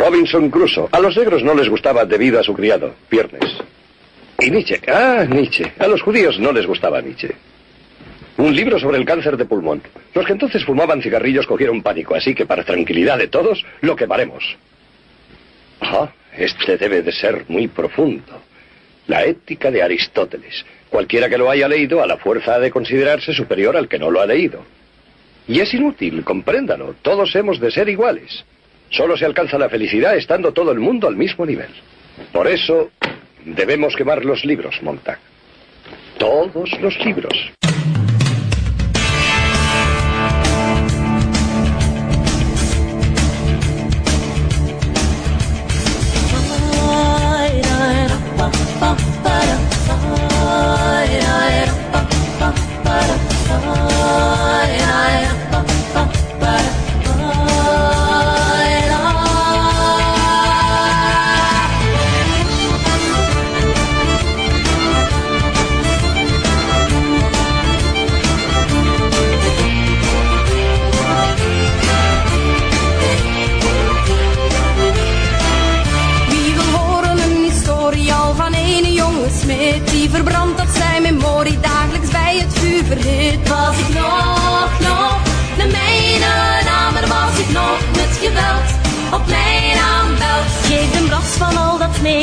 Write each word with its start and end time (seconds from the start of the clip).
Robinson 0.00 0.48
Crusoe. 0.48 0.88
A 0.92 0.98
los 0.98 1.14
negros 1.14 1.42
no 1.42 1.54
les 1.54 1.68
gustaba 1.68 2.06
debido 2.06 2.40
a 2.40 2.42
su 2.42 2.54
criado, 2.54 2.94
Viernes. 3.10 3.44
Y 4.38 4.50
Nietzsche. 4.50 4.80
Ah, 4.88 5.26
Nietzsche. 5.28 5.74
A 5.78 5.86
los 5.86 6.00
judíos 6.00 6.38
no 6.38 6.52
les 6.52 6.66
gustaba 6.66 7.02
Nietzsche. 7.02 7.34
Un 8.38 8.56
libro 8.56 8.78
sobre 8.78 8.96
el 8.96 9.04
cáncer 9.04 9.36
de 9.36 9.44
pulmón. 9.44 9.82
Los 10.14 10.24
que 10.24 10.32
entonces 10.32 10.64
fumaban 10.64 11.02
cigarrillos 11.02 11.46
cogieron 11.46 11.82
pánico, 11.82 12.14
así 12.14 12.34
que 12.34 12.46
para 12.46 12.64
tranquilidad 12.64 13.18
de 13.18 13.28
todos, 13.28 13.62
lo 13.82 13.94
quemaremos. 13.94 14.56
Ah, 15.82 16.08
este 16.34 16.78
debe 16.78 17.02
de 17.02 17.12
ser 17.12 17.44
muy 17.48 17.68
profundo. 17.68 18.40
La 19.06 19.24
ética 19.24 19.70
de 19.70 19.82
Aristóteles. 19.82 20.64
Cualquiera 20.88 21.28
que 21.28 21.36
lo 21.36 21.50
haya 21.50 21.68
leído 21.68 22.02
a 22.02 22.06
la 22.06 22.16
fuerza 22.16 22.54
ha 22.54 22.58
de 22.58 22.70
considerarse 22.70 23.34
superior 23.34 23.76
al 23.76 23.86
que 23.86 23.98
no 23.98 24.10
lo 24.10 24.22
ha 24.22 24.26
leído. 24.26 24.64
Y 25.46 25.60
es 25.60 25.74
inútil, 25.74 26.24
compréndalo. 26.24 26.94
Todos 27.02 27.36
hemos 27.36 27.60
de 27.60 27.70
ser 27.70 27.90
iguales. 27.90 28.46
Solo 28.90 29.16
se 29.16 29.24
alcanza 29.24 29.58
la 29.58 29.68
felicidad 29.68 30.16
estando 30.16 30.52
todo 30.52 30.72
el 30.72 30.80
mundo 30.80 31.08
al 31.08 31.16
mismo 31.16 31.46
nivel. 31.46 31.70
Por 32.32 32.46
eso 32.48 32.90
debemos 33.44 33.96
quemar 33.96 34.24
los 34.24 34.44
libros, 34.44 34.82
Montag. 34.82 35.18
Todos 36.18 36.78
los 36.80 36.98
libros. 37.04 37.59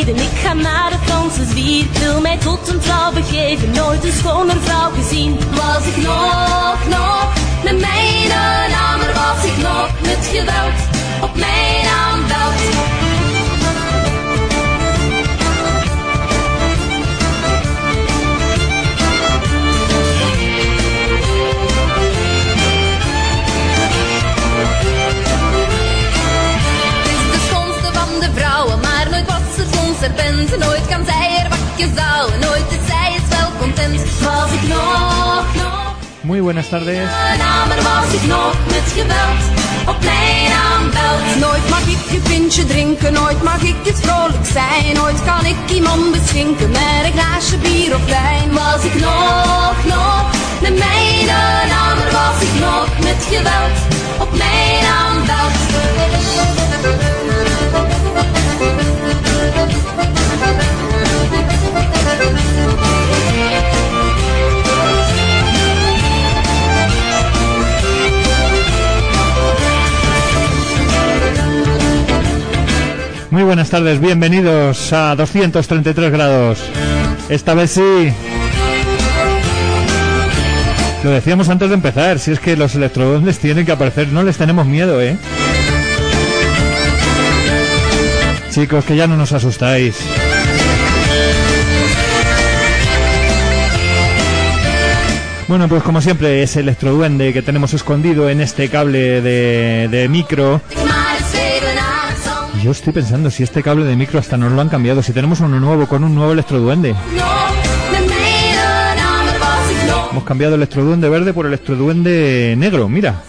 Meden, 0.07 0.31
ik 0.31 0.37
ga 0.37 0.53
naar 0.53 0.91
het 0.91 1.07
Ik 1.81 1.97
wil 1.97 2.21
mij 2.21 2.37
tot 2.37 2.67
een 2.67 2.79
trouw 2.79 3.11
begeven, 3.11 3.71
nooit 3.71 4.03
een 4.03 4.11
schoner 4.11 4.61
vrouw 4.61 4.91
gezien. 4.91 5.37
Was 5.51 5.85
ik 5.87 5.97
nog, 5.97 6.77
nog, 6.89 7.33
de 7.63 7.73
mijne 7.73 8.67
naam 8.69 8.99
er 9.01 9.13
was 9.13 9.45
ik 9.45 9.57
nog. 9.57 9.89
Met 10.01 10.27
geweld 10.31 10.79
op 11.21 11.35
mijn 11.35 11.86
Muy 36.27 36.41
buenas 36.41 36.67
tardes. 36.67 37.09
een 37.31 37.37
namer 37.37 37.81
was 37.83 38.13
ik 38.13 38.27
nog 38.27 38.55
met 38.67 38.91
geweld 38.95 39.43
op 39.87 40.03
mijn 40.03 40.51
aanbeld. 40.51 41.39
Nooit 41.39 41.69
mag 41.69 41.81
ik 41.81 42.11
je 42.11 42.19
pintje 42.19 42.65
drinken, 42.65 43.13
nooit 43.13 43.43
mag 43.43 43.61
ik 43.61 43.75
eens 43.83 43.99
vrolijk 43.99 44.45
zijn. 44.45 44.93
Nooit 44.93 45.23
kan 45.25 45.45
ik 45.45 45.55
iemand 45.67 46.11
beschinken 46.11 46.71
met 46.71 47.01
een 47.03 47.11
glaasje 47.11 47.57
bier 47.57 47.95
of 47.95 48.05
wijn. 48.05 48.53
Was 48.53 48.83
ik 48.83 48.93
nog, 48.93 49.75
nog, 49.85 50.29
de 50.61 50.71
mijne 50.71 51.67
namer 51.69 52.11
was 52.11 52.41
ik 52.41 52.59
nog 52.59 52.87
met 53.03 53.25
geweld 53.29 53.77
op 54.19 54.37
mijn 54.37 54.85
aanbeld. 54.85 55.57
Muy 73.37 73.43
buenas 73.43 73.69
tardes, 73.69 73.99
bienvenidos 74.01 74.91
a 74.93 75.15
233 75.15 76.11
grados. 76.11 76.59
Esta 77.29 77.53
vez 77.53 77.69
sí. 77.69 78.11
Lo 81.03 81.11
decíamos 81.11 81.47
antes 81.47 81.69
de 81.69 81.75
empezar, 81.75 82.17
si 82.17 82.31
es 82.31 82.39
que 82.39 82.57
los 82.57 82.73
electroduendes 82.73 83.37
tienen 83.37 83.63
que 83.63 83.71
aparecer, 83.71 84.07
no 84.07 84.23
les 84.23 84.37
tenemos 84.37 84.65
miedo, 84.65 84.99
¿eh? 85.03 85.17
Chicos, 88.49 88.83
que 88.85 88.95
ya 88.95 89.05
no 89.05 89.15
nos 89.15 89.31
asustáis. 89.31 89.99
Bueno, 95.47 95.67
pues 95.67 95.83
como 95.83 96.01
siempre, 96.01 96.41
ese 96.41 96.61
electroduende 96.61 97.33
que 97.33 97.43
tenemos 97.43 97.75
escondido 97.75 98.31
en 98.31 98.41
este 98.41 98.67
cable 98.69 99.21
de, 99.21 99.89
de 99.91 100.09
micro. 100.09 100.59
Yo 102.67 102.71
estoy 102.71 102.91
pensando 102.91 103.31
si 103.31 103.43
este 103.43 103.63
cable 103.63 103.85
de 103.85 103.95
micro 103.95 104.19
hasta 104.19 104.35
nos 104.35 104.51
lo 104.51 104.59
han 104.59 104.67
cambiado, 104.67 105.01
si 105.01 105.13
tenemos 105.13 105.39
uno 105.39 105.57
nuevo 105.57 105.87
con 105.87 106.03
un 106.03 106.13
nuevo 106.13 106.33
electroduende. 106.33 106.93
Hemos 110.11 110.23
cambiado 110.25 110.55
el 110.55 110.59
electroduende 110.59 111.07
verde 111.07 111.31
por 111.31 111.45
el 111.45 111.53
electroduende 111.53 112.55
negro, 112.57 112.89
mira. 112.89 113.21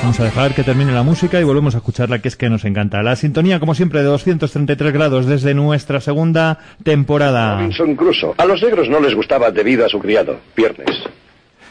Vamos 0.00 0.20
a 0.20 0.24
dejar 0.24 0.54
que 0.54 0.62
termine 0.62 0.92
la 0.92 1.02
música 1.02 1.38
y 1.38 1.44
volvemos 1.44 1.74
a 1.74 1.78
escucharla, 1.78 2.20
que 2.20 2.28
es 2.28 2.36
que 2.36 2.48
nos 2.48 2.64
encanta. 2.64 3.02
La 3.02 3.14
sintonía, 3.14 3.60
como 3.60 3.74
siempre, 3.74 3.98
de 3.98 4.06
233 4.06 4.90
grados 4.90 5.26
desde 5.26 5.52
nuestra 5.52 6.00
segunda 6.00 6.60
temporada. 6.82 7.58
Robinson 7.58 7.94
Crusoe. 7.94 8.32
A 8.38 8.46
los 8.46 8.62
negros 8.62 8.88
no 8.88 9.00
les 9.00 9.14
gustaba 9.14 9.50
debido 9.50 9.84
a 9.84 9.88
su 9.90 9.98
criado, 9.98 10.40
Viernes. 10.56 10.96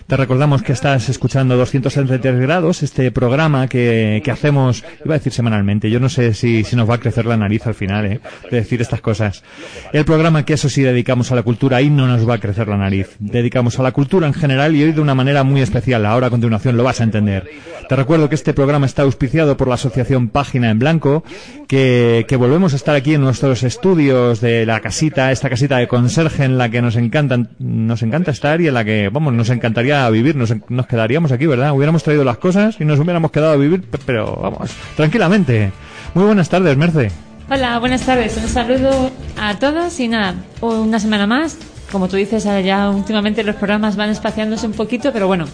Te 0.08 0.16
recordamos 0.16 0.64
que 0.64 0.72
estás 0.72 1.10
escuchando 1.10 1.58
233 1.58 2.40
grados, 2.40 2.82
este 2.82 3.12
programa 3.12 3.68
que, 3.68 4.22
que 4.24 4.32
hacemos, 4.32 4.86
iba 5.04 5.16
a 5.16 5.18
decir 5.18 5.34
semanalmente, 5.34 5.90
yo 5.90 6.00
no 6.00 6.08
sé 6.08 6.34
si, 6.34 6.64
si 6.64 6.78
nos 6.78 6.90
va 6.90 6.96
a 6.96 7.00
crecer 7.00 7.26
la 7.26 7.36
nariz 7.36 7.68
al 7.68 7.74
final, 7.74 8.06
¿eh? 8.06 8.22
de 8.50 8.56
decir 8.56 8.82
estas 8.82 9.02
cosas. 9.02 9.44
El 9.92 10.06
programa 10.06 10.46
que 10.46 10.54
eso 10.54 10.70
sí 10.70 10.82
dedicamos 10.82 11.34
a 11.34 11.36
la 11.36 11.44
cultura, 11.44 11.78
ahí 11.78 11.90
no 11.90 12.08
nos 12.08 12.28
va 12.28 12.36
a 12.36 12.38
crecer 12.38 12.70
la 12.70 12.78
nariz. 12.78 13.18
Dedicamos 13.20 13.80
a 13.80 13.84
la 13.84 13.92
cultura 13.92 14.28
en 14.28 14.34
general 14.34 14.78
y 14.78 14.84
hoy 14.84 14.94
de 14.94 15.02
una 15.02 15.14
manera 15.14 15.44
muy 15.44 15.60
especial. 15.60 16.06
Ahora 16.06 16.28
a 16.28 16.30
continuación 16.30 16.78
lo 16.78 16.86
vas 16.86 17.02
a 17.02 17.04
entender. 17.04 17.50
Te 17.90 17.96
recuerdo 17.98 18.30
que 18.30 18.36
este 18.36 18.54
programa 18.54 18.86
está 18.86 19.02
auspiciado 19.02 19.58
por 19.58 19.68
la 19.68 19.76
asociación 19.76 20.30
Página 20.30 20.70
en 20.70 20.80
Blanco, 20.80 21.26
que, 21.68 22.26
que 22.30 22.36
volvemos 22.38 22.72
a 22.72 22.76
estar 22.78 22.96
aquí 22.96 23.14
en 23.14 23.22
nuestros 23.22 23.64
estudios 23.64 24.40
de 24.40 24.66
la 24.66 24.80
casita, 24.80 25.34
esta 25.34 25.50
casita 25.50 25.78
de 25.78 25.88
conserje 25.90 26.46
en 26.46 26.58
la 26.58 26.70
que 26.70 26.82
nos 26.82 26.96
encantan, 26.96 27.50
nos 27.60 28.04
encanta 28.04 28.32
estar 28.32 28.62
y 28.62 28.68
en 28.70 28.74
la 28.74 28.86
que, 28.86 29.10
vamos, 29.10 29.34
nos 29.34 29.50
encantaría 29.50 29.97
vivir, 30.10 30.36
nos, 30.36 30.54
nos 30.70 30.88
quedaríamos 30.88 31.32
aquí, 31.32 31.46
¿verdad? 31.46 31.74
Hubiéramos 31.74 32.04
traído 32.04 32.24
las 32.24 32.38
cosas 32.38 32.76
y 32.80 32.86
nos 32.86 33.00
hubiéramos 33.00 33.32
quedado 33.32 33.54
a 33.54 33.56
vivir, 33.58 33.82
pe- 33.82 34.00
pero 34.06 34.36
vamos, 34.42 34.72
tranquilamente. 34.96 35.72
Muy 36.14 36.26
buenas 36.26 36.50
tardes, 36.50 36.76
Merce. 36.78 37.12
Hola, 37.50 37.80
buenas 37.80 38.02
tardes. 38.02 38.36
Un 38.38 38.48
saludo 38.50 39.12
a 39.40 39.58
todos 39.60 40.00
y 40.00 40.08
nada, 40.08 40.36
una 40.62 41.00
semana 41.00 41.28
más. 41.28 41.58
Como 41.92 42.08
tú 42.10 42.18
dices, 42.18 42.44
ya 42.44 42.90
últimamente 42.90 43.44
los 43.44 43.56
programas 43.56 43.96
van 43.96 44.10
espaciándose 44.10 44.66
un 44.68 44.74
poquito, 44.74 45.14
pero 45.14 45.28
bueno, 45.28 45.46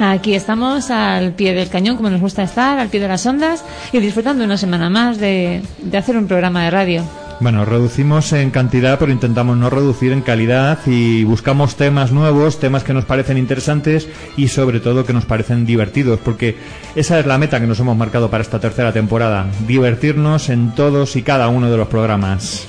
aquí 0.00 0.34
estamos 0.34 0.90
al 0.90 1.34
pie 1.34 1.54
del 1.54 1.68
cañón, 1.68 1.96
como 1.96 2.10
nos 2.10 2.20
gusta 2.20 2.42
estar, 2.42 2.80
al 2.80 2.88
pie 2.88 2.98
de 3.00 3.06
las 3.08 3.24
ondas 3.26 3.64
y 3.92 3.98
disfrutando 4.00 4.44
una 4.44 4.56
semana 4.56 4.90
más 4.90 5.18
de, 5.18 5.62
de 5.78 5.98
hacer 5.98 6.16
un 6.16 6.26
programa 6.26 6.64
de 6.64 6.70
radio. 6.70 7.04
Bueno, 7.42 7.64
reducimos 7.64 8.32
en 8.34 8.52
cantidad, 8.52 9.00
pero 9.00 9.10
intentamos 9.10 9.56
no 9.56 9.68
reducir 9.68 10.12
en 10.12 10.20
calidad 10.20 10.78
y 10.86 11.24
buscamos 11.24 11.74
temas 11.74 12.12
nuevos, 12.12 12.60
temas 12.60 12.84
que 12.84 12.94
nos 12.94 13.04
parecen 13.04 13.36
interesantes 13.36 14.08
y 14.36 14.46
sobre 14.46 14.78
todo 14.78 15.04
que 15.04 15.12
nos 15.12 15.24
parecen 15.24 15.66
divertidos, 15.66 16.20
porque 16.20 16.56
esa 16.94 17.18
es 17.18 17.26
la 17.26 17.38
meta 17.38 17.58
que 17.58 17.66
nos 17.66 17.80
hemos 17.80 17.96
marcado 17.96 18.30
para 18.30 18.42
esta 18.42 18.60
tercera 18.60 18.92
temporada, 18.92 19.46
divertirnos 19.66 20.50
en 20.50 20.72
todos 20.76 21.16
y 21.16 21.22
cada 21.22 21.48
uno 21.48 21.68
de 21.68 21.76
los 21.76 21.88
programas. 21.88 22.68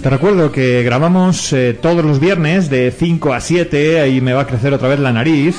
Te 0.00 0.10
recuerdo 0.10 0.52
que 0.52 0.84
grabamos 0.84 1.52
eh, 1.52 1.74
todos 1.74 2.04
los 2.04 2.20
viernes 2.20 2.70
de 2.70 2.94
5 2.96 3.34
a 3.34 3.40
7, 3.40 4.00
ahí 4.00 4.20
me 4.20 4.34
va 4.34 4.42
a 4.42 4.46
crecer 4.46 4.72
otra 4.72 4.86
vez 4.86 5.00
la 5.00 5.10
nariz. 5.10 5.56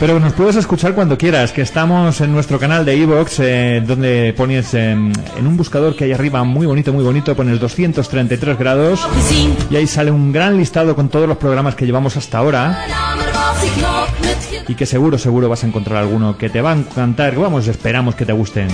Pero 0.00 0.20
nos 0.20 0.32
puedes 0.32 0.56
escuchar 0.56 0.94
cuando 0.94 1.18
quieras, 1.18 1.52
que 1.52 1.62
estamos 1.62 2.20
en 2.20 2.32
nuestro 2.32 2.58
canal 2.58 2.84
de 2.84 3.02
Evox, 3.02 3.40
eh, 3.40 3.82
donde 3.84 4.32
pones 4.36 4.72
eh, 4.74 4.92
en 4.92 5.46
un 5.46 5.56
buscador 5.56 5.96
que 5.96 6.04
hay 6.04 6.12
arriba, 6.12 6.44
muy 6.44 6.66
bonito, 6.66 6.92
muy 6.92 7.02
bonito, 7.02 7.34
pones 7.34 7.58
233 7.58 8.58
grados 8.58 9.06
y 9.70 9.76
ahí 9.76 9.86
sale 9.86 10.10
un 10.10 10.32
gran 10.32 10.56
listado 10.56 10.94
con 10.94 11.08
todos 11.08 11.28
los 11.28 11.36
programas 11.38 11.74
que 11.74 11.84
llevamos 11.84 12.16
hasta 12.16 12.38
ahora 12.38 12.84
y 14.68 14.74
que 14.74 14.86
seguro, 14.86 15.18
seguro 15.18 15.48
vas 15.48 15.64
a 15.64 15.66
encontrar 15.66 15.98
alguno 15.98 16.38
que 16.38 16.48
te 16.48 16.60
va 16.60 16.72
a 16.72 16.76
encantar, 16.76 17.34
vamos, 17.34 17.66
esperamos 17.66 18.14
que 18.14 18.24
te 18.24 18.32
gusten. 18.32 18.68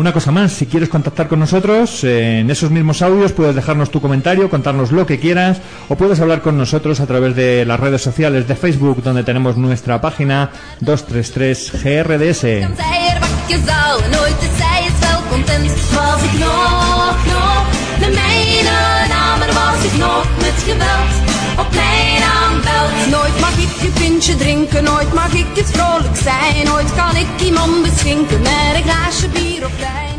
Una 0.00 0.14
cosa 0.14 0.32
más, 0.32 0.52
si 0.52 0.64
quieres 0.64 0.88
contactar 0.88 1.28
con 1.28 1.40
nosotros, 1.40 2.04
en 2.04 2.50
esos 2.50 2.70
mismos 2.70 3.02
audios 3.02 3.32
puedes 3.32 3.54
dejarnos 3.54 3.90
tu 3.90 4.00
comentario, 4.00 4.48
contarnos 4.48 4.92
lo 4.92 5.04
que 5.04 5.20
quieras, 5.20 5.60
o 5.90 5.94
puedes 5.94 6.18
hablar 6.20 6.40
con 6.40 6.56
nosotros 6.56 7.00
a 7.00 7.06
través 7.06 7.36
de 7.36 7.66
las 7.66 7.78
redes 7.78 8.00
sociales 8.00 8.48
de 8.48 8.56
Facebook, 8.56 9.02
donde 9.02 9.24
tenemos 9.24 9.58
nuestra 9.58 10.00
página 10.00 10.52
233GRDS. 10.80 12.66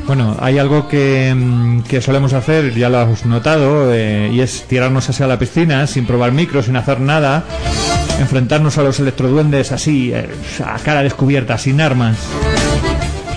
Bueno, 0.07 0.35
hay 0.39 0.57
algo 0.57 0.87
que, 0.87 1.33
mm, 1.33 1.83
que 1.83 2.01
solemos 2.01 2.33
hacer, 2.33 2.73
ya 2.75 2.89
lo 2.89 2.99
has 2.99 3.25
notado, 3.25 3.93
eh, 3.93 4.29
y 4.33 4.41
es 4.41 4.63
tirarnos 4.67 5.09
así 5.09 5.23
a 5.23 5.27
la 5.27 5.39
piscina 5.39 5.87
sin 5.87 6.05
probar 6.05 6.31
micro, 6.33 6.61
sin 6.61 6.75
hacer 6.75 6.99
nada, 6.99 7.45
enfrentarnos 8.19 8.77
a 8.77 8.83
los 8.83 8.99
electroduendes 8.99 9.71
así, 9.71 10.11
eh, 10.13 10.29
a 10.65 10.77
cara 10.79 11.01
descubierta, 11.03 11.57
sin 11.57 11.79
armas. 11.79 12.17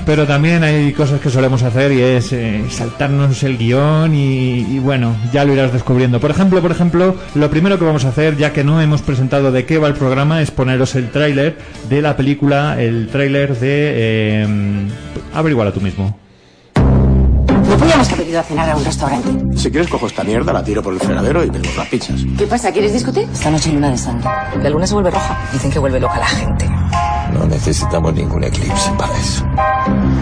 Pero 0.06 0.27
también 0.27 0.62
hay 0.62 0.93
cosas 0.93 1.19
que 1.21 1.31
solemos 1.31 1.62
hacer 1.62 1.91
y 1.93 2.03
es 2.03 2.31
eh, 2.33 2.65
saltarnos 2.69 3.43
el 3.43 3.56
guion 3.56 4.15
y, 4.15 4.59
y 4.61 4.79
bueno, 4.79 5.17
ya 5.33 5.45
lo 5.45 5.55
irás 5.55 5.73
descubriendo. 5.73 6.21
Por 6.21 6.31
ejemplo, 6.31 6.61
por 6.61 6.71
ejemplo, 6.71 7.17
lo 7.35 7.51
primero 7.51 7.79
que 7.79 7.87
vamos 7.87 8.05
a 8.05 8.09
hacer, 8.09 8.37
ya 8.37 8.53
que 8.53 8.65
no 8.65 8.83
hemos 8.83 9.01
presentado 9.01 9.51
de 9.51 9.65
qué 9.65 9.79
va 9.79 9.89
el 9.89 9.95
programa, 9.95 10.43
es 10.43 10.51
poneros 10.51 10.95
el 10.95 11.11
tráiler 11.11 11.56
de 11.89 12.03
la 12.03 12.17
película, 12.17 12.81
el 12.81 13.09
tráiler 13.09 13.59
de... 13.59 13.93
Eh, 13.97 14.47
averiguala 15.33 15.73
tú 15.73 15.81
mismo. 15.81 16.19
No 16.77 17.79
podíamos 17.79 18.12
haber 18.12 18.29
ido 18.29 18.41
a 18.41 18.43
cenar 18.43 18.69
a 18.71 18.77
un 18.77 18.85
restaurante. 18.85 19.56
Si 19.56 19.71
quieres 19.71 19.89
cojo 19.89 20.06
esta 20.06 20.23
mierda, 20.23 20.53
la 20.53 20.62
tiro 20.62 20.83
por 20.83 20.93
el 20.93 21.01
fregadero 21.01 21.43
y 21.45 21.51
pedimos 21.51 21.77
las 21.77 21.89
pizzas. 21.89 22.21
¿Qué 22.37 22.47
pasa? 22.47 22.71
¿Quieres 22.71 22.93
discutir? 22.93 23.27
Esta 23.33 23.51
noche 23.51 23.71
hay 23.71 23.77
luna 23.77 23.91
de 23.91 23.99
sangre. 23.99 24.29
La 24.62 24.69
luna 24.69 24.87
se 24.87 24.93
vuelve 24.95 25.11
roja. 25.11 25.39
Dicen 25.53 25.71
que 25.71 25.79
vuelve 25.79 25.99
loca 25.99 26.19
la 26.19 26.27
gente. 26.27 26.69
No 27.32 27.47
necesitamos 27.47 28.15
ningún 28.15 28.44
eclipse 28.44 28.91
para 28.99 29.17
eso. 29.17 29.44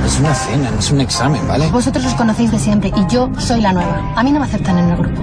Es 0.06 0.18
una 0.20 0.34
cena, 0.34 0.70
no 0.70 0.78
es 0.78 0.90
un 0.90 1.00
examen, 1.00 1.46
¿vale? 1.46 1.68
Vosotros 1.70 2.04
os 2.04 2.14
conocéis 2.14 2.50
de 2.50 2.58
siempre 2.58 2.92
y 2.96 3.06
yo 3.12 3.30
soy 3.38 3.60
la 3.60 3.72
nueva. 3.72 4.12
A 4.16 4.22
mí 4.22 4.32
no 4.32 4.40
me 4.40 4.46
aceptan 4.46 4.78
en 4.78 4.90
el 4.90 4.96
grupo. 4.96 5.22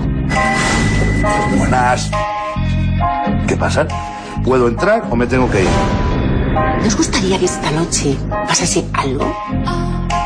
Buenas. 1.58 2.12
¿Qué 3.48 3.56
pasa? 3.58 3.88
¿Puedo 4.44 4.68
entrar 4.68 5.04
o 5.10 5.16
me 5.16 5.28
tengo 5.28 5.50
que 5.50 5.64
ir? 5.64 5.70
¿Nos 6.84 6.96
gustaría 6.96 7.38
que 7.38 7.46
esta 7.46 7.72
noche 7.72 8.18
pasase 8.48 8.86
algo? 8.94 9.26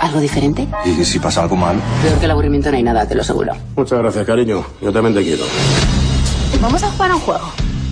¿Algo 0.02 0.20
diferente? 0.20 0.68
¿Y 0.86 1.04
si 1.06 1.20
pasa 1.20 1.42
algo 1.44 1.56
mal? 1.56 1.78
Peor 2.02 2.20
que 2.20 2.26
el 2.26 2.32
aburrimiento 2.32 2.70
no 2.70 2.78
hay 2.78 2.84
nada, 2.84 3.08
te 3.08 3.16
lo 3.16 3.22
aseguro. 3.22 3.54
Muchas 3.76 4.00
gracias, 4.00 4.26
cariño. 4.26 4.64
Yo 4.82 4.92
también 4.92 5.16
te 5.16 5.24
quiero. 5.24 5.44
Vamos 6.62 6.84
a 6.84 6.92
jugar 6.92 7.12
a 7.12 7.16
un 7.16 7.22
juego. 7.22 7.46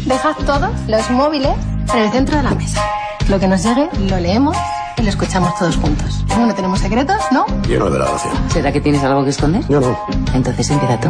Dejad 0.06 0.36
todos 0.46 0.70
los 0.88 1.10
móviles 1.12 1.52
en 1.94 2.04
el 2.04 2.12
centro 2.12 2.38
de 2.38 2.44
la 2.44 2.52
mesa. 2.52 2.82
Lo 3.28 3.40
que 3.40 3.48
nos 3.48 3.64
llegue 3.64 3.90
lo 4.08 4.20
leemos 4.20 4.58
y 4.98 5.02
lo 5.04 5.10
escuchamos 5.10 5.58
todos 5.58 5.76
juntos. 5.78 6.24
Como 6.30 6.46
no 6.46 6.56
tenemos 6.56 6.80
secretos, 6.80 7.18
¿no? 7.32 7.46
Lleno 7.68 7.90
de 7.90 8.00
la 8.00 8.06
gracia. 8.06 8.32
¿Será 8.52 8.72
que 8.72 8.82
tienes 8.82 9.04
algo 9.04 9.24
que 9.24 9.32
esconder? 9.32 9.64
Yo 9.68 9.80
no. 9.82 9.98
Entonces 10.34 10.70
empieza 10.70 11.00
tú. 11.00 11.10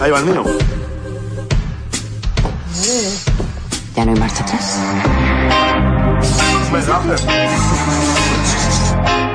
Ahí 0.00 0.10
va 0.10 0.18
el 0.18 0.24
mío. 0.24 0.44
Ya 3.96 4.04
no 4.04 4.12
hay 4.12 4.18
marcha 4.18 4.42
atrás. 4.42 4.78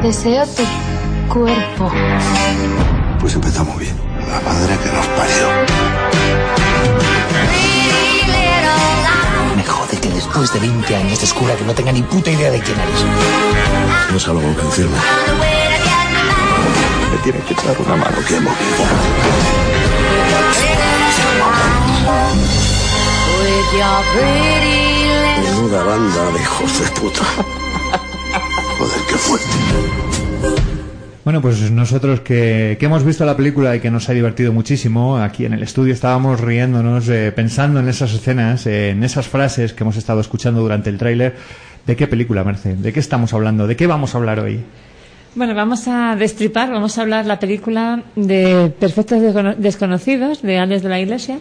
Deseo 0.01 0.45
tu 0.47 0.63
cuerpo. 1.33 1.91
Pues 3.19 3.35
empezamos 3.35 3.77
bien. 3.77 3.95
La 4.27 4.39
madre 4.41 4.77
que 4.77 4.91
nos 4.91 5.05
parió. 5.07 6.04
Que 10.01 10.09
después 10.09 10.53
de 10.53 10.59
20 10.59 10.95
años 10.95 11.19
descubra 11.19 11.55
que 11.55 11.63
no 11.63 11.73
tenga 11.73 11.91
ni 11.91 12.03
puta 12.03 12.29
idea 12.29 12.51
de 12.51 12.59
quién 12.59 12.77
eres. 12.79 13.05
¿Tienes 14.05 14.27
algo 14.27 14.55
que 14.55 14.61
decirme? 14.63 14.97
Me 17.11 17.17
tiene 17.23 17.39
que 17.39 17.53
echar 17.53 17.75
una 17.79 17.95
mano 17.95 18.17
que 18.27 18.35
hemos 18.35 18.53
Menuda 25.41 25.83
banda 25.83 26.31
de 26.31 26.41
hijos 26.41 26.79
de 26.79 26.87
puta. 26.99 27.23
Joder, 28.77 29.01
qué 29.07 29.15
fuerte. 29.15 30.74
Bueno, 31.25 31.41
pues 31.41 31.71
nosotros 31.71 32.19
que, 32.21 32.77
que 32.79 32.85
hemos 32.85 33.03
visto 33.03 33.25
la 33.25 33.35
película 33.35 33.75
y 33.75 33.79
que 33.79 33.89
nos 33.89 34.07
ha 34.09 34.13
divertido 34.13 34.53
muchísimo, 34.53 35.17
aquí 35.17 35.45
en 35.45 35.53
el 35.53 35.63
estudio 35.63 35.91
estábamos 35.93 36.39
riéndonos, 36.39 37.09
eh, 37.09 37.31
pensando 37.35 37.79
en 37.79 37.87
esas 37.89 38.13
escenas, 38.13 38.67
eh, 38.67 38.91
en 38.91 39.03
esas 39.03 39.27
frases 39.27 39.73
que 39.73 39.83
hemos 39.83 39.97
estado 39.97 40.21
escuchando 40.21 40.61
durante 40.61 40.91
el 40.91 40.99
tráiler. 40.99 41.35
¿De 41.87 41.95
qué 41.95 42.05
película, 42.07 42.43
Merce? 42.43 42.75
¿De 42.75 42.93
qué 42.93 42.99
estamos 42.99 43.33
hablando? 43.33 43.65
¿De 43.65 43.75
qué 43.75 43.87
vamos 43.87 44.13
a 44.13 44.19
hablar 44.19 44.39
hoy? 44.39 44.59
Bueno, 45.33 45.55
vamos 45.55 45.87
a 45.87 46.15
destripar, 46.15 46.71
vamos 46.71 46.97
a 46.97 47.01
hablar 47.01 47.25
la 47.25 47.39
película 47.39 48.03
de 48.15 48.71
Perfectos 48.79 49.19
Descono- 49.19 49.55
Desconocidos 49.55 50.43
de 50.43 50.59
Alex 50.59 50.83
de 50.83 50.89
la 50.89 50.99
Iglesia. 50.99 51.39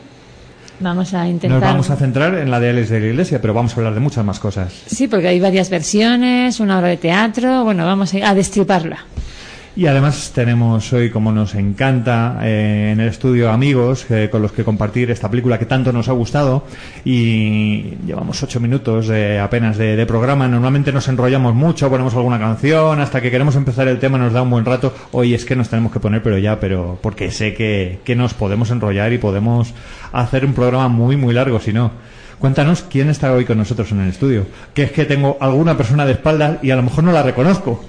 Vamos 0.81 1.13
a 1.15 1.29
intentar. 1.29 1.61
Nos 1.61 1.69
vamos 1.71 1.91
a 1.91 1.97
centrar 1.97 2.35
en 2.37 2.51
la 2.51 2.59
de 2.59 2.71
Alex 2.71 2.89
de 2.89 3.01
la 3.01 3.07
Iglesia, 3.07 3.41
pero 3.41 3.53
vamos 3.55 3.73
a 3.75 3.77
hablar 3.77 3.93
de 3.95 4.01
muchas 4.01 4.25
más 4.25 4.41
cosas. 4.41 4.73
Sí, 4.87 5.09
porque 5.09 5.29
hay 5.29 5.41
varias 5.41 5.69
versiones, 5.71 6.59
una 6.59 6.79
obra 6.79 6.89
de 6.89 6.97
teatro. 6.97 7.65
Bueno, 7.65 7.85
vamos 7.85 8.13
a 8.15 8.35
destriparla. 8.35 9.05
Y 9.77 9.89
además 9.89 10.31
tenemos 10.33 10.93
hoy, 10.93 11.11
como 11.11 11.33
nos 11.33 11.57
encanta, 11.57 12.39
eh, 12.43 12.91
en 12.93 13.01
el 13.01 13.09
estudio 13.09 13.51
amigos 13.51 14.09
eh, 14.09 14.29
con 14.31 14.41
los 14.41 14.53
que 14.53 14.63
compartir 14.63 15.11
esta 15.11 15.29
película 15.29 15.59
que 15.59 15.67
tanto 15.67 15.93
nos 15.93 16.09
ha 16.09 16.13
gustado. 16.13 16.65
Y 17.05 17.97
llevamos 18.07 18.41
ocho 18.41 18.61
minutos 18.61 19.11
apenas 19.43 19.77
de, 19.77 19.97
de 19.97 20.07
programa. 20.07 20.47
Normalmente 20.47 20.93
nos 20.93 21.09
enrollamos 21.09 21.57
mucho, 21.57 21.91
ponemos 21.91 22.15
alguna 22.15 22.39
canción, 22.39 23.01
hasta 23.01 23.21
que 23.21 23.33
queremos 23.33 23.57
empezar 23.57 23.89
el 23.89 23.99
tema 23.99 24.17
nos 24.17 24.33
da 24.33 24.43
un 24.43 24.51
buen 24.51 24.65
rato. 24.65 24.95
Hoy 25.11 25.35
es 25.35 25.45
que 25.45 25.57
nos 25.57 25.69
tenemos 25.69 25.91
que 25.91 25.99
poner, 25.99 26.23
pero 26.23 26.39
ya, 26.39 26.61
pero 26.61 26.97
porque 27.03 27.33
sé 27.33 27.55
que, 27.55 27.99
que 28.05 28.15
nos 28.15 28.33
podemos 28.33 28.71
enrollar 28.71 29.13
y 29.13 29.19
podemos 29.19 29.75
hacer 30.13 30.45
un 30.45 30.55
programa 30.55 30.87
muy, 30.87 31.17
muy 31.17 31.35
largo, 31.35 31.59
si 31.59 31.73
no. 31.73 31.91
Cuéntanos 32.39 32.85
quién 32.89 33.11
está 33.11 33.33
hoy 33.33 33.45
con 33.45 33.59
nosotros 33.59 33.91
en 33.91 34.03
el 34.03 34.11
estudio. 34.11 34.47
Que 34.73 34.85
es 34.85 34.93
que 34.93 35.05
tengo 35.05 35.37
alguna 35.41 35.77
persona 35.77 36.07
de 36.07 36.13
espaldas 36.13 36.59
y 36.63 36.71
a 36.71 36.77
lo 36.77 36.83
mejor 36.85 37.03
no 37.03 37.11
la 37.11 37.25
reconozco. 37.25 37.85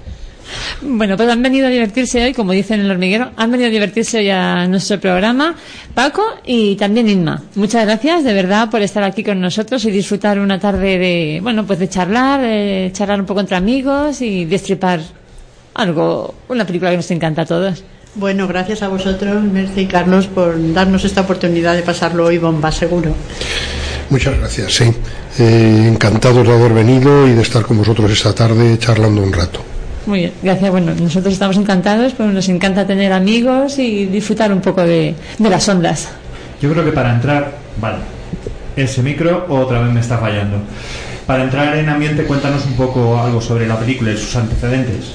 Bueno, 0.82 1.18
pues 1.18 1.30
han 1.30 1.42
venido 1.42 1.68
a 1.68 1.70
divertirse 1.70 2.24
hoy, 2.24 2.34
como 2.34 2.52
dicen 2.52 2.80
en 2.80 2.86
el 2.86 2.92
hormiguero, 2.92 3.32
han 3.36 3.52
venido 3.52 3.68
a 3.68 3.72
divertirse 3.72 4.20
hoy 4.20 4.30
a 4.30 4.68
nuestro 4.68 5.00
programa 5.00 5.56
Paco 5.94 6.24
y 6.46 6.76
también 6.76 7.10
Inma. 7.10 7.44
Muchas 7.56 7.86
gracias, 7.86 8.24
de 8.24 8.34
verdad, 8.34 8.70
por 8.70 8.82
estar 8.82 9.04
aquí 9.04 9.24
con 9.24 9.40
nosotros 9.40 9.84
y 9.86 9.92
disfrutar 9.92 10.40
una 10.40 10.60
tarde 10.60 10.98
de, 10.98 11.40
bueno, 11.42 11.66
pues 11.66 11.80
de 11.80 11.90
charlar, 11.90 12.42
de 12.42 12.92
charlar 12.94 13.20
un 13.20 13.26
poco 13.26 13.40
entre 13.40 13.56
amigos 13.56 14.22
y 14.22 14.46
destripar 14.46 15.02
algo, 15.74 16.36
una 16.50 16.66
película 16.66 16.92
que 16.92 16.98
nos 16.98 17.12
encanta 17.12 17.44
a 17.44 17.46
todos. 17.46 17.84
Bueno, 18.16 18.48
gracias 18.48 18.82
a 18.82 18.88
vosotros, 18.88 19.44
Merce 19.44 19.82
y 19.82 19.86
Carlos, 19.88 20.28
por 20.28 20.56
darnos 20.74 21.04
esta 21.04 21.22
oportunidad 21.22 21.76
de 21.76 21.82
pasarlo 21.82 22.26
hoy 22.26 22.38
bomba, 22.38 22.72
seguro. 22.72 23.14
Muchas 24.10 24.38
gracias, 24.38 24.74
sí. 24.74 24.86
Eh, 25.38 25.88
encantados 25.92 26.48
de 26.48 26.54
haber 26.54 26.74
venido 26.74 27.28
y 27.28 27.34
de 27.34 27.42
estar 27.42 27.64
con 27.64 27.78
vosotros 27.78 28.10
esta 28.12 28.34
tarde 28.34 28.78
charlando 28.80 29.22
un 29.22 29.34
rato. 29.34 29.75
Muy 30.06 30.20
bien, 30.20 30.32
gracias. 30.44 30.70
Bueno, 30.72 30.94
nosotros 30.94 31.34
estamos 31.34 31.58
encantados, 31.58 32.14
pues 32.14 32.30
nos 32.32 32.48
encanta 32.50 32.86
tener 32.86 33.12
amigos 33.12 33.80
y 33.80 34.06
disfrutar 34.06 34.52
un 34.52 34.62
poco 34.62 34.82
de, 34.82 35.16
de 35.38 35.50
las 35.50 35.68
ondas. 35.68 36.10
Yo 36.62 36.72
creo 36.72 36.86
que 36.86 36.92
para 36.92 37.14
entrar, 37.14 37.58
vale, 37.82 37.98
ese 38.76 39.02
micro 39.02 39.46
otra 39.50 39.82
vez 39.82 39.92
me 39.92 40.00
está 40.02 40.18
fallando. 40.18 40.58
Para 41.26 41.44
entrar 41.44 41.76
en 41.76 41.90
ambiente, 41.90 42.24
cuéntanos 42.24 42.66
un 42.66 42.74
poco 42.74 43.20
algo 43.20 43.42
sobre 43.42 43.68
la 43.68 43.80
película 43.80 44.12
y 44.12 44.18
sus 44.18 44.36
antecedentes. 44.36 45.14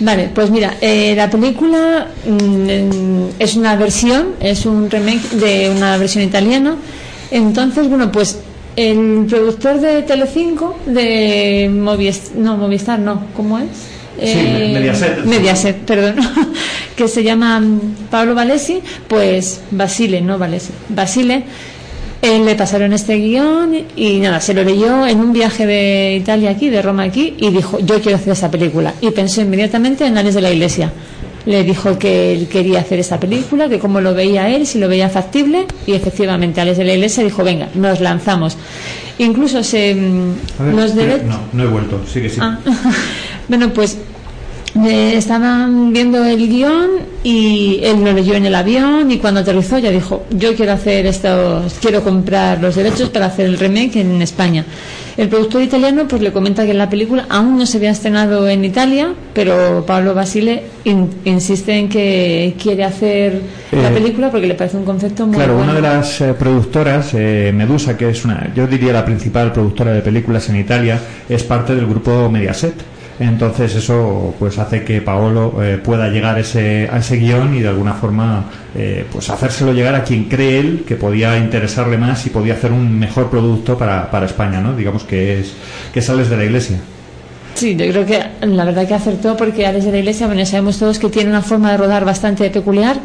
Vale, 0.00 0.30
pues 0.34 0.50
mira, 0.50 0.74
eh, 0.80 1.14
la 1.16 1.30
película 1.30 2.08
mm, 2.26 3.26
es 3.38 3.56
una 3.56 3.76
versión, 3.76 4.34
es 4.40 4.66
un 4.66 4.90
remake 4.90 5.30
de 5.30 5.70
una 5.74 5.96
versión 5.96 6.24
italiana. 6.24 6.76
Entonces, 7.30 7.88
bueno, 7.88 8.12
pues 8.12 8.38
El 8.76 9.26
productor 9.28 9.80
de 9.80 10.02
Telecinco, 10.02 10.76
de 10.86 11.70
Movistar, 11.72 12.36
no, 12.36 12.56
Movistar 12.56 12.98
no, 12.98 13.26
¿cómo 13.36 13.58
es? 13.58 13.66
Sí, 14.20 14.36
Mediaset. 14.72 15.24
Mediaset, 15.24 15.76
perdón. 15.78 16.16
que 16.96 17.08
se 17.08 17.22
llama 17.22 17.62
Pablo 18.10 18.34
Valesi, 18.34 18.80
pues 19.08 19.60
Basile, 19.70 20.20
no 20.20 20.38
Valesi, 20.38 20.72
Basile. 20.88 21.44
Él 22.22 22.46
le 22.46 22.54
pasaron 22.54 22.92
este 22.94 23.16
guion 23.16 23.76
y 23.96 24.18
nada, 24.18 24.40
se 24.40 24.54
lo 24.54 24.64
leyó 24.64 25.06
en 25.06 25.20
un 25.20 25.32
viaje 25.34 25.66
de 25.66 26.16
Italia 26.20 26.50
aquí, 26.50 26.70
de 26.70 26.80
Roma 26.80 27.02
aquí, 27.02 27.34
y 27.36 27.50
dijo, 27.50 27.78
yo 27.80 28.00
quiero 28.00 28.16
hacer 28.16 28.32
esa 28.32 28.50
película. 28.50 28.94
Y 29.02 29.10
pensó 29.10 29.42
inmediatamente 29.42 30.06
en 30.06 30.16
Alex 30.16 30.34
de 30.34 30.40
la 30.40 30.50
Iglesia. 30.50 30.90
Le 31.46 31.62
dijo 31.62 31.98
que 31.98 32.32
él 32.32 32.48
quería 32.48 32.80
hacer 32.80 32.98
esa 32.98 33.20
película, 33.20 33.68
que 33.68 33.78
cómo 33.78 34.00
lo 34.00 34.14
veía 34.14 34.48
él, 34.48 34.66
si 34.66 34.78
lo 34.78 34.88
veía 34.88 35.08
factible, 35.08 35.66
y 35.86 35.92
efectivamente 35.92 36.60
Alex 36.60 36.78
de 36.78 36.84
la 36.84 36.94
Iglesia 36.94 37.22
dijo, 37.22 37.44
venga, 37.44 37.68
nos 37.74 38.00
lanzamos. 38.00 38.56
Incluso 39.18 39.62
se... 39.62 39.94
mm, 39.94 40.74
ver, 40.74 40.92
derechos... 40.92 41.26
No, 41.26 41.40
no 41.52 41.62
he 41.64 41.66
vuelto, 41.66 42.00
sí 42.10 42.22
que 42.22 42.30
sí. 42.30 42.38
Ah. 42.40 42.58
bueno, 43.48 43.70
pues 43.72 43.98
eh, 44.82 45.14
estaban 45.16 45.92
viendo 45.92 46.24
el 46.24 46.48
guion 46.48 46.90
y 47.22 47.78
él 47.82 48.04
lo 48.04 48.12
leyó 48.12 48.34
en 48.34 48.46
el 48.46 48.54
avión 48.56 49.08
y 49.10 49.18
cuando 49.18 49.40
aterrizó 49.40 49.78
ya 49.78 49.90
dijo, 49.90 50.24
yo 50.30 50.56
quiero 50.56 50.72
hacer 50.72 51.06
esto, 51.06 51.62
quiero 51.80 52.02
comprar 52.02 52.60
los 52.60 52.74
derechos 52.74 53.08
para 53.10 53.26
hacer 53.26 53.46
el 53.46 53.58
remake 53.58 53.96
en 53.96 54.20
España. 54.20 54.64
El 55.16 55.28
productor 55.28 55.62
italiano 55.62 56.06
pues 56.08 56.20
le 56.22 56.32
comenta 56.32 56.66
que 56.66 56.74
la 56.74 56.90
película 56.90 57.26
aún 57.28 57.56
no 57.56 57.66
se 57.66 57.76
había 57.76 57.90
estrenado 57.92 58.48
en 58.48 58.64
Italia, 58.64 59.14
pero 59.32 59.84
Pablo 59.86 60.12
Basile 60.12 60.64
in- 60.84 61.08
insiste 61.24 61.72
en 61.78 61.88
que 61.88 62.54
quiere 62.60 62.82
hacer 62.82 63.40
la 63.70 63.90
Eh, 63.90 63.94
película 63.94 64.30
porque 64.32 64.48
le 64.48 64.54
parece 64.54 64.76
un 64.76 64.84
concepto 64.84 65.24
muy 65.26 65.36
Claro, 65.36 65.54
bueno. 65.54 65.70
una 65.70 65.74
de 65.80 65.82
las 65.82 66.20
eh, 66.20 66.34
productoras, 66.34 67.10
eh, 67.14 67.52
Medusa, 67.54 67.96
que 67.96 68.08
es 68.10 68.24
una, 68.24 68.52
yo 68.56 68.66
diría 68.66 68.92
la 68.92 69.04
principal 69.04 69.52
productora 69.52 69.92
de 69.92 70.00
películas 70.00 70.48
en 70.48 70.56
Italia, 70.56 70.98
es 71.28 71.44
parte 71.44 71.76
del 71.76 71.86
grupo 71.86 72.28
Mediaset. 72.28 72.74
Entonces 73.18 73.74
eso 73.76 74.34
pues 74.38 74.58
hace 74.58 74.82
que 74.82 75.00
Paolo 75.00 75.62
eh, 75.62 75.78
pueda 75.78 76.08
llegar 76.08 76.38
ese, 76.38 76.88
a 76.90 76.98
ese 76.98 77.16
guion 77.16 77.54
y 77.54 77.60
de 77.60 77.68
alguna 77.68 77.94
forma 77.94 78.46
eh, 78.74 79.06
pues 79.12 79.30
hacérselo 79.30 79.72
llegar 79.72 79.94
a 79.94 80.02
quien 80.02 80.24
cree 80.24 80.58
él 80.58 80.84
que 80.86 80.96
podía 80.96 81.38
interesarle 81.38 81.96
más 81.96 82.26
y 82.26 82.30
podía 82.30 82.54
hacer 82.54 82.72
un 82.72 82.98
mejor 82.98 83.30
producto 83.30 83.78
para, 83.78 84.10
para 84.10 84.26
España, 84.26 84.60
¿no? 84.60 84.74
Digamos 84.74 85.04
que 85.04 85.40
es 85.40 85.54
que 85.92 86.02
sales 86.02 86.28
de 86.28 86.36
la 86.36 86.44
iglesia. 86.44 86.78
Sí, 87.54 87.76
yo 87.76 87.86
creo 87.86 88.04
que 88.04 88.20
la 88.46 88.64
verdad 88.64 88.86
que 88.86 88.94
acertó 88.94 89.36
porque 89.36 89.64
Alex 89.64 89.84
de 89.84 89.92
la 89.92 89.98
Iglesia, 89.98 90.26
bueno, 90.26 90.44
sabemos 90.44 90.78
todos 90.78 90.98
que 90.98 91.08
tiene 91.08 91.30
una 91.30 91.40
forma 91.42 91.70
de 91.70 91.76
rodar 91.76 92.04
bastante 92.04 92.50
peculiar 92.50 92.96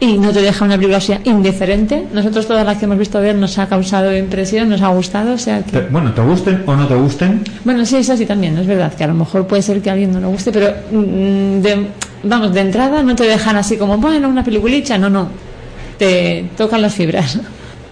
y 0.00 0.18
no 0.18 0.32
te 0.32 0.40
deja 0.40 0.64
una 0.64 0.76
película 0.78 1.00
indiferente. 1.24 2.06
Nosotros 2.12 2.46
todas 2.46 2.64
las 2.64 2.78
que 2.78 2.86
hemos 2.86 2.96
visto 2.98 3.20
ver 3.20 3.34
nos 3.36 3.58
ha 3.58 3.68
causado 3.68 4.16
impresión, 4.16 4.70
nos 4.70 4.80
ha 4.80 4.88
gustado, 4.88 5.34
o 5.34 5.38
sea 5.38 5.62
que... 5.62 5.80
Bueno, 5.90 6.12
te 6.14 6.22
gusten 6.22 6.62
o 6.66 6.74
no 6.74 6.86
te 6.88 6.94
gusten, 6.94 7.42
Bueno, 7.64 7.84
sí, 7.84 7.96
eso 7.96 8.16
sí 8.16 8.24
también, 8.24 8.56
es 8.56 8.66
verdad 8.66 8.94
que 8.94 9.04
a 9.04 9.08
lo 9.08 9.14
mejor 9.14 9.46
puede 9.46 9.60
ser 9.62 9.82
que 9.82 9.90
a 9.90 9.92
alguien 9.92 10.10
no 10.12 10.20
le 10.20 10.26
guste, 10.26 10.50
pero 10.52 10.72
mm, 10.90 11.60
de- 11.60 11.86
vamos, 12.24 12.54
de 12.54 12.60
entrada 12.60 13.02
no 13.02 13.14
te 13.14 13.24
dejan 13.24 13.56
así 13.56 13.76
como, 13.76 13.98
bueno, 13.98 14.26
una 14.28 14.42
peliculita, 14.42 14.96
no, 14.96 15.10
no, 15.10 15.28
te 15.98 16.46
tocan 16.56 16.80
las 16.80 16.94
fibras. 16.94 17.38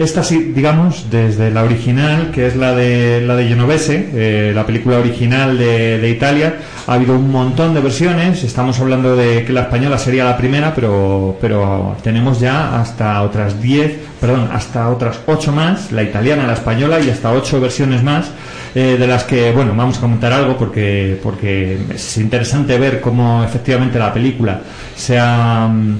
Esta 0.01 0.25
sí, 0.25 0.53
digamos, 0.55 1.11
desde 1.11 1.51
la 1.51 1.63
original, 1.63 2.31
que 2.31 2.47
es 2.47 2.57
la 2.57 2.75
de 2.75 3.21
la 3.21 3.37
de 3.37 3.47
Genovese, 3.49 4.09
eh, 4.15 4.51
la 4.55 4.65
película 4.65 4.97
original 4.99 5.59
de, 5.59 5.99
de 5.99 6.09
Italia, 6.09 6.55
ha 6.87 6.95
habido 6.95 7.17
un 7.17 7.31
montón 7.31 7.75
de 7.75 7.83
versiones. 7.83 8.43
Estamos 8.43 8.81
hablando 8.81 9.15
de 9.15 9.45
que 9.45 9.53
la 9.53 9.61
española 9.61 9.99
sería 9.99 10.25
la 10.25 10.39
primera, 10.39 10.75
pero, 10.75 11.37
pero 11.39 11.99
tenemos 12.03 12.41
ya 12.41 12.81
hasta 12.81 13.21
otras 13.21 13.61
10, 13.61 13.99
perdón, 14.19 14.49
hasta 14.51 14.89
otras 14.89 15.21
8 15.27 15.53
más, 15.53 15.93
la 15.93 16.03
italiana, 16.03 16.47
la 16.47 16.55
española 16.55 16.99
y 16.99 17.11
hasta 17.11 17.31
8 17.33 17.61
versiones 17.61 18.03
más, 18.03 18.31
eh, 18.75 18.97
de 18.99 19.07
las 19.07 19.25
que, 19.25 19.53
bueno, 19.53 19.75
vamos 19.77 19.99
a 19.99 20.01
comentar 20.01 20.33
algo 20.33 20.57
porque, 20.57 21.21
porque 21.23 21.77
es 21.95 22.17
interesante 22.17 22.79
ver 22.79 23.03
cómo 23.03 23.45
efectivamente 23.45 23.99
la 23.99 24.15
película 24.15 24.63
se 24.97 25.19
ha. 25.19 25.69
mm, 25.69 25.99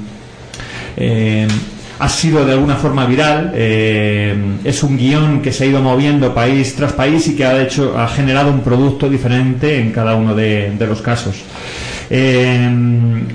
eh, 0.97 1.49
ha 2.01 2.09
sido 2.09 2.45
de 2.45 2.53
alguna 2.53 2.77
forma 2.77 3.07
viral. 3.07 3.53
eh, 3.55 4.35
es 4.65 4.83
un 4.83 4.97
guion 4.97 5.43
que 5.43 5.53
se 5.53 5.65
ha 5.65 5.67
ido 5.67 5.83
moviendo 5.83 6.35
país 6.35 6.75
tras 6.75 6.93
país 6.93 7.29
y 7.29 7.37
que 7.37 7.45
ha 7.45 7.63
hecho, 7.63 7.97
ha 7.99 8.09
generado 8.09 8.51
un 8.51 8.61
producto 8.61 9.09
diferente 9.09 9.79
en 9.79 9.93
cada 9.93 10.15
uno 10.15 10.35
de, 10.35 10.73
de 10.79 10.87
los 10.87 11.03
casos. 11.03 11.37
Eh, 12.13 12.69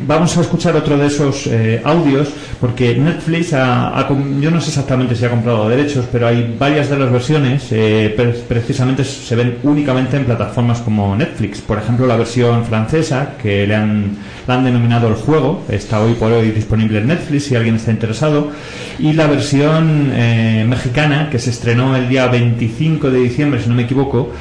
vamos 0.06 0.36
a 0.38 0.42
escuchar 0.42 0.76
otro 0.76 0.98
de 0.98 1.08
esos 1.08 1.48
eh, 1.48 1.80
audios 1.86 2.28
porque 2.60 2.94
Netflix 2.96 3.54
ha, 3.54 3.98
ha 3.98 4.10
yo 4.42 4.52
no 4.52 4.60
sé 4.60 4.68
exactamente 4.70 5.16
si 5.16 5.24
ha 5.24 5.30
comprado 5.30 5.70
derechos 5.70 6.06
pero 6.12 6.28
hay 6.28 6.54
varias 6.60 6.90
de 6.90 7.00
las 7.00 7.10
versiones 7.10 7.68
eh, 7.72 8.14
pre- 8.18 8.34
precisamente 8.34 9.06
se 9.06 9.34
ven 9.36 9.60
únicamente 9.64 10.18
en 10.18 10.26
plataformas 10.26 10.80
como 10.82 11.16
Netflix. 11.16 11.62
Por 11.62 11.78
ejemplo 11.78 12.06
la 12.06 12.18
versión 12.18 12.66
francesa 12.66 13.36
que 13.42 13.66
le 13.66 13.76
han, 13.76 14.18
la 14.46 14.56
han 14.56 14.66
denominado 14.66 15.08
el 15.08 15.16
juego 15.16 15.64
está 15.70 16.02
hoy 16.02 16.14
por 16.16 16.34
hoy 16.34 16.52
disponible 16.52 17.00
en 17.00 17.08
Netflix 17.08 17.46
si 17.46 17.56
alguien 17.56 17.76
está 17.76 17.92
interesado. 17.92 18.52
Y 19.00 19.14
la 19.14 19.28
versión 19.28 20.12
eh, 20.14 20.66
mexicana 20.68 21.30
que 21.30 21.40
se 21.40 21.50
estrenó 21.52 21.96
el 21.96 22.10
día 22.10 22.28
25 22.28 23.10
de 23.10 23.20
diciembre 23.22 23.62
si 23.62 23.70
no 23.70 23.76
me 23.76 23.84
equivoco 23.84 24.32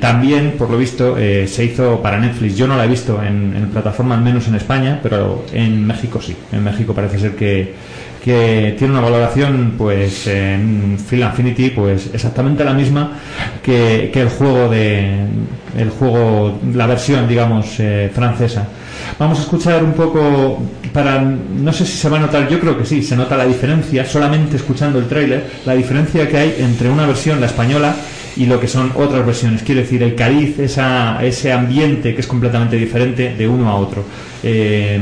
también 0.00 0.54
por 0.56 0.70
lo 0.70 0.78
visto 0.78 1.16
se 1.16 1.64
hizo 1.64 2.00
para 2.00 2.18
Netflix. 2.18 2.56
Yo 2.56 2.66
no 2.66 2.76
la 2.76 2.84
he 2.84 2.88
visto 2.88 3.20
en, 3.22 3.33
en 3.56 3.68
plataforma 3.70 4.14
al 4.14 4.22
menos 4.22 4.48
en 4.48 4.54
España 4.54 5.00
pero 5.02 5.44
en 5.52 5.86
México 5.86 6.20
sí. 6.20 6.36
En 6.52 6.62
México 6.64 6.94
parece 6.94 7.18
ser 7.18 7.36
que 7.36 7.74
que 8.24 8.74
tiene 8.78 8.94
una 8.94 9.02
valoración 9.02 9.74
pues 9.76 10.26
en 10.28 10.98
Film 10.98 11.24
Affinity 11.24 11.70
pues 11.70 12.08
exactamente 12.14 12.64
la 12.64 12.72
misma 12.72 13.12
que, 13.62 14.10
que 14.10 14.22
el 14.22 14.30
juego 14.30 14.70
de 14.70 15.26
el 15.76 15.90
juego 15.90 16.58
la 16.72 16.86
versión 16.86 17.28
digamos 17.28 17.78
eh, 17.80 18.10
francesa. 18.14 18.66
Vamos 19.18 19.38
a 19.38 19.42
escuchar 19.42 19.84
un 19.84 19.92
poco 19.92 20.62
para 20.94 21.20
no 21.20 21.70
sé 21.70 21.84
si 21.84 21.98
se 21.98 22.08
va 22.08 22.16
a 22.16 22.20
notar 22.20 22.48
yo 22.48 22.58
creo 22.58 22.78
que 22.78 22.86
sí 22.86 23.02
se 23.02 23.14
nota 23.14 23.36
la 23.36 23.44
diferencia 23.44 24.06
solamente 24.06 24.56
escuchando 24.56 24.98
el 24.98 25.06
tráiler 25.06 25.44
la 25.66 25.74
diferencia 25.74 26.26
que 26.26 26.38
hay 26.38 26.56
entre 26.60 26.88
una 26.88 27.06
versión 27.06 27.40
la 27.40 27.46
española 27.46 27.94
y 28.36 28.46
lo 28.46 28.60
que 28.60 28.68
son 28.68 28.92
otras 28.94 29.24
versiones. 29.24 29.62
Quiero 29.62 29.80
decir 29.80 30.02
el 30.02 30.14
cariz 30.14 30.58
esa, 30.58 31.24
ese 31.24 31.52
ambiente 31.52 32.14
que 32.14 32.20
es 32.20 32.26
completamente 32.26 32.76
diferente 32.76 33.34
de 33.34 33.48
uno 33.48 33.68
a 33.68 33.76
otro. 33.76 34.04
Eh, 34.42 35.00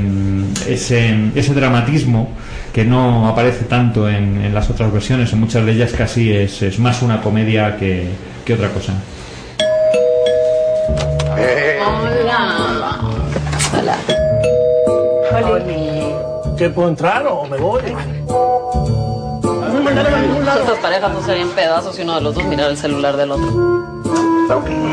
ese, 0.68 1.14
ese 1.34 1.54
dramatismo 1.54 2.30
que 2.72 2.84
no 2.84 3.28
aparece 3.28 3.64
tanto 3.64 4.08
en, 4.08 4.40
en 4.40 4.54
las 4.54 4.70
otras 4.70 4.92
versiones 4.92 5.32
en 5.32 5.40
muchas 5.40 5.64
de 5.66 5.72
ellas 5.72 5.92
casi 5.92 6.32
es, 6.32 6.62
es 6.62 6.78
más 6.78 7.02
una 7.02 7.20
comedia 7.20 7.76
que, 7.76 8.06
que 8.44 8.54
otra 8.54 8.68
cosa. 8.68 8.94
Hola. 13.74 13.96
¿Qué 16.56 16.70
puedo 16.70 16.88
entrar 16.88 17.26
o 17.26 17.44
me 17.46 17.56
voy? 17.56 17.80
Estas 19.92 20.78
parejas 20.78 21.12
no 21.12 21.22
serían 21.22 21.50
pedazos 21.50 21.96
si 21.96 22.02
uno 22.02 22.14
de 22.14 22.20
los 22.22 22.34
dos 22.34 22.44
mirara 22.44 22.70
el 22.70 22.78
celular 22.78 23.16
del 23.16 23.32
otro. 23.32 23.82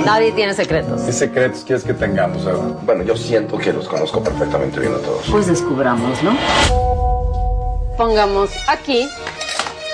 Nadie 0.05 0.31
tiene 0.31 0.53
secretos. 0.53 1.01
¿Qué 1.01 1.13
secretos 1.13 1.63
quieres 1.65 1.83
que 1.83 1.93
tengamos, 1.93 2.43
Eva? 2.43 2.59
Bueno, 2.83 3.03
yo 3.03 3.15
siento 3.15 3.57
que 3.57 3.73
los 3.73 3.87
conozco 3.87 4.23
perfectamente 4.23 4.79
bien 4.79 4.93
a 4.93 4.97
todos. 4.97 5.25
Pues 5.29 5.47
descubramos, 5.47 6.21
¿no? 6.23 6.37
Pongamos 7.97 8.49
aquí 8.67 9.07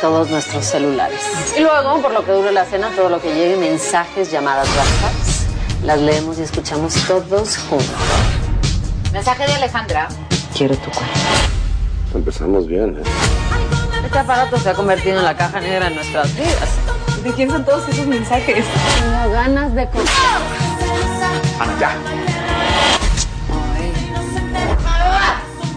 todos 0.01 0.29
nuestros 0.29 0.65
celulares. 0.65 1.19
Y 1.57 1.61
luego, 1.61 2.01
por 2.01 2.11
lo 2.11 2.23
que 2.25 2.31
dure 2.31 2.51
la 2.51 2.65
cena, 2.65 2.89
todo 2.95 3.09
lo 3.09 3.21
que 3.21 3.33
llegue, 3.33 3.57
mensajes, 3.57 4.31
llamadas, 4.31 4.67
WhatsApps, 4.69 5.45
las 5.83 5.99
leemos 5.99 6.37
y 6.39 6.43
escuchamos 6.43 6.93
todos 7.07 7.57
juntos. 7.57 7.89
Mensaje 9.13 9.47
de 9.47 9.53
Alejandra. 9.53 10.07
Quiero 10.55 10.75
tu 10.75 10.91
cuerpo. 10.91 11.13
Empezamos 12.13 12.67
bien, 12.67 12.97
¿eh? 12.97 13.44
Este 14.15 14.31
aparato 14.31 14.57
se 14.57 14.69
ha 14.69 14.73
convertido 14.73 15.19
en 15.19 15.25
la 15.25 15.35
caja 15.35 15.59
negra 15.59 15.87
en 15.87 15.95
nuestras 15.95 16.33
vidas. 16.37 16.69
¿De 17.21 17.33
quién 17.33 17.49
son 17.49 17.65
todos 17.65 17.85
esos 17.89 18.07
mensajes? 18.07 18.63
Tengo 18.65 19.33
ganas 19.33 19.75
de 19.75 19.89
comer. 19.89 20.07
Ana, 21.59 21.73
ya. 21.77 21.97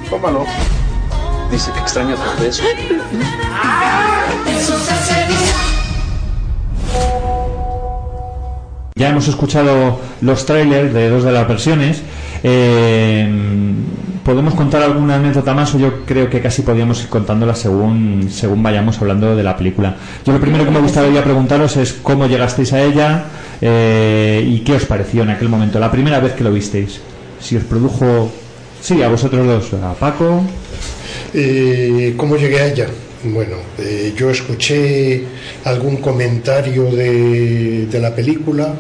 Tómalo. 0.09 0.47
Dice 1.51 1.73
que 1.73 1.81
extraña 1.81 2.15
tu 2.15 2.41
beso. 2.41 2.63
Ya 8.95 9.09
hemos 9.09 9.27
escuchado 9.27 9.99
los 10.21 10.47
trailers 10.47 10.95
de 10.95 11.11
dos 11.11 11.25
de 11.25 11.33
las 11.33 11.49
versiones. 11.49 12.03
Eh, 12.43 13.29
¿Podemos 14.25 14.53
contar 14.55 14.83
alguna 14.83 15.17
anécdota 15.17 15.55
más 15.55 15.75
o 15.75 15.79
yo 15.79 16.05
creo 16.05 16.29
que 16.29 16.43
casi 16.43 16.61
podríamos 16.61 17.01
ir 17.01 17.09
contándola 17.09 17.55
según, 17.55 18.29
según 18.31 18.63
vayamos 18.63 19.01
hablando 19.01 19.35
de 19.35 19.43
la 19.43 19.57
película? 19.57 19.97
Yo 20.27 20.35
lo 20.35 20.41
primero 20.41 20.67
que 20.67 20.71
me 20.71 20.81
gustaría 20.81 21.25
preguntaros 21.25 21.79
es 21.79 21.95
cómo 21.95 22.27
llegasteis 22.27 22.75
a 22.75 22.83
ella 22.83 23.25
eh, 23.63 24.47
y 24.47 24.59
qué 24.61 24.75
os 24.75 24.85
pareció 24.85 25.23
en 25.23 25.31
aquel 25.31 25.49
momento, 25.49 25.79
la 25.79 25.91
primera 25.91 26.21
vez 26.21 26.35
que 26.35 26.45
lo 26.45 26.53
visteis. 26.53 27.01
Si 27.41 27.57
os 27.57 27.65
produjo... 27.65 28.31
Sí, 28.81 29.03
a 29.03 29.09
vosotros 29.09 29.47
dos, 29.47 29.83
a 29.83 29.95
Paco. 29.95 30.43
Eh, 31.33 32.15
¿Cómo 32.17 32.37
llegué 32.37 32.61
a 32.61 32.67
ella? 32.67 32.87
Bueno, 33.25 33.57
eh, 33.79 34.13
yo 34.17 34.31
escuché 34.31 35.25
algún 35.65 35.97
comentario 35.97 36.85
de, 36.85 37.87
de 37.87 37.99
la 37.99 38.15
película, 38.15 38.75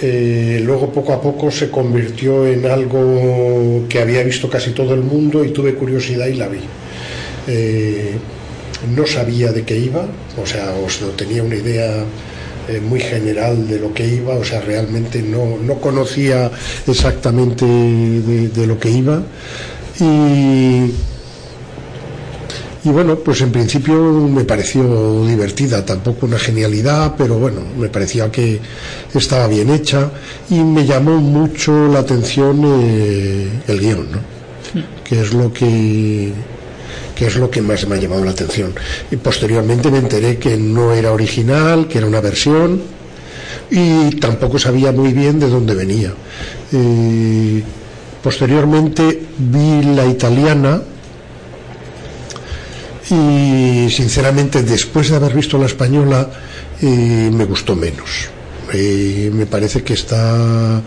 eh, 0.00 0.60
luego 0.62 0.92
poco 0.92 1.12
a 1.12 1.20
poco 1.20 1.50
se 1.50 1.70
convirtió 1.70 2.46
en 2.46 2.66
algo 2.66 3.84
que 3.88 4.00
había 4.00 4.22
visto 4.22 4.48
casi 4.48 4.70
todo 4.70 4.94
el 4.94 5.02
mundo 5.02 5.44
y 5.44 5.50
tuve 5.50 5.74
curiosidad 5.74 6.26
y 6.26 6.34
la 6.34 6.48
vi. 6.48 6.60
Eh, 7.48 8.12
no 8.94 9.06
sabía 9.06 9.52
de 9.52 9.64
qué 9.64 9.76
iba, 9.76 10.06
o 10.40 10.46
sea, 10.46 10.72
no 11.00 11.08
tenía 11.08 11.42
una 11.42 11.56
idea 11.56 12.04
eh, 12.68 12.80
muy 12.80 13.00
general 13.00 13.66
de 13.66 13.80
lo 13.80 13.92
que 13.92 14.06
iba, 14.06 14.34
o 14.34 14.44
sea, 14.44 14.60
realmente 14.60 15.20
no, 15.22 15.56
no 15.58 15.80
conocía 15.80 16.50
exactamente 16.86 17.64
de, 17.64 18.48
de 18.48 18.66
lo 18.66 18.78
que 18.78 18.90
iba. 18.90 19.22
Y, 20.00 20.92
y 22.84 22.90
bueno, 22.90 23.16
pues 23.16 23.40
en 23.40 23.50
principio 23.50 23.94
me 24.12 24.44
pareció 24.44 25.26
divertida, 25.26 25.84
tampoco 25.84 26.26
una 26.26 26.38
genialidad, 26.38 27.14
pero 27.18 27.38
bueno, 27.38 27.60
me 27.76 27.88
parecía 27.88 28.30
que 28.30 28.60
estaba 29.14 29.48
bien 29.48 29.70
hecha 29.70 30.10
y 30.48 30.60
me 30.60 30.86
llamó 30.86 31.16
mucho 31.16 31.88
la 31.88 32.00
atención 32.00 32.62
eh, 32.64 33.48
el 33.66 33.80
guion, 33.80 34.12
¿no? 34.12 34.18
que 35.02 35.20
es 35.20 35.32
lo 35.32 35.52
que 35.52 36.32
que 37.14 37.26
es 37.26 37.34
lo 37.34 37.50
que 37.50 37.60
más 37.60 37.84
me 37.88 37.96
ha 37.96 37.98
llamado 37.98 38.24
la 38.24 38.30
atención. 38.30 38.72
Y 39.10 39.16
posteriormente 39.16 39.90
me 39.90 39.98
enteré 39.98 40.38
que 40.38 40.56
no 40.56 40.92
era 40.92 41.10
original, 41.10 41.88
que 41.88 41.98
era 41.98 42.06
una 42.06 42.20
versión 42.20 42.80
y 43.70 44.10
tampoco 44.20 44.56
sabía 44.56 44.92
muy 44.92 45.12
bien 45.12 45.40
de 45.40 45.48
dónde 45.48 45.74
venía. 45.74 46.12
Eh, 46.72 47.60
posteriormente 48.22 49.20
vi 49.36 49.82
la 49.82 50.06
italiana 50.06 50.80
y 53.10 53.88
sinceramente 53.90 54.62
después 54.62 55.10
de 55.10 55.16
haber 55.16 55.34
visto 55.34 55.58
la 55.58 55.66
española 55.66 56.28
eh, 56.80 57.30
me 57.32 57.44
gustó 57.44 57.74
menos. 57.74 58.28
Eh, 58.72 59.30
me 59.32 59.46
parece 59.46 59.82
que 59.82 59.94
está 59.94 60.80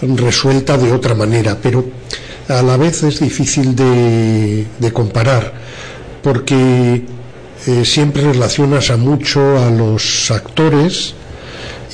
resuelta 0.00 0.78
de 0.78 0.92
otra 0.92 1.14
manera, 1.14 1.58
pero 1.62 1.84
a 2.48 2.62
la 2.62 2.76
vez 2.76 3.02
es 3.02 3.20
difícil 3.20 3.76
de, 3.76 4.66
de 4.78 4.92
comparar 4.92 5.52
porque 6.22 7.04
eh, 7.66 7.84
siempre 7.84 8.22
relacionas 8.22 8.90
a 8.90 8.96
mucho 8.96 9.58
a 9.58 9.70
los 9.70 10.30
actores 10.30 11.14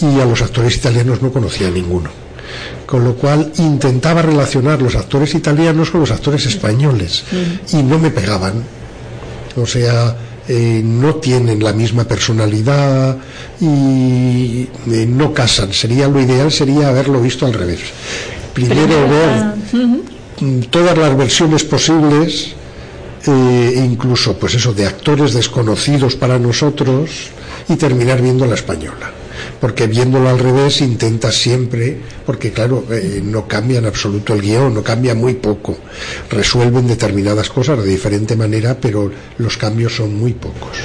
y 0.00 0.20
a 0.20 0.24
los 0.24 0.42
actores 0.42 0.76
italianos 0.76 1.22
no 1.22 1.32
conocía 1.32 1.70
ninguno. 1.70 2.10
Con 2.86 3.04
lo 3.04 3.14
cual 3.14 3.52
intentaba 3.58 4.22
relacionar 4.22 4.80
los 4.82 4.94
actores 4.94 5.34
italianos 5.34 5.90
con 5.90 6.00
los 6.00 6.10
actores 6.10 6.46
españoles 6.46 7.24
y 7.72 7.82
no 7.82 7.98
me 7.98 8.10
pegaban. 8.10 8.62
O 9.56 9.66
sea, 9.66 10.16
eh, 10.48 10.82
no 10.84 11.16
tienen 11.16 11.62
la 11.62 11.72
misma 11.72 12.04
personalidad 12.04 13.16
y 13.60 14.68
eh, 14.90 15.06
no 15.08 15.32
casan. 15.32 15.72
Sería 15.72 16.08
lo 16.08 16.20
ideal 16.20 16.50
sería 16.52 16.88
haberlo 16.88 17.20
visto 17.20 17.46
al 17.46 17.54
revés. 17.54 17.80
Primero 18.52 19.08
ver 19.08 19.54
mm, 20.40 20.60
todas 20.70 20.96
las 20.96 21.16
versiones 21.16 21.64
posibles 21.64 22.54
eh, 23.26 23.82
incluso 23.84 24.36
pues 24.36 24.54
eso 24.54 24.74
de 24.74 24.86
actores 24.86 25.32
desconocidos 25.32 26.14
para 26.14 26.38
nosotros 26.38 27.10
y 27.68 27.76
terminar 27.76 28.20
viendo 28.20 28.44
la 28.44 28.54
española 28.54 29.23
porque 29.64 29.86
viéndolo 29.86 30.28
al 30.28 30.38
revés 30.38 30.82
intenta 30.82 31.32
siempre 31.32 31.96
porque 32.26 32.52
claro 32.52 32.84
eh, 32.90 33.22
no 33.24 33.48
cambia 33.48 33.78
en 33.78 33.86
absoluto 33.86 34.34
el 34.34 34.42
guion 34.42 34.74
no 34.74 34.82
cambia 34.82 35.14
muy 35.14 35.32
poco. 35.32 35.78
Resuelven 36.28 36.86
determinadas 36.86 37.48
cosas 37.48 37.82
de 37.82 37.88
diferente 37.88 38.36
manera 38.36 38.76
pero 38.78 39.10
los 39.38 39.56
cambios 39.56 39.96
son 39.96 40.14
muy 40.16 40.34
pocos 40.34 40.76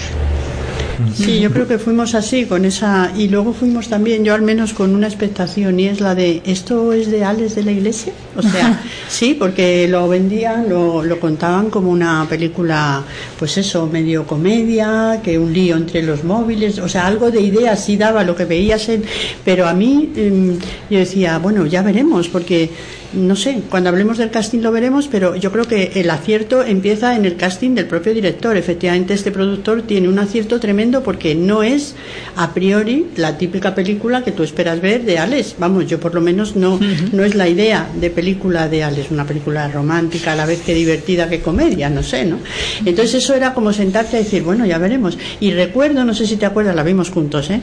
Sí, 1.15 1.39
yo 1.39 1.51
creo 1.51 1.67
que 1.67 1.79
fuimos 1.79 2.15
así, 2.15 2.45
con 2.45 2.65
esa. 2.65 3.11
Y 3.15 3.27
luego 3.29 3.53
fuimos 3.53 3.87
también, 3.87 4.23
yo 4.23 4.33
al 4.33 4.41
menos 4.41 4.73
con 4.73 4.93
una 4.93 5.07
expectación, 5.07 5.79
y 5.79 5.87
es 5.87 6.01
la 6.01 6.15
de: 6.15 6.41
¿esto 6.45 6.93
es 6.93 7.09
de 7.09 7.23
Alex 7.23 7.55
de 7.55 7.63
la 7.63 7.71
Iglesia? 7.71 8.13
O 8.35 8.41
sea, 8.41 8.81
sí, 9.07 9.33
porque 9.33 9.87
lo 9.87 10.07
vendían, 10.07 10.69
lo, 10.69 11.03
lo 11.03 11.19
contaban 11.19 11.69
como 11.69 11.89
una 11.89 12.25
película, 12.29 13.03
pues 13.37 13.57
eso, 13.57 13.87
medio 13.87 14.25
comedia, 14.25 15.21
que 15.23 15.37
un 15.37 15.53
lío 15.53 15.77
entre 15.77 16.01
los 16.01 16.23
móviles, 16.23 16.79
o 16.79 16.89
sea, 16.89 17.07
algo 17.07 17.31
de 17.31 17.41
idea 17.41 17.75
sí 17.75 17.97
daba 17.97 18.23
lo 18.23 18.35
que 18.35 18.45
veías 18.45 18.89
en. 18.89 19.03
Pero 19.45 19.67
a 19.67 19.73
mí, 19.73 20.11
em, 20.15 20.57
yo 20.89 20.99
decía, 20.99 21.37
bueno, 21.39 21.65
ya 21.65 21.81
veremos, 21.81 22.27
porque 22.27 22.69
no 23.13 23.35
sé, 23.35 23.61
cuando 23.69 23.89
hablemos 23.89 24.17
del 24.17 24.29
casting 24.29 24.59
lo 24.59 24.71
veremos, 24.71 25.07
pero 25.07 25.35
yo 25.35 25.51
creo 25.51 25.65
que 25.65 25.91
el 25.95 26.09
acierto 26.09 26.63
empieza 26.63 27.15
en 27.15 27.25
el 27.25 27.35
casting 27.35 27.75
del 27.75 27.85
propio 27.85 28.13
director. 28.13 28.55
Efectivamente, 28.55 29.13
este 29.13 29.31
productor 29.31 29.81
tiene 29.83 30.07
un 30.07 30.19
acierto 30.19 30.59
tremendo 30.59 31.01
porque 31.01 31.35
no 31.35 31.63
es 31.63 31.95
a 32.35 32.53
priori 32.53 33.07
la 33.15 33.37
típica 33.37 33.73
película 33.73 34.23
que 34.23 34.31
tú 34.31 34.43
esperas 34.43 34.81
ver 34.81 35.03
de 35.05 35.17
Alex. 35.17 35.55
Vamos, 35.57 35.87
yo 35.87 35.99
por 35.99 36.13
lo 36.13 36.21
menos 36.21 36.55
no, 36.55 36.79
no 37.11 37.23
es 37.23 37.35
la 37.35 37.47
idea 37.47 37.89
de 37.99 38.09
película 38.09 38.67
de 38.67 38.83
Alex, 38.83 39.11
una 39.11 39.25
película 39.25 39.67
romántica, 39.69 40.33
a 40.33 40.35
la 40.35 40.45
vez 40.45 40.61
que 40.61 40.73
divertida, 40.73 41.29
que 41.29 41.41
comedia, 41.41 41.89
no 41.89 42.03
sé, 42.03 42.25
¿no? 42.25 42.39
Entonces 42.85 43.23
eso 43.23 43.33
era 43.33 43.53
como 43.53 43.73
sentarte 43.73 44.17
a 44.17 44.19
decir, 44.19 44.43
bueno, 44.43 44.65
ya 44.65 44.77
veremos. 44.77 45.17
Y 45.39 45.51
recuerdo, 45.51 46.05
no 46.05 46.13
sé 46.13 46.27
si 46.27 46.37
te 46.37 46.45
acuerdas, 46.45 46.75
la 46.75 46.83
vimos 46.83 47.09
juntos, 47.09 47.49
¿eh? 47.49 47.61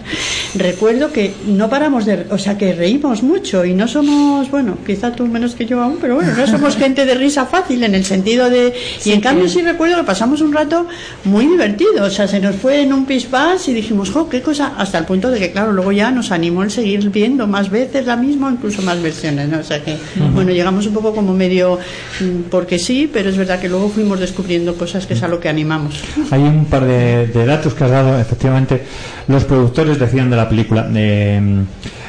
Recuerdo 0.56 1.12
que 1.12 1.34
no 1.46 1.70
paramos 1.70 2.04
de, 2.04 2.26
o 2.30 2.38
sea, 2.38 2.58
que 2.58 2.72
reímos 2.72 3.22
mucho 3.22 3.64
y 3.64 3.74
no 3.74 3.86
somos, 3.86 4.50
bueno, 4.50 4.78
quizá 4.84 5.12
tú 5.12 5.26
menos 5.36 5.54
que 5.54 5.66
yo 5.66 5.82
aún, 5.82 5.98
pero 6.00 6.14
bueno, 6.14 6.32
no 6.36 6.46
somos 6.46 6.76
gente 6.84 7.04
de 7.04 7.14
risa 7.14 7.46
fácil 7.46 7.82
en 7.84 7.94
el 7.94 8.04
sentido 8.04 8.48
de... 8.48 8.74
Y 9.04 9.12
en 9.12 9.20
cambio 9.20 9.48
sí 9.48 9.62
recuerdo 9.62 9.96
que 9.98 10.04
pasamos 10.04 10.40
un 10.40 10.52
rato 10.52 10.86
muy 11.24 11.46
divertido, 11.46 12.04
o 12.04 12.10
sea, 12.10 12.26
se 12.26 12.40
nos 12.40 12.56
fue 12.56 12.82
en 12.82 12.92
un 12.92 13.04
pispás 13.04 13.68
y 13.68 13.74
dijimos, 13.74 14.10
jo, 14.10 14.28
qué 14.28 14.40
cosa, 14.40 14.72
hasta 14.78 14.98
el 14.98 15.04
punto 15.04 15.30
de 15.30 15.38
que, 15.38 15.52
claro, 15.52 15.72
luego 15.72 15.92
ya 15.92 16.10
nos 16.10 16.30
animó 16.32 16.62
el 16.62 16.70
seguir 16.70 17.10
viendo 17.10 17.46
más 17.46 17.70
veces 17.70 18.06
la 18.06 18.16
misma, 18.16 18.50
incluso 18.50 18.80
más 18.82 19.00
versiones, 19.02 19.48
¿no? 19.48 19.58
O 19.58 19.62
sea 19.62 19.82
que, 19.82 19.96
bueno, 20.32 20.50
llegamos 20.50 20.86
un 20.86 20.94
poco 20.94 21.14
como 21.14 21.34
medio, 21.34 21.78
mm, 22.20 22.48
porque 22.50 22.78
sí, 22.78 23.10
pero 23.12 23.28
es 23.28 23.36
verdad 23.36 23.60
que 23.60 23.68
luego 23.68 23.88
fuimos 23.90 24.18
descubriendo 24.18 24.74
cosas 24.74 25.06
que 25.06 25.14
es 25.14 25.22
a 25.22 25.28
lo 25.28 25.38
que 25.38 25.48
animamos. 25.48 26.00
Hay 26.30 26.42
un 26.42 26.64
par 26.64 26.84
de, 26.86 27.26
de 27.26 27.46
datos 27.46 27.74
que 27.74 27.84
has 27.84 27.90
dado, 27.90 28.18
efectivamente, 28.18 28.82
los 29.28 29.44
productores 29.44 29.98
decían 29.98 30.30
de 30.30 30.36
la 30.36 30.48
película. 30.48 30.88
eh, 30.94 31.40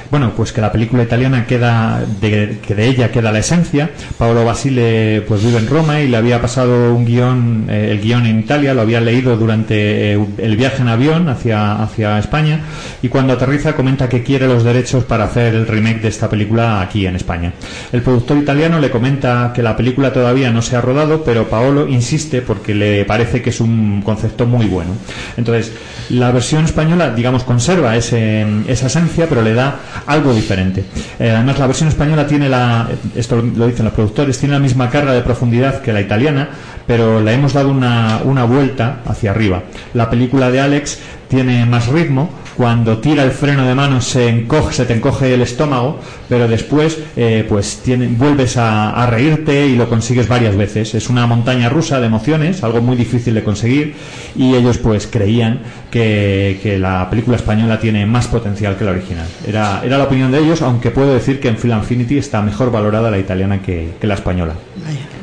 bueno, 0.10 0.32
pues 0.36 0.54
que 0.54 0.62
la 0.62 0.72
película 0.72 1.04
italiana 1.04 1.46
queda, 1.46 2.02
de, 2.22 2.60
que 2.66 2.76
de 2.76 2.88
ella 2.88 3.12
queda 3.18 3.32
la 3.32 3.40
esencia. 3.40 3.90
Paolo 4.20 4.46
Basile 4.46 5.24
pues 5.28 5.44
vive 5.44 5.58
en 5.58 5.68
Roma 5.68 6.02
y 6.02 6.08
le 6.08 6.18
había 6.18 6.40
pasado 6.40 6.94
un 6.94 7.04
guion, 7.04 7.66
eh, 7.68 7.90
el 7.90 8.00
guion 8.00 8.28
en 8.28 8.40
Italia, 8.40 8.76
lo 8.76 8.82
había 8.82 9.02
leído 9.02 9.36
durante 9.38 10.14
eh, 10.14 10.26
el 10.38 10.56
viaje 10.56 10.84
en 10.84 10.88
avión 10.88 11.28
hacia, 11.28 11.82
hacia 11.82 12.20
España 12.20 12.60
y 13.02 13.10
cuando 13.10 13.34
aterriza 13.34 13.76
comenta 13.76 14.08
que 14.08 14.22
quiere 14.22 14.46
los 14.46 14.64
derechos 14.64 15.04
para 15.04 15.24
hacer 15.24 15.56
el 15.56 15.66
remake 15.66 16.02
de 16.02 16.10
esta 16.10 16.30
película 16.30 16.80
aquí 16.80 17.08
en 17.08 17.16
España. 17.16 17.54
El 17.92 18.04
productor 18.04 18.38
italiano 18.38 18.80
le 18.80 18.92
comenta 18.92 19.52
que 19.52 19.64
la 19.64 19.76
película 19.76 20.14
todavía 20.14 20.52
no 20.52 20.62
se 20.62 20.76
ha 20.76 20.82
rodado, 20.82 21.24
pero 21.24 21.50
Paolo 21.50 21.88
insiste 21.88 22.44
porque 22.44 22.76
le 22.76 23.04
parece 23.06 23.42
que 23.42 23.50
es 23.50 23.60
un 23.60 24.04
concepto 24.04 24.46
muy 24.46 24.68
bueno. 24.68 24.92
Entonces, 25.38 25.72
la 26.10 26.32
versión 26.32 26.66
española, 26.66 27.14
digamos, 27.14 27.44
conserva 27.44 27.96
ese, 27.96 28.46
esa 28.68 28.88
esencia, 28.88 29.28
pero 29.28 29.42
le 29.42 29.54
da 29.54 29.80
algo 30.06 30.34
diferente. 30.34 30.86
Eh, 31.20 31.32
además, 31.32 31.60
la 31.60 31.68
versión 31.68 31.90
española 31.90 32.28
tiene 32.28 32.50
la, 32.50 32.88
esto 33.16 33.42
lo 33.42 33.68
dicen 33.68 33.86
los 33.86 33.94
productores, 33.94 34.38
tiene 34.38 34.54
la 34.54 34.60
misma 34.60 34.90
carga 34.90 35.14
de 35.14 35.22
profundidad 35.22 35.82
que 35.82 35.94
la 35.94 36.02
italiana, 36.02 36.50
pero 36.86 37.22
le 37.22 37.34
hemos 37.34 37.54
dado 37.54 37.70
una, 37.70 38.22
una 38.24 38.46
vuelta 38.46 39.00
hacia 39.06 39.32
arriba. 39.32 39.64
La 39.94 40.10
película 40.10 40.50
de 40.50 40.62
Alex 40.62 41.00
tiene 41.28 41.66
más 41.66 41.88
ritmo, 41.88 42.30
cuando 42.58 42.98
tira 42.98 43.24
el 43.24 43.30
freno 43.32 43.68
de 43.68 43.76
mano 43.76 44.02
se 44.02 44.28
encoge, 44.28 44.74
se 44.74 44.86
te 44.86 44.94
encoge 44.96 45.32
el 45.32 45.42
estómago, 45.42 46.00
pero 46.28 46.48
después 46.48 46.98
eh, 47.16 47.46
pues 47.48 47.82
tiene, 47.84 48.08
vuelves 48.08 48.58
a, 48.58 48.90
a 48.92 49.06
reírte 49.06 49.68
y 49.68 49.76
lo 49.76 49.88
consigues 49.88 50.28
varias 50.28 50.58
veces. 50.58 50.96
Es 50.96 51.08
una 51.10 51.28
montaña 51.28 51.70
rusa 51.70 52.00
de 52.00 52.08
emociones, 52.08 52.64
algo 52.64 52.82
muy 52.82 52.96
difícil 52.96 53.36
de 53.36 53.44
conseguir, 53.44 53.94
y 54.36 54.56
ellos 54.56 54.80
pues 54.80 55.06
creían 55.06 55.60
que, 55.92 56.60
que 56.64 56.80
la 56.80 57.08
película 57.12 57.38
española 57.38 57.80
tiene 57.80 58.08
más 58.08 58.28
potencial 58.28 58.76
que 58.76 58.86
la 58.86 58.92
original. 58.92 59.28
Era, 59.46 59.82
era 59.86 60.00
la 60.00 60.06
opinión 60.06 60.32
de 60.32 60.40
ellos, 60.40 60.64
aunque 60.64 60.90
puedo 60.90 61.14
decir 61.14 61.40
que 61.40 61.50
en 61.50 61.58
Film 61.58 61.78
Infinity 61.78 62.18
está 62.18 62.42
mejor 62.42 62.72
valorada 62.72 63.12
la 63.12 63.20
italiana 63.20 63.62
que, 63.62 63.94
que 64.02 64.08
la 64.08 64.16
española. 64.16 64.54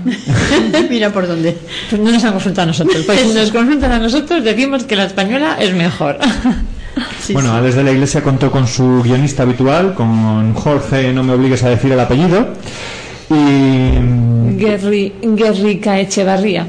Mira 0.90 1.11
por 1.11 1.27
dónde. 1.27 1.57
Pues 1.90 2.01
no 2.01 2.11
nos 2.11 2.23
han 2.25 2.33
consultado 2.33 2.62
a 2.62 2.66
nosotros. 2.66 3.05
Pues 3.05 3.20
si 3.20 3.29
nos 3.35 3.51
consultan 3.51 3.92
a 3.92 3.99
nosotros, 3.99 4.44
decimos 4.44 4.85
que 4.85 4.97
la 4.97 5.05
española 5.05 5.57
es 5.59 5.75
mejor. 5.75 6.18
bueno, 7.33 7.61
desde 7.62 7.83
la 7.83 7.92
Iglesia 7.92 8.22
contó 8.22 8.50
con 8.50 8.66
su 8.66 9.02
guionista 9.02 9.42
habitual, 9.42 9.94
con 9.94 10.54
Jorge, 10.54 11.12
no 11.12 11.22
me 11.22 11.33
obligues 11.33 11.62
a 11.62 11.70
decir 11.70 11.92
el 11.92 12.00
apellido, 12.00 12.48
y 13.30 14.57
Guerri, 14.57 15.14
Guerrica 15.22 15.98
Echevarría. 15.98 16.66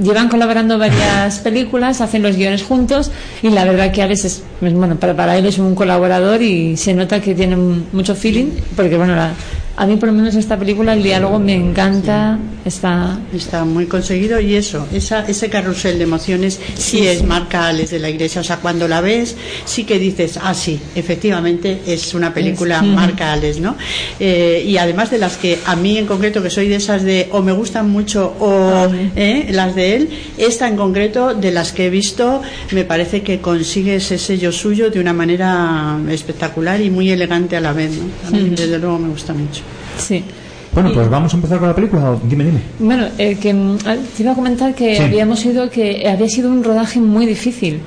Llevan 0.00 0.28
colaborando 0.28 0.78
varias 0.78 1.38
películas, 1.44 2.00
hacen 2.00 2.22
los 2.22 2.36
guiones 2.36 2.62
juntos 2.62 3.10
y 3.42 3.48
la 3.48 3.64
verdad 3.64 3.90
que 3.92 4.02
Alex 4.02 4.24
es, 4.26 4.42
pues, 4.60 4.74
bueno, 4.74 4.96
para, 4.96 5.16
para 5.16 5.38
él 5.38 5.46
es 5.46 5.58
un 5.58 5.74
colaborador 5.74 6.42
y 6.42 6.76
se 6.76 6.92
nota 6.92 7.20
que 7.20 7.34
tienen 7.34 7.86
mucho 7.92 8.14
feeling 8.14 8.48
porque 8.76 8.98
bueno, 8.98 9.16
la, 9.16 9.32
A 9.78 9.86
mí, 9.86 9.96
por 9.96 10.08
lo 10.08 10.14
menos, 10.14 10.34
esta 10.34 10.58
película, 10.58 10.94
el 10.94 11.02
diálogo 11.02 11.38
me 11.38 11.54
encanta. 11.54 12.38
Está. 12.64 13.16
Está 13.32 13.64
muy 13.64 13.86
conseguido 13.86 14.40
y 14.40 14.56
eso, 14.56 14.88
esa, 14.92 15.24
ese 15.28 15.48
carrusel 15.48 15.98
de 15.98 16.04
emociones 16.04 16.58
sí, 16.76 17.06
es 17.06 17.22
marca 17.22 17.68
Alex 17.68 17.90
de 17.90 18.00
la 18.00 18.08
Iglesia. 18.10 18.40
O 18.40 18.44
sea, 18.44 18.56
cuando 18.56 18.88
la 18.88 19.00
ves, 19.00 19.36
sí 19.64 19.84
que 19.84 19.98
dices, 20.00 20.36
ah, 20.42 20.52
sí, 20.54 20.80
efectivamente 20.96 21.78
es 21.86 22.12
una 22.14 22.34
película 22.34 22.78
Es- 22.78 22.82
marca 22.86 23.32
Alex, 23.34 23.60
¿no? 23.60 23.76
Eh, 24.18 24.64
y 24.66 24.78
además 24.78 25.10
de 25.12 25.18
las 25.18 25.36
que 25.36 25.60
a 25.64 25.76
mí 25.76 25.96
en 25.98 26.06
concreto, 26.06 26.42
que 26.42 26.50
soy 26.50 26.66
de 26.68 26.76
esas 26.76 27.02
de 27.04 27.28
o 27.30 27.40
me 27.42 27.52
gustan 27.52 27.88
mucho 27.88 28.34
o 28.40 28.88
eh, 29.14 29.46
las 29.52 29.76
de 29.76 29.94
él, 29.96 30.08
esta 30.38 30.66
en 30.66 30.76
concreto, 30.76 31.34
de 31.34 31.52
las 31.52 31.70
que 31.72 31.86
he 31.86 31.90
visto, 31.90 32.42
me 32.72 32.84
parece 32.84 33.22
que 33.22 33.40
consigue 33.40 33.96
ese 33.96 34.18
sello 34.18 34.50
suyo 34.50 34.90
de 34.90 34.98
una 34.98 35.12
manera 35.12 35.98
espectacular 36.10 36.80
y 36.80 36.90
muy 36.90 37.10
elegante 37.10 37.56
a 37.56 37.60
la 37.60 37.72
vez, 37.72 37.92
¿no? 37.92 38.04
A 38.26 38.30
mí, 38.32 38.40
Ujú. 38.48 38.56
desde 38.56 38.78
luego, 38.78 38.98
me 38.98 39.08
gusta 39.10 39.32
mucho. 39.34 39.62
Sí. 39.98 40.24
Bueno, 40.72 40.92
pues 40.92 41.08
vamos 41.08 41.32
a 41.32 41.36
empezar 41.36 41.58
con 41.58 41.68
la 41.68 41.74
película. 41.74 42.16
Dime, 42.28 42.44
dime. 42.44 42.60
Bueno, 42.78 43.06
eh, 43.16 43.36
que 43.40 43.54
mm, 43.54 43.78
ah, 43.86 43.96
te 44.14 44.22
iba 44.22 44.32
a 44.32 44.34
comentar 44.34 44.74
que 44.74 44.94
Sí. 44.96 45.02
habíamos 45.02 45.44
oído 45.46 45.70
que 45.70 46.06
había 46.06 46.28
sido 46.28 46.50
un 46.50 46.62
rodaje 46.62 47.00
muy 47.00 47.24
difícil, 47.24 47.80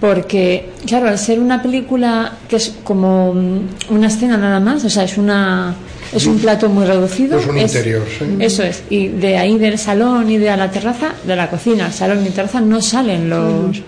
porque, 0.00 0.70
claro, 0.86 1.08
al 1.08 1.18
ser 1.18 1.40
una 1.40 1.60
película 1.62 2.34
que 2.48 2.56
es 2.56 2.76
como 2.84 3.34
mm, 3.34 3.58
una 3.94 4.06
escena 4.06 4.36
nada 4.36 4.60
más, 4.60 4.84
o 4.84 4.88
sea, 4.88 5.02
es 5.02 5.18
una 5.18 5.74
es 6.12 6.26
un 6.26 6.38
plato 6.38 6.68
muy 6.68 6.86
reducido. 6.86 7.38
Es 7.38 7.46
un 7.46 7.58
interior, 7.58 8.02
sí. 8.18 8.24
Eso 8.38 8.62
es. 8.62 8.82
Y 8.88 9.08
de 9.08 9.36
ahí 9.36 9.58
del 9.58 9.76
salón 9.76 10.30
y 10.30 10.38
de 10.38 10.56
la 10.56 10.70
terraza, 10.70 11.08
de 11.26 11.36
la 11.36 11.50
cocina, 11.50 11.86
al 11.86 11.92
salón 11.92 12.24
y 12.24 12.30
terraza 12.30 12.60
no 12.60 12.80
salen 12.80 13.28
los 13.28 13.82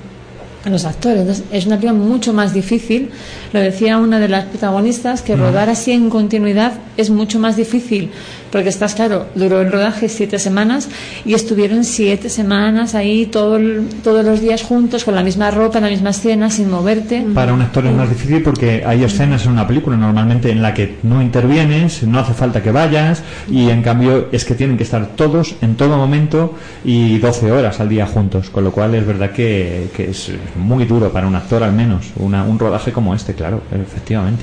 los 0.67 0.85
actores. 0.85 1.21
Entonces, 1.21 1.45
es 1.51 1.67
una 1.67 1.77
película 1.77 1.99
mucho 1.99 2.33
más 2.33 2.53
difícil. 2.53 3.11
Lo 3.53 3.61
decía 3.61 3.99
una 3.99 4.19
de 4.19 4.29
las 4.29 4.45
protagonistas, 4.45 5.23
que 5.23 5.37
rodar 5.37 5.71
así 5.71 5.93
en 5.93 6.11
continuidad 6.11 6.75
es 6.97 7.11
mucho 7.11 7.39
más 7.39 7.57
difícil, 7.57 8.11
porque 8.51 8.69
estás 8.69 8.95
claro, 8.95 9.27
duró 9.35 9.61
el 9.61 9.71
rodaje 9.71 10.09
siete 10.09 10.39
semanas 10.39 10.89
y 11.25 11.35
estuvieron 11.35 11.85
siete 11.85 12.29
semanas 12.29 12.95
ahí 12.95 13.27
todo 13.27 13.57
el- 13.57 13.89
todos 14.03 14.25
los 14.25 14.41
días 14.41 14.63
juntos, 14.63 15.05
con 15.05 15.15
la 15.15 15.23
misma 15.23 15.51
ropa, 15.51 15.79
en 15.79 15.85
la 15.85 15.91
misma 15.91 16.11
escena, 16.11 16.51
sin 16.51 16.71
moverte. 16.71 17.25
Para 17.35 17.53
un 17.53 17.63
actor 17.63 17.87
es 17.87 17.95
más 17.95 18.09
difícil 18.09 18.43
porque 18.43 18.83
hay 18.87 19.05
escenas 19.05 19.45
en 19.47 19.53
una 19.53 19.67
película 19.67 19.97
normalmente 19.97 20.51
en 20.51 20.63
la 20.63 20.75
que 20.75 20.97
no 21.03 21.23
intervienes, 21.23 22.03
no 22.03 22.19
hace 22.19 22.35
falta 22.35 22.63
que 22.63 22.71
vayas 22.73 23.23
y 23.51 23.69
en 23.71 23.83
cambio 23.83 24.29
es 24.33 24.45
que 24.45 24.55
tienen 24.55 24.77
que 24.77 24.83
estar 24.85 25.07
todos 25.17 25.55
en 25.63 25.77
todo 25.77 25.97
momento 25.97 26.55
y 26.85 27.19
12 27.19 27.51
horas 27.53 27.81
al 27.81 27.89
día 27.89 28.07
juntos, 28.07 28.51
con 28.51 28.65
lo 28.65 28.73
cual 28.73 28.95
es 28.95 29.07
verdad 29.07 29.31
que, 29.33 29.89
que 29.97 30.11
es 30.11 30.31
muy 30.57 30.85
duro 30.85 31.13
para 31.13 31.27
un 31.27 31.35
actor 31.37 31.63
al 31.63 31.73
menos, 31.73 32.07
una- 32.17 32.45
un 32.45 32.59
rodaje 32.59 32.93
como 32.93 33.15
este, 33.15 33.35
claro, 33.35 33.63
efectivamente. 33.73 34.43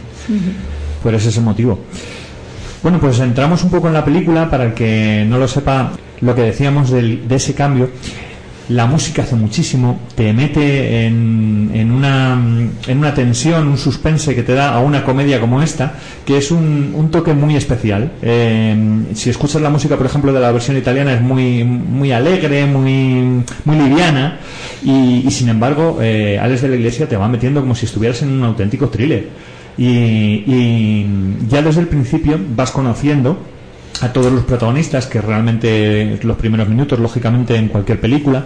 Por 1.03 1.13
ese 1.13 1.29
es 1.29 1.37
el 1.37 1.43
motivo. 1.43 1.79
Bueno, 2.87 3.01
pues 3.01 3.19
entramos 3.19 3.65
un 3.65 3.69
poco 3.69 3.87
en 3.87 3.93
la 3.93 4.05
película 4.05 4.49
para 4.49 4.63
el 4.63 4.73
que 4.73 5.25
no 5.27 5.37
lo 5.37 5.49
sepa 5.49 5.91
lo 6.21 6.33
que 6.33 6.43
decíamos 6.43 6.89
de 6.89 7.19
ese 7.35 7.53
cambio. 7.53 7.89
La 8.69 8.85
música 8.85 9.23
hace 9.23 9.35
muchísimo, 9.35 9.99
te 10.15 10.31
mete 10.31 11.05
en, 11.05 11.91
una, 11.91 12.41
en 12.87 12.97
una 12.97 13.13
tensión, 13.13 13.67
un 13.67 13.77
suspense 13.77 14.33
que 14.33 14.41
te 14.41 14.53
da 14.53 14.73
a 14.73 14.79
una 14.79 15.03
comedia 15.03 15.41
como 15.41 15.61
esta, 15.61 15.95
que 16.25 16.37
es 16.37 16.49
un, 16.49 17.09
toque 17.11 17.33
muy 17.33 17.57
especial. 17.57 18.09
Eh, 18.21 19.03
si 19.15 19.31
escuchas 19.31 19.61
la 19.61 19.69
música, 19.69 19.97
por 19.97 20.05
ejemplo, 20.05 20.31
de 20.31 20.39
la 20.39 20.53
versión 20.53 20.77
italiana, 20.77 21.13
es 21.13 21.21
muy, 21.21 21.65
muy 21.65 22.13
alegre, 22.13 22.65
muy, 22.67 23.43
muy 23.65 23.75
liviana, 23.75 24.39
y, 24.81 25.27
y 25.27 25.31
sin 25.31 25.49
embargo, 25.49 25.99
eh, 26.01 26.39
Alex 26.41 26.61
de 26.61 26.69
la 26.69 26.75
Iglesia 26.77 27.09
te 27.09 27.17
va 27.17 27.27
metiendo 27.27 27.59
como 27.59 27.75
si 27.75 27.85
estuvieras 27.85 28.21
en 28.21 28.31
un 28.31 28.43
auténtico 28.45 28.87
thriller. 28.87 29.56
Y, 29.77 30.43
y 30.47 31.05
ya 31.49 31.61
desde 31.61 31.81
el 31.81 31.87
principio 31.87 32.39
vas 32.55 32.71
conociendo 32.71 33.37
a 34.01 34.13
todos 34.13 34.31
los 34.31 34.43
protagonistas, 34.43 35.07
que 35.07 35.21
realmente 35.21 36.19
los 36.23 36.37
primeros 36.37 36.67
minutos, 36.67 36.99
lógicamente, 36.99 37.55
en 37.55 37.67
cualquier 37.67 37.99
película. 37.99 38.45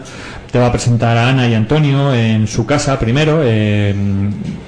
Te 0.52 0.60
va 0.60 0.68
a 0.68 0.72
presentar 0.72 1.18
a 1.18 1.30
Ana 1.30 1.48
y 1.48 1.54
Antonio 1.54 2.14
en 2.14 2.46
su 2.46 2.66
casa 2.66 3.00
primero. 3.00 3.42
eh, 3.44 3.96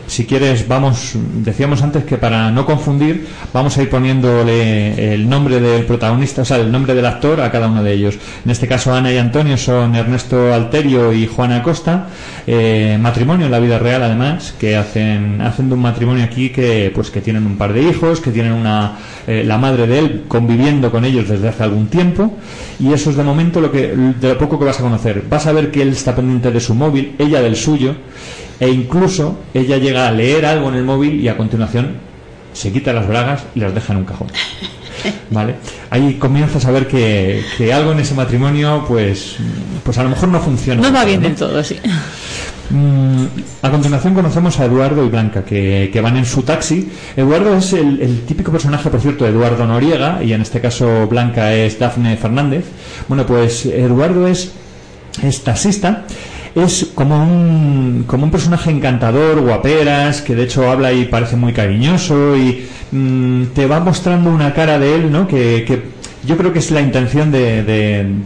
si 0.07 0.25
quieres, 0.25 0.67
vamos, 0.67 1.13
decíamos 1.43 1.81
antes 1.81 2.03
que 2.03 2.17
para 2.17 2.51
no 2.51 2.65
confundir, 2.65 3.25
vamos 3.51 3.77
a 3.77 3.81
ir 3.81 3.89
poniéndole 3.89 5.13
el 5.13 5.27
nombre 5.27 5.59
del 5.59 5.85
protagonista, 5.85 6.43
o 6.43 6.45
sea, 6.45 6.57
el 6.57 6.71
nombre 6.71 6.93
del 6.93 7.05
actor 7.05 7.41
a 7.41 7.49
cada 7.51 7.67
uno 7.67 7.81
de 7.81 7.93
ellos. 7.93 8.19
En 8.45 8.51
este 8.51 8.67
caso, 8.67 8.93
Ana 8.93 9.11
y 9.11 9.17
Antonio 9.17 9.57
son 9.57 9.95
Ernesto 9.95 10.53
Alterio 10.53 11.13
y 11.13 11.25
Juana 11.25 11.63
Costa. 11.63 12.07
eh, 12.45 12.97
matrimonio 12.99 13.45
en 13.45 13.51
la 13.51 13.59
vida 13.59 13.79
real, 13.79 14.03
además, 14.03 14.53
que 14.59 14.75
hacen, 14.75 15.41
hacen 15.41 15.69
de 15.69 15.75
un 15.75 15.81
matrimonio 15.81 16.23
aquí 16.25 16.49
que, 16.49 16.91
pues, 16.93 17.09
que 17.09 17.21
tienen 17.21 17.45
un 17.45 17.57
par 17.57 17.71
de 17.73 17.81
hijos, 17.81 18.19
que 18.19 18.31
tienen 18.31 18.51
una, 18.51 18.97
eh, 19.25 19.43
la 19.45 19.57
madre 19.57 19.87
de 19.87 19.99
él 19.99 20.23
conviviendo 20.27 20.91
con 20.91 21.05
ellos 21.05 21.29
desde 21.29 21.47
hace 21.47 21.63
algún 21.63 21.87
tiempo. 21.87 22.37
Y 22.79 22.91
eso 22.91 23.09
es 23.09 23.15
de 23.15 23.23
momento 23.23 23.61
lo 23.61 23.71
que, 23.71 23.95
de 23.95 24.27
lo 24.27 24.37
poco 24.37 24.59
que 24.59 24.65
vas 24.65 24.79
a 24.79 24.83
conocer. 24.83 25.23
Vas 25.29 25.47
a 25.47 25.53
ver 25.53 25.71
que 25.73 25.81
él 25.81 25.89
está 25.89 26.15
pendiente 26.15 26.51
de 26.51 26.61
su 26.61 26.73
móvil, 26.73 27.15
ella 27.19 27.41
del 27.41 27.57
suyo, 27.57 27.95
e 28.59 28.69
incluso 28.69 29.39
ella 29.53 29.77
llega 29.77 30.07
a 30.07 30.11
leer 30.11 30.45
algo 30.45 30.69
en 30.69 30.75
el 30.75 30.85
móvil 30.85 31.19
y 31.19 31.27
a 31.27 31.35
continuación 31.35 31.97
se 32.53 32.71
quita 32.71 32.93
las 32.93 33.07
bragas 33.07 33.43
y 33.55 33.59
las 33.59 33.73
deja 33.73 33.91
en 33.91 33.99
un 33.99 34.05
cajón. 34.05 34.27
¿Vale? 35.31 35.55
Ahí 35.89 36.13
comienzas 36.13 36.65
a 36.65 36.71
ver 36.71 36.87
que, 36.87 37.43
que 37.57 37.73
algo 37.73 37.91
en 37.91 37.99
ese 37.99 38.13
matrimonio, 38.13 38.85
pues, 38.87 39.35
pues 39.83 39.97
a 39.97 40.03
lo 40.03 40.09
mejor 40.09 40.29
no 40.29 40.39
funciona. 40.39 40.81
No 40.81 40.93
va 40.93 41.03
bien 41.03 41.21
¿no? 41.21 41.27
del 41.27 41.35
todo, 41.35 41.61
sí. 41.63 41.77
Mm, 42.69 43.25
a 43.61 43.69
continuación 43.69 44.13
conocemos 44.13 44.59
a 44.59 44.65
Eduardo 44.65 45.05
y 45.05 45.09
Blanca, 45.09 45.43
que, 45.43 45.89
que 45.91 46.01
van 46.01 46.17
en 46.17 46.25
su 46.25 46.43
taxi. 46.43 46.89
Eduardo 47.17 47.55
es 47.57 47.73
el, 47.73 48.01
el 48.01 48.21
típico 48.21 48.51
personaje, 48.51 48.89
por 48.89 49.01
cierto, 49.01 49.25
de 49.25 49.31
Eduardo 49.31 49.65
Noriega, 49.67 50.23
y 50.23 50.33
en 50.33 50.41
este 50.41 50.61
caso 50.61 51.07
Blanca 51.07 51.53
es 51.53 51.77
Dafne 51.77 52.15
Fernández. 52.15 52.65
Bueno, 53.07 53.25
pues 53.25 53.65
Eduardo 53.65 54.27
es, 54.27 54.53
es 55.21 55.43
taxista. 55.43 56.05
Es 56.55 56.87
como 56.93 57.17
un, 57.23 58.03
como 58.05 58.25
un 58.25 58.31
personaje 58.31 58.69
encantador, 58.69 59.41
guaperas, 59.41 60.21
que 60.21 60.35
de 60.35 60.43
hecho 60.43 60.69
habla 60.69 60.93
y 60.93 61.05
parece 61.05 61.35
muy 61.35 61.51
cariñoso 61.51 62.35
y 62.37 62.65
mm, 62.91 63.45
te 63.55 63.65
va 63.65 63.79
mostrando 63.79 64.29
una 64.29 64.53
cara 64.53 64.77
de 64.77 64.95
él, 64.95 65.11
¿no? 65.11 65.27
Que, 65.27 65.65
yo 66.25 66.37
creo 66.37 66.53
que 66.53 66.59
es 66.59 66.71
la 66.71 66.79
intención 66.79 67.31
de- 67.31 67.63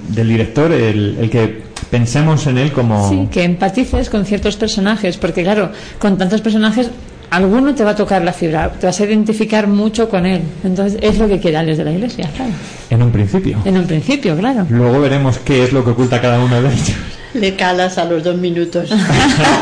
del 0.09 0.27
director, 0.27 0.71
el, 0.71 1.17
el 1.19 1.29
que 1.31 1.63
pensemos 1.89 2.45
en 2.47 2.57
él 2.59 2.71
como... 2.73 3.09
Sí, 3.09 3.27
que 3.31 3.43
empatices 3.43 4.09
con 4.09 4.25
ciertos 4.25 4.55
personajes, 4.57 5.17
porque 5.17 5.41
claro, 5.43 5.71
con 5.97 6.17
tantos 6.17 6.41
personajes, 6.41 6.91
alguno 7.29 7.75
te 7.75 7.83
va 7.83 7.91
a 7.91 7.95
tocar 7.95 8.23
la 8.23 8.33
fibra, 8.33 8.71
te 8.71 8.85
vas 8.85 8.99
a 8.99 9.05
identificar 9.05 9.67
mucho 9.67 10.09
con 10.09 10.25
él. 10.25 10.41
Entonces, 10.63 10.99
es 11.01 11.17
lo 11.17 11.27
que 11.27 11.39
quiere 11.39 11.57
Alex 11.57 11.77
de 11.77 11.83
la 11.83 11.91
Iglesia, 11.91 12.29
claro. 12.35 12.51
En 12.89 13.03
un 13.03 13.11
principio. 13.11 13.57
En 13.65 13.77
un 13.77 13.85
principio, 13.85 14.37
claro. 14.37 14.65
Luego 14.69 15.01
veremos 15.01 15.39
qué 15.39 15.63
es 15.63 15.73
lo 15.73 15.83
que 15.83 15.91
oculta 15.91 16.21
cada 16.21 16.39
uno 16.39 16.61
de 16.61 16.69
ellos. 16.69 16.93
Le 17.33 17.55
calas 17.55 17.97
a 17.97 18.05
los 18.05 18.23
dos 18.23 18.37
minutos. 18.37 18.89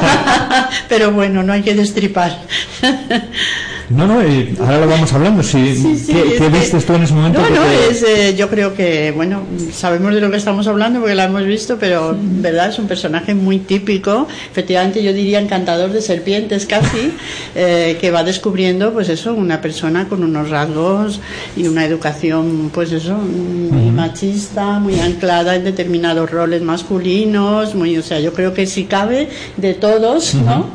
Pero 0.89 1.11
bueno, 1.11 1.43
no 1.43 1.53
hay 1.53 1.61
que 1.61 1.73
destripar. 1.73 2.37
No, 3.89 4.07
no, 4.07 4.21
eh, 4.21 4.53
ahora 4.59 4.79
lo 4.79 4.87
vamos 4.87 5.13
hablando. 5.13 5.43
Si, 5.43 5.75
sí, 5.75 6.03
¿Qué, 6.07 6.19
es 6.19 6.27
qué 6.33 6.37
que- 6.39 6.49
vistes 6.49 6.85
tú 6.85 6.93
en 6.95 7.03
ese 7.03 7.13
momento? 7.13 7.39
No, 7.39 7.47
que 7.47 7.53
no, 7.53 7.61
te- 7.61 7.89
es, 7.91 8.03
eh, 8.03 8.35
yo 8.35 8.49
creo 8.49 8.73
que, 8.73 9.11
bueno, 9.15 9.43
sabemos 9.71 10.13
de 10.13 10.21
lo 10.21 10.31
que 10.31 10.37
estamos 10.37 10.65
hablando 10.67 10.99
porque 10.99 11.13
la 11.15 11.25
hemos 11.25 11.45
visto, 11.45 11.77
pero 11.79 12.17
verdad 12.19 12.69
es 12.69 12.79
un 12.79 12.87
personaje 12.87 13.35
muy 13.35 13.59
típico, 13.59 14.27
efectivamente 14.51 15.03
yo 15.03 15.13
diría 15.13 15.39
encantador 15.39 15.91
de 15.91 16.01
serpientes 16.01 16.65
casi, 16.65 17.11
eh, 17.55 17.97
que 18.01 18.09
va 18.09 18.23
descubriendo, 18.23 18.91
pues 18.91 19.09
eso, 19.09 19.33
una 19.35 19.61
persona 19.61 20.07
con 20.07 20.23
unos 20.23 20.49
rasgos 20.49 21.19
y 21.55 21.67
una 21.67 21.85
educación, 21.85 22.71
pues 22.73 22.91
eso, 22.91 23.15
muy 23.17 23.91
machista, 23.91 24.79
muy 24.79 24.99
anclada 24.99 25.55
en 25.55 25.63
determinados 25.63 26.31
roles 26.31 26.63
masculinos, 26.63 27.75
muy, 27.75 27.97
o 27.97 28.03
sea, 28.03 28.19
yo 28.19 28.33
creo 28.33 28.53
que 28.53 28.65
si 28.65 28.85
cabe 28.85 29.29
de 29.57 29.73
todos, 29.75 30.33
¿no? 30.35 30.69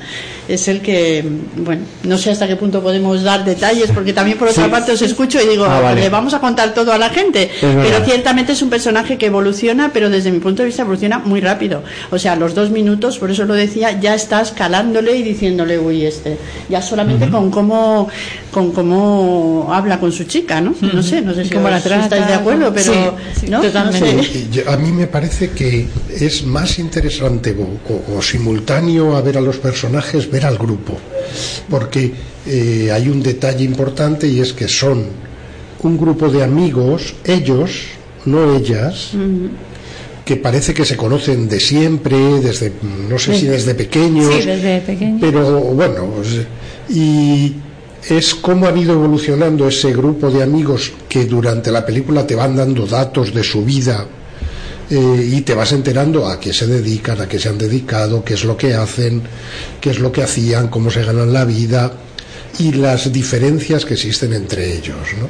Es 0.51 0.67
el 0.69 0.81
que, 0.81 1.25
bueno, 1.57 1.83
no 2.05 2.19
sé 2.19 2.31
hasta 2.31 2.49
qué 2.49 2.57
punto 2.57 2.83
podemos 2.83 3.23
dar 3.23 3.45
detalles, 3.45 3.91
porque 3.93 4.13
también 4.13 4.37
por 4.37 4.49
otra 4.49 4.65
Sí. 4.65 4.71
parte 4.71 4.93
os 4.93 5.03
escucho 5.03 5.41
y 5.41 5.47
digo, 5.47 5.65
Ah, 5.65 5.81
vale. 5.81 6.01
le 6.01 6.09
vamos 6.09 6.35
a 6.35 6.41
contar 6.41 6.75
todo 6.75 6.93
a 6.93 6.99
la 6.99 7.11
gente. 7.11 7.51
Pero 7.61 8.05
ciertamente 8.05 8.53
es 8.53 8.63
un 8.63 8.71
personaje 8.71 9.17
que 9.17 9.27
evoluciona, 9.27 9.91
pero 9.93 10.11
desde 10.11 10.33
mi 10.33 10.41
punto 10.41 10.63
de 10.63 10.67
vista 10.67 10.83
evoluciona 10.83 11.19
muy 11.21 11.41
rápido. 11.41 11.83
O 12.11 12.19
sea, 12.19 12.33
a 12.33 12.37
los 12.37 12.55
dos 12.55 12.71
minutos, 12.71 13.19
por 13.19 13.31
eso 13.31 13.45
lo 13.45 13.55
decía, 13.55 14.01
ya 14.01 14.15
estás 14.15 14.51
calándole 14.53 15.17
y 15.17 15.23
diciéndole, 15.23 15.79
uy, 15.79 16.05
este. 16.07 16.37
Ya 16.69 16.83
solamente 16.83 17.29
con 17.29 17.51
cómo 17.51 18.09
con 18.51 18.73
cómo 18.73 19.69
habla 19.73 20.01
con 20.01 20.11
su 20.11 20.25
chica, 20.25 20.61
¿no? 20.61 20.75
No 20.81 21.03
sé, 21.05 21.21
no 21.21 21.33
sé 21.35 21.45
si, 21.45 21.51
Cómo 21.55 21.69
la 21.69 21.81
trata, 21.81 22.03
estáis 22.05 22.27
de 22.27 22.35
acuerdo, 22.35 22.73
pero 22.75 22.93
Sí, 22.93 23.41
sí, 23.43 23.47
¿no? 23.49 23.61
totalmente. 23.61 24.13
No 24.15 24.23
sé. 24.25 24.47
Yo- 24.51 24.71
A 24.71 24.77
mí 24.77 24.91
me 24.91 25.07
parece 25.07 25.51
que 25.51 25.87
es 26.19 26.45
más 26.45 26.79
interesante 26.81 27.53
o, 27.59 27.93
o- 27.93 28.19
o 28.19 28.23
simultáneo 28.23 29.17
a 29.17 29.21
ver 29.23 29.39
a 29.39 29.41
los 29.41 29.59
personajes, 29.59 30.29
ver 30.31 30.40
al 30.45 30.59
grupo. 30.59 30.99
Porque 31.69 32.13
eh, 32.47 32.91
hay 32.93 33.09
un 33.09 33.23
detalle 33.23 33.65
importante 33.65 34.27
y 34.27 34.41
es 34.41 34.53
que 34.53 34.69
son 34.69 35.05
un 35.83 35.99
grupo 35.99 36.29
de 36.29 36.43
amigos, 36.43 37.15
ellos, 37.25 37.71
no 38.27 38.55
ellas, 38.55 39.13
que 40.25 40.37
parece 40.37 40.75
que 40.75 40.85
se 40.85 40.97
conocen 40.97 41.49
de 41.49 41.59
siempre, 41.59 42.17
desde, 42.41 42.73
no 43.09 43.19
sé 43.19 43.35
si 43.37 43.47
desde 43.47 43.75
pequeños, 43.75 44.35
Sí, 44.35 44.47
desde 44.47 44.81
pequeño. 44.81 45.19
pero 45.21 45.61
bueno, 45.61 46.05
pues, 46.17 46.47
y 46.91 47.55
es 48.09 48.35
cómo 48.35 48.67
han 48.67 48.77
ido 48.79 48.93
evolucionando 48.93 49.67
ese 49.69 49.93
grupo 49.93 50.31
de 50.31 50.43
amigos 50.43 50.93
que 51.09 51.25
durante 51.25 51.71
la 51.71 51.85
película 51.85 52.27
te 52.27 52.35
van 52.35 52.57
dando 52.57 52.87
datos 52.87 53.33
de 53.35 53.43
su 53.43 53.65
vida 53.65 54.07
eh, 54.91 55.31
y 55.33 55.41
te 55.43 55.55
vas 55.55 55.73
enterando 55.73 56.29
a 56.29 56.41
qué 56.41 56.53
se 56.53 56.67
dedican, 56.67 57.21
a 57.21 57.29
qué 57.29 57.39
se 57.39 57.49
han 57.49 57.59
dedicado, 57.59 58.25
qué 58.25 58.35
es 58.35 58.45
lo 58.45 58.57
que 58.57 58.75
hacen, 58.75 59.23
qué 59.81 59.91
es 59.91 59.99
lo 59.99 60.11
que 60.11 60.23
hacían, 60.23 60.69
cómo 60.69 60.91
se 60.91 61.05
ganan 61.05 61.33
la 61.33 61.45
vida 61.45 61.93
y 62.59 62.73
las 62.73 63.13
diferencias 63.13 63.85
que 63.85 63.95
existen 63.95 64.33
entre 64.33 64.77
ellos, 64.77 64.97
¿no? 65.19 65.29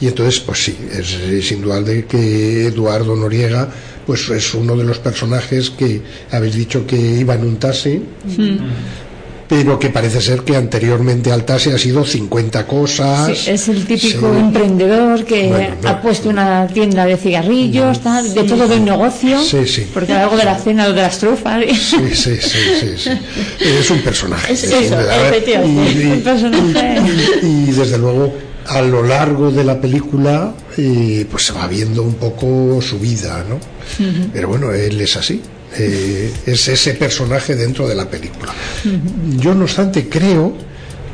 Y 0.00 0.08
entonces, 0.08 0.40
pues 0.40 0.62
sí, 0.62 0.76
es, 0.92 1.14
es 1.14 1.52
indudable 1.52 2.04
que 2.04 2.66
Eduardo 2.66 3.16
Noriega 3.16 3.68
pues 4.06 4.28
es 4.30 4.54
uno 4.54 4.76
de 4.76 4.84
los 4.84 5.00
personajes 5.00 5.70
que 5.70 6.00
habéis 6.30 6.54
dicho 6.54 6.86
que 6.86 6.96
iba 6.96 7.34
en 7.34 7.44
un 7.44 7.56
taxi, 7.56 8.00
pero 9.48 9.78
que 9.78 9.90
parece 9.90 10.20
ser 10.20 10.40
que 10.40 10.56
anteriormente 10.56 11.30
al 11.30 11.44
taxi 11.44 11.70
ha 11.70 11.78
sido 11.78 12.04
50 12.04 12.66
cosas. 12.66 13.36
Sí, 13.38 13.50
es 13.50 13.68
el 13.68 13.86
típico 13.86 14.32
Sí. 14.32 14.38
emprendedor 14.40 15.24
que 15.24 15.48
Bueno, 15.48 15.74
no. 15.82 15.88
ha 15.88 16.00
puesto 16.02 16.28
una 16.28 16.66
tienda 16.66 17.04
de 17.06 17.16
cigarrillos, 17.16 18.00
tal, 18.00 18.34
de 18.34 18.42
todo 18.44 18.66
de 18.66 18.76
un 18.76 18.84
negocio, 18.84 19.40
Sí, 19.42 19.66
sí. 19.66 19.86
porque 19.94 20.12
algo 20.12 20.36
de 20.36 20.44
la 20.44 20.58
cena 20.58 20.86
o 20.86 20.92
de 20.92 21.02
las 21.02 21.18
trufas. 21.18 21.62
Sí, 21.70 21.96
sí, 22.14 22.36
sí, 22.40 22.58
sí, 22.80 22.88
sí. 22.96 23.10
Es 23.60 23.90
un 23.90 24.00
personaje. 24.00 24.52
Es 24.52 24.64
es 24.64 24.72
eso, 24.72 24.98
efectivamente, 25.00 25.92
y- 26.02 26.10
un 26.12 26.20
personaje. 26.22 26.96
y 27.42 27.64
desde 27.70 27.98
luego 27.98 28.32
a 28.68 28.82
lo 28.82 29.02
largo 29.04 29.52
de 29.52 29.62
la 29.62 29.80
película 29.80 30.52
eh, 30.76 31.24
pues 31.30 31.44
se 31.46 31.52
va 31.52 31.68
viendo 31.68 32.02
un 32.02 32.14
poco 32.14 32.80
su 32.82 32.98
vida, 32.98 33.44
¿no? 33.48 33.60
Pero 34.32 34.48
bueno, 34.48 34.72
él 34.72 35.00
es 35.00 35.16
así. 35.16 35.40
Eh, 35.78 36.32
es 36.46 36.68
ese 36.68 36.94
personaje 36.94 37.54
dentro 37.54 37.86
de 37.88 37.94
la 37.94 38.08
película. 38.08 38.52
Yo, 39.38 39.54
no 39.54 39.64
obstante, 39.64 40.08
creo 40.08 40.54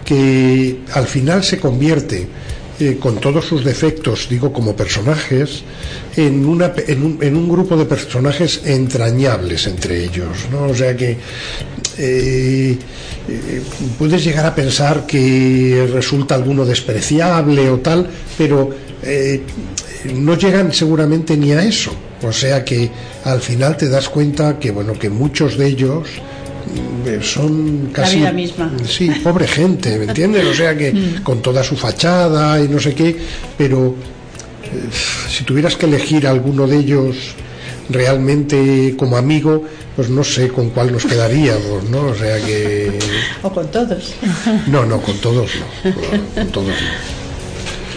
que 0.04 0.80
al 0.92 1.06
final 1.06 1.44
se 1.44 1.58
convierte, 1.58 2.26
eh, 2.80 2.96
con 2.98 3.20
todos 3.20 3.44
sus 3.44 3.64
defectos, 3.64 4.26
digo, 4.28 4.52
como 4.52 4.74
personajes, 4.74 5.62
en, 6.16 6.44
una, 6.46 6.72
en, 6.76 7.04
un, 7.04 7.18
en 7.20 7.36
un 7.36 7.48
grupo 7.48 7.76
de 7.76 7.84
personajes 7.84 8.62
entrañables 8.64 9.66
entre 9.68 10.02
ellos, 10.02 10.48
¿no? 10.50 10.64
O 10.64 10.74
sea 10.74 10.96
que 10.96 11.10
eh, 11.98 12.76
eh, 13.28 13.62
puedes 13.98 14.24
llegar 14.24 14.46
a 14.46 14.54
pensar 14.54 15.06
que 15.06 15.86
resulta 15.92 16.34
alguno 16.34 16.64
despreciable 16.64 17.70
o 17.70 17.78
tal, 17.78 18.08
pero 18.36 18.70
no 20.14 20.36
llegan 20.36 20.72
seguramente 20.72 21.36
ni 21.36 21.52
a 21.52 21.62
eso. 21.62 21.92
O 22.22 22.32
sea 22.32 22.64
que 22.64 22.90
al 23.24 23.40
final 23.40 23.76
te 23.76 23.88
das 23.88 24.08
cuenta 24.08 24.58
que 24.58 24.70
bueno 24.70 24.92
que 24.94 25.10
muchos 25.10 25.56
de 25.58 25.66
ellos 25.66 26.08
mm, 26.08 27.22
son 27.22 27.90
casi 27.92 28.18
vida 28.18 28.32
misma. 28.32 28.70
sí 28.86 29.10
pobre 29.22 29.46
gente 29.48 29.98
me 29.98 30.04
entiendes 30.04 30.44
o 30.46 30.54
sea 30.54 30.76
que 30.76 30.92
con 31.22 31.42
toda 31.42 31.62
su 31.64 31.76
fachada 31.76 32.60
y 32.60 32.68
no 32.68 32.78
sé 32.78 32.94
qué 32.94 33.16
pero 33.58 33.94
eh, 34.64 34.88
si 35.28 35.44
tuvieras 35.44 35.76
que 35.76 35.86
elegir 35.86 36.26
alguno 36.26 36.66
de 36.66 36.76
ellos 36.78 37.16
realmente 37.90 38.94
como 38.96 39.16
amigo 39.16 39.64
pues 39.96 40.08
no 40.08 40.24
sé 40.24 40.48
con 40.48 40.70
cuál 40.70 40.92
nos 40.92 41.04
quedaríamos 41.04 41.90
no 41.90 42.06
o 42.06 42.14
sea 42.14 42.38
que 42.40 42.98
O 43.42 43.52
con 43.52 43.68
todos. 43.70 44.14
no 44.68 44.86
no 44.86 45.00
con 45.02 45.16
todos 45.18 45.50
no 45.84 45.94
con 46.34 46.48
todos 46.52 46.68
no 46.68 47.21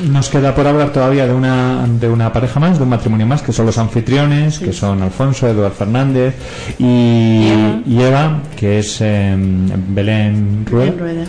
Nos 0.04 0.30
queda 0.30 0.54
por 0.54 0.68
hablar 0.68 0.92
todavía 0.92 1.26
de 1.26 1.34
una, 1.34 1.86
de 1.88 2.10
una 2.10 2.32
pareja 2.34 2.60
más, 2.60 2.78
de 2.78 2.84
un 2.84 2.90
matrimonio 2.90 3.26
más, 3.26 3.42
que 3.42 3.52
son 3.54 3.66
los 3.66 3.78
anfitriones, 3.78 4.60
que 4.60 4.74
son 4.74 5.02
Alfonso, 5.02 5.48
Eduardo 5.48 5.74
Fernández 5.76 6.36
y, 6.78 7.48
y 7.86 8.02
Eva, 8.02 8.42
que 8.58 8.80
es 8.80 8.98
eh, 9.02 9.36
Belén 9.38 10.66
Rueda, 10.70 10.88
En 10.92 11.00
rueda. 11.00 11.26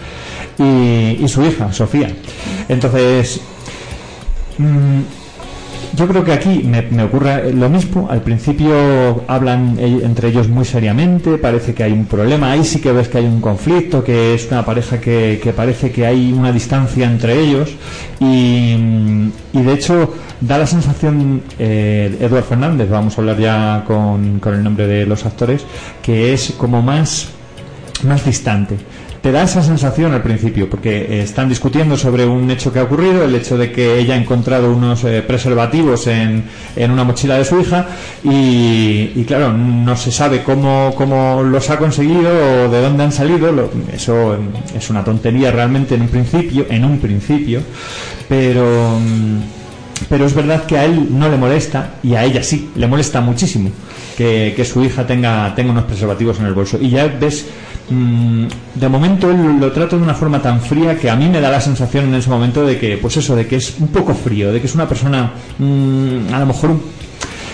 y, 0.59 1.25
y 1.25 1.29
su 1.29 1.45
hija, 1.45 1.73
Sofía. 1.73 2.11
Entonces, 2.69 3.41
mm, 4.59 5.01
yo 5.97 6.07
creo 6.07 6.23
que 6.23 6.33
aquí 6.33 6.63
me, 6.63 6.83
me 6.83 7.05
ocurre 7.05 7.53
lo 7.53 7.69
mismo. 7.69 8.09
Al 8.11 8.21
principio 8.21 9.25
hablan 9.27 9.79
entre 9.79 10.29
ellos 10.29 10.49
muy 10.49 10.65
seriamente, 10.65 11.39
parece 11.39 11.75
que 11.75 11.83
hay 11.85 11.93
un 11.93 12.05
problema. 12.05 12.53
Ahí 12.53 12.65
sí 12.65 12.81
que 12.81 12.93
ves 12.93 13.09
que 13.09 13.19
hay 13.19 13.25
un 13.25 13.41
conflicto, 13.41 14.05
que 14.05 14.35
es 14.35 14.49
una 14.51 14.65
pareja 14.65 15.01
que, 15.01 15.53
parece 15.57 15.91
que 15.91 16.07
hay 16.07 16.33
una 16.33 16.53
distancia 16.53 17.07
entre 17.07 17.41
ellos. 17.41 17.71
Y, 18.21 18.77
de 19.53 19.73
hecho, 19.73 20.15
da 20.41 20.59
la 20.59 20.67
sensación, 20.67 21.43
eh, 21.59 22.15
Eduardo 22.21 22.47
Fernández, 22.47 22.91
vamos 22.91 23.17
a 23.17 23.21
hablar 23.23 23.39
ya 23.39 23.85
con, 23.87 24.39
con 24.39 24.55
el 24.55 24.63
nombre 24.63 24.87
de 24.87 25.07
los 25.07 25.25
actores, 25.25 25.65
que 26.03 26.35
es 26.35 26.53
como 26.59 26.83
más 26.83 27.31
más 28.05 28.25
distante. 28.25 28.77
Te 29.27 29.33
da 29.33 29.43
esa 29.43 29.61
sensación 29.61 30.15
al 30.15 30.23
principio, 30.23 30.71
porque 30.71 30.99
eh, 31.03 31.23
están 31.23 31.49
discutiendo 31.49 31.97
sobre 31.97 32.25
un 32.25 32.49
hecho 32.49 32.73
que 32.73 32.79
ha 32.79 32.85
ocurrido, 32.85 33.25
el 33.25 33.35
hecho 33.35 33.59
de 33.59 33.73
que 33.73 33.99
ella 33.99 34.15
ha 34.15 34.17
encontrado 34.17 34.73
unos 34.73 35.03
eh, 35.03 35.21
preservativos 35.27 36.07
en, 36.07 36.45
en 36.77 36.91
una 36.93 37.03
mochila 37.03 37.37
de 37.37 37.45
su 37.45 37.59
hija 37.59 37.89
y, 38.23 39.11
y 39.17 39.25
claro, 39.27 39.53
no 39.53 39.97
se 39.97 40.13
sabe 40.13 40.45
cómo, 40.45 40.95
cómo 40.97 41.43
los 41.43 41.69
ha 41.71 41.77
conseguido 41.77 42.31
o 42.67 42.69
de 42.71 42.81
dónde 42.81 43.03
han 43.03 43.11
salido. 43.11 43.51
lo- 43.51 43.69
eso 43.93 44.39
es 44.73 44.91
una 44.91 45.03
tontería 45.03 45.51
realmente 45.51 45.97
en 45.97 46.03
un 46.03 46.09
principio, 46.09 46.65
en 46.71 46.85
un 46.85 47.01
principio, 47.01 47.63
pero 48.29 48.97
mm, 49.01 49.41
pero 50.09 50.27
es 50.27 50.35
verdad 50.35 50.67
que 50.67 50.77
a 50.79 50.85
él 50.85 51.09
no 51.11 51.29
le 51.29 51.37
molesta 51.37 51.95
y 52.05 52.15
a 52.15 52.23
ella 52.23 52.45
sí, 52.45 52.71
le 52.77 52.87
molesta 52.87 53.21
muchísimo 53.23 53.71
que, 54.17 54.53
que 54.55 54.65
su 54.65 54.85
hija 54.85 55.05
tenga, 55.05 55.53
tenga 55.57 55.73
unos 55.73 55.85
preservativos 55.85 56.39
en 56.39 56.47
el 56.47 56.53
bolso. 56.55 56.79
Y 56.81 56.91
ya 56.91 57.07
ves, 57.09 57.47
mm, 57.91 58.47
de 58.75 58.89
momento 58.89 59.31
él 59.31 59.59
lo 59.59 59.73
trata 59.73 59.97
de 59.97 60.03
una 60.03 60.15
forma 60.15 60.41
tan 60.41 60.61
fría 60.61 60.97
que 60.97 61.11
a 61.11 61.17
mí 61.17 61.29
me 61.29 61.41
da 61.41 61.51
la 61.51 61.61
sensación 61.61 62.07
en 62.07 62.15
ese 62.15 62.31
momento 62.31 62.65
de 62.65 62.79
que, 62.79 62.99
pues 62.99 63.17
eso, 63.17 63.37
de 63.37 63.47
que 63.47 63.57
es 63.57 63.75
un 63.79 63.89
poco 63.89 64.15
frío, 64.15 64.53
de 64.53 64.61
que 64.61 64.67
es 64.67 64.75
una 64.75 64.89
persona 64.89 65.33
mm, 65.59 66.33
a 66.33 66.41
lo 66.41 66.47
mejor 66.47 66.77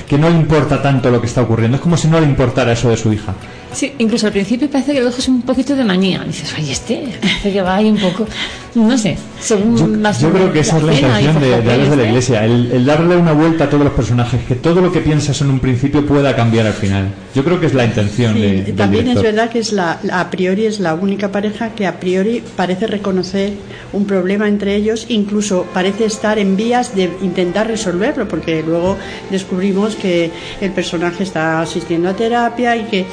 que 0.08 0.18
no 0.18 0.28
le 0.28 0.36
importa 0.36 0.82
tanto 0.82 1.10
lo 1.10 1.20
que 1.20 1.26
está 1.26 1.40
ocurriendo. 1.42 1.76
Es 1.76 1.82
como 1.82 1.96
si 1.96 2.08
no 2.08 2.20
le 2.20 2.26
importara 2.26 2.72
eso 2.72 2.90
de 2.90 2.96
su 2.96 3.12
hija. 3.12 3.34
Sí, 3.74 3.92
incluso 3.98 4.26
al 4.26 4.32
principio 4.32 4.68
parece 4.70 4.92
que 4.92 5.00
lo 5.00 5.06
dejas 5.06 5.28
un 5.28 5.42
poquito 5.42 5.74
de 5.74 5.84
manía. 5.84 6.22
Dices, 6.24 6.52
oye, 6.58 6.72
este, 6.72 7.04
parece 7.20 7.52
que 7.52 7.62
va 7.62 7.76
ahí 7.76 7.88
un 7.88 7.98
poco, 7.98 8.26
no 8.74 8.96
sé, 8.98 9.16
según 9.40 10.00
más 10.00 10.20
Yo 10.20 10.30
creo 10.30 10.52
que 10.52 10.60
esa 10.60 10.76
es 10.78 10.82
la 10.84 10.92
intención 10.94 11.40
de, 11.40 11.48
de 11.62 11.62
de 11.62 11.96
la. 11.96 12.04
Iglesia, 12.08 12.44
el, 12.44 12.70
el 12.72 12.84
darle 12.84 13.16
una 13.16 13.32
vuelta 13.32 13.64
a 13.64 13.70
todos 13.70 13.84
los 13.84 13.92
personajes, 13.94 14.40
que 14.46 14.54
todo 14.56 14.80
lo 14.80 14.92
que 14.92 15.00
piensas 15.00 15.40
en 15.40 15.50
un 15.50 15.58
principio 15.60 16.04
pueda 16.06 16.34
cambiar 16.36 16.66
al 16.66 16.72
final. 16.74 17.08
Yo 17.34 17.44
creo 17.44 17.58
que 17.58 17.66
es 17.66 17.74
la 17.74 17.84
intención 17.84 18.34
de, 18.34 18.62
del 18.62 18.76
También 18.76 19.08
es 19.08 19.22
verdad 19.22 19.48
que 19.50 19.58
es 19.60 19.72
la- 19.72 19.98
a 20.12 20.30
priori 20.30 20.66
es 20.66 20.78
la 20.80 20.94
única 20.94 21.32
pareja 21.32 21.70
que 21.70 21.86
a 21.86 21.98
priori 21.98 22.42
parece 22.56 22.86
reconocer 22.86 23.52
un 23.92 24.04
problema 24.06 24.48
entre 24.48 24.76
ellos, 24.76 25.06
incluso 25.08 25.66
parece 25.72 26.04
estar 26.04 26.38
en 26.38 26.56
vías 26.56 26.94
de 26.94 27.10
intentar 27.22 27.66
resolverlo, 27.68 28.28
porque 28.28 28.62
luego 28.66 28.96
descubrimos 29.30 29.94
que 29.96 30.30
el 30.60 30.70
personaje 30.72 31.22
está 31.22 31.60
asistiendo 31.60 32.08
a 32.10 32.14
terapia 32.14 32.76
y 32.76 32.84
que 32.84 33.06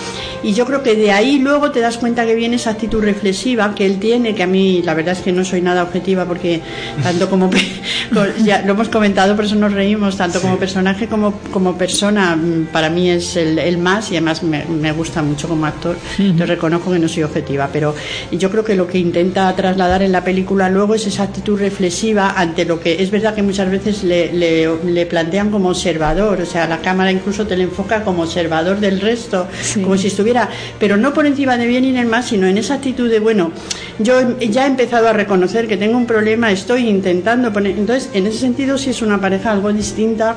y 0.44 0.49
yo 0.54 0.66
creo 0.66 0.84
que 0.84 0.96
de 0.96 1.12
ahí 1.12 1.40
luego 1.40 1.72
te 1.72 1.80
das 1.80 1.98
cuenta 1.98 2.26
que 2.26 2.36
viene 2.36 2.56
esa 2.58 2.72
actitud 2.72 3.02
reflexiva 3.04 3.74
que 3.76 3.86
él 3.86 4.00
tiene, 4.00 4.36
que 4.36 4.44
a 4.44 4.48
mí 4.48 4.82
la 4.84 4.94
verdad 4.94 5.14
es 5.18 5.22
que 5.22 5.32
no 5.32 5.44
soy 5.46 5.62
nada 5.62 5.84
objetiva 5.84 6.26
porque 6.26 6.62
tanto 7.04 7.30
como 7.30 7.50
ya 8.44 8.62
lo 8.66 8.74
hemos 8.74 8.90
comentado, 8.90 9.36
por 9.36 9.46
eso 9.46 9.56
nos 9.56 9.74
reímos, 9.74 10.18
tanto 10.18 10.42
como 10.42 10.58
personaje 10.58 11.08
como 11.08 11.34
como 11.52 11.78
persona 11.78 12.36
mm, 12.36 12.68
para 12.72 12.90
mí 12.90 13.10
es 13.10 13.36
el, 13.36 13.60
el 13.60 13.78
más 13.78 14.12
y 14.12 14.16
además 14.18 14.44
me, 14.44 14.66
me 14.66 14.92
gusta 14.92 15.22
mucho 15.22 15.48
como 15.48 15.66
actor. 15.66 15.98
Te 16.38 16.46
reconozco 16.46 16.92
que 16.92 17.00
no 17.00 17.08
soy 17.08 17.24
objetiva, 17.24 17.70
pero 17.72 17.96
yo 18.32 18.50
creo 18.50 18.64
que 18.64 18.76
lo 18.76 18.88
que 18.88 18.98
intenta 18.98 19.54
trasladar 19.56 20.02
en 20.04 20.12
la 20.12 20.24
película 20.24 20.70
luego 20.70 20.96
es 20.96 21.06
esa 21.08 21.24
actitud 21.24 21.60
reflexiva 21.60 22.34
ante 22.36 22.66
lo 22.66 22.80
que 22.80 23.02
es 23.02 23.12
verdad 23.12 23.34
que 23.36 23.44
muchas 23.44 23.70
veces 23.70 24.04
le, 24.04 24.32
le- 24.34 24.70
le 24.86 25.06
plantean 25.06 25.50
como 25.52 25.70
observador, 25.70 26.42
o 26.42 26.46
sea, 26.46 26.68
la 26.68 26.80
cámara 26.80 27.12
incluso 27.12 27.46
te 27.46 27.56
le 27.58 27.64
enfoca 27.64 28.04
como 28.04 28.24
observador 28.24 28.80
del 28.80 29.00
resto, 29.00 29.48
como 29.84 29.98
si 29.98 30.08
estuviera, 30.08 30.39
pero 30.80 30.96
no 30.96 31.14
por 31.14 31.26
encima 31.26 31.58
de 31.58 31.66
bien 31.66 31.84
y 31.84 31.92
del 31.92 32.06
más, 32.06 32.28
sino 32.28 32.48
en 32.48 32.58
esa 32.58 32.76
actitud 32.76 33.10
de, 33.10 33.20
bueno, 33.20 33.52
yo 33.98 34.38
ya 34.40 34.66
he 34.66 34.68
empezado 34.68 35.08
a 35.08 35.14
reconocer 35.14 35.68
que 35.68 35.76
tengo 35.76 35.98
un 35.98 36.06
problema, 36.06 36.52
estoy 36.52 36.88
intentando 36.88 37.52
poner, 37.52 37.78
entonces 37.78 38.10
en 38.14 38.28
ese 38.28 38.38
sentido 38.38 38.78
sí 38.78 38.92
es 38.92 39.02
una 39.02 39.20
pareja 39.20 39.52
algo 39.52 39.74
distinta 39.74 40.36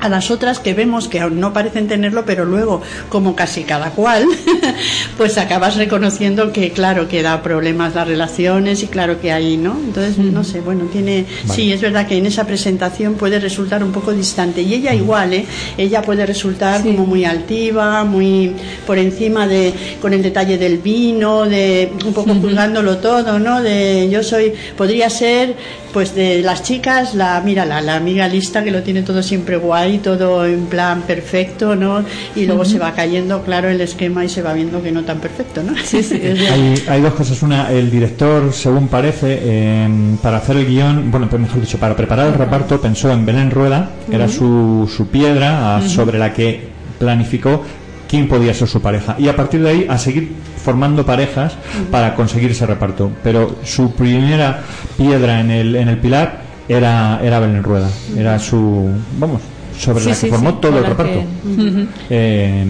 a 0.00 0.08
las 0.08 0.30
otras 0.30 0.58
que 0.58 0.74
vemos 0.74 1.08
que 1.08 1.20
aún 1.20 1.40
no 1.40 1.52
parecen 1.52 1.88
tenerlo, 1.88 2.24
pero 2.24 2.44
luego, 2.44 2.82
como 3.08 3.36
casi 3.36 3.64
cada 3.64 3.90
cual, 3.90 4.24
pues 5.18 5.38
acabas 5.38 5.76
reconociendo 5.76 6.52
que, 6.52 6.70
claro, 6.70 7.08
que 7.08 7.22
da 7.22 7.42
problemas 7.42 7.94
las 7.94 8.06
relaciones 8.06 8.82
y 8.82 8.86
claro 8.86 9.20
que 9.20 9.32
hay, 9.32 9.56
¿no? 9.56 9.76
Entonces, 9.78 10.18
no 10.18 10.44
sé, 10.44 10.60
bueno, 10.60 10.84
tiene. 10.86 11.26
Sí, 11.52 11.72
es 11.72 11.80
verdad 11.80 12.06
que 12.06 12.16
en 12.16 12.26
esa 12.26 12.46
presentación 12.46 13.14
puede 13.14 13.38
resultar 13.38 13.82
un 13.84 13.92
poco 13.92 14.12
distante. 14.12 14.62
Y 14.62 14.74
ella 14.74 14.94
igual, 14.94 15.32
¿eh? 15.32 15.46
Ella 15.76 16.02
puede 16.02 16.26
resultar 16.26 16.82
como 16.82 17.06
muy 17.06 17.24
altiva, 17.24 18.04
muy 18.04 18.52
por 18.86 18.98
encima 18.98 19.46
de. 19.46 19.72
con 20.00 20.12
el 20.12 20.22
detalle 20.22 20.58
del 20.58 20.78
vino, 20.78 21.44
de 21.44 21.92
un 22.04 22.12
poco 22.12 22.34
juzgándolo 22.34 22.98
todo, 22.98 23.38
¿no? 23.38 23.62
De 23.62 24.08
yo 24.10 24.22
soy. 24.22 24.52
podría 24.76 25.10
ser, 25.10 25.56
pues 25.92 26.14
de 26.14 26.42
las 26.42 26.62
chicas, 26.62 27.14
la, 27.14 27.40
mira, 27.44 27.64
la, 27.64 27.80
la 27.80 27.96
amiga 27.96 28.28
lista 28.28 28.62
que 28.64 28.70
lo 28.70 28.82
tiene 28.82 29.02
todo 29.02 29.22
siempre 29.22 29.56
guay, 29.56 29.89
todo 29.98 30.46
en 30.46 30.66
plan 30.66 31.02
perfecto, 31.02 31.76
¿no? 31.76 32.04
Y 32.34 32.46
luego 32.46 32.64
se 32.64 32.78
va 32.78 32.92
cayendo, 32.92 33.42
claro, 33.42 33.68
el 33.68 33.80
esquema 33.80 34.24
y 34.24 34.28
se 34.28 34.42
va 34.42 34.52
viendo 34.52 34.82
que 34.82 34.92
no 34.92 35.04
tan 35.04 35.18
perfecto, 35.18 35.62
¿no? 35.62 35.74
Sí, 35.84 36.02
sí. 36.02 36.20
Hay, 36.50 36.74
hay 36.88 37.00
dos 37.00 37.14
cosas. 37.14 37.42
Una, 37.42 37.70
el 37.70 37.90
director, 37.90 38.52
según 38.52 38.88
parece, 38.88 39.84
em, 39.84 40.16
para 40.18 40.38
hacer 40.38 40.56
el 40.56 40.66
guion, 40.66 41.10
bueno, 41.10 41.28
pues 41.28 41.40
mejor 41.40 41.60
dicho, 41.60 41.78
para 41.78 41.96
preparar 41.96 42.28
el 42.28 42.34
reparto, 42.34 42.80
pensó 42.80 43.10
en 43.10 43.24
Belén 43.24 43.50
Rueda, 43.50 43.90
que 44.08 44.16
era 44.16 44.28
su, 44.28 44.90
su 44.94 45.08
piedra 45.08 45.80
sobre 45.86 46.18
la 46.18 46.32
que 46.32 46.68
planificó 46.98 47.64
quién 48.08 48.28
podía 48.28 48.52
ser 48.52 48.68
su 48.68 48.82
pareja. 48.82 49.16
Y 49.18 49.28
a 49.28 49.36
partir 49.36 49.62
de 49.62 49.70
ahí, 49.70 49.86
a 49.88 49.96
seguir 49.96 50.32
formando 50.56 51.06
parejas 51.06 51.54
para 51.90 52.14
conseguir 52.14 52.50
ese 52.50 52.66
reparto. 52.66 53.10
Pero 53.22 53.56
su 53.64 53.92
primera 53.94 54.60
piedra 54.98 55.40
en 55.40 55.50
el, 55.50 55.76
en 55.76 55.88
el 55.88 55.98
pilar 55.98 56.40
era, 56.68 57.20
era 57.22 57.40
Belén 57.40 57.62
Rueda. 57.62 57.88
Era 58.16 58.38
su. 58.38 58.90
Vamos. 59.18 59.40
Sobre 59.80 60.00
Sí, 60.00 60.08
la 60.10 60.14
que 60.14 60.20
sí, 60.20 60.28
formó 60.28 60.50
sí, 60.50 60.56
todo 60.60 60.78
el 60.78 60.84
reparto. 60.84 61.12
que-. 61.56 61.86
Eh, 62.10 62.64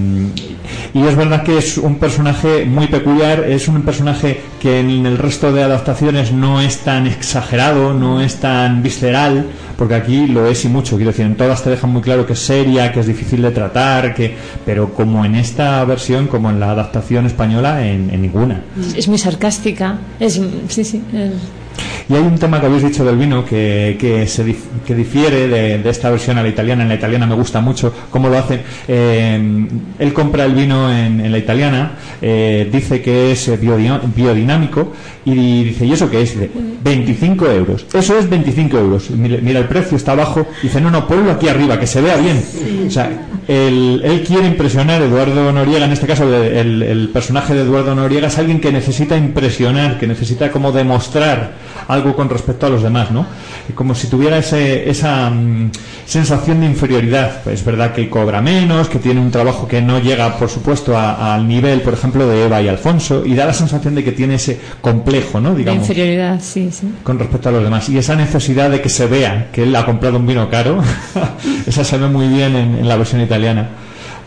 y 0.95 1.03
es 1.03 1.17
verdad 1.17 1.43
que 1.43 1.59
es 1.59 1.77
un 1.79 1.97
personaje 1.97 2.65
muy 2.65 2.87
peculiar, 2.87 3.45
es 3.49 3.67
un 3.67 3.83
personaje 3.83 4.41
que 4.61 4.79
en 4.81 5.05
el 5.07 5.19
resto 5.19 5.53
de 5.53 5.63
adaptaciones 5.65 6.33
no 6.33 6.61
es 6.61 6.79
tan 6.79 7.07
exagerado, 7.09 7.95
no 7.95 8.21
es 8.21 8.37
tan 8.37 8.83
visceral, 8.83 9.47
porque 9.81 9.95
aquí 9.95 10.27
lo 10.27 10.47
es 10.47 10.63
y 10.67 10.69
mucho, 10.69 10.97
quiero 10.97 11.11
decir, 11.11 11.25
en 11.25 11.37
todas 11.37 11.65
te 11.65 11.71
dejan 11.71 11.89
muy 11.91 12.03
claro 12.03 12.27
que 12.27 12.35
es 12.35 12.39
seria, 12.39 12.93
que 12.93 13.01
es 13.01 13.07
difícil 13.07 13.41
de 13.41 13.51
tratar, 13.51 14.13
que 14.15 14.35
pero 14.67 14.93
como 14.93 15.25
en 15.25 15.37
esta 15.37 15.83
versión, 15.87 16.27
como 16.27 16.51
en 16.51 16.61
la 16.61 16.73
adaptación 16.73 17.25
española, 17.25 17.87
en, 17.87 18.11
en 18.11 18.21
ninguna. 18.21 18.61
Es 18.95 19.09
muy 19.09 19.17
sarcástica. 19.17 19.97
Es, 20.21 20.39
sí, 20.69 20.85
sí. 20.85 21.01
es- 21.15 21.33
Y 22.11 22.15
hay 22.15 22.21
un 22.23 22.37
tema 22.37 22.61
que 22.61 22.67
habéis 22.67 22.83
dicho 22.83 23.05
del 23.05 23.17
vino 23.17 23.43
que, 23.45 23.97
que, 23.99 24.27
se 24.27 24.45
dif- 24.45 24.83
que 24.85 24.95
difiere 24.95 25.47
de, 25.49 25.79
de 25.79 25.89
esta 25.91 26.11
versión 26.11 26.37
a 26.37 26.43
la 26.43 26.49
italiana. 26.49 26.83
En 26.83 26.89
la 26.91 26.97
italiana 26.97 27.25
me 27.27 27.35
gusta 27.37 27.61
mucho 27.63 27.95
cómo 28.11 28.29
lo 28.29 28.37
hacen. 28.37 28.61
Eh, 28.89 29.67
él 29.99 30.13
compra 30.13 30.45
el 30.45 30.53
vino 30.55 30.93
en, 30.93 31.21
en 31.25 31.31
la 31.33 31.39
italiana, 31.39 31.93
eh, 32.21 32.69
dice 32.71 33.01
que 33.01 33.33
es 33.33 33.49
biodi- 33.61 34.01
biodinámico 34.15 34.93
y 35.25 35.65
dice, 35.65 35.87
¿y 35.87 35.93
eso 35.93 36.11
qué 36.11 36.21
es? 36.23 36.35
Dice, 36.35 36.51
25 36.83 37.47
euros. 37.47 37.87
Eso 37.95 38.19
es 38.19 38.29
25 38.29 38.77
euros. 38.77 39.11
Mira, 39.11 39.39
mira, 39.41 39.61
el 39.61 39.67
precio 39.71 39.97
está 39.97 40.13
abajo. 40.13 40.47
Dice, 40.63 40.81
no, 40.81 40.91
no, 40.91 41.07
ponlo 41.07 41.31
aquí 41.31 41.49
arriba, 41.49 41.79
que 41.79 41.87
se 41.87 42.03
vea 42.03 42.17
bien. 42.17 42.45
O 42.87 42.91
sea, 42.91 43.09
él, 43.49 44.03
él 44.05 44.25
quiere 44.27 44.47
impresionar, 44.47 45.01
Eduardo 45.01 45.53
Noriega, 45.53 45.87
en 45.87 45.93
este 45.93 46.07
caso 46.07 46.25
el, 46.25 46.83
el 46.83 47.09
personaje 47.09 47.55
de 47.55 47.63
Eduardo 47.63 47.95
Noriega 47.95 48.27
es 48.27 48.37
alguien 48.37 48.61
que 48.61 48.73
necesita 48.73 49.17
impresionar, 49.17 49.99
que 49.99 50.09
necesita 50.09 50.51
como 50.51 50.73
demostrar 50.73 51.53
algo 51.89 52.15
con 52.17 52.29
respecto 52.29 52.67
a 52.67 52.69
los 52.71 52.83
demás, 52.83 53.11
¿no? 53.11 53.27
Y 53.69 53.73
Como 53.73 53.95
si 53.95 54.09
tuviera 54.09 54.39
ese, 54.39 54.89
esa 54.91 55.31
mm, 55.31 55.71
sensación 56.07 56.61
de 56.61 56.67
inferioridad. 56.67 57.43
Pues 57.45 57.61
es 57.61 57.65
verdad 57.67 57.93
que 57.93 58.03
él 58.03 58.09
cobra 58.11 58.41
menos, 58.41 58.89
que 58.89 58.99
tiene 58.99 59.21
un 59.21 59.31
trabajo 59.31 59.67
que 59.69 59.81
no 59.83 59.99
llega, 60.01 60.37
por 60.37 60.49
supuesto, 60.49 60.97
a- 60.97 61.35
al 61.35 61.47
nivel, 61.47 61.81
por 61.83 61.95
ejemplo, 61.95 62.27
de 62.27 62.45
Eva 62.47 62.61
y 62.63 62.69
Alfonso, 62.69 63.25
y 63.25 63.35
da 63.35 63.47
la 63.47 63.53
sensación 63.53 63.95
de 63.95 64.05
que 64.05 64.13
tiene 64.13 64.35
ese 64.35 64.61
complejo, 64.81 65.41
¿no? 65.41 65.51
de 65.53 65.59
Digamos 65.59 65.83
inferioridad, 65.83 66.41
sí, 66.43 66.71
sí. 66.73 66.89
con 67.03 67.19
respecto 67.19 67.49
a 67.49 67.53
los 67.53 67.63
demás. 67.63 67.89
Y 67.89 67.99
esa 67.99 68.17
necesidad 68.17 68.71
de 68.71 68.81
que 68.81 68.89
se 68.89 69.07
vea 69.07 69.49
que 69.53 69.63
él 69.65 69.75
ha 69.77 69.85
comprado 69.87 70.17
un 70.19 70.27
vino 70.27 70.49
caro, 70.51 70.83
esa 71.67 71.85
se 71.85 71.99
ve 71.99 72.09
muy 72.09 72.29
bien 72.29 72.57
en, 72.57 72.75
en 72.79 72.89
la 72.89 72.97
versión 72.97 73.21
italiana. 73.21 73.69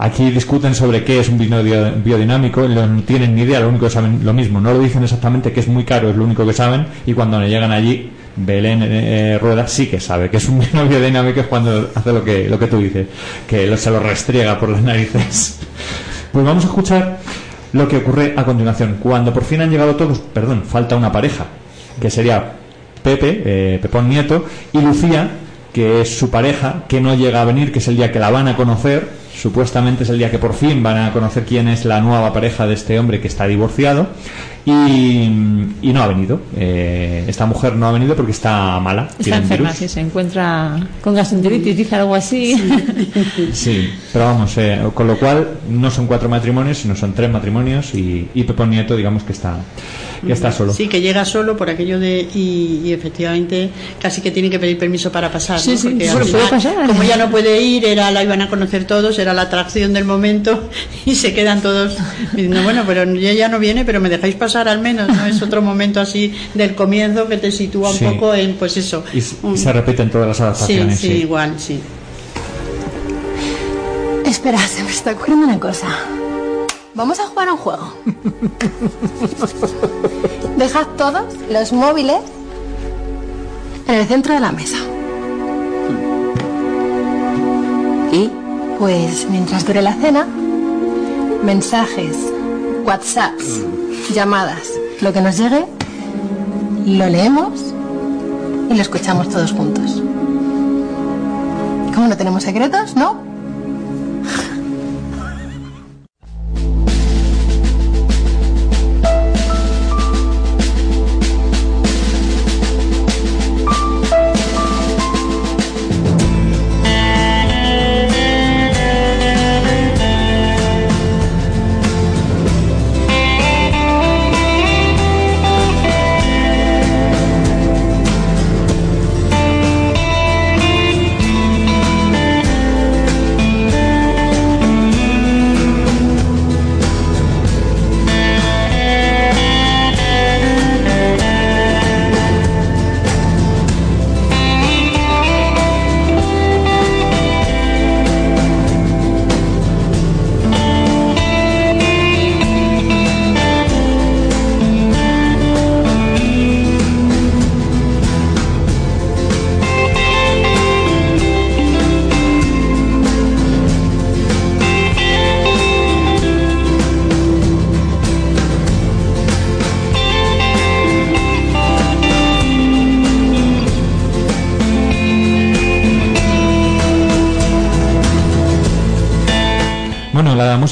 Aquí 0.06 0.30
discuten 0.32 0.76
sobre 0.76 1.06
qué 1.06 1.20
es 1.22 1.30
un 1.30 1.38
vino 1.38 1.64
bio- 1.64 1.94
biodinámico, 2.04 2.68
no 2.68 3.02
tienen 3.04 3.36
ni 3.36 3.44
idea, 3.44 3.62
lo 3.62 3.70
único 3.70 3.86
que 3.86 3.92
saben 3.92 4.20
lo 4.26 4.34
mismo, 4.34 4.60
no 4.60 4.74
lo 4.74 4.80
dicen 4.80 5.02
exactamente 5.02 5.54
que 5.54 5.62
es 5.62 5.68
muy 5.70 5.86
caro, 5.86 6.10
es 6.10 6.16
lo 6.18 6.26
único 6.26 6.46
que 6.46 6.52
saben, 6.52 6.86
y 7.06 7.14
cuando 7.14 7.40
llegan 7.48 7.72
allí, 7.72 8.12
Belén 8.36 8.80
eh, 8.84 9.38
Rueda 9.42 9.66
sí 9.66 9.88
que 9.88 10.02
sabe 10.02 10.30
que 10.30 10.38
es 10.38 10.50
un 10.50 10.60
vino 10.72 10.86
biodinámico 10.86 11.40
es 11.40 11.48
cuando 11.48 11.90
hace 11.96 12.12
lo 12.12 12.22
que, 12.22 12.50
lo 12.50 12.60
que 12.60 12.68
tú 12.68 12.80
dices, 12.80 13.08
que 13.48 13.66
lo- 13.66 13.78
se 13.78 13.92
lo 13.92 14.00
restriega 14.02 14.60
por 14.60 14.68
las 14.70 14.82
narices. 14.92 15.60
Pues 16.34 16.44
vamos 16.46 16.66
a 16.66 16.68
escuchar 16.68 17.20
lo 17.72 17.88
que 17.88 17.98
ocurre 17.98 18.34
a 18.36 18.44
continuación. 18.44 18.98
Cuando 19.00 19.34
por 19.34 19.46
fin 19.46 19.62
han 19.62 19.70
llegado 19.72 19.96
todos, 19.96 20.20
perdón, 20.20 20.64
falta 20.68 20.98
una 20.98 21.14
pareja, 21.14 21.46
que 22.02 22.10
sería 22.10 22.52
Pepe, 23.02 23.42
eh, 23.46 23.80
Pepón 23.82 24.10
Nieto, 24.10 24.46
y 24.74 24.82
Lucía, 24.82 25.30
que 25.72 26.02
es 26.02 26.18
su 26.18 26.30
pareja, 26.30 26.84
que 26.90 27.00
no 27.00 27.16
llega 27.16 27.42
a 27.42 27.46
venir, 27.46 27.72
que 27.72 27.80
es 27.80 27.88
el 27.88 27.96
día 27.96 28.12
que 28.12 28.20
la 28.20 28.32
van 28.32 28.50
a 28.50 28.58
conocer. 28.58 29.23
Supuestamente 29.34 30.04
es 30.04 30.10
el 30.10 30.20
día 30.20 30.32
que 30.32 30.40
por 30.40 30.54
fin 30.54 30.84
van 30.84 30.98
a 30.98 31.12
conocer 31.12 31.44
quién 31.44 31.68
es 31.68 31.86
la 31.86 32.00
nueva 32.00 32.32
pareja 32.32 32.68
de 32.68 32.76
este 32.76 33.00
hombre 33.00 33.20
que 33.20 33.28
está 33.28 33.48
divorciado. 33.48 34.08
Y, 34.66 34.72
y 35.82 35.92
no 35.94 36.02
ha 36.04 36.08
venido. 36.08 36.40
Eh, 36.56 37.26
esta 37.28 37.46
mujer 37.46 37.76
no 37.76 37.88
ha 37.88 37.92
venido 37.92 38.16
porque 38.16 38.32
está 38.32 38.80
mala. 38.80 39.10
Está 39.20 39.38
enferma, 39.38 39.70
virus. 39.70 39.80
sí, 39.80 39.90
se 39.90 40.00
encuentra 40.00 40.78
con 41.02 41.14
gastroenteritis, 41.16 41.76
dice 41.76 41.96
algo 41.98 42.16
así. 42.16 42.56
Sí, 43.52 43.90
pero 44.14 44.26
vamos, 44.26 44.58
eh, 44.58 44.80
con 44.94 45.08
lo 45.08 45.18
cual 45.20 45.48
no 45.70 45.92
son 45.92 46.08
cuatro 46.08 46.30
matrimonios, 46.30 46.78
sino 46.78 46.96
son 46.96 47.14
tres 47.14 47.30
matrimonios 47.30 47.94
y, 47.94 48.30
y 48.34 48.44
Pepón 48.44 48.70
Nieto, 48.70 48.96
digamos 48.96 49.24
que 49.24 49.34
está, 49.34 49.58
que 50.26 50.32
está 50.32 50.52
solo. 50.52 50.74
Sí, 50.74 50.88
que 50.88 51.02
llega 51.02 51.26
solo 51.26 51.58
por 51.58 51.70
aquello 51.70 52.00
de. 52.00 52.26
Y, 52.34 52.82
y 52.86 52.94
efectivamente 52.94 53.70
casi 54.02 54.22
que 54.22 54.32
tiene 54.32 54.50
que 54.50 54.60
pedir 54.60 54.78
permiso 54.78 55.12
para 55.12 55.30
pasar. 55.30 55.60
Sí, 55.60 55.72
¿no? 55.72 55.78
sí, 55.78 55.90
Porque 55.90 56.08
bueno, 56.10 56.26
final, 56.26 56.50
pasar. 56.50 56.88
Como 56.88 57.04
ya 57.04 57.18
no 57.18 57.30
puede 57.30 57.62
ir, 57.62 57.84
era 57.86 58.12
la 58.12 58.24
iban 58.24 58.42
a 58.42 58.50
conocer 58.50 58.86
todos, 58.86 59.20
era 59.20 59.34
la 59.34 59.44
atracción 59.44 59.92
del 59.92 60.06
momento 60.06 60.70
y 61.06 61.16
se 61.16 61.34
quedan 61.34 61.62
todos 61.62 61.98
diciendo, 62.32 62.64
bueno, 62.64 62.84
pero 62.88 63.04
ella 63.04 63.34
ya 63.34 63.50
no 63.50 63.60
viene, 63.60 63.84
pero 63.84 64.00
me 64.00 64.10
dejáis 64.10 64.36
pasar 64.36 64.53
al 64.56 64.80
menos, 64.80 65.08
¿no? 65.08 65.26
Es 65.26 65.42
otro 65.42 65.62
momento 65.62 66.00
así 66.00 66.34
del 66.54 66.76
comienzo 66.76 67.28
que 67.28 67.38
te 67.38 67.52
sitúa 67.52 67.90
un 67.90 67.96
Sí. 67.98 68.06
poco 68.06 68.34
en, 68.34 68.56
pues 68.56 68.78
eso. 68.78 69.04
Y, 69.14 69.22
se 69.22 69.74
repite 69.74 70.04
en 70.04 70.10
todas 70.12 70.28
las 70.28 70.38
Sí, 70.38 70.44
adaptaciones. 70.44 71.00
sí, 71.00 71.08
sí. 71.08 71.14
igual, 71.14 71.54
sí. 71.60 71.80
Espera, 74.26 74.60
se 74.68 74.84
me 74.84 74.90
está 74.92 75.12
ocurriendo 75.12 75.46
una 75.48 75.60
cosa. 75.60 75.88
Vamos 76.96 77.20
a 77.20 77.24
jugar 77.28 77.48
a 77.50 77.54
un 77.54 77.58
juego. 77.58 77.94
Dejad 80.58 80.88
todos 80.98 81.24
los 81.52 81.74
móviles 81.74 82.18
en 83.88 83.96
el 83.96 84.06
centro 84.08 84.34
de 84.34 84.40
la 84.40 84.52
mesa. 84.52 84.78
¿Y? 88.12 88.30
Pues 88.80 89.28
mientras 89.30 89.66
dure 89.66 89.82
la 89.82 89.94
cena, 89.94 90.28
mensajes, 91.44 92.16
WhatsApps, 92.86 93.62
llamadas, 94.12 94.70
lo 95.02 95.14
que 95.14 95.22
nos 95.22 95.38
llegue, 95.38 95.66
lo 96.86 97.08
leemos 97.08 97.74
y 98.70 98.74
lo 98.74 98.82
escuchamos 98.82 99.30
todos 99.30 99.52
juntos. 99.52 100.02
¿Cómo 101.94 102.08
no 102.08 102.18
tenemos 102.18 102.44
secretos, 102.44 102.96
no? 102.96 103.33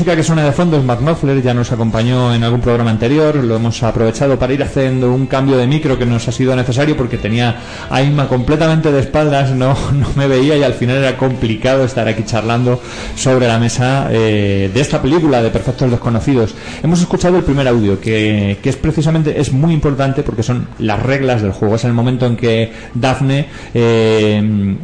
Música 0.01 0.15
que 0.15 0.23
suena 0.23 0.43
de 0.43 0.51
fondo 0.51 0.77
es 0.77 0.83
Mark 0.83 0.99
Knopfler, 1.01 1.43
ya 1.43 1.53
nos 1.53 1.71
acompañó 1.71 2.33
en 2.33 2.43
algún 2.43 2.59
programa 2.59 2.89
anterior, 2.89 3.35
lo 3.35 3.57
hemos 3.57 3.83
aprovechado 3.83 4.39
para 4.39 4.51
ir 4.51 4.63
haciendo 4.63 5.13
un 5.13 5.27
cambio 5.27 5.57
de 5.57 5.67
micro 5.67 5.99
que 5.99 6.07
nos 6.07 6.27
ha 6.27 6.31
sido 6.31 6.55
necesario 6.55 6.97
porque 6.97 7.19
tenía 7.19 7.55
a 7.87 8.01
Inma 8.01 8.27
completamente 8.27 8.91
de 8.91 8.99
espaldas, 8.99 9.51
no, 9.51 9.77
no 9.93 10.07
me 10.15 10.25
veía 10.25 10.57
y 10.57 10.63
al 10.63 10.73
final 10.73 10.97
era 10.97 11.17
complicado 11.17 11.83
estar 11.83 12.07
aquí 12.07 12.23
charlando 12.23 12.81
sobre 13.15 13.47
la 13.47 13.59
mesa 13.59 14.07
eh, 14.09 14.71
de 14.73 14.81
esta 14.81 14.99
película 14.99 15.43
de 15.43 15.51
Perfectos 15.51 15.91
Desconocidos. 15.91 16.55
Hemos 16.81 16.99
escuchado 16.99 17.37
el 17.37 17.43
primer 17.43 17.67
audio 17.67 18.01
que, 18.01 18.57
que 18.59 18.69
es 18.69 18.77
precisamente, 18.77 19.39
es 19.39 19.51
muy 19.51 19.71
importante 19.71 20.23
porque 20.23 20.41
son 20.41 20.67
las 20.79 20.99
reglas 20.99 21.43
del 21.43 21.51
juego, 21.51 21.75
es 21.75 21.83
el 21.83 21.93
momento 21.93 22.25
en 22.25 22.37
que 22.37 22.73
Daphne 22.95 23.45
eh, 23.75 24.77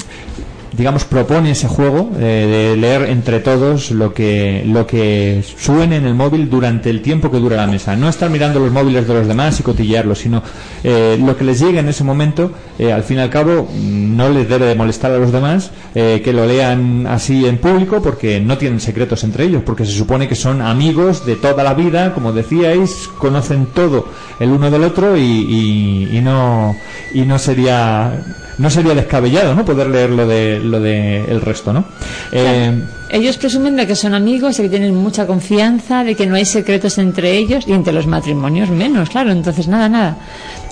digamos 0.77 1.05
propone 1.05 1.51
ese 1.51 1.67
juego 1.67 2.11
eh, 2.19 2.71
de 2.73 2.77
leer 2.79 3.03
entre 3.09 3.39
todos 3.39 3.89
lo 3.91 4.13
que 4.13 4.63
lo 4.65 4.85
que 4.85 5.43
suene 5.57 5.95
en 5.97 6.05
el 6.05 6.13
móvil 6.13 6.49
durante 6.49 6.89
el 6.91 7.01
tiempo 7.01 7.31
que 7.31 7.39
dura 7.39 7.55
la 7.57 7.67
mesa. 7.67 7.95
No 7.95 8.07
estar 8.07 8.29
mirando 8.29 8.59
los 8.59 8.71
móviles 8.71 9.07
de 9.07 9.13
los 9.15 9.27
demás 9.27 9.59
y 9.59 9.63
cotillearlos 9.63 10.19
sino 10.19 10.43
eh, 10.83 11.17
lo 11.19 11.35
que 11.35 11.43
les 11.43 11.59
llegue 11.59 11.79
en 11.79 11.89
ese 11.89 12.03
momento 12.03 12.51
eh, 12.77 12.93
al 12.93 13.03
fin 13.03 13.17
y 13.17 13.21
al 13.21 13.29
cabo 13.31 13.67
no 13.75 14.29
les 14.29 14.47
debe 14.47 14.67
de 14.67 14.75
molestar 14.75 15.11
a 15.11 15.17
los 15.17 15.31
demás 15.31 15.71
eh, 15.95 16.21
que 16.23 16.31
lo 16.31 16.45
lean 16.45 17.07
así 17.07 17.45
en 17.47 17.57
público 17.57 18.01
porque 18.01 18.39
no 18.39 18.57
tienen 18.57 18.79
secretos 18.79 19.23
entre 19.23 19.45
ellos 19.45 19.63
porque 19.65 19.85
se 19.85 19.91
supone 19.93 20.27
que 20.27 20.35
son 20.35 20.61
amigos 20.61 21.25
de 21.25 21.35
toda 21.37 21.63
la 21.63 21.73
vida 21.73 22.13
como 22.13 22.33
decíais 22.33 23.09
conocen 23.17 23.67
todo 23.73 24.07
el 24.39 24.49
uno 24.51 24.69
del 24.69 24.83
otro 24.83 25.17
y, 25.17 25.21
y- 25.21 26.17
y 26.17 26.21
no 26.21 26.75
y 27.13 27.21
no 27.21 27.39
sería 27.39 28.23
no 28.57 28.69
sería 28.69 28.93
descabellado 28.95 29.53
no 29.55 29.63
poder 29.65 29.87
leer 29.89 30.09
lo 30.09 30.27
de 30.27 30.59
lo 30.59 30.79
de 30.79 31.25
el 31.25 31.41
resto 31.41 31.71
no 31.73 31.85
Eh, 32.31 32.71
Ellos 33.09 33.37
presumen 33.37 33.75
de 33.77 33.87
que 33.87 33.95
son 33.95 34.13
amigos, 34.13 34.57
de 34.57 34.63
que 34.63 34.69
tienen 34.69 34.93
mucha 34.95 35.25
confianza, 35.25 36.03
de 36.03 36.13
que 36.15 36.25
no 36.27 36.35
hay 36.35 36.43
secretos 36.43 36.97
entre 36.97 37.37
ellos 37.37 37.63
y 37.65 37.71
entre 37.71 37.93
los 37.93 38.05
matrimonios 38.05 38.69
menos, 38.69 39.09
claro. 39.09 39.31
Entonces, 39.31 39.69
nada, 39.69 39.87
nada. 39.87 40.17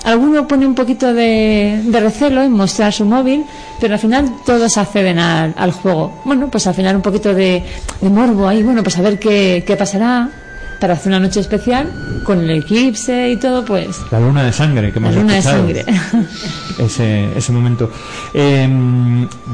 Alguno 0.04 0.46
pone 0.46 0.66
un 0.68 0.76
poquito 0.76 1.14
de, 1.14 1.80
de 1.86 2.00
recelo 2.02 2.44
en 2.44 2.52
mostrar 2.52 2.92
su 2.92 3.06
móvil, 3.06 3.46
pero 3.80 3.94
al 3.94 4.00
final 4.00 4.30
todos 4.46 4.78
acceden 4.78 5.18
al, 5.18 5.54
al 5.56 5.72
juego. 5.72 6.12
Bueno, 6.26 6.50
pues 6.52 6.68
al 6.68 6.74
final 6.76 6.98
un 6.98 7.02
poquito 7.02 7.34
de, 7.34 7.64
de 8.02 8.10
morbo 8.10 8.48
ahí, 8.50 8.62
bueno, 8.64 8.84
pues 8.84 8.98
a 8.98 9.02
ver 9.02 9.18
qué, 9.18 9.64
qué 9.66 9.78
pasará 9.78 10.30
para 10.80 10.94
hacer 10.94 11.10
una 11.10 11.20
noche 11.20 11.40
especial 11.40 11.88
con 12.24 12.40
el 12.40 12.50
eclipse 12.50 13.30
y 13.30 13.38
todo, 13.38 13.64
pues 13.66 14.00
la 14.12 14.20
luna 14.20 14.44
de 14.44 14.52
sangre 14.54 14.92
que 14.92 15.00
la 15.00 15.08
hemos 15.10 15.16
luna 15.22 15.34
de 15.34 15.40
escuchado. 15.40 15.66
sangre. 15.66 15.86
ese, 16.80 17.38
ese 17.38 17.52
momento. 17.52 17.92
Eh, 18.34 18.68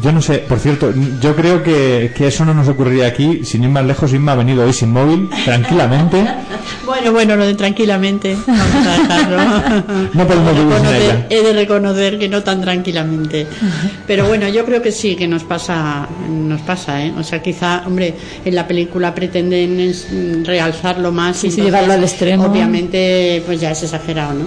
yo 0.02 0.12
no 0.12 0.22
sé, 0.22 0.40
por 0.40 0.60
cierto, 0.60 0.94
yo 1.22 1.36
creo 1.36 1.62
que, 1.64 2.14
que 2.16 2.28
eso 2.28 2.46
no 2.46 2.54
nos 2.54 2.68
ocurriría 2.68 3.08
aquí. 3.08 3.44
Sin 3.46 3.64
ir 3.64 3.70
más 3.70 3.86
lejos, 3.86 4.14
Inma 4.14 4.34
ha 4.34 4.36
venido 4.36 4.64
hoy 4.64 4.74
sin 4.74 4.92
móvil, 4.92 5.30
tranquilamente. 5.46 6.26
Bueno, 6.86 7.12
bueno, 7.14 7.36
lo 7.38 7.46
de 7.46 7.54
tranquilamente. 7.56 8.36
Vamos 8.46 8.88
a 8.88 8.98
dejarlo. 8.98 9.38
No 10.14 10.28
podemos 10.28 10.56
de 10.56 10.64
vivir 10.64 10.78
sin 10.78 10.88
ella. 10.88 11.28
He 11.30 11.42
de 11.42 11.54
reconocer 11.54 12.20
que 12.20 12.28
no 12.28 12.44
tan 12.44 12.62
tranquilamente. 12.62 13.48
Pero 14.08 14.28
bueno, 14.28 14.48
yo 14.50 14.66
creo 14.66 14.82
que 14.82 14.92
sí, 14.92 15.16
que 15.16 15.28
nos 15.28 15.44
pasa, 15.44 16.08
nos 16.30 16.62
pasa, 16.62 17.04
¿eh? 17.06 17.14
O 17.18 17.24
sea, 17.24 17.42
quizá, 17.42 17.84
hombre, 17.86 18.16
en 18.44 18.56
la 18.56 18.68
película 18.68 19.14
pretenden 19.16 19.80
es, 19.80 20.08
más. 21.12 21.38
Sí, 21.38 21.48
y 21.48 21.52
sí, 21.52 21.62
entonces, 21.62 21.66
llevarlo 21.66 21.94
al 21.94 22.04
extremo. 22.04 22.46
Obviamente, 22.46 23.42
pues 23.46 23.60
ya 23.60 23.72
es 23.72 23.84
exagerado, 23.84 24.34
¿no? 24.34 24.46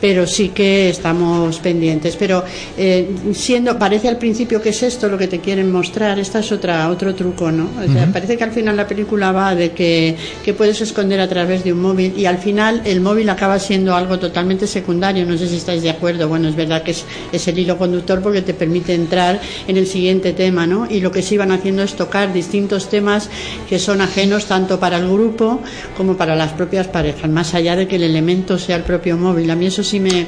Pero 0.00 0.26
sí 0.26 0.50
que 0.50 0.90
estamos 0.90 1.58
pendientes. 1.58 2.16
Pero 2.16 2.44
eh, 2.76 3.08
siendo, 3.32 3.78
parece 3.78 4.08
al 4.08 4.18
principio 4.18 4.60
que 4.60 4.70
es 4.70 4.82
esto 4.82 5.08
lo 5.08 5.18
que 5.18 5.26
te 5.26 5.40
quieren 5.40 5.70
mostrar, 5.70 6.18
esta 6.18 6.40
es 6.40 6.52
otra, 6.52 6.88
otro 6.90 7.14
truco, 7.14 7.50
¿no? 7.50 7.70
O 7.78 7.92
sea, 7.92 8.04
Ujú. 8.04 8.12
parece 8.12 8.36
que 8.36 8.44
al 8.44 8.52
final 8.52 8.76
la 8.76 8.86
película 8.86 9.32
va 9.32 9.54
de 9.54 9.72
que, 9.72 10.16
que 10.44 10.54
puedes 10.54 10.80
esconder 10.80 11.20
a 11.20 11.28
través 11.28 11.64
de 11.64 11.72
un 11.72 11.80
móvil 11.80 12.14
y 12.16 12.26
al 12.26 12.38
final 12.38 12.82
el 12.84 13.00
móvil 13.00 13.28
acaba 13.28 13.58
siendo 13.58 13.94
algo 13.94 14.18
totalmente 14.18 14.66
secundario. 14.66 15.24
No 15.26 15.36
sé 15.36 15.48
si 15.48 15.56
estáis 15.56 15.82
de 15.82 15.90
acuerdo. 15.90 16.28
Bueno, 16.28 16.48
es 16.48 16.56
verdad 16.56 16.82
que 16.82 16.92
es, 16.92 17.04
es 17.32 17.48
el 17.48 17.58
hilo 17.58 17.78
conductor 17.78 18.20
porque 18.20 18.42
te 18.42 18.54
permite 18.54 18.94
entrar 18.94 19.40
en 19.66 19.76
el 19.76 19.86
siguiente 19.86 20.32
tema, 20.32 20.66
¿no? 20.66 20.86
Y 20.88 21.00
lo 21.00 21.10
que 21.10 21.22
se 21.22 21.34
iban 21.34 21.52
haciendo 21.52 21.82
es 21.82 21.94
tocar 21.94 22.32
distintos 22.32 22.88
temas 22.88 23.28
que 23.68 23.78
son 23.78 24.00
ajenos 24.00 24.46
tanto 24.46 24.78
para 24.78 24.98
el 24.98 25.08
grupo 25.08 25.60
como 25.96 26.16
para 26.16 26.36
las 26.36 26.52
propias 26.52 26.86
parejas, 26.88 27.28
más 27.30 27.54
allá 27.54 27.74
de 27.76 27.88
que 27.88 27.96
el 27.96 28.02
elemento 28.02 28.58
sea 28.58 28.76
el 28.76 28.82
propio 28.82 29.16
móvil. 29.16 29.50
A 29.50 29.56
mí 29.56 29.66
eso 29.66 29.82
sí 29.82 29.98
me, 30.00 30.26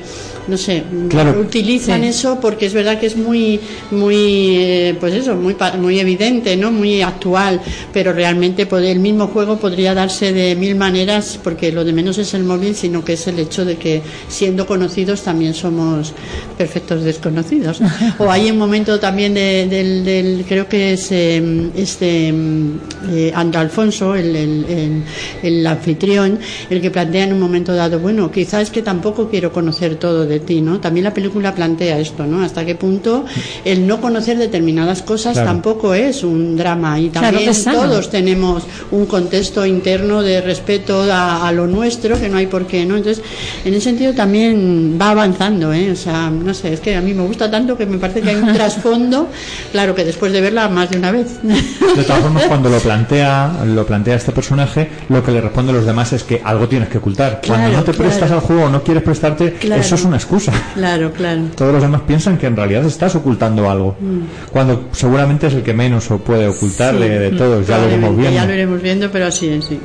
no 0.48 0.56
sé, 0.56 0.82
Claro. 1.08 1.38
utilizan 1.40 2.02
Sí. 2.02 2.08
eso 2.08 2.38
porque 2.40 2.66
es 2.66 2.72
verdad 2.74 2.98
que 2.98 3.06
es 3.06 3.16
muy, 3.16 3.60
muy, 3.90 4.56
eh, 4.56 4.96
pues 4.98 5.14
eso, 5.14 5.34
muy, 5.36 5.54
pa- 5.54 5.76
muy 5.76 6.00
evidente, 6.00 6.56
¿no? 6.56 6.70
Muy 6.72 7.02
actual, 7.02 7.60
pero 7.92 8.12
realmente 8.12 8.66
puede- 8.66 8.90
el 8.92 9.00
mismo 9.00 9.26
juego 9.28 9.58
podría 9.58 9.94
darse 9.94 10.32
de 10.32 10.54
mil 10.56 10.74
maneras 10.76 11.38
porque 11.42 11.70
lo 11.72 11.84
de 11.84 11.92
menos 11.92 12.18
es 12.18 12.32
el 12.34 12.44
móvil, 12.44 12.74
sino 12.74 13.04
que 13.04 13.12
es 13.14 13.26
el 13.26 13.38
hecho 13.38 13.64
de 13.64 13.76
que 13.76 14.00
siendo 14.28 14.66
conocidos 14.66 15.22
también 15.22 15.54
somos 15.54 16.12
perfectos 16.56 17.02
desconocidos. 17.04 17.80
o 18.18 18.30
hay 18.30 18.50
un 18.50 18.58
momento 18.58 18.98
también 18.98 19.34
de- 19.34 19.66
del, 19.68 20.04
del- 20.04 20.44
creo 20.48 20.68
que 20.68 20.92
es 20.94 21.08
eh, 21.12 21.70
este 21.76 22.32
mm, 22.32 22.80
eh, 23.10 23.32
André 23.34 23.60
Alfonso, 23.60 24.14
el, 24.14 24.34
el- 24.36 25.02
el- 25.42 25.57
el 25.58 25.66
anfitrión, 25.66 26.38
el 26.70 26.80
que 26.80 26.90
plantea 26.90 27.24
en 27.24 27.32
un 27.32 27.40
momento 27.40 27.74
dado, 27.74 27.98
bueno, 27.98 28.30
quizás 28.30 28.62
es 28.64 28.70
que 28.70 28.82
tampoco 28.82 29.28
quiero 29.28 29.52
conocer 29.52 29.96
todo 29.96 30.26
de 30.26 30.40
ti, 30.40 30.60
¿no? 30.60 30.80
También 30.80 31.04
la 31.04 31.14
película 31.14 31.54
plantea 31.54 31.98
esto, 31.98 32.26
¿no? 32.26 32.42
Hasta 32.42 32.64
qué 32.64 32.74
punto 32.74 33.24
el 33.64 33.86
no 33.86 34.00
conocer 34.00 34.38
determinadas 34.38 35.02
cosas 35.02 35.32
Claro. 35.34 35.48
tampoco 35.48 35.94
es 35.94 36.22
un 36.24 36.56
drama 36.56 36.98
y 37.00 37.10
Claro 37.10 37.28
también 37.36 37.54
sano. 37.54 37.82
todos 37.82 38.10
tenemos 38.10 38.64
un 38.90 39.06
contexto 39.06 39.64
interno 39.66 40.22
de 40.22 40.40
respeto 40.40 41.02
a, 41.10 41.46
a 41.46 41.52
lo 41.52 41.66
nuestro 41.66 42.18
que 42.18 42.28
no 42.28 42.38
hay 42.38 42.46
por 42.46 42.66
qué, 42.66 42.84
¿no? 42.84 42.96
Entonces, 42.96 43.22
en 43.64 43.74
ese 43.74 43.84
sentido 43.90 44.12
también 44.14 44.98
va 45.00 45.10
avanzando, 45.10 45.72
¿eh? 45.72 45.90
O 45.92 45.96
sea, 45.96 46.30
no 46.30 46.52
sé, 46.54 46.72
es 46.72 46.80
que 46.80 46.94
a 46.96 47.00
mí 47.00 47.14
me 47.14 47.22
gusta 47.26 47.50
tanto 47.50 47.76
que 47.76 47.86
me 47.86 47.98
parece 47.98 48.20
que 48.20 48.30
hay 48.30 48.36
un 48.36 48.52
trasfondo, 48.54 49.28
claro 49.72 49.94
que 49.94 50.04
después 50.04 50.32
de 50.32 50.40
verla 50.40 50.68
más 50.68 50.90
de 50.90 50.98
una 50.98 51.10
vez. 51.12 51.38
De 51.42 52.02
todas 52.04 52.22
formas, 52.22 52.44
cuando 52.48 52.68
lo 52.68 52.78
plantea, 52.78 53.64
lo 53.66 53.86
plantea 53.86 54.16
este 54.16 54.32
personaje, 54.32 54.88
lo 55.08 55.22
que 55.22 55.32
le 55.32 55.40
responde 55.48 55.72
a 55.72 55.74
los 55.76 55.86
demás 55.86 56.12
es 56.12 56.22
que 56.24 56.40
algo 56.44 56.68
tienes 56.68 56.88
que 56.88 56.98
ocultar. 56.98 57.40
Cuando 57.46 57.68
no 57.76 57.82
te 57.84 57.92
prestas 57.92 58.30
al 58.30 58.40
juego 58.40 58.64
o 58.64 58.68
no 58.68 58.82
quieres 58.82 59.02
prestarte, 59.02 59.54
Claro. 59.54 59.80
eso 59.80 59.94
es 59.94 60.04
una 60.04 60.16
excusa. 60.16 60.52
Claro, 60.74 61.12
claro. 61.12 61.42
Todos 61.56 61.72
los 61.72 61.82
demás 61.82 62.02
piensan 62.06 62.38
que 62.38 62.46
en 62.46 62.56
realidad 62.56 62.84
estás 62.84 63.14
ocultando 63.16 63.68
algo. 63.70 63.96
Mm. 64.00 64.50
Cuando 64.52 64.88
seguramente 64.92 65.48
es 65.48 65.54
el 65.54 65.62
que 65.62 65.74
menos 65.74 66.10
o 66.10 66.18
puede 66.18 66.46
ocultar 66.46 66.94
Sí, 66.94 67.00
de, 67.00 67.18
de 67.18 67.30
mm, 67.32 67.36
todos, 67.36 67.66
ya 67.66 67.78
lo 67.78 67.86
iremos 67.88 68.16
viendo. 68.16 68.34
Ya 68.34 68.46
lo 68.46 68.54
iremos 68.54 68.82
viendo, 68.82 69.10
pero 69.10 69.26
así 69.26 69.48
es, 69.48 69.64
sí. 69.64 69.80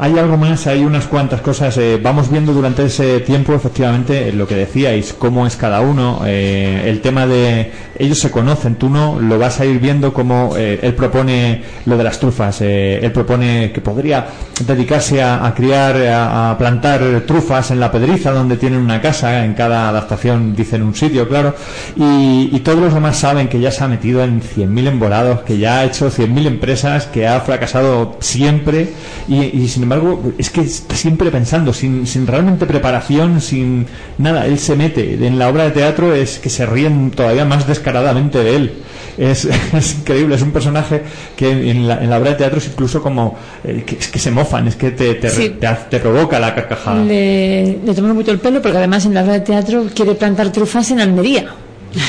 Hay 0.00 0.16
algo 0.16 0.36
más, 0.36 0.66
hay 0.68 0.84
unas 0.84 1.06
cuantas 1.06 1.40
cosas. 1.40 1.76
eh, 1.78 1.98
vamos 2.00 2.30
viendo 2.30 2.52
durante 2.52 2.84
ese 2.84 3.18
tiempo, 3.20 3.52
efectivamente, 3.54 4.28
eh, 4.28 4.32
lo 4.32 4.46
que 4.46 4.54
decíais, 4.54 5.12
cómo 5.12 5.44
es 5.44 5.56
cada 5.56 5.80
uno. 5.80 6.20
eh, 6.24 6.84
el 6.86 7.00
tema 7.00 7.26
de 7.26 7.72
ellos 7.98 8.18
se 8.20 8.30
conocen, 8.30 8.76
tú 8.76 8.88
no, 8.88 9.18
lo 9.20 9.38
vas 9.40 9.58
a 9.58 9.64
ir 9.66 9.80
viendo 9.80 10.12
como 10.12 10.54
eh, 10.56 10.78
él 10.82 10.94
propone 10.94 11.62
lo 11.86 11.96
de 11.96 12.04
las 12.04 12.20
trufas. 12.20 12.60
eh, 12.60 13.00
él 13.02 13.10
propone 13.10 13.72
que 13.72 13.80
podría 13.80 14.24
dedicarse 14.64 15.20
a, 15.20 15.52
criar, 15.56 15.96
a, 16.12 16.54
plantar 16.56 17.00
trufas 17.26 17.72
en 17.72 17.80
la 17.80 17.90
pedriza, 17.90 18.30
donde 18.30 18.56
tienen 18.56 18.78
una 18.80 19.00
casa. 19.00 19.44
En 19.44 19.54
cada 19.54 19.88
adaptación 19.88 20.54
dicen 20.54 20.82
un 20.84 20.94
sitio, 20.94 21.26
claro. 21.28 21.54
Y, 21.96 22.50
y 22.52 22.60
todos 22.60 22.78
los 22.78 22.94
demás 22.94 23.16
saben 23.18 23.48
que 23.48 23.58
ya 23.58 23.72
se 23.72 23.82
ha 23.82 23.88
metido 23.88 24.22
en 24.22 24.40
100.000 24.42 24.86
embolados, 24.86 25.40
que 25.40 25.58
ya 25.58 25.80
ha 25.80 25.84
hecho 25.84 26.08
100.000 26.08 26.46
empresas, 26.46 27.06
que 27.06 27.26
ha 27.26 27.40
fracasado 27.40 28.16
siempre. 28.20 28.92
Y, 29.26 29.42
y 29.44 29.68
sin 29.68 29.87
embargo, 29.92 30.32
es 30.38 30.50
que 30.50 30.60
está 30.62 30.94
siempre 30.94 31.30
pensando, 31.30 31.72
sin, 31.72 32.06
sin 32.06 32.26
realmente 32.26 32.66
preparación, 32.66 33.40
sin 33.40 33.86
nada. 34.18 34.46
Él 34.46 34.58
se 34.58 34.76
mete. 34.76 35.14
En 35.26 35.38
la 35.38 35.48
obra 35.48 35.64
de 35.64 35.70
teatro 35.72 36.14
es 36.14 36.38
que 36.38 36.48
se 36.50 36.64
ríen 36.66 37.10
todavía 37.10 37.44
más 37.44 37.66
descaradamente 37.66 38.38
de 38.38 38.56
él. 38.56 38.72
Es, 39.16 39.44
es 39.72 39.94
increíble, 39.96 40.36
es 40.36 40.42
un 40.42 40.52
personaje 40.52 41.02
que 41.36 41.50
en 41.70 41.88
la, 41.88 42.02
en 42.02 42.08
la 42.10 42.18
obra 42.18 42.30
de 42.30 42.36
teatro 42.36 42.58
es 42.58 42.66
incluso 42.68 43.02
como 43.02 43.36
eh, 43.64 43.82
que, 43.84 43.96
es 43.96 44.08
que 44.08 44.18
se 44.18 44.30
mofan, 44.30 44.68
es 44.68 44.76
que 44.76 44.90
te, 44.92 45.14
te, 45.14 45.28
Sí. 45.30 45.56
te, 45.60 45.68
te 45.90 45.98
provoca 45.98 46.38
la 46.38 46.54
carcajada. 46.54 47.02
Le, 47.02 47.78
le 47.84 47.94
toman 47.94 48.14
mucho 48.14 48.30
el 48.30 48.38
pelo 48.38 48.62
porque 48.62 48.78
además 48.78 49.04
en 49.06 49.14
la 49.14 49.22
obra 49.22 49.32
de 49.34 49.40
teatro 49.40 49.86
quiere 49.94 50.14
plantar 50.14 50.52
trufas 50.52 50.90
en 50.90 51.00
Almería. 51.00 51.46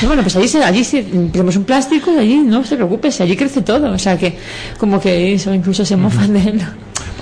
Bueno, 0.06 0.20
pues 0.22 0.36
allí, 0.36 0.46
se- 0.46 0.62
allí 0.62 0.84
se- 0.84 1.02
tenemos 1.02 1.56
un 1.56 1.64
plástico 1.64 2.12
y 2.14 2.18
allí 2.18 2.36
no 2.36 2.62
se 2.64 2.76
preocupes, 2.76 3.18
allí 3.22 3.34
crece 3.34 3.62
todo. 3.62 3.90
O 3.92 3.98
sea 3.98 4.16
que 4.18 4.36
como 4.78 5.00
que 5.00 5.32
eso 5.34 5.52
incluso 5.54 5.84
se 5.86 5.96
mofan 5.96 6.32
de 6.34 6.40
él. 6.40 6.60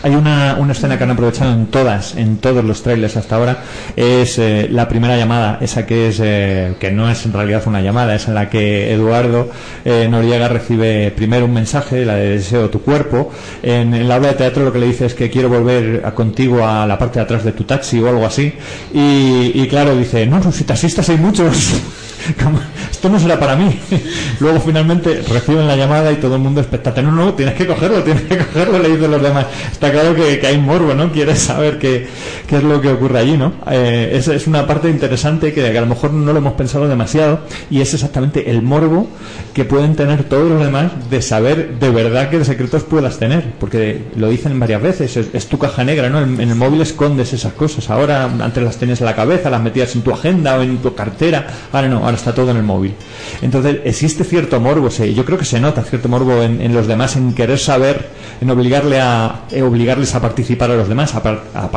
Hay 0.03 0.15
una, 0.15 0.57
una 0.61 0.73
escena 0.73 0.97
que 0.97 1.05
han 1.05 1.11
aprovechado 1.11 1.53
en 1.53 1.67
todas, 1.67 2.15
en 2.15 2.37
todos 2.39 2.65
los 2.65 2.83
trailers 2.83 3.17
hasta 3.17 3.37
ahora, 3.37 3.59
es 3.97 4.39
eh, 4.39 4.69
la 4.71 4.89
primera 4.89 5.17
llamada, 5.17 5.59
esa 5.61 5.87
que 5.87 6.09
es 6.09 6.21
eh, 6.23 6.75
que 6.79 6.91
no 6.93 7.11
es 7.11 7.27
en 7.27 7.33
realidad 7.33 7.63
una 7.67 7.81
llamada, 7.81 8.15
es 8.15 8.29
en 8.29 8.35
la 8.35 8.49
que 8.49 8.93
Eduardo 8.93 9.51
eh, 9.85 10.07
Noriega 10.09 10.49
recibe 10.49 11.11
primero 11.11 11.47
un 11.47 11.53
mensaje, 11.55 12.05
la 12.05 12.15
de 12.15 12.31
deseo 12.31 12.71
tu 12.71 12.81
cuerpo. 12.83 13.33
En, 13.63 13.93
en 13.93 14.09
la 14.09 14.17
obra 14.19 14.29
de 14.29 14.35
teatro 14.35 14.65
lo 14.65 14.73
que 14.73 14.79
le 14.79 14.87
dice 14.87 15.07
es 15.07 15.15
que 15.15 15.31
quiero 15.31 15.49
volver 15.49 16.03
a- 16.05 16.13
contigo 16.15 16.65
a 16.67 16.87
la 16.87 16.97
parte 16.99 17.19
de 17.19 17.25
atrás 17.25 17.45
de 17.45 17.53
tu 17.53 17.65
taxi 17.65 17.99
o 18.01 18.09
algo 18.09 18.25
así. 18.25 18.53
Y, 18.95 19.51
y 19.55 19.67
claro, 19.69 19.97
dice, 19.97 20.27
no, 20.27 20.41
si 20.53 20.65
taxistas 20.65 21.09
hay 21.09 21.17
muchos. 21.19 21.73
Esto 22.91 23.09
no 23.09 23.19
será 23.19 23.39
para 23.39 23.57
mí. 23.57 23.79
Luego 24.41 24.61
finalmente 24.61 25.23
reciben 25.29 25.67
la 25.67 25.77
llamada 25.77 26.11
y 26.13 26.17
todo 26.17 26.37
el 26.37 26.41
mundo 26.41 26.61
expectante. 26.61 27.03
No, 27.03 27.13
no, 27.13 27.35
tienes 27.35 27.55
que 27.55 27.67
cogerlo, 27.67 28.03
tienes 28.03 28.25
que 28.25 28.39
cogerlo, 28.39 28.79
le 28.79 28.89
dicen 28.89 29.11
los 29.11 29.23
demás. 29.23 29.47
Está 29.71 29.93
claro 29.93 30.15
que, 30.15 30.39
que 30.39 30.47
hay 30.47 30.59
morbo, 30.59 30.95
¿no? 30.95 31.13
Quieres 31.13 31.39
saber 31.39 31.79
qué, 31.79 32.09
qué 32.47 32.57
es 32.57 32.63
lo 32.63 32.81
que 32.81 32.89
ocurre 32.89 33.21
allí, 33.21 33.37
¿no? 33.37 33.53
Eh, 33.71 34.11
esa 34.15 34.35
es 34.35 34.47
una 34.47 34.67
parte 34.67 34.91
interesante 34.91 35.53
que, 35.53 35.67
a 35.77 35.81
lo 35.81 35.87
mejor 35.87 36.13
no 36.13 36.33
lo 36.33 36.39
hemos 36.39 36.55
pensado 36.55 36.89
demasiado 36.89 37.41
y 37.71 37.81
es 37.81 37.95
exactamente 37.95 38.51
el 38.51 38.63
morbo 38.63 39.09
que 39.55 39.65
pueden 39.65 39.95
tener 39.95 40.25
todos 40.25 40.51
los 40.51 40.65
demás 40.65 40.93
de 41.11 41.23
saber 41.23 41.79
de 41.79 41.91
verdad 41.91 42.31
qué 42.31 42.45
secretos 42.45 42.85
puedas 42.85 43.19
tener. 43.19 43.53
Porque 43.61 44.05
lo 44.17 44.29
dicen 44.29 44.59
varias 44.59 44.83
veces, 44.83 45.17
es, 45.17 45.47
tu 45.47 45.59
caja 45.59 45.85
negra, 45.85 46.09
¿no? 46.09 46.21
En 46.21 46.41
el 46.41 46.55
móvil 46.55 46.81
escondes 46.81 47.33
esas 47.33 47.53
cosas. 47.53 47.91
Ahora 47.91 48.25
antes 48.25 48.63
las 48.63 48.77
tenías 48.77 49.01
en 49.01 49.07
la 49.07 49.15
cabeza, 49.15 49.51
las 49.51 49.63
metías 49.63 49.95
en 49.95 50.03
tu 50.03 50.13
agenda 50.13 50.59
o 50.59 50.63
en 50.63 50.79
tu 50.79 50.95
cartera. 50.95 51.47
Ahora 51.73 51.89
no, 51.89 52.08
está 52.17 52.35
todo 52.35 52.51
en 52.51 52.57
el 52.57 52.63
móvil. 52.63 52.95
Entonces 53.43 53.79
existe 53.85 54.25
cierto 54.25 54.61
morbo, 54.61 54.91
se- 54.91 55.13
yo 55.15 55.25
creo 55.25 55.39
que 55.39 55.45
se 55.45 55.61
nota 55.61 55.83
cierto 55.83 56.09
morbo 56.09 56.43
en, 56.43 56.73
los 56.75 56.87
demás, 56.87 57.17
en 57.17 57.35
querer 57.35 57.59
saber, 57.59 58.09
en 58.41 58.51
obligarle 58.51 59.01
a, 59.01 59.43
eh, 59.51 59.63
obligarles 59.63 60.15
a 60.15 60.21
participar 60.21 60.71
a 60.71 60.77
los 60.77 60.89
demás, 60.89 61.15
a 61.15 61.23
par- 61.23 61.43
a 61.55 61.69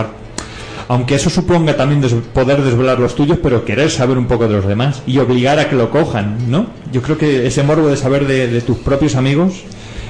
aunque 0.87 1.15
eso 1.15 1.29
suponga 1.29 1.77
también 1.77 2.01
des- 2.01 2.13
poder 2.33 2.61
desvelar 2.61 2.99
los 2.99 3.15
tuyos, 3.15 3.37
pero 3.41 3.63
querer 3.63 3.89
saber 3.89 4.17
un 4.17 4.25
poco 4.27 4.47
de 4.47 4.55
los 4.55 4.67
demás 4.67 5.01
y 5.07 5.19
obligar 5.19 5.57
a 5.59 5.69
que 5.69 5.75
lo 5.75 5.89
cojan, 5.89 6.51
¿no? 6.51 6.65
Yo 6.91 7.01
creo 7.01 7.17
que 7.17 7.47
ese 7.47 7.63
morbo 7.63 7.87
de 7.87 7.95
saber 7.95 8.27
de, 8.27 8.59
tus 8.61 8.77
propios 8.79 9.15
amigos 9.15 9.63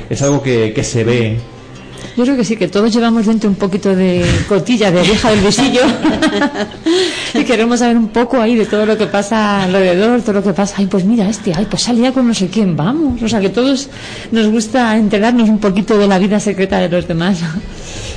es 0.10 0.22
algo 0.24 0.42
que 0.42 0.84
se 0.84 1.04
ve. 1.04 1.38
Yo 2.18 2.24
creo 2.24 2.36
que 2.36 2.44
sí, 2.44 2.58
que 2.58 2.68
todos 2.68 2.94
llevamos 2.94 3.26
dentro 3.26 3.50
un 3.50 3.56
poquito 3.56 3.96
de 3.96 4.26
cotilla 4.48 4.92
de 4.92 5.02
vieja 5.02 5.30
del 5.32 5.40
visillo 5.40 5.82
y 7.34 7.44
queremos 7.44 7.80
saber 7.80 7.98
un 7.98 8.10
poco 8.10 8.40
ahí 8.42 8.56
de 8.56 8.66
todo 8.66 8.86
lo 8.86 8.98
que 8.98 9.08
pasa 9.08 9.64
alrededor, 9.64 10.22
todo 10.22 10.34
lo 10.34 10.44
que 10.44 10.54
pasa. 10.54 10.76
Ay, 10.78 10.88
pues 10.88 11.06
mira 11.06 11.30
este, 11.30 11.54
ay, 11.56 11.68
pues 11.70 11.84
salía 11.84 12.12
con 12.12 12.28
no 12.28 12.34
sé 12.34 12.48
quién, 12.48 12.76
vamos. 12.76 13.22
O 13.22 13.28
sea, 13.30 13.40
que 13.40 13.50
todos 13.50 13.90
nos 14.32 14.48
gusta 14.48 14.98
enterarnos 14.98 15.50
un 15.50 15.60
poquito 15.60 15.98
de 15.98 16.08
la 16.08 16.20
vida 16.20 16.40
secreta 16.40 16.80
de 16.80 16.90
los 16.90 17.08
demás. 17.08 17.40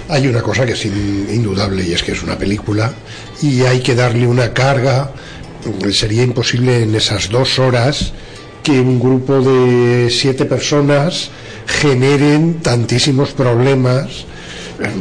Hay 0.09 0.27
una 0.27 0.43
cosa 0.43 0.67
que 0.67 0.73
es 0.73 0.85
in- 0.85 1.29
indudable 1.33 1.85
y 1.87 1.93
es 1.93 2.03
que 2.03 2.13
es 2.13 2.23
una 2.23 2.37
película 2.37 2.93
y 3.43 3.63
hay 3.63 3.81
que 3.81 3.95
darle 3.95 4.27
una 4.27 4.53
carga. 4.53 5.11
Sería 5.93 6.23
imposible 6.25 6.83
en 6.83 6.95
esas 6.95 7.29
dos 7.31 7.59
horas 7.59 8.13
que 8.63 8.73
un 8.81 8.99
grupo 8.99 9.41
de 9.41 10.09
siete 10.11 10.45
personas 10.47 11.31
generen 11.67 12.61
tantísimos 12.61 13.31
problemas 13.31 14.27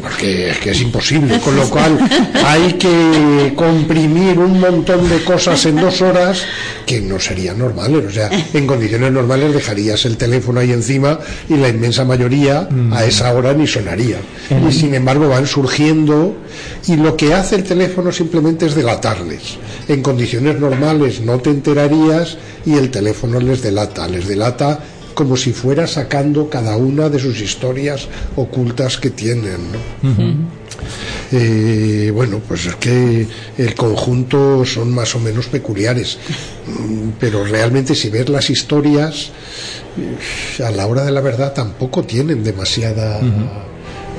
porque 0.02 0.52
es 0.52 0.58
que 0.60 0.72
es 0.72 0.82
imposible, 0.82 1.40
con 1.40 1.56
lo 1.56 1.70
cual 1.70 1.98
hay 2.46 2.74
que 2.74 3.54
comprimir 3.56 4.38
un 4.38 4.60
montón 4.60 5.10
de 5.10 5.24
cosas 5.24 5.66
en 5.66 5.78
dos 5.78 6.02
horas 6.02 6.44
que 6.86 7.02
no 7.02 7.20
serían 7.20 7.58
normales. 7.58 8.06
O 8.08 8.12
sea, 8.12 8.30
en 8.54 8.68
condiciones 8.68 9.12
normales 9.12 9.54
dejarías 9.54 10.06
el 10.06 10.18
teléfono 10.18 10.60
ahí 10.60 10.72
encima 10.72 11.20
y 11.50 11.56
la 11.56 11.70
inmensa 11.70 12.06
mayoría 12.06 12.68
a 12.92 13.06
esa 13.06 13.34
hora 13.34 13.54
ni 13.54 13.68
sonaría. 13.68 14.18
Y 14.68 14.72
sin 14.72 14.94
embargo 14.94 15.28
van 15.28 15.48
surgiendo 15.48 16.36
y 16.88 16.96
lo 16.96 17.18
que 17.18 17.34
hace 17.34 17.56
el 17.56 17.64
teléfono 17.64 18.12
simplemente 18.12 18.68
es 18.68 18.76
delatarles. 18.76 19.58
En 19.88 20.02
condiciones 20.02 20.60
normales 20.60 21.22
no 21.22 21.40
te 21.40 21.50
enterarías 21.50 22.38
y 22.66 22.76
el 22.76 22.92
teléfono 22.92 23.40
les 23.40 23.62
delata, 23.62 24.08
les 24.08 24.28
delata 24.28 24.80
como 25.14 25.38
si 25.38 25.54
fuera 25.54 25.88
sacando 25.88 26.50
cada 26.50 26.78
una 26.78 27.10
de 27.10 27.20
sus 27.20 27.42
historias 27.42 28.08
ocultas 28.36 28.98
que 28.98 29.10
tienen. 29.10 29.72
¿no? 29.72 30.54
Eh, 31.32 32.12
bueno, 32.14 32.42
pues 32.48 32.66
es 32.66 32.76
que 32.76 33.28
el 33.58 33.76
conjunto 33.76 34.66
son 34.66 34.94
más 34.94 35.16
o 35.16 35.20
menos 35.20 35.48
peculiares, 35.48 36.18
Mm, 36.68 37.12
pero 37.20 37.44
realmente 37.44 37.94
si 37.96 38.10
ves 38.10 38.30
las 38.30 38.50
historias, 38.50 39.32
eh, 39.98 40.64
a 40.64 40.72
la 40.72 40.88
hora 40.88 41.04
de 41.04 41.12
la 41.12 41.22
verdad 41.22 41.54
tampoco 41.54 42.04
tienen 42.04 42.44
demasiada... 42.44 43.20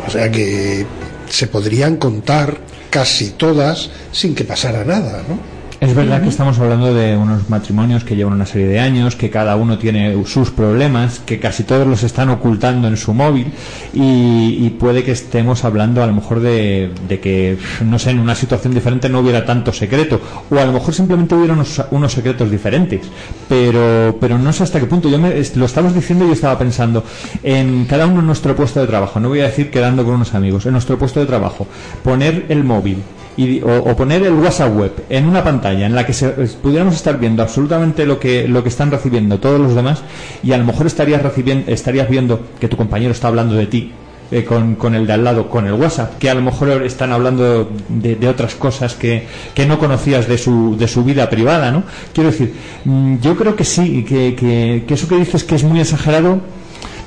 O 0.07 0.11
sea 0.11 0.31
que 0.31 0.85
se 1.31 1.47
podrían 1.47 1.97
contar 1.97 2.59
casi 2.91 3.31
todas 3.31 3.89
sin 4.13 4.35
que 4.35 4.45
pasara 4.45 4.85
nada, 4.85 5.23
¿no? 5.27 5.54
Es 5.81 5.95
verdad 5.95 6.23
que 6.23 6.29
estamos 6.29 6.59
hablando 6.59 6.95
de 6.95 7.17
unos 7.17 7.51
matrimonios 7.51 8.05
que 8.05 8.15
llevan 8.15 8.35
una 8.35 8.47
serie 8.47 8.69
de 8.69 8.81
años, 8.81 9.17
que 9.17 9.29
cada 9.29 9.57
uno 9.57 9.77
tiene 9.77 10.25
sus 10.25 10.51
problemas, 10.51 11.19
que 11.19 11.41
casi 11.41 11.65
todos 11.65 11.87
los 11.87 12.03
están 12.05 12.31
ocultando 12.31 12.87
en 12.89 12.97
su 12.97 13.13
móvil 13.13 13.53
y, 13.93 14.65
y 14.65 14.77
puede 14.79 15.03
que 15.03 15.13
estemos 15.13 15.65
hablando 15.65 16.03
a 16.03 16.07
lo 16.07 16.15
mejor 16.15 16.41
de, 16.41 16.91
de 17.09 17.21
que, 17.21 17.59
no 17.85 17.99
sé, 17.99 18.11
en 18.11 18.21
una 18.21 18.35
situación 18.35 18.73
diferente 18.73 19.09
no 19.09 19.21
hubiera 19.21 19.45
tanto 19.45 19.73
secreto 19.73 20.21
o 20.49 20.57
a 20.57 20.65
lo 20.65 20.73
mejor 20.73 20.95
simplemente 20.95 21.35
hubiera 21.35 21.55
unos, 21.55 21.83
unos 21.91 22.13
secretos 22.13 22.51
diferentes, 22.51 23.03
pero, 23.49 24.17
pero 24.21 24.39
no 24.39 24.53
sé 24.53 24.63
hasta 24.63 24.81
qué 24.81 24.87
punto. 24.87 25.09
Yo 25.09 25.19
me, 25.19 25.35
lo 25.55 25.67
estabas 25.67 25.95
diciendo 25.95 26.25
y 26.25 26.29
yo 26.29 26.35
estaba 26.35 26.59
pensando 26.59 27.05
en 27.43 27.85
cada 27.87 28.07
uno 28.07 28.21
en 28.21 28.27
nuestro 28.27 28.55
puesto 28.55 28.81
de 28.81 28.87
trabajo, 28.87 29.19
no 29.19 29.29
voy 29.29 29.41
a 29.41 29.45
decir 29.45 29.71
quedando 29.71 30.05
con 30.05 30.15
unos 30.15 30.35
amigos, 30.35 30.67
en 30.67 30.73
nuestro 30.73 30.99
puesto 30.99 31.21
de 31.21 31.27
trabajo, 31.27 31.67
poner 32.03 32.47
el 32.49 32.65
móvil 32.65 32.99
y, 33.37 33.61
o, 33.63 33.69
o 33.85 33.97
poner 33.97 34.23
el 34.23 34.35
WhatsApp 34.35 34.77
web 34.77 34.93
en 35.09 35.27
una 35.27 35.43
pantalla 35.43 35.87
en 35.87 35.95
la 35.95 36.07
que 36.07 36.13
se, 36.13 36.29
pudiéramos 36.29 36.95
estar 36.95 37.19
viendo 37.19 37.43
absolutamente 37.43 38.07
lo 38.07 38.19
que 38.19 38.47
lo 38.49 38.63
que 38.63 38.69
están 38.69 38.91
recibiendo 38.91 39.39
todos 39.39 39.61
los 39.61 39.75
demás 39.75 40.03
y 40.43 40.53
a 40.53 40.59
lo 40.59 40.65
mejor 40.65 40.87
estarías 40.87 41.23
recibiendo 41.23 41.71
estarías 41.71 42.09
viendo 42.09 42.41
que 42.61 42.69
tu 42.69 42.77
compañero 42.77 43.13
está 43.13 43.29
hablando 43.29 43.55
de 43.55 43.67
ti 43.67 43.93
eh, 44.31 44.45
con, 44.45 44.77
con 44.77 44.95
el 44.95 45.07
de 45.07 45.13
al 45.13 45.25
lado 45.25 45.49
con 45.49 45.67
el 45.67 45.73
WhatsApp 45.75 46.19
que 46.19 46.31
a 46.31 46.35
lo 46.35 46.43
mejor 46.43 46.83
están 46.85 47.13
hablando 47.13 47.71
de, 47.89 48.17
de 48.17 48.29
otras 48.29 48.55
cosas 48.55 48.95
que, 48.95 49.27
que 49.55 49.67
no 49.67 49.79
conocías 49.79 50.29
de 50.29 50.39
su 50.39 50.77
de 50.79 50.89
su 50.89 51.05
vida 51.05 51.29
privada 51.29 51.71
no 51.71 51.83
quiero 52.13 52.31
decir 52.31 52.55
mm, 52.85 53.17
yo 53.21 53.37
creo 53.37 53.57
que 53.57 53.65
sí 53.65 54.05
que, 54.05 54.35
que, 54.35 54.85
que 54.87 54.95
eso 54.95 55.09
que 55.09 55.17
dices 55.17 55.45
que 55.45 55.57
es 55.57 55.65
muy 55.65 55.81
exagerado 55.81 56.41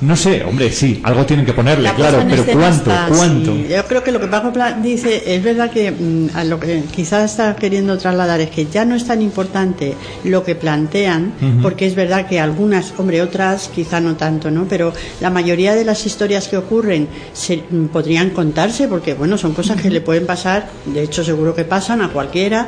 no 0.00 0.16
sé, 0.16 0.44
hombre, 0.44 0.70
sí, 0.70 1.00
algo 1.02 1.26
tienen 1.26 1.44
que 1.44 1.52
ponerle, 1.52 1.84
La 1.84 1.94
claro, 1.94 2.24
pero 2.28 2.44
¿cuánto? 2.44 2.90
está, 2.90 3.08
¿Cuánto? 3.08 3.52
sí. 3.52 3.66
Yo 3.68 3.84
creo 3.86 4.04
que 4.04 4.12
lo 4.12 4.20
que 4.20 4.26
Paco 4.28 4.52
Pla- 4.52 4.72
dice 4.80 5.22
es 5.26 5.42
verdad 5.42 5.70
que 5.70 5.90
mm, 5.90 6.28
a 6.34 6.44
lo 6.44 6.60
que 6.60 6.82
quizás 6.94 7.30
está 7.32 7.56
queriendo 7.56 7.98
trasladar 7.98 8.40
es 8.40 8.50
que 8.50 8.66
ya 8.66 8.84
no 8.84 8.94
es 8.94 9.04
tan 9.06 9.20
importante 9.22 9.94
lo 10.24 10.44
que 10.44 10.54
plantean, 10.54 11.32
porque 11.62 11.86
es 11.86 11.94
verdad 11.94 12.26
que 12.28 12.38
algunas, 12.40 12.92
hombre, 12.98 13.22
otras 13.22 13.68
quizá 13.74 14.00
no 14.00 14.14
tanto, 14.16 14.50
¿no? 14.50 14.66
Pero 14.68 14.92
la 15.20 15.30
mayoría 15.30 15.74
de 15.74 15.84
las 15.84 16.06
historias 16.06 16.48
que 16.48 16.56
ocurren 16.56 17.08
se, 17.32 17.56
mm, 17.68 17.86
podrían 17.86 18.30
contarse 18.30 18.88
porque, 18.88 19.14
bueno, 19.14 19.36
son 19.38 19.52
cosas 19.54 19.80
que 19.80 19.90
le 19.90 20.00
pueden 20.00 20.26
pasar, 20.26 20.68
de 20.86 21.02
hecho 21.02 21.24
seguro 21.24 21.54
que 21.54 21.64
pasan 21.64 22.02
a 22.02 22.08
cualquiera, 22.10 22.66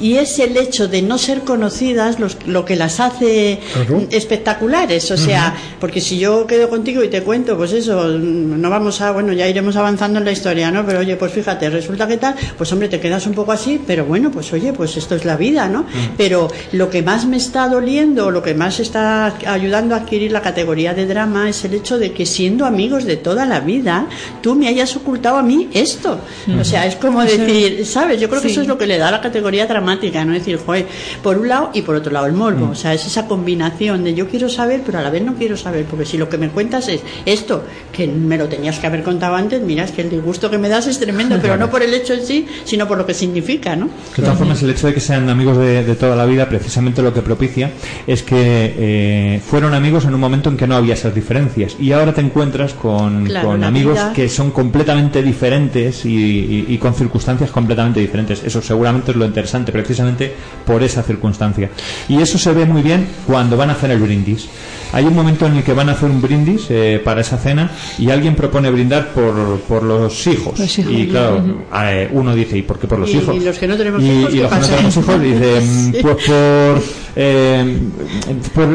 y 0.00 0.16
es 0.16 0.38
el 0.38 0.56
hecho 0.56 0.88
de 0.88 1.02
no 1.02 1.16
ser 1.18 1.40
conocidas 1.40 2.18
los- 2.20 2.36
lo 2.46 2.64
que 2.64 2.76
las 2.76 3.00
hace 3.00 3.60
Claro. 3.72 4.02
espectaculares, 4.10 5.10
o 5.10 5.16
sea, 5.16 5.54
porque 5.80 6.00
si 6.00 6.18
yo 6.18 6.46
quedo 6.46 6.65
contigo 6.68 7.02
y 7.02 7.08
te 7.08 7.22
cuento, 7.22 7.56
pues 7.56 7.72
eso, 7.72 8.04
mm, 8.04 8.60
no 8.60 8.70
vamos 8.70 9.00
a, 9.00 9.10
bueno, 9.12 9.32
ya 9.32 9.48
iremos 9.48 9.76
avanzando 9.76 10.18
en 10.18 10.24
la 10.24 10.32
historia, 10.32 10.70
¿no? 10.70 10.84
Pero 10.86 11.00
oye, 11.00 11.16
pues 11.16 11.32
fíjate, 11.32 11.70
resulta 11.70 12.06
que 12.06 12.16
tal, 12.16 12.34
pues 12.56 12.72
hombre, 12.72 12.88
te 12.88 13.00
quedas 13.00 13.26
un 13.26 13.34
poco 13.34 13.52
así, 13.52 13.80
pero 13.86 14.04
bueno, 14.04 14.30
pues 14.30 14.52
oye, 14.52 14.72
pues 14.72 14.96
esto 14.96 15.14
es 15.14 15.24
la 15.24 15.36
vida, 15.36 15.68
¿no? 15.68 15.86
Pero 16.16 16.48
lo 16.72 16.90
que 16.90 17.02
más 17.02 17.26
me 17.26 17.36
está 17.36 17.68
doliendo, 17.68 18.30
lo 18.30 18.42
que 18.42 18.54
más 18.54 18.80
está 18.80 19.34
ayudando 19.46 19.94
a 19.94 19.98
adquirir 19.98 20.32
la 20.32 20.42
categoría 20.42 20.94
de 20.94 21.06
drama 21.06 21.48
es 21.48 21.64
el 21.64 21.74
hecho 21.74 21.98
de 21.98 22.12
que 22.12 22.26
siendo 22.26 22.64
amigos 22.66 23.04
de 23.04 23.16
toda 23.16 23.46
la 23.46 23.60
vida, 23.60 24.06
tú 24.42 24.54
me 24.54 24.68
hayas 24.68 24.94
ocultado 24.96 25.36
a 25.36 25.42
mí 25.42 25.68
esto. 25.72 26.18
O 26.60 26.64
sea, 26.64 26.86
es 26.86 26.96
como 26.96 27.22
decir, 27.22 27.84
¿sabes? 27.86 28.20
Yo 28.20 28.28
creo 28.28 28.40
que 28.40 28.48
Sí. 28.48 28.52
eso 28.52 28.62
es 28.62 28.68
lo 28.68 28.78
que 28.78 28.86
le 28.86 28.98
da 28.98 29.10
la 29.10 29.20
categoría 29.20 29.66
dramática, 29.66 30.24
¿no? 30.24 30.32
Es 30.32 30.40
decir, 30.40 30.58
joder, 30.64 30.86
por 31.22 31.36
un 31.38 31.48
lado 31.48 31.70
y 31.74 31.82
por 31.82 31.94
otro 31.96 32.12
lado 32.12 32.26
el 32.26 32.32
morbo. 32.32 32.70
O 32.70 32.74
sea, 32.74 32.94
es 32.94 33.04
esa 33.06 33.26
combinación 33.26 34.04
de 34.04 34.14
yo 34.14 34.28
quiero 34.28 34.48
saber, 34.48 34.82
pero 34.86 34.98
a 34.98 35.02
la 35.02 35.10
vez 35.10 35.22
no 35.22 35.34
quiero 35.34 35.56
saber, 35.56 35.84
porque 35.84 36.04
si 36.04 36.16
lo 36.16 36.28
que 36.28 36.38
me 36.38 36.48
cuentas 36.56 36.88
es 36.88 37.02
esto, 37.26 37.64
que 37.92 38.06
me 38.06 38.38
lo 38.38 38.46
tenías 38.48 38.78
que 38.78 38.86
haber 38.86 39.02
contado 39.02 39.34
antes, 39.36 39.60
mira, 39.60 39.84
es 39.84 39.90
que 39.90 40.00
el 40.00 40.08
disgusto 40.08 40.50
que 40.50 40.56
me 40.56 40.70
das 40.70 40.86
es 40.86 40.98
tremendo, 40.98 41.36
pero 41.42 41.58
no 41.58 41.70
por 41.70 41.82
el 41.82 41.92
hecho 41.92 42.14
en 42.14 42.24
sí, 42.24 42.46
sino 42.64 42.88
por 42.88 42.96
lo 42.96 43.04
que 43.04 43.12
significa, 43.12 43.76
¿no? 43.76 43.90
De 44.16 44.22
todas 44.22 44.38
formas, 44.38 44.62
el 44.62 44.70
hecho 44.70 44.86
de 44.86 44.94
que 44.94 45.00
sean 45.00 45.28
amigos 45.28 45.58
de, 45.58 45.84
de 45.84 45.94
toda 45.96 46.16
la 46.16 46.24
vida, 46.24 46.48
precisamente 46.48 47.02
lo 47.02 47.12
que 47.12 47.20
propicia 47.20 47.72
es 48.06 48.22
que 48.22 48.36
eh, 48.78 49.40
fueron 49.46 49.74
amigos 49.74 50.06
en 50.06 50.14
un 50.14 50.20
momento 50.20 50.48
en 50.48 50.56
que 50.56 50.66
no 50.66 50.76
había 50.76 50.94
esas 50.94 51.14
diferencias. 51.14 51.76
Y 51.78 51.92
ahora 51.92 52.14
te 52.14 52.22
encuentras 52.22 52.72
con, 52.72 53.26
Claro, 53.26 53.48
con 53.48 53.62
amigos 53.62 53.94
vida- 53.94 54.12
que 54.14 54.28
son 54.30 54.50
completamente 54.50 55.22
diferentes 55.22 56.06
y, 56.06 56.08
y- 56.16 56.64
y 56.68 56.78
con 56.78 56.94
circunstancias 56.94 57.50
completamente 57.50 58.00
diferentes. 58.00 58.42
Eso 58.44 58.62
seguramente 58.62 59.10
es 59.10 59.16
lo 59.18 59.26
interesante, 59.26 59.72
precisamente 59.72 60.32
por 60.64 60.82
esa 60.82 61.02
circunstancia. 61.02 61.68
Y 62.08 62.20
eso 62.22 62.38
se 62.38 62.52
ve 62.52 62.64
muy 62.64 62.80
bien 62.80 63.06
cuando 63.26 63.56
van 63.58 63.68
a 63.68 63.72
hacer 63.74 63.90
el 63.90 63.98
brindis. 64.00 64.48
Hay 64.92 65.04
un 65.04 65.14
momento 65.14 65.46
en 65.46 65.56
el 65.56 65.62
que 65.64 65.72
van 65.72 65.88
a 65.88 65.92
hacer 65.92 66.08
un 66.10 66.20
brindis 66.22 66.66
eh, 66.70 67.00
para 67.04 67.20
esa 67.20 67.36
cena 67.38 67.70
y 67.98 68.10
alguien 68.10 68.34
propone 68.34 68.70
brindar 68.70 69.08
por, 69.08 69.58
por 69.68 69.82
los 69.82 70.26
hijos. 70.26 70.58
Los 70.58 70.78
hijos. 70.78 70.92
Y 70.92 71.06
claro, 71.08 71.42
eh, 71.84 72.08
uno 72.12 72.34
dice, 72.34 72.58
¿y 72.58 72.62
por 72.62 72.78
qué 72.78 72.86
por 72.86 72.98
los 72.98 73.10
Y- 73.10 73.18
hijos? 73.18 73.36
y 73.36 73.40
los 73.40 73.58
que 73.58 73.66
no 73.68 73.76
tenemos 73.76 74.02
Y- 74.02 74.10
hijos, 74.10 74.32
y 74.32 74.36
¿qué 74.36 74.42
los 74.42 74.52
que 74.52 74.58
no 74.60 74.66
tenemos 74.66 74.96
hijos 74.96 75.20
dicen, 75.20 75.92
Sí. 75.94 75.98
pues 76.02 76.16
por, 76.26 76.82
eh, 77.16 77.78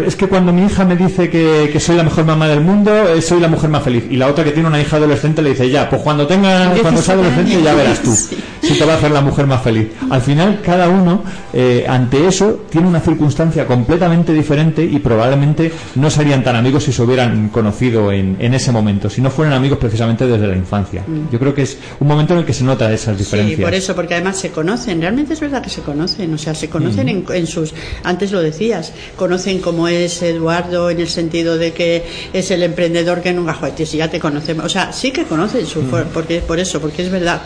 es 0.05 0.15
que 0.15 0.27
cuando 0.27 0.51
mi 0.53 0.65
hija 0.65 0.83
me 0.85 0.95
dice 0.95 1.29
que, 1.29 1.69
que 1.71 1.79
soy 1.79 1.95
la 1.95 2.03
mejor 2.03 2.25
mamá 2.25 2.47
del 2.47 2.61
mundo, 2.61 2.91
eh, 3.09 3.21
soy 3.21 3.39
la 3.39 3.47
mujer 3.47 3.69
más 3.69 3.83
feliz. 3.83 4.03
Y 4.09 4.17
la 4.17 4.27
otra 4.27 4.43
que 4.43 4.51
tiene 4.51 4.67
una 4.67 4.81
hija 4.81 4.97
adolescente 4.97 5.41
le 5.41 5.51
dice, 5.51 5.69
ya, 5.69 5.89
pues 5.89 6.01
cuando 6.01 6.27
tenga, 6.27 6.71
cuando 6.81 7.01
sea 7.01 7.13
adolescente 7.15 7.61
ya 7.63 7.73
verás 7.73 8.01
tú 8.01 8.11
si 8.61 8.73
te 8.77 8.85
va 8.85 8.93
a 8.93 8.97
hacer 8.97 9.11
la 9.11 9.21
mujer 9.21 9.47
más 9.47 9.61
feliz. 9.61 9.87
Al 10.09 10.21
final, 10.21 10.59
cada 10.63 10.89
uno, 10.89 11.23
eh, 11.53 11.85
ante 11.87 12.27
eso, 12.27 12.65
tiene 12.69 12.87
una 12.87 12.99
circunstancia 12.99 13.65
completamente 13.65 14.33
diferente 14.33 14.83
y 14.83 14.99
probablemente 14.99 15.71
no 15.95 16.00
serían 16.09 16.43
tan 16.43 16.55
amigos 16.55 16.83
si 16.85 16.91
se 16.91 17.01
hubieran 17.01 17.49
conocido 17.49 18.11
en, 18.11 18.35
en 18.39 18.53
ese 18.53 18.71
momento, 18.71 19.09
si 19.09 19.21
no 19.21 19.29
fueran 19.29 19.53
amigos 19.53 19.77
precisamente 19.77 20.25
desde 20.25 20.47
la 20.47 20.55
infancia. 20.55 21.03
Yo 21.31 21.37
creo 21.39 21.53
que 21.53 21.61
es 21.63 21.77
un 21.99 22.07
momento 22.07 22.33
en 22.33 22.39
el 22.39 22.45
que 22.45 22.53
se 22.53 22.63
nota 22.63 22.91
esas 22.91 23.15
Sí, 23.17 23.23
diferencias. 23.23 23.61
por 23.61 23.73
eso, 23.73 23.95
porque 23.95 24.13
además 24.15 24.37
se 24.37 24.49
conocen, 24.51 24.99
realmente 25.01 25.33
es 25.33 25.39
verdad 25.39 25.61
que 25.61 25.69
se 25.69 25.81
conocen, 25.81 26.33
o 26.33 26.37
sea, 26.37 26.55
se 26.55 26.69
conocen 26.69 27.09
en, 27.09 27.25
en 27.33 27.47
sus, 27.47 27.73
antes 28.03 28.31
lo 28.31 28.41
decías, 28.41 28.93
conocen 29.15 29.59
cómo 29.59 29.87
es 29.87 30.21
Eduardo 30.21 30.89
en 30.89 30.99
el 30.99 31.07
sentido 31.07 31.57
de 31.57 31.73
que 31.73 32.03
es 32.33 32.49
el 32.51 32.63
emprendedor 32.63 33.21
que 33.21 33.33
nunca, 33.33 33.53
joder, 33.53 33.73
si 33.85 33.97
ya 33.97 34.09
te 34.09 34.19
conocemos, 34.19 34.65
o 34.65 34.69
sea, 34.69 34.91
sí 34.93 35.11
que 35.11 35.23
conocen 35.25 35.65
su, 35.65 35.81
for- 35.83 36.05
porque 36.13 36.39
por 36.41 36.59
eso, 36.59 36.79
porque 36.79 37.03
es 37.03 37.11
verdad 37.11 37.41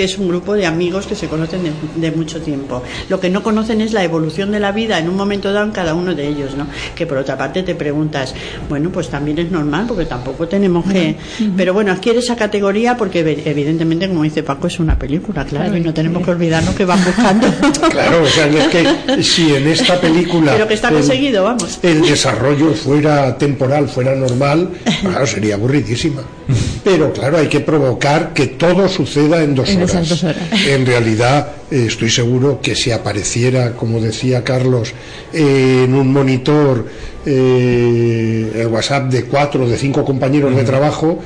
que 0.00 0.04
es 0.04 0.16
un 0.16 0.28
grupo 0.28 0.54
de 0.54 0.64
amigos 0.64 1.06
que 1.06 1.14
se 1.14 1.28
conocen 1.28 1.60
de, 1.62 1.72
de 1.96 2.10
mucho 2.16 2.40
tiempo. 2.40 2.82
Lo 3.10 3.20
que 3.20 3.28
no 3.28 3.42
conocen 3.42 3.82
es 3.82 3.92
la 3.92 4.02
evolución 4.02 4.50
de 4.50 4.58
la 4.58 4.72
vida 4.72 4.98
en 4.98 5.10
un 5.10 5.14
momento 5.14 5.52
dado 5.52 5.66
en 5.66 5.72
cada 5.72 5.92
uno 5.92 6.14
de 6.14 6.26
ellos, 6.26 6.54
¿no? 6.56 6.66
Que 6.94 7.06
por 7.06 7.18
otra 7.18 7.36
parte 7.36 7.62
te 7.62 7.74
preguntas, 7.74 8.34
bueno, 8.66 8.88
pues 8.90 9.10
también 9.10 9.38
es 9.40 9.50
normal 9.50 9.84
porque 9.86 10.06
tampoco 10.06 10.48
tenemos 10.48 10.90
que... 10.90 11.16
Pero 11.54 11.74
bueno, 11.74 11.92
adquiere 11.92 12.20
esa 12.20 12.34
categoría 12.34 12.96
porque 12.96 13.22
evi- 13.22 13.42
evidentemente, 13.44 14.08
como 14.08 14.22
dice 14.22 14.42
Paco, 14.42 14.68
es 14.68 14.80
una 14.80 14.98
película, 14.98 15.44
claro, 15.44 15.76
y 15.76 15.80
no 15.82 15.92
tenemos 15.92 16.24
que 16.24 16.30
olvidarnos 16.30 16.74
que 16.74 16.86
van 16.86 17.04
buscando. 17.04 17.46
Claro, 17.90 18.22
o 18.22 18.26
sea, 18.26 18.46
es 18.46 18.68
que 18.68 19.22
si 19.22 19.52
en 19.54 19.66
esta 19.68 20.00
película 20.00 20.52
Pero 20.52 20.66
que 20.66 20.74
está 20.74 20.88
el- 20.88 20.94
conseguido, 20.94 21.44
vamos. 21.44 21.78
el 21.82 22.00
desarrollo 22.00 22.72
fuera 22.72 23.36
temporal, 23.36 23.86
fuera 23.88 24.14
normal, 24.14 24.70
claro, 25.02 25.26
sería 25.26 25.56
aburridísima. 25.56 26.22
Pero 26.82 27.12
claro, 27.12 27.36
hay 27.38 27.48
que 27.48 27.60
provocar 27.60 28.32
que 28.32 28.46
todo 28.48 28.88
suceda 28.88 29.42
en 29.42 29.54
dos 29.54 29.68
En 29.68 29.78
horas. 29.78 29.90
esas 29.90 30.08
dos 30.08 30.24
horas. 30.24 30.42
En 30.66 30.86
realidad, 30.86 31.48
eh, 31.70 31.84
estoy 31.88 32.10
seguro 32.10 32.60
que 32.62 32.74
si 32.74 32.90
apareciera, 32.90 33.72
como 33.76 34.00
decía 34.00 34.42
Carlos, 34.44 34.92
eh, 35.32 35.82
en 35.84 35.94
un 35.94 36.12
monitor 36.12 36.86
eh, 37.26 38.52
el 38.54 38.66
WhatsApp 38.68 39.10
de 39.10 39.24
cuatro 39.24 39.64
o 39.64 39.68
de 39.68 39.76
cinco 39.76 40.04
compañeros 40.04 40.56
de 40.56 40.64
trabajo, 40.64 41.18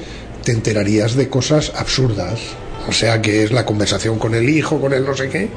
te 0.43 0.53
enterarías 0.53 1.15
de 1.15 1.29
cosas 1.29 1.73
absurdas. 1.77 2.41
O 2.89 2.93
sea, 2.93 3.23
que 3.23 3.45
es 3.45 3.53
la 3.53 3.65
conversación 3.65 4.19
con 4.19 4.35
el 4.35 4.49
hijo, 4.49 4.81
con 4.81 4.93
el 4.93 5.05
no 5.05 5.15
sé 5.17 5.29
qué, 5.29 5.49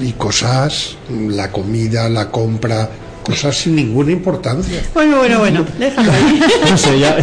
y 0.00 0.12
cosas, 0.12 0.96
la 1.28 1.52
comida, 1.52 2.08
la 2.08 2.30
compra, 2.30 2.88
cosas 3.28 3.56
sin 3.56 3.76
ninguna 3.76 4.10
importancia. 4.10 4.82
Bueno, 4.94 5.18
bueno, 5.18 5.38
bueno, 5.40 5.66
déjalo 5.78 6.10
ahí. 6.10 6.40
No 6.70 6.78
sé, 6.78 6.98
ya. 6.98 7.16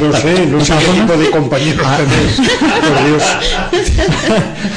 No 0.00 0.12
sé, 0.12 0.46
no 0.46 0.64
sé 0.64 0.74
qué 0.78 1.00
tipo 1.00 1.16
de 1.16 1.30
compañeros 1.30 1.86
tenéis. 1.96 2.50
Por 2.60 3.06
Dios. 3.06 3.24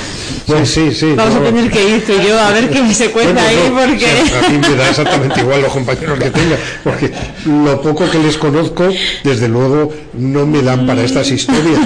Sí, 0.47 0.65
sí, 0.65 0.93
sí. 0.93 1.13
Vamos 1.13 1.35
a 1.35 1.39
no. 1.39 1.45
tener 1.45 1.69
que 1.69 1.89
ir 1.89 2.05
tú 2.05 2.13
y 2.13 2.25
yo 2.25 2.39
a 2.39 2.51
ver 2.51 2.69
qué 2.69 2.93
se 2.93 3.11
cuenta 3.11 3.33
Bueno, 3.33 3.49
ahí 3.49 3.69
no, 3.69 3.75
porque... 3.75 4.05
sí, 4.05 4.33
a 4.33 4.49
mí 4.49 4.57
me 4.59 4.75
da 4.75 4.89
exactamente 4.89 5.41
igual 5.41 5.61
los 5.61 5.73
compañeros 5.73 6.19
que 6.19 6.31
tenga, 6.31 6.55
porque 6.85 7.11
lo 7.45 7.81
poco 7.81 8.09
que 8.09 8.19
les 8.19 8.37
conozco, 8.37 8.87
desde 9.25 9.49
luego, 9.49 9.91
no 10.13 10.45
me 10.45 10.61
dan 10.61 10.87
para 10.87 11.03
estas 11.03 11.29
historias. 11.31 11.81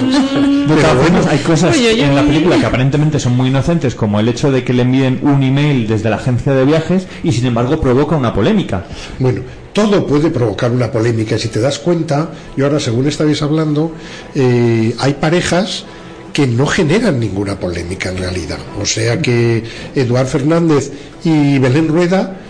Pero 0.68 0.94
bueno, 0.94 1.20
hay 1.28 1.38
cosas 1.38 1.76
en 1.76 2.14
la 2.14 2.22
película 2.22 2.56
que 2.56 2.66
aparentemente 2.66 3.18
son 3.18 3.36
muy 3.36 3.48
inocentes, 3.48 3.96
como 3.96 4.20
el 4.20 4.28
hecho 4.28 4.52
de 4.52 4.62
que 4.62 4.72
le 4.72 4.82
envíen 4.82 5.18
un 5.22 5.42
email 5.42 5.88
desde 5.88 6.08
la 6.08 6.16
agencia 6.16 6.54
de 6.54 6.64
viajes 6.64 7.08
y 7.24 7.32
sin 7.32 7.46
embargo 7.46 7.80
provoca 7.80 8.14
una 8.14 8.32
polémica. 8.32 8.84
Bueno, 9.18 9.40
todo 9.72 10.06
puede 10.06 10.30
provocar 10.30 10.70
una 10.70 10.90
polémica. 10.92 11.36
Si 11.36 11.48
te 11.48 11.60
das 11.60 11.80
cuenta, 11.80 12.30
y 12.56 12.62
ahora 12.62 12.78
según 12.78 13.08
estabais 13.08 13.42
hablando, 13.42 13.92
eh, 14.36 14.94
hay 14.98 15.14
parejas 15.14 15.84
que 16.32 16.46
no 16.46 16.66
generan 16.66 17.20
ninguna 17.20 17.58
polémica 17.58 18.10
en 18.10 18.18
realidad. 18.18 18.58
O 18.80 18.86
sea 18.86 19.20
que 19.20 19.64
Eduard 19.94 20.26
Fernández 20.26 20.90
y 21.24 21.58
Belén 21.58 21.88
Rueda, 21.88 22.41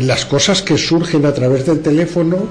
las 0.00 0.24
cosas 0.24 0.62
que 0.62 0.76
surgen 0.76 1.24
a 1.26 1.32
través 1.32 1.66
del 1.66 1.80
teléfono 1.80 2.46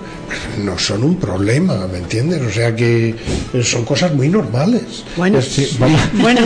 no 0.64 0.78
son 0.78 1.04
un 1.04 1.16
problema, 1.18 1.88
¿me 1.92 2.00
entiendes? 2.00 2.42
O 2.42 2.52
sea 2.52 2.76
que 2.76 3.16
eh, 3.54 3.64
son 3.64 3.86
cosas 3.86 4.14
muy 4.14 4.30
normales. 4.30 5.04
Bueno, 5.16 5.42
sí, 5.42 5.78
bueno, 6.14 6.42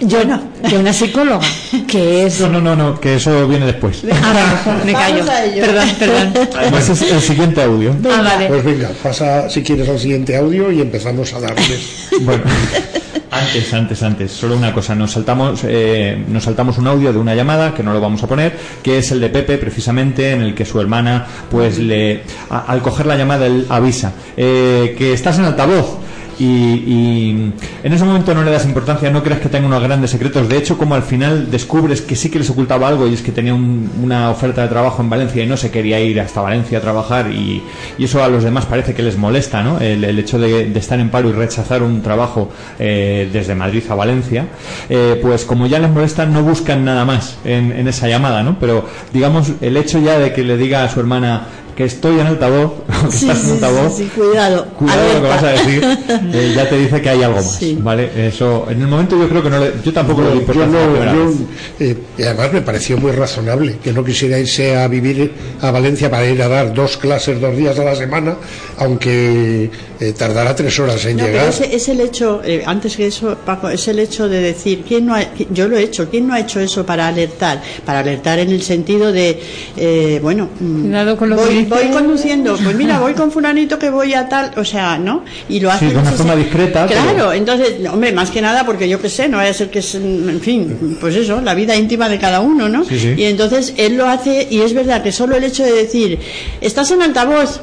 Yo 0.00 0.24
no, 0.24 0.42
de 0.68 0.78
una 0.78 0.92
psicóloga, 0.92 1.46
que 1.86 2.26
es... 2.26 2.40
No, 2.40 2.48
no, 2.48 2.60
no, 2.60 2.76
no, 2.76 3.00
que 3.00 3.16
eso 3.16 3.46
viene 3.48 3.66
después. 3.66 4.02
Ah, 4.10 4.62
vale, 4.66 4.84
me 4.84 4.92
callo. 4.92 5.24
Perdón, 5.26 5.88
perdón. 5.98 6.48
Además 6.58 6.88
es 6.88 7.02
el 7.02 7.20
siguiente 7.20 7.62
audio. 7.62 7.96
Ah, 8.10 8.22
vale. 8.22 8.46
Pues 8.48 8.64
venga, 8.64 8.90
pasa 9.02 9.48
si 9.48 9.62
quieres 9.62 9.88
al 9.88 9.98
siguiente 9.98 10.36
audio 10.36 10.70
y 10.70 10.80
empezamos 10.80 11.32
a 11.34 11.40
darles. 11.40 12.08
Bueno, 12.20 12.44
antes, 13.30 13.72
antes, 13.72 14.02
antes, 14.02 14.32
solo 14.32 14.56
una 14.56 14.72
cosa, 14.72 14.94
nos 14.94 15.12
saltamos, 15.12 15.60
eh, 15.64 16.22
nos 16.28 16.44
saltamos 16.44 16.78
un 16.78 16.86
audio 16.86 17.12
de 17.12 17.18
una 17.18 17.34
llamada 17.34 17.74
que 17.74 17.82
no 17.82 17.92
lo 17.92 18.00
vamos 18.00 18.22
a 18.22 18.26
poner, 18.26 18.56
que 18.82 18.98
es 18.98 19.10
el 19.12 19.20
de 19.20 19.29
Pepe, 19.30 19.56
precisamente, 19.58 20.32
en 20.32 20.42
el 20.42 20.54
que 20.54 20.64
su 20.64 20.80
hermana, 20.80 21.26
pues 21.50 21.78
le, 21.78 22.22
a- 22.50 22.60
al 22.70 22.82
coger 22.82 23.06
la 23.06 23.16
llamada, 23.16 23.46
él 23.46 23.66
avisa 23.68 24.12
eh, 24.36 24.94
que 24.98 25.12
estás 25.12 25.38
en 25.38 25.44
altavoz. 25.46 25.98
Y, 26.40 26.44
y 26.46 27.52
en 27.84 27.92
ese 27.92 28.02
momento 28.04 28.34
no 28.34 28.42
le 28.42 28.50
das 28.50 28.64
importancia, 28.64 29.10
no 29.10 29.22
creas 29.22 29.40
que 29.40 29.50
tenga 29.50 29.66
unos 29.66 29.82
grandes 29.82 30.10
secretos. 30.10 30.48
De 30.48 30.56
hecho, 30.56 30.78
como 30.78 30.94
al 30.94 31.02
final 31.02 31.50
descubres 31.50 32.00
que 32.00 32.16
sí 32.16 32.30
que 32.30 32.38
les 32.38 32.48
ocultaba 32.48 32.88
algo 32.88 33.06
y 33.06 33.12
es 33.14 33.20
que 33.20 33.30
tenía 33.30 33.52
un- 33.54 33.90
una 34.02 34.30
oferta 34.30 34.62
de 34.62 34.68
trabajo 34.68 35.02
en 35.02 35.10
Valencia 35.10 35.44
y 35.44 35.46
no 35.46 35.58
se 35.58 35.70
quería 35.70 36.00
ir 36.00 36.18
hasta 36.18 36.40
Valencia 36.40 36.78
a 36.78 36.80
trabajar 36.80 37.30
y, 37.30 37.62
eso 37.98 38.24
a 38.24 38.28
los 38.28 38.42
demás 38.42 38.64
parece 38.66 38.94
que 38.94 39.02
les 39.02 39.18
molesta, 39.18 39.62
¿no? 39.62 39.78
El, 39.80 40.18
hecho 40.18 40.38
de, 40.38 40.70
de 40.70 40.78
estar 40.80 40.98
en 40.98 41.10
paro 41.10 41.28
y 41.28 41.32
rechazar 41.32 41.82
un 41.82 42.00
trabajo 42.02 42.50
eh, 42.78 43.28
desde 43.32 43.54
Madrid 43.54 43.82
a 43.90 43.94
Valencia, 43.94 44.46
eh, 44.88 45.18
pues 45.20 45.44
como 45.44 45.66
ya 45.66 45.78
les 45.78 45.90
molesta 45.90 46.24
no 46.26 46.42
buscan 46.42 46.84
nada 46.86 47.04
más 47.04 47.36
en, 47.44 47.70
en 47.72 47.86
esa 47.86 48.08
llamada, 48.08 48.42
¿no? 48.42 48.56
Pero 48.58 48.86
digamos 49.12 49.52
el 49.60 49.76
hecho 49.76 49.98
ya 50.00 50.18
de 50.18 50.32
que 50.32 50.42
le 50.42 50.56
diga 50.56 50.82
a 50.84 50.88
su 50.88 50.98
hermana 51.00 51.46
que 51.80 51.86
estoy 51.86 52.20
en 52.20 52.26
altavoz, 52.26 52.72
que 53.10 53.16
sí, 53.16 53.26
estás 53.30 53.38
en 53.44 53.46
sí, 53.46 53.52
altavoz, 53.64 53.96
sí, 53.96 54.04
sí, 54.04 54.10
cuidado. 54.14 54.66
Cuidado 54.78 55.12
lo 55.14 55.22
que 55.22 55.28
vas 55.28 55.42
a 55.42 55.48
decir, 55.52 55.82
eh, 56.34 56.52
ya 56.54 56.68
te 56.68 56.76
dice 56.78 57.00
que 57.00 57.08
hay 57.08 57.22
algo 57.22 57.36
más, 57.36 57.56
Sí. 57.56 57.78
¿vale? 57.80 58.10
Eso, 58.28 58.66
en 58.68 58.82
el 58.82 58.86
momento 58.86 59.18
yo 59.18 59.26
creo 59.30 59.42
que 59.42 59.48
no 59.48 59.58
le, 59.58 59.72
yo 59.82 59.90
tampoco 59.92 60.20
le 60.22 60.44
yo 60.44 60.66
no, 60.66 61.12
yo, 61.12 61.26
vez. 61.26 61.36
eh, 61.80 61.96
además 62.18 62.52
me 62.52 62.60
pareció 62.60 62.98
muy 62.98 63.12
razonable 63.12 63.78
que 63.82 63.92
no 63.94 64.04
quisiera 64.04 64.38
irse 64.38 64.76
a 64.76 64.86
vivir 64.88 65.32
a 65.62 65.70
Valencia 65.70 66.10
para 66.10 66.26
ir 66.28 66.42
a 66.42 66.48
dar 66.48 66.74
dos 66.74 66.98
clases 66.98 67.40
dos 67.40 67.56
días 67.56 67.78
a 67.78 67.84
la 67.84 67.94
semana, 67.96 68.36
aunque 68.76 69.70
eh, 70.00 70.12
tardará 70.16 70.54
tres 70.54 70.78
horas 70.80 71.04
en 71.04 71.16
No, 71.16 71.22
pero 71.24 71.32
llegar. 71.34 71.48
ese- 71.48 71.74
es 71.74 71.88
el 71.88 72.00
hecho, 72.00 72.42
eh, 72.44 72.62
antes 72.66 72.96
que 72.96 73.06
eso, 73.06 73.36
Paco, 73.44 73.68
es 73.68 73.86
el 73.88 73.98
hecho 73.98 74.28
de 74.28 74.40
decir, 74.40 74.84
¿quién 74.86 75.06
no 75.06 75.14
ha- 75.14 75.24
yo 75.50 75.68
lo 75.68 75.76
he 75.76 75.82
hecho, 75.82 76.08
¿quién 76.10 76.26
no 76.26 76.34
ha 76.34 76.40
hecho 76.40 76.60
eso 76.60 76.84
para 76.84 77.08
alertar? 77.08 77.62
Para 77.84 78.00
alertar 78.00 78.38
en 78.38 78.50
el 78.50 78.62
sentido 78.62 79.12
de, 79.12 79.40
eh, 79.76 80.18
bueno, 80.22 80.48
mm, 80.58 80.82
Cuidado 80.82 81.16
con 81.16 81.30
lo 81.30 81.36
que 81.36 81.42
voy. 81.44 81.54
Voy 81.76 81.88
conduciendo, 81.92 82.56
pues 82.62 82.76
mira, 82.76 82.98
voy 83.00 83.14
con 83.14 83.30
fulanito 83.30 83.78
que 83.78 83.90
voy 83.90 84.12
a 84.14 84.28
tal, 84.28 84.50
o 84.56 84.64
sea, 84.64 84.98
¿no? 84.98 85.24
Y 85.48 85.60
lo 85.60 85.70
hace 85.70 85.86
de 85.86 85.96
una 85.96 86.10
forma 86.18 86.36
discreta, 86.36 86.86
pero- 86.86 87.00
Claro, 87.02 87.32
entonces, 87.32 87.74
hombre, 87.90 88.12
más 88.12 88.30
que 88.30 88.40
nada 88.42 88.64
porque 88.66 88.88
yo 88.88 89.00
qué 89.00 89.08
sé, 89.08 89.28
no 89.28 89.36
vaya 89.38 89.50
a 89.50 89.54
ser 89.54 89.70
que 89.70 89.78
es, 89.78 89.94
en 89.94 90.40
fin, 90.42 90.96
pues 91.00 91.14
eso, 91.14 91.40
la 91.40 91.54
vida 91.54 91.76
íntima 91.76 92.08
de 92.08 92.18
cada 92.18 92.40
uno, 92.40 92.68
¿no? 92.68 92.84
Sí, 92.84 92.98
sí. 92.98 93.14
Y 93.16 93.24
entonces 93.24 93.74
él 93.76 93.96
lo 93.96 94.06
hace 94.06 94.46
y 94.50 94.60
es 94.60 94.74
verdad 94.74 95.02
que 95.02 95.12
solo 95.12 95.36
el 95.36 95.44
hecho 95.44 95.64
de 95.64 95.72
decir, 95.72 96.18
estás 96.60 96.90
en 96.90 97.02
altavoz, 97.02 97.60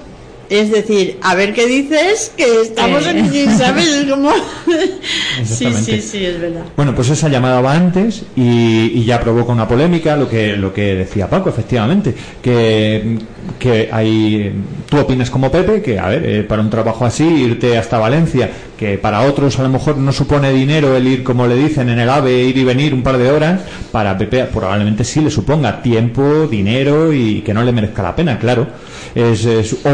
es 0.49 0.71
decir, 0.71 1.17
a 1.21 1.35
ver 1.35 1.53
qué 1.53 1.65
dices, 1.67 2.31
que 2.35 2.61
estamos 2.61 3.05
Eh. 3.05 3.09
en, 3.43 3.57
¿sabes? 3.57 3.87
Es 3.87 4.05
como... 4.09 4.31
sí, 5.43 5.67
sí, 5.83 6.01
sí, 6.01 6.25
es 6.25 6.39
verdad. 6.39 6.63
Bueno, 6.75 6.95
pues 6.95 7.09
esa 7.09 7.29
llamada 7.29 7.61
va 7.61 7.73
antes 7.73 8.23
y, 8.35 8.91
y 8.93 9.05
ya 9.05 9.19
provoca 9.19 9.51
una 9.51 9.67
polémica, 9.67 10.15
lo 10.15 10.29
que, 10.29 10.55
lo 10.55 10.73
que 10.73 10.95
decía 10.95 11.29
Paco, 11.29 11.49
efectivamente, 11.49 12.13
que, 12.41 13.17
que 13.59 13.89
hay, 13.91 14.53
tú 14.89 14.97
opinas 14.97 15.29
como 15.29 15.51
Pepe, 15.51 15.81
que 15.81 15.99
a 15.99 16.07
ver, 16.09 16.25
eh, 16.25 16.43
para 16.43 16.61
un 16.61 16.69
trabajo 16.69 17.05
así, 17.05 17.23
irte 17.25 17.77
hasta 17.77 17.97
Valencia, 17.97 18.49
que 18.77 18.97
para 18.97 19.21
otros 19.21 19.57
a 19.59 19.63
lo 19.63 19.69
mejor 19.69 19.97
no 19.97 20.11
supone 20.11 20.51
dinero 20.51 20.95
el 20.95 21.07
ir, 21.07 21.23
como 21.23 21.47
le 21.47 21.55
dicen, 21.55 21.89
en 21.89 21.99
el 21.99 22.09
AVE, 22.09 22.43
ir 22.43 22.57
y 22.57 22.63
venir 22.63 22.93
un 22.93 23.01
par 23.01 23.17
de 23.17 23.31
horas, 23.31 23.61
para 23.91 24.17
Pepe 24.17 24.45
probablemente 24.45 25.03
sí 25.03 25.19
le 25.19 25.31
suponga 25.31 25.81
tiempo, 25.81 26.47
dinero 26.47 27.11
y 27.11 27.41
que 27.41 27.53
no 27.53 27.63
le 27.63 27.71
merezca 27.71 28.03
la 28.03 28.15
pena, 28.15 28.37
claro. 28.37 28.67
Es, 29.15 29.47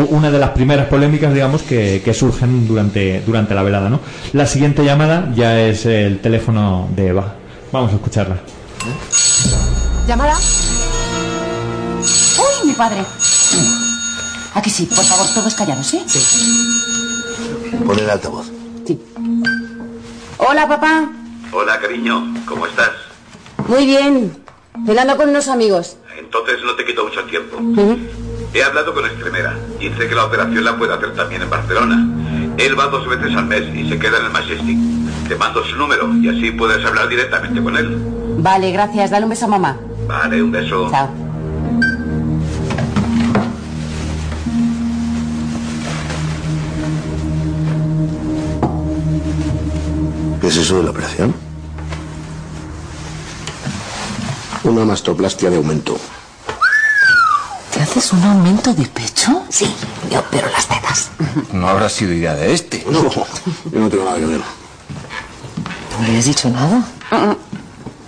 una 0.10 0.30
de 0.30 0.40
las 0.40 0.50
primeras 0.50 0.88
polémicas, 0.88 1.34
digamos, 1.34 1.62
que, 1.64 2.02
que 2.04 2.14
surgen 2.14 2.68
durante, 2.68 3.22
durante 3.26 3.56
la 3.56 3.64
velada, 3.64 3.90
¿no? 3.90 4.02
La 4.34 4.46
siguiente 4.46 4.84
llamada 4.84 5.32
ya 5.34 5.60
es 5.62 5.86
el 5.86 6.20
teléfono 6.20 6.90
de 6.96 7.08
Eva. 7.08 7.36
Vamos 7.72 7.92
a 7.92 7.96
escucharla. 7.96 8.38
¿Llamada? 10.08 10.38
¡Uy, 12.38 12.68
mi 12.68 12.74
padre! 12.74 12.98
Aquí 14.56 14.70
sí, 14.70 14.86
por 14.86 15.06
favor, 15.06 15.26
todos 15.34 15.56
callados, 15.56 15.94
¿eh? 15.94 16.04
Sí. 16.06 16.20
Pon 17.86 17.98
el 17.98 18.10
altavoz. 18.10 18.63
Hola, 20.38 20.68
papá. 20.68 21.10
Hola, 21.52 21.80
cariño, 21.80 22.34
¿cómo 22.46 22.66
estás? 22.68 22.92
Muy 23.68 23.86
bien. 23.86 24.36
Cenando 24.86 25.16
con 25.16 25.30
unos 25.30 25.48
amigos. 25.48 25.98
entonces 26.18 26.58
no 26.66 26.76
te 26.76 26.86
quito 26.86 27.06
mucho 27.06 27.24
tiempo. 27.26 27.58
He 28.54 28.64
hablado 28.64 28.94
con 28.94 29.06
Estremera. 29.06 29.56
Dice 29.80 30.08
que 30.08 30.16
la 30.16 30.26
operación 30.26 30.64
la 30.64 30.78
puede 30.78 30.94
hacer 30.94 31.14
también 31.16 31.42
en 31.44 31.50
Barcelona. 31.50 32.08
Él 32.58 32.78
va 32.78 32.88
dos 32.88 33.08
veces 33.08 33.36
al 33.36 33.46
mes 33.46 33.64
y 33.74 33.90
se 33.90 33.98
queda 33.98 34.20
en 34.20 34.26
el 34.26 34.32
Majestic. 34.32 34.78
Te 35.28 35.36
mando 35.36 35.64
su 35.64 35.76
número 35.76 36.14
y 36.16 36.30
así 36.30 36.52
puedes 36.52 36.86
hablar 36.86 37.08
directamente 37.08 37.64
con 37.64 37.78
él. 37.78 37.98
Vale, 38.38 38.72
gracias. 38.72 39.12
Dale 39.12 39.26
un 39.26 39.30
beso 39.30 39.46
a 39.46 39.50
mamá. 39.50 39.78
Vale, 40.08 40.44
un 40.44 40.52
beso. 40.52 40.90
Chao. 40.92 41.10
¿Qué 50.44 50.50
es 50.50 50.58
eso 50.58 50.76
de 50.76 50.84
la 50.84 50.90
operación? 50.90 51.34
Una 54.66 54.84
mastoplastia 54.84 55.50
de 55.50 55.56
aumento. 55.56 55.98
¿Te 57.74 57.80
haces 57.82 58.12
un 58.12 58.22
aumento 58.24 58.74
de 58.74 58.86
pecho? 58.88 59.44
Sí, 59.48 59.74
yo 60.12 60.20
opero 60.20 60.50
las 60.50 60.68
tetas. 60.68 61.12
No 61.54 61.70
habrá 61.70 61.88
sido 61.88 62.12
idea 62.12 62.36
de 62.36 62.54
este. 62.54 62.86
No, 62.90 63.10
yo 63.10 63.80
no 63.80 63.88
tengo 63.88 64.04
nada 64.04 64.18
que 64.18 64.26
ver. 64.26 64.42
¿No 64.42 66.00
me 66.02 66.08
habías 66.08 66.26
dicho 66.26 66.50
nada? 66.50 66.84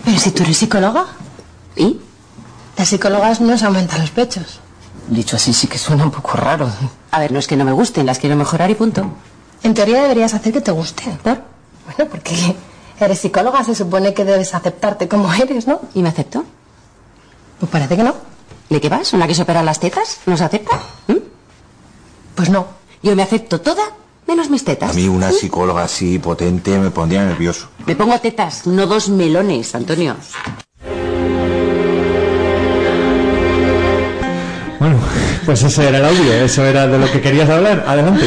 Pero 0.03 0.19
si 0.19 0.31
tú 0.31 0.43
eres 0.43 0.57
psicóloga. 0.57 1.05
¿Y? 1.77 2.01
Las 2.77 2.89
psicólogas 2.89 3.39
no 3.39 3.57
se 3.57 3.65
aumentan 3.65 4.01
los 4.01 4.11
pechos. 4.11 4.59
Dicho 5.07 5.38
así 5.38 5.53
sí 5.53 5.67
que 5.67 5.77
suena 5.77 6.03
un 6.03 6.11
poco 6.11 6.36
raro. 6.36 6.69
A 7.11 7.19
ver, 7.19 7.31
no 7.31 7.39
es 7.39 7.47
que 7.47 7.55
no 7.55 7.63
me 7.63 7.71
gusten, 7.71 8.05
las 8.05 8.19
quiero 8.19 8.36
mejorar 8.36 8.69
y 8.69 8.75
punto. 8.75 9.09
En 9.63 9.73
teoría 9.73 10.01
deberías 10.01 10.33
hacer 10.33 10.51
que 10.51 10.59
te 10.59 10.71
gusten. 10.71 11.15
¿Por? 11.19 11.54
Bueno, 11.97 12.11
porque 12.11 12.55
eres 12.99 13.19
psicóloga, 13.19 13.63
se 13.63 13.75
supone 13.75 14.13
que 14.13 14.25
debes 14.25 14.53
aceptarte 14.53 15.07
como 15.07 15.33
eres, 15.33 15.67
¿no? 15.67 15.81
¿Y 15.93 16.01
me 16.01 16.09
acepto? 16.09 16.43
Pues 17.59 17.71
parece 17.71 17.95
que 17.95 18.03
no. 18.03 18.15
¿De 18.69 18.81
qué 18.81 18.89
vas? 18.89 19.13
¿Una 19.13 19.27
que 19.27 19.35
se 19.35 19.43
opera 19.43 19.63
las 19.63 19.79
tetas? 19.79 20.19
¿No 20.25 20.35
se 20.35 20.43
acepta? 20.43 20.79
¿Mm? 21.07 21.17
Pues 22.35 22.49
no. 22.49 22.67
Yo 23.01 23.15
me 23.15 23.23
acepto 23.23 23.61
toda, 23.61 23.83
menos 24.27 24.49
mis 24.49 24.65
tetas. 24.65 24.91
A 24.91 24.93
mí 24.93 25.07
una 25.07 25.31
psicóloga 25.31 25.83
así 25.83 26.19
potente 26.19 26.77
me 26.79 26.91
pondría 26.91 27.23
nervioso. 27.23 27.69
Me 27.85 27.95
pongo 27.95 28.19
tetas, 28.19 28.65
no 28.65 28.87
dos 28.87 29.09
melones, 29.09 29.75
Antonio. 29.75 30.15
Bueno, 34.79 34.99
pues 35.45 35.63
ese 35.63 35.87
era 35.87 35.99
el 35.99 36.05
audio, 36.05 36.33
eso 36.33 36.65
era 36.65 36.87
de 36.87 36.97
lo 36.97 37.09
que 37.11 37.21
querías 37.21 37.49
hablar. 37.49 37.85
Adelante. 37.87 38.25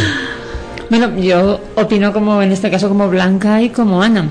Bueno, 0.91 1.15
yo 1.19 1.61
opino 1.77 2.13
como 2.13 2.43
en 2.43 2.53
este 2.53 2.71
caso 2.71 2.89
como 2.89 3.09
Blanca 3.09 3.61
y 3.61 3.69
como 3.69 4.03
Ana. 4.03 4.29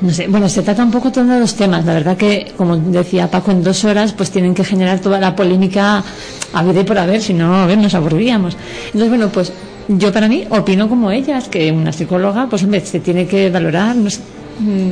No 0.00 0.10
sé, 0.12 0.28
bueno, 0.28 0.48
se 0.48 0.62
trata 0.62 0.84
un 0.84 0.90
poco 0.90 1.10
todos 1.10 1.26
los 1.26 1.54
temas. 1.54 1.84
La 1.84 1.94
verdad 1.94 2.16
que, 2.16 2.52
como 2.56 2.76
decía 2.76 3.30
Paco, 3.30 3.50
en 3.50 3.64
dos 3.64 3.84
horas 3.84 4.12
pues 4.12 4.30
tienen 4.30 4.54
que 4.54 4.64
generar 4.64 5.00
toda 5.00 5.18
la 5.18 5.34
polémica 5.34 6.02
a 6.52 6.62
ver 6.62 6.76
y 6.76 6.84
por 6.84 6.98
haber, 6.98 7.20
si 7.20 7.34
no, 7.34 7.54
a 7.54 7.66
ver, 7.66 7.78
nos 7.78 7.94
aburriríamos. 7.94 8.56
Entonces, 8.86 9.08
bueno, 9.08 9.28
pues 9.28 9.52
yo 9.88 10.12
para 10.12 10.28
mí 10.28 10.46
opino 10.50 10.88
como 10.88 11.10
ellas, 11.10 11.48
que 11.48 11.72
una 11.72 11.92
psicóloga, 11.92 12.46
pues 12.48 12.62
hombre, 12.62 12.80
se 12.80 13.00
tiene 13.00 13.26
que 13.26 13.50
valorar, 13.50 13.96
no 13.96 14.08
sé, 14.10 14.20
mm, 14.58 14.90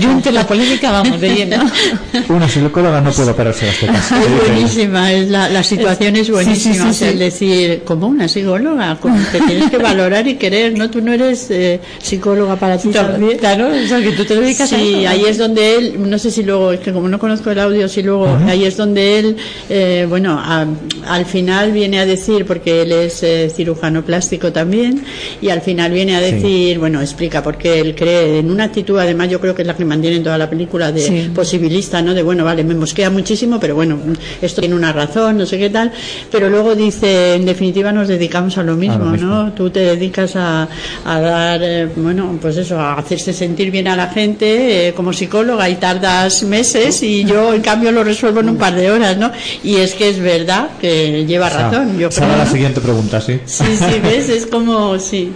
yo 0.00 0.10
entre 0.10 0.32
la 0.32 0.46
polémica 0.46 0.90
vamos 0.90 1.20
de 1.20 1.34
lleno. 1.34 1.56
Una 2.28 2.48
psicóloga 2.48 3.00
no 3.00 3.10
puede 3.12 3.30
operarse 3.30 3.66
las 3.66 3.78
tetas. 3.78 4.12
Es 4.12 4.46
buenísima, 4.48 5.12
es 5.12 5.28
la, 5.28 5.48
la 5.48 5.62
situación 5.62 6.16
es 6.16 6.30
buenísima. 6.30 6.74
Sí, 6.74 6.80
sí, 6.92 6.94
sí, 6.94 7.04
el 7.04 7.18
decir, 7.18 7.82
como 7.84 8.06
una 8.08 8.28
psicóloga, 8.28 8.98
te 9.32 9.40
tienes 9.40 9.70
que 9.70 9.78
valorar 9.78 10.26
y 10.26 10.34
querer, 10.36 10.76
¿no? 10.76 10.90
Tú 10.90 11.00
no 11.00 11.12
eres 11.12 11.50
eh, 11.50 11.80
psicóloga 12.02 12.56
para 12.56 12.78
ti 12.78 12.88
también. 12.90 13.38
Claro, 13.38 13.68
o 13.68 13.88
sea, 13.88 14.00
que 14.00 14.12
tú 14.12 14.24
te 14.24 14.36
dedicas 14.36 14.72
a 14.72 14.76
Sí, 14.76 15.00
eso. 15.00 15.08
ahí 15.10 15.24
es 15.26 15.38
donde 15.38 15.76
él, 15.76 15.94
no 16.10 16.18
sé 16.18 16.30
si 16.30 16.42
luego, 16.42 16.72
es 16.72 16.80
que 16.80 16.92
como 16.92 17.08
no 17.08 17.18
conozco 17.18 17.50
el 17.50 17.58
audio, 17.58 17.88
si 17.88 18.02
luego, 18.02 18.26
ahí 18.46 18.64
es 18.64 18.76
donde 18.76 19.18
él, 19.18 19.36
eh, 19.68 20.06
bueno, 20.08 20.38
a- 20.40 20.66
al 21.06 21.26
final 21.26 21.72
viene 21.72 21.98
a 22.00 22.06
decir, 22.06 22.44
porque 22.46 22.82
él 22.82 22.92
es 22.92 23.22
eh, 23.22 23.50
cirujano 23.54 24.04
plástico 24.04 24.52
también, 24.52 25.02
y 25.42 25.48
al 25.50 25.60
final 25.60 25.92
viene 25.92 26.16
a 26.16 26.20
decir, 26.20 26.78
bueno, 26.78 27.00
explica, 27.00 27.42
porque 27.42 27.80
él 27.80 27.94
cree 27.94 28.38
en 28.38 28.50
una 28.50 28.64
actitud, 28.64 28.98
además 29.00 29.28
yo 29.28 29.40
creo 29.40 29.54
que 29.54 29.62
es 29.62 29.68
la 29.68 29.76
que 29.76 29.84
mantiene 29.84 30.16
en 30.16 30.24
toda 30.24 30.38
la 30.38 30.48
película 30.48 30.92
de 30.92 31.00
Sí. 31.00 31.30
posibilista, 31.34 32.00
¿no? 32.02 32.14
De 32.14 32.22
bueno, 32.22 32.44
vale, 32.44 32.62
me 32.64 32.74
mosquea 32.74 33.10
muchísimo, 33.10 33.58
pero 33.58 33.74
bueno, 33.74 33.98
esto 34.40 34.60
tiene 34.60 34.74
una 34.76 34.92
razón, 34.92 35.38
no 35.38 35.46
sé 35.46 35.58
qué 35.58 35.70
tal, 35.70 35.90
pero 36.30 36.48
luego 36.50 36.74
dice, 36.74 37.34
en 37.34 37.44
definitiva 37.46 37.92
nos 37.92 38.08
dedicamos 38.08 38.56
a 38.58 38.62
lo 38.62 38.76
mismo, 38.76 39.06
mismo. 39.06 39.28
¿no? 39.28 39.52
Tú 39.52 39.70
te 39.70 39.80
dedicas 39.80 40.36
a, 40.36 40.68
a 41.04 41.20
dar, 41.20 41.60
eh, 41.62 41.88
bueno, 41.96 42.38
pues 42.40 42.56
eso, 42.56 42.78
a 42.78 42.94
hacerse 42.94 43.32
sentir 43.32 43.70
bien 43.70 43.88
a 43.88 43.96
la 43.96 44.08
gente 44.08 44.88
eh, 44.88 44.92
como 44.94 45.12
psicóloga 45.12 45.68
y 45.68 45.76
tardas 45.76 46.42
meses 46.42 47.02
y 47.02 47.24
yo 47.24 47.54
en 47.54 47.62
cambio 47.62 47.92
lo 47.92 48.04
resuelvo 48.04 48.40
en 48.40 48.50
un 48.50 48.56
par 48.56 48.74
de 48.74 48.90
horas, 48.90 49.16
¿no? 49.16 49.30
Y 49.64 49.76
es 49.76 49.94
que 49.94 50.08
es 50.08 50.18
verdad 50.20 50.70
que 50.80 51.24
lleva 51.26 51.48
razón, 51.48 51.98
yo 51.98 52.08
creo. 52.10 52.28
la 52.28 52.44
¿no? 52.44 52.50
siguiente 52.50 52.80
pregunta, 52.80 53.20
sí. 53.20 53.40
Sí, 53.46 53.64
sí, 53.76 54.00
ves, 54.02 54.28
es 54.28 54.46
como, 54.46 54.98
sí. 54.98 55.32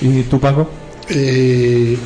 ¿Y 0.00 0.22
tú, 0.22 0.38
Paco? 0.40 0.68
Eh, 1.08 1.96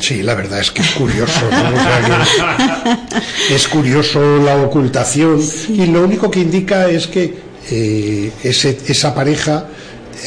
sí, 0.00 0.22
la 0.22 0.34
verdad 0.34 0.60
es 0.60 0.70
que 0.70 0.82
es 0.82 0.90
curioso. 0.92 1.40
¿no? 1.50 1.68
O 1.74 1.82
sea, 1.82 3.06
que 3.48 3.54
es 3.54 3.68
curioso 3.68 4.20
la 4.38 4.56
ocultación 4.56 5.40
y 5.68 5.86
lo 5.86 6.04
único 6.04 6.30
que 6.30 6.40
indica 6.40 6.88
es 6.88 7.06
que 7.06 7.34
eh, 7.70 8.32
ese- 8.42 8.78
esa 8.86 9.14
pareja 9.14 9.66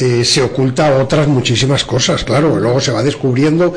eh, 0.00 0.24
se 0.24 0.42
oculta 0.42 0.96
otras 0.98 1.28
muchísimas 1.28 1.84
cosas, 1.84 2.24
claro, 2.24 2.58
luego 2.58 2.80
se 2.80 2.90
va 2.90 3.02
descubriendo 3.02 3.74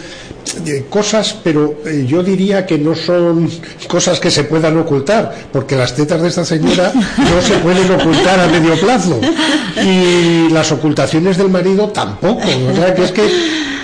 eh, 0.65 0.85
cosas, 0.89 1.35
pero 1.43 1.81
eh, 1.85 2.05
yo 2.07 2.23
diría 2.23 2.65
que 2.65 2.77
no 2.79 2.95
son 2.95 3.47
cosas 3.87 4.19
que 4.19 4.31
se 4.31 4.43
puedan 4.45 4.77
ocultar, 4.77 5.35
porque 5.53 5.75
las 5.75 5.93
tetas 5.95 6.21
de 6.23 6.29
esta 6.29 6.43
señora 6.43 6.91
no 6.95 7.41
se 7.41 7.57
pueden 7.57 7.91
ocultar 7.91 8.39
a 8.39 8.47
medio 8.47 8.79
plazo 8.79 9.19
y 9.83 10.49
las 10.51 10.71
ocultaciones 10.71 11.37
del 11.37 11.49
marido 11.49 11.89
tampoco, 11.89 12.41
o 12.71 12.75
sea 12.75 12.95
que 12.95 13.03
es 13.03 13.11
que 13.11 13.76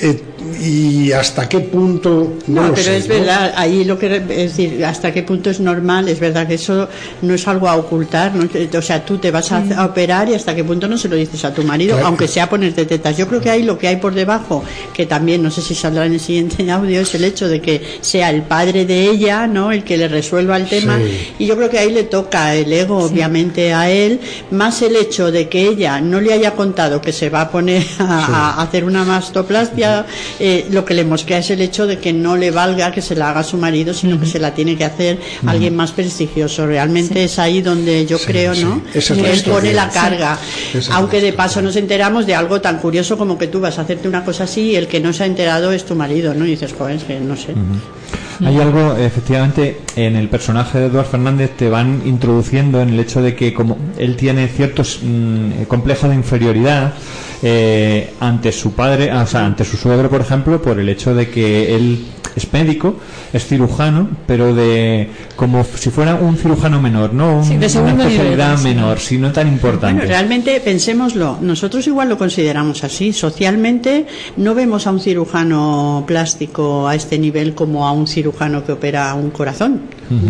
eh, 0.00 0.27
y 0.60 1.12
hasta 1.12 1.48
qué 1.48 1.60
punto 1.60 2.34
no, 2.46 2.62
No, 2.62 2.68
lo 2.68 2.74
pero 2.74 2.84
sé, 2.86 2.96
es 2.98 3.08
¿no? 3.08 3.14
verdad, 3.14 3.52
ahí 3.56 3.84
lo 3.84 3.98
que, 3.98 4.16
es 4.16 4.26
decir, 4.28 4.84
hasta 4.84 5.12
qué 5.12 5.22
punto 5.22 5.50
es 5.50 5.60
normal, 5.60 6.08
es 6.08 6.18
verdad 6.20 6.46
que 6.46 6.54
eso 6.54 6.88
no 7.22 7.34
es 7.34 7.46
algo 7.48 7.68
a 7.68 7.76
ocultar, 7.76 8.34
¿no? 8.34 8.48
O 8.78 8.82
sea, 8.82 9.04
tú 9.04 9.18
te 9.18 9.30
vas 9.30 9.52
a, 9.52 9.62
a 9.76 9.86
operar 9.86 10.28
y 10.28 10.34
hasta 10.34 10.54
qué 10.54 10.64
punto 10.64 10.88
no 10.88 10.96
se 10.98 11.08
lo 11.08 11.16
dices 11.16 11.44
a 11.44 11.52
tu 11.54 11.62
marido, 11.62 11.94
Claro. 11.94 12.08
aunque 12.08 12.26
sea 12.28 12.48
ponerte 12.48 12.84
tetas. 12.86 13.16
Yo 13.16 13.26
creo 13.28 13.40
que 13.40 13.50
ahí 13.50 13.62
lo 13.62 13.78
que 13.78 13.88
hay 13.88 13.96
por 13.96 14.14
debajo, 14.14 14.64
que 14.92 15.06
también 15.06 15.42
no 15.42 15.50
sé 15.50 15.62
si 15.62 15.74
saldrá 15.74 16.06
en 16.06 16.14
el 16.14 16.20
siguiente 16.20 16.70
audio, 16.70 17.00
es 17.00 17.14
el 17.14 17.24
hecho 17.24 17.48
de 17.48 17.60
que 17.60 17.80
sea 18.00 18.30
el 18.30 18.42
padre 18.42 18.84
de 18.84 19.08
ella, 19.10 19.46
¿no? 19.46 19.70
El 19.72 19.84
que 19.84 19.96
le 19.96 20.08
resuelva 20.08 20.56
el 20.56 20.66
tema. 20.68 20.98
Sí. 20.98 21.34
Y 21.40 21.46
yo 21.46 21.56
creo 21.56 21.70
que 21.70 21.78
ahí 21.78 21.92
le 21.92 22.04
toca 22.04 22.54
el 22.54 22.72
ego, 22.72 22.98
obviamente, 22.98 23.72
a 23.72 23.90
él, 23.90 24.20
más 24.50 24.82
el 24.82 24.96
hecho 24.96 25.30
de 25.30 25.48
que 25.48 25.62
ella 25.68 26.00
no 26.00 26.20
le 26.20 26.32
haya 26.32 26.52
contado 26.52 27.00
que 27.00 27.12
se 27.12 27.30
va 27.30 27.42
a 27.42 27.50
poner 27.50 27.82
a, 27.98 28.54
a 28.58 28.62
hacer 28.62 28.84
una 28.84 29.04
mastoplastia, 29.04 30.06
eh, 30.40 30.47
lo 30.70 30.84
que 30.84 30.94
le 30.94 31.04
mosquea 31.04 31.38
es 31.38 31.50
el 31.50 31.60
hecho 31.60 31.86
de 31.86 31.98
que 31.98 32.12
no 32.12 32.36
le 32.36 32.50
valga 32.50 32.92
que 32.92 33.02
se 33.02 33.14
la 33.14 33.30
haga 33.30 33.42
su 33.42 33.56
marido, 33.56 33.94
sino 33.94 34.18
que 34.18 34.26
se 34.26 34.38
la 34.38 34.54
tiene 34.54 34.76
que 34.76 34.84
hacer 34.84 35.18
alguien 35.46 35.74
más 35.76 35.92
prestigioso. 35.92 36.66
Realmente 36.66 37.24
es 37.24 37.38
ahí 37.38 37.62
donde 37.62 38.06
yo 38.06 38.18
creo, 38.18 38.54
sí. 38.54 38.64
¿no? 38.64 38.82
Esa 38.94 39.14
es 39.14 39.20
él 39.20 39.34
historia. 39.34 39.54
pone 39.58 39.72
la 39.72 39.88
carga. 39.88 40.38
Aunque 40.92 41.20
de 41.20 41.32
paso 41.32 41.62
nos 41.62 41.76
enteramos 41.76 42.26
de 42.26 42.34
algo 42.34 42.60
tan 42.60 42.78
curioso 42.78 43.16
como 43.16 43.38
que 43.38 43.46
tú 43.46 43.60
vas 43.60 43.78
a 43.78 43.82
hacerte 43.82 44.08
una 44.08 44.24
cosa 44.24 44.44
así 44.44 44.72
y 44.72 44.76
el 44.76 44.86
que 44.86 45.00
no 45.00 45.12
se 45.12 45.24
ha 45.24 45.26
enterado 45.26 45.72
es 45.72 45.84
tu 45.84 45.94
marido, 45.94 46.34
¿no? 46.34 46.46
Y 46.46 46.50
dices, 46.50 46.74
joder, 46.76 46.96
es 46.96 47.04
que 47.04 47.20
no 47.20 47.36
sé. 47.36 47.54
Hay 48.44 48.56
algo, 48.58 48.96
efectivamente, 48.96 49.80
en 49.96 50.14
el 50.14 50.28
personaje 50.28 50.78
de 50.78 50.86
Eduardo 50.86 51.10
Fernández 51.10 51.56
te 51.56 51.68
van 51.68 52.02
introduciendo 52.06 52.80
en 52.80 52.90
el 52.90 53.00
hecho 53.00 53.20
de 53.20 53.34
que 53.34 53.52
como 53.52 53.76
él 53.98 54.16
tiene 54.16 54.46
ciertos 54.46 55.00
mm, 55.02 55.64
complejos 55.66 56.10
de 56.10 56.14
inferioridad 56.14 56.94
eh, 57.42 58.12
ante 58.20 58.52
su 58.52 58.72
padre, 58.72 59.12
o 59.12 59.26
sea, 59.26 59.46
ante 59.46 59.64
su 59.64 59.76
suegro, 59.76 60.08
por 60.10 60.20
ejemplo, 60.20 60.60
por 60.60 60.78
el 60.80 60.88
hecho 60.88 61.14
de 61.14 61.28
que 61.30 61.74
él 61.74 62.04
es 62.36 62.52
médico, 62.52 62.96
es 63.32 63.46
cirujano, 63.46 64.08
pero 64.26 64.54
de 64.54 65.08
como 65.34 65.64
si 65.64 65.90
fuera 65.90 66.14
un 66.14 66.36
cirujano 66.36 66.80
menor, 66.80 67.12
no 67.12 67.38
Un- 67.38 67.44
Sí, 67.44 67.56
de 67.56 67.66
una 67.78 67.92
nivel, 67.92 68.06
especialidad 68.06 68.56
sí. 68.58 68.64
menor, 68.64 68.98
si 69.00 69.18
no 69.18 69.32
tan 69.32 69.48
importante. 69.48 69.94
Bueno, 70.02 70.08
realmente 70.08 70.60
pensémoslo, 70.60 71.38
nosotros 71.40 71.86
igual 71.86 72.08
lo 72.08 72.18
consideramos 72.18 72.84
así. 72.84 73.12
Socialmente 73.12 74.06
no 74.36 74.54
vemos 74.54 74.86
a 74.86 74.90
un 74.92 75.00
cirujano 75.00 76.04
plástico 76.06 76.86
a 76.88 76.94
este 76.94 77.18
nivel 77.18 77.54
como 77.54 77.86
a 77.88 77.92
un 77.92 78.06
cirujano 78.06 78.64
que 78.64 78.72
opera 78.72 79.14
un 79.14 79.30
corazón. 79.30 79.80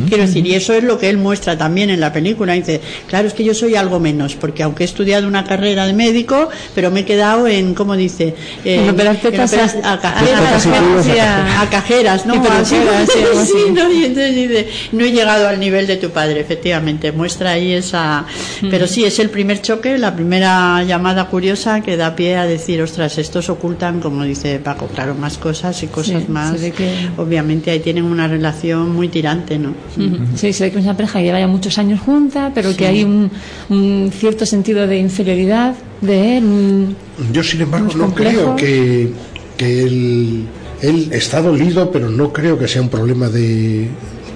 Quiero 0.09 0.25
decir, 0.27 0.45
y 0.45 0.55
eso 0.55 0.73
es 0.73 0.83
lo 0.83 0.99
que 0.99 1.09
él 1.09 1.19
muestra 1.19 1.57
también 1.57 1.89
en 1.91 2.01
la 2.01 2.13
película. 2.13 2.55
Dice, 2.55 2.81
claro, 3.07 3.29
es 3.29 3.35
que 3.35 3.45
yo 3.45 3.55
soy 3.55 3.77
algo 3.77 4.01
menos, 4.01 4.35
porque 4.35 4.65
aunque 4.65 4.83
he 4.83 4.87
estudiado 4.87 5.29
una 5.29 5.45
carrera 5.45 5.87
de 5.87 5.93
médico, 5.93 6.49
pero 6.75 6.91
me 6.91 6.98
he 6.99 7.05
quedado 7.05 7.47
en, 7.47 7.75
¿cómo 7.75 7.97
dice? 7.97 8.35
En 8.65 8.89
operar 8.91 9.17
tetas 9.17 9.53
operar 9.53 9.71
a- 9.85 9.93
a 9.95 10.01
cajeras, 10.01 10.67
culos 10.67 11.07
a 11.07 11.09
cajeras. 11.09 11.61
a 11.63 11.71
cajeras, 11.71 12.27
¿no? 12.27 12.35
Sí, 12.35 12.41
pero 12.43 12.55
Así, 12.55 12.75
cajeras, 12.77 13.09
sí, 13.13 13.19
algo 13.23 13.41
así. 13.41 13.53
sí, 13.53 13.71
¿no? 13.73 13.93
Y 13.93 14.05
entonces 14.05 14.35
dice, 14.35 14.69
no 14.93 15.05
he 15.05 15.13
llegado 15.13 15.49
al 15.49 15.59
nivel 15.61 15.87
de 15.87 15.97
tu 15.97 16.11
padre, 16.11 16.41
efectivamente, 16.41 17.13
muestra 17.13 17.53
ahí 17.53 17.73
esa... 17.73 18.25
Pero 18.71 18.87
sí, 18.87 19.05
es 19.05 19.19
el 19.19 19.31
primer 19.31 19.61
choque, 19.63 19.99
la 19.99 20.15
primera 20.15 20.83
llamada 20.85 21.27
curiosa 21.29 21.81
que 21.81 21.97
da 21.97 22.15
pie 22.17 22.37
a 22.37 22.45
decir, 22.47 22.81
ostras, 22.83 23.19
estos 23.19 23.49
ocultan, 23.49 24.01
como 24.01 24.25
dice 24.25 24.59
Paco, 24.59 24.87
claro, 24.89 25.15
más 25.15 25.39
cosas 25.39 25.83
y 25.83 25.87
cosas 25.87 26.23
Sí, 26.25 26.31
más. 26.33 26.59
que- 26.61 27.09
Obviamente 27.17 27.71
ahí 27.71 27.81
tienen 27.81 28.05
una 28.05 28.29
relación 28.29 28.95
muy 28.95 29.09
tirante, 29.09 29.59
¿no? 29.59 29.71
Ujú. 29.97 30.19
Sí, 30.37 30.53
se 30.53 30.65
ve 30.65 30.73
que 30.73 30.79
es 30.79 30.85
una 30.85 30.95
pareja 30.97 31.19
que 31.19 31.25
lleva 31.27 31.39
ya 31.41 31.47
muchos 31.47 31.79
años 31.79 32.01
junta, 32.01 32.51
pero 32.55 32.75
que 32.77 32.87
hay 32.87 33.05
un, 33.05 33.31
un 33.69 34.11
cierto 34.17 34.45
sentido 34.47 34.87
de 34.87 34.99
inferioridad 34.99 35.75
de 36.01 36.39
él. 36.39 36.88
Yo, 37.33 37.43
sin 37.43 37.61
embargo, 37.63 37.91
no 37.97 38.15
creo 38.15 38.57
que, 38.57 39.11
que 39.57 39.83
él, 39.83 40.45
él 40.83 41.09
está 41.13 41.41
dolido, 41.43 41.91
pero 41.91 42.09
no 42.11 42.33
creo 42.33 42.59
que 42.59 42.69
sea 42.69 42.83
un 42.83 42.89
problema 42.89 43.29
de, 43.29 43.89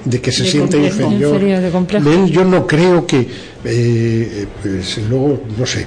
de 0.04 0.20
que 0.20 0.32
se 0.32 0.42
De 0.44 0.48
siente 0.50 0.76
complejo. 0.78 1.02
inferior. 1.10 1.34
Inferior, 1.34 1.60
de 1.62 1.70
complejo. 1.70 2.10
Él, 2.10 2.30
yo 2.30 2.44
no 2.44 2.66
creo 2.66 3.06
que. 3.06 3.26
eh, 3.64 4.46
pues, 4.62 4.98
luego, 5.08 5.40
no 5.58 5.64
sé, 5.66 5.86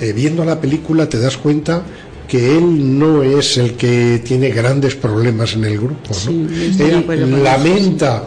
eh, 0.00 0.12
viendo 0.12 0.44
la 0.44 0.60
película 0.60 1.08
te 1.08 1.18
das 1.18 1.36
cuenta 1.36 1.82
que 2.28 2.56
él 2.58 2.98
no 2.98 3.22
es 3.22 3.56
el 3.56 3.74
que 3.74 4.20
tiene 4.24 4.50
grandes 4.50 4.94
problemas 4.96 5.54
en 5.54 5.64
el 5.64 5.78
grupo. 5.78 6.12
él 6.28 7.42
lamenta 7.42 8.24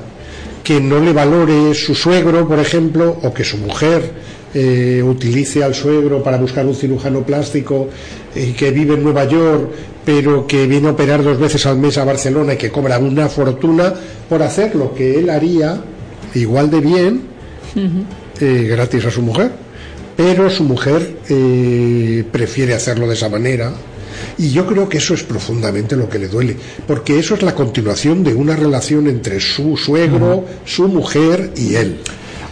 que 0.63 0.79
no 0.79 0.99
le 0.99 1.11
valore 1.13 1.73
su 1.73 1.95
suegro, 1.95 2.47
por 2.47 2.59
ejemplo, 2.59 3.17
o 3.23 3.33
que 3.33 3.43
su 3.43 3.57
mujer 3.57 4.11
eh, 4.53 5.03
utilice 5.03 5.63
al 5.63 5.75
suegro 5.75 6.23
para 6.23 6.37
buscar 6.37 6.65
un 6.65 6.75
cirujano 6.75 7.23
plástico 7.23 7.89
y 8.35 8.53
que 8.53 8.71
vive 8.71 8.95
en 8.95 9.03
Nueva 9.03 9.25
York, 9.25 9.69
pero 10.03 10.47
que 10.47 10.65
viene 10.65 10.87
a 10.87 10.91
operar 10.91 11.23
dos 11.23 11.39
veces 11.39 11.65
al 11.65 11.77
mes 11.77 11.97
a 11.97 12.03
Barcelona 12.03 12.53
y 12.53 12.57
que 12.57 12.71
cobra 12.71 12.97
una 12.97 13.29
fortuna 13.29 13.93
por 14.27 14.41
hacer 14.41 14.75
lo 14.75 14.93
que 14.93 15.19
él 15.19 15.29
haría 15.29 15.81
igual 16.33 16.71
de 16.71 16.79
bien 16.79 17.21
eh, 18.39 18.67
gratis 18.69 19.05
a 19.05 19.11
su 19.11 19.21
mujer. 19.21 19.51
Pero 20.17 20.49
su 20.49 20.63
mujer 20.63 21.17
eh, 21.29 22.23
prefiere 22.31 22.73
hacerlo 22.73 23.07
de 23.07 23.13
esa 23.13 23.29
manera. 23.29 23.71
Y 24.37 24.49
yo 24.49 24.65
creo 24.65 24.89
que 24.89 24.97
eso 24.97 25.13
es 25.13 25.23
profundamente 25.23 25.95
lo 25.95 26.09
que 26.09 26.19
le 26.19 26.27
duele, 26.27 26.55
porque 26.87 27.19
eso 27.19 27.35
es 27.35 27.41
la 27.41 27.55
continuación 27.55 28.23
de 28.23 28.33
una 28.33 28.55
relación 28.55 29.07
entre 29.07 29.39
su 29.39 29.77
suegro, 29.77 30.45
su 30.65 30.87
mujer 30.87 31.53
y 31.55 31.75
él. 31.75 31.99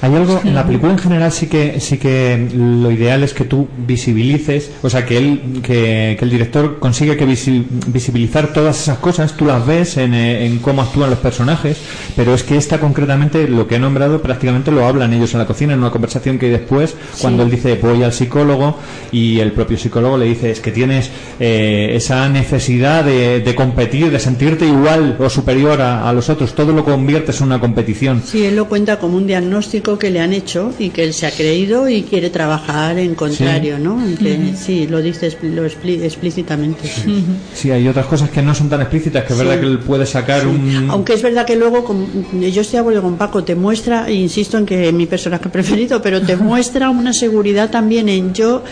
Hay 0.01 0.13
algo 0.13 0.41
en 0.43 0.53
la 0.53 0.65
película 0.65 0.91
en 0.91 0.99
general 0.99 1.31
sí 1.31 1.47
que 1.47 1.79
sí 1.79 1.97
que 1.97 2.47
lo 2.55 2.91
ideal 2.91 3.23
es 3.23 3.33
que 3.33 3.45
tú 3.45 3.67
visibilices, 3.85 4.69
o 4.83 4.89
sea 4.89 5.05
que 5.05 5.17
él 5.17 5.41
que, 5.63 6.15
que 6.17 6.25
el 6.25 6.29
director 6.29 6.77
consigue 6.79 7.17
que 7.17 7.25
visi- 7.27 7.65
visibilizar 7.87 8.53
todas 8.53 8.79
esas 8.81 8.99
cosas, 8.99 9.33
tú 9.35 9.45
las 9.45 9.65
ves 9.65 9.97
en, 9.97 10.13
eh, 10.13 10.45
en 10.45 10.59
cómo 10.59 10.81
actúan 10.81 11.09
los 11.09 11.19
personajes, 11.19 11.77
pero 12.15 12.33
es 12.33 12.43
que 12.43 12.57
esta 12.57 12.79
concretamente 12.79 13.47
lo 13.47 13.67
que 13.67 13.75
he 13.75 13.79
nombrado 13.79 14.21
prácticamente 14.21 14.71
lo 14.71 14.85
hablan 14.85 15.13
ellos 15.13 15.33
en 15.33 15.39
la 15.39 15.45
cocina 15.47 15.73
en 15.73 15.79
una 15.79 15.89
conversación 15.89 16.37
que 16.37 16.45
hay 16.47 16.51
después 16.51 16.95
cuando 17.21 17.43
él 17.43 17.49
dice 17.51 17.75
voy 17.81 18.03
al 18.03 18.13
psicólogo 18.13 18.77
y 19.11 19.39
el 19.39 19.51
propio 19.51 19.77
psicólogo 19.77 20.17
le 20.17 20.25
dice 20.25 20.51
es 20.51 20.59
que 20.59 20.71
tienes 20.71 21.09
eh, 21.39 21.91
esa 21.93 22.29
necesidad 22.29 23.03
de, 23.03 23.39
de 23.41 23.55
competir, 23.55 24.11
de 24.11 24.19
sentirte 24.19 24.65
igual 24.67 25.15
o 25.19 25.29
superior 25.29 25.81
a, 25.81 26.07
a 26.07 26.13
los 26.13 26.29
otros, 26.29 26.53
todo 26.53 26.71
lo 26.71 26.83
conviertes 26.83 27.39
en 27.41 27.47
una 27.47 27.59
competición. 27.59 28.21
Sí, 28.25 28.45
él 28.45 28.55
lo 28.55 28.67
cuenta 28.67 28.99
como 28.99 29.17
un 29.17 29.25
diagnóstico 29.27 29.86
que 29.97 30.09
le 30.09 30.19
han 30.19 30.33
hecho 30.33 30.73
y 30.79 30.89
que 30.89 31.03
él 31.03 31.13
se 31.13 31.27
ha 31.27 31.31
creído 31.31 31.87
y 31.87 32.01
quiere 32.03 32.29
trabajar 32.31 32.97
en 32.97 33.13
contrario, 33.15 33.77
¿no? 33.79 34.03
En 34.03 34.17
que, 34.17 34.33
Ujú. 34.33 34.57
Sí, 34.57 34.87
lo 34.87 35.01
dice 35.01 35.37
lo 35.43 35.65
expli- 35.67 36.01
explícitamente. 36.03 36.87
sí. 36.87 37.23
Sí, 37.53 37.71
hay 37.71 37.87
otras 37.87 38.07
cosas 38.07 38.29
que 38.31 38.41
no 38.41 38.53
son 38.55 38.69
tan 38.69 38.81
explícitas, 38.81 39.23
que 39.23 39.33
es 39.33 39.39
Sí. 39.39 39.45
verdad 39.45 39.61
que 39.61 39.67
él 39.67 39.79
puede 39.79 40.05
sacar 40.05 40.47
un... 40.47 40.87
Aunque 40.89 41.13
es 41.13 41.21
verdad 41.21 41.45
que 41.45 41.55
luego, 41.55 41.85
yo 42.33 42.61
estoy 42.61 42.73
de 42.73 42.79
acuerdo 42.79 43.01
con 43.01 43.17
Paco, 43.17 43.43
te 43.43 43.55
muestra, 43.55 44.07
e 44.07 44.13
insisto 44.13 44.57
en 44.57 44.65
que 44.65 44.87
es 44.87 44.93
mi 44.93 45.05
personaje 45.05 45.49
preferido, 45.49 46.01
pero 46.01 46.21
te 46.21 46.35
muestra 46.37 46.89
una 46.89 47.13
seguridad 47.13 47.69
también 47.69 48.09
en 48.09 48.33
yo, 48.33 48.63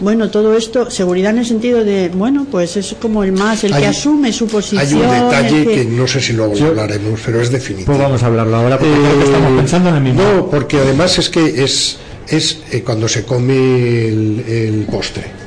bueno, 0.00 0.30
todo 0.30 0.56
esto, 0.56 0.90
seguridad 0.90 1.32
en 1.32 1.38
el 1.38 1.46
sentido 1.46 1.84
de, 1.84 2.08
bueno, 2.08 2.46
pues 2.50 2.76
es 2.76 2.94
como 3.00 3.22
el 3.24 3.32
más, 3.32 3.64
el 3.64 3.74
que 3.76 3.86
asume 3.86 4.32
su 4.32 4.46
posición. 4.46 4.80
Hay 4.80 4.94
un 4.94 5.00
detalle 5.30 5.64
que- 5.64 5.74
que 5.74 5.84
no 5.84 6.06
sé 6.06 6.20
si 6.20 6.32
luego 6.32 6.54
lo 6.54 6.66
hablaremos, 6.68 7.20
pero 7.24 7.40
es 7.40 7.50
definitivo. 7.50 7.86
Pues 7.92 7.98
vamos 7.98 8.22
a 8.22 8.26
hablarlo 8.26 8.56
ahora, 8.56 8.78
porque 8.78 8.94
creo 8.94 9.18
que 9.18 9.24
estamos 9.24 9.60
pensando 9.60 9.88
en 9.90 9.94
el 9.96 10.02
mismo. 10.02 10.22
No, 10.22 10.46
porque 10.50 10.63
además 10.72 11.18
es 11.18 11.28
que 11.28 11.64
es, 11.64 11.96
es 12.28 12.58
eh, 12.70 12.82
cuando 12.82 13.08
se 13.08 13.24
come 13.24 14.08
el, 14.08 14.44
el 14.46 14.86
postre. 14.90 15.43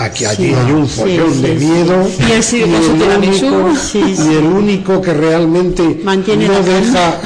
Aquí, 0.00 0.24
allí 0.24 0.48
Sí. 0.48 0.54
hay 0.54 0.72
un 0.72 0.86
follón 0.88 1.34
sí, 1.34 1.42
de 1.42 1.58
sí. 1.58 1.64
miedo 1.66 2.08
Y 2.20 2.62
el 2.62 3.18
único, 3.18 3.76
Sí, 3.76 4.02
sí. 4.16 4.22
y 4.30 4.34
el 4.36 4.44
único 4.44 5.00
que 5.02 5.12
realmente 5.12 6.00
Mantiene 6.04 6.46
no 6.46 6.62
deja, 6.62 7.20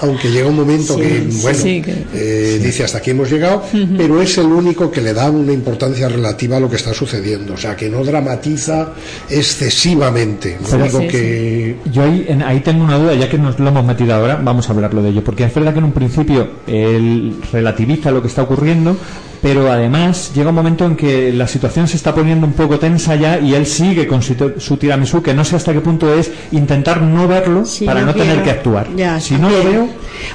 aunque 0.00 0.30
llega 0.30 0.48
un 0.48 0.54
momento 0.56 0.94
Sí, 0.94 1.00
que 1.00 1.28
bueno 1.42 1.58
sí, 1.58 1.82
que- 1.82 2.04
eh, 2.14 2.60
dice 2.62 2.84
hasta 2.84 2.98
aquí 2.98 3.10
hemos 3.10 3.28
llegado, 3.30 3.62
pero 3.96 4.22
es 4.22 4.38
el 4.38 4.46
único 4.46 4.90
que 4.92 5.00
le 5.00 5.12
da 5.12 5.28
una 5.30 5.52
importancia 5.52 6.08
relativa 6.08 6.56
a 6.58 6.60
lo 6.60 6.70
que 6.70 6.76
está 6.76 6.94
sucediendo, 6.94 7.54
o 7.54 7.56
sea 7.56 7.74
que 7.74 7.88
no 7.88 8.04
dramatiza 8.04 8.90
excesivamente. 9.28 10.58
No 10.60 10.68
Pero- 10.70 10.84
digo 10.84 10.98
que 11.08 11.76
Yo 11.92 12.02
ahí, 12.02 12.26
en- 12.28 12.42
ahí 12.42 12.60
tengo 12.60 12.84
una 12.84 12.98
duda, 12.98 13.14
ya 13.14 13.28
que 13.28 13.38
nos 13.38 13.58
lo 13.58 13.68
hemos 13.68 13.84
metido 13.84 14.14
ahora, 14.14 14.40
vamos 14.42 14.68
a 14.68 14.72
hablarlo 14.72 15.02
de 15.02 15.10
ello, 15.10 15.24
porque 15.24 15.44
es 15.44 15.54
verdad 15.54 15.72
que 15.72 15.78
en 15.78 15.84
un 15.86 15.92
principio 15.92 16.48
él 16.66 17.36
relativiza 17.52 18.10
lo 18.10 18.22
que 18.22 18.28
está 18.28 18.42
ocurriendo, 18.42 18.96
pero 19.44 19.70
además 19.70 20.32
llega 20.34 20.48
un 20.48 20.54
momento 20.54 20.86
en 20.86 20.96
que 20.96 21.30
la 21.30 21.46
situación 21.46 21.86
se 21.86 21.98
está 21.98 22.14
poniendo 22.14 22.46
un 22.46 22.54
poco 22.54 22.78
tensa 22.78 23.14
ya 23.14 23.38
y 23.38 23.52
él 23.52 23.66
sigue 23.66 24.06
con 24.06 24.22
su, 24.22 24.34
su 24.56 24.78
tiramisú, 24.78 25.22
que 25.22 25.34
no 25.34 25.44
sé 25.44 25.54
hasta 25.56 25.74
qué 25.74 25.82
punto 25.82 26.14
es 26.14 26.30
intentar 26.52 27.02
no 27.02 27.28
verlo 27.28 27.66
Sí, 27.66 27.84
para 27.84 28.00
no 28.00 28.06
no 28.06 28.14
tener 28.14 28.42
que 28.42 28.50
actuar. 28.50 28.88
Ya, 28.96 29.20
si 29.20 29.34
no 29.34 29.50
lo 29.50 29.62
veo, 29.62 29.88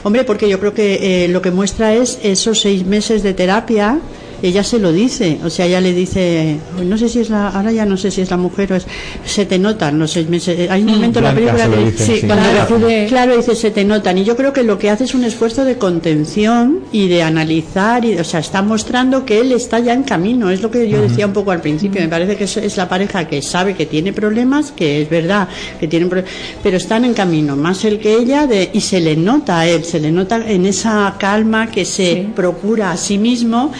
Hombre, 0.03 0.25
porque 0.25 0.47
yo 0.47 0.59
creo 0.59 0.75
que 0.75 1.23
eh, 1.23 1.27
lo 1.27 1.41
que 1.41 1.49
muestra 1.49 1.95
es 1.95 2.19
esos 2.21 2.61
seis 2.61 2.85
meses 2.85 3.23
de 3.23 3.33
terapia. 3.33 3.97
Ella 4.41 4.63
se 4.63 4.79
lo 4.79 4.91
dice, 4.91 5.39
o 5.43 5.49
sea, 5.49 5.65
ella 5.65 5.81
le 5.81 5.93
dice, 5.93 6.57
no 6.83 6.97
sé 6.97 7.09
si 7.09 7.19
es 7.19 7.29
la, 7.29 7.49
ahora 7.49 7.71
ya 7.71 7.85
no 7.85 7.97
sé 7.97 8.11
si 8.11 8.21
es 8.21 8.29
la 8.29 8.37
mujer 8.37 8.73
o 8.73 8.75
es, 8.75 8.85
se 9.25 9.45
te 9.45 9.59
notan 9.59 9.99
los 9.99 10.11
seis 10.11 10.29
meses. 10.29 10.69
Hay 10.69 10.81
un 10.81 10.91
momento 10.91 11.19
en 11.19 11.25
la 11.25 11.33
película 11.33 11.69
que 11.69 11.77
dice, 11.91 12.19
sí. 12.19 12.27
cuando 12.27 12.87
Claro. 13.07 13.37
dice 13.37 13.55
se 13.55 13.71
te 13.71 13.83
notan. 13.83 14.17
Y 14.17 14.23
yo 14.23 14.35
creo 14.35 14.53
que 14.53 14.63
lo 14.63 14.77
que 14.77 14.89
hace 14.89 15.03
es 15.03 15.13
un 15.13 15.23
esfuerzo 15.23 15.65
de 15.65 15.77
contención 15.77 16.79
y 16.91 17.07
de 17.07 17.23
analizar, 17.23 18.05
y, 18.05 18.15
o 18.15 18.23
sea, 18.23 18.39
está 18.39 18.61
mostrando 18.61 19.25
que 19.25 19.39
él 19.39 19.51
está 19.51 19.79
ya 19.79 19.93
en 19.93 20.03
camino. 20.03 20.49
Es 20.49 20.61
lo 20.61 20.71
que 20.71 20.89
yo 20.89 21.01
decía 21.01 21.25
un 21.25 21.33
poco 21.33 21.51
al 21.51 21.61
principio. 21.61 22.01
Me 22.01 22.07
parece 22.07 22.35
que 22.35 22.45
es, 22.45 22.57
es 22.57 22.77
la 22.77 22.87
pareja 22.87 23.27
que 23.27 23.41
sabe 23.41 23.75
que 23.75 23.85
tiene 23.85 24.13
problemas, 24.13 24.71
que 24.71 25.01
es 25.01 25.09
verdad 25.09 25.47
que 25.79 25.87
tienen 25.87 26.09
problemas, 26.09 26.33
pero 26.63 26.77
están 26.77 27.05
en 27.05 27.13
camino, 27.13 27.55
más 27.55 27.83
él 27.85 27.99
que 27.99 28.15
ella, 28.15 28.47
de, 28.47 28.69
y 28.73 28.81
se 28.81 28.99
le 28.99 29.15
nota 29.15 29.59
a 29.59 29.67
él, 29.67 29.83
se 29.83 29.99
le 29.99 30.11
nota 30.11 30.37
en 30.49 30.65
esa 30.65 31.15
calma 31.19 31.69
que 31.69 31.85
se 31.85 32.27
procura 32.35 32.91
a 32.91 32.97
sí 32.97 33.17
mismo, 33.17 33.71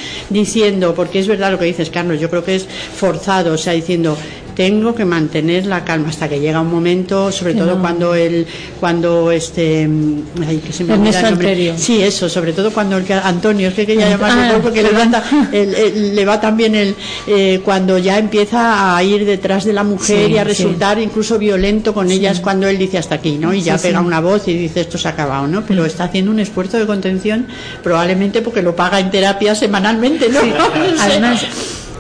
diciendo, 0.54 0.96
porque 0.96 1.20
es 1.20 1.28
verdad 1.28 1.52
lo 1.52 1.60
que 1.60 1.66
dices, 1.66 1.92
Carlos, 1.92 2.20
yo 2.20 2.28
creo 2.30 2.44
que 2.44 2.56
es 2.56 2.66
forzado, 2.66 3.54
o 3.54 3.58
sea, 3.58 3.74
diciendo, 3.74 4.18
tengo 4.60 4.94
que 4.94 5.06
mantener 5.06 5.66
la 5.68 5.86
calma 5.86 6.10
hasta 6.10 6.28
que 6.28 6.38
llega 6.38 6.60
un 6.60 6.70
momento, 6.70 7.32
sobre 7.32 7.54
Que 7.54 7.60
todo 7.60 7.76
no. 7.76 7.82
cuando 7.82 8.14
él, 8.14 8.46
cuando 8.78 9.32
este, 9.32 9.88
mm, 9.88 10.24
ay, 10.46 10.58
que 10.58 10.74
se 10.74 10.84
me 10.84 10.96
el 10.96 11.00
nombre. 11.02 11.18
Alterio. 11.18 11.76
Sí, 11.78 12.02
eso, 12.04 12.28
sobre 12.28 12.52
todo 12.52 12.70
cuando 12.74 12.98
el 12.98 13.06
que, 13.06 13.14
Antonio, 13.14 13.70
es 13.70 13.74
que 13.74 13.86
quería 13.86 14.08
Ah, 14.08 14.10
llamarle 14.10 14.42
ah, 14.56 14.60
porque 14.62 14.84
le, 14.84 14.90
perdón. 14.90 15.14
va 15.14 15.22
ta- 15.24 15.50
el- 15.54 15.74
el- 15.76 16.14
le 16.14 16.26
va 16.26 16.42
también 16.42 16.76
el, 16.76 16.94
eh, 17.28 17.62
cuando 17.64 17.98
ya 18.00 18.18
empieza 18.18 18.98
a 18.98 19.02
ir 19.02 19.26
detrás 19.26 19.64
de 19.64 19.72
la 19.72 19.86
mujer 19.86 20.26
Sí, 20.28 20.34
y 20.34 20.38
a 20.38 20.42
sí. 20.42 20.48
resultar 20.50 21.00
incluso 21.00 21.40
violento 21.40 21.94
con 21.94 22.12
ella 22.12 22.30
es 22.32 22.42
cuando 22.42 22.68
él 22.68 22.78
dice 22.78 22.98
hasta 22.98 23.16
aquí, 23.16 23.38
¿no? 23.38 23.54
Y 23.54 23.62
ya 23.62 23.78
Sí, 23.78 23.88
pega 23.88 24.02
sí. 24.02 24.06
una 24.08 24.20
voz 24.20 24.46
y 24.50 24.58
dice 24.58 24.82
esto 24.82 24.98
se 24.98 25.08
ha 25.08 25.12
acabado, 25.12 25.48
¿no? 25.48 25.64
Pero 25.66 25.86
está 25.86 26.04
haciendo 26.04 26.32
un 26.32 26.40
esfuerzo 26.42 26.78
de 26.78 26.86
contención 26.86 27.48
probablemente 27.82 28.42
porque 28.42 28.62
lo 28.62 28.76
paga 28.76 29.00
en 29.00 29.10
terapia 29.10 29.56
semanalmente, 29.56 30.28
¿no? 30.28 30.42
No 30.44 30.98
sé. 30.98 31.02
Además, 31.02 31.46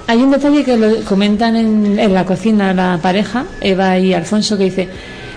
hay 0.09 0.23
un 0.23 0.31
detalle 0.31 0.63
que 0.63 0.75
lo 0.75 1.03
comentan 1.05 1.55
en, 1.55 1.99
en 1.99 2.13
la 2.15 2.25
cocina 2.25 2.73
la 2.73 2.97
pareja, 3.01 3.45
Eva 3.61 3.97
y 3.99 4.13
Alfonso, 4.15 4.57
que 4.57 4.63
dice, 4.63 4.89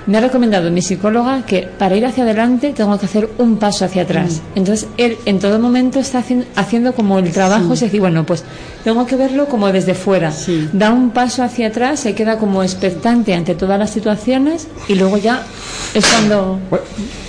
me 0.07 0.17
ha 0.17 0.21
recomendado 0.23 0.71
mi 0.71 0.81
psicóloga 0.81 1.43
que 1.45 1.69
para 1.79 1.95
ir 1.95 2.07
hacia 2.07 2.25
adelante 2.25 2.73
tengo 2.75 2.99
que 2.99 3.05
hacer 3.05 3.29
un 3.37 3.59
paso 3.59 3.85
hacia 3.85 4.03
atrás. 4.03 4.41
Entonces, 4.55 4.89
él 4.97 5.19
en 5.27 5.39
todo 5.41 5.59
momento 5.59 6.01
está 6.01 6.21
haciendo, 6.21 6.47
haciendo 6.57 6.95
como 6.95 7.19
el 7.19 7.31
trabajo, 7.33 7.67
Sí. 7.69 7.73
es 7.75 7.81
decir, 7.83 8.01
bueno, 8.01 8.25
pues 8.25 8.45
tengo 8.83 9.05
que 9.07 9.15
verlo 9.17 9.45
como 9.47 9.71
desde 9.71 9.93
fuera. 9.95 10.33
Da 10.73 10.91
un 10.91 11.11
paso 11.11 11.43
hacia 11.45 11.69
atrás, 11.69 12.01
se 12.01 12.15
queda 12.15 12.39
como 12.39 12.63
expectante 12.63 13.35
ante 13.35 13.55
todas 13.55 13.79
las 13.79 13.91
situaciones 13.91 14.69
y 14.89 14.95
luego 14.95 15.19
ya 15.19 15.45
es 15.95 16.05
cuando... 16.07 16.59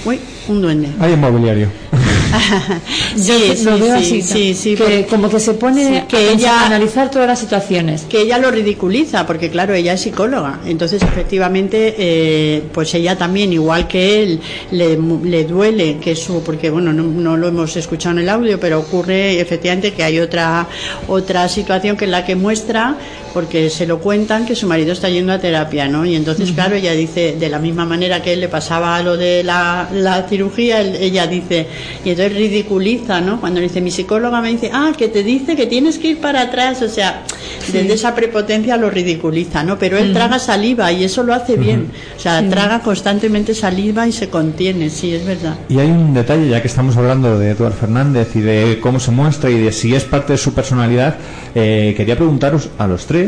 Uy, 0.06 0.20
un 0.48 0.62
duende. 0.62 0.88
hay 1.00 1.12
inmobiliario. 1.14 1.68
Yo 3.16 3.38
Sí, 3.38 3.64
lo 3.64 3.76
sí, 3.76 3.82
veo 3.82 3.98
sí, 4.00 4.04
así, 4.04 4.22
sí, 4.22 4.54
sí, 4.54 4.76
que 4.76 4.84
porque- 4.84 5.06
como 5.10 5.30
que 5.30 5.40
se 5.40 5.54
pone 5.54 6.06
que 6.08 6.32
ella- 6.32 6.62
a 6.62 6.66
analizar 6.66 7.10
todas 7.12 7.28
las 7.28 7.40
situaciones. 7.40 8.04
que 8.10 8.22
ella 8.22 8.38
lo 8.38 8.50
ridiculiza 8.52 9.26
porque 9.26 9.50
claro 9.50 9.74
ella 9.74 9.94
es 9.94 10.02
psicóloga 10.02 10.60
entonces 10.66 11.02
efectivamente 11.04 11.96
eh, 11.98 12.64
pues 12.74 12.94
ella 12.96 13.18
también 13.18 13.54
igual 13.54 13.88
que 13.88 14.24
él 14.24 14.40
le, 14.72 14.98
le 15.24 15.44
duele 15.46 15.98
que 16.00 16.16
su 16.16 16.44
porque 16.44 16.70
bueno 16.70 16.92
no, 16.94 17.04
no 17.04 17.38
lo 17.38 17.48
hemos 17.48 17.76
escuchado 17.76 18.14
en 18.18 18.24
el 18.24 18.30
audio 18.30 18.60
pero 18.60 18.80
ocurre 18.80 19.40
efectivamente 19.40 19.94
que 19.94 20.04
hay 20.04 20.20
otra 20.20 20.68
otra 21.08 21.48
situación 21.48 21.96
que 21.98 22.06
es 22.06 22.12
la 22.12 22.26
que 22.26 22.36
muestra 22.36 22.96
porque 23.34 23.70
se 23.70 23.86
lo 23.88 24.00
cuentan 24.00 24.46
que 24.46 24.56
su 24.56 24.68
marido 24.68 24.92
está 24.94 25.10
yendo 25.10 25.34
a 25.34 25.40
terapia, 25.40 25.88
¿no? 25.88 26.06
Y 26.06 26.16
entonces, 26.16 26.52
claro, 26.52 26.76
ella 26.76 26.94
dice, 26.94 27.36
de 27.40 27.50
la 27.50 27.60
misma 27.60 27.86
manera 27.86 28.22
que 28.22 28.34
él 28.34 28.40
le 28.42 28.48
pasaba 28.50 29.02
lo 29.02 29.18
de 29.18 29.44
la, 29.44 29.90
la 29.94 30.28
cirugía, 30.28 30.82
él- 30.82 30.96
ella 31.00 31.26
dice, 31.28 31.68
y 32.06 32.10
entonces 32.12 32.34
ridiculiza, 32.38 33.22
¿no? 33.22 33.40
Cuando 33.40 33.60
le 33.60 33.68
dice, 33.68 33.82
mi 33.82 33.92
psicóloga 33.92 34.42
me 34.42 34.50
dice, 34.52 34.70
ah, 34.74 34.92
que 34.98 35.08
te 35.08 35.24
dice 35.24 35.56
que 35.56 35.66
tienes 35.66 35.98
que 35.98 36.10
ir 36.10 36.22
para 36.22 36.42
atrás, 36.42 36.82
o 36.82 36.88
sea, 36.90 37.24
desde 37.72 37.94
esa 37.94 38.14
prepotencia 38.16 38.78
lo 38.78 38.90
ridiculiza, 38.90 39.64
¿no? 39.64 39.80
Pero 39.80 39.98
él 39.98 40.14
traga 40.14 40.38
saliva 40.40 40.92
y 40.92 41.04
eso 41.04 41.24
lo 41.24 41.34
hace 41.34 41.56
bien, 41.56 41.88
o 42.16 42.20
sea, 42.20 42.42
Sí. 42.42 42.50
traga 42.50 42.80
constantemente 42.82 43.54
saliva 43.56 44.08
y 44.08 44.12
se 44.12 44.30
contiene, 44.30 44.90
sí, 44.90 45.14
es 45.16 45.26
verdad. 45.26 45.56
Y 45.70 45.80
hay 45.80 45.88
un 45.90 46.14
detalle, 46.14 46.50
ya 46.50 46.62
que 46.62 46.68
estamos 46.68 46.96
hablando 46.98 47.40
de 47.40 47.52
Eduard 47.52 47.74
Fernández 47.74 48.36
y 48.36 48.42
de 48.42 48.80
cómo 48.82 49.00
se 49.00 49.12
muestra 49.12 49.50
y 49.50 49.58
de 49.60 49.72
si 49.72 49.96
es 49.96 50.04
parte 50.04 50.34
de 50.34 50.38
su 50.38 50.54
personalidad, 50.54 51.16
eh, 51.56 51.94
quería 51.96 52.16
preguntaros 52.16 52.70
a 52.78 52.88
los 52.88 53.06
tres, 53.06 53.23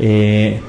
eh, 0.00 0.60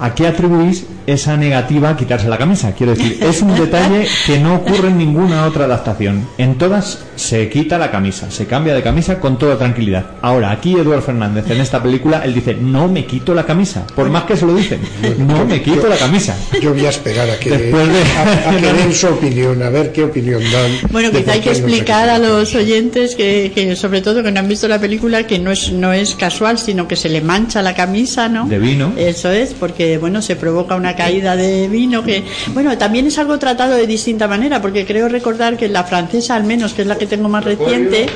¿a 0.00 0.14
qué 0.14 0.26
atribuís 0.26 0.86
esa 1.06 1.36
negativa 1.36 1.90
a 1.90 1.96
quitarse 1.96 2.28
la 2.28 2.38
camisa? 2.38 2.72
Quiero 2.72 2.94
decir, 2.94 3.18
es 3.22 3.42
un 3.42 3.54
detalle 3.54 4.06
que 4.26 4.38
no 4.38 4.54
ocurre 4.56 4.88
en 4.88 4.98
ninguna 4.98 5.44
otra 5.46 5.64
adaptación. 5.64 6.26
En 6.38 6.56
todas 6.58 7.00
se 7.16 7.48
quita 7.48 7.78
la 7.78 7.90
camisa, 7.90 8.30
se 8.30 8.46
cambia 8.46 8.74
de 8.74 8.82
camisa 8.82 9.18
con 9.20 9.38
toda 9.38 9.56
tranquilidad. 9.58 10.06
Ahora, 10.22 10.50
aquí 10.50 10.74
Eduard 10.74 11.02
Fernández, 11.02 11.50
en 11.50 11.60
esta 11.60 11.82
película, 11.82 12.22
él 12.24 12.34
dice, 12.34 12.54
no 12.54 12.88
me 12.88 13.04
quito 13.06 13.34
la 13.34 13.44
camisa, 13.44 13.86
por 13.94 14.08
más 14.10 14.24
que 14.24 14.36
se 14.36 14.46
lo 14.46 14.54
dicen, 14.54 14.80
no 15.18 15.44
me 15.44 15.62
quito 15.62 15.88
la 15.88 15.96
camisa. 15.96 16.36
Yo 16.60 16.72
voy 16.72 16.86
a 16.86 16.90
esperar 16.90 17.28
a 17.30 17.38
que, 17.38 17.50
Después 17.56 17.88
de- 17.88 18.02
a, 18.02 18.50
a 18.50 18.56
que 18.56 18.72
den 18.82 18.92
su 18.94 19.06
opinión, 19.08 19.62
a 19.62 19.70
ver 19.70 19.92
qué 19.92 20.04
opinión 20.04 20.40
dan. 20.52 20.70
Bueno, 20.90 21.10
quizá 21.10 21.32
hay 21.32 21.40
que 21.40 21.50
explicar 21.50 22.08
a 22.08 22.18
los 22.18 22.54
oyentes 22.54 23.14
que, 23.14 23.52
que, 23.54 23.76
sobre 23.76 24.00
todo 24.02 24.22
que 24.22 24.30
no 24.32 24.40
han 24.40 24.48
visto 24.48 24.68
la 24.68 24.78
película, 24.80 25.26
que 25.26 25.38
no 25.38 25.50
es 25.50 25.72
no 25.72 25.92
es 25.92 26.14
casual, 26.14 26.58
sino 26.58 26.88
que 26.88 26.96
se 26.96 27.08
le 27.08 27.20
mancha 27.20 27.62
la 27.62 27.74
camisa, 27.74 28.28
¿no? 28.28 28.46
De 28.46 28.58
vino. 28.58 28.92
Eso 28.96 29.30
es, 29.30 29.54
porque 29.54 29.98
bueno, 29.98 30.22
se 30.22 30.36
provoca 30.36 30.74
una 30.74 30.89
caída 30.96 31.36
de 31.36 31.68
vino 31.68 32.02
que, 32.02 32.24
bueno, 32.52 32.76
también 32.78 33.06
es 33.06 33.18
algo 33.18 33.38
tratado 33.38 33.76
de 33.76 33.86
distinta 33.86 34.28
manera, 34.28 34.60
porque 34.60 34.86
creo 34.86 35.08
recordar 35.08 35.56
que 35.56 35.66
en 35.66 35.72
la 35.72 35.84
francesa, 35.84 36.34
al 36.34 36.44
menos, 36.44 36.72
que 36.72 36.82
es 36.82 36.88
la 36.88 36.96
que 36.96 37.06
tengo 37.06 37.28
más 37.28 37.44
reciente, 37.44 38.06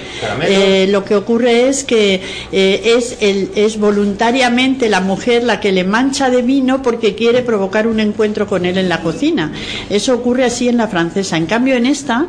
eh, 0.42 0.86
lo 0.90 1.04
que 1.04 1.16
ocurre 1.16 1.68
es 1.68 1.84
que 1.84 2.20
eh, 2.52 2.94
es 2.96 3.16
el, 3.20 3.50
es 3.54 3.78
voluntariamente 3.78 4.88
la 4.88 5.00
mujer 5.00 5.44
la 5.44 5.60
que 5.60 5.72
le 5.72 5.84
mancha 5.84 6.30
de 6.30 6.42
vino 6.42 6.82
porque 6.82 7.14
quiere 7.14 7.42
provocar 7.42 7.86
un 7.86 8.00
encuentro 8.00 8.46
con 8.46 8.66
él 8.66 8.78
en 8.78 8.88
la 8.88 9.00
cocina. 9.00 9.52
Eso 9.90 10.14
ocurre 10.14 10.44
así 10.44 10.68
en 10.68 10.76
la 10.76 10.88
francesa. 10.88 11.36
En 11.36 11.46
cambio, 11.46 11.74
en 11.74 11.86
esta 11.86 12.26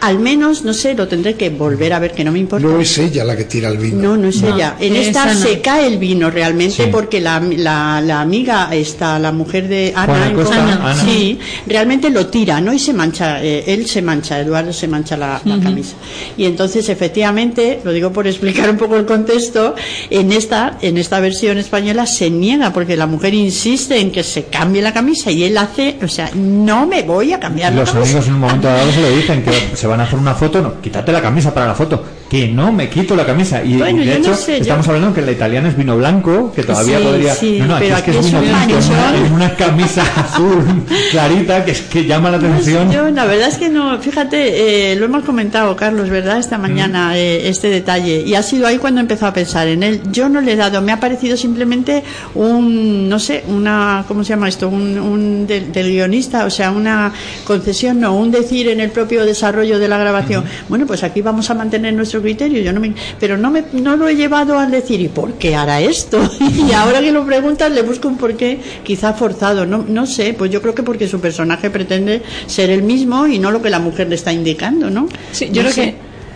al 0.00 0.18
menos, 0.18 0.64
no 0.64 0.72
sé, 0.74 0.94
lo 0.94 1.08
tendré 1.08 1.34
que 1.34 1.50
volver 1.50 1.92
a 1.92 1.98
ver, 1.98 2.12
que 2.12 2.24
no 2.24 2.32
me 2.32 2.38
importa. 2.38 2.66
No 2.66 2.80
es 2.80 2.96
ella 2.98 3.24
la 3.24 3.36
que 3.36 3.44
tira 3.44 3.68
el 3.68 3.78
vino. 3.78 4.00
No, 4.02 4.16
no 4.16 4.28
es 4.28 4.42
ella. 4.42 4.76
En 4.80 4.96
esta 4.96 5.30
Esa 5.30 5.34
no. 5.34 5.40
se 5.40 5.60
cae 5.60 5.86
el 5.86 5.98
vino 5.98 6.30
realmente 6.30 6.84
Sí. 6.84 6.88
porque 6.90 7.20
la, 7.20 7.40
la, 7.40 8.00
la 8.00 8.20
amiga, 8.20 8.68
esta, 8.74 9.18
la 9.18 9.32
mujer 9.32 9.68
de 9.68 9.92
Ana, 9.94 10.32
Costa, 10.34 10.62
Ana. 10.62 10.96
sí, 11.04 11.38
realmente 11.66 12.10
lo 12.10 12.26
tira, 12.26 12.60
¿no? 12.60 12.72
Y 12.72 12.78
se 12.78 12.92
mancha, 12.92 13.42
eh, 13.42 13.64
él 13.66 13.86
se 13.86 14.02
mancha, 14.02 14.38
Eduardo 14.40 14.72
se 14.72 14.88
mancha 14.88 15.16
la, 15.16 15.40
la 15.44 15.58
camisa. 15.60 15.94
Y 16.36 16.44
entonces, 16.44 16.88
efectivamente, 16.88 17.80
lo 17.84 17.92
digo 17.92 18.12
por 18.12 18.26
explicar 18.26 18.68
un 18.70 18.76
poco 18.76 18.96
el 18.96 19.06
contexto, 19.06 19.74
en 20.10 20.32
esta, 20.32 20.78
en 20.82 20.98
esta 20.98 21.20
versión 21.20 21.58
española 21.58 22.06
se 22.06 22.30
niega 22.30 22.72
porque 22.72 22.96
la 22.96 23.06
mujer 23.06 23.34
insiste 23.34 23.98
en 24.00 24.10
que 24.10 24.22
se 24.22 24.44
cambie 24.44 24.82
la 24.82 24.92
camisa 24.92 25.30
y 25.30 25.44
él 25.44 25.56
hace, 25.58 25.96
o 26.02 26.08
sea, 26.08 26.30
no 26.34 26.86
me 26.86 27.02
voy 27.02 27.32
a 27.32 27.40
cambiar 27.40 27.72
la 27.72 27.80
Los 27.80 27.90
camisa. 27.90 28.10
amigos 28.10 28.26
en 28.28 28.34
un 28.34 28.40
momento 28.40 28.66
dado 28.68 28.92
se 28.92 29.00
lo 29.00 29.10
dicen, 29.10 29.42
que 29.42 29.52
se 29.76 29.86
van 29.94 30.00
a 30.00 30.04
hacer 30.04 30.18
una 30.18 30.34
foto, 30.34 30.60
no, 30.60 30.80
quítate 30.80 31.12
la 31.12 31.22
camisa 31.22 31.54
para 31.54 31.68
la 31.68 31.74
foto, 31.74 32.02
que 32.28 32.48
no 32.48 32.72
me 32.72 32.88
quito 32.88 33.14
la 33.14 33.24
camisa. 33.26 33.62
Y, 33.62 33.76
Bueno, 33.76 34.02
y 34.02 34.06
de 34.06 34.18
no 34.18 34.32
hecho, 34.32 34.46
yo- 34.46 34.52
estamos 34.54 34.88
hablando 34.88 35.14
que 35.14 35.22
la 35.22 35.32
italiana 35.32 35.68
es 35.68 35.76
vino 35.76 35.96
blanco, 35.96 36.52
que 36.54 36.62
todavía 36.64 36.98
Sí, 36.98 37.04
podría... 37.04 37.34
sí, 37.34 37.58
no, 37.60 37.66
no, 37.66 37.74
aquí 37.76 37.84
pero 37.84 37.96
es 37.96 38.02
que 38.02 38.10
es 38.18 38.26
vino 38.26 38.38
una, 38.40 39.16
en 39.26 39.32
una 39.32 39.54
camisa 39.54 40.02
azul 40.16 40.64
clarita, 41.10 41.64
que 41.64 41.70
es 41.72 41.82
que 41.82 42.04
llama 42.06 42.30
la 42.30 42.38
atención. 42.38 42.90
Yo, 42.90 43.08
la 43.10 43.24
verdad 43.26 43.48
es 43.48 43.58
que 43.58 43.68
no, 43.68 43.98
fíjate, 44.00 44.92
eh, 44.92 44.96
lo 44.96 45.04
hemos 45.04 45.24
comentado, 45.24 45.76
Carlos, 45.76 46.08
¿verdad? 46.10 46.38
Esta 46.38 46.58
mañana, 46.58 47.16
eh, 47.16 47.48
este 47.48 47.68
detalle. 47.68 48.22
Y 48.26 48.34
ha 48.34 48.42
sido 48.42 48.66
ahí 48.66 48.78
cuando 48.78 49.00
empezó 49.00 49.26
a 49.26 49.32
pensar 49.32 49.68
en 49.68 49.82
él. 49.82 50.00
Yo 50.10 50.28
no 50.28 50.40
le 50.40 50.52
he 50.52 50.56
dado, 50.56 50.80
me 50.82 50.92
ha 50.92 51.00
parecido 51.00 51.36
simplemente 51.36 52.02
un, 52.34 53.08
no 53.08 53.18
sé, 53.18 53.44
una, 53.48 54.04
¿cómo 54.08 54.24
se 54.24 54.30
llama 54.30 54.48
esto? 54.48 54.68
Un, 54.68 54.98
un 54.98 55.46
del, 55.46 55.72
del 55.72 55.88
guionista, 55.90 56.44
o 56.46 56.50
sea, 56.50 56.70
una 56.70 57.12
concesión, 57.44 58.00
no, 58.00 58.14
un 58.16 58.30
decir 58.30 58.68
en 58.68 58.80
el 58.80 58.90
propio 58.90 59.24
desarrollo 59.24 59.78
de 59.78 59.88
la 59.88 59.98
grabación. 59.98 60.44
Bueno, 60.68 60.86
pues 60.86 61.02
aquí 61.04 61.20
vamos 61.22 61.50
a 61.50 61.54
mantener 61.54 61.92
nuestro 61.94 62.13
criterio, 62.22 62.62
yo 62.62 62.72
no 62.72 62.80
me, 62.80 62.92
pero 63.20 63.36
no 63.36 63.50
me, 63.50 63.64
no 63.72 63.96
lo 63.96 64.08
he 64.08 64.16
llevado 64.16 64.58
al 64.58 64.70
decir, 64.70 65.00
¿y 65.00 65.08
por 65.08 65.34
qué 65.34 65.54
hará 65.56 65.80
esto? 65.80 66.18
y 66.68 66.72
ahora 66.72 67.00
que 67.00 67.12
lo 67.12 67.24
preguntas, 67.24 67.70
le 67.72 67.82
busco 67.82 68.08
un 68.08 68.16
porqué, 68.16 68.58
quizá 68.82 69.12
forzado, 69.14 69.66
no, 69.66 69.84
no 69.88 70.06
sé, 70.06 70.34
pues 70.34 70.50
yo 70.50 70.60
creo 70.62 70.74
que 70.74 70.82
porque 70.82 71.08
su 71.08 71.20
personaje 71.20 71.70
pretende 71.70 72.22
ser 72.46 72.70
el 72.70 72.82
mismo 72.82 73.26
y 73.26 73.38
no 73.38 73.50
lo 73.50 73.60
que 73.62 73.70
la 73.70 73.78
mujer 73.78 74.08
le 74.08 74.14
está 74.14 74.32
indicando, 74.32 74.90
¿no? 74.90 75.08
Sí, 75.32 75.46
yo 75.52 75.62
No 75.62 75.70
creo 75.70 75.72
sé. 75.72 75.82
que 75.92 75.94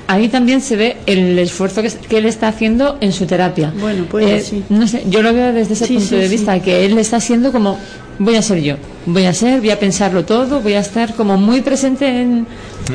ahí 0.08 0.28
también 0.28 0.60
se 0.62 0.76
ve 0.76 0.96
el 1.06 1.38
esfuerzo 1.38 1.82
que, 1.82 1.90
que 1.90 2.18
él 2.18 2.24
está 2.26 2.48
haciendo 2.48 2.96
en 3.00 3.12
su 3.12 3.26
terapia. 3.26 3.72
Bueno, 3.78 4.06
pues 4.10 4.46
sí. 4.46 4.62
No 4.70 4.86
sé, 4.88 5.04
yo 5.08 5.22
lo 5.22 5.34
veo 5.34 5.52
desde 5.52 5.74
ese 5.74 5.86
Sí, 5.86 5.94
punto 5.94 6.08
sí, 6.08 6.16
de 6.16 6.28
sí. 6.28 6.36
vista, 6.36 6.60
que 6.60 6.86
él 6.86 6.96
está 6.98 7.20
siendo 7.20 7.52
como, 7.52 7.78
voy 8.18 8.36
a 8.36 8.42
ser 8.42 8.62
yo, 8.62 8.76
voy 9.04 9.26
a 9.26 9.34
ser, 9.34 9.60
voy 9.60 9.70
a 9.70 9.78
pensarlo 9.78 10.24
todo, 10.24 10.60
voy 10.60 10.72
a 10.74 10.80
estar 10.80 11.14
como 11.14 11.36
muy 11.36 11.60
presente 11.60 12.06
en, 12.08 12.46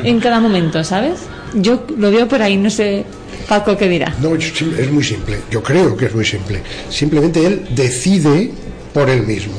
en 0.02 0.18
cada 0.18 0.40
momento, 0.40 0.82
¿sabes? 0.82 1.20
Yo 1.54 1.84
lo 1.96 2.10
veo 2.10 2.26
por 2.28 2.42
ahí, 2.42 2.56
no 2.56 2.70
sé, 2.70 3.04
Paco, 3.48 3.76
¿qué 3.76 3.88
dirá? 3.88 4.14
No, 4.20 4.34
es 4.34 4.90
muy 4.90 5.04
simple. 5.04 5.38
Yo 5.50 5.62
creo 5.62 5.96
que 5.96 6.06
es 6.06 6.14
muy 6.14 6.24
simple. 6.24 6.60
Simplemente 6.90 7.46
él 7.46 7.66
decide 7.74 8.50
por 8.92 9.08
él 9.10 9.22
mismo. 9.26 9.54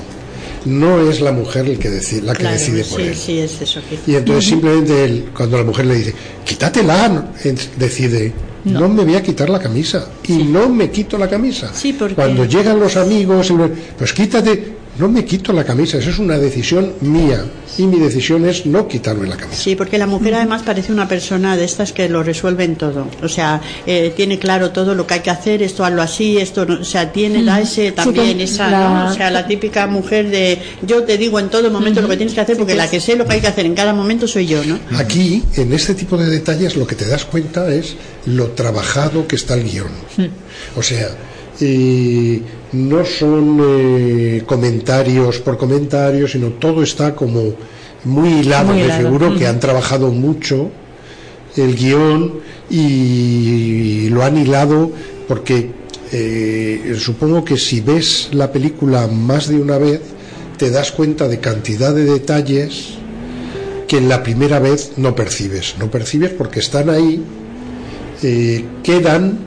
No 0.65 1.07
es 1.09 1.21
la 1.21 1.31
mujer 1.31 1.67
el 1.67 1.77
que 1.77 1.89
decide, 1.91 2.23
la 2.23 2.33
que 2.33 2.39
Claro, 2.39 2.57
decide 2.57 2.83
por 2.85 2.99
sí, 2.99 3.07
él. 3.07 3.15
sí, 3.15 3.39
es 3.39 3.61
eso. 3.61 3.81
que- 3.87 4.11
Y 4.11 4.15
entonces 4.15 4.45
simplemente 4.45 5.03
él, 5.03 5.25
cuando 5.35 5.57
la 5.57 5.63
mujer 5.63 5.85
le 5.85 5.95
dice, 5.95 6.15
quítatela, 6.43 7.31
decide, 7.77 8.33
no. 8.63 8.89
me 8.89 9.03
voy 9.05 9.15
a 9.15 9.21
quitar 9.21 9.47
la 9.49 9.59
camisa. 9.59 10.07
Y 10.27 10.37
no 10.43 10.67
me 10.69 10.89
quito 10.89 11.19
la 11.19 11.29
camisa. 11.29 11.71
porque- 11.93 12.15
Cuando 12.15 12.45
llegan 12.45 12.79
los 12.79 12.95
amigos, 12.97 13.53
pues 13.97 14.11
quítate, 14.11 14.74
no 14.97 15.09
me 15.09 15.25
quito 15.25 15.51
la 15.53 15.63
camisa. 15.63 15.97
Eso 15.97 16.09
es 16.09 16.19
una 16.19 16.37
decisión 16.37 16.93
mía. 17.01 17.43
Y 17.77 17.83
mi 17.87 17.99
decisión 17.99 18.47
es 18.47 18.65
no 18.65 18.87
quitarme 18.87 19.27
la 19.27 19.35
camisa. 19.35 19.61
Sí, 19.61 19.75
porque 19.75 19.97
la 19.97 20.07
mujer 20.07 20.35
además 20.35 20.61
parece 20.63 20.93
una 20.93 21.07
persona 21.09 21.57
de 21.57 21.65
estas 21.65 21.91
que 21.91 22.07
lo 22.07 22.23
resuelven 22.23 22.77
todo. 22.77 23.07
O 23.21 23.27
sea, 23.27 23.59
eh, 23.85 24.13
tiene 24.15 24.39
claro 24.39 24.71
todo 24.71 24.95
lo 24.95 25.05
que 25.05 25.15
hay 25.15 25.19
que 25.19 25.29
hacer, 25.31 25.61
esto 25.61 25.83
hazlo 25.83 26.01
así, 26.01 26.37
esto 26.37 26.65
no, 26.65 26.79
o 26.79 26.83
sea, 26.85 27.11
tiene 27.11 27.43
da 27.43 27.59
ese 27.59 27.91
también 27.91 28.39
esa, 28.39 28.69
la- 28.69 29.03
¿no? 29.05 29.11
o 29.11 29.13
sea, 29.13 29.29
la 29.29 29.45
típica 29.45 29.87
mujer 29.87 30.29
de 30.29 30.57
yo 30.83 31.03
te 31.03 31.17
digo 31.17 31.37
en 31.39 31.49
todo 31.49 31.69
momento 31.69 32.01
lo 32.01 32.07
que 32.07 32.15
tienes 32.15 32.33
que 32.33 32.39
hacer 32.41 32.55
porque 32.57 32.75
la 32.75 32.89
que 32.89 33.01
sé 33.01 33.15
lo 33.17 33.25
que 33.25 33.33
hay 33.33 33.41
que 33.41 33.47
hacer 33.47 33.65
en 33.65 33.75
cada 33.75 33.93
momento 33.93 34.27
soy 34.27 34.45
yo, 34.47 34.63
¿no? 34.63 34.79
Aquí, 34.97 35.43
en 35.55 35.73
este 35.73 35.95
tipo 35.95 36.15
de 36.15 36.29
detalles, 36.29 36.77
lo 36.77 36.87
que 36.87 36.95
te 36.95 37.05
das 37.05 37.25
cuenta 37.25 37.67
es 37.73 37.95
lo 38.25 38.51
trabajado 38.51 39.27
que 39.27 39.35
está 39.35 39.55
el 39.55 39.63
guion. 39.69 39.87
O 40.77 40.81
sea, 40.81 41.09
eh, 41.59 42.41
no 42.73 43.05
son 43.05 43.59
eh, 43.61 44.43
comentarios 44.45 45.39
por 45.39 45.57
comentarios, 45.57 46.31
sino 46.31 46.49
todo 46.49 46.83
está 46.83 47.15
como 47.15 47.53
muy 48.03 48.29
hilado. 48.39 48.73
Muy 48.73 48.83
Me 48.83 48.91
figuro 48.91 49.29
que 49.35 49.43
Ujú. 49.43 49.47
han 49.47 49.59
trabajado 49.59 50.11
mucho 50.11 50.69
el 51.55 51.75
guion 51.75 52.33
y 52.69 54.09
lo 54.09 54.23
han 54.23 54.37
hilado 54.37 54.91
porque 55.27 55.71
eh, 56.11 56.95
supongo 56.99 57.43
que 57.43 57.57
si 57.57 57.81
ves 57.81 58.29
la 58.31 58.51
película 58.51 59.07
más 59.07 59.47
de 59.47 59.55
una 59.59 59.77
vez 59.77 60.01
te 60.57 60.69
das 60.69 60.91
cuenta 60.91 61.27
de 61.27 61.39
cantidad 61.39 61.93
de 61.93 62.05
detalles 62.05 62.95
que 63.87 63.97
en 63.97 64.09
la 64.09 64.23
primera 64.23 64.59
vez 64.59 64.93
no 64.97 65.15
percibes. 65.15 65.75
No 65.79 65.91
percibes 65.91 66.31
porque 66.31 66.59
están 66.59 66.89
ahí, 66.89 67.21
eh, 68.23 68.65
quedan, 68.83 69.39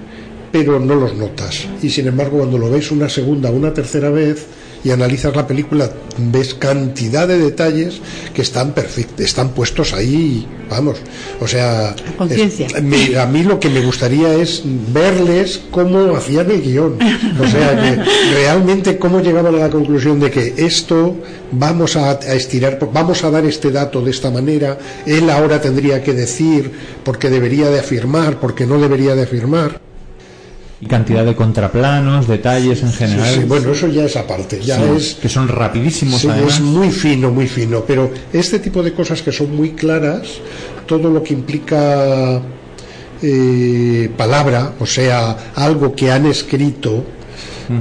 pero 0.52 0.78
no 0.80 0.94
los 0.94 1.14
notas. 1.14 1.66
Y 1.82 1.90
sin 1.90 2.06
embargo, 2.08 2.38
cuando 2.38 2.58
lo 2.58 2.70
ves 2.70 2.90
una 2.90 3.08
segunda, 3.08 3.50
una 3.50 3.72
tercera 3.74 4.10
vez 4.10 4.46
y 4.84 4.90
analizas 4.90 5.34
la 5.34 5.44
película, 5.46 5.90
ves 6.18 6.54
cantidad 6.54 7.26
de 7.26 7.36
detalles 7.38 8.00
que 8.32 8.42
están 8.42 8.72
perfectos, 8.74 9.24
están 9.26 9.48
puestos 9.50 9.92
ahí, 9.92 10.46
vamos. 10.70 10.98
O 11.40 11.48
sea, 11.48 11.96
conciencia. 12.16 12.66
es- 12.68 12.82
me- 12.82 13.18
a 13.18 13.26
mí 13.26 13.42
lo 13.42 13.58
que 13.58 13.68
me 13.70 13.84
gustaría 13.84 14.32
es 14.34 14.62
verles 14.94 15.60
cómo 15.72 16.14
hacían 16.16 16.48
el 16.52 16.62
guion. 16.62 16.96
O 17.40 17.46
sea, 17.48 17.70
que 17.74 18.34
realmente 18.34 18.98
cómo 18.98 19.20
llegaban 19.20 19.54
a 19.56 19.58
la 19.58 19.68
conclusión 19.70 20.20
de 20.20 20.30
que 20.30 20.54
esto 20.56 21.16
vamos 21.50 21.96
a, 21.96 22.10
a 22.12 22.34
estirar, 22.34 22.78
vamos 22.92 23.24
a 23.24 23.30
dar 23.32 23.44
este 23.46 23.72
dato 23.72 24.00
de 24.00 24.12
esta 24.12 24.30
manera, 24.30 24.78
él 25.06 25.28
ahora 25.28 25.60
tendría 25.60 26.04
que 26.04 26.12
decir 26.14 26.70
porque 27.04 27.30
debería 27.30 27.68
de 27.68 27.80
afirmar, 27.80 28.38
porque 28.38 28.64
no 28.64 28.78
debería 28.78 29.16
de 29.16 29.24
afirmar. 29.24 29.80
Y 30.80 30.86
cantidad 30.86 31.24
de 31.24 31.34
contraplanos, 31.34 32.28
detalles 32.28 32.82
en 32.82 32.92
general. 32.92 33.34
Sí, 33.34 33.40
sí, 33.40 33.46
bueno, 33.46 33.72
eso 33.72 33.88
ya 33.88 34.04
es 34.04 34.16
aparte, 34.16 34.60
ya 34.60 34.76
Sí, 34.76 34.82
es 34.96 35.14
que 35.14 35.28
son 35.28 35.48
rapidísimos 35.48 36.24
además. 36.24 36.54
es 36.54 36.60
muy 36.60 36.90
fino, 36.90 37.32
muy 37.32 37.48
fino, 37.48 37.82
pero 37.84 38.10
este 38.32 38.60
tipo 38.60 38.82
de 38.82 38.92
cosas 38.92 39.20
que 39.22 39.32
son 39.32 39.56
muy 39.56 39.72
claras, 39.72 40.28
todo 40.86 41.10
lo 41.10 41.20
que 41.22 41.34
implica 41.34 42.40
eh, 43.20 44.10
palabra, 44.16 44.74
o 44.78 44.86
sea, 44.86 45.52
algo 45.56 45.96
que 45.96 46.12
han 46.12 46.26
escrito, 46.26 47.04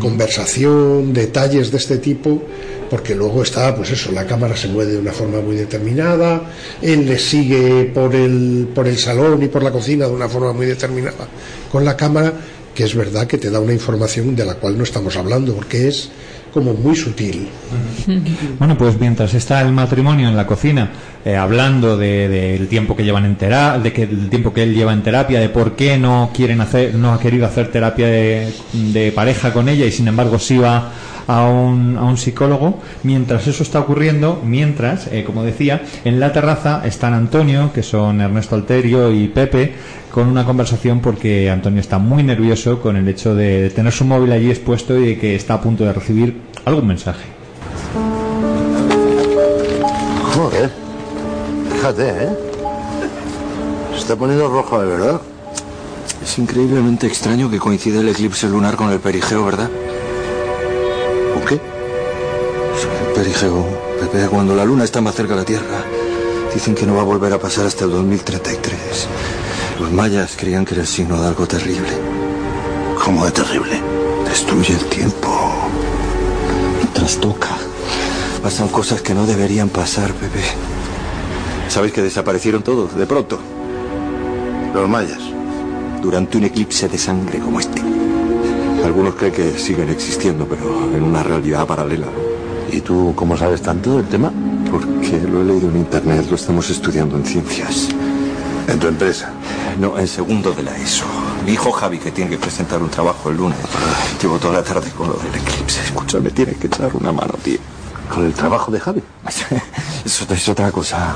conversación, 0.02 1.14
detalles 1.14 1.72
de 1.72 1.78
este 1.78 2.00
tipo, 2.00 2.42
porque 2.90 3.16
luego 3.16 3.44
está, 3.44 3.76
pues 3.76 3.92
eso, 3.92 4.12
la 4.12 4.26
cámara 4.26 4.56
se 4.56 4.68
mueve 4.68 4.94
de 4.94 5.00
una 5.00 5.12
forma 5.12 5.40
muy 5.40 5.56
determinada, 5.56 6.42
él 6.82 7.06
le 7.06 7.20
sigue 7.20 7.86
por 7.94 8.16
el, 8.16 8.70
por 8.74 8.88
el 8.88 8.98
salón 8.98 9.42
y 9.44 9.48
por 9.48 9.64
la 9.64 9.72
cocina 9.72 10.08
de 10.08 10.14
una 10.14 10.28
forma 10.28 10.54
muy 10.54 10.66
determinada 10.66 11.28
con 11.72 11.86
la 11.86 11.96
cámara, 11.96 12.34
que 12.78 12.84
es 12.84 12.94
verdad 12.94 13.26
que 13.26 13.40
te 13.40 13.50
da 13.50 13.60
una 13.60 13.74
información 13.74 14.36
de 14.36 14.46
la 14.46 14.54
cual 14.54 14.78
no 14.78 14.84
estamos 14.84 15.18
hablando, 15.18 15.56
porque 15.56 15.88
es 15.88 16.12
como 16.54 16.76
muy 16.76 16.96
sutil. 16.96 17.48
Bueno, 18.60 18.78
pues 18.78 19.00
mientras 19.00 19.34
está 19.34 19.62
el 19.64 19.72
matrimonio 19.72 20.28
en 20.30 20.36
la 20.38 20.46
cocina 20.46 20.92
eh, 21.26 21.36
hablando 21.36 21.98
de- 21.98 22.30
del 22.30 22.68
tiempo 22.68 22.96
que 22.96 23.04
llevan 23.04 23.26
en 23.26 23.36
terapia, 23.36 23.82
de 23.82 23.92
que 23.92 24.04
el 24.04 24.30
tiempo 24.30 24.54
que 24.54 24.62
él 24.62 24.76
lleva 24.76 24.94
en 24.94 25.02
terapia, 25.02 25.40
de 25.40 25.50
por 25.50 25.76
qué 25.76 25.98
no 25.98 26.30
quieren 26.36 26.62
hacer, 26.62 26.94
no 26.94 27.14
ha 27.14 27.20
querido 27.20 27.48
hacer 27.48 27.72
terapia 27.72 28.08
de, 28.08 28.54
de 28.74 29.12
pareja 29.12 29.52
con 29.52 29.68
ella 29.70 29.86
y 29.86 29.92
sin 29.92 30.08
embargo 30.08 30.38
sí 30.38 30.58
va 30.60 30.92
a 31.28 31.46
un, 31.46 31.98
a 31.98 32.04
un 32.04 32.18
psicólogo. 32.18 32.80
Mientras 33.04 33.48
eso 33.48 33.64
está 33.64 33.80
ocurriendo, 33.80 34.42
mientras, 34.44 35.08
eh, 35.08 35.24
como 35.24 35.44
decía, 35.44 35.84
en 36.06 36.20
la 36.20 36.32
terraza 36.34 36.82
están 36.86 37.14
Antonio, 37.14 37.72
que 37.74 37.84
son 37.84 38.22
Ernesto 38.22 38.56
Alterio 38.56 39.12
y 39.12 39.28
Pepe, 39.28 39.74
con 40.12 40.28
una 40.28 40.46
conversación 40.46 41.02
porque 41.02 41.50
Antonio 41.50 41.80
está 41.80 42.00
muy 42.00 42.24
nervioso 42.24 42.82
con 42.82 42.96
el 42.96 43.08
hecho 43.08 43.36
de, 43.36 43.70
tener 43.70 43.94
su 43.94 44.06
móvil 44.06 44.32
allí 44.32 44.50
expuesto 44.50 44.98
y 44.98 45.10
de 45.10 45.20
que 45.20 45.36
está 45.36 45.56
a 45.56 45.62
punto 45.62 45.84
de 45.84 45.94
recibir 45.94 46.42
algún 46.66 46.88
mensaje. 46.88 47.26
Joder. 50.34 50.72
Fíjate, 51.74 52.10
¿eh? 52.10 52.30
Se 53.92 54.00
está 54.00 54.16
poniendo 54.16 54.48
roja 54.48 54.80
de 54.82 54.88
verdad. 54.88 55.22
Es 56.24 56.40
increíblemente 56.40 57.08
extraño 57.08 57.50
que 57.50 57.60
coincida 57.60 58.00
el 58.00 58.10
eclipse 58.10 58.48
lunar 58.48 58.76
con 58.76 58.92
el 58.92 59.00
perigeo, 59.00 59.46
¿verdad? 59.46 59.70
Perigeo, 63.18 63.66
Pepe, 64.00 64.28
cuando 64.28 64.54
la 64.54 64.64
luna 64.64 64.84
está 64.84 65.02
más 65.02 65.16
cerca 65.16 65.34
de 65.34 65.40
la 65.40 65.46
Tierra. 65.46 65.84
Dicen 66.54 66.76
que 66.76 66.86
no 66.86 66.96
va 66.96 67.02
a 67.02 67.06
volver 67.06 67.34
a 67.34 67.40
pasar 67.40 67.66
hasta 67.66 67.86
el 67.86 67.92
2033. 67.92 69.08
Los 69.80 69.92
mayas 69.92 70.36
creían 70.38 70.64
que 70.64 70.76
era 70.76 70.84
el 70.84 70.88
signo 70.88 71.20
de 71.20 71.28
algo 71.28 71.48
terrible. 71.48 71.90
¿Cómo 73.04 73.26
de 73.26 73.32
terrible? 73.32 73.82
Destruye 74.24 74.76
el 74.76 74.86
tiempo. 74.86 75.30
Trastoca. 76.94 77.58
Pasan 78.44 78.68
cosas 78.68 79.02
que 79.02 79.16
no 79.16 79.26
deberían 79.26 79.70
pasar, 79.70 80.14
Pepe. 80.14 80.44
¿Sabes 81.70 81.92
que 81.92 82.04
desaparecieron 82.04 82.62
todos 82.62 82.96
de 82.96 83.08
pronto? 83.08 83.40
Los 84.76 84.88
mayas. 84.88 85.22
Durante 86.04 86.38
un 86.38 86.44
eclipse 86.44 86.88
de 86.88 87.00
sangre 87.00 87.40
como 87.40 87.60
este. 87.60 87.82
Algunos 88.86 89.16
creen 89.16 89.34
que 89.34 89.58
siguen 89.58 89.90
existiendo, 89.90 90.46
pero 90.46 90.96
en 90.96 91.02
una 91.02 91.24
realidad 91.24 91.66
paralela. 91.66 92.06
¿Y 92.72 92.82
tú 92.82 93.14
cómo 93.16 93.38
sabes 93.38 93.62
tanto 93.62 93.98
del 93.98 94.06
tema? 94.08 94.32
Porque 94.70 95.20
lo 95.28 95.42
he 95.42 95.46
leído 95.46 95.70
en 95.70 95.78
internet, 95.78 96.26
lo 96.30 96.36
estamos 96.36 96.70
estudiando 96.70 97.16
en 97.16 97.26
ciencias. 97.26 97.90
¿En 98.68 98.80
tu 98.80 98.88
empresa? 98.88 99.32
No, 99.80 99.98
en 99.98 100.08
segundo 100.08 100.52
de 100.52 100.64
la 100.64 100.76
ESO. 100.78 101.06
Mi 101.46 101.54
hijo 101.54 101.72
Javi, 101.72 101.98
que 102.00 102.12
tiene 102.12 102.32
que 102.32 102.38
presentar 102.38 102.82
un 102.82 102.90
trabajo 102.90 103.30
el 103.30 103.38
lunes. 103.38 103.58
Llevo 104.22 104.38
toda 104.38 104.56
la 104.56 104.64
tarde 104.64 104.92
con 104.92 105.08
lo 105.08 105.14
del 105.16 105.36
eclipse. 105.36 105.82
Escúchame, 105.86 106.32
tiene 106.32 106.54
que 106.54 106.68
echar 106.68 106.94
una 106.94 107.12
mano, 107.12 107.34
tío. 107.42 107.60
¿Con 108.14 108.26
el 108.26 108.34
trabajo 108.34 108.72
de 108.72 108.80
Javi? 108.80 109.04
Eso 110.06 110.26
es 110.30 110.50
otra 110.50 110.72
cosa. 110.72 111.16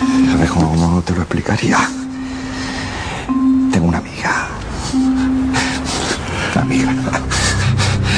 A 0.00 0.36
ver 0.36 0.48
cómo 0.48 1.02
te 1.04 1.14
lo 1.14 1.22
explicaría. 1.22 1.78
Tengo 3.70 3.86
una 3.88 3.98
amiga. 3.98 4.48
Una 6.54 6.62
amiga. 6.62 6.92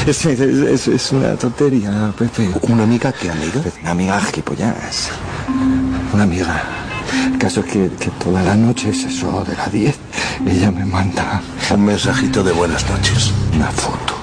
Es, 0.06 0.24
es- 0.26 0.40
es- 0.40 0.88
es 0.88 1.12
una 1.12 1.34
tontería, 1.36 2.12
Pepe. 2.18 2.50
¿Una 2.62 2.82
amiga 2.84 3.12
qué 3.12 3.30
amiga? 3.30 3.60
Una 3.82 3.90
amiga 3.92 4.20
gilipollas. 4.20 5.08
Una 6.12 6.24
amiga. 6.24 6.62
El 7.32 7.38
caso 7.38 7.60
es 7.60 7.66
que, 7.66 7.90
que 7.98 8.10
toda 8.22 8.42
la 8.42 8.54
noche, 8.54 8.90
es 8.90 9.04
eso 9.04 9.44
de 9.48 9.56
las 9.56 9.70
10, 9.72 9.94
ella 10.46 10.70
me 10.70 10.84
manda 10.84 11.40
Un 11.70 11.84
mensajito 11.84 12.42
de 12.42 12.52
buenas 12.52 12.88
noches. 12.90 13.30
una 13.54 13.70
foto. 13.70 14.14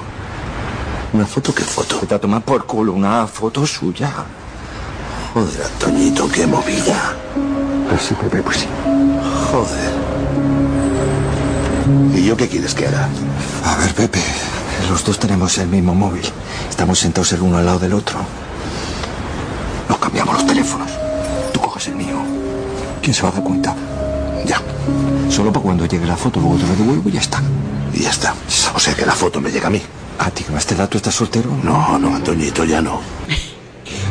¿Una 1.13 1.25
foto 1.25 1.53
qué 1.53 1.63
foto? 1.63 1.97
Te 2.07 2.15
a 2.15 2.19
tomar 2.19 2.41
por 2.43 2.65
culo 2.65 2.93
una 2.93 3.25
foto 3.27 3.65
suya. 3.65 4.11
Joder, 5.34 5.63
Antoñito, 5.73 6.29
qué 6.29 6.45
movida. 6.47 7.15
Pues 7.89 8.01
sí, 8.03 8.13
Pepe, 8.15 8.41
pues 8.43 8.57
sí. 8.57 8.67
Joder. 9.51 9.91
¿Y 12.15 12.25
yo 12.25 12.38
qué 12.38 12.47
quieres 12.47 12.73
que 12.73 12.88
haga? 12.88 13.09
A 13.65 13.75
ver, 13.77 13.93
Pepe, 13.93 14.19
los 14.89 15.03
dos 15.03 15.19
tenemos 15.19 15.57
el 15.57 15.67
mismo 15.67 15.93
móvil. 15.93 16.23
Estamos 16.69 16.99
sentados 16.99 17.32
el 17.34 17.41
uno 17.41 17.57
al 17.57 17.65
lado 17.65 17.79
del 17.79 17.93
otro. 17.93 18.19
Nos 19.89 19.97
cambiamos 19.99 20.36
los 20.36 20.45
teléfonos. 20.45 20.89
Tú 21.53 21.59
coges 21.59 21.88
el 21.88 21.95
mío. 21.95 22.17
¿Quién 23.01 23.13
se 23.13 23.23
va 23.23 23.29
a 23.29 23.32
dar 23.32 23.43
cuenta? 23.43 23.75
Ya. 24.45 24.61
Solo 25.29 25.51
para 25.51 25.63
cuando 25.63 25.86
llegue 25.86 26.05
la 26.05 26.17
foto, 26.17 26.39
luego 26.39 26.57
te 26.57 26.67
la 26.67 26.75
devuelvo 26.75 27.09
y 27.09 27.13
ya 27.13 27.21
está. 27.21 27.41
Y 27.93 28.01
ya 28.01 28.09
está. 28.09 28.34
O 28.73 28.79
sea 28.79 28.93
que 28.95 29.05
la 29.05 29.13
foto 29.13 29.41
me 29.41 29.51
llega 29.51 29.67
a 29.67 29.71
mí. 29.71 29.82
¿A 30.19 30.29
ti 30.29 30.43
que 30.43 30.51
más 30.51 30.65
te 30.65 31.11
soltero? 31.11 31.49
No, 31.63 31.97
no, 31.97 32.15
Antoñito, 32.15 32.63
ya 32.63 32.82
no. 32.82 32.99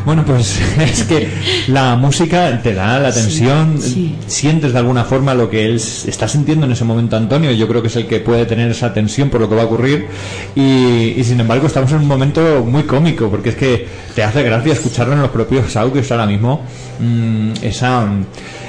Bueno, 0.05 0.25
pues 0.25 0.59
es 0.79 1.05
que 1.05 1.29
la 1.69 1.95
música 1.97 2.61
te 2.63 2.75
da 2.75 2.99
la 2.99 3.13
tensión, 3.13 3.79
sientes 4.27 4.73
de 4.73 4.79
alguna 4.79 5.05
forma 5.05 5.35
lo 5.35 5.51
que 5.51 5.67
él 5.67 5.77
está 5.77 6.27
sintiendo 6.27 6.67
en 6.67 6.73
ese 6.73 6.85
momento 6.85 7.17
Antonio, 7.17 7.51
yo 7.53 7.69
creo 7.69 7.83
que 7.83 7.89
es 7.89 7.97
el 7.97 8.07
que 8.07 8.21
puede 8.21 8.47
tener 8.47 8.71
esa 8.71 8.93
tensión 8.95 9.29
por 9.29 9.41
lo 9.41 9.49
que 9.49 9.55
va 9.55 9.63
a 9.63 9.67
ocurrir. 9.67 10.07
Y, 10.55 11.15
y 11.17 11.25
sin 11.25 11.39
embargo 11.41 11.67
estamos 11.67 11.91
en 11.93 11.99
un 11.99 12.09
momento 12.09 12.65
muy 12.65 12.85
cómico 12.85 13.29
porque 13.29 13.51
es 13.51 13.57
que 13.57 13.89
te 14.15 14.23
hace 14.23 14.43
gracia 14.43 14.73
escucharlo 14.73 15.13
en 15.15 15.23
los 15.23 15.31
propios 15.31 15.77
audios 15.77 16.11
ahora 16.11 16.27
mismo, 16.27 16.63
mm, 16.99 17.53
esa... 17.63 18.09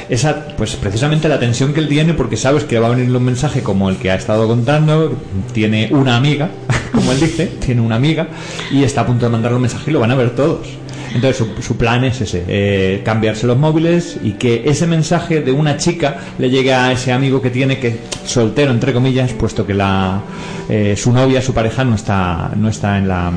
Esa, 0.09 0.45
pues 0.57 0.75
precisamente 0.75 1.29
la 1.29 1.39
tensión 1.39 1.73
que 1.73 1.79
él 1.79 1.87
tiene 1.87 2.13
porque 2.13 2.35
sabes 2.35 2.65
que 2.65 2.77
va 2.77 2.87
a 2.87 2.89
venir 2.89 3.15
un 3.15 3.23
mensaje 3.23 3.63
como 3.63 3.89
el 3.89 3.95
que 3.95 4.11
ha 4.11 4.15
estado 4.15 4.45
contando, 4.45 5.17
tiene 5.53 5.87
una 5.91 6.17
amiga, 6.17 6.49
como 6.91 7.13
él 7.13 7.19
dice, 7.21 7.45
tiene 7.65 7.79
una 7.79 7.95
amiga 7.95 8.27
y 8.71 8.83
está 8.83 9.01
a 9.01 9.05
punto 9.05 9.27
de 9.27 9.31
mandarle 9.31 9.55
un 9.55 9.61
mensaje 9.61 9.89
y 9.89 9.93
lo 9.93 10.01
van 10.01 10.11
a 10.11 10.15
ver 10.15 10.31
todos. 10.31 10.67
Entonces 11.13 11.37
su, 11.37 11.61
su 11.61 11.75
plan 11.77 12.03
es 12.05 12.21
ese, 12.21 12.43
eh, 12.47 13.01
cambiarse 13.03 13.45
los 13.45 13.57
móviles 13.57 14.17
y 14.23 14.31
que 14.33 14.63
ese 14.65 14.87
mensaje 14.87 15.41
de 15.41 15.51
una 15.51 15.75
chica 15.77 16.17
le 16.39 16.49
llegue 16.49 16.73
a 16.73 16.91
ese 16.91 17.11
amigo 17.11 17.41
que 17.41 17.49
tiene 17.49 17.79
que 17.79 17.97
soltero 18.25 18.71
entre 18.71 18.93
comillas, 18.93 19.33
puesto 19.33 19.65
que 19.67 19.73
la 19.73 20.21
eh, 20.69 20.95
su 20.97 21.11
novia, 21.11 21.41
su 21.41 21.53
pareja 21.53 21.83
no 21.83 21.95
está 21.95 22.51
no 22.55 22.69
está 22.69 22.97
en 22.97 23.07
la 23.09 23.31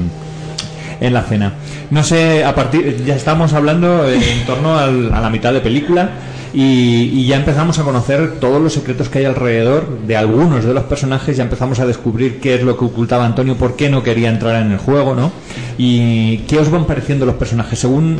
en 1.00 1.12
la 1.12 1.22
cena. 1.22 1.52
No 1.90 2.04
sé, 2.04 2.44
a 2.44 2.54
partir 2.54 3.02
ya 3.04 3.16
estamos 3.16 3.52
hablando 3.52 4.08
en 4.08 4.46
torno 4.46 4.78
al- 4.78 5.12
a 5.12 5.20
la 5.20 5.28
mitad 5.28 5.52
de 5.52 5.60
película 5.60 6.08
y, 6.54 7.10
y 7.12 7.26
ya 7.26 7.36
empezamos 7.36 7.78
a 7.78 7.82
conocer 7.82 8.38
todos 8.38 8.62
los 8.62 8.72
secretos 8.72 9.08
que 9.08 9.18
hay 9.18 9.24
alrededor 9.24 9.98
de 10.06 10.16
algunos 10.16 10.64
de 10.64 10.72
los 10.72 10.84
personajes, 10.84 11.36
ya 11.36 11.42
empezamos 11.42 11.80
a 11.80 11.86
descubrir 11.86 12.40
qué 12.40 12.54
es 12.54 12.62
lo 12.62 12.78
que 12.78 12.84
ocultaba 12.84 13.26
Antonio, 13.26 13.56
por 13.56 13.74
qué 13.76 13.90
no 13.90 14.02
quería 14.04 14.28
entrar 14.30 14.62
en 14.62 14.70
el 14.72 14.78
juego, 14.78 15.14
¿no? 15.14 15.32
Y 15.78 16.38
qué 16.48 16.58
os 16.58 16.70
van 16.70 16.84
pareciendo 16.86 17.26
los 17.26 17.34
personajes. 17.34 17.78
Según 17.78 18.18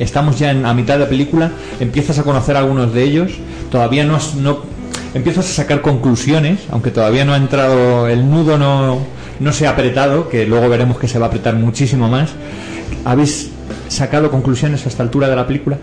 estamos 0.00 0.38
ya 0.38 0.50
en, 0.50 0.66
a 0.66 0.74
mitad 0.74 0.98
de 0.98 1.06
película, 1.06 1.52
empiezas 1.78 2.18
a 2.18 2.24
conocer 2.24 2.56
algunos 2.56 2.92
de 2.92 3.04
ellos, 3.04 3.30
todavía 3.70 4.02
no, 4.04 4.16
has- 4.16 4.34
no 4.34 4.58
empiezas 5.14 5.48
a 5.48 5.52
sacar 5.52 5.80
conclusiones, 5.80 6.60
aunque 6.70 6.90
todavía 6.90 7.24
no 7.24 7.34
ha 7.34 7.36
entrado 7.36 8.08
el 8.08 8.28
nudo, 8.28 8.58
no, 8.58 8.98
no 9.38 9.52
se 9.52 9.68
ha 9.68 9.70
apretado, 9.70 10.28
que 10.28 10.44
luego 10.44 10.68
veremos 10.68 10.98
que 10.98 11.06
se 11.06 11.18
va 11.20 11.26
a 11.26 11.28
apretar 11.28 11.54
muchísimo 11.54 12.08
más. 12.08 12.30
¿Habéis 13.04 13.50
sacado 13.88 14.30
conclusiones 14.30 14.84
a 14.86 14.88
esta 14.88 15.02
altura 15.04 15.28
de 15.28 15.36
la 15.36 15.46
película? 15.46 15.78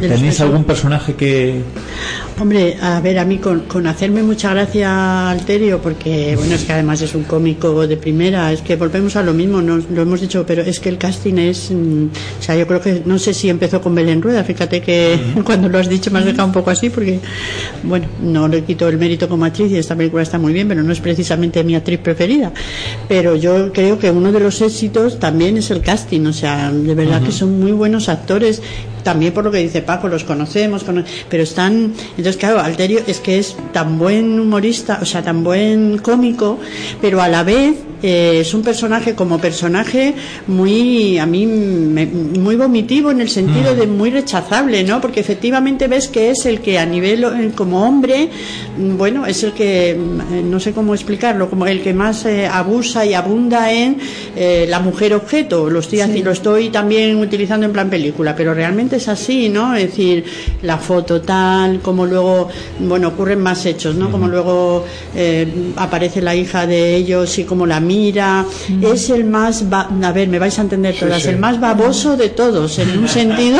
¿Tenéis 0.00 0.40
algún 0.40 0.64
personaje 0.64 1.14
que, 1.14 1.62
Hombre, 2.40 2.76
a 2.82 3.00
ver, 3.00 3.20
a 3.20 3.24
mí 3.24 3.38
con, 3.38 3.60
con 3.60 3.86
hacerme 3.86 4.20
mucha 4.24 4.52
gracia 4.52 5.30
Alterio, 5.30 5.80
porque 5.80 6.34
bueno, 6.36 6.56
es 6.56 6.64
que 6.64 6.72
además 6.72 7.00
es 7.00 7.14
un 7.14 7.22
cómico 7.22 7.86
de 7.86 7.96
primera, 7.96 8.52
es 8.52 8.60
que 8.60 8.74
volvemos 8.74 9.14
a 9.14 9.22
lo 9.22 9.32
mismo, 9.32 9.62
nos, 9.62 9.88
lo 9.88 10.02
hemos 10.02 10.20
dicho, 10.20 10.44
pero 10.44 10.62
es 10.62 10.80
que 10.80 10.88
el 10.88 10.98
casting 10.98 11.34
es, 11.34 11.70
mm, 11.70 12.06
o 12.40 12.42
sea, 12.42 12.56
yo 12.56 12.66
creo 12.66 12.80
que, 12.80 13.02
no 13.04 13.20
sé 13.20 13.34
si 13.34 13.48
empezó 13.48 13.80
con 13.80 13.94
Belén 13.94 14.20
Rueda, 14.20 14.42
fíjate 14.42 14.82
que 14.82 15.16
cuando 15.44 15.68
lo 15.68 15.78
has 15.78 15.88
dicho 15.88 16.10
me 16.10 16.18
has 16.18 16.24
dejado 16.24 16.48
un 16.48 16.52
poco 16.52 16.70
así, 16.70 16.90
porque, 16.90 17.20
bueno, 17.84 18.08
no 18.20 18.48
le 18.48 18.64
quito 18.64 18.88
el 18.88 18.98
mérito 18.98 19.28
como 19.28 19.44
actriz 19.44 19.70
y 19.70 19.76
esta 19.76 19.94
película 19.94 20.24
está 20.24 20.36
muy 20.36 20.52
bien, 20.52 20.66
pero 20.66 20.82
no 20.82 20.92
es 20.92 20.98
precisamente 20.98 21.62
mi 21.62 21.76
actriz 21.76 22.00
preferida. 22.00 22.52
Pero 23.06 23.36
yo 23.36 23.72
creo 23.72 24.00
que 24.00 24.10
uno 24.10 24.32
de 24.32 24.40
los 24.40 24.60
éxitos 24.60 25.20
también 25.20 25.56
es 25.56 25.70
el 25.70 25.82
casting, 25.82 26.26
o 26.26 26.32
sea, 26.32 26.72
de 26.72 26.94
verdad 26.96 27.22
que 27.22 27.30
son 27.30 27.60
muy 27.60 27.70
buenos 27.70 28.08
actores 28.08 28.60
también 29.04 29.32
por 29.32 29.44
lo 29.44 29.52
que 29.52 29.58
dice 29.58 29.82
Paco, 29.82 30.08
los 30.08 30.24
conocemos, 30.24 30.82
cono- 30.82 31.04
pero 31.28 31.44
están, 31.44 31.92
entonces 32.10 32.36
claro, 32.36 32.58
Alterio 32.58 33.00
es 33.06 33.20
que 33.20 33.38
es 33.38 33.54
tan 33.72 33.98
buen 33.98 34.40
humorista, 34.40 34.98
o 35.00 35.04
sea, 35.04 35.22
tan 35.22 35.44
buen 35.44 35.98
cómico, 35.98 36.58
pero 37.00 37.22
a 37.22 37.28
la 37.28 37.44
vez 37.44 37.76
eh, 38.06 38.40
es 38.40 38.52
un 38.52 38.62
personaje 38.62 39.14
como 39.14 39.38
personaje 39.38 40.14
muy, 40.46 41.18
a 41.18 41.24
mí, 41.26 41.46
me- 41.46 42.04
muy 42.06 42.54
vomitivo 42.56 43.10
en 43.10 43.20
el 43.22 43.30
sentido 43.30 43.72
Mm. 43.74 43.78
de 43.78 43.86
muy 43.86 44.10
rechazable, 44.10 44.84
¿no? 44.84 45.00
Porque 45.00 45.20
efectivamente 45.20 45.88
ves 45.88 46.08
que 46.08 46.30
es 46.30 46.44
el 46.44 46.60
que 46.60 46.78
a 46.78 46.84
nivel, 46.84 47.24
eh, 47.24 47.50
como 47.54 47.82
hombre, 47.88 48.28
mm, 48.76 48.96
bueno, 48.98 49.24
es 49.24 49.42
el 49.42 49.52
que, 49.52 49.90
eh, 49.92 49.96
no 50.44 50.60
sé 50.60 50.72
cómo 50.72 50.92
explicarlo, 50.94 51.48
como 51.48 51.66
el 51.66 51.80
que 51.82 51.94
más 51.94 52.26
eh, 52.26 52.46
abusa 52.46 53.06
y 53.06 53.14
abunda 53.14 53.72
en 53.72 53.96
eh, 54.36 54.66
la 54.68 54.80
mujer 54.80 55.14
objeto. 55.14 55.70
Lo 55.70 55.80
estoy, 55.80 56.00
haci- 56.00 56.22
lo 56.22 56.32
estoy 56.32 56.68
también 56.68 57.16
utilizando 57.16 57.64
en 57.66 57.72
plan 57.72 57.88
película, 57.88 58.36
pero 58.36 58.52
realmente 58.52 58.96
es 58.96 59.08
así, 59.08 59.48
¿no? 59.48 59.74
Es 59.74 59.86
decir, 59.88 60.24
la 60.62 60.76
foto 60.76 61.22
tal, 61.22 61.80
como 61.80 62.04
luego, 62.04 62.48
bueno, 62.80 63.08
ocurren 63.08 63.40
más 63.40 63.64
hechos, 63.64 63.94
¿no? 63.94 64.10
Como 64.10 64.28
luego 64.28 64.84
eh, 65.16 65.46
aparece 65.76 66.20
la 66.20 66.34
hija 66.34 66.66
de 66.66 66.96
ellos 66.96 67.38
y 67.38 67.44
como 67.44 67.64
la 67.66 67.80
mira. 67.98 68.44
Es 68.82 69.10
el 69.10 69.24
más, 69.24 69.64
a 69.72 70.12
ver, 70.12 70.28
me 70.28 70.38
vais 70.38 70.58
a 70.58 70.62
entender 70.62 70.96
todas, 70.98 71.22
sí. 71.22 71.28
el 71.28 71.38
más 71.38 71.60
baboso 71.60 72.16
de 72.16 72.28
todos, 72.30 72.78
en 72.78 72.98
un 72.98 73.08
sentido, 73.20 73.58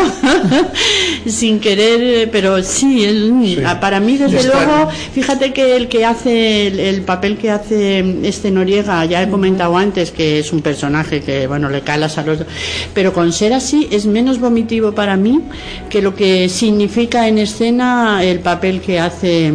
sin 1.27 1.61
querer, 1.61 2.31
pero 2.31 2.63
sí, 2.63 3.57
para 3.81 4.01
mí 4.01 4.17
desde 4.17 4.39
Está- 4.39 4.65
luego, 4.65 4.91
fíjate 5.13 5.53
que 5.53 5.77
el 5.77 5.89
que 5.89 6.05
hace 6.05 6.67
el, 6.67 6.81
el 6.81 7.03
papel 7.03 7.37
que 7.39 7.51
hace 7.51 8.05
este 8.27 8.51
Noriega, 8.51 9.05
ya 9.05 9.23
he 9.23 9.29
comentado 9.29 9.77
antes 9.77 10.11
que 10.11 10.39
es 10.41 10.53
un 10.53 10.61
personaje 10.63 11.21
que, 11.23 11.47
bueno, 11.47 11.69
le 11.69 11.81
calas 11.83 12.19
a 12.19 12.23
los 12.23 12.39
dos, 12.41 12.49
pero 12.93 13.13
con 13.13 13.33
ser 13.33 13.53
así 13.53 13.89
es 13.91 14.07
menos 14.07 14.39
vomitivo 14.41 14.93
para 14.93 15.17
mí 15.17 15.41
que 15.89 16.03
lo 16.03 16.15
que 16.15 16.49
significa 16.49 17.29
en 17.29 17.39
escena 17.39 18.23
el 18.23 18.41
papel 18.41 18.81
que 18.81 18.99
hace 19.01 19.53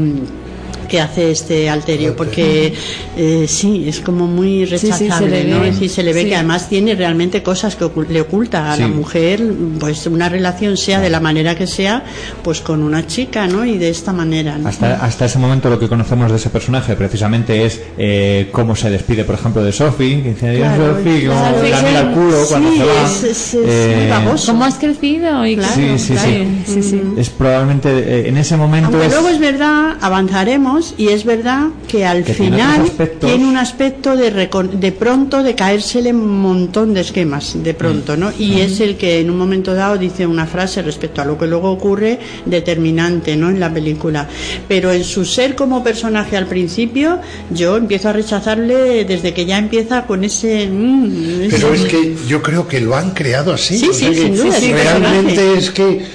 que 0.89 0.99
hace 0.99 1.31
este 1.31 1.69
alterio 1.69 2.15
porque 2.15 2.73
eh, 3.15 3.45
sí 3.47 3.85
es 3.87 4.01
como 4.01 4.27
muy 4.27 4.65
Sí, 4.67 4.77
sí, 4.77 4.87
se 4.87 4.91
rechazable 5.05 5.43
¿no? 5.45 5.61
ve. 5.61 5.67
Es 5.69 5.75
decir, 5.75 5.89
se 5.89 6.03
le 6.03 6.11
ve 6.13 6.23
Sí. 6.23 6.29
que 6.29 6.35
además 6.35 6.67
tiene 6.67 6.95
realmente 6.95 7.41
cosas 7.41 7.75
que 7.77 7.85
ocu- 7.85 8.07
le 8.07 8.19
oculta 8.21 8.73
a 8.73 8.77
la 8.77 8.87
mujer 8.89 9.41
pues 9.79 10.05
una 10.07 10.27
relación 10.27 10.75
sea 10.75 10.99
de 10.99 11.09
la 11.09 11.19
manera 11.21 11.55
que 11.55 11.67
sea 11.67 12.03
pues 12.43 12.59
con 12.59 12.83
una 12.83 13.07
chica 13.07 13.47
¿no? 13.47 13.63
y 13.65 13.77
de 13.77 13.89
esta 13.89 14.11
manera 14.11 14.57
¿no? 14.57 14.67
Hasta, 14.67 14.95
hasta 15.05 15.25
ese 15.25 15.39
momento 15.39 15.69
lo 15.69 15.79
que 15.79 15.87
conocemos 15.87 16.31
de 16.31 16.37
ese 16.37 16.49
personaje 16.49 16.95
precisamente 16.95 17.65
es 17.65 17.79
eh, 17.97 18.49
cómo 18.51 18.75
se 18.75 18.89
despide, 18.89 19.23
por 19.23 19.35
ejemplo, 19.35 19.63
de 19.63 19.71
Sophie, 19.71 20.21
que 20.23 20.29
dice, 20.33 20.57
Claro, 20.57 20.97
Sophie, 20.97 21.27
como 21.27 21.39
claro, 21.39 21.97
al 21.97 22.11
culo 22.13 22.37
cuando 22.49 22.71
sí, 22.71 22.77
se 22.77 22.83
va. 22.85 23.05
es- 23.05 23.23
es- 23.23 23.53
es 23.53 23.59
Eh, 23.67 24.07
baboso. 24.09 24.51
¿Cómo 24.51 24.65
has 24.65 24.75
crecido? 24.75 25.45
Y 25.45 25.55
claro, 25.55 25.73
Sí, 25.75 25.99
sí, 25.99 26.13
claro, 26.13 26.29
sí. 26.65 26.73
sí, 26.73 26.83
sí. 26.83 27.01
Es 27.17 27.29
probablemente 27.29 27.89
eh, 27.89 28.27
en 28.29 28.37
ese 28.37 28.57
momento 28.57 28.87
Aunque 28.89 29.05
es... 29.05 29.11
luego 29.13 29.29
es 29.29 29.39
verdad, 29.39 29.97
avanzaremos 30.01 30.78
y 30.97 31.09
es 31.09 31.23
verdad 31.25 31.67
que 31.87 32.05
al 32.05 32.23
Que 32.23 32.33
final 32.33 32.91
tiene 33.19 33.45
un 33.47 33.57
aspecto 33.57 34.15
de, 34.15 34.31
recon- 34.33 34.69
de 34.71 34.91
pronto 34.91 35.43
de 35.43 35.55
caérsele 35.55 36.11
un 36.13 36.39
montón 36.41 36.93
de 36.93 37.01
esquemas, 37.01 37.55
de 37.63 37.73
pronto, 37.73 38.15
¿no? 38.17 38.31
Y 38.37 38.61
es 38.61 38.79
el 38.79 38.95
que 38.97 39.19
en 39.19 39.29
un 39.29 39.37
momento 39.37 39.73
dado 39.73 39.97
dice 39.97 40.25
una 40.25 40.45
frase 40.45 40.81
respecto 40.81 41.21
a 41.21 41.25
lo 41.25 41.37
que 41.37 41.47
luego 41.47 41.71
ocurre 41.71 42.19
determinante, 42.45 43.35
¿no? 43.35 43.49
En 43.49 43.59
la 43.59 43.73
película. 43.73 44.27
Pero 44.67 44.91
en 44.91 45.03
su 45.03 45.25
ser 45.25 45.55
como 45.55 45.83
personaje 45.83 46.35
al 46.37 46.47
principio, 46.47 47.19
yo 47.51 47.77
empiezo 47.77 48.09
a 48.09 48.13
rechazarle 48.13 49.05
desde 49.05 49.33
que 49.33 49.45
ya 49.45 49.57
empieza 49.57 50.05
con 50.05 50.23
ese... 50.23 50.67
mm, 50.67 51.41
ese- 51.43 51.55
Pero 51.57 51.73
es 51.73 51.85
que 51.85 52.15
yo 52.27 52.41
creo 52.41 52.67
que 52.67 52.79
lo 52.81 52.95
han 52.95 53.11
creado 53.11 53.53
así. 53.53 53.77
Sí, 53.77 53.89
o 53.89 53.93
sí, 53.93 54.13
sin 54.13 54.35
duda, 54.35 54.57
un 54.57 54.71
Realmente 54.73 55.53
es 55.57 55.69
que, 55.71 56.05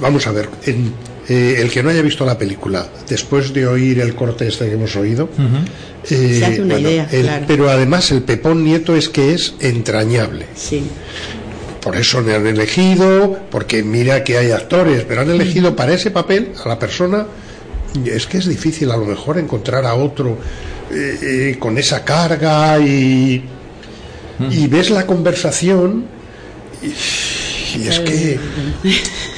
vamos 0.00 0.26
a 0.26 0.32
ver, 0.32 0.48
en, 0.66 0.92
eh, 1.28 1.56
el 1.60 1.70
que 1.70 1.82
no 1.82 1.90
haya 1.90 2.02
visto 2.02 2.24
la 2.26 2.36
película, 2.38 2.86
después 3.08 3.52
de 3.52 3.66
oír 3.66 4.00
el 4.00 4.14
corte 4.14 4.46
este 4.48 4.66
que 4.66 4.72
hemos 4.74 4.94
oído, 4.96 5.28
eh, 6.10 6.36
Se 6.38 6.44
hace 6.44 6.62
una 6.62 6.78
idea, 6.78 7.08
el- 7.12 7.22
claro. 7.22 7.44
pero 7.48 7.70
además 7.70 8.10
el 8.10 8.22
Pepón 8.22 8.62
Nieto 8.64 8.94
es 8.96 9.08
que 9.08 9.32
es 9.34 9.54
entrañable. 9.60 10.46
Sí. 10.54 10.82
Por 11.80 11.96
eso 11.96 12.20
le 12.22 12.34
han 12.34 12.46
elegido, 12.46 13.38
porque 13.50 13.82
mira 13.82 14.24
que 14.24 14.38
hay 14.38 14.50
actores, 14.52 15.04
pero 15.06 15.20
han 15.20 15.30
elegido 15.30 15.76
para 15.76 15.92
ese 15.94 16.10
papel 16.10 16.52
a 16.64 16.68
la 16.68 16.78
persona. 16.78 17.26
Es 18.06 18.26
que 18.26 18.38
es 18.38 18.46
difícil 18.46 18.90
a 18.90 18.96
lo 18.96 19.04
mejor 19.04 19.38
encontrar 19.38 19.84
a 19.86 19.94
otro 19.94 20.38
eh, 20.92 21.18
eh, 21.52 21.56
con 21.58 21.76
esa 21.78 22.04
carga 22.04 22.78
y, 22.80 23.44
y 24.50 24.66
ves 24.66 24.90
la 24.90 25.06
conversación 25.06 26.04
y, 26.82 26.86
y 27.78 27.88
es 27.88 28.00
que, 28.00 28.38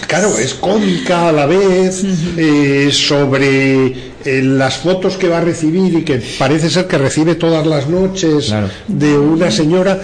claro, 0.06 0.38
es 0.38 0.54
cómica 0.54 1.28
a 1.28 1.32
la 1.32 1.46
vez, 1.46 2.04
eh, 2.36 2.90
sobre 2.92 3.86
eh, 4.24 4.42
las 4.42 4.76
fotos 4.78 5.16
que 5.16 5.28
va 5.28 5.38
a 5.38 5.40
recibir 5.40 5.94
y 5.94 6.02
que 6.02 6.22
parece 6.38 6.70
ser 6.70 6.86
que 6.86 6.98
recibe 6.98 7.34
todas 7.34 7.66
las 7.66 7.88
noches 7.88 8.52
de 8.88 9.18
una 9.18 9.50
señora. 9.50 10.00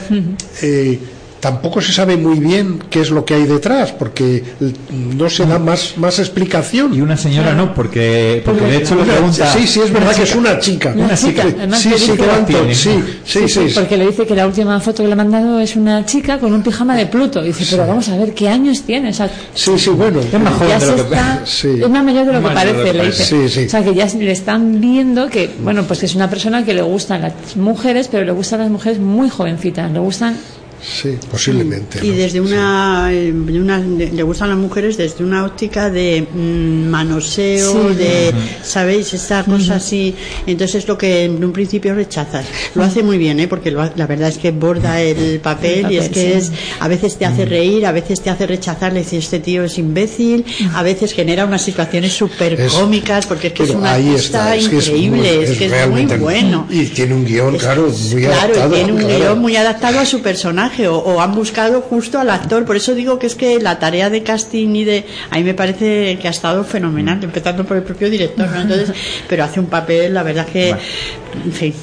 eh, 0.62 0.98
tampoco 1.42 1.80
se 1.80 1.92
sabe 1.92 2.16
muy 2.16 2.38
bien 2.38 2.78
qué 2.88 3.00
es 3.00 3.10
lo 3.10 3.24
que 3.24 3.34
hay 3.34 3.46
detrás, 3.46 3.90
porque 3.90 4.44
no 5.16 5.28
se 5.28 5.44
da 5.44 5.58
más, 5.58 5.94
más 5.98 6.20
explicación. 6.20 6.94
Y 6.94 7.00
una 7.00 7.16
señora 7.16 7.52
no, 7.52 7.74
porque, 7.74 8.42
porque 8.44 8.64
de 8.64 8.76
hecho 8.76 8.94
le 8.94 9.02
pregunta... 9.02 9.52
Sí, 9.52 9.66
sí, 9.66 9.80
es 9.80 9.92
verdad 9.92 10.14
que 10.14 10.22
es 10.22 10.36
una 10.36 10.60
chica. 10.60 10.94
Una 10.96 11.16
chica, 11.16 11.42
además 11.42 11.80
Sí, 11.80 11.88
le 11.88 11.98
sí, 11.98 12.06
sí, 12.06 12.90
sí, 13.24 13.48
sí, 13.48 13.68
sí. 13.68 13.74
Porque 13.74 13.96
le 13.96 14.06
dice 14.06 14.24
que 14.24 14.36
la 14.36 14.46
última 14.46 14.78
foto 14.78 15.02
que 15.02 15.08
le 15.08 15.14
ha 15.14 15.16
mandado 15.16 15.58
es 15.58 15.74
una 15.74 16.06
chica 16.06 16.38
con 16.38 16.52
un 16.52 16.62
pijama 16.62 16.96
de 16.96 17.06
Pluto. 17.06 17.42
Dice, 17.42 17.66
pero 17.68 17.88
vamos 17.88 18.08
a 18.08 18.16
ver, 18.16 18.34
¿qué 18.34 18.48
años 18.48 18.82
tiene? 18.82 19.08
O 19.08 19.12
sea, 19.12 19.28
Sí, 19.52 19.76
sí, 19.76 19.90
bueno. 19.90 20.20
Es 20.20 20.32
más 20.40 20.54
joven 20.54 20.68
ya 20.68 20.78
de 20.78 20.80
se 20.86 20.90
lo 20.92 20.96
que 20.96 21.02
está, 21.02 21.42
Sí. 21.44 21.68
es 21.82 21.90
más 21.90 22.04
mayor 22.04 22.26
de 22.26 22.32
lo 22.34 22.48
que 22.48 22.54
parece, 22.54 22.92
le 22.94 23.06
dice. 23.06 23.24
Sí, 23.24 23.48
sí. 23.48 23.66
O 23.66 23.68
sea, 23.68 23.82
que 23.82 23.94
ya 23.96 24.06
le 24.06 24.30
están 24.30 24.80
viendo 24.80 25.28
que, 25.28 25.50
bueno, 25.64 25.82
pues 25.88 25.98
que 25.98 26.06
es 26.06 26.14
una 26.14 26.30
persona 26.30 26.64
que 26.64 26.72
le 26.72 26.82
gustan 26.82 27.22
las 27.22 27.56
mujeres, 27.56 28.06
pero 28.08 28.24
le 28.24 28.30
gustan 28.30 28.60
las 28.60 28.70
mujeres 28.70 29.00
muy 29.00 29.28
jovencitas, 29.28 29.90
le 29.90 29.98
gustan 29.98 30.36
Sí, 30.82 31.16
posiblemente. 31.30 32.04
Y 32.04 32.08
¿no? 32.10 32.16
desde 32.16 32.40
una, 32.40 33.08
eh, 33.12 33.32
de 33.32 33.60
una- 33.60 33.78
le 33.78 34.22
gustan 34.24 34.48
las 34.48 34.58
mujeres 34.58 34.96
desde 34.96 35.22
una 35.22 35.44
óptica 35.44 35.90
de 35.90 36.26
mm, 36.32 36.88
manoseo, 36.88 37.90
Sí. 37.90 37.94
de, 37.96 38.32
¿sabéis? 38.64 39.14
Esta 39.14 39.44
cosa 39.44 39.76
así. 39.76 40.14
Entonces 40.46 40.82
es 40.82 40.88
lo 40.88 40.98
que 40.98 41.24
en 41.24 41.44
un 41.44 41.52
principio 41.52 41.94
rechazas. 41.94 42.46
Lo 42.74 42.82
hace 42.82 43.02
muy 43.02 43.16
bien, 43.18 43.38
¿eh? 43.40 43.46
Porque 43.48 43.70
lo 43.70 43.80
ha- 43.82 43.92
la 43.94 44.06
verdad 44.06 44.28
es 44.28 44.38
que 44.38 44.50
borda 44.50 45.00
el 45.00 45.38
papel, 45.40 45.86
El 45.86 45.92
y 45.92 45.96
es 45.98 46.08
que 46.08 46.20
sí. 46.20 46.32
es, 46.38 46.52
a 46.80 46.88
veces 46.88 47.16
te 47.16 47.26
hace 47.26 47.44
reír, 47.44 47.86
a 47.86 47.92
veces 47.92 48.20
te 48.20 48.30
hace 48.30 48.46
rechazar, 48.46 48.92
le 48.92 49.00
dice 49.00 49.18
este 49.18 49.38
tío 49.38 49.62
es 49.64 49.78
imbécil, 49.78 50.44
a 50.74 50.82
veces 50.82 51.12
genera 51.12 51.44
unas 51.44 51.62
situaciones 51.62 52.12
súper 52.12 52.58
cómicas 52.68 53.26
porque 53.26 53.48
es 53.48 53.52
que 53.52 53.62
es 53.64 53.70
una 53.70 53.92
ahí 53.94 54.08
artista 54.08 54.54
está, 54.54 54.56
es 54.56 54.68
que 54.68 54.78
es 54.78 54.86
increíble, 54.88 55.16
muy- 55.18 55.44
es, 55.44 55.58
que 55.58 55.66
es 55.66 55.88
muy 55.88 56.04
bueno. 56.18 56.66
Y 56.70 56.86
tiene 56.86 57.14
un 57.14 57.24
guion, 57.24 57.56
claro, 57.56 57.88
muy 57.88 58.22
Claro, 58.22 58.52
y 58.54 58.58
adaptado. 58.58 58.74
tiene 58.74 58.92
un 58.92 58.98
claro. 58.98 59.16
guion 59.18 59.38
muy 59.38 59.56
adaptado 59.56 60.00
a 60.00 60.06
su 60.06 60.20
personaje 60.22 60.71
o, 60.80 60.96
o 60.96 61.20
han 61.20 61.34
buscado 61.34 61.80
justo 61.82 62.18
al 62.18 62.30
actor. 62.30 62.64
Por 62.64 62.76
eso 62.76 62.94
digo 62.94 63.18
que 63.18 63.26
es 63.26 63.34
que 63.34 63.60
la 63.60 63.78
tarea 63.78 64.10
de 64.10 64.22
casting 64.22 64.74
y 64.74 64.84
de. 64.84 65.04
A 65.30 65.36
mí 65.36 65.44
me 65.44 65.54
parece 65.54 66.18
que 66.20 66.28
ha 66.28 66.30
estado 66.30 66.64
fenomenal, 66.64 67.22
empezando 67.22 67.64
por 67.64 67.76
el 67.76 67.82
propio 67.82 68.10
director, 68.10 68.48
¿no? 68.48 68.60
Entonces, 68.62 68.92
pero 69.28 69.44
hace 69.44 69.60
un 69.60 69.66
papel, 69.66 70.14
la 70.14 70.22
verdad 70.22 70.46
que. 70.46 70.70
En 70.70 71.52
fin. 71.52 71.74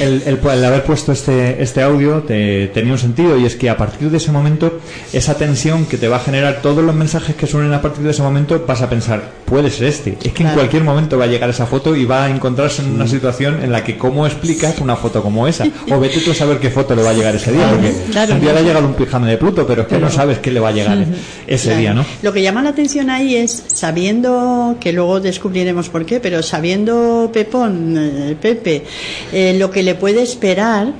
El, 0.00 0.22
el- 0.26 0.38
el 0.46 0.64
haber 0.64 0.84
puesto 0.84 1.12
este, 1.12 1.62
este 1.62 1.82
audio 1.82 2.22
te- 2.22 2.68
tenía 2.68 2.92
un 2.92 2.98
sentido 2.98 3.36
y 3.38 3.44
es 3.46 3.56
que 3.56 3.68
a 3.70 3.76
partir 3.76 4.10
de 4.10 4.16
ese 4.18 4.32
momento 4.32 4.80
esa 5.12 5.34
tensión 5.36 5.86
que 5.86 5.96
te 5.96 6.08
va 6.08 6.16
a 6.16 6.20
generar 6.20 6.60
todos 6.62 6.82
los 6.84 6.94
mensajes 6.94 7.36
que 7.36 7.46
suenen 7.46 7.72
a 7.72 7.80
partir 7.82 8.02
de 8.04 8.10
ese 8.10 8.22
momento 8.22 8.64
vas 8.66 8.82
a 8.82 8.88
pensar 8.90 9.30
puede 9.44 9.70
ser 9.70 9.86
este 9.88 10.16
es 10.22 10.32
que 10.32 10.42
en 10.42 10.50
cualquier 10.50 10.82
momento 10.84 11.18
va 11.18 11.24
a 11.24 11.28
llegar 11.28 11.50
esa 11.50 11.66
foto 11.66 11.94
y 11.96 12.04
va 12.04 12.24
a 12.24 12.30
encontrarse 12.30 12.82
en 12.82 12.90
una 12.94 13.06
situación 13.06 13.62
en 13.62 13.70
la 13.72 13.84
que 13.84 13.96
cómo 13.96 14.26
explicas 14.26 14.78
una 14.80 14.96
foto 14.96 15.22
como 15.22 15.46
esa 15.48 15.66
o 15.90 16.00
vete 16.00 16.20
tú 16.20 16.30
a 16.32 16.34
saber 16.34 16.58
qué 16.58 16.70
foto 16.70 16.94
le 16.94 17.02
va 17.02 17.10
a 17.10 17.14
llegar 17.14 17.34
ese 17.34 17.52
día 17.52 17.68
porque 17.70 17.92
Claro. 18.10 18.34
un 18.34 18.40
día 18.40 18.52
le 18.52 18.58
ha 18.60 18.62
llegado 18.62 18.86
un 18.86 18.94
pijama 18.94 19.26
de 19.28 19.36
Pluto 19.36 19.66
pero 19.66 19.82
es 19.82 19.88
que 19.88 19.98
no 19.98 20.10
sabes 20.10 20.38
qué 20.38 20.50
le 20.50 20.60
va 20.60 20.68
a 20.70 20.72
llegar 20.72 20.98
ese 21.46 21.66
Claro. 21.68 21.80
día 21.80 21.94
¿no? 21.94 22.04
Lo 22.22 22.32
que 22.32 22.42
llama 22.42 22.62
la 22.62 22.70
atención 22.70 23.10
ahí 23.10 23.36
es, 23.36 23.64
sabiendo, 23.68 24.76
que 24.80 24.92
luego 24.92 25.20
descubriremos 25.20 25.88
por 25.88 26.04
qué, 26.06 26.20
pero 26.20 26.42
sabiendo 26.42 27.30
Pepón, 27.32 27.94
eh, 27.98 28.36
Pepe, 28.40 28.84
eh, 29.32 29.56
lo 29.58 29.70
que 29.70 29.75
le 29.82 29.94
puede 29.94 30.22
esperar, 30.22 30.92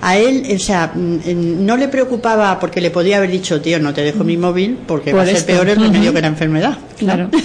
a 0.00 0.16
él, 0.18 0.44
o 0.54 0.58
sea, 0.58 0.92
mm, 0.94 1.14
eh, 1.24 1.34
no 1.34 1.76
le 1.76 1.86
preocupaba 1.88 2.58
porque 2.58 2.80
le 2.80 2.90
podía 2.90 3.18
haber 3.18 3.30
dicho, 3.30 3.60
tío, 3.60 3.78
no 3.78 3.94
te 3.94 4.02
dejo 4.02 4.24
mi 4.24 4.36
móvil 4.36 4.78
porque 4.86 5.10
Por 5.12 5.20
va 5.20 5.22
a 5.24 5.26
ser 5.26 5.36
esto. 5.36 5.46
peor 5.52 5.68
el 5.68 5.76
remedio 5.80 6.10
Ujú. 6.10 6.14
que 6.14 6.20
la 6.22 6.26
enfermedad. 6.28 6.78
Claro. 6.98 7.30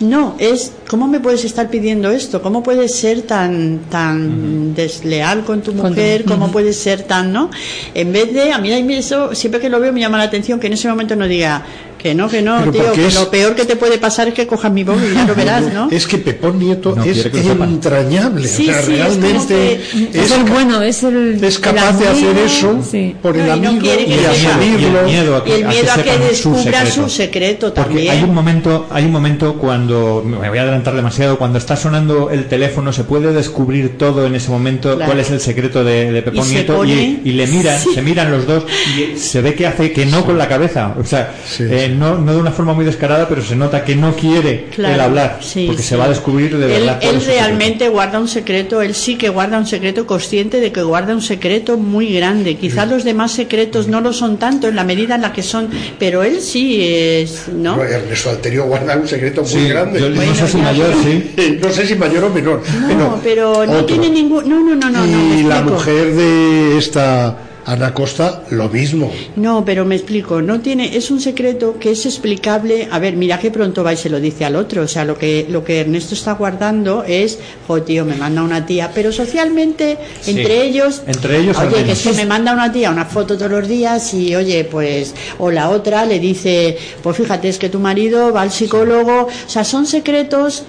No, 0.00 0.36
es, 0.38 0.72
¿cómo 0.88 1.08
me 1.08 1.18
puedes 1.20 1.44
estar 1.44 1.68
pidiendo 1.70 2.10
esto? 2.10 2.40
¿Cómo 2.40 2.62
puedes 2.62 2.94
ser 2.94 3.22
tan, 3.22 3.80
tan 3.90 4.74
desleal 4.74 5.44
con 5.44 5.60
tu 5.60 5.72
Con 5.72 5.82
tu- 5.82 5.88
mujer? 5.88 6.24
¿Cómo 6.24 6.50
puedes 6.52 6.76
ser 6.76 7.02
tan, 7.02 7.32
no? 7.32 7.50
En 7.94 8.12
vez 8.12 8.32
de, 8.32 8.52
a 8.52 8.58
mí 8.58 8.72
a 8.72 8.82
mí 8.82 8.94
eso, 8.94 9.34
siempre 9.34 9.60
que 9.60 9.68
lo 9.68 9.80
veo 9.80 9.92
me 9.92 10.00
llama 10.00 10.18
la 10.18 10.24
atención 10.24 10.60
que 10.60 10.68
en 10.68 10.74
ese 10.74 10.88
momento 10.88 11.16
no 11.16 11.26
diga, 11.26 11.64
que 11.98 12.14
no, 12.14 12.28
que 12.28 12.40
no, 12.42 12.58
Pero 12.60 12.72
tío, 12.72 12.92
que 12.92 13.06
es- 13.06 13.14
lo 13.14 13.30
peor 13.30 13.54
que 13.54 13.64
te 13.64 13.76
puede 13.76 13.98
pasar 13.98 14.28
es 14.28 14.34
que 14.34 14.46
cojas 14.46 14.72
mi 14.72 14.84
móvil, 14.84 15.12
ya 15.14 15.24
lo 15.24 15.34
verás, 15.34 15.72
¿no? 15.72 15.88
Es 15.90 16.06
que 16.06 16.18
Pepón 16.18 16.58
Nieto 16.58 16.94
No 16.94 17.02
es 17.04 17.26
que 17.26 17.38
entrañable. 17.40 18.46
Sí, 18.48 18.68
o 18.68 18.72
sea, 18.72 18.82
sí, 18.82 18.92
es 18.94 18.98
como 18.98 19.08
realmente 19.20 19.80
que- 20.12 20.20
Es 20.20 20.30
el 20.30 20.44
bueno, 20.44 20.82
es 20.82 21.02
el. 21.02 21.42
es 21.42 21.58
capaz 21.58 21.90
el 21.90 21.98
de 21.98 22.08
hacer 22.08 22.28
amigo, 22.30 22.44
eso 22.46 22.78
sí. 22.88 23.14
por 23.22 23.36
el 23.36 23.46
No, 23.46 23.56
y 23.56 23.60
no 23.60 23.68
amigo 23.70 23.82
que 23.84 24.02
y 24.06 24.24
asumirlo. 24.24 24.88
Y 24.88 25.00
el 25.00 25.04
miedo 25.06 25.36
a 25.36 25.48
Y 25.48 25.52
el 25.52 25.64
miedo 25.66 25.92
a 25.92 26.02
que 26.02 26.18
descubra 26.18 26.86
su 26.86 27.08
secreto 27.08 27.74
Porque 27.74 27.88
también. 27.90 28.10
hay 28.10 28.22
un 28.22 28.34
momento, 28.34 28.86
hay 28.90 29.04
un 29.04 29.12
momento 29.12 29.54
cuando 29.54 30.22
me 30.24 30.48
voy 30.48 30.58
a 30.58 30.62
adelantar 30.62 30.94
demasiado. 30.94 31.36
Cuando 31.38 31.58
está 31.58 31.76
sonando 31.76 32.30
el 32.30 32.46
teléfono, 32.46 32.92
se 32.92 33.04
puede 33.04 33.32
descubrir 33.32 33.98
todo 33.98 34.26
en 34.26 34.34
ese 34.34 34.50
momento 34.50 34.94
Claro. 34.96 35.06
cuál 35.06 35.20
es 35.20 35.30
el 35.30 35.40
secreto 35.40 35.84
de, 35.84 36.12
de 36.12 36.22
Pepón 36.22 36.46
Y 36.46 36.50
Nieto 36.50 36.76
pone- 36.76 36.92
y, 37.24 37.28
y 37.30 37.32
le 37.32 37.46
miran, 37.46 37.78
Sí. 37.82 37.90
se 37.94 38.02
miran 38.02 38.30
los 38.30 38.46
dos 38.46 38.64
y 38.96 39.18
se 39.18 39.40
ve 39.42 39.54
que 39.54 39.66
hace 39.66 39.92
que 39.92 40.06
no 40.06 40.24
con 40.24 40.38
la 40.38 40.48
cabeza. 40.48 40.94
O 40.98 41.04
sea, 41.04 41.34
eh, 41.60 41.87
no, 41.88 42.18
no 42.18 42.32
de 42.34 42.40
una 42.40 42.50
forma 42.52 42.72
muy 42.74 42.84
descarada, 42.84 43.28
pero 43.28 43.42
se 43.42 43.56
nota 43.56 43.84
que 43.84 43.94
no 43.96 44.14
quiere 44.14 44.66
Claro, 44.74 44.94
el 44.94 45.00
hablar 45.00 45.38
sí, 45.40 45.64
porque 45.66 45.82
sí. 45.82 45.88
se 45.88 45.96
va 45.96 46.04
a 46.04 46.08
descubrir 46.08 46.56
de 46.56 46.64
Él, 46.66 46.82
verdad. 46.84 46.98
él 47.02 47.20
secreto. 47.20 47.26
realmente 47.40 47.88
guarda 47.88 48.18
un 48.20 48.28
secreto, 48.28 48.82
él 48.82 48.94
sí 48.94 49.16
que 49.16 49.28
guarda 49.28 49.58
un 49.58 49.66
secreto 49.66 50.06
consciente 50.06 50.60
de 50.60 50.72
que 50.72 50.82
guarda 50.82 51.12
un 51.14 51.22
secreto 51.22 51.76
muy 51.76 52.12
grande. 52.14 52.56
Quizás 52.56 52.88
los 52.88 53.04
demás 53.04 53.32
secretos 53.32 53.88
no 53.88 54.00
lo 54.00 54.12
son 54.12 54.36
tanto 54.38 54.68
en 54.68 54.76
la 54.76 54.84
medida 54.84 55.14
en 55.16 55.22
la 55.22 55.32
que 55.32 55.42
son, 55.42 55.68
pero 55.98 56.22
él 56.22 56.40
sí 56.40 56.78
es, 56.82 57.48
¿no? 57.48 57.76
No, 57.76 57.84
Ernesto 57.84 58.30
Alterio 58.30 58.64
guarda 58.64 58.96
un 58.96 59.06
secreto 59.08 59.42
muy 59.42 59.68
grande. 59.68 60.00
yo 60.00 60.08
no 60.10 60.16
Bueno, 60.16 60.34
sé 60.34 60.48
si 60.48 60.56
mayor, 60.58 60.90
sí. 61.02 61.58
No 61.62 61.70
sé 61.70 61.86
si 61.86 61.94
mayor 61.94 62.24
o 62.24 62.30
menor. 62.30 62.62
No, 62.98 63.20
pero 63.22 63.66
no 63.66 63.84
tiene 63.84 64.10
ningún. 64.10 64.48
No, 64.48 64.60
no, 64.60 64.74
no, 64.74 64.90
no. 64.90 65.06
no, 65.06 65.34
y 65.38 65.42
la 65.42 65.62
mujer 65.62 66.12
de 66.14 66.78
esta 66.78 67.36
Ana 67.68 67.92
Costa, 67.92 68.44
lo 68.50 68.70
mismo. 68.70 69.12
No, 69.36 69.62
pero 69.62 69.84
me 69.84 69.94
explico, 69.94 70.40
no 70.40 70.60
tiene, 70.60 70.96
es 70.96 71.10
un 71.10 71.20
secreto 71.20 71.78
que 71.78 71.90
es 71.90 72.06
explicable. 72.06 72.88
A 72.90 72.98
ver, 72.98 73.14
mira 73.14 73.38
que 73.38 73.50
pronto 73.50 73.84
va 73.84 73.92
y 73.92 73.96
se 73.98 74.08
lo 74.08 74.20
dice 74.20 74.46
al 74.46 74.56
otro. 74.56 74.82
O 74.82 74.88
sea, 74.88 75.04
lo 75.04 75.18
que 75.18 75.46
lo 75.50 75.62
que 75.62 75.80
Ernesto 75.80 76.14
está 76.14 76.32
guardando 76.32 77.04
es, 77.06 77.38
jo 77.66 77.82
tío, 77.82 78.06
me 78.06 78.16
manda 78.16 78.42
una 78.42 78.64
tía, 78.64 78.90
pero 78.94 79.12
socialmente 79.12 79.98
Sí. 80.22 80.30
entre 80.30 80.62
ellos, 80.64 81.02
Entre 81.06 81.38
ellos 81.40 81.58
oye, 81.58 81.84
que 81.84 81.92
es 81.92 82.02
que 82.02 82.12
me 82.14 82.24
manda 82.24 82.54
una 82.54 82.72
tía 82.72 82.90
una 82.90 83.04
foto 83.04 83.36
todos 83.36 83.50
los 83.50 83.68
días 83.68 84.14
y 84.14 84.34
oye, 84.34 84.64
pues, 84.64 85.14
o 85.38 85.50
la 85.50 85.68
otra 85.68 86.06
le 86.06 86.18
dice, 86.20 86.78
pues 87.02 87.18
fíjate, 87.18 87.50
es 87.50 87.58
que 87.58 87.68
tu 87.68 87.80
marido 87.80 88.32
va 88.32 88.40
al 88.42 88.50
psicólogo. 88.50 89.28
O 89.28 89.48
sea, 89.50 89.62
son 89.64 89.84
secretos. 89.86 90.62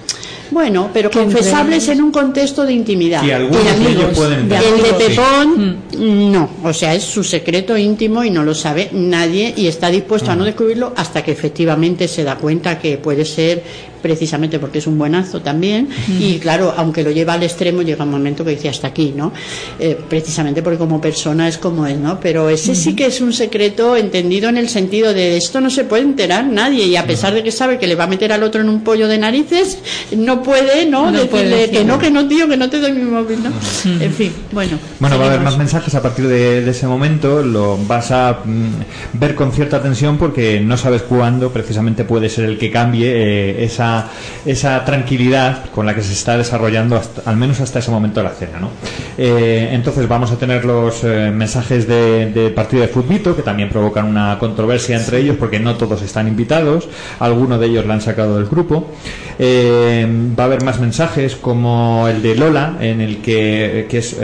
Bueno, 0.52 0.90
pero 0.94 1.12
confesables 1.12 1.88
en 1.90 2.02
un 2.02 2.12
contexto 2.12 2.66
de 2.66 2.74
intimidad. 2.74 3.24
Que 3.24 3.34
algunos 3.34 3.64
De 3.64 3.72
de 3.72 3.90
ellos 3.92 4.04
amigos. 4.04 4.18
pueden 4.18 4.50
De 4.50 4.56
entender. 4.56 4.74
El 4.74 4.82
de 5.00 5.06
Sí. 5.06 5.16
Pepón, 5.16 6.32
no. 6.32 6.50
O 6.64 6.74
sea, 6.74 6.94
es 6.96 7.04
su 7.04 7.24
secreto 7.24 7.78
íntimo 7.78 8.24
y 8.24 8.30
no 8.32 8.44
lo 8.44 8.54
sabe 8.56 8.90
nadie 8.92 9.54
y 9.56 9.68
está 9.68 9.90
dispuesto 9.90 10.32
a 10.32 10.36
no 10.36 10.44
descubrirlo 10.46 10.94
hasta 10.96 11.24
que 11.24 11.32
efectivamente 11.32 12.08
se 12.08 12.24
da 12.24 12.36
cuenta 12.38 12.80
que 12.80 12.98
puede 12.98 13.26
ser 13.26 13.64
precisamente 14.02 14.60
porque 14.60 14.80
es 14.80 14.88
un 14.88 14.98
buenazo 14.98 15.42
también 15.42 15.90
y 16.20 16.40
claro, 16.40 16.74
aunque 16.76 17.04
lo 17.04 17.12
lleva 17.12 17.34
al 17.34 17.44
extremo 17.44 17.82
llega 17.82 18.04
un 18.04 18.12
momento 18.12 18.44
que 18.44 18.52
dice 18.52 18.70
hasta 18.70 18.88
aquí, 18.88 19.14
¿no? 19.16 19.32
Eh, 19.80 19.98
precisamente 20.10 20.62
porque 20.62 20.78
como 20.78 21.02
persona 21.02 21.48
es 21.48 21.58
como 21.58 21.86
es, 21.86 21.98
¿no? 21.98 22.20
Pero 22.20 22.50
ese 22.50 22.76
sí 22.76 22.96
que 22.96 23.06
es 23.08 23.22
un 23.22 23.34
secreto 23.34 23.96
entendido 23.96 24.50
en 24.50 24.58
el 24.58 24.70
sentido 24.70 25.14
de 25.14 25.38
esto 25.38 25.62
no 25.62 25.70
se 25.70 25.84
puede 25.84 26.04
enterar 26.04 26.46
nadie 26.46 26.86
y 26.86 26.96
a 26.96 27.06
pesar 27.06 27.34
de 27.34 27.44
que 27.44 27.52
sabe 27.52 27.78
que 27.78 27.88
le 27.88 27.96
va 27.96 28.06
a 28.06 28.08
meter 28.08 28.32
al 28.32 28.44
otro 28.44 28.62
en 28.62 28.70
un 28.70 28.82
pollo 28.82 29.08
de 29.08 29.18
narices, 29.18 29.80
no 30.16 30.42
puede, 30.44 30.86
¿no? 30.86 31.12
No 31.12 31.26
puede 31.26 31.50
Decirle 31.50 31.80
que 31.80 31.86
no, 31.86 32.00
que 32.00 32.12
no, 32.12 32.28
tío, 32.28 32.48
que 32.48 32.58
no 32.58 32.70
te 32.70 32.80
doy 32.80 32.92
mi 32.92 33.04
móvil, 33.04 33.40
¿no? 33.44 33.52
En 34.04 34.14
fin, 34.14 34.32
bueno. 34.52 34.78
Bueno, 35.00 35.18
va 35.18 35.26
a 35.26 35.28
haber 35.30 35.42
más 35.42 35.58
mensajes 35.58 35.94
a 35.96 36.02
partir 36.02 36.28
de, 36.28 36.62
de 36.62 36.72
ese 36.72 36.88
momento. 36.88 37.42
Lo 37.42 37.78
vas 37.88 38.12
a 38.12 38.40
mm, 38.44 39.20
ver 39.20 39.36
con 39.36 39.52
cierta 39.52 39.82
tensión 39.82 40.18
porque 40.18 40.60
no 40.60 40.78
sabes 40.78 41.02
cuándo 41.04 41.52
precisamente 41.52 42.04
puede 42.04 42.30
ser 42.30 42.46
el 42.46 42.58
que 42.58 42.72
cambie 42.72 43.10
eh, 43.12 43.64
esa, 43.64 43.89
esa 44.46 44.84
tranquilidad 44.86 45.66
con 45.74 45.86
la 45.86 45.96
que 45.96 46.02
se 46.02 46.14
está 46.14 46.38
desarrollando 46.38 47.02
al 47.26 47.38
menos 47.38 47.60
hasta 47.60 47.80
ese 47.80 47.92
momento 47.92 48.20
de 48.20 48.24
la 48.24 48.32
cena. 48.32 48.60
¿no? 48.60 48.70
Eh, 49.18 49.70
entonces 49.72 50.08
vamos 50.08 50.32
a 50.32 50.38
tener 50.38 50.66
los 50.66 51.04
eh, 51.04 51.32
mensajes 51.32 51.88
de, 51.88 52.52
partido 52.56 52.82
de 52.82 52.88
futbito 52.88 53.36
que 53.36 53.42
también 53.42 53.70
provocan 53.70 54.06
una 54.06 54.38
controversia 54.40 54.98
entre 54.98 55.20
ellos 55.20 55.36
porque 55.40 55.60
no 55.60 55.76
todos 55.76 56.02
están 56.02 56.28
invitados. 56.28 56.88
Algunos 57.20 57.60
de 57.60 57.68
ellos 57.68 57.86
la 57.86 57.96
han 57.96 58.02
sacado 58.02 58.38
del 58.38 58.48
grupo. 58.48 58.92
Eh, 59.38 60.08
va 60.38 60.44
a 60.44 60.48
haber 60.48 60.64
más 60.64 60.80
mensajes 60.80 61.36
como 61.36 62.08
el 62.08 62.22
de 62.22 62.36
Lola, 62.36 62.78
en 62.82 63.02
el 63.02 63.18
que, 63.22 63.88
que 63.90 63.98
es 64.00 64.18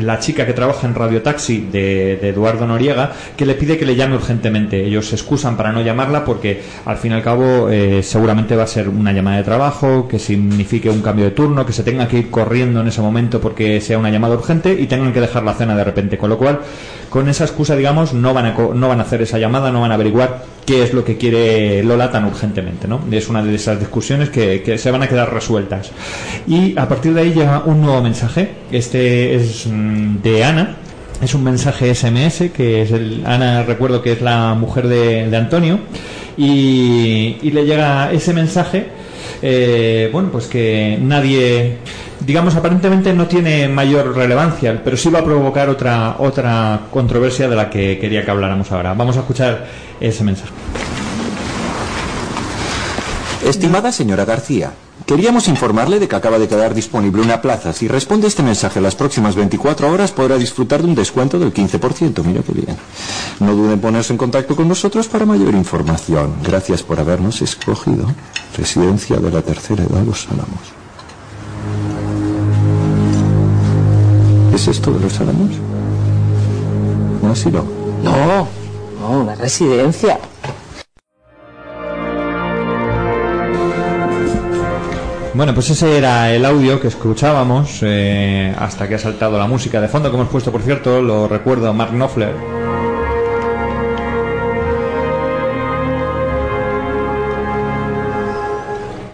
la 0.00 0.18
chica 0.18 0.44
que 0.46 0.52
trabaja 0.52 0.86
en 0.86 0.94
Radio 0.94 1.22
Taxi 1.22 1.68
de, 1.70 2.18
de 2.20 2.28
Eduardo 2.30 2.66
Noriega, 2.66 3.12
que 3.36 3.46
le 3.46 3.54
pide 3.54 3.78
que 3.78 3.86
le 3.86 3.94
llame 3.94 4.16
urgentemente. 4.16 4.84
Ellos 4.84 5.06
se 5.06 5.14
excusan 5.14 5.56
para 5.56 5.72
no 5.72 5.82
llamarla 5.82 6.24
porque 6.24 6.62
al 6.84 6.96
fin 6.96 7.12
y 7.12 7.14
al 7.14 7.22
cabo 7.22 7.68
seguramente 8.02 8.56
va 8.56 8.64
a 8.64 8.66
ser 8.66 8.88
una 9.06 9.12
llamada 9.12 9.36
de 9.36 9.44
trabajo, 9.44 10.08
que 10.08 10.18
signifique 10.18 10.90
un 10.90 11.00
cambio 11.00 11.26
de 11.26 11.30
turno, 11.30 11.64
que 11.64 11.72
se 11.72 11.84
tenga 11.84 12.08
que 12.08 12.18
ir 12.18 12.30
corriendo 12.30 12.80
en 12.80 12.88
ese 12.88 13.00
momento 13.00 13.40
porque 13.40 13.80
sea 13.80 13.98
una 13.98 14.10
llamada 14.10 14.34
urgente 14.34 14.72
y 14.72 14.88
tengan 14.88 15.12
que 15.12 15.20
dejar 15.20 15.44
la 15.44 15.54
cena 15.54 15.76
de 15.76 15.84
repente. 15.84 16.18
Con 16.18 16.28
lo 16.28 16.36
cual, 16.36 16.58
con 17.08 17.28
esa 17.28 17.44
excusa, 17.44 17.76
digamos, 17.76 18.14
no 18.14 18.34
van 18.34 18.46
a, 18.46 18.52
no 18.52 18.88
van 18.88 18.98
a 18.98 19.04
hacer 19.04 19.22
esa 19.22 19.38
llamada, 19.38 19.70
no 19.70 19.80
van 19.80 19.92
a 19.92 19.94
averiguar 19.94 20.42
qué 20.66 20.82
es 20.82 20.92
lo 20.92 21.04
que 21.04 21.16
quiere 21.16 21.84
Lola 21.84 22.10
tan 22.10 22.24
urgentemente, 22.24 22.88
¿no? 22.88 23.00
Es 23.12 23.28
una 23.28 23.44
de 23.44 23.54
esas 23.54 23.78
discusiones 23.78 24.28
que, 24.30 24.62
que 24.62 24.76
se 24.76 24.90
van 24.90 25.04
a 25.04 25.08
quedar 25.08 25.32
resueltas. 25.32 25.92
Y 26.48 26.76
a 26.76 26.88
partir 26.88 27.14
de 27.14 27.20
ahí 27.20 27.32
llega 27.32 27.62
un 27.64 27.82
nuevo 27.82 28.02
mensaje. 28.02 28.50
Este 28.72 29.36
es 29.36 29.68
mm, 29.68 30.16
de 30.20 30.44
Ana. 30.44 30.76
Es 31.22 31.34
un 31.34 31.42
mensaje 31.42 31.94
SMS 31.94 32.50
que 32.54 32.82
es 32.82 32.92
el 32.92 33.24
Ana 33.26 33.62
recuerdo 33.62 34.02
que 34.02 34.12
es 34.12 34.20
la 34.20 34.54
mujer 34.54 34.86
de, 34.86 35.34
Antonio 35.36 35.80
y, 36.36 37.38
y 37.42 37.50
le 37.50 37.64
llega 37.64 38.12
ese 38.12 38.34
mensaje 38.34 38.86
eh, 39.42 40.08
bueno 40.12 40.30
pues 40.30 40.46
que 40.46 40.98
nadie 41.00 41.78
digamos 42.20 42.54
aparentemente 42.54 43.12
no 43.12 43.26
tiene 43.26 43.68
mayor 43.68 44.14
relevancia 44.14 44.80
pero 44.84 44.96
sí 44.96 45.08
va 45.10 45.20
a 45.20 45.24
provocar 45.24 45.68
otra 45.68 46.16
otra 46.18 46.80
controversia 46.90 47.48
de 47.48 47.56
la 47.56 47.70
que 47.70 47.98
quería 47.98 48.24
que 48.24 48.30
habláramos 48.30 48.70
ahora. 48.72 48.94
Vamos 48.94 49.16
a 49.16 49.20
escuchar 49.20 49.66
ese 50.00 50.24
mensaje. 50.24 50.52
Estimada 53.46 53.92
señora 53.92 54.24
García, 54.24 54.72
queríamos 55.06 55.46
informarle 55.48 56.00
de 56.00 56.08
que 56.08 56.16
acaba 56.16 56.38
de 56.38 56.48
quedar 56.48 56.74
disponible 56.74 57.22
una 57.22 57.40
plaza. 57.40 57.72
Si 57.72 57.88
responde 57.88 58.26
este 58.26 58.42
mensaje 58.42 58.80
en 58.80 58.82
las 58.82 58.96
próximas 58.96 59.36
24 59.36 59.90
horas 59.90 60.10
podrá 60.10 60.36
disfrutar 60.36 60.82
de 60.82 60.88
un 60.88 60.94
descuento 60.94 61.38
del 61.38 61.54
15%. 61.54 62.24
Mira 62.24 62.42
qué 62.42 62.52
bien. 62.52 62.76
No 63.40 63.54
dude 63.54 63.74
en 63.74 63.80
ponerse 63.80 64.12
en 64.12 64.18
contacto 64.18 64.56
con 64.56 64.68
nosotros 64.68 65.06
para 65.06 65.24
mayor 65.24 65.54
información. 65.54 66.34
Gracias 66.42 66.82
por 66.82 66.98
habernos 66.98 67.40
escogido. 67.40 68.12
Residencia 68.56 69.16
de 69.16 69.30
la 69.30 69.42
tercera 69.42 69.84
edad 69.84 70.02
Los 70.04 70.26
Álamos. 70.26 70.60
¿Es 74.52 74.68
esto 74.68 74.90
de 74.90 75.00
Los 75.00 75.20
Álamos? 75.20 75.52
¿Un 77.22 77.30
asilo? 77.30 77.64
No, 78.02 78.48
no, 79.00 79.20
una 79.20 79.34
residencia. 79.36 80.18
Bueno, 85.36 85.52
pues 85.52 85.68
ese 85.68 85.98
era 85.98 86.32
el 86.32 86.46
audio 86.46 86.80
que 86.80 86.88
escuchábamos 86.88 87.80
eh, 87.82 88.54
hasta 88.58 88.88
que 88.88 88.94
ha 88.94 88.98
saltado 88.98 89.36
la 89.38 89.46
música 89.46 89.82
de 89.82 89.88
fondo 89.88 90.08
que 90.10 90.16
hemos 90.16 90.28
puesto, 90.30 90.50
por 90.50 90.62
cierto, 90.62 91.02
lo 91.02 91.28
recuerdo, 91.28 91.74
Mark 91.74 91.92
Knopfler. 91.92 92.32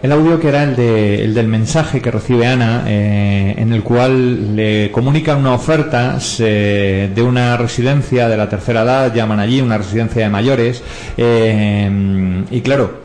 El 0.01 0.11
audio 0.11 0.37
que 0.37 0.49
era 0.49 0.63
el, 0.63 0.75
de- 0.75 1.23
el 1.23 1.33
del 1.33 1.47
mensaje 1.47 2.01
que 2.01 2.11
recibe 2.11 2.45
Ana, 2.45 2.83
eh, 2.87 3.55
en 3.57 3.71
el 3.71 3.83
cual 3.83 4.53
le 4.53 4.91
comunican 4.91 5.37
una 5.39 5.53
oferta 5.53 6.17
de 6.39 7.21
una 7.25 7.55
residencia 7.55 8.27
de 8.27 8.35
la 8.35 8.49
tercera 8.49 8.81
edad, 8.81 9.13
llaman 9.15 9.39
allí 9.39 9.61
una 9.61 9.77
residencia 9.77 10.23
de 10.23 10.29
mayores, 10.29 10.83
eh, 11.15 11.89
y 12.51 12.59
claro, 12.59 13.02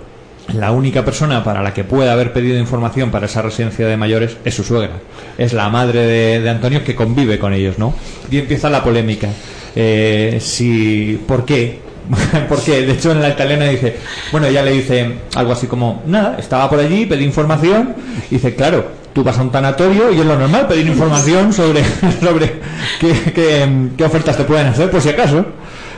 la 0.55 0.73
única 0.73 1.05
persona 1.05 1.45
para 1.45 1.63
la 1.63 1.75
que 1.75 1.85
puede 1.85 2.11
haber 2.11 2.33
pedido 2.33 2.59
información 2.59 3.11
para 3.11 3.27
esa 3.27 3.43
residencia 3.43 3.87
de 3.87 3.97
mayores 3.97 4.37
es 4.45 4.55
su 4.55 4.65
suegra. 4.65 4.93
Es 5.37 5.53
la 5.53 5.69
madre 5.69 6.41
de, 6.41 6.49
Antonio 6.49 6.83
que 6.83 6.95
convive 6.95 7.39
con 7.39 7.53
ellos, 7.53 7.79
¿no? 7.79 7.95
Y 8.31 8.39
empieza 8.39 8.71
la 8.71 8.83
polémica. 8.83 9.29
Eh, 9.77 10.39
si, 10.41 11.21
¿Por 11.27 11.45
qué? 11.45 11.81
¿Por 12.49 12.63
qué? 12.63 12.87
De 12.87 12.93
hecho, 12.93 13.13
en 13.13 13.21
la 13.21 13.29
italiana 13.29 13.67
dice, 13.67 13.97
bueno, 14.33 14.47
ella 14.47 14.63
le 14.63 14.73
dice 14.73 15.19
algo 15.35 15.53
así 15.53 15.67
como, 15.67 16.03
nada, 16.07 16.37
estaba 16.39 16.69
por 16.71 16.79
allí, 16.79 17.05
pedí 17.05 17.25
información, 17.25 17.95
y 18.31 18.37
dice, 18.37 18.55
claro, 18.55 18.87
tú 19.13 19.23
vas 19.23 19.39
a 19.39 19.43
un 19.43 19.51
tanatorio 19.51 20.11
y 20.11 20.21
es 20.21 20.25
lo 20.27 20.39
normal 20.39 20.67
pedir 20.67 20.87
información 20.87 21.53
sobre, 21.53 21.83
sobre 22.23 22.61
qué, 22.99 24.05
ofertas 24.05 24.37
te 24.39 24.45
pueden 24.45 24.69
hacer, 24.69 24.91
por 24.91 25.03
si 25.03 25.11
acaso. 25.11 25.45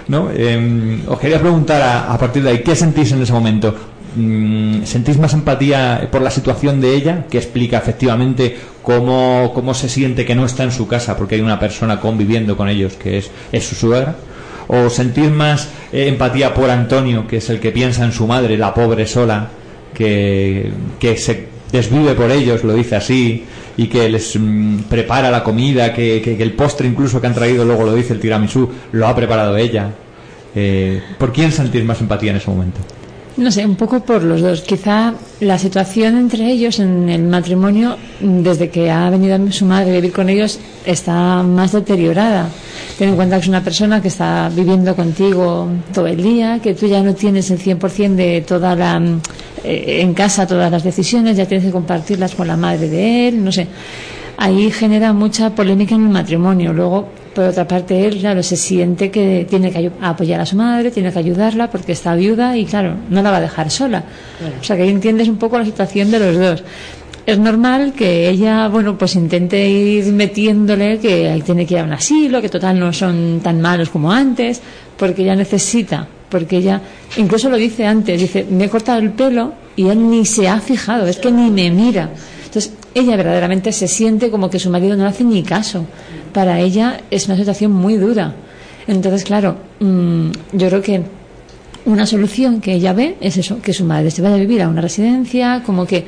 ¿no? 0.09 0.29
Eh, 0.35 1.03
os 1.07 1.21
quería 1.21 1.39
preguntar 1.39 1.81
a, 1.81 2.13
a 2.13 2.19
partir 2.19 2.43
de 2.43 2.51
ahí, 2.51 2.63
¿qué 2.65 2.75
sentís 2.75 3.13
en 3.13 3.23
ese 3.23 3.33
momento? 3.33 3.73
Mm, 4.17 4.83
¿Sentís 4.85 5.19
más 5.19 5.35
empatía 5.35 6.09
por 6.11 6.21
la 6.23 6.31
situación 6.31 6.81
de 6.81 6.95
ella, 6.97 7.27
que 7.31 7.39
explica 7.39 7.79
efectivamente 7.79 8.57
cómo, 8.83 9.53
cómo 9.55 9.73
se 9.75 9.89
siente 9.89 10.25
que 10.25 10.35
no 10.35 10.45
está 10.45 10.65
en 10.65 10.73
su 10.73 10.89
casa 10.89 11.17
porque 11.17 11.37
hay 11.37 11.41
una 11.43 11.61
persona 11.61 12.01
conviviendo 12.01 12.57
con 12.57 12.69
ellos 12.69 12.95
que 12.95 13.19
es, 13.19 13.31
su 13.65 13.75
suegra? 13.77 14.17
¿O 14.67 14.89
sentís 14.91 15.31
más 15.31 15.69
eh, 15.93 16.09
empatía 16.09 16.55
por 16.55 16.71
Antonio, 16.71 17.27
que 17.27 17.37
es 17.39 17.51
el 17.51 17.61
que 17.61 17.71
piensa 17.73 18.05
en 18.05 18.13
su 18.13 18.27
madre, 18.27 18.57
la 18.59 18.75
pobre 18.75 19.07
sola, 19.07 19.49
que, 19.95 20.71
que 20.99 21.17
se 21.17 21.47
desvive 21.71 22.15
por 22.15 22.31
ellos, 22.33 22.65
lo 22.65 22.75
dice 22.75 22.97
así, 22.97 23.45
y 23.77 23.87
que 23.87 24.09
les 24.09 24.37
mm, 24.39 24.81
prepara 24.89 25.31
la 25.31 25.43
comida, 25.45 25.93
que, 25.93 26.21
que- 26.23 26.41
el 26.43 26.53
postre 26.53 26.89
incluso 26.89 27.21
que 27.21 27.27
han 27.29 27.35
traído, 27.35 27.65
luego 27.65 27.85
lo 27.85 27.95
dice 27.95 28.13
el 28.13 28.21
tiramisú, 28.21 28.69
lo 28.93 29.07
ha 29.07 29.15
preparado 29.15 29.57
ella? 29.57 29.91
Eh, 30.55 31.01
¿Por 31.19 31.33
quién 31.33 31.53
sentís 31.53 31.85
más 31.85 32.01
empatía 32.01 32.31
en 32.33 32.37
ese 32.39 32.51
momento? 32.51 32.81
No 33.37 33.51
sé, 33.51 33.65
un 33.65 33.77
poco 33.77 34.01
por 34.01 34.23
los 34.23 34.41
dos. 34.41 34.61
Quizá 34.63 35.15
la 35.41 35.57
situación 35.59 36.19
entre 36.19 36.51
ellos 36.51 36.79
en 36.79 37.09
el 37.09 37.23
matrimonio, 37.23 37.97
desde 38.21 38.69
que 38.69 38.91
ha 38.91 39.09
venido 39.09 39.39
su 39.53 39.65
madre 39.65 39.91
a 39.91 39.95
vivir 39.95 40.13
con 40.13 40.29
ellos, 40.29 40.59
está 40.85 41.43
más 41.43 41.73
deteriorada. 41.73 42.49
Ten 42.99 43.11
en 43.11 43.17
cuenta 43.17 43.37
que 43.37 43.43
es 43.43 43.49
una 43.49 43.63
persona 43.65 44.03
que 44.03 44.09
está 44.09 44.51
viviendo 44.55 44.95
contigo 44.95 45.69
todo 45.95 46.07
el 46.07 46.23
día, 46.23 46.59
que 46.63 46.75
tú 46.75 46.87
ya 46.87 47.03
no 47.03 47.15
tienes 47.15 47.51
el 47.51 47.59
100% 47.59 48.15
de 48.15 48.43
toda 48.43 48.75
la. 48.77 49.01
eh, 49.65 50.01
en 50.03 50.13
casa 50.13 50.47
todas 50.47 50.71
las 50.71 50.83
decisiones, 50.83 51.37
ya 51.37 51.47
tienes 51.47 51.67
que 51.67 51.73
compartirlas 51.73 52.35
con 52.35 52.47
la 52.47 52.57
madre 52.57 52.89
de 52.89 53.29
él, 53.29 53.45
no 53.45 53.53
sé. 53.53 53.67
Ahí 54.37 54.71
genera 54.71 55.13
mucha 55.13 55.55
polémica 55.55 55.95
en 55.95 56.05
el 56.07 56.09
matrimonio. 56.11 56.73
Luego, 56.73 57.09
por 57.35 57.45
otra 57.45 57.67
parte, 57.67 58.07
él, 58.07 58.19
claro, 58.19 58.43
se 58.43 58.57
siente 58.57 59.11
que 59.11 59.47
tiene 59.49 59.71
que 59.71 59.91
apoyar 60.01 60.41
a 60.41 60.47
su 60.47 60.57
madre, 60.57 60.91
tiene 60.91 61.13
que 61.13 61.19
ayudarla 61.19 61.71
porque 61.71 61.93
está 61.93 62.15
viuda 62.15 62.57
y, 62.57 62.65
claro, 62.65 62.97
no 63.09 63.23
la 63.23 63.31
va 63.31 63.37
a 63.37 63.41
dejar 63.41 63.71
sola. 63.71 64.05
O 64.61 64.65
sea, 64.65 64.77
que 64.77 64.83
ahí 64.83 64.89
entiendes 64.89 65.29
un 65.29 65.37
poco 65.37 65.59
la 65.59 65.65
situación 65.65 66.11
de 66.11 66.19
los 66.19 66.37
dos. 66.37 66.65
Es 67.27 67.39
normal 67.39 67.93
que 67.93 68.29
ella, 68.29 68.67
bueno, 68.69 68.99
pues 68.99 69.15
intente 69.15 69.69
ir 69.69 70.13
metiéndole 70.13 70.99
que 70.99 71.29
ahí 71.29 71.43
tiene 71.43 71.67
que 71.67 71.75
ir 71.75 71.81
a 71.81 71.85
un 71.85 71.93
asilo, 71.93 72.41
que 72.41 72.49
total 72.49 72.81
no 72.81 72.93
son 72.93 73.41
tan 73.43 73.61
malos 73.61 73.91
como 73.91 74.11
antes, 74.11 74.61
porque 74.97 75.23
ella 75.23 75.37
necesita, 75.37 76.09
porque 76.29 76.57
ella, 76.57 76.81
incluso 77.17 77.49
lo 77.49 77.57
dice 77.57 77.87
antes, 77.87 78.21
dice, 78.21 78.47
me 78.51 78.65
he 78.65 78.69
cortado 78.69 78.99
el 78.99 79.11
pelo 79.11 79.53
y 79.77 79.89
él 79.89 80.11
ni 80.11 80.27
se 80.27 80.49
ha 80.49 80.61
fijado, 80.61 81.07
es 81.07 81.19
que 81.19 81.31
ni 81.31 81.51
me 81.51 81.71
mira. 81.71 82.11
Entonces, 82.51 82.73
ella 82.97 83.17
verdaderamente 83.17 83.71
se 83.71 83.87
siente 83.87 84.29
como 84.29 84.51
que 84.51 84.59
su 84.59 84.71
marido 84.71 84.97
no 84.97 85.05
le 85.05 85.11
hace 85.11 85.23
ni 85.23 85.45
caso. 85.45 85.87
Para 86.33 86.59
ella 86.59 87.03
es 87.09 87.27
una 87.27 87.37
situación 87.37 87.71
muy 87.71 87.95
dura. 87.97 88.35
Entonces, 88.89 89.23
claro, 89.23 89.57
mm, 89.79 90.31
yo 90.55 90.69
creo 90.69 90.83
que 90.83 91.03
una 91.85 92.07
solución 92.07 92.61
que 92.61 92.73
ella 92.73 92.93
ve 92.93 93.17
es 93.21 93.37
eso, 93.37 93.63
que 93.63 93.73
su 93.73 93.85
madre 93.85 94.11
se 94.11 94.21
vaya 94.21 94.35
a 94.35 94.39
vivir 94.39 94.63
a 94.63 94.69
una 94.69 94.81
residencia, 94.81 95.63
como 95.65 95.87
que 95.87 96.05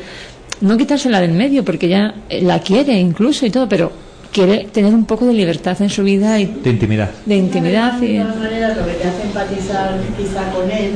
no 0.62 0.76
quitársela 0.76 1.20
del 1.20 1.30
medio, 1.30 1.64
porque 1.64 1.86
ella 1.86 2.12
eh, 2.28 2.42
la 2.42 2.58
quiere 2.60 2.98
incluso 2.98 3.46
y 3.46 3.50
todo, 3.50 3.68
pero 3.68 3.92
quiere 4.32 4.66
tener 4.72 4.92
un 4.92 5.04
poco 5.04 5.26
de 5.26 5.34
libertad 5.34 5.80
en 5.80 5.90
su 5.90 6.02
vida 6.02 6.40
y 6.40 6.46
De 6.46 6.70
intimidad. 6.70 7.10
de 7.24 7.36
intimidad. 7.36 8.02
Y, 8.02 8.14
De 8.14 8.22
todas 8.24 8.36
maneras, 8.36 8.76
lo 8.76 8.84
que 8.84 8.92
te 8.94 9.06
hace 9.06 9.22
empatizar 9.22 10.00
quizá 10.18 10.50
con 10.50 10.68
él 10.68 10.90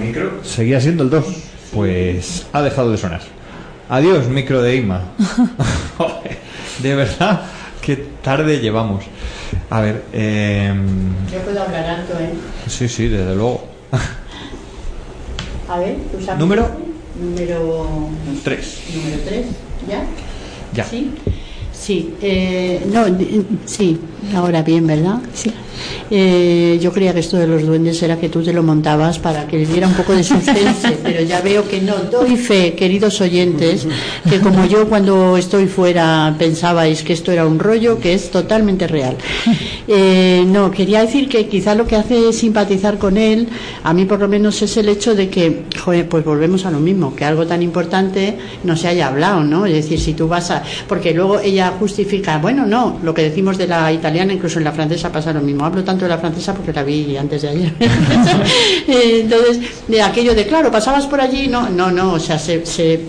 Micro. 0.00 0.44
Seguía 0.44 0.80
siendo 0.80 1.02
el 1.02 1.10
2. 1.10 1.24
Pues 1.72 2.46
ha 2.52 2.62
dejado 2.62 2.92
de 2.92 2.98
sonar. 2.98 3.22
Adiós, 3.88 4.28
micro 4.28 4.60
de 4.62 4.76
Ima. 4.76 5.00
De 6.82 6.94
verdad, 6.94 7.42
qué 7.80 7.96
tarde 8.22 8.60
llevamos. 8.60 9.04
A 9.70 9.80
ver, 9.80 10.04
eh, 10.12 10.72
Yo 11.32 11.40
puedo 11.40 11.62
hablar 11.62 11.84
alto, 11.86 12.12
¿eh? 12.18 12.30
sí, 12.68 12.88
sí, 12.88 13.08
desde 13.08 13.34
luego. 13.34 13.64
A 15.68 15.78
ver, 15.78 15.96
¿tú 16.12 16.22
sabes? 16.24 16.38
Número 16.38 16.68
Número 17.20 18.08
3. 18.44 18.80
Número 18.94 19.22
3, 19.24 19.46
¿ya? 19.88 20.04
Ya. 20.72 20.84
Sí. 20.84 21.10
Sí, 21.72 22.14
eh, 22.20 22.86
no, 22.92 23.06
sí, 23.64 23.98
ahora 24.34 24.62
bien, 24.62 24.86
¿verdad? 24.86 25.18
Sí. 25.32 25.52
Eh, 26.10 26.78
yo 26.80 26.92
creía 26.92 27.12
que 27.12 27.20
esto 27.20 27.36
de 27.36 27.46
los 27.46 27.66
duendes 27.66 28.02
era 28.02 28.18
que 28.18 28.28
tú 28.28 28.42
te 28.42 28.52
lo 28.52 28.62
montabas 28.62 29.18
para 29.18 29.46
que 29.46 29.58
le 29.58 29.66
diera 29.66 29.86
un 29.86 29.94
poco 29.94 30.14
de 30.14 30.22
suspense, 30.22 30.98
pero 31.02 31.22
ya 31.22 31.40
veo 31.40 31.68
que 31.68 31.80
no. 31.80 31.96
Doy 32.10 32.36
fe, 32.36 32.74
queridos 32.74 33.20
oyentes, 33.20 33.86
que 34.28 34.40
como 34.40 34.64
yo 34.66 34.88
cuando 34.88 35.36
estoy 35.36 35.66
fuera 35.66 36.34
pensabais 36.38 37.02
que 37.02 37.12
esto 37.12 37.32
era 37.32 37.46
un 37.46 37.58
rollo, 37.58 37.98
que 37.98 38.14
es 38.14 38.30
totalmente 38.30 38.86
real. 38.86 39.16
Eh, 39.86 40.44
no, 40.46 40.70
quería 40.70 41.00
decir 41.00 41.28
que 41.28 41.48
quizá 41.48 41.74
lo 41.74 41.86
que 41.86 41.96
hace 41.96 42.32
simpatizar 42.32 42.98
con 42.98 43.16
él, 43.16 43.48
a 43.82 43.94
mí 43.94 44.04
por 44.04 44.20
lo 44.20 44.28
menos 44.28 44.60
es 44.62 44.76
el 44.76 44.88
hecho 44.88 45.14
de 45.14 45.28
que, 45.28 45.64
joder, 45.82 46.08
pues 46.08 46.24
volvemos 46.24 46.66
a 46.66 46.70
lo 46.70 46.78
mismo, 46.78 47.14
que 47.14 47.24
algo 47.24 47.46
tan 47.46 47.62
importante 47.62 48.36
no 48.64 48.76
se 48.76 48.88
haya 48.88 49.08
hablado, 49.08 49.42
¿no? 49.42 49.66
Es 49.66 49.72
decir, 49.72 49.98
si 50.00 50.14
tú 50.14 50.28
vas 50.28 50.50
a... 50.50 50.62
Porque 50.86 51.14
luego 51.14 51.40
ella 51.40 51.72
justifica, 51.78 52.38
bueno, 52.38 52.66
no, 52.66 52.98
lo 53.02 53.14
que 53.14 53.22
decimos 53.22 53.58
de 53.58 53.66
la 53.66 53.92
italiana, 53.92 54.32
incluso 54.32 54.58
en 54.58 54.64
la 54.64 54.72
francesa 54.72 55.10
pasa 55.10 55.32
lo 55.32 55.40
mismo. 55.40 55.64
Hablo 55.68 55.84
tanto 55.84 56.04
de 56.04 56.08
la 56.08 56.18
francesa 56.18 56.54
porque 56.54 56.72
la 56.72 56.82
vi 56.82 57.16
antes 57.16 57.42
de 57.42 57.48
ayer. 57.48 57.72
Eh, 58.88 59.20
Entonces, 59.20 59.60
de 59.86 60.00
aquello 60.00 60.34
de, 60.34 60.46
claro, 60.46 60.70
pasabas 60.70 61.06
por 61.06 61.20
allí, 61.20 61.46
no, 61.46 61.68
no, 61.68 61.90
no, 61.90 62.14
o 62.14 62.18
sea, 62.20 62.38
se... 62.38 62.64
se 62.64 63.00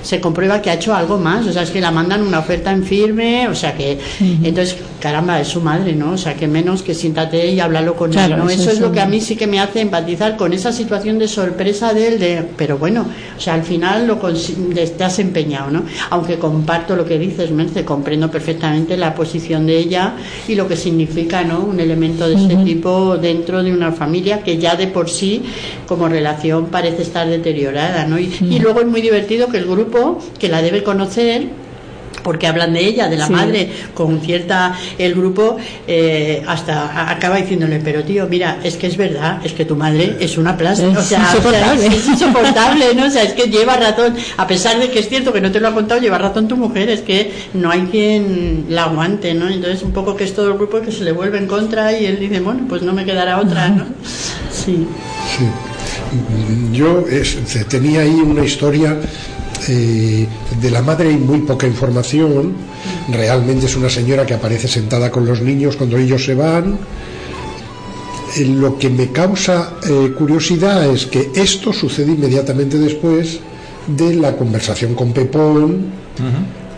se 0.00 0.20
comprueba 0.20 0.62
que 0.62 0.70
ha 0.70 0.74
hecho 0.74 0.94
algo 0.94 1.18
más, 1.18 1.46
o 1.46 1.52
sea, 1.52 1.62
es 1.62 1.70
que 1.70 1.80
la 1.80 1.90
mandan 1.90 2.22
una 2.22 2.38
oferta 2.38 2.70
en 2.72 2.84
firme, 2.84 3.46
o 3.48 3.54
sea 3.54 3.74
que, 3.76 3.98
entonces, 4.20 4.76
caramba, 5.00 5.40
es 5.40 5.48
su 5.48 5.60
madre, 5.60 5.94
¿no? 5.94 6.12
O 6.12 6.18
sea, 6.18 6.34
que 6.34 6.46
menos 6.48 6.82
que 6.82 6.94
siéntate 6.94 7.52
y 7.52 7.60
háblalo 7.60 7.94
con 7.94 8.10
Claro, 8.10 8.34
él, 8.34 8.40
¿no? 8.40 8.50
eso 8.50 8.62
Eso, 8.62 8.72
es 8.72 8.80
lo 8.80 8.92
que 8.92 9.00
a 9.00 9.06
mí 9.06 9.20
sí 9.20 9.36
que 9.36 9.46
me 9.46 9.60
hace 9.60 9.80
empatizar 9.80 10.36
con 10.36 10.52
esa 10.52 10.72
situación 10.72 11.18
de 11.18 11.28
sorpresa 11.28 11.92
de 11.94 12.08
él, 12.08 12.18
de, 12.18 12.44
pero 12.56 12.78
bueno, 12.78 13.06
o 13.36 13.40
sea, 13.40 13.54
al 13.54 13.62
final 13.62 14.06
lo 14.06 14.18
te 14.18 15.04
has 15.04 15.18
empeñado, 15.18 15.70
¿no? 15.70 15.84
Aunque 16.10 16.38
comparto 16.38 16.96
lo 16.96 17.04
que 17.04 17.18
dices, 17.18 17.50
Merce, 17.50 17.84
comprendo 17.84 18.30
perfectamente 18.30 18.96
la 18.96 19.14
posición 19.14 19.66
de 19.66 19.78
ella 19.78 20.14
y 20.46 20.54
lo 20.54 20.66
que 20.68 20.76
significa, 20.76 21.42
¿no? 21.44 21.60
Un 21.60 21.80
elemento 21.80 22.28
de 22.28 22.34
este 22.34 22.56
tipo 22.56 23.16
dentro 23.16 23.62
de 23.62 23.72
una 23.72 23.92
familia 23.92 24.42
que 24.42 24.58
ya 24.58 24.76
de 24.76 24.88
por 24.88 25.08
sí, 25.08 25.42
como 25.86 26.08
relación, 26.08 26.66
parece 26.66 27.02
estar 27.02 27.28
deteriorada, 27.28 28.04
¿no? 28.06 28.18
Y, 28.18 28.34
y 28.40 28.58
luego 28.58 28.80
es 28.80 28.86
muy 28.86 29.00
divertido 29.00 29.48
que 29.48 29.58
el 29.58 29.66
grupo, 29.66 30.18
que 30.38 30.48
la 30.48 30.62
debe 30.62 30.82
conocer, 30.82 31.46
porque 32.28 32.46
hablan 32.46 32.74
de 32.74 32.84
ella, 32.84 33.08
de 33.08 33.16
la 33.16 33.26
Sí. 33.26 33.32
madre, 33.32 33.70
con 33.94 34.20
cierta 34.20 34.74
el 34.98 35.14
grupo 35.14 35.56
eh, 35.86 36.42
hasta 36.46 37.08
acaba 37.10 37.36
diciéndole, 37.38 37.80
pero 37.82 38.04
tío, 38.04 38.26
mira, 38.28 38.58
es 38.62 38.76
que 38.76 38.86
es 38.86 38.98
verdad, 38.98 39.40
es 39.42 39.54
que 39.54 39.64
tu 39.64 39.76
madre 39.76 40.18
es 40.20 40.36
una 40.36 40.54
plasta, 40.58 40.86
Es 40.92 40.98
o 40.98 41.02
sea, 41.02 41.20
insoportable. 41.20 41.86
o 41.86 41.90
sea, 41.90 41.98
es 41.98 42.06
insoportable, 42.06 42.94
¿no? 42.94 43.06
O 43.06 43.10
sea, 43.10 43.22
es 43.22 43.32
que 43.32 43.44
lleva 43.48 43.78
razón, 43.78 44.14
a 44.36 44.46
pesar 44.46 44.78
de 44.78 44.90
que 44.90 44.98
es 44.98 45.08
cierto 45.08 45.32
que 45.32 45.40
no 45.40 45.50
te 45.50 45.58
lo 45.58 45.68
ha 45.68 45.72
contado, 45.72 45.98
lleva 46.02 46.18
razón 46.18 46.48
tu 46.48 46.56
mujer, 46.58 46.90
es 46.90 47.00
que 47.00 47.32
no 47.54 47.70
hay 47.70 47.86
quien 47.90 48.66
la 48.68 48.84
aguante, 48.84 49.32
¿no? 49.32 49.48
Entonces 49.48 49.82
un 49.82 49.92
poco 49.92 50.14
que 50.16 50.24
es 50.24 50.34
todo 50.34 50.48
el 50.48 50.54
grupo 50.58 50.82
que 50.82 50.92
se 50.92 51.02
le 51.04 51.12
vuelve 51.12 51.38
en 51.38 51.46
contra 51.46 51.98
y 51.98 52.04
él 52.04 52.18
dice, 52.20 52.40
bueno, 52.40 52.66
pues 52.68 52.82
no 52.82 52.92
me 52.92 53.06
quedará 53.06 53.40
otra, 53.40 53.70
¿no? 53.70 53.86
Sí. 54.52 54.86
Sí. 55.38 55.46
Yo 56.72 57.04
es- 57.10 57.36
tenía 57.68 58.00
ahí 58.00 58.20
una 58.24 58.44
historia 58.44 58.96
eh, 59.68 60.26
de 60.60 60.70
la 60.70 60.82
madre 60.82 61.10
y 61.12 61.16
muy 61.16 61.40
poca 61.40 61.66
información. 61.66 62.54
Realmente 63.12 63.66
es 63.66 63.76
una 63.76 63.90
señora 63.90 64.24
que 64.24 64.34
aparece 64.34 64.66
sentada 64.66 65.10
con 65.10 65.26
los 65.26 65.42
niños 65.42 65.76
cuando 65.76 65.98
ellos 65.98 66.24
se 66.24 66.34
van. 66.34 66.78
Eh, 68.36 68.44
lo 68.46 68.78
que 68.78 68.88
me 68.88 69.08
causa 69.08 69.74
eh, 69.86 70.12
curiosidad 70.16 70.88
es 70.90 71.06
que 71.06 71.30
esto 71.34 71.72
sucede 71.72 72.12
inmediatamente 72.12 72.78
después 72.78 73.40
de 73.86 74.14
la 74.14 74.36
conversación 74.36 74.94
con 74.94 75.12
Pepón 75.12 75.86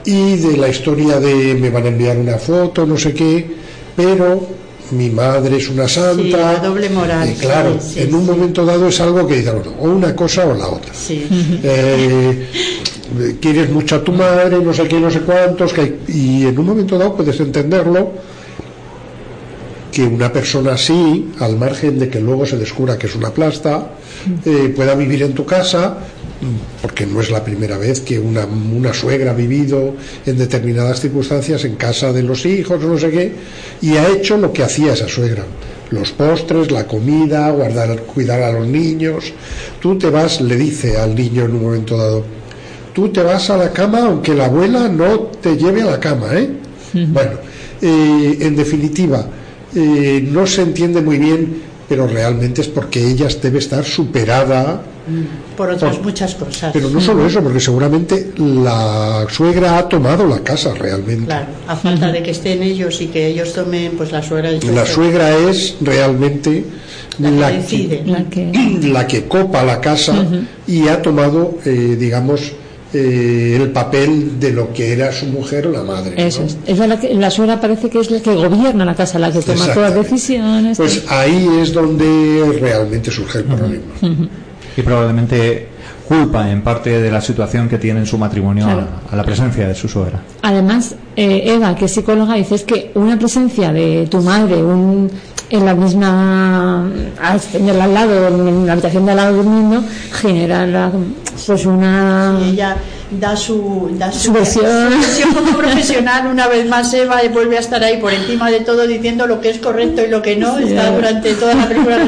y 0.04 0.36
de 0.36 0.56
la 0.56 0.68
historia 0.68 1.18
de 1.20 1.54
me 1.54 1.70
van 1.70 1.84
a 1.84 1.88
enviar 1.88 2.16
una 2.18 2.38
foto, 2.38 2.86
no 2.86 2.96
sé 2.96 3.14
qué, 3.14 3.54
pero 3.96 4.46
mi 4.92 5.10
madre 5.10 5.56
es 5.56 5.68
una 5.68 5.88
santa. 5.88 6.22
Sí, 6.22 6.30
la 6.30 6.56
doble 6.56 6.90
moral, 6.90 7.28
Eh, 7.28 7.36
claro, 7.38 7.78
sí, 7.80 8.00
en 8.00 8.14
un 8.14 8.26
momento 8.26 8.64
dado 8.64 8.88
es 8.88 9.00
algo 9.00 9.26
que 9.26 9.36
dice, 9.36 9.50
bueno, 9.52 9.72
o 9.78 9.88
una 9.88 10.14
cosa 10.14 10.46
o 10.46 10.54
la 10.54 10.68
otra. 10.68 10.92
Eh, 11.08 12.48
quieres 13.40 13.70
mucho 13.70 13.96
a 13.96 14.04
tu 14.04 14.12
madre, 14.12 14.58
no 14.60 14.72
sé 14.72 14.86
qué, 14.88 15.00
no 15.00 15.10
sé 15.10 15.20
cuántos, 15.20 15.72
que, 15.72 15.98
y 16.08 16.46
en 16.46 16.58
un 16.58 16.66
momento 16.66 16.98
dado 16.98 17.16
puedes 17.16 17.38
entenderlo 17.40 18.12
que 19.92 20.02
una 20.04 20.32
persona 20.32 20.72
así, 20.74 21.30
al 21.40 21.56
margen 21.56 21.98
de 21.98 22.08
que 22.08 22.20
luego 22.20 22.46
se 22.46 22.56
descubra 22.56 22.96
que 22.96 23.06
es 23.08 23.16
una 23.16 23.30
plasta, 23.30 23.88
eh, 24.44 24.72
pueda 24.74 24.94
vivir 24.94 25.22
en 25.22 25.34
tu 25.34 25.44
casa, 25.44 25.98
porque 26.80 27.06
no 27.06 27.20
es 27.20 27.30
la 27.30 27.44
primera 27.44 27.76
vez 27.76 28.00
que 28.00 28.18
una, 28.18 28.46
una 28.46 28.94
suegra 28.94 29.32
ha 29.32 29.34
vivido 29.34 29.94
en 30.24 30.38
determinadas 30.38 31.00
circunstancias 31.00 31.64
en 31.64 31.76
casa 31.76 32.12
de 32.12 32.22
los 32.22 32.46
hijos 32.46 32.82
o 32.82 32.88
no 32.88 32.98
sé 32.98 33.10
qué, 33.10 33.32
y 33.82 33.96
ha 33.96 34.08
hecho 34.08 34.36
lo 34.36 34.52
que 34.52 34.62
hacía 34.62 34.94
esa 34.94 35.08
suegra. 35.08 35.44
Los 35.90 36.12
postres, 36.12 36.70
la 36.70 36.86
comida, 36.86 37.50
guardar, 37.50 38.02
cuidar 38.02 38.42
a 38.42 38.52
los 38.52 38.66
niños. 38.66 39.32
Tú 39.80 39.98
te 39.98 40.08
vas, 40.08 40.40
le 40.40 40.56
dice 40.56 40.96
al 40.96 41.14
niño 41.14 41.44
en 41.44 41.54
un 41.56 41.62
momento 41.62 41.96
dado, 41.96 42.24
tú 42.94 43.08
te 43.08 43.22
vas 43.22 43.50
a 43.50 43.56
la 43.56 43.72
cama 43.72 44.06
aunque 44.06 44.34
la 44.34 44.46
abuela 44.46 44.88
no 44.88 45.18
te 45.42 45.56
lleve 45.56 45.82
a 45.82 45.86
la 45.86 46.00
cama, 46.00 46.28
¿eh? 46.32 46.48
Bueno, 46.92 47.32
eh, 47.82 48.38
en 48.40 48.56
definitiva, 48.56 49.26
eh, 49.74 50.26
no 50.28 50.46
se 50.46 50.62
entiende 50.62 51.00
muy 51.00 51.18
bien, 51.18 51.69
pero 51.90 52.06
realmente 52.06 52.60
es 52.60 52.68
porque 52.68 53.04
ella 53.04 53.26
debe 53.42 53.58
estar 53.58 53.84
superada. 53.84 54.80
Por 55.56 55.70
otras 55.70 55.96
Por- 55.96 56.04
muchas 56.04 56.36
cosas. 56.36 56.70
Pero 56.72 56.88
no 56.88 57.00
solo 57.00 57.26
eso, 57.26 57.42
porque 57.42 57.58
seguramente 57.58 58.32
la 58.38 59.26
suegra 59.28 59.76
ha 59.76 59.88
tomado 59.88 60.24
la 60.24 60.38
casa 60.38 60.72
realmente. 60.72 61.26
Claro, 61.26 61.46
a 61.66 61.74
falta 61.74 62.12
de 62.12 62.22
que 62.22 62.30
estén 62.30 62.62
ellos 62.62 63.00
y 63.00 63.08
que 63.08 63.26
ellos 63.26 63.52
tomen, 63.52 63.96
pues 63.96 64.12
la 64.12 64.22
suegra 64.22 64.52
dice, 64.52 64.70
La 64.70 64.86
suegra 64.86 65.36
es 65.36 65.78
realmente 65.80 66.64
la, 67.18 67.50
que 67.50 67.56
decide. 67.56 68.02
La 68.06 68.22
que... 68.30 68.52
la 68.84 69.06
que 69.08 69.24
copa 69.26 69.64
la 69.64 69.80
casa 69.80 70.14
y 70.68 70.86
ha 70.86 71.02
tomado, 71.02 71.58
eh, 71.64 71.96
digamos, 71.98 72.52
eh, 72.92 73.58
el 73.60 73.70
papel 73.70 74.40
de 74.40 74.52
lo 74.52 74.72
que 74.72 74.92
era 74.92 75.12
su 75.12 75.26
mujer 75.26 75.66
o 75.68 75.70
la 75.70 75.82
madre. 75.82 76.16
¿no? 76.16 76.22
Eso 76.22 76.42
es. 76.42 76.56
Es 76.66 76.78
la, 76.78 76.98
que, 76.98 77.14
la 77.14 77.30
suegra 77.30 77.60
parece 77.60 77.88
que 77.88 78.00
es 78.00 78.10
la 78.10 78.20
que 78.20 78.34
gobierna 78.34 78.84
la 78.84 78.94
casa, 78.94 79.18
la 79.18 79.30
que 79.32 79.40
toma 79.40 79.66
todas 79.72 79.94
las 79.94 80.04
decisiones. 80.10 80.76
Pues 80.78 81.04
ahí 81.08 81.48
es 81.62 81.72
donde 81.72 82.58
realmente 82.60 83.10
surge 83.10 83.38
el 83.38 83.44
problema. 83.44 83.84
Y 84.76 84.82
probablemente 84.82 85.68
culpa 86.08 86.50
en 86.50 86.62
parte 86.62 87.00
de 87.00 87.10
la 87.10 87.20
situación 87.20 87.68
que 87.68 87.78
tiene 87.78 88.00
en 88.00 88.06
su 88.06 88.18
matrimonio 88.18 88.64
Claro. 88.64 88.86
a, 89.08 89.12
a 89.12 89.16
la 89.16 89.22
presencia 89.22 89.68
de 89.68 89.74
su 89.76 89.86
suegra. 89.88 90.20
Además, 90.42 90.96
eh, 91.14 91.54
Eva, 91.54 91.76
que 91.76 91.84
es 91.84 91.92
psicóloga, 91.92 92.34
dice 92.34 92.56
es 92.56 92.64
que 92.64 92.90
una 92.94 93.16
presencia 93.16 93.72
de 93.72 94.08
tu 94.10 94.20
madre 94.20 94.56
un, 94.56 95.08
en 95.50 95.66
la 95.66 95.74
misma, 95.74 96.88
al 97.20 97.40
tenerla 97.40 97.84
al 97.84 97.94
lado, 97.94 98.28
en 98.28 98.66
la 98.66 98.72
habitación 98.72 99.04
de 99.04 99.10
al 99.10 99.16
lado 99.16 99.36
durmiendo, 99.36 99.82
genera 100.12 100.90
pues 101.46 101.66
una... 101.66 102.38
da 103.10 103.36
su, 103.36 103.90
da 103.98 104.10
Su 104.12 104.32
versión. 104.32 104.64
su 104.64 104.98
versión 104.98 105.34
como 105.34 105.56
profesional. 105.56 106.26
Una 106.26 106.48
vez 106.48 106.66
más, 106.68 106.92
Eva 106.94 107.20
vuelve 107.32 107.56
a 107.56 107.60
estar 107.60 107.82
ahí 107.82 107.98
por 107.98 108.12
encima 108.12 108.50
de 108.50 108.60
todo 108.60 108.86
diciendo 108.86 109.26
lo 109.26 109.40
que 109.40 109.50
es 109.50 109.58
correcto 109.58 110.02
y 110.04 110.08
lo 110.08 110.22
que 110.22 110.36
no. 110.36 110.56
Sí. 110.58 110.64
Está 110.64 110.90
durante 110.94 111.34
toda 111.34 111.54
la 111.54 111.68
película 111.68 111.98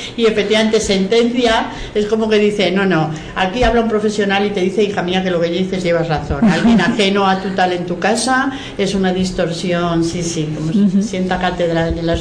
y 0.16 0.26
efectivamente 0.26 0.80
sentencia. 0.80 1.66
Es 1.94 2.06
como 2.06 2.28
que 2.28 2.38
dice: 2.38 2.70
No, 2.70 2.84
no, 2.86 3.10
aquí 3.34 3.62
habla 3.62 3.82
un 3.82 3.88
profesional 3.88 4.44
y 4.46 4.50
te 4.50 4.60
dice, 4.60 4.82
hija 4.82 5.02
mía, 5.02 5.22
que 5.22 5.30
lo 5.30 5.40
que 5.40 5.48
dices 5.48 5.82
llevas 5.82 6.08
razón. 6.08 6.44
Alguien 6.50 6.80
ajeno 6.80 7.26
a 7.26 7.40
tu 7.40 7.50
tal 7.50 7.72
en 7.72 7.86
tu 7.86 7.98
casa 7.98 8.50
es 8.78 8.94
una 8.94 9.12
distorsión. 9.12 10.04
Sí, 10.04 10.22
sí, 10.22 10.48
como 10.56 10.72
se 10.92 11.02
sienta 11.02 11.38
cátedra 11.38 11.88
en 11.88 12.06
las 12.06 12.20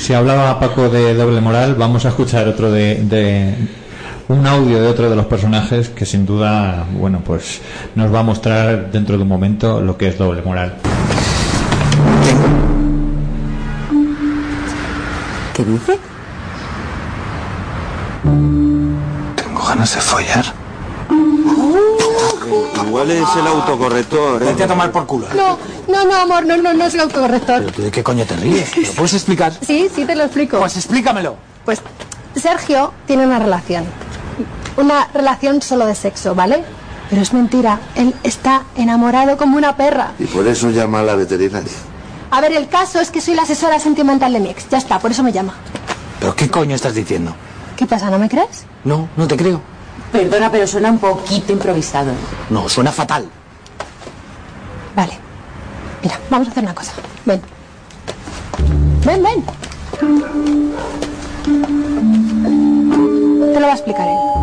Si 0.00 0.12
hablaba 0.12 0.58
Paco 0.60 0.88
de 0.88 1.14
doble 1.14 1.40
moral, 1.40 1.74
vamos 1.74 2.04
a 2.04 2.08
escuchar 2.10 2.48
otro 2.48 2.70
de, 2.70 2.96
de- 3.04 3.54
un 4.30 4.46
audio 4.46 4.80
de 4.80 4.86
otro 4.86 5.10
de 5.10 5.16
los 5.16 5.26
personajes 5.26 5.88
que 5.88 6.06
sin 6.06 6.24
duda, 6.24 6.86
bueno, 6.92 7.20
pues 7.24 7.60
nos 7.96 8.14
va 8.14 8.20
a 8.20 8.22
mostrar 8.22 8.90
dentro 8.92 9.16
de 9.16 9.22
un 9.24 9.28
momento 9.28 9.80
lo 9.80 9.98
que 9.98 10.08
es 10.08 10.18
doble 10.18 10.40
moral. 10.42 10.74
¿Qué 15.52 15.64
dice? 15.64 15.98
Tengo 18.22 19.64
ganas 19.66 19.94
de 19.94 20.00
follar. 20.00 20.44
Igual 22.86 23.10
es 23.10 23.28
el 23.36 23.46
autocorrector, 23.46 24.42
¿eh? 24.42 24.46
Vete 24.46 24.64
a 24.64 24.68
tomar 24.68 24.92
por 24.92 25.06
culo. 25.06 25.26
No, 25.34 25.58
no, 25.88 26.04
no, 26.04 26.16
amor, 26.16 26.46
no, 26.46 26.56
no, 26.56 26.72
no 26.72 26.84
es 26.84 26.94
el 26.94 27.00
autocorrector. 27.00 27.60
¿Pero 27.60 27.72
tú 27.72 27.82
de 27.82 27.90
qué 27.90 28.04
coño 28.04 28.24
te 28.24 28.36
ríes? 28.36 28.76
¿Lo 28.76 28.92
puedes 28.92 29.14
explicar? 29.14 29.52
Sí, 29.60 29.88
sí 29.92 30.04
te 30.04 30.14
lo 30.14 30.22
explico. 30.24 30.58
Pues 30.60 30.76
explícamelo. 30.76 31.36
Pues 31.64 31.82
Sergio 32.36 32.92
tiene 33.06 33.26
una 33.26 33.40
relación. 33.40 33.84
Una 34.76 35.08
relación 35.12 35.62
solo 35.62 35.86
de 35.86 35.94
sexo, 35.94 36.34
¿vale? 36.34 36.64
Pero 37.08 37.22
es 37.22 37.32
mentira. 37.32 37.80
Él 37.96 38.14
está 38.22 38.62
enamorado 38.76 39.36
como 39.36 39.56
una 39.56 39.76
perra. 39.76 40.12
Y 40.18 40.24
por 40.26 40.46
eso 40.46 40.70
llama 40.70 41.00
a 41.00 41.02
la 41.02 41.16
veterinaria. 41.16 41.72
A 42.30 42.40
ver, 42.40 42.52
el 42.52 42.68
caso 42.68 43.00
es 43.00 43.10
que 43.10 43.20
soy 43.20 43.34
la 43.34 43.42
asesora 43.42 43.80
sentimental 43.80 44.32
de 44.32 44.40
mi 44.40 44.50
ex. 44.50 44.68
Ya 44.68 44.78
está, 44.78 45.00
por 45.00 45.10
eso 45.10 45.22
me 45.22 45.32
llama. 45.32 45.54
¿Pero 46.20 46.36
qué 46.36 46.48
coño 46.48 46.76
estás 46.76 46.94
diciendo? 46.94 47.34
¿Qué 47.76 47.86
pasa, 47.86 48.10
no 48.10 48.18
me 48.18 48.28
crees? 48.28 48.64
No, 48.84 49.08
no 49.16 49.26
te 49.26 49.36
creo. 49.36 49.60
Perdona, 50.12 50.50
pero 50.50 50.66
suena 50.66 50.90
un 50.90 50.98
poquito 50.98 51.52
improvisado. 51.52 52.12
No, 52.50 52.68
suena 52.68 52.92
fatal. 52.92 53.28
Vale. 54.94 55.18
Mira, 56.02 56.18
vamos 56.30 56.48
a 56.48 56.50
hacer 56.50 56.62
una 56.62 56.74
cosa. 56.74 56.92
Ven. 57.24 57.40
Ven, 59.04 59.22
ven. 59.22 59.44
Te 63.52 63.60
lo 63.60 63.66
va 63.66 63.72
a 63.72 63.76
explicar 63.76 64.06
él. 64.08 64.39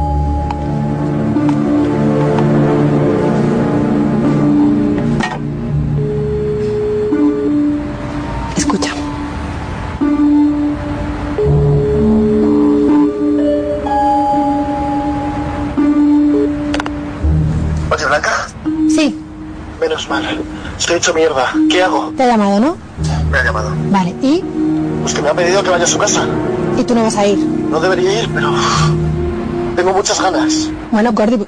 Menos 19.98 20.10
mal. 20.10 20.44
Estoy 20.78 20.98
hecho 20.98 21.14
mierda. 21.14 21.54
¿Qué 21.70 21.82
hago? 21.82 22.14
te 22.16 22.24
ha 22.24 22.28
llamado, 22.28 22.60
¿no? 22.60 22.78
Me 23.32 23.40
ha 23.40 23.44
llamado. 23.44 23.72
Vale, 23.90 24.14
¿y? 24.22 24.44
Pues 25.02 25.14
que 25.14 25.22
me 25.22 25.30
ha 25.30 25.34
pedido 25.34 25.64
que 25.64 25.70
vaya 25.70 25.86
a 25.86 25.88
su 25.88 25.98
casa. 25.98 26.26
¿Y 26.78 26.84
tú 26.84 26.94
no 26.94 27.04
vas 27.04 27.18
a 27.18 27.26
ir? 27.26 27.38
No 27.38 27.80
debería 27.80 28.22
ir, 28.22 28.30
pero 28.34 28.54
tengo 29.76 29.94
muchas 29.94 30.22
ganas. 30.22 30.70
Bueno, 30.92 31.12
Gordi... 31.14 31.46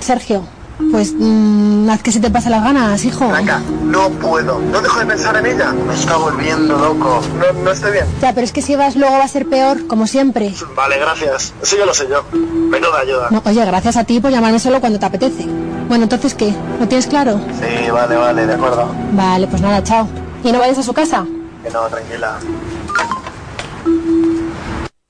Sergio, 0.00 0.42
pues 0.90 1.14
mm, 1.16 1.88
haz 1.90 2.02
que 2.02 2.12
se 2.12 2.20
te 2.20 2.30
pasen 2.30 2.52
las 2.52 2.62
ganas, 2.62 3.04
hijo. 3.04 3.28
Blanca, 3.28 3.60
no 3.84 4.08
puedo. 4.10 4.58
No 4.58 4.80
dejo 4.80 4.98
de 5.00 5.06
pensar 5.06 5.36
en 5.36 5.46
ella. 5.46 5.72
Me 5.72 5.94
está 5.94 6.16
volviendo 6.16 6.76
loco. 6.78 7.20
No, 7.38 7.62
no 7.62 7.70
estoy 7.70 7.92
bien. 7.92 8.06
Ya, 8.20 8.32
pero 8.32 8.44
es 8.44 8.52
que 8.52 8.62
si 8.62 8.76
vas 8.76 8.96
luego 8.96 9.18
va 9.18 9.24
a 9.24 9.28
ser 9.28 9.48
peor, 9.48 9.86
como 9.86 10.06
siempre. 10.06 10.54
Vale, 10.74 10.98
gracias. 10.98 11.52
Eso 11.62 11.76
ya 11.76 11.86
lo 11.86 11.94
sé 11.94 12.08
yo. 12.08 12.24
Menuda 12.32 13.00
ayuda. 13.00 13.28
No, 13.30 13.42
oye, 13.44 13.64
gracias 13.64 13.96
a 13.96 14.04
ti 14.04 14.20
por 14.20 14.30
llamarme 14.30 14.58
solo 14.58 14.80
cuando 14.80 14.98
te 14.98 15.06
apetece. 15.06 15.46
Bueno, 15.88 16.04
entonces, 16.04 16.34
¿qué? 16.34 16.54
¿Lo 16.78 16.86
tienes 16.86 17.06
claro? 17.06 17.40
Sí, 17.58 17.90
vale, 17.90 18.16
vale, 18.16 18.46
de 18.46 18.54
acuerdo. 18.54 18.88
Vale, 19.12 19.46
pues 19.48 19.60
nada, 19.60 19.82
chao. 19.82 20.08
¿Y 20.44 20.52
no 20.52 20.58
vayas 20.58 20.78
a 20.78 20.82
su 20.82 20.92
casa? 20.92 21.24
Que 21.62 21.70
no, 21.70 21.82
tranquila. 21.88 22.38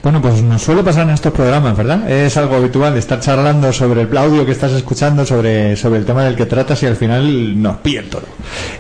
Bueno, 0.02 0.22
pues 0.22 0.42
nos 0.42 0.62
suele 0.62 0.82
pasar 0.82 1.02
en 1.02 1.10
estos 1.10 1.30
programas, 1.30 1.76
¿verdad? 1.76 2.10
Es 2.10 2.34
algo 2.38 2.56
habitual 2.56 2.96
estar 2.96 3.20
charlando 3.20 3.70
sobre 3.70 4.00
el 4.00 4.16
audio 4.16 4.46
que 4.46 4.52
estás 4.52 4.72
escuchando, 4.72 5.26
sobre, 5.26 5.76
sobre 5.76 5.98
el 5.98 6.06
tema 6.06 6.24
del 6.24 6.36
que 6.36 6.46
tratas 6.46 6.82
y 6.82 6.86
al 6.86 6.96
final 6.96 7.60
nos 7.60 7.76
pilla 7.78 8.00
el 8.00 8.08
toro. 8.08 8.24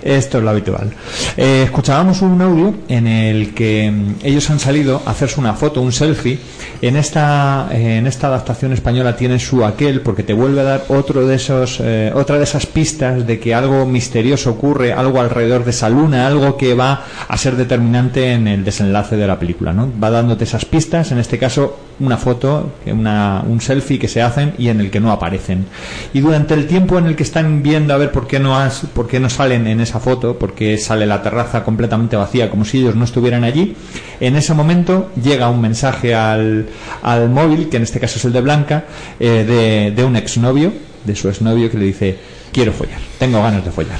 Esto 0.02 0.38
es 0.38 0.44
lo 0.44 0.48
habitual. 0.48 0.90
Eh, 1.36 1.64
escuchábamos 1.64 2.22
un 2.22 2.40
audio 2.40 2.74
en 2.88 3.06
el 3.06 3.52
que 3.52 3.90
mm, 3.90 4.14
ellos 4.22 4.48
han 4.48 4.58
salido 4.58 5.02
a 5.04 5.10
hacerse 5.10 5.38
una 5.38 5.52
foto, 5.52 5.82
un 5.82 5.92
selfie. 5.92 6.38
En 6.80 6.96
esta, 6.96 7.68
en 7.70 8.06
esta 8.06 8.28
adaptación 8.28 8.72
española 8.72 9.14
tiene 9.14 9.38
su 9.38 9.62
aquel 9.62 10.00
porque 10.00 10.22
te 10.22 10.32
vuelve 10.32 10.62
a 10.62 10.64
dar 10.64 10.84
otro 10.88 11.26
de 11.26 11.36
esos, 11.36 11.80
eh, 11.80 12.10
otra 12.14 12.38
de 12.38 12.44
esas 12.44 12.64
pistas 12.64 13.26
de 13.26 13.38
que 13.38 13.54
algo 13.54 13.84
misterioso 13.84 14.52
ocurre, 14.52 14.94
algo 14.94 15.20
alrededor 15.20 15.64
de 15.64 15.70
esa 15.72 15.90
luna, 15.90 16.26
algo 16.26 16.56
que 16.56 16.72
va 16.72 17.04
a 17.28 17.36
ser 17.36 17.56
determinante 17.56 18.32
en 18.32 18.48
el 18.48 18.64
desenlace 18.64 19.18
de 19.18 19.26
la 19.26 19.38
película, 19.38 19.74
¿no? 19.74 19.92
Va 20.02 20.08
dándote 20.08 20.44
esas 20.44 20.64
pistas, 20.64 21.09
en 21.12 21.18
este 21.18 21.38
caso 21.38 21.78
una 22.00 22.16
foto, 22.16 22.72
un 22.86 23.60
selfie 23.60 23.98
que 23.98 24.08
se 24.08 24.22
hacen 24.22 24.54
y 24.58 24.68
en 24.68 24.80
el 24.80 24.90
que 24.90 25.00
no 25.00 25.12
aparecen. 25.12 25.66
Y 26.14 26.20
durante 26.20 26.54
el 26.54 26.66
tiempo 26.66 26.98
en 26.98 27.06
el 27.06 27.16
que 27.16 27.22
están 27.22 27.62
viendo 27.62 27.92
a 27.92 27.98
ver 27.98 28.10
por 28.10 28.26
qué 28.26 28.38
no, 28.38 28.58
has, 28.58 28.86
por 28.94 29.06
qué 29.06 29.20
no 29.20 29.28
salen 29.28 29.66
en 29.66 29.80
esa 29.80 30.00
foto, 30.00 30.38
porque 30.38 30.78
sale 30.78 31.06
la 31.06 31.22
terraza 31.22 31.62
completamente 31.62 32.16
vacía, 32.16 32.50
como 32.50 32.64
si 32.64 32.78
ellos 32.78 32.94
no 32.94 33.04
estuvieran 33.04 33.44
allí, 33.44 33.76
en 34.18 34.36
ese 34.36 34.54
momento 34.54 35.10
llega 35.22 35.50
un 35.50 35.60
mensaje 35.60 36.14
al, 36.14 36.66
al 37.02 37.28
móvil, 37.28 37.68
que 37.68 37.76
en 37.76 37.82
este 37.82 38.00
caso 38.00 38.18
es 38.18 38.24
el 38.24 38.32
de 38.32 38.40
Blanca, 38.40 38.84
eh, 39.18 39.44
de, 39.46 39.90
de 39.94 40.04
un 40.04 40.16
exnovio, 40.16 40.72
de 41.04 41.14
su 41.14 41.28
exnovio, 41.28 41.70
que 41.70 41.78
le 41.78 41.84
dice, 41.86 42.18
quiero 42.52 42.72
follar, 42.72 43.00
tengo 43.18 43.42
ganas 43.42 43.64
de 43.64 43.70
follar. 43.70 43.98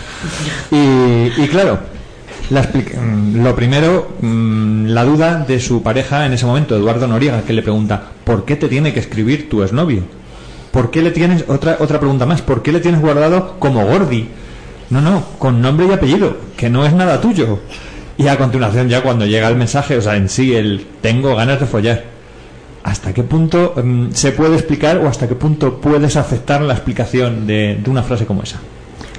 Y 0.71 1.47
claro, 1.49 1.79
la 2.51 2.63
mm, 2.63 3.43
lo 3.43 3.55
primero, 3.55 4.17
mm, 4.21 4.87
la 4.87 5.05
duda 5.05 5.45
de 5.47 5.61
su 5.61 5.83
pareja 5.83 6.27
en 6.27 6.33
ese 6.33 6.47
momento, 6.47 6.77
Eduardo 6.77 7.07
Noriega, 7.07 7.43
que 7.43 7.53
le 7.53 7.63
pregunta, 7.63 8.03
¿por 8.25 8.45
qué 8.45 8.57
te 8.57 8.69
tiene 8.69 8.93
que 8.93 9.01
escribir 9.01 9.49
tu 9.49 9.63
exnovio? 9.63 10.03
¿Por 10.73 10.91
qué 10.91 11.03
le 11.03 11.11
tienes, 11.11 11.45
otra, 11.49 11.77
otra 11.81 11.99
pregunta 11.99 12.27
más, 12.27 12.43
¿por 12.43 12.63
qué 12.63 12.73
le 12.73 12.81
tienes 12.81 13.01
guardado 13.01 13.57
como 13.59 13.87
Gordi? 13.87 14.29
No, 14.91 15.01
no, 15.01 15.25
con 15.39 15.63
nombre 15.63 15.87
y 15.87 15.93
apellido, 15.93 16.37
que 16.57 16.69
no 16.69 16.85
es 16.85 16.93
nada 16.93 17.21
tuyo. 17.21 17.61
Y 18.19 18.27
a 18.27 18.37
continuación 18.37 18.89
ya 18.89 19.03
cuando 19.03 19.25
llega 19.25 19.49
el 19.49 19.57
mensaje, 19.57 19.97
o 19.97 20.03
sea, 20.03 20.17
en 20.17 20.29
sí 20.29 20.55
el 20.55 20.87
tengo 21.01 21.35
ganas 21.37 21.61
de 21.61 21.67
follar. 21.67 22.05
¿Hasta 22.83 23.13
qué 23.13 23.23
punto 23.23 23.75
mm, 23.83 24.11
se 24.13 24.33
puede 24.33 24.57
explicar 24.57 24.99
o 24.99 25.07
hasta 25.07 25.29
qué 25.29 25.37
punto 25.37 25.81
puedes 25.81 26.17
aceptar 26.17 26.63
la 26.63 26.75
explicación 26.75 27.47
de, 27.47 27.79
de 27.83 27.91
una 27.91 28.03
frase 28.03 28.27
como 28.27 28.43
esa? 28.43 28.59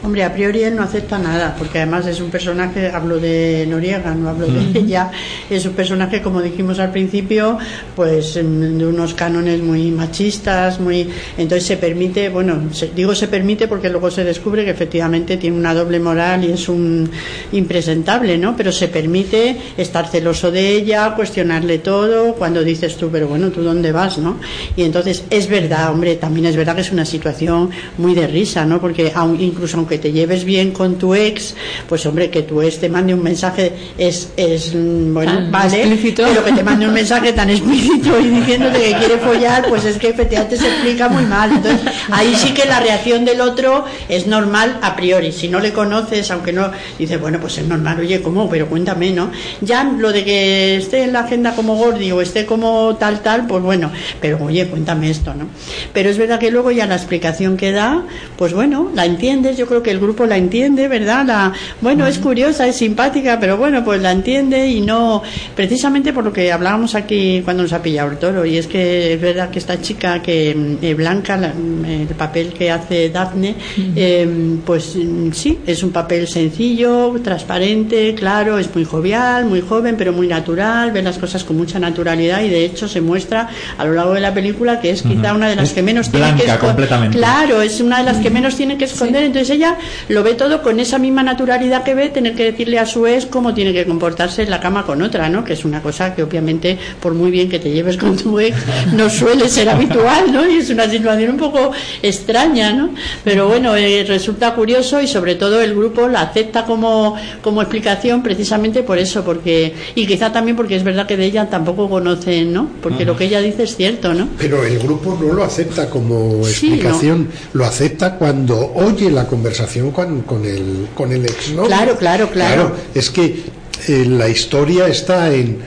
Hombre, 0.03 0.23
a 0.23 0.33
priori 0.33 0.63
él 0.63 0.75
no 0.75 0.81
acepta 0.81 1.19
nada, 1.19 1.55
porque 1.59 1.77
además 1.77 2.07
es 2.07 2.19
un 2.21 2.31
personaje, 2.31 2.87
hablo 2.89 3.19
de 3.19 3.67
Noriega, 3.69 4.15
no 4.15 4.29
hablo 4.29 4.47
de 4.47 4.57
Ujú. 4.59 4.77
ella, 4.79 5.11
es 5.47 5.63
un 5.67 5.73
personaje, 5.73 6.23
como 6.23 6.41
dijimos 6.41 6.79
al 6.79 6.91
principio, 6.91 7.59
pues 7.95 8.35
mm, 8.35 8.77
de 8.79 8.87
unos 8.87 9.13
cánones 9.13 9.61
muy 9.61 9.91
machistas, 9.91 10.79
muy 10.79 11.07
entonces 11.37 11.67
se 11.67 11.77
permite, 11.77 12.29
bueno, 12.29 12.73
se- 12.73 12.89
digo 12.95 13.13
se 13.13 13.27
permite 13.27 13.67
porque 13.67 13.89
luego 13.89 14.09
se 14.09 14.23
descubre 14.23 14.65
que 14.65 14.71
efectivamente 14.71 15.37
tiene 15.37 15.55
una 15.55 15.75
doble 15.75 15.99
moral 15.99 16.45
y 16.45 16.51
es 16.53 16.67
un 16.67 17.07
impresentable, 17.51 18.39
¿no? 18.39 18.55
Pero 18.57 18.71
se 18.71 18.87
permite 18.87 19.55
estar 19.77 20.07
celoso 20.07 20.49
de 20.51 20.71
ella, 20.73 21.13
cuestionarle 21.15 21.77
todo, 21.77 22.33
cuando 22.33 22.63
dices 22.63 22.97
tú, 22.97 23.09
pero 23.11 23.27
bueno, 23.27 23.49
¿tú 23.51 23.61
dónde 23.61 23.91
vas, 23.91 24.17
no? 24.17 24.37
Y 24.75 24.81
entonces 24.81 25.25
es 25.29 25.47
verdad, 25.47 25.91
hombre, 25.91 26.15
también 26.15 26.47
es 26.47 26.55
verdad 26.55 26.73
que 26.75 26.81
es 26.81 26.91
una 26.91 27.05
situación 27.05 27.69
muy 27.99 28.15
de 28.15 28.25
risa, 28.25 28.65
¿no? 28.65 28.81
Porque 28.81 29.13
aun- 29.13 29.39
incluso 29.39 29.77
aunque 29.77 29.90
aunque 29.91 30.07
te 30.09 30.13
lleves 30.13 30.45
bien 30.45 30.71
con 30.71 30.95
tu 30.95 31.13
ex, 31.13 31.53
pues 31.89 32.05
hombre, 32.05 32.29
que 32.29 32.43
tu 32.43 32.61
ex 32.61 32.79
te 32.79 32.87
mande 32.87 33.13
un 33.13 33.21
mensaje 33.21 33.73
es, 33.97 34.29
es 34.37 34.73
mm, 34.73 35.13
bueno, 35.13 35.33
Tan 35.33 35.51
vale, 35.51 35.81
explícito. 35.83 36.23
pero 36.23 36.45
que 36.45 36.53
te 36.53 36.63
mande 36.63 36.87
un 36.87 36.93
mensaje 36.93 37.33
tan 37.33 37.49
explícito 37.49 38.17
y 38.17 38.29
diciéndote 38.29 38.79
que 38.79 38.93
quiere 38.93 39.17
follar, 39.17 39.65
pues 39.67 39.83
es 39.83 39.97
que 39.97 40.07
efectivamente 40.07 40.55
se 40.55 40.67
explica 40.67 41.09
muy 41.09 41.23
mal. 41.23 41.51
Entonces, 41.51 41.81
ahí 42.09 42.33
sí 42.37 42.53
que 42.53 42.65
la 42.65 42.79
reacción 42.79 43.25
del 43.25 43.41
otro 43.41 43.83
es 44.07 44.27
normal 44.27 44.79
a 44.81 44.95
priori. 44.95 45.33
Si 45.33 45.49
no 45.49 45.59
le 45.59 45.73
conoces, 45.73 46.31
aunque 46.31 46.53
no, 46.53 46.71
dices, 46.97 47.19
bueno, 47.19 47.39
pues 47.41 47.57
es 47.57 47.67
normal, 47.67 47.99
oye, 47.99 48.21
¿cómo? 48.21 48.49
Pero 48.49 48.67
cuéntame, 48.67 49.11
¿no? 49.11 49.29
Ya 49.59 49.83
lo 49.83 50.13
de 50.13 50.23
que 50.23 50.77
esté 50.77 51.03
en 51.03 51.11
la 51.11 51.21
agenda 51.21 51.53
como 51.53 51.75
Gordi 51.75 52.13
o 52.13 52.21
esté 52.21 52.45
como 52.45 52.95
tal, 52.95 53.19
tal, 53.19 53.45
pues 53.45 53.61
bueno, 53.61 53.91
pero 54.21 54.41
oye, 54.41 54.67
cuéntame 54.67 55.09
esto, 55.09 55.33
¿no? 55.33 55.47
Pero 55.93 56.09
es 56.09 56.17
verdad 56.17 56.39
que 56.39 56.49
luego 56.49 56.71
ya 56.71 56.85
la 56.85 56.95
explicación 56.95 57.57
que 57.57 57.73
da, 57.73 58.03
pues 58.37 58.53
bueno, 58.53 58.89
la 58.95 59.05
entiendes, 59.05 59.57
yo 59.57 59.67
creo 59.67 59.80
que 59.81 59.91
el 59.91 59.99
grupo 59.99 60.25
la 60.25 60.37
entiende, 60.37 60.87
¿verdad? 60.87 61.25
La, 61.25 61.53
bueno, 61.81 62.05
es 62.07 62.17
curiosa, 62.19 62.67
es 62.67 62.75
simpática, 62.77 63.39
pero 63.39 63.57
bueno, 63.57 63.83
pues 63.83 64.01
la 64.01 64.11
entiende 64.11 64.67
y 64.67 64.81
no, 64.81 65.21
precisamente 65.55 66.13
por 66.13 66.23
lo 66.23 66.33
que 66.33 66.51
hablábamos 66.51 66.95
aquí 66.95 67.41
cuando 67.43 67.63
nos 67.63 67.73
ha 67.73 67.81
pillado 67.81 68.11
el 68.11 68.17
toro, 68.17 68.45
y 68.45 68.57
es 68.57 68.67
que 68.67 69.13
es 69.13 69.21
verdad 69.21 69.49
que 69.49 69.59
esta 69.59 69.81
chica 69.81 70.21
que 70.21 70.53
mm, 70.55 70.83
eh, 70.85 70.93
Blanca, 70.93 71.37
la- 71.37 71.53
mm, 71.53 71.85
el 71.85 72.07
papel 72.15 72.53
que 72.53 72.71
hace 72.71 73.09
Daphne, 73.09 73.55
eh, 73.95 74.57
pues 74.65 74.95
mm, 74.95 75.31
sí, 75.31 75.59
es 75.65 75.83
un 75.83 75.91
papel 75.91 76.27
sencillo, 76.27 77.13
transparente, 77.23 78.13
claro, 78.15 78.57
es 78.59 78.73
muy 78.73 78.85
jovial, 78.85 79.45
muy 79.45 79.61
joven, 79.61 79.95
pero 79.97 80.13
muy 80.13 80.27
natural, 80.27 80.91
ve 80.91 81.01
las 81.01 81.17
cosas 81.17 81.43
con 81.43 81.57
mucha 81.57 81.79
naturalidad 81.79 82.41
y 82.43 82.49
de 82.49 82.65
hecho 82.65 82.87
se 82.87 83.01
muestra 83.01 83.49
a 83.77 83.85
lo 83.85 83.93
largo 83.93 84.13
de 84.13 84.21
la 84.21 84.33
película 84.33 84.79
que 84.79 84.91
es 84.91 85.01
quizá 85.01 85.33
una 85.33 85.49
de 85.49 85.55
las 85.55 85.69
Es 85.69 85.73
que 85.73 85.81
menos 85.83 86.09
tiene 86.09 86.25
que 86.37 86.43
esconder. 86.55 86.87
Claro, 87.11 87.61
es 87.61 87.81
una 87.81 87.97
de 87.99 88.03
las 88.03 88.17
que 88.17 88.29
menos 88.29 88.55
tiene 88.55 88.77
que 88.77 88.85
esconder, 88.85 89.23
entonces 89.23 89.49
ella 89.55 89.70
lo 90.09 90.23
ve 90.23 90.33
todo 90.33 90.61
con 90.61 90.79
esa 90.79 90.97
misma 90.97 91.23
naturalidad 91.23 91.83
que 91.83 91.95
ve 91.95 92.09
tener 92.09 92.35
que 92.35 92.45
decirle 92.45 92.79
a 92.79 92.85
su 92.85 93.05
ex 93.07 93.25
cómo 93.25 93.53
tiene 93.53 93.73
que 93.73 93.85
comportarse 93.85 94.43
en 94.43 94.49
la 94.49 94.59
cama 94.59 94.85
con 94.85 95.01
otra, 95.01 95.29
¿no? 95.29 95.43
Que 95.43 95.53
es 95.53 95.65
una 95.65 95.81
cosa 95.81 96.13
que 96.15 96.23
obviamente, 96.23 96.77
por 96.99 97.13
muy 97.13 97.31
bien 97.31 97.49
que 97.49 97.59
te 97.59 97.71
lleves 97.71 97.97
con 97.97 98.17
tu 98.17 98.39
ex, 98.39 98.55
no 98.93 99.09
suele 99.09 99.47
ser 99.49 99.69
habitual, 99.69 100.31
¿no? 100.31 100.47
Y 100.49 100.57
es 100.57 100.69
una 100.69 100.89
situación 100.89 101.31
un 101.31 101.37
poco 101.37 101.71
extraña, 102.01 102.73
¿no? 102.73 102.89
Pero 103.23 103.47
bueno, 103.47 103.75
eh, 103.75 104.03
resulta 104.07 104.53
curioso 104.53 105.01
y 105.01 105.07
sobre 105.07 105.35
todo 105.35 105.61
el 105.61 105.73
grupo 105.73 106.07
la 106.07 106.21
acepta 106.21 106.65
como, 106.65 107.15
como 107.41 107.61
explicación 107.61 108.23
precisamente 108.23 108.83
por 108.83 108.97
eso, 108.97 109.23
porque 109.23 109.73
y 109.95 110.05
quizá 110.05 110.31
también 110.31 110.55
porque 110.57 110.75
es 110.75 110.83
verdad 110.83 111.07
que 111.07 111.17
de 111.17 111.25
ella 111.25 111.49
tampoco 111.49 111.89
conocen, 111.89 112.53
¿no? 112.53 112.67
Porque 112.81 113.05
lo 113.05 113.15
que 113.15 113.25
ella 113.25 113.39
dice 113.39 113.63
es 113.63 113.75
cierto, 113.75 114.13
¿no? 114.13 114.27
Pero 114.37 114.63
el 114.63 114.79
grupo 114.79 115.17
no 115.21 115.33
lo 115.33 115.43
acepta 115.43 115.89
como 115.89 116.43
Sí, 116.43 116.67
explicación, 116.67 117.29
lo 117.53 117.65
acepta 117.65 118.15
cuando 118.15 118.73
oye 118.75 119.09
la 119.11 119.27
conversación 119.27 119.60
con, 119.93 120.21
con 120.21 120.45
el, 120.45 120.87
con 120.95 121.11
el 121.11 121.25
exnovio. 121.25 121.67
Claro, 121.67 121.97
claro, 121.97 122.29
claro. 122.29 122.75
es 122.93 123.09
que 123.09 123.43
eh, 123.87 124.05
la 124.07 124.29
historia 124.29 124.87
está 124.87 125.33
en 125.33 125.57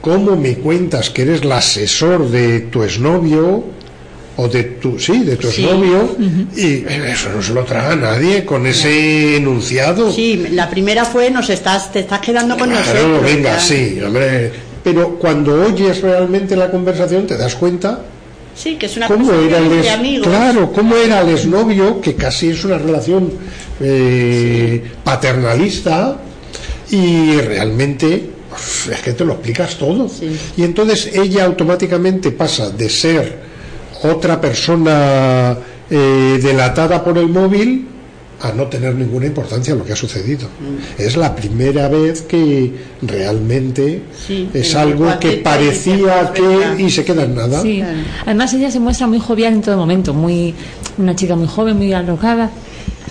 cómo 0.00 0.36
me 0.36 0.56
cuentas 0.56 1.10
que 1.10 1.22
eres 1.22 1.42
el 1.42 1.52
asesor 1.52 2.28
de 2.30 2.60
tu 2.60 2.82
exnovio 2.82 3.64
o 4.36 4.48
de 4.48 4.64
tu 4.64 4.98
sí 4.98 5.20
de 5.20 5.36
tu 5.36 5.48
Sí. 5.50 5.62
exnovio 5.64 6.16
y 6.56 6.84
eso 7.08 7.28
no 7.34 7.40
se 7.40 7.54
lo 7.54 7.64
traga 7.64 7.94
nadie 7.94 8.44
con 8.44 8.66
ese 8.66 9.36
enunciado 9.36 10.10
Sí, 10.12 10.48
la 10.50 10.68
primera 10.68 11.04
fue 11.04 11.30
nos 11.30 11.48
estás 11.50 11.92
te 11.92 12.00
estás 12.00 12.20
quedando 12.20 12.56
con 12.58 12.68
Claro, 12.68 12.84
nosotros. 13.08 13.22
venga 13.32 13.60
sí 13.60 14.00
hombre 14.04 14.50
pero 14.82 15.10
cuando 15.20 15.62
oyes 15.64 16.02
realmente 16.02 16.56
la 16.56 16.70
conversación 16.70 17.26
te 17.26 17.36
das 17.38 17.54
cuenta 17.54 18.00
Sí, 18.54 18.76
que 18.76 18.86
es 18.86 18.96
una 18.96 19.08
cómo 19.08 19.32
era 19.32 19.58
el 19.58 19.82
de 19.82 19.90
amigos. 19.90 20.28
claro 20.28 20.72
cómo 20.72 20.96
era 20.96 21.20
el 21.20 21.30
exnovio 21.30 22.00
que 22.00 22.14
casi 22.14 22.50
es 22.50 22.64
una 22.64 22.78
relación 22.78 23.32
eh, 23.80 24.82
paternalista 25.02 26.18
y 26.90 27.36
realmente 27.40 28.30
pues, 28.48 28.88
es 28.96 29.02
que 29.02 29.12
te 29.12 29.24
lo 29.24 29.32
explicas 29.32 29.76
todo. 29.76 30.08
Y 30.56 30.62
entonces 30.62 31.10
ella 31.14 31.44
automáticamente 31.44 32.30
pasa 32.30 32.70
de 32.70 32.88
ser 32.88 33.38
otra 34.04 34.40
persona 34.40 35.56
eh, 35.90 36.38
delatada 36.40 37.02
por 37.02 37.18
el 37.18 37.28
móvil 37.28 37.88
a 38.44 38.52
no 38.52 38.66
tener 38.66 38.94
ninguna 38.94 39.24
importancia 39.24 39.74
lo 39.74 39.84
que 39.84 39.94
ha 39.94 39.96
sucedido. 39.96 40.46
Mm. 40.46 41.00
Es 41.00 41.16
la 41.16 41.34
primera 41.34 41.88
vez 41.88 42.20
que 42.20 42.72
realmente 43.00 44.02
Sí, 44.26 44.50
es 44.52 44.74
algo 44.74 45.18
que 45.18 45.38
parecía 45.38 46.30
que 46.34 46.82
y 46.82 46.90
se 46.90 47.04
queda 47.06 47.24
en 47.24 47.34
nada. 47.34 47.62
Sí. 47.62 47.82
Además 48.26 48.52
ella 48.52 48.70
se 48.70 48.80
muestra 48.80 49.06
muy 49.06 49.18
jovial 49.18 49.54
en 49.54 49.62
todo 49.62 49.78
momento, 49.78 50.12
muy 50.12 50.54
una 50.98 51.16
chica 51.16 51.34
muy 51.36 51.48
joven, 51.48 51.78
muy 51.78 51.92
alocada. 51.94 52.50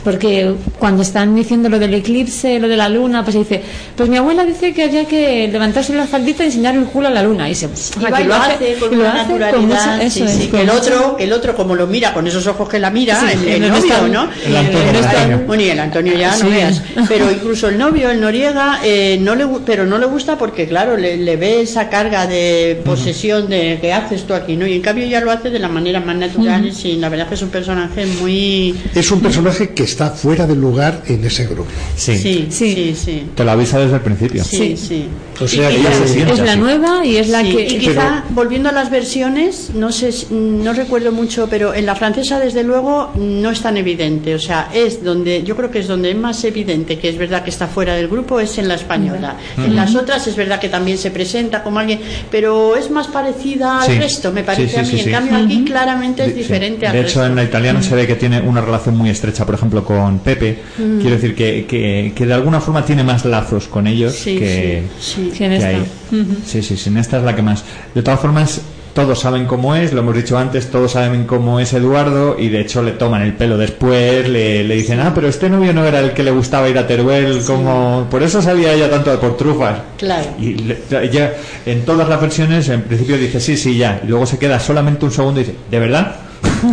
Porque 0.04 0.54
cuando 0.80 1.02
están 1.02 1.34
diciendo 1.36 1.70
lo 1.70 1.80
del 1.80 1.94
eclipse, 1.94 2.60
lo 2.60 2.68
de 2.68 2.76
la 2.78 2.90
luna, 2.90 3.24
pues 3.24 3.36
dice, 3.36 3.62
pues 3.96 4.10
mi 4.10 4.18
abuela 4.18 4.44
dice 4.46 4.74
que 4.74 4.84
había 4.84 5.06
que 5.06 5.48
levantarse 5.52 5.94
la 5.94 6.06
faldita 6.08 6.44
y 6.44 6.48
enseñar 6.48 6.76
el 6.76 6.86
culo 6.86 7.08
a 7.08 7.12
la 7.12 7.24
luna. 7.24 7.50
Y 7.50 7.56
se 7.56 7.66
Y 7.68 8.12
va 8.12 8.22
y 8.22 8.24
lo 8.26 8.36
hace 8.36 8.76
con 8.80 8.94
una 9.00 9.22
hace 9.22 9.32
con 9.32 9.40
naturalidad, 9.40 9.62
mucha- 9.98 10.10
sí, 10.10 10.22
eso 10.22 10.26
es, 10.26 10.32
sí, 10.32 10.48
que 10.48 10.62
el 10.62 10.70
otro, 10.70 11.16
el 11.20 11.32
otro 11.34 11.56
como 11.56 11.76
lo 11.76 11.88
mira 11.88 12.14
con 12.14 12.28
esos 12.28 12.46
ojos 12.48 12.68
que 12.70 12.80
la 12.80 12.90
mira, 12.90 13.20
Sí, 13.20 13.26
el, 13.34 13.40
el 13.48 13.54
el 13.54 13.62
no 13.62 13.68
novio, 13.80 13.94
está- 13.94 14.08
¿no? 14.08 14.30
el 14.46 14.56
Antonio, 14.58 14.92
está- 15.00 15.10
Antonio. 15.22 15.40
bueno, 15.48 15.64
y 15.64 15.70
el 15.70 15.80
Antonio 15.80 16.14
ya 16.18 16.32
no 16.32 16.46
Sí. 16.46 16.50
veas, 16.50 16.82
pero 17.08 17.32
incluso 17.32 17.70
el 17.70 17.78
novio, 17.78 18.10
el 18.12 18.20
Noriega, 18.20 18.80
eh, 18.84 19.18
no 19.22 19.36
le, 19.36 19.46
pero 19.66 19.86
no 19.86 19.98
le 19.98 20.06
gusta 20.06 20.38
porque 20.38 20.68
claro, 20.68 20.98
le, 20.98 21.18
le 21.18 21.38
ve 21.38 21.62
esa 21.62 21.90
carga 21.90 22.28
de 22.28 22.82
posesión 22.84 23.48
de 23.50 23.78
que 23.80 23.94
haces 23.94 24.24
tú 24.28 24.34
aquí, 24.34 24.56
¿no? 24.56 24.68
Y 24.68 24.74
en 24.74 24.82
cambio 24.82 25.06
ya 25.06 25.22
lo 25.22 25.32
hace 25.32 25.50
de 25.50 25.60
la 25.60 25.70
manera 25.70 26.00
más 26.02 26.16
natural 26.18 26.70
y 26.84 26.96
la 26.98 27.10
verdad 27.10 27.28
que 27.30 27.36
es 27.36 27.42
un 27.42 27.50
personaje 27.50 28.06
muy 28.06 28.76
Es 28.96 29.10
un 29.12 29.22
personaje 29.22 29.70
que 29.74 29.84
está 29.94 30.10
fuera 30.10 30.46
del 30.48 30.60
lugar 30.60 31.02
en 31.08 31.24
ese 31.24 31.46
grupo. 31.46 31.70
Sí. 31.96 32.18
sí, 32.18 32.48
sí, 32.50 32.96
sí. 32.96 33.28
Te 33.36 33.44
lo 33.44 33.52
avisa 33.52 33.80
desde 33.80 33.96
el 33.96 34.02
principio. 34.02 34.44
Sí, 34.44 34.76
sí. 34.76 35.08
O 35.40 35.48
sea 35.48 35.72
Y 35.72 35.84
se 36.08 36.22
Es 36.32 36.40
la 36.40 36.56
nueva 36.56 37.04
y 37.06 37.18
es 37.18 37.30
la 37.30 37.42
Sí, 37.42 37.56
que... 37.56 37.68
y 37.68 37.80
quizá 37.80 38.24
volviendo 38.30 38.70
a 38.70 38.72
las 38.72 38.90
versiones, 38.92 39.72
no 39.74 39.92
sé, 39.92 40.12
si- 40.12 40.28
no 40.32 40.74
recuerdo 40.74 41.12
mucho, 41.12 41.48
pero 41.50 41.74
en 41.74 41.86
la 41.86 41.96
francesa 41.96 42.40
desde 42.40 42.64
luego 42.64 43.12
no 43.16 43.50
es 43.50 43.62
tan 43.62 43.78
evidente. 43.78 44.36
O 44.36 44.40
sea, 44.40 44.70
es 44.74 45.04
donde 45.04 45.44
yo 45.44 45.56
creo 45.56 45.70
que 45.72 45.80
es 45.80 45.88
donde 45.88 46.12
es 46.12 46.18
más 46.18 46.44
evidente 46.44 46.98
que 47.00 47.10
es 47.10 47.18
verdad 47.18 47.44
que 47.44 47.50
está 47.50 47.68
fuera 47.68 47.96
del 47.96 48.08
grupo 48.08 48.40
es 48.40 48.58
en 48.58 48.68
la 48.68 48.76
española. 48.76 49.38
En 49.58 49.76
las 49.76 49.96
otras 49.96 50.26
es 50.28 50.36
verdad 50.36 50.60
que 50.60 50.70
también 50.70 50.98
se 50.98 51.12
presenta 51.12 51.64
como 51.64 51.80
alguien, 51.80 52.00
pero 52.32 52.76
es 52.76 52.90
más 52.92 53.08
parecida 53.08 53.82
al 53.82 53.88
Sí. 53.92 53.98
resto, 54.00 54.32
me 54.32 54.44
parece 54.44 54.68
Sí, 54.68 54.74
sí, 54.74 54.78
a 54.80 54.82
mí. 54.84 54.88
sí, 54.90 54.98
en 55.00 55.04
sí. 55.06 55.12
cambio 55.12 55.38
aquí 55.38 55.66
claramente 55.66 56.24
es 56.24 56.30
Sí. 56.30 56.36
diferente 56.40 56.88
al 56.88 56.94
De 56.94 57.00
hecho, 57.00 57.20
resto. 57.20 57.26
en 57.26 57.36
la 57.36 57.44
italiana 57.44 57.82
se 57.84 57.96
ve 57.96 58.08
que 58.08 58.16
tiene 58.16 58.42
una 58.42 58.62
relación 58.62 58.96
muy 58.98 59.10
estrecha, 59.10 59.46
por 59.46 59.56
ejemplo, 59.56 59.83
con 59.84 60.20
Pepe. 60.20 60.60
Mm. 60.78 61.00
Quiero 61.00 61.16
decir 61.16 61.36
que, 61.36 61.66
que, 61.66 62.14
que 62.16 62.26
de 62.26 62.34
alguna 62.34 62.60
forma 62.62 62.84
tiene 62.86 63.04
más 63.04 63.26
lazos 63.26 63.68
con 63.68 63.88
ellos 63.88 64.14
Sí, 64.14 64.38
que, 64.38 64.84
sí, 65.00 65.32
sí. 65.36 65.44
En 65.44 65.54
esta. 65.54 65.72
Ujú. 66.12 66.36
Sí, 66.46 66.62
sí, 66.62 66.78
sí, 66.78 66.90
en 66.90 66.98
esta 66.98 67.18
es 67.18 67.24
la 67.24 67.36
que 67.36 67.42
más. 67.42 67.64
De 67.94 68.02
todas 68.04 68.20
formas, 68.20 68.62
todos 68.94 69.20
saben 69.22 69.46
cómo 69.46 69.76
es, 69.76 69.92
lo 69.92 70.02
hemos 70.02 70.16
dicho 70.16 70.38
antes, 70.38 70.70
todos 70.70 70.92
saben 70.92 71.24
cómo 71.26 71.60
es 71.60 71.74
Eduardo 71.74 72.36
y 72.38 72.50
de 72.50 72.62
hecho 72.62 72.84
le 72.84 72.92
toman 72.92 73.24
el 73.24 73.34
pelo 73.34 73.58
después, 73.58 74.30
le, 74.30 74.64
le 74.64 74.76
dicen, 74.76 75.00
ah, 75.00 75.12
pero 75.16 75.28
este 75.28 75.50
novio 75.50 75.74
no 75.74 75.84
era 75.84 76.00
el 76.00 76.12
que 76.14 76.22
le 76.22 76.30
gustaba 76.30 76.70
ir 76.70 76.78
a 76.78 76.86
Teruel, 76.86 77.42
como... 77.44 78.06
Por 78.12 78.22
eso 78.22 78.40
sabía 78.40 78.72
ella 78.72 78.92
tanto 78.92 79.10
de 79.10 79.18
por 79.18 79.36
trufas. 79.36 79.80
Claro. 79.98 80.28
Y 80.40 80.54
le- 80.54 80.78
ella 81.02 81.34
en 81.66 81.82
todas 81.86 82.08
las 82.08 82.22
versiones 82.22 82.70
en 82.70 82.84
principio 82.84 83.18
dice 83.18 83.40
sí, 83.40 83.58
sí, 83.58 83.78
ya. 83.78 84.00
Y 84.04 84.08
luego 84.10 84.28
se 84.28 84.38
queda 84.38 84.60
solamente 84.60 85.06
un 85.06 85.12
segundo 85.12 85.40
y 85.42 85.46
dice, 85.46 85.56
¿de 85.72 85.80
verdad? 85.80 86.16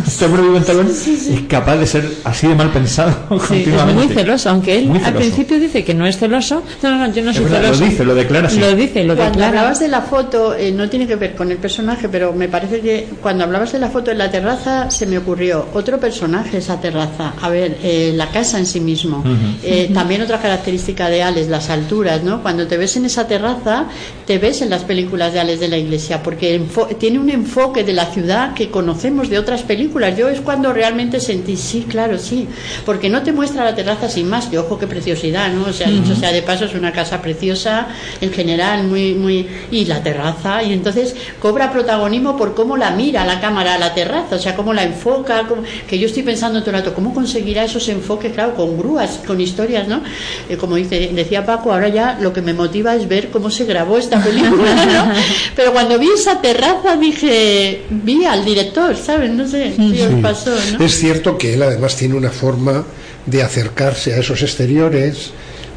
¿Este 0.07 0.25
hombre 0.25 0.43
vive 0.43 0.59
en 0.59 0.65
Teruel? 0.65 0.87
Es 0.89 1.31
capaz 1.49 1.77
de 1.77 1.87
ser 1.87 2.09
así 2.25 2.47
de 2.49 2.55
mal 2.55 2.71
pensado 2.71 3.11
Sí, 3.31 3.35
es 3.35 3.39
continuamente. 3.49 3.95
muy 3.95 4.09
celoso, 4.09 4.51
aunque 4.51 4.79
él 4.79 4.91
al 5.05 5.15
principio 5.15 5.59
dice 5.59 5.85
que 5.85 5.95
no 5.95 6.07
es 6.07 6.19
celoso. 6.19 6.63
No, 6.83 6.91
no, 6.91 7.07
no, 7.09 7.13
yo 7.15 7.23
no 7.23 7.33
soy 7.33 7.45
verdad, 7.45 7.63
celoso. 7.63 7.81
lo 7.81 7.87
dice, 7.91 8.05
lo 8.05 8.15
declara 8.15 8.49
así. 8.49 8.59
Lo 8.61 8.75
dice, 8.75 9.05
lo 9.05 9.17
Cuando 9.17 9.33
declara. 9.39 9.49
hablabas 9.61 9.81
de 9.81 9.89
la 9.89 10.03
foto, 10.03 10.55
eh, 10.55 10.73
no 10.73 10.89
tiene 10.89 11.07
que 11.07 11.17
ver 11.17 11.35
con 11.35 11.51
el 11.51 11.59
personaje, 11.59 12.09
pero 12.09 12.33
me 12.33 12.49
parece 12.49 12.81
que 12.81 13.07
cuando 13.23 13.45
hablabas 13.45 13.73
de 13.73 13.79
la 13.79 13.89
foto 13.91 14.11
en 14.11 14.19
la 14.19 14.31
terraza 14.31 14.91
se 14.91 15.07
me 15.07 15.19
ocurrió 15.19 15.67
otro 15.75 15.99
personaje 15.99 16.59
esa 16.59 16.81
terraza. 16.81 17.35
A 17.41 17.49
ver, 17.49 17.79
eh, 17.83 18.13
la 18.15 18.29
casa 18.31 18.59
en 18.59 18.67
sí 18.67 18.81
mismo. 18.81 19.25
Eh, 19.63 19.91
también 19.93 20.23
otra 20.23 20.41
característica 20.41 21.09
de 21.09 21.23
Alex, 21.23 21.49
las 21.49 21.71
alturas, 21.71 22.23
¿no? 22.23 22.43
Cuando 22.43 22.67
te 22.67 22.77
ves 22.77 22.97
en 22.97 23.05
esa 23.07 23.27
terraza, 23.27 23.87
te 24.27 24.39
ves 24.39 24.63
en 24.63 24.71
las 24.71 24.85
películas 24.85 25.33
de 25.33 25.41
Alex 25.41 25.61
de 25.61 25.69
la 25.69 25.79
Iglesia, 25.79 26.23
porque 26.23 26.61
enfo- 26.61 26.97
tiene 26.99 27.19
un 27.19 27.31
enfoque 27.31 27.85
de 27.85 27.93
la 27.93 28.07
ciudad 28.07 28.55
que 28.55 28.71
conocemos 28.71 29.29
de 29.29 29.39
otras 29.39 29.63
películas. 29.63 29.80
Yo 30.17 30.29
es 30.29 30.41
cuando 30.41 30.73
realmente 30.73 31.21
sentí, 31.21 31.57
sí, 31.57 31.87
claro, 31.89 32.19
sí, 32.19 32.47
porque 32.85 33.09
no 33.09 33.23
te 33.23 33.33
muestra 33.33 33.65
la 33.65 33.75
terraza 33.75 34.09
sin 34.09 34.29
más, 34.29 34.47
que 34.47 34.59
ojo, 34.59 34.79
qué 34.79 34.87
preciosidad, 34.87 35.53
¿no? 35.53 35.65
O 35.69 35.73
sea, 35.73 35.89
dicho 35.89 36.15
sea 36.15 36.33
de 36.33 36.43
paso, 36.43 36.65
es 36.67 36.75
una 36.75 36.93
casa 36.93 37.23
preciosa, 37.23 37.89
en 38.21 38.33
general, 38.33 38.85
muy, 38.85 39.15
muy, 39.15 39.47
y 39.71 39.85
la 39.87 40.03
terraza, 40.03 40.63
y 40.63 40.73
entonces 40.73 41.15
cobra 41.41 41.73
protagonismo 41.73 42.37
por 42.37 42.55
cómo 42.55 42.77
la 42.77 42.91
mira 42.91 43.25
la 43.25 43.41
cámara 43.41 43.75
a 43.75 43.79
la 43.79 43.95
terraza, 43.95 44.37
o 44.37 44.39
sea, 44.39 44.55
cómo 44.55 44.73
la 44.75 44.83
enfoca, 44.85 45.47
cómo- 45.49 45.63
que 45.89 45.99
yo 45.99 46.07
estoy 46.07 46.23
pensando 46.23 46.61
todo 46.61 46.71
el 46.73 46.77
rato, 46.83 46.95
¿cómo 46.95 47.15
conseguirá 47.15 47.65
esos 47.65 47.89
enfoques, 47.89 48.33
claro, 48.33 48.55
con 48.55 48.77
grúas, 48.79 49.21
con 49.27 49.41
historias, 49.41 49.89
¿no? 49.89 50.03
Eh, 50.49 50.57
como 50.57 50.77
dice, 50.77 51.11
decía 51.15 51.47
Paco, 51.47 51.73
ahora 51.73 51.89
ya 51.89 52.19
lo 52.21 52.33
que 52.33 52.43
me 52.43 52.53
motiva 52.53 52.95
es 52.95 53.09
ver 53.09 53.31
cómo 53.31 53.51
se 53.51 53.65
grabó 53.65 53.97
esta 53.99 54.23
película, 54.23 54.75
¿no? 54.87 55.13
Pero 55.57 55.73
cuando 55.73 55.99
vi 55.99 56.09
esa 56.15 56.41
terraza 56.41 56.97
dije, 56.97 57.83
vi 57.91 58.25
al 58.25 58.45
director, 58.45 58.97
¿sabes? 58.97 59.31
No 59.31 59.47
sé, 59.47 59.70
¿qué 59.77 60.07
os 60.07 60.21
pasó, 60.23 60.51
¿no? 60.79 60.85
Es 60.85 60.99
cierto 60.99 61.37
que 61.39 61.55
él 61.55 61.63
además 61.63 61.97
tiene 61.97 62.15
una 62.15 62.31
forma 62.31 62.85
de 63.27 63.43
acercarse 63.43 64.15
a 64.15 64.19
esos 64.19 64.43
exteriores 64.43 65.31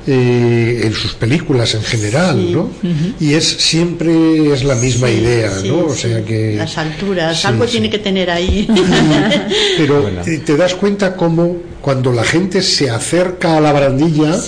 eh, 0.05 0.81
en 0.83 0.93
sus 0.93 1.13
películas 1.13 1.75
en 1.75 1.81
general, 1.83 2.35
Sí. 2.37 2.51
¿no? 2.53 2.69
Y 3.21 3.33
es 3.35 3.47
siempre 3.47 4.51
es 4.53 4.63
la 4.65 4.75
misma 4.75 5.07
Sí, 5.07 5.13
idea, 5.15 5.51
sí, 5.61 5.67
¿no? 5.69 5.85
O 5.85 5.95
sea 5.95 6.23
que 6.25 6.55
Las 6.57 6.77
alturas, 6.77 7.39
Sí, 7.39 7.47
algo 7.47 7.65
sí. 7.65 7.71
tiene 7.71 7.89
que 7.89 7.99
tener 7.99 8.29
ahí. 8.29 8.67
pero 9.77 10.07
eh, 10.25 10.41
te 10.45 10.57
das 10.57 10.75
cuenta 10.75 11.15
cómo 11.15 11.55
cuando 11.83 12.13
la 12.13 12.23
gente 12.23 12.61
se 12.61 12.89
acerca 12.89 13.57
a 13.57 13.59
la 13.59 13.73
barandilla 13.73 14.39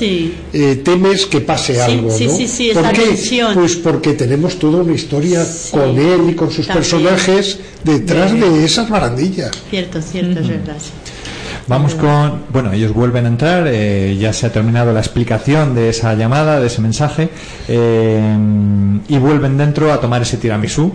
eh, 0.54 0.82
temes 0.86 1.26
que 1.26 1.42
pase 1.42 1.74
Sí, 1.76 1.80
algo, 1.82 2.10
sí, 2.10 2.28
¿no? 2.28 2.34
sí, 2.38 2.48
sí, 2.48 2.72
¿Por 2.74 2.90
qué? 2.94 3.02
tensión. 3.02 3.54
Pues 3.54 3.76
porque 3.76 4.14
tenemos 4.14 4.58
toda 4.58 4.82
una 4.84 4.94
historia 4.94 5.46
con 5.70 6.00
él 6.00 6.30
y 6.30 6.34
con 6.34 6.50
sus 6.50 6.66
también. 6.66 6.78
personajes 6.82 7.60
detrás 7.84 8.32
de 8.32 8.64
esas 8.64 8.90
barandillas. 8.90 9.52
cierto, 9.70 10.02
cierto, 10.02 10.40
es 10.40 10.48
verdad. 10.48 10.78
Vamos 11.68 11.96
con. 11.96 12.44
Bueno, 12.54 12.72
ellos 12.74 12.94
vuelven 12.94 13.26
a 13.26 13.30
entrar, 13.30 13.64
eh, 13.68 14.16
ya 14.20 14.34
se 14.34 14.46
ha 14.46 14.52
terminado 14.54 14.94
la 14.94 15.00
explicación 15.00 15.74
de 15.74 15.90
esa 15.90 16.14
llamada, 16.14 16.60
de 16.60 16.68
ese 16.68 16.80
mensaje, 16.80 17.30
eh, 17.68 18.36
y 19.08 19.18
vuelven 19.18 19.58
dentro 19.58 19.92
a 19.92 20.00
tomar 20.00 20.22
ese 20.22 20.38
tiramisú. 20.38 20.94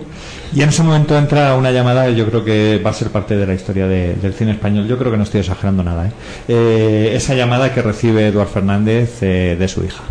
Y 0.53 0.61
en 0.61 0.69
ese 0.69 0.81
momento 0.83 1.17
entra 1.17 1.55
una 1.55 1.71
llamada 1.71 2.05
que 2.05 2.15
yo 2.15 2.25
creo 2.27 2.45
que 2.45 2.81
va 2.85 2.91
a 2.91 2.93
ser 2.93 3.09
parte 3.09 3.35
de 3.35 3.45
la 3.47 3.53
historia 3.53 3.87
de- 3.87 4.15
del 4.15 4.33
cine 4.33 4.51
español. 4.51 4.87
Yo 4.87 4.97
creo 4.97 5.11
que 5.11 5.17
no 5.17 5.23
estoy 5.23 5.41
exagerando 5.41 5.83
nada. 5.83 6.07
¿eh? 6.07 6.11
Eh, 6.47 7.11
esa 7.15 7.35
llamada 7.35 7.73
que 7.73 7.81
recibe 7.81 8.27
Eduard 8.27 8.47
Fernández 8.47 9.17
eh, 9.23 9.57
de 9.59 9.67
su 9.67 9.83
hija. 9.83 10.03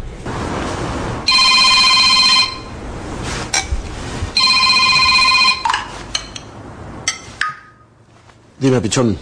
Dime, 8.59 8.81
pichón. 8.81 9.17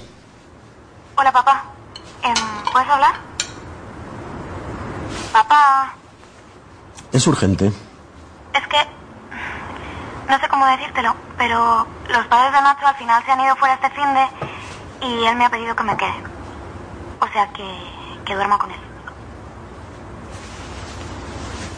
Hola, 1.19 1.33
papá. 1.33 1.65
Em, 2.23 2.35
¿Puedes 2.73 2.89
hablar? 2.89 3.15
Papá, 5.33 5.95
Es 7.13 7.27
urgente. 7.27 7.67
es 8.55 8.67
que... 8.69 8.79
No 10.29 10.39
sé 10.39 10.49
cómo 10.49 10.67
decírtelo, 10.67 11.15
pero 11.39 11.87
los 12.09 12.27
padres 12.27 12.53
de 12.53 12.61
Nacho 12.61 12.87
al 12.87 12.97
final 12.97 13.25
se 13.25 13.33
han 13.33 13.41
ido 13.41 13.57
fuera 13.57 13.75
este 13.75 13.91
fin 13.91 14.07
de... 14.15 15.07
Y 15.07 15.25
él 15.27 15.37
me 15.37 15.47
ha 15.47 15.51
pedido 15.51 15.75
que 15.77 15.85
me 15.85 15.97
quede. 15.97 16.23
O 17.21 17.27
sea, 17.29 17.49
que, 17.53 17.65
que 18.25 18.35
duerma 18.35 18.59
con 18.59 18.71
él. 18.71 18.81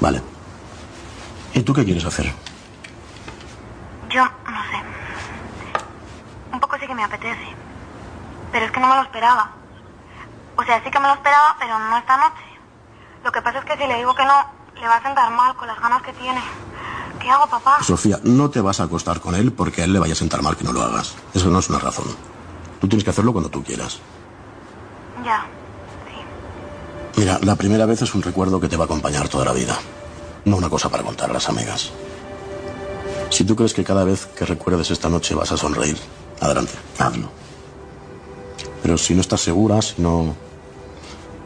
Vale. 0.01 0.23
¿Y 1.55 1.63
tú 1.63 1.73
qué 1.75 1.85
quieres 1.85 2.05
hacer? 2.05 2.33
Yo, 4.09 4.25
no 4.25 4.63
sé. 4.71 4.83
Un 6.53 6.61
poco 6.61 6.77
sí 6.79 6.87
que 6.87 6.95
me 6.95 7.05
apetece. 7.05 7.55
Pero 8.53 8.67
es 8.67 8.73
que 8.73 8.81
no 8.81 8.89
me 8.89 8.97
lo 8.97 9.03
esperaba. 9.03 9.51
O 10.57 10.63
sea, 10.65 10.83
sí 10.83 10.91
que 10.91 10.99
me 10.99 11.07
lo 11.07 11.15
esperaba, 11.15 11.57
pero 11.59 11.79
no 11.79 11.97
esta 11.97 12.17
noche. 12.17 12.45
Lo 13.25 13.33
que 13.33 13.43
pasa 13.43 13.59
es 13.59 13.65
que 13.65 13.77
si 13.77 13.87
le 13.87 13.97
digo 13.97 14.15
que 14.15 14.25
no, 14.25 14.45
le 14.81 14.89
va 14.89 14.97
a 14.97 15.03
sentar 15.03 15.31
mal 15.31 15.55
con 15.57 15.69
las 15.69 15.81
ganas 15.81 16.03
que 16.03 16.13
tiene. 16.13 16.41
¿Qué 17.21 17.31
hago, 17.31 17.47
papá? 17.47 17.83
Sofía, 17.83 18.19
no 18.23 18.51
te 18.51 18.61
vas 18.61 18.81
a 18.81 18.85
acostar 18.85 19.21
con 19.21 19.35
él 19.35 19.53
porque 19.53 19.83
a 19.83 19.85
él 19.85 19.93
le 19.93 19.99
vaya 19.99 20.15
a 20.15 20.17
sentar 20.17 20.43
mal 20.43 20.57
que 20.57 20.65
no 20.65 20.73
lo 20.73 20.83
hagas. 20.83 21.15
Eso 21.35 21.49
no 21.49 21.59
es 21.59 21.69
una 21.69 21.79
razón. 21.79 22.07
Tú 22.81 22.89
tienes 22.89 23.05
que 23.05 23.11
hacerlo 23.11 23.33
cuando 23.33 23.51
tú 23.51 23.63
quieras. 23.63 24.01
Ya. 25.25 25.45
Mira, 27.17 27.39
la 27.43 27.55
primera 27.57 27.85
vez 27.85 28.01
es 28.01 28.15
un 28.15 28.23
recuerdo 28.23 28.59
que 28.61 28.69
te 28.69 28.77
va 28.77 28.85
a 28.85 28.87
acompañar 28.87 29.29
toda 29.29 29.45
la 29.45 29.53
vida. 29.53 29.77
No 30.47 30.57
una 30.57 30.71
cosa 30.71 30.89
para 30.89 31.03
contar 31.03 31.29
a 31.29 31.35
las 31.35 31.51
amigas. 31.51 31.93
Si 33.29 33.45
tú 33.45 33.55
crees 33.55 33.75
que 33.75 33.85
cada 33.85 34.05
vez 34.05 34.25
que 34.25 34.47
recuerdes 34.47 34.91
esta 34.91 35.11
noche 35.11 35.35
vas 35.35 35.53
a 35.53 35.59
sonreír, 35.59 35.99
adelante, 36.41 36.73
hazlo. 36.99 37.31
Pero 38.83 38.97
si 38.99 39.15
no 39.15 39.21
estás 39.21 39.41
segura, 39.41 39.81
si 39.83 40.01
no. 40.01 40.35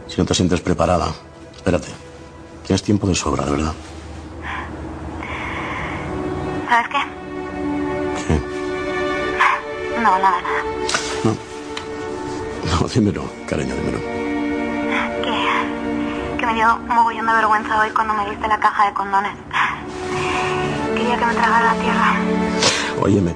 Si 0.08 0.18
no 0.18 0.24
te 0.26 0.34
sientes 0.34 0.60
preparada, 0.60 1.12
espérate. 1.54 1.88
Tienes 2.66 2.82
tiempo 2.82 3.06
de 3.06 3.14
sobra, 3.14 3.44
de 3.44 3.50
verdad. 3.50 3.72
¿Sabes 6.68 6.88
qué? 6.88 6.98
¿Qué? 8.26 8.40
No, 10.00 10.18
nada, 10.18 10.42
nada. 10.42 10.62
No, 12.64 12.88
dímelo, 12.88 13.24
cariño, 13.46 13.74
dímelo. 13.74 13.98
Que, 15.22 16.38
que 16.38 16.46
me 16.46 16.54
dio 16.54 16.76
mogollón 16.88 17.26
de 17.26 17.32
vergüenza 17.32 17.80
hoy 17.80 17.90
cuando 17.90 18.14
me 18.14 18.30
diste 18.30 18.48
la 18.48 18.58
caja 18.58 18.86
de 18.86 18.94
condones. 18.94 19.32
Quería 20.94 21.18
que 21.18 21.26
me 21.26 21.34
tragara 21.34 21.74
la 21.74 21.80
tierra. 21.80 22.14
Óyeme, 23.02 23.34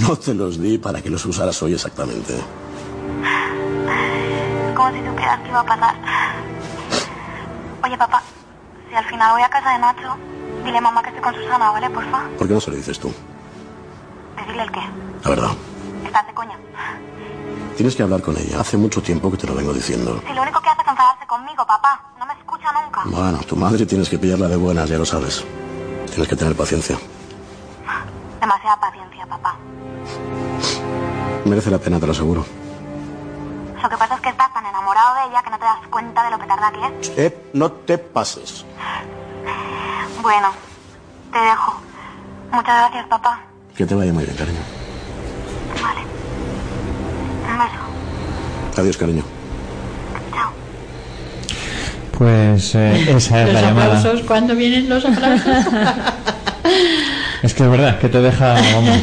no 0.00 0.16
te 0.16 0.34
los 0.34 0.60
di 0.60 0.78
para 0.78 1.00
que 1.02 1.10
los 1.10 1.24
usaras 1.26 1.62
hoy 1.62 1.74
exactamente. 1.74 2.34
Si 4.94 5.04
supieras 5.04 5.40
que 5.40 5.48
iba 5.48 5.60
a 5.60 5.64
pasar. 5.64 5.94
Oye, 7.82 7.98
papá, 7.98 8.22
si 8.88 8.94
al 8.94 9.04
final 9.06 9.32
voy 9.32 9.42
a 9.42 9.48
casa 9.50 9.72
de 9.72 9.78
Nacho, 9.80 10.16
dile 10.64 10.78
a 10.78 10.80
mamá 10.80 11.02
que 11.02 11.08
estoy 11.08 11.22
con 11.22 11.34
Susana, 11.34 11.70
¿vale? 11.72 11.90
Porfa. 11.90 12.22
¿Por 12.38 12.46
qué 12.46 12.54
no 12.54 12.60
se 12.60 12.70
lo 12.70 12.76
dices 12.76 12.98
tú? 13.00 13.12
Decirle 14.36 14.62
el 14.62 14.70
qué. 14.70 14.80
La 15.24 15.30
verdad. 15.30 15.50
Estás 16.06 16.26
de 16.28 16.34
coña. 16.34 16.56
Tienes 17.76 17.96
que 17.96 18.04
hablar 18.04 18.22
con 18.22 18.36
ella. 18.36 18.60
Hace 18.60 18.76
mucho 18.76 19.02
tiempo 19.02 19.32
que 19.32 19.36
te 19.36 19.48
lo 19.48 19.54
vengo 19.54 19.72
diciendo. 19.72 20.22
Si 20.26 20.32
lo 20.32 20.42
único 20.42 20.60
que 20.60 20.68
hace 20.70 20.82
es 20.82 20.88
enfadarse 20.88 21.26
conmigo, 21.26 21.66
papá. 21.66 22.00
No 22.18 22.26
me 22.26 22.34
escucha 22.34 22.72
nunca. 22.72 23.02
Bueno, 23.04 23.38
tu 23.38 23.56
madre 23.56 23.84
tienes 23.84 24.08
que 24.08 24.16
pillarla 24.16 24.46
de 24.46 24.56
buenas, 24.56 24.88
ya 24.88 24.96
lo 24.96 25.04
sabes. 25.04 25.44
Tienes 26.06 26.28
que 26.28 26.36
tener 26.36 26.56
paciencia. 26.56 26.96
Demasiada 28.40 28.78
paciencia, 28.78 29.26
papá. 29.26 29.56
Merece 31.44 31.70
la 31.70 31.78
pena, 31.78 31.98
te 31.98 32.06
lo 32.06 32.12
aseguro. 32.12 32.44
Lo 33.82 33.90
que 33.90 33.96
pasa 33.98 34.14
es 34.14 34.20
que 34.22 34.28
estás 34.30 34.50
tan 34.54 34.64
enamorado 34.94 35.14
de 35.14 35.30
ella 35.30 35.42
que 35.42 35.50
no 35.50 35.58
te 35.58 35.64
das 35.64 35.78
cuenta 35.90 36.24
de 36.24 36.30
lo 36.30 36.38
petarda 36.38 36.72
que 36.72 37.00
es. 37.00 37.18
Eh, 37.18 37.38
no 37.52 37.72
te 37.72 37.98
pases. 37.98 38.64
Bueno, 40.22 40.48
te 41.32 41.38
dejo. 41.38 41.80
Muchas 42.52 42.78
gracias, 42.78 43.06
papá. 43.08 43.40
Que 43.76 43.84
te 43.84 43.94
vaya 43.94 44.12
muy 44.12 44.24
bien, 44.24 44.36
cariño. 44.36 44.60
Vale. 45.82 46.00
Un 47.50 47.58
beso. 47.58 48.80
Adiós, 48.80 48.96
cariño. 48.96 49.24
Pues 52.16 52.76
eh, 52.76 53.10
esa 53.16 53.42
es 53.42 53.46
los 53.46 53.54
la 53.54 53.60
llamada. 53.60 53.98
aplausos, 53.98 54.22
¿cuándo 54.22 54.54
vienen 54.54 54.88
los 54.88 55.04
aplausos? 55.04 55.66
Es 57.44 57.52
que 57.52 57.62
es 57.62 57.68
verdad, 57.70 57.98
que 57.98 58.08
te 58.08 58.20
deja, 58.22 58.54
vamos, 58.54 58.98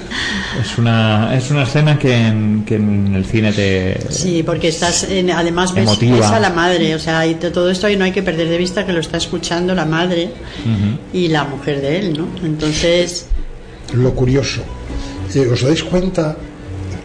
es 0.62 0.78
una, 0.78 1.36
es 1.36 1.50
una 1.50 1.64
escena 1.64 1.98
que 1.98 2.14
en, 2.26 2.64
que 2.66 2.76
en 2.76 3.14
el 3.14 3.24
cine 3.26 3.52
te... 3.52 3.98
Sí, 4.08 4.42
porque 4.42 4.68
estás, 4.68 5.04
en- 5.10 5.30
además 5.30 5.74
ves, 5.74 5.84
a 6.32 6.40
la 6.40 6.48
madre, 6.50 6.94
o 6.94 6.98
sea, 6.98 7.26
y 7.26 7.34
to- 7.34 7.52
todo 7.52 7.70
esto 7.70 7.86
ahí 7.86 7.96
no 7.96 8.04
hay 8.04 8.12
que 8.12 8.22
perder 8.22 8.48
de 8.48 8.56
vista 8.56 8.86
que 8.86 8.94
lo 8.94 9.00
está 9.00 9.18
escuchando 9.18 9.74
la 9.74 9.84
madre 9.84 10.30
y 11.12 11.28
la 11.28 11.44
mujer 11.44 11.82
de 11.82 11.98
él, 11.98 12.18
¿no? 12.18 12.28
Entonces, 12.46 13.26
Lo 13.92 14.14
curioso, 14.14 14.62
eh, 15.34 15.46
¿os 15.52 15.60
dais 15.60 15.82
cuenta 15.84 16.34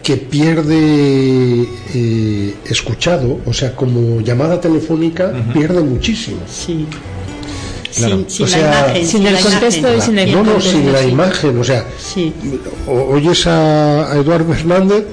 que 0.02 0.16
pierde 0.16 1.68
eh, 1.94 2.54
escuchado, 2.64 3.40
o 3.44 3.52
sea, 3.52 3.76
como 3.76 4.22
llamada 4.22 4.58
telefónica, 4.58 5.32
pierde 5.52 5.82
muchísimo? 5.82 6.38
Sí. 6.48 6.86
Claro. 7.96 8.24
Sin- 8.28 8.30
sin 8.30 8.46
O 8.46 8.48
la 8.48 8.58
imagen, 8.58 8.96
sin 8.96 9.06
Sin 9.08 9.26
el 9.26 9.34
la 9.34 9.40
contexto 9.40 9.78
imagen. 9.80 9.98
y 9.98 10.02
sin 10.02 10.18
el 10.18 10.32
No, 10.32 10.42
no, 10.42 10.60
sin 10.60 10.92
la 10.92 10.98
sí. 11.02 11.08
imagen, 11.08 11.58
o 11.58 11.64
sea, 11.64 11.84
o- 12.86 13.14
oyes 13.14 13.46
a, 13.46 14.12
a 14.12 14.16
Eduardo 14.16 14.52
Fernández 14.52 15.04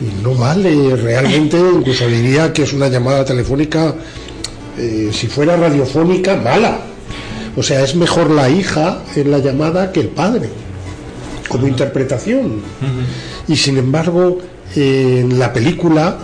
y 0.00 0.22
no 0.22 0.34
vale, 0.34 0.96
realmente 0.96 1.56
incluso 1.58 2.06
diría 2.08 2.52
que 2.52 2.62
es 2.64 2.72
una 2.72 2.88
llamada 2.88 3.24
telefónica, 3.24 3.94
eh, 4.78 5.10
si 5.12 5.26
fuera 5.28 5.56
radiofónica, 5.56 6.36
mala. 6.36 6.80
O 7.56 7.62
sea, 7.62 7.82
es 7.84 7.94
mejor 7.94 8.30
la 8.30 8.48
hija 8.48 9.02
en 9.14 9.30
la 9.30 9.38
llamada 9.38 9.92
que 9.92 10.00
el 10.00 10.08
padre, 10.08 10.48
como 11.48 11.66
interpretación. 11.68 12.62
Y 13.46 13.56
sin 13.56 13.76
embargo, 13.78 14.38
eh, 14.74 15.18
en 15.20 15.38
la 15.38 15.52
película, 15.52 16.18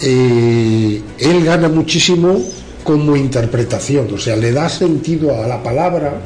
eh, 0.00 1.00
él 1.18 1.44
gana 1.44 1.68
muchísimo 1.68 2.38
como 2.88 3.14
interpretación, 3.16 4.08
o 4.14 4.16
sea, 4.16 4.34
le 4.34 4.50
da 4.50 4.66
sentido 4.66 5.44
a 5.44 5.46
la 5.46 5.62
palabra 5.62 6.22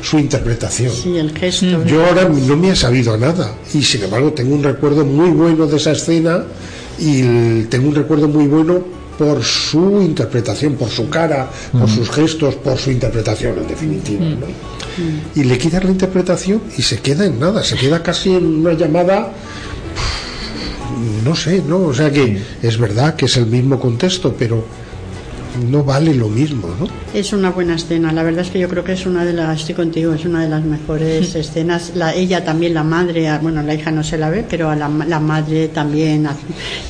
su 0.00 0.20
interpretación. 0.20 0.92
sí, 0.92 1.18
el 1.18 1.36
gesto. 1.36 1.84
Yo 1.84 2.06
ahora 2.06 2.28
no 2.28 2.56
me 2.56 2.70
ha 2.70 2.76
sabido 2.76 3.16
nada 3.16 3.52
y 3.74 3.82
sin 3.82 4.04
embargo 4.04 4.32
tengo 4.32 4.54
un 4.54 4.62
recuerdo 4.62 5.04
muy 5.04 5.30
bueno 5.30 5.66
de 5.66 5.78
esa 5.78 5.90
escena 5.90 6.44
y 7.00 7.64
tengo 7.64 7.88
un 7.88 7.96
recuerdo 7.96 8.28
muy 8.28 8.46
bueno 8.46 8.84
por 9.18 9.42
su 9.42 10.00
interpretación, 10.00 10.74
por 10.74 10.90
su 10.90 11.08
cara, 11.10 11.50
por 11.72 11.88
sus 11.88 12.08
gestos, 12.08 12.54
por 12.54 12.78
su 12.78 12.92
interpretación 12.92 13.58
en 13.58 13.66
definitiva. 13.66 14.24
¿no? 14.26 14.46
Y 15.34 15.42
le 15.42 15.58
quitas 15.58 15.82
la 15.82 15.90
interpretación 15.90 16.62
y 16.78 16.82
se 16.82 16.98
queda 16.98 17.26
en 17.26 17.40
nada, 17.40 17.64
se 17.64 17.74
queda 17.74 18.00
casi 18.00 18.30
en 18.30 18.60
una 18.60 18.74
llamada, 18.74 19.32
no 21.24 21.34
sé, 21.34 21.64
¿no? 21.66 21.80
O 21.80 21.92
sea 21.92 22.12
que 22.12 22.40
es 22.62 22.78
verdad 22.78 23.16
que 23.16 23.24
es 23.24 23.36
el 23.36 23.46
mismo 23.46 23.80
contexto, 23.80 24.36
pero 24.38 24.85
no 25.56 25.82
vale 25.84 26.14
lo 26.14 26.28
mismo, 26.28 26.68
¿no? 26.78 26.86
Es 27.14 27.32
una 27.32 27.50
buena 27.50 27.74
escena, 27.76 28.12
la 28.12 28.22
verdad 28.22 28.42
es 28.44 28.50
que 28.50 28.58
yo 28.58 28.68
creo 28.68 28.84
que 28.84 28.92
es 28.92 29.06
una 29.06 29.24
de 29.24 29.32
las, 29.32 29.60
estoy 29.60 29.74
contigo, 29.74 30.12
es 30.12 30.24
una 30.24 30.42
de 30.42 30.48
las 30.48 30.62
mejores 30.62 31.34
escenas. 31.34 31.92
La, 31.94 32.14
ella 32.14 32.44
también, 32.44 32.74
la 32.74 32.82
madre, 32.82 33.28
a- 33.28 33.38
bueno, 33.38 33.62
la 33.62 33.74
hija 33.74 33.90
no 33.90 34.02
se 34.04 34.18
la 34.18 34.30
ve, 34.30 34.44
pero 34.48 34.70
a 34.70 34.76
la, 34.76 34.88
la 34.88 35.20
madre 35.20 35.68
también 35.68 36.28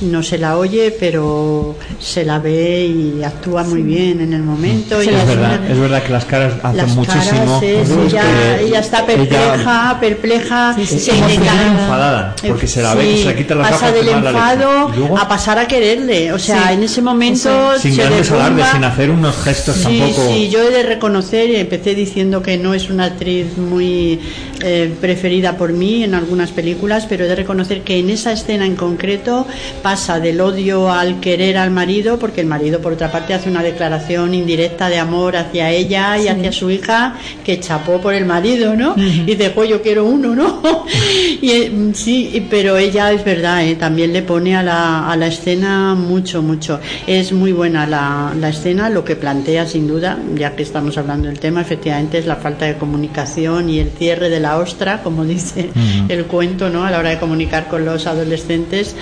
no 0.00 0.22
se 0.22 0.38
la 0.38 0.56
oye, 0.58 0.94
pero 0.98 1.76
se 2.00 2.24
la 2.24 2.38
ve 2.38 2.86
y 2.86 3.22
actúa 3.22 3.62
muy 3.64 3.82
bien 3.82 4.20
en 4.20 4.32
el 4.32 4.42
momento. 4.42 5.02
y 5.02 5.08
es 5.08 5.14
es 5.14 5.26
verdad, 5.26 5.58
una- 5.60 5.68
es 5.72 5.78
verdad 5.78 6.02
que 6.02 6.12
las 6.12 6.24
caras 6.24 6.54
hacen 6.62 6.76
las 6.76 6.94
muchísimo. 6.94 7.22
caras, 7.60 7.62
es- 7.62 7.90
Es 7.90 8.12
ella, 8.12 8.22
que 8.58 8.64
ella 8.66 8.78
está 8.80 9.06
perpleja, 9.06 9.96
perpleja, 10.00 10.76
Es 10.80 10.88
se 11.04 11.12
le 11.12 11.34
enfadada, 11.34 12.34
porque 12.46 12.66
se 12.66 12.82
la 12.82 12.94
ve 12.94 13.04
que 13.04 13.16
Sí, 13.16 13.22
se 13.22 13.28
le 13.28 13.36
quita 13.36 13.54
las 13.54 13.70
pasa 13.70 13.92
del 13.92 14.06
la 14.06 14.12
enfado 14.30 14.90
Y 14.96 15.16
a 15.18 15.28
pasar 15.28 15.58
a 15.58 15.66
quererle, 15.68 16.32
o 16.32 16.38
sea, 16.38 16.68
Sí. 16.68 16.74
en 16.74 16.82
ese 16.82 17.02
momento 17.02 17.78
sin 17.78 17.94
se 17.94 18.02
grandes 18.02 18.30
sin 18.64 18.84
hacer 18.84 19.10
unos 19.10 19.36
gestos 19.36 19.76
Sí, 19.76 19.82
tampoco. 20.00 20.28
sí, 20.32 20.48
yo 20.50 20.62
he 20.62 20.70
de 20.70 20.82
reconocer, 20.82 21.50
y 21.50 21.56
empecé 21.56 21.94
diciendo 21.94 22.42
que 22.42 22.56
no 22.58 22.74
es 22.74 22.90
una 22.90 23.04
actriz 23.04 23.56
muy 23.58 24.18
eh, 24.62 24.92
preferida 25.00 25.56
por 25.56 25.72
mí 25.72 26.02
en 26.04 26.14
algunas 26.14 26.50
películas, 26.52 27.06
pero 27.08 27.24
he 27.24 27.28
de 27.28 27.36
reconocer 27.36 27.82
que 27.82 27.98
en 27.98 28.10
esa 28.10 28.32
escena 28.32 28.64
en 28.66 28.76
concreto 28.76 29.46
pasa 29.82 30.18
del 30.20 30.40
odio 30.40 30.90
al 30.90 31.20
querer 31.20 31.56
al 31.58 31.70
marido, 31.70 32.18
porque 32.18 32.40
el 32.40 32.46
marido 32.46 32.80
por 32.80 32.92
otra 32.92 33.10
parte 33.12 33.34
hace 33.34 33.48
una 33.50 33.62
declaración 33.62 34.34
indirecta 34.34 34.88
de 34.88 34.98
amor 34.98 35.36
hacia 35.36 35.70
ella 35.70 36.16
y 36.18 36.22
Sí. 36.22 36.28
hacia 36.28 36.52
su 36.52 36.70
hija 36.70 37.14
que 37.44 37.60
chapó 37.60 38.00
por 38.00 38.14
el 38.14 38.24
marido, 38.24 38.74
¿no? 38.74 38.94
Y 38.96 39.24
dice, 39.34 39.50
pues 39.50 39.68
yo 39.68 39.82
quiero 39.82 40.04
uno, 40.04 40.34
¿no? 40.34 40.60
y 41.42 41.50
eh, 41.50 41.72
sí, 41.94 42.30
y- 42.34 42.40
pero 42.40 42.76
ella 42.76 43.12
es 43.12 43.24
verdad, 43.24 43.64
¿eh? 43.66 43.74
también 43.76 44.12
le 44.12 44.22
pone 44.22 44.56
a 44.56 44.62
la, 44.62 45.10
a 45.10 45.16
la 45.16 45.26
escena 45.26 45.94
mucho, 45.94 46.42
mucho. 46.42 46.80
Es 47.06 47.32
muy 47.32 47.52
buena 47.52 47.86
la, 47.86 48.32
la 48.38 48.45
escena, 48.48 48.88
lo 48.90 49.04
que 49.04 49.16
plantea 49.16 49.66
sin 49.66 49.86
duda, 49.86 50.18
ya 50.34 50.54
que 50.56 50.62
estamos 50.62 50.96
hablando 50.98 51.28
del 51.28 51.38
tema, 51.38 51.60
efectivamente 51.60 52.18
es 52.18 52.26
la 52.26 52.36
falta 52.36 52.64
de 52.66 52.76
comunicación 52.76 53.68
y 53.70 53.78
el 53.80 53.90
cierre 53.90 54.28
de 54.30 54.40
la 54.40 54.58
ostra, 54.58 55.02
como 55.02 55.24
dice 55.26 55.70
Ujú. 55.70 56.06
el 56.12 56.24
cuento, 56.26 56.68
¿no? 56.70 56.84
A 56.84 56.90
la 56.90 56.98
hora 56.98 57.10
de 57.10 57.18
comunicar 57.18 57.68
con 57.68 57.84
los 57.84 58.06
adolescentes, 58.06 58.94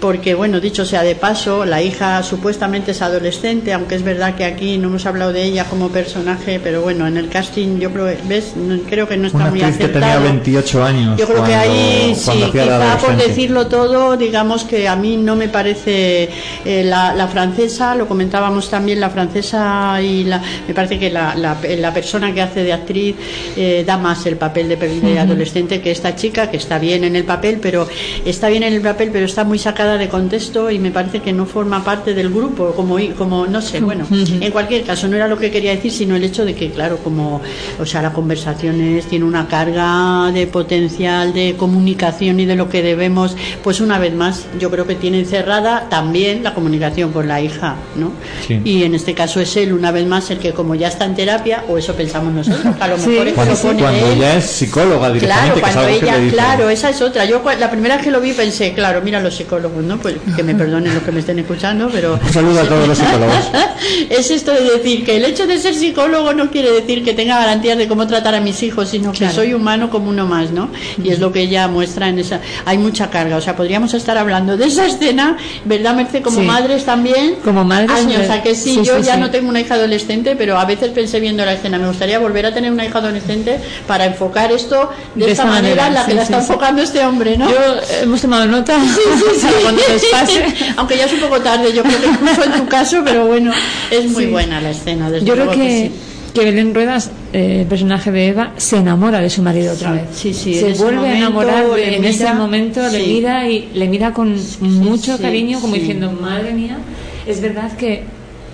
porque 0.00 0.34
bueno, 0.34 0.60
dicho 0.60 0.84
sea 0.84 1.02
de 1.02 1.14
paso, 1.14 1.64
la 1.64 1.82
hija 1.82 2.22
supuestamente 2.22 2.92
es 2.92 3.02
adolescente, 3.02 3.72
aunque 3.72 3.94
es 3.96 4.02
verdad 4.02 4.34
que 4.34 4.44
aquí 4.44 4.78
no 4.78 4.88
hemos 4.88 5.06
hablado 5.06 5.32
de 5.32 5.44
ella 5.44 5.64
como 5.64 5.88
personaje, 5.88 6.60
pero 6.62 6.82
bueno, 6.82 7.06
en 7.06 7.16
el 7.16 7.28
casting 7.28 7.78
yo 7.78 7.90
creo, 7.92 8.06
¿ves? 8.26 8.52
Creo 8.88 9.08
que 9.08 9.16
no 9.16 9.26
está 9.26 9.38
Una 9.38 9.50
muy 9.50 9.60
actriz 9.62 9.78
que 9.78 9.88
tenía 9.92 10.08
acertado. 10.14 10.32
28 10.34 10.84
años. 10.84 11.18
Yo 11.18 11.26
creo 11.26 11.44
que 11.44 11.50
cuando- 11.50 11.72
ahí, 11.72 12.14
sí, 12.16 12.30
quizá 12.52 12.98
por 12.98 13.16
decirlo 13.16 13.66
todo, 13.66 14.16
digamos 14.16 14.64
que 14.64 14.88
a 14.88 14.96
mí 14.96 15.16
no 15.16 15.36
me 15.36 15.48
parece 15.48 16.28
eh, 16.64 16.82
la, 16.84 17.14
la 17.14 17.28
francesa, 17.28 17.94
lo 17.94 18.06
comentábamos 18.06 18.70
también, 18.70 18.77
la 18.80 19.10
francesa 19.10 20.00
y 20.02 20.24
la, 20.24 20.42
me 20.66 20.74
parece 20.74 20.98
que 20.98 21.10
la, 21.10 21.34
la, 21.34 21.56
la 21.78 21.92
persona 21.92 22.32
que 22.32 22.42
hace 22.42 22.62
de 22.62 22.72
actriz 22.72 23.16
eh, 23.56 23.84
da 23.86 23.98
más 23.98 24.24
el 24.26 24.36
papel 24.36 24.68
de, 24.68 24.76
de 24.76 25.18
adolescente 25.18 25.80
que 25.80 25.90
esta 25.90 26.14
chica, 26.14 26.50
que 26.50 26.56
está 26.56 26.78
bien 26.78 27.04
en 27.04 27.16
el 27.16 27.24
papel, 27.24 27.58
pero 27.60 27.88
está 28.24 28.48
bien 28.48 28.62
en 28.62 28.72
el 28.72 28.80
papel, 28.80 29.10
pero 29.12 29.26
está 29.26 29.44
muy 29.44 29.58
sacada 29.58 29.98
de 29.98 30.08
contexto 30.08 30.70
y 30.70 30.78
me 30.78 30.90
parece 30.90 31.20
que 31.20 31.32
no 31.32 31.46
forma 31.46 31.84
parte 31.84 32.14
del 32.14 32.30
grupo, 32.30 32.72
como, 32.74 32.98
como 33.16 33.46
no 33.46 33.60
sé, 33.60 33.80
bueno, 33.80 34.06
en 34.10 34.50
cualquier 34.52 34.84
caso, 34.84 35.08
no 35.08 35.16
era 35.16 35.28
lo 35.28 35.38
que 35.38 35.50
quería 35.50 35.72
decir, 35.72 35.92
sino 35.92 36.16
el 36.16 36.24
hecho 36.24 36.44
de 36.44 36.54
que, 36.54 36.70
claro, 36.70 36.98
como, 36.98 37.40
o 37.78 37.86
sea, 37.86 38.02
la 38.02 38.12
conversación 38.12 38.80
es, 38.80 39.06
tiene 39.06 39.24
una 39.24 39.48
carga 39.48 40.30
de 40.32 40.46
potencial, 40.46 41.32
de 41.32 41.54
comunicación 41.56 42.40
y 42.40 42.46
de 42.46 42.56
lo 42.56 42.68
que 42.68 42.82
debemos, 42.82 43.36
pues 43.62 43.80
una 43.80 43.98
vez 43.98 44.14
más, 44.14 44.46
yo 44.58 44.70
creo 44.70 44.86
que 44.86 44.94
tiene 44.94 45.20
encerrada 45.20 45.88
también 45.88 46.42
la 46.42 46.54
comunicación 46.54 47.12
con 47.12 47.28
la 47.28 47.40
hija, 47.40 47.76
¿no? 47.96 48.12
Sí. 48.46 48.60
Y 48.68 48.84
en 48.84 48.94
este 48.94 49.14
caso 49.14 49.40
es 49.40 49.56
él, 49.56 49.72
una 49.72 49.90
vez 49.90 50.06
más, 50.06 50.30
el 50.30 50.38
que 50.38 50.52
como 50.52 50.74
ya 50.74 50.88
está 50.88 51.06
en 51.06 51.14
terapia, 51.14 51.64
o 51.68 51.78
eso 51.78 51.94
pensamos 51.94 52.34
nosotros, 52.34 52.74
a 52.78 52.86
lo 52.88 52.98
Sí. 52.98 53.08
mejor 53.10 53.26
es 53.28 53.32
que 53.32 53.34
Cuando, 53.36 53.54
lo 53.54 53.60
pone 53.62 53.78
cuando 53.80 54.06
él. 54.12 54.18
ya 54.18 54.36
es 54.36 54.44
psicóloga 54.44 55.10
directamente, 55.12 55.26
Claro, 55.26 55.54
que 55.54 55.60
es 55.60 55.74
cuando 55.74 55.88
que 55.88 55.96
ella, 56.04 56.16
le 56.16 56.24
dice. 56.24 56.36
claro, 56.36 56.68
esa 56.70 56.90
es 56.90 57.00
otra. 57.00 57.24
Yo 57.24 57.42
cua- 57.42 57.56
la 57.58 57.70
primera 57.70 57.94
vez 57.96 58.04
que 58.04 58.10
lo 58.10 58.20
vi 58.20 58.32
pensé, 58.34 58.74
claro, 58.74 59.00
mira 59.02 59.20
los 59.20 59.34
psicólogos, 59.34 59.82
¿no? 59.82 59.96
Pues 59.98 60.16
que 60.36 60.42
me 60.42 60.54
perdonen 60.54 60.92
los 60.94 61.02
que 61.02 61.12
me 61.12 61.20
estén 61.20 61.38
escuchando, 61.38 61.88
pero 61.90 62.18
Un 62.22 62.32
saludo 62.32 62.60
a 62.60 62.64
todos 62.64 62.86
los 62.88 62.98
psicólogos. 62.98 63.34
es 64.10 64.30
esto 64.30 64.52
de 64.52 64.62
decir 64.64 65.04
que 65.04 65.16
el 65.16 65.24
hecho 65.24 65.46
de 65.46 65.58
ser 65.58 65.74
psicólogo 65.74 66.34
no 66.34 66.50
quiere 66.50 66.70
decir 66.70 67.02
que 67.04 67.14
tenga 67.14 67.38
garantías 67.38 67.78
de 67.78 67.88
cómo 67.88 68.06
tratar 68.06 68.34
a 68.34 68.40
mis 68.40 68.62
hijos, 68.62 68.90
sino 68.90 69.12
que 69.12 69.18
Claro. 69.18 69.34
soy 69.34 69.54
humano 69.54 69.88
como 69.90 70.10
uno 70.10 70.26
más, 70.26 70.50
¿no? 70.50 70.68
Y 71.02 71.10
es 71.10 71.18
lo 71.20 71.32
que 71.32 71.40
ella 71.40 71.68
muestra 71.68 72.08
en 72.08 72.18
esa. 72.18 72.40
Hay 72.66 72.76
mucha 72.78 73.08
carga, 73.10 73.36
o 73.36 73.40
sea, 73.40 73.56
podríamos 73.56 73.94
estar 73.94 74.18
hablando 74.18 74.56
de 74.56 74.66
esa 74.66 74.86
escena, 74.86 75.36
¿verdad, 75.64 75.94
Merce? 75.94 76.20
Como 76.22 76.40
Sí. 76.40 76.46
madres 76.46 76.84
también. 76.84 77.36
Como 77.44 77.64
madres, 77.64 77.90
Años, 77.90 78.28
que 78.48 78.54
sí, 78.54 78.74
sí, 78.74 78.82
yo 78.84 78.96
sí, 78.98 79.02
ya 79.04 79.14
sí. 79.14 79.20
no 79.20 79.30
tengo 79.30 79.48
una 79.48 79.60
hija 79.60 79.74
adolescente, 79.74 80.34
pero 80.36 80.58
a 80.58 80.64
veces 80.64 80.90
pensé 80.90 81.20
viendo 81.20 81.44
la 81.44 81.52
escena, 81.52 81.78
me 81.78 81.86
gustaría 81.88 82.18
volver 82.18 82.46
a 82.46 82.54
tener 82.54 82.72
una 82.72 82.84
hija 82.84 82.98
adolescente 82.98 83.58
para 83.86 84.06
enfocar 84.06 84.50
esto 84.52 84.90
de, 85.14 85.30
esta, 85.30 85.44
manera, 85.44 85.88
en 85.88 85.94
la 85.94 86.06
que 86.06 86.14
la 86.14 86.22
está 86.22 86.38
enfocando 86.38 86.82
este 86.82 87.04
hombre, 87.04 87.36
¿no? 87.36 87.48
Yo 87.50 87.56
eh, 87.56 88.00
hemos 88.02 88.20
tomado 88.20 88.46
nota 88.46 88.76
cuando 89.62 89.82
les 89.88 90.04
pase. 90.06 90.44
Aunque 90.76 90.96
ya 90.96 91.04
es 91.04 91.12
un 91.12 91.20
poco 91.20 91.40
tarde, 91.40 91.72
yo 91.72 91.82
creo 91.82 92.00
que 92.00 92.06
incluso 92.06 92.44
en 92.44 92.52
tu 92.52 92.66
caso, 92.66 93.02
pero 93.04 93.26
bueno, 93.26 93.52
es 93.90 94.10
muy 94.10 94.26
buena 94.26 94.60
la 94.60 94.70
escena. 94.70 95.10
Desde 95.10 95.26
Yo 95.26 95.34
creo 95.34 95.50
que, 95.50 95.90
sí. 95.92 96.30
que 96.34 96.44
Belén 96.44 96.74
Ruedas, 96.74 97.10
eh, 97.32 97.60
el 97.62 97.66
personaje 97.66 98.10
de 98.10 98.28
Eva, 98.28 98.52
se 98.56 98.76
enamora 98.76 99.20
de 99.20 99.30
su 99.30 99.42
marido 99.42 99.72
otra 99.74 99.92
vez. 99.92 100.02
Sí, 100.14 100.32
sí, 100.32 100.54
se 100.54 100.72
vuelve 100.74 101.08
a 101.08 101.16
enamorar 101.18 101.66
de- 101.68 101.76
le 101.76 101.96
en 101.96 102.04
ese 102.04 102.24
mira, 102.24 102.34
momento, 102.34 102.80
le 102.88 103.00
sí. 103.04 103.12
mira 103.12 103.48
y 103.48 103.68
le 103.74 103.88
mira 103.88 104.12
con 104.12 104.36
mucho 104.60 105.18
cariño, 105.18 105.60
como 105.60 105.74
diciendo, 105.74 106.10
madre 106.12 106.52
mía, 106.54 106.78
es 107.26 107.40
verdad 107.40 107.72
que... 107.76 108.04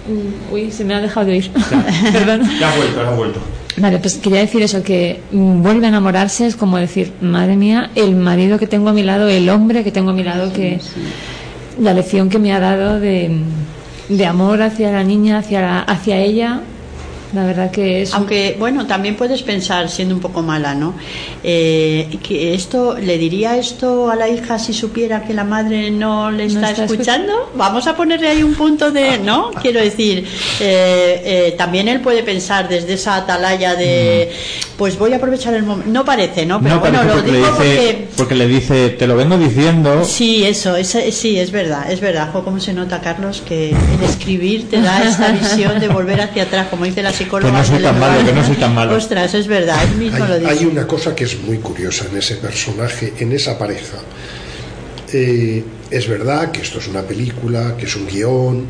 mm, 0.08 0.52
Uy, 0.54 0.70
se 0.70 0.84
me 0.84 0.94
ha 0.94 1.00
dejado 1.00 1.26
de 1.26 1.32
oír. 1.32 1.50
Perdón. 2.12 2.42
Ya 2.60 2.72
ha 2.72 2.76
vuelto, 2.76 3.02
ya 3.02 3.08
ha 3.08 3.14
vuelto. 3.14 3.40
Vale, 3.76 3.98
pues 3.98 4.14
quería 4.16 4.38
decir 4.40 4.62
eso, 4.62 4.82
que 4.82 5.20
mm, 5.32 5.62
vuelve 5.62 5.86
a 5.86 5.88
enamorarse, 5.88 6.46
es 6.46 6.54
como 6.56 6.76
decir, 6.78 7.12
madre 7.20 7.56
mía, 7.56 7.90
el 7.96 8.14
marido 8.14 8.58
que 8.58 8.66
tengo 8.68 8.90
a 8.90 8.92
mi 8.92 9.02
lado, 9.02 9.28
el 9.28 9.48
hombre 9.50 9.82
que 9.82 9.90
tengo 9.90 10.10
a 10.10 10.14
mi 10.14 10.22
lado, 10.22 10.52
que 10.52 10.78
la 11.80 11.92
lección 11.92 12.28
que 12.30 12.38
me 12.38 12.52
ha 12.52 12.60
dado 12.60 13.00
de, 13.00 13.36
de 14.08 14.26
amor 14.26 14.62
hacia 14.62 14.92
la 14.92 15.02
niña, 15.02 15.38
hacia, 15.38 15.60
la- 15.60 15.80
hacia 15.80 16.18
ella, 16.18 16.60
la 17.34 17.44
verdad 17.44 17.70
que 17.70 18.02
es... 18.02 18.14
Aunque, 18.14 18.56
bueno, 18.58 18.86
también 18.86 19.16
puedes 19.16 19.42
pensar, 19.42 19.88
siendo 19.88 20.14
un 20.14 20.20
poco 20.20 20.42
mala, 20.42 20.74
¿no? 20.74 20.94
Eh, 21.42 22.18
que 22.22 22.54
esto, 22.54 22.96
¿le 22.98 23.18
diría 23.18 23.56
esto 23.56 24.10
a 24.10 24.16
la 24.16 24.28
hija 24.28 24.58
si 24.58 24.72
supiera 24.72 25.24
que 25.24 25.34
la 25.34 25.44
madre 25.44 25.90
no 25.90 26.30
le 26.30 26.46
está, 26.46 26.70
está 26.70 26.84
escuchando? 26.84 27.50
Vamos 27.56 27.86
a 27.86 27.96
ponerle 27.96 28.28
ahí 28.28 28.42
un 28.42 28.54
punto 28.54 28.90
de, 28.90 29.18
¿no? 29.18 29.50
Quiero 29.62 29.80
decir, 29.80 30.26
eh, 30.60 31.22
eh, 31.24 31.54
también 31.58 31.88
él 31.88 32.00
puede 32.00 32.22
pensar 32.22 32.68
desde 32.68 32.94
esa 32.94 33.16
atalaya 33.16 33.74
de, 33.74 34.30
pues 34.78 34.98
voy 34.98 35.12
a 35.12 35.16
aprovechar 35.16 35.54
el 35.54 35.64
momento. 35.64 35.90
No 35.90 36.04
parece, 36.04 36.46
¿no? 36.46 36.60
Pero 36.60 36.76
no 36.76 36.80
bueno, 36.80 37.02
lo 37.04 37.14
porque 37.14 37.32
le 37.32 37.38
digo 37.38 37.50
dice, 37.50 37.58
porque 37.58 38.08
porque 38.16 38.34
le 38.34 38.46
dice, 38.46 38.88
te 38.90 39.06
lo 39.06 39.16
vengo 39.16 39.36
diciendo. 39.36 40.04
Sí, 40.04 40.44
eso, 40.44 40.76
esa- 40.76 41.10
sí, 41.10 41.38
es 41.38 41.50
verdad, 41.50 41.90
es 41.90 42.00
verdad. 42.00 42.30
Jo, 42.32 42.44
¿Cómo 42.44 42.60
se 42.60 42.72
nota, 42.72 43.00
Carlos, 43.00 43.42
que 43.46 43.70
el 43.70 44.02
escribir 44.08 44.68
te 44.70 44.80
da 44.80 45.02
esta 45.02 45.32
visión 45.32 45.80
de 45.80 45.88
volver 45.88 46.20
hacia 46.20 46.44
atrás, 46.44 46.68
como 46.70 46.84
dice 46.84 47.02
la 47.02 47.12
psicóloga? 47.24 47.50
Que 47.52 47.58
no 47.58 47.64
soy 47.64 47.82
tan 47.82 47.98
malo, 48.00 48.24
que 48.24 48.32
no 48.32 48.44
soy 48.46 48.56
tan 48.56 48.74
malo. 48.74 48.96
Ostras, 48.96 49.34
es 49.34 49.46
verdad, 49.46 49.82
él 49.84 49.96
mismo 49.98 50.18
lo 50.24 50.34
Hay, 50.34 50.40
dice. 50.40 50.52
hay 50.52 50.64
una 50.66 50.86
cosa 50.86 51.14
que 51.14 51.24
es 51.24 51.38
muy 51.40 51.58
curiosa 51.58 52.06
en 52.10 52.16
ese 52.18 52.36
personaje, 52.36 53.12
en 53.18 53.32
esa 53.32 53.58
pareja. 53.58 53.98
Eh, 55.12 55.62
es 55.90 56.08
verdad 56.08 56.50
que 56.50 56.62
esto 56.62 56.78
es 56.78 56.88
una 56.88 57.02
película, 57.02 57.76
que 57.76 57.86
es 57.86 57.94
un 57.96 58.06
guion, 58.06 58.66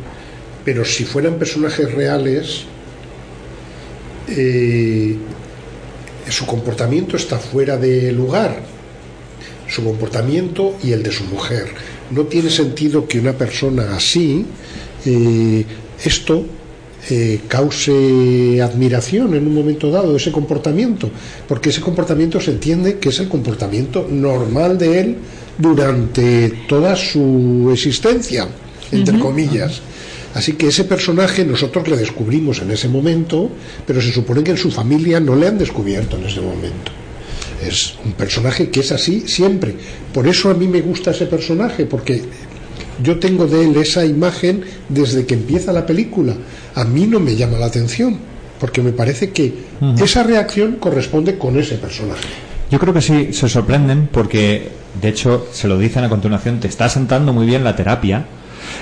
pero 0.63 0.83
si 0.85 1.05
fueran 1.05 1.35
personajes 1.35 1.91
reales, 1.93 2.65
eh, 4.27 5.17
su 6.29 6.45
comportamiento 6.45 7.17
está 7.17 7.37
fuera 7.37 7.77
de 7.77 8.11
lugar. 8.11 8.59
Su 9.67 9.83
comportamiento 9.83 10.77
y 10.83 10.91
el 10.91 11.01
de 11.01 11.11
su 11.11 11.23
mujer. 11.25 11.67
No 12.11 12.23
tiene 12.25 12.49
sentido 12.49 13.07
que 13.07 13.19
una 13.19 13.33
persona 13.33 13.95
así, 13.95 14.45
eh, 15.05 15.65
esto 16.03 16.45
eh, 17.09 17.41
cause 17.47 18.61
admiración 18.61 19.35
en 19.35 19.47
un 19.47 19.53
momento 19.53 19.91
dado, 19.91 20.15
ese 20.15 20.31
comportamiento, 20.31 21.09
porque 21.47 21.69
ese 21.69 21.81
comportamiento 21.81 22.39
se 22.39 22.51
entiende 22.51 22.97
que 22.97 23.09
es 23.09 23.19
el 23.19 23.27
comportamiento 23.27 24.07
normal 24.09 24.77
de 24.77 24.99
él 24.99 25.15
durante 25.57 26.49
toda 26.67 26.95
su 26.95 27.69
existencia, 27.71 28.47
entre 28.91 29.19
comillas. 29.19 29.81
Así 30.33 30.53
que 30.53 30.67
ese 30.67 30.83
personaje 30.83 31.45
nosotros 31.45 31.87
le 31.87 31.95
descubrimos 31.95 32.61
en 32.61 32.71
ese 32.71 32.89
momento, 32.89 33.49
pero 33.87 34.01
se 34.01 34.11
supone 34.11 34.43
que 34.43 34.51
en 34.51 34.57
su 34.57 34.69
familia 34.69 35.19
no 35.19 35.35
le 35.35 35.47
han 35.47 35.57
descubierto 35.57 36.17
en 36.17 36.25
ese 36.25 36.41
momento. 36.41 36.91
Es 37.65 37.95
un 38.03 38.11
personaje 38.13 38.69
que 38.69 38.81
es 38.81 38.91
así 38.91 39.23
siempre. 39.27 39.73
Por 40.13 40.27
eso 40.27 40.49
a 40.49 40.53
mí 40.53 40.67
me 40.67 40.81
gusta 40.81 41.11
ese 41.11 41.25
personaje, 41.25 41.85
porque 41.85 42.21
yo 43.01 43.17
tengo 43.19 43.47
de 43.47 43.63
él 43.63 43.77
esa 43.77 44.05
imagen 44.05 44.61
desde 44.89 45.25
que 45.25 45.35
empieza 45.35 45.71
la 45.71 45.85
película. 45.85 46.35
A 46.75 46.83
mí 46.83 47.07
no 47.07 47.19
me 47.19 47.35
llama 47.35 47.57
la 47.57 47.67
atención, 47.67 48.17
porque 48.59 48.81
me 48.81 48.91
parece 48.91 49.31
que 49.31 49.53
esa 50.01 50.23
reacción 50.23 50.75
corresponde 50.75 51.37
con 51.37 51.57
ese 51.57 51.75
personaje. 51.75 52.27
Yo 52.69 52.79
creo 52.79 52.93
que 52.93 53.01
sí, 53.01 53.29
se 53.31 53.47
sorprenden 53.47 54.09
porque, 54.11 54.69
de 55.01 55.09
hecho, 55.09 55.47
se 55.51 55.67
lo 55.67 55.77
dicen 55.77 56.03
a 56.03 56.09
continuación, 56.09 56.59
te 56.59 56.67
está 56.67 56.89
sentando 56.89 57.31
muy 57.31 57.45
bien 57.45 57.63
la 57.63 57.75
terapia. 57.75 58.25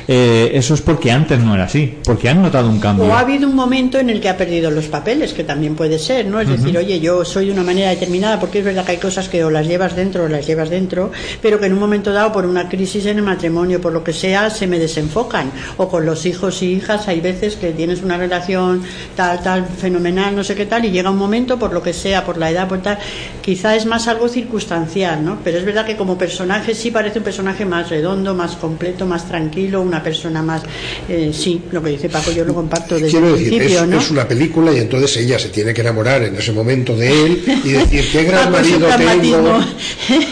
Eh, 0.08 0.52
eso 0.54 0.74
es 0.74 0.82
porque 0.82 1.12
antes 1.12 1.40
no 1.40 1.54
era 1.54 1.66
así, 1.66 1.98
porque 2.04 2.30
han 2.30 2.42
notado 2.42 2.70
un 2.70 2.80
cambio. 2.80 3.06
O 3.06 3.14
ha 3.14 3.20
habido 3.20 3.48
un 3.48 3.56
momento 3.56 4.00
en 4.00 4.10
el 4.10 4.20
que 4.20 4.30
ha 4.30 4.38
perdido 4.38 4.72
los 4.72 4.86
papeles, 4.86 5.34
que 5.34 5.44
también 5.44 5.76
puede 5.76 6.00
ser, 6.00 6.26
¿no? 6.26 6.40
Es 6.40 6.50
decir, 6.50 6.78
oye, 6.78 7.00
yo 7.00 7.24
soy 7.26 7.48
de 7.48 7.52
una 7.52 7.64
manera 7.64 7.90
determinada, 7.90 8.40
porque 8.40 8.60
es 8.60 8.66
verdad 8.66 8.86
que 8.86 8.92
hay 8.92 8.98
cosas 8.98 9.30
que 9.30 9.44
o 9.44 9.50
las 9.50 9.68
llevas 9.68 9.96
dentro 9.96 10.26
o 10.26 10.28
las 10.28 10.46
llevas 10.46 10.70
dentro, 10.70 11.12
pero 11.42 11.60
que 11.60 11.66
en 11.66 11.74
un 11.74 11.80
momento 11.80 12.12
dado, 12.12 12.32
por 12.32 12.46
una 12.46 12.70
crisis 12.70 13.06
en 13.06 13.18
el 13.18 13.24
matrimonio, 13.24 13.82
por 13.82 13.94
lo 13.94 14.04
que 14.04 14.14
sea, 14.14 14.50
se 14.50 14.68
me 14.68 14.80
desenfocan. 14.80 15.52
O 15.78 15.88
con 15.88 16.06
los 16.06 16.26
hijos 16.26 16.62
y 16.62 16.74
hijas, 16.74 17.08
hay 17.08 17.22
veces 17.22 17.56
que 17.56 17.72
tienes 17.72 18.02
una 18.02 18.18
relación 18.18 18.84
tal, 19.16 19.42
tal, 19.42 19.66
fenomenal, 19.66 20.36
no 20.36 20.44
sé 20.44 20.56
qué 20.56 20.66
tal, 20.66 20.86
y 20.86 20.92
llega 20.92 21.10
un 21.10 21.18
momento, 21.18 21.58
por 21.58 21.74
lo 21.74 21.82
que 21.82 21.94
sea, 21.94 22.26
por 22.26 22.38
la 22.38 22.50
edad, 22.50 22.68
por 22.68 22.82
tal, 22.82 22.98
quizá 23.42 23.76
es 23.76 23.86
más 23.86 24.08
algo 24.08 24.28
circunstancial, 24.28 25.24
¿no? 25.24 25.40
Pero 25.44 25.58
es 25.58 25.66
verdad 25.66 25.86
que 25.86 25.96
como 25.96 26.18
personaje 26.18 26.74
sí 26.74 26.92
parece 26.92 27.20
un 27.20 27.26
personaje 27.26 27.66
más 27.66 27.90
redondo, 27.90 28.34
más 28.34 28.56
completo, 28.56 29.06
más 29.06 29.28
tranquilo, 29.28 29.83
una 29.84 30.02
persona 30.02 30.42
más, 30.42 30.64
eh, 31.10 31.32
sí, 31.34 31.62
lo 31.72 31.82
que 31.84 31.92
dice 31.92 32.10
Paco, 32.10 32.32
yo 32.32 32.44
lo 32.46 32.54
comparto 32.54 32.96
desde 32.96 33.10
Quiero 33.12 33.28
el 33.28 33.34
decir, 33.34 33.50
principio, 33.58 33.84
es, 33.84 33.88
¿no? 33.90 34.00
es 34.00 34.12
una 34.12 34.28
película 34.28 34.72
y 34.74 34.78
entonces 34.78 35.18
ella 35.18 35.38
se 35.40 35.50
tiene 35.50 35.74
que 35.74 35.82
enamorar 35.82 36.24
en 36.24 36.36
ese 36.36 36.52
momento 36.52 36.96
de 36.96 37.26
él 37.26 37.44
y 37.64 37.70
decir, 37.70 38.10
qué 38.12 38.24
gran 38.30 38.52
marido 38.52 38.88
tengo, 38.98 39.60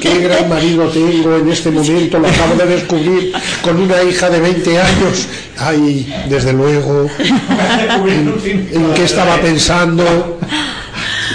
qué 0.02 0.20
gran 0.20 0.50
marido 0.50 0.88
tengo 0.90 1.38
en 1.38 1.50
este 1.50 1.72
momento, 1.72 2.20
lo 2.20 2.28
acabo 2.28 2.56
de 2.56 2.66
descubrir 2.66 3.34
con 3.64 3.78
una 3.80 4.02
hija 4.04 4.30
de 4.30 4.40
20 4.40 4.80
años. 4.80 5.28
Ay, 5.58 6.12
desde 6.30 6.54
luego, 6.54 7.08
¿en, 8.08 8.34
en 8.74 8.94
qué 8.94 9.04
estaba 9.04 9.40
pensando? 9.42 10.40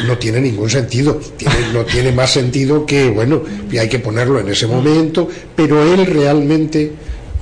No 0.07 0.19
tiene 0.19 0.41
ningún 0.41 0.69
sentido, 0.69 1.15
tiene- 1.37 1.73
no 1.73 1.85
tiene 1.85 2.13
más 2.13 2.31
sentido 2.33 2.85
que, 2.85 3.09
bueno, 3.09 3.43
y 3.71 3.79
hay 3.79 3.89
que 3.89 3.99
ponerlo 3.99 4.39
en 4.41 4.49
ese 4.49 4.67
momento, 4.67 5.29
pero 5.55 5.83
él 5.95 6.07
realmente 6.07 6.93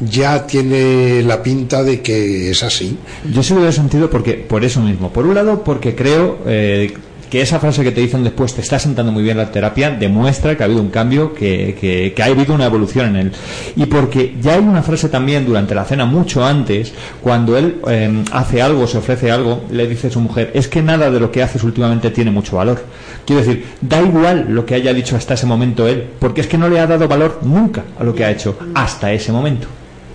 ya 0.00 0.46
tiene 0.46 1.22
la 1.22 1.42
pinta 1.42 1.82
de 1.82 2.00
que 2.00 2.50
es 2.50 2.62
así. 2.62 2.96
Yo 3.32 3.42
sí 3.42 3.54
lo 3.54 3.60
veo 3.62 3.72
sentido 3.72 4.10
porque, 4.10 4.34
por 4.34 4.64
eso 4.64 4.80
mismo. 4.80 5.10
Por 5.12 5.26
un 5.26 5.34
lado, 5.34 5.62
porque 5.64 5.94
creo 5.94 6.38
eh, 6.46 6.92
que 7.30 7.40
esa 7.40 7.58
frase 7.58 7.82
que 7.82 7.90
te 7.90 8.00
dicen 8.00 8.22
después 8.22 8.54
te 8.54 8.60
está 8.60 8.78
sentando 8.78 9.10
muy 9.10 9.22
bien 9.24 9.36
la 9.36 9.50
terapia, 9.50 9.90
demuestra 9.90 10.56
que 10.56 10.62
ha 10.62 10.66
habido 10.66 10.80
un 10.82 10.90
cambio, 10.90 11.34
que, 11.34 11.76
que- 11.80 12.12
que 12.14 12.22
ha 12.22 12.26
habido 12.26 12.54
una 12.54 12.66
evolución 12.66 13.06
en 13.06 13.16
él. 13.16 13.32
Y 13.76 13.86
porque 13.86 14.36
ya 14.40 14.54
hay 14.54 14.60
una 14.60 14.82
frase 14.82 15.08
también 15.08 15.44
durante 15.46 15.74
la 15.74 15.84
cena, 15.84 16.04
mucho 16.06 16.44
antes, 16.44 16.92
cuando 17.20 17.56
él 17.56 17.76
eh, 17.88 18.22
hace 18.30 18.62
algo, 18.62 18.86
se 18.86 18.98
ofrece 18.98 19.30
algo, 19.32 19.64
le 19.70 19.86
dice 19.88 20.08
a 20.08 20.10
su 20.10 20.20
mujer, 20.20 20.50
es 20.54 20.68
que 20.68 20.80
nada 20.82 21.10
de 21.10 21.18
lo 21.18 21.30
que 21.32 21.42
haces 21.42 21.64
últimamente 21.64 22.10
tiene 22.10 22.30
mucho 22.30 22.56
valor. 22.56 22.84
Quiero 23.26 23.42
decir, 23.42 23.64
da 23.80 24.00
igual 24.02 24.46
lo 24.50 24.64
que 24.66 24.74
haya 24.76 24.92
dicho 24.94 25.16
hasta 25.16 25.34
ese 25.34 25.46
momento 25.46 25.88
él, 25.88 26.04
porque 26.20 26.40
es 26.42 26.46
que 26.46 26.58
no 26.58 26.68
le 26.68 26.78
ha 26.78 26.86
dado 26.86 27.08
valor 27.08 27.40
nunca 27.42 27.82
a 27.98 28.04
lo 28.04 28.14
que 28.14 28.24
ha 28.24 28.30
hecho, 28.30 28.56
hasta 28.74 29.12
ese 29.12 29.32
momento. 29.32 29.66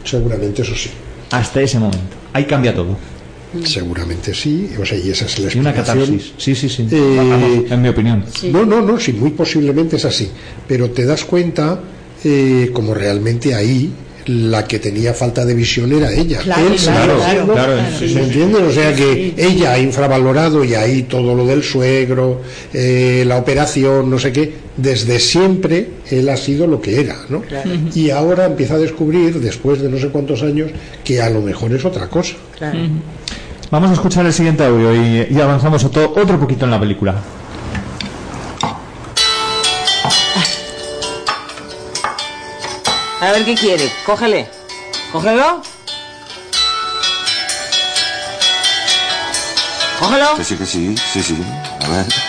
Seguramente 0.04 0.62
eso 0.62 0.76
sí. 0.76 0.90
Hasta 1.32 1.62
ese 1.62 1.80
momento. 1.80 2.16
Ahí 2.34 2.46
cambia 2.46 2.74
todo. 2.74 2.98
Seguramente 3.66 4.34
sí, 4.34 4.70
o 4.80 4.86
sea, 4.86 4.96
y 4.98 5.10
esa 5.10 5.26
es 5.26 5.40
la 5.40 5.52
Y 5.54 5.58
una 5.60 5.72
explicación. 5.72 6.06
catarsis. 6.12 6.34
Sí, 6.38 6.54
sí, 6.56 6.70
sí. 6.70 6.88
Eh, 6.92 7.16
Vamos, 7.18 7.72
en 7.72 7.82
mi 7.82 7.90
opinión. 7.90 8.24
No, 8.52 8.64
no, 8.66 8.80
no, 8.82 9.00
sí, 9.00 9.12
muy 9.14 9.32
posiblemente 9.32 9.96
es 9.96 10.06
así. 10.06 10.30
Pero 10.68 10.92
te 10.92 11.04
das 11.06 11.26
cuenta 11.26 11.80
eh, 12.24 12.70
como 12.74 12.94
realmente 12.94 13.56
ahí 13.56 13.92
la 14.30 14.68
que 14.68 14.78
tenía 14.78 15.14
falta 15.16 15.44
de 15.44 15.56
visión 15.56 15.92
era 15.92 16.12
ella. 16.12 16.40
Claro, 16.40 16.68
Él 16.68 16.76
claro, 16.76 17.18
claro, 17.52 17.74
sí, 17.98 18.06
¿Me 18.06 18.10
sí. 18.10 18.20
entiendes? 18.20 18.62
O 18.62 18.72
sea 18.72 18.94
que 18.94 19.34
ella 19.36 19.74
ha 19.74 19.80
infravalorado 19.80 20.64
y 20.64 20.76
ahí 20.76 21.04
todo 21.04 21.34
lo 21.34 21.48
del 21.48 21.64
suegro, 21.64 22.42
eh, 22.72 23.24
la 23.26 23.38
operación, 23.38 24.08
no 24.08 24.20
sé 24.20 24.32
qué, 24.32 24.54
desde 24.78 25.20
siempre 25.20 25.88
él 26.12 26.30
ha 26.30 26.38
sido 26.38 26.68
lo 26.68 26.80
que 26.80 27.00
era, 27.00 27.18
¿no? 27.30 27.42
Claro. 27.42 27.72
Y 27.96 28.12
ahora 28.12 28.46
empieza 28.46 28.76
a 28.76 28.78
descubrir, 28.78 29.40
después 29.40 29.82
de 29.82 29.90
no 29.90 29.98
sé 29.98 30.10
cuántos 30.10 30.44
años, 30.44 30.70
que 31.04 31.22
a 31.22 31.30
lo 31.32 31.42
mejor 31.42 31.74
es 31.74 31.84
otra 31.84 32.08
cosa. 32.08 32.36
Claro. 32.56 32.78
Vamos 33.72 33.90
a 33.90 33.94
escuchar 33.94 34.26
el 34.28 34.34
siguiente 34.34 34.64
audio 34.64 34.94
y, 34.94 35.28
y 35.32 35.42
avanzamos 35.42 35.84
otro, 35.84 36.14
otro 36.16 36.40
poquito 36.40 36.66
en 36.66 36.72
la 36.72 36.80
película. 36.80 37.16
A 43.22 43.32
ver 43.32 43.44
qué 43.44 43.56
quiere. 43.56 43.92
Cógele. 44.06 44.50
Cógelo. 45.12 45.62
Cógelo. 50.00 50.36
Que 50.38 50.44
sí, 50.46 50.56
que 50.56 50.66
sí, 50.66 50.96
sí, 51.12 51.22
sí. 51.22 51.38
A 51.82 51.88
ver. 51.90 52.29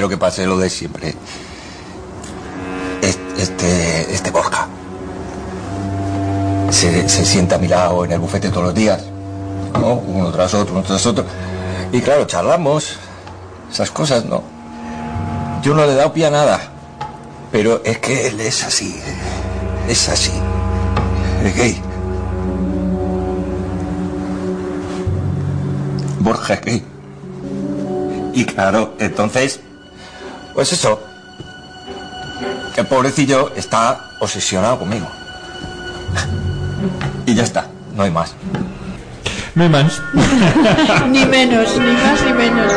Quiero 0.00 0.08
que 0.08 0.16
pase 0.16 0.46
lo 0.46 0.56
de 0.56 0.70
siempre. 0.70 1.14
Es- 3.02 3.18
Este, 3.38 4.14
este 4.14 4.30
Borja 4.30 4.66
se, 6.70 7.06
se 7.06 7.24
sienta 7.26 7.56
a 7.56 7.58
mi 7.58 7.68
lado 7.68 8.02
en 8.06 8.12
el 8.12 8.18
bufete 8.18 8.48
todos 8.48 8.64
los 8.64 8.74
días, 8.74 9.02
¿no? 9.78 9.94
Uno 9.96 10.30
tras 10.32 10.54
otro, 10.54 10.72
uno 10.74 10.82
tras 10.82 11.04
otro. 11.04 11.24
Y 11.92 12.00
claro, 12.00 12.26
charlamos, 12.26 12.96
esas 13.70 13.90
cosas, 13.90 14.24
¿no? 14.24 14.42
Yo 15.62 15.74
no 15.74 15.84
le 15.84 15.92
he 15.92 15.96
dado 15.96 16.12
pie 16.14 16.26
a 16.26 16.30
nada, 16.30 16.60
pero 17.52 17.82
es 17.84 17.98
que 17.98 18.28
él 18.28 18.40
es 18.40 18.64
así, 18.64 18.98
es 19.86 20.08
así, 20.08 20.32
es 21.44 21.54
gay. 21.56 21.82
Borja 26.20 26.54
es 26.54 26.60
gay. 26.62 26.84
Y 28.34 28.44
claro, 28.46 28.94
entonces, 28.98 29.60
pues 30.60 30.74
eso, 30.74 31.00
el 32.76 32.86
pobrecillo 32.86 33.50
está 33.56 34.10
obsesionado 34.18 34.80
conmigo. 34.80 35.10
Y 37.24 37.34
ya 37.34 37.44
está, 37.44 37.68
no 37.96 38.02
hay 38.02 38.10
más. 38.10 38.34
No 39.54 39.62
hay 39.62 39.70
más. 39.70 40.02
ni 41.08 41.24
menos, 41.24 41.78
ni 41.78 41.92
más 41.92 42.22
ni 42.26 42.32
menos. 42.34 42.74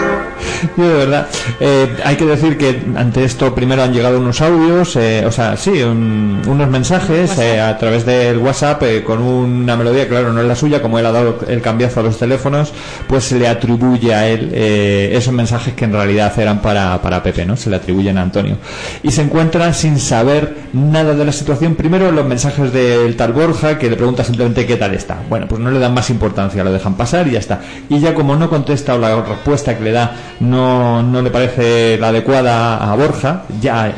Yo 0.77 0.87
de 0.87 0.93
verdad. 0.93 1.27
Eh, 1.59 1.97
hay 2.03 2.15
que 2.15 2.25
decir 2.25 2.57
que 2.57 2.81
ante 2.95 3.23
esto 3.23 3.53
primero 3.53 3.83
han 3.83 3.93
llegado 3.93 4.19
unos 4.19 4.41
audios, 4.41 4.95
eh, 4.95 5.23
o 5.25 5.31
sea, 5.31 5.55
sí, 5.57 5.81
un- 5.83 6.41
unos 6.47 6.69
mensajes 6.69 7.37
eh, 7.39 7.59
a 7.61 7.77
través 7.77 8.05
del 8.05 8.37
WhatsApp 8.37 8.83
eh, 8.83 9.03
con 9.03 9.21
una 9.21 9.75
melodía, 9.75 10.07
claro, 10.07 10.31
no 10.33 10.41
es 10.41 10.47
la 10.47 10.55
suya, 10.55 10.81
como 10.81 10.99
él 10.99 11.05
ha 11.05 11.11
dado 11.11 11.39
el 11.47 11.61
cambiazo 11.61 11.99
a 11.99 12.03
los 12.03 12.17
teléfonos, 12.17 12.73
pues 13.07 13.23
se 13.25 13.39
le 13.39 13.47
atribuye 13.47 14.13
a 14.13 14.27
él 14.27 14.49
eh, 14.53 15.11
esos 15.13 15.33
mensajes 15.33 15.73
que 15.73 15.85
en 15.85 15.93
realidad 15.93 16.31
eran 16.39 16.61
para, 16.61 17.01
para 17.01 17.21
Pepe, 17.23 17.45
¿no? 17.45 17.55
Se 17.57 17.69
le 17.69 17.77
atribuyen 17.77 18.17
a 18.17 18.21
Antonio. 18.21 18.57
Y 19.03 19.11
se 19.11 19.21
encuentra 19.21 19.73
sin 19.73 19.99
saber 19.99 20.55
nada 20.73 21.13
de 21.13 21.25
la 21.25 21.31
situación. 21.31 21.75
Primero 21.75 22.11
los 22.11 22.25
mensajes 22.25 22.71
del 22.73 23.15
tal 23.15 23.33
Borja, 23.33 23.77
que 23.77 23.89
le 23.89 23.95
pregunta 23.95 24.23
simplemente 24.23 24.65
qué 24.65 24.75
tal 24.75 24.93
está. 24.93 25.17
Bueno, 25.29 25.47
pues 25.47 25.61
no 25.61 25.71
le 25.71 25.79
dan 25.79 25.93
más 25.93 26.09
importancia, 26.09 26.63
lo 26.63 26.71
dejan 26.71 26.95
pasar 26.95 27.27
y 27.27 27.31
ya 27.31 27.39
está. 27.39 27.61
Y 27.89 27.99
ya 27.99 28.13
como 28.13 28.35
no 28.35 28.49
contesta 28.49 28.95
o 28.95 28.97
la 28.97 29.15
respuesta 29.21 29.77
que 29.77 29.83
le 29.83 29.91
da 29.91 30.15
no, 30.39 30.52
no 30.57 31.21
le 31.21 31.29
parece 31.31 31.97
la 31.97 32.09
adecuada 32.09 32.91
a 32.91 32.95
Borja, 32.95 33.43
ya 33.61 33.93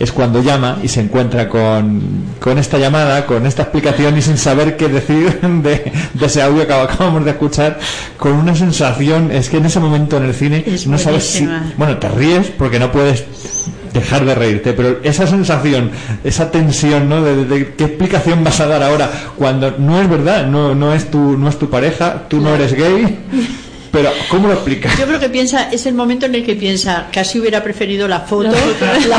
es 0.00 0.10
cuando 0.10 0.42
llama 0.42 0.78
y 0.82 0.88
se 0.88 1.00
encuentra 1.00 1.48
con, 1.48 2.02
con 2.40 2.58
esta 2.58 2.78
llamada, 2.78 3.24
con 3.26 3.46
esta 3.46 3.62
explicación 3.62 4.18
y 4.18 4.22
sin 4.22 4.36
saber 4.36 4.76
qué 4.76 4.88
decir 4.88 5.40
de, 5.62 5.92
de 6.12 6.26
ese 6.26 6.42
audio 6.42 6.66
que 6.66 6.72
acabamos 6.74 7.24
de 7.24 7.30
escuchar, 7.30 7.78
con 8.16 8.32
una 8.32 8.54
sensación, 8.56 9.30
es 9.30 9.48
que 9.48 9.58
en 9.58 9.66
ese 9.66 9.78
momento 9.80 10.16
en 10.16 10.24
el 10.24 10.34
cine 10.34 10.64
no 10.86 10.98
sabes 10.98 11.24
si, 11.24 11.44
bueno, 11.78 11.96
te 11.98 12.08
ríes 12.08 12.48
porque 12.58 12.78
no 12.80 12.90
puedes 12.90 13.24
dejar 13.92 14.24
de 14.24 14.34
reírte, 14.34 14.72
pero 14.72 14.98
esa 15.04 15.24
sensación, 15.28 15.92
esa 16.24 16.50
tensión, 16.50 17.08
¿no? 17.08 17.22
De, 17.22 17.36
de- 17.36 17.44
de 17.44 17.74
qué 17.74 17.84
explicación 17.84 18.42
vas 18.42 18.58
a 18.58 18.66
dar 18.66 18.82
ahora 18.82 19.08
cuando 19.36 19.72
no 19.78 20.00
es 20.02 20.10
verdad, 20.10 20.44
no, 20.48 20.74
no 20.74 20.92
es 20.92 21.08
tu, 21.08 21.38
no 21.38 21.48
es 21.48 21.56
tu 21.60 21.70
pareja, 21.70 22.24
tú 22.28 22.40
no 22.40 22.52
eres 22.56 22.72
gay, 22.74 23.20
pero 23.94 24.10
¿cómo 24.28 24.48
lo 24.48 24.54
explicas? 24.54 24.98
Yo 24.98 25.06
creo 25.06 25.20
que 25.20 25.28
piensa, 25.28 25.70
es 25.70 25.86
el 25.86 25.94
momento 25.94 26.26
en 26.26 26.34
el 26.34 26.44
que 26.44 26.56
piensa, 26.56 27.06
casi 27.12 27.38
hubiera 27.38 27.62
preferido 27.62 28.08
la 28.08 28.22
foto, 28.22 28.50
la, 28.50 29.18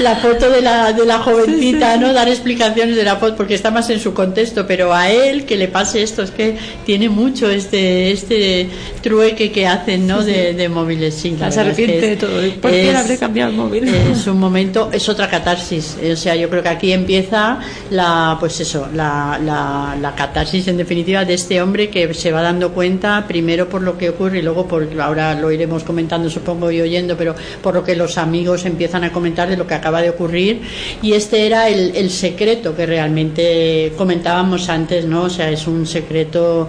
la 0.00 0.16
foto 0.16 0.50
de 0.50 0.60
la, 0.60 0.92
de 0.92 1.06
la 1.06 1.20
jovencita, 1.20 1.96
¿no? 1.96 2.12
Dar 2.12 2.28
explicaciones 2.28 2.96
de 2.96 3.04
la 3.04 3.14
foto, 3.14 3.36
porque 3.36 3.54
está 3.54 3.70
más 3.70 3.88
en 3.90 4.00
su 4.00 4.12
contexto, 4.12 4.66
pero 4.66 4.92
a 4.92 5.10
él 5.10 5.44
que 5.44 5.56
le 5.56 5.68
pase 5.68 6.02
esto, 6.02 6.24
es 6.24 6.32
que 6.32 6.56
tiene 6.84 7.08
mucho 7.08 7.48
este, 7.48 8.10
este 8.10 8.68
trueque 9.00 9.52
que 9.52 9.68
hacen, 9.68 10.08
¿no? 10.08 10.24
De, 10.24 10.54
de 10.54 10.68
móviles, 10.68 11.14
sí. 11.14 11.36
la 11.38 11.52
Se 11.52 11.58
verdad 11.58 11.70
es 11.70 11.76
que 11.76 11.84
arrepiente 11.84 12.06
de 12.08 12.16
todo. 12.16 12.60
¿Por 12.60 12.70
qué 12.72 12.96
habré 12.96 13.16
cambiado 13.16 13.50
el 13.52 13.56
móvil? 13.56 13.88
es 13.94 14.26
un 14.26 14.40
momento, 14.40 14.90
es 14.92 15.08
otra 15.08 15.30
catarsis. 15.30 15.96
O 16.12 16.16
sea, 16.16 16.34
yo 16.34 16.50
creo 16.50 16.64
que 16.64 16.68
aquí 16.68 16.92
empieza 16.92 17.60
la, 17.92 18.36
pues 18.40 18.58
eso, 18.58 18.88
la, 18.92 19.38
la, 19.40 19.96
la 20.00 20.14
catarsis 20.16 20.66
en 20.66 20.76
definitiva 20.76 21.24
de 21.24 21.34
este 21.34 21.62
hombre 21.62 21.90
que 21.90 22.12
se 22.12 22.32
va 22.32 22.42
dando 22.42 22.72
cuenta 22.72 22.87
primero 23.26 23.68
por 23.68 23.82
lo 23.82 23.96
que 23.98 24.10
ocurre 24.10 24.38
y 24.38 24.42
luego 24.42 24.66
por, 24.66 24.86
ahora 25.00 25.34
lo 25.34 25.50
iremos 25.52 25.84
comentando 25.84 26.30
supongo 26.30 26.70
y 26.70 26.80
oyendo, 26.80 27.16
pero 27.16 27.34
por 27.62 27.74
lo 27.74 27.84
que 27.84 27.94
los 27.94 28.16
amigos 28.18 28.64
empiezan 28.64 29.04
a 29.04 29.12
comentar 29.12 29.48
de 29.48 29.56
lo 29.56 29.66
que 29.66 29.74
acaba 29.74 30.00
de 30.00 30.10
ocurrir. 30.10 30.60
Y 31.02 31.12
este 31.12 31.46
era 31.46 31.68
el, 31.68 31.94
el 31.94 32.10
secreto 32.10 32.74
que 32.74 32.86
realmente 32.86 33.92
comentábamos 33.96 34.68
antes, 34.68 35.04
¿no? 35.04 35.22
O 35.24 35.30
sea, 35.30 35.50
es 35.50 35.66
un 35.66 35.86
secreto 35.86 36.68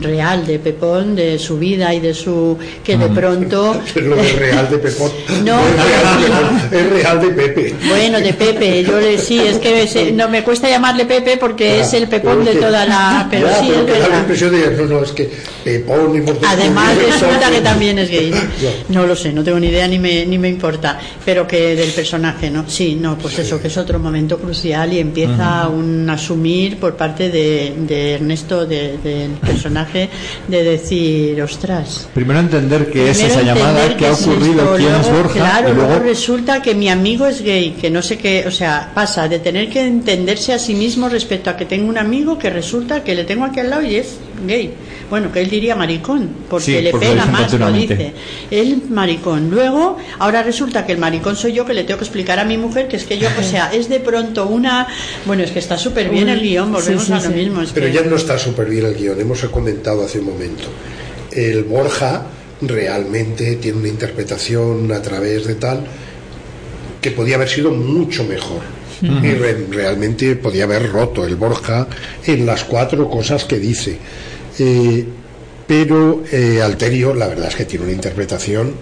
real 0.00 0.46
de 0.46 0.58
Pepón, 0.58 1.14
de 1.16 1.38
su 1.38 1.58
vida 1.58 1.92
y 1.94 2.00
de 2.00 2.14
su, 2.14 2.56
que 2.84 2.96
de 2.96 3.08
pronto... 3.08 3.80
Lo 3.96 4.16
de 4.16 4.32
real 4.32 4.70
de 4.70 4.78
Pepón. 4.78 5.10
No, 5.44 5.58
es 5.66 5.76
real, 5.76 6.70
de 6.70 6.78
es 6.80 6.90
real 6.90 7.20
de 7.20 7.28
Pepe. 7.28 7.74
Bueno, 7.88 8.20
de 8.20 8.32
Pepe, 8.32 8.84
yo 8.84 9.00
le, 9.00 9.18
sí, 9.18 9.38
es 9.40 9.58
que 9.58 9.86
se- 9.88 10.12
no 10.12 10.28
me 10.28 10.42
cuesta 10.44 10.68
llamarle 10.68 11.04
Pepe 11.04 11.36
porque 11.36 11.80
es 11.80 11.92
el 11.94 12.06
pepón 12.08 12.44
de 12.44 12.52
que- 12.52 12.58
toda 12.58 12.84
la. 12.86 13.26
Pero 13.30 13.48
Ya, 13.48 13.60
sí, 13.60 13.72
pero 13.84 13.96
es 13.96 14.04
que 14.04 14.10
la 14.10 14.18
impresión 14.18 14.52
de 14.52 14.70
no, 14.76 14.84
no, 14.86 15.02
es 15.02 15.12
que 15.12 15.30
Pepón 15.64 16.16
hemos 16.16 16.36
Además 16.46 16.96
resulta 16.96 17.48
que 17.50 17.56
que- 17.56 17.60
también 17.62 17.98
es 17.98 18.10
gay. 18.10 18.32
No 18.88 19.06
lo 19.06 19.14
sé, 19.16 19.32
no 19.32 19.42
tengo 19.44 19.58
ni 19.60 19.68
idea 19.68 19.86
ni 19.88 19.98
me, 19.98 20.26
ni 20.26 20.38
me 20.38 20.48
importa. 20.48 20.98
Pero 21.24 21.46
que 21.46 21.74
del 21.76 21.90
personaje, 21.90 22.50
¿no? 22.50 22.64
Sí, 22.68 22.96
no, 23.00 23.16
pues 23.16 23.38
eso, 23.38 23.60
que 23.60 23.68
es 23.68 23.76
otro 23.76 23.98
momento 23.98 24.38
crucial 24.38 24.92
y 24.92 24.98
empieza 24.98 25.68
un 25.68 26.08
asumir 26.10 26.78
por 26.78 26.96
parte 26.96 27.30
de, 27.30 27.74
de 27.86 28.14
Ernesto, 28.14 28.66
de- 28.66 28.98
del 28.98 29.30
personaje, 29.32 30.08
de 30.48 30.62
decir, 30.64 31.40
ostras. 31.42 32.08
Primero 32.14 32.40
entender 32.40 32.90
qué 32.90 33.10
es 33.10 33.20
esa 33.22 33.42
llamada, 33.42 33.96
qué 33.96 34.06
ha 34.06 34.12
ocurrido, 34.12 34.62
esto, 34.62 34.76
quién 34.76 34.94
es 34.94 35.10
Borja, 35.10 35.34
Claro, 35.34 35.68
y 35.70 35.74
luego 35.74 35.88
luego 35.92 36.04
resulta 36.04 36.60
que 36.62 36.74
mi 36.74 36.88
amigo 36.88 37.26
es 37.26 37.42
gay, 37.42 37.76
que 37.80 37.90
no 37.90 38.02
sé 38.02 38.18
qué, 38.18 38.44
o 38.46 38.50
sea, 38.50 38.90
pasa 38.94 39.28
de 39.28 39.38
tener 39.38 39.68
que 39.70 39.80
entenderse 39.86 40.52
a 40.52 40.58
sí 40.58 40.74
mismo 40.74 41.08
respecto 41.08 41.50
a 41.50 41.56
que 41.56 41.64
tengo 41.66 41.88
un 41.88 41.98
amigo 41.98 42.38
que 42.38 42.50
resulta 42.50 43.02
que 43.04 43.14
le 43.14 43.24
tengo 43.24 43.44
aquí 43.44 43.60
al 43.60 43.70
lado 43.70 43.82
y 43.82 43.96
es 43.96 44.16
gay. 44.46 44.72
Bueno, 45.12 45.30
que 45.30 45.42
él 45.42 45.50
diría 45.50 45.76
maricón, 45.76 46.30
porque 46.48 46.64
Sí, 46.64 46.80
le 46.80 46.90
porque 46.90 47.08
pega 47.10 47.26
más, 47.26 47.52
lo 47.52 47.70
dice. 47.70 48.14
Él 48.50 48.80
maricón. 48.88 49.50
Luego, 49.50 49.98
ahora 50.18 50.42
resulta 50.42 50.86
que 50.86 50.92
el 50.92 50.96
maricón 50.98 51.36
soy 51.36 51.52
yo 51.52 51.66
que 51.66 51.74
le 51.74 51.84
tengo 51.84 51.98
que 51.98 52.04
explicar 52.06 52.38
a 52.38 52.46
mi 52.46 52.56
mujer 52.56 52.88
que 52.88 52.96
es 52.96 53.04
que 53.04 53.18
yo, 53.18 53.28
o 53.38 53.42
sea, 53.42 53.70
es 53.74 53.90
de 53.90 54.00
pronto 54.00 54.46
una. 54.46 54.86
Bueno, 55.26 55.42
es 55.42 55.50
que 55.50 55.58
está 55.58 55.76
súper 55.76 56.08
bien 56.08 56.30
el 56.30 56.40
guion, 56.40 56.72
volvemos 56.72 57.10
a 57.10 57.20
lo 57.20 57.28
mismo. 57.28 57.60
es 57.60 57.72
Pero 57.72 57.88
que- 57.88 57.92
ya 57.92 58.00
no 58.04 58.16
está 58.16 58.38
súper 58.38 58.70
bien 58.70 58.86
el 58.86 58.94
guion, 58.94 59.20
hemos 59.20 59.40
comentado 59.44 60.02
hace 60.02 60.18
un 60.20 60.24
momento. 60.28 60.64
El 61.30 61.64
Borja 61.64 62.22
realmente 62.62 63.56
tiene 63.56 63.76
una 63.80 63.88
interpretación 63.88 64.90
a 64.92 65.02
través 65.02 65.46
de 65.46 65.56
tal 65.56 65.84
que 67.02 67.10
podía 67.10 67.34
haber 67.34 67.50
sido 67.50 67.70
mucho 67.70 68.24
mejor. 68.24 68.62
Y 69.02 69.32
re- 69.34 69.66
realmente 69.68 70.36
podía 70.36 70.64
haber 70.64 70.90
roto 70.90 71.26
el 71.26 71.36
Borja 71.36 71.86
en 72.24 72.46
las 72.46 72.64
cuatro 72.64 73.10
cosas 73.10 73.44
que 73.44 73.58
dice. 73.58 73.98
Eh, 74.64 75.04
pero 75.66 76.22
eh, 76.30 76.60
Alterio, 76.62 77.14
la 77.14 77.26
verdad 77.28 77.48
es 77.48 77.54
que 77.56 77.64
tiene 77.64 77.84
una 77.86 77.94
interpretación 77.94 78.72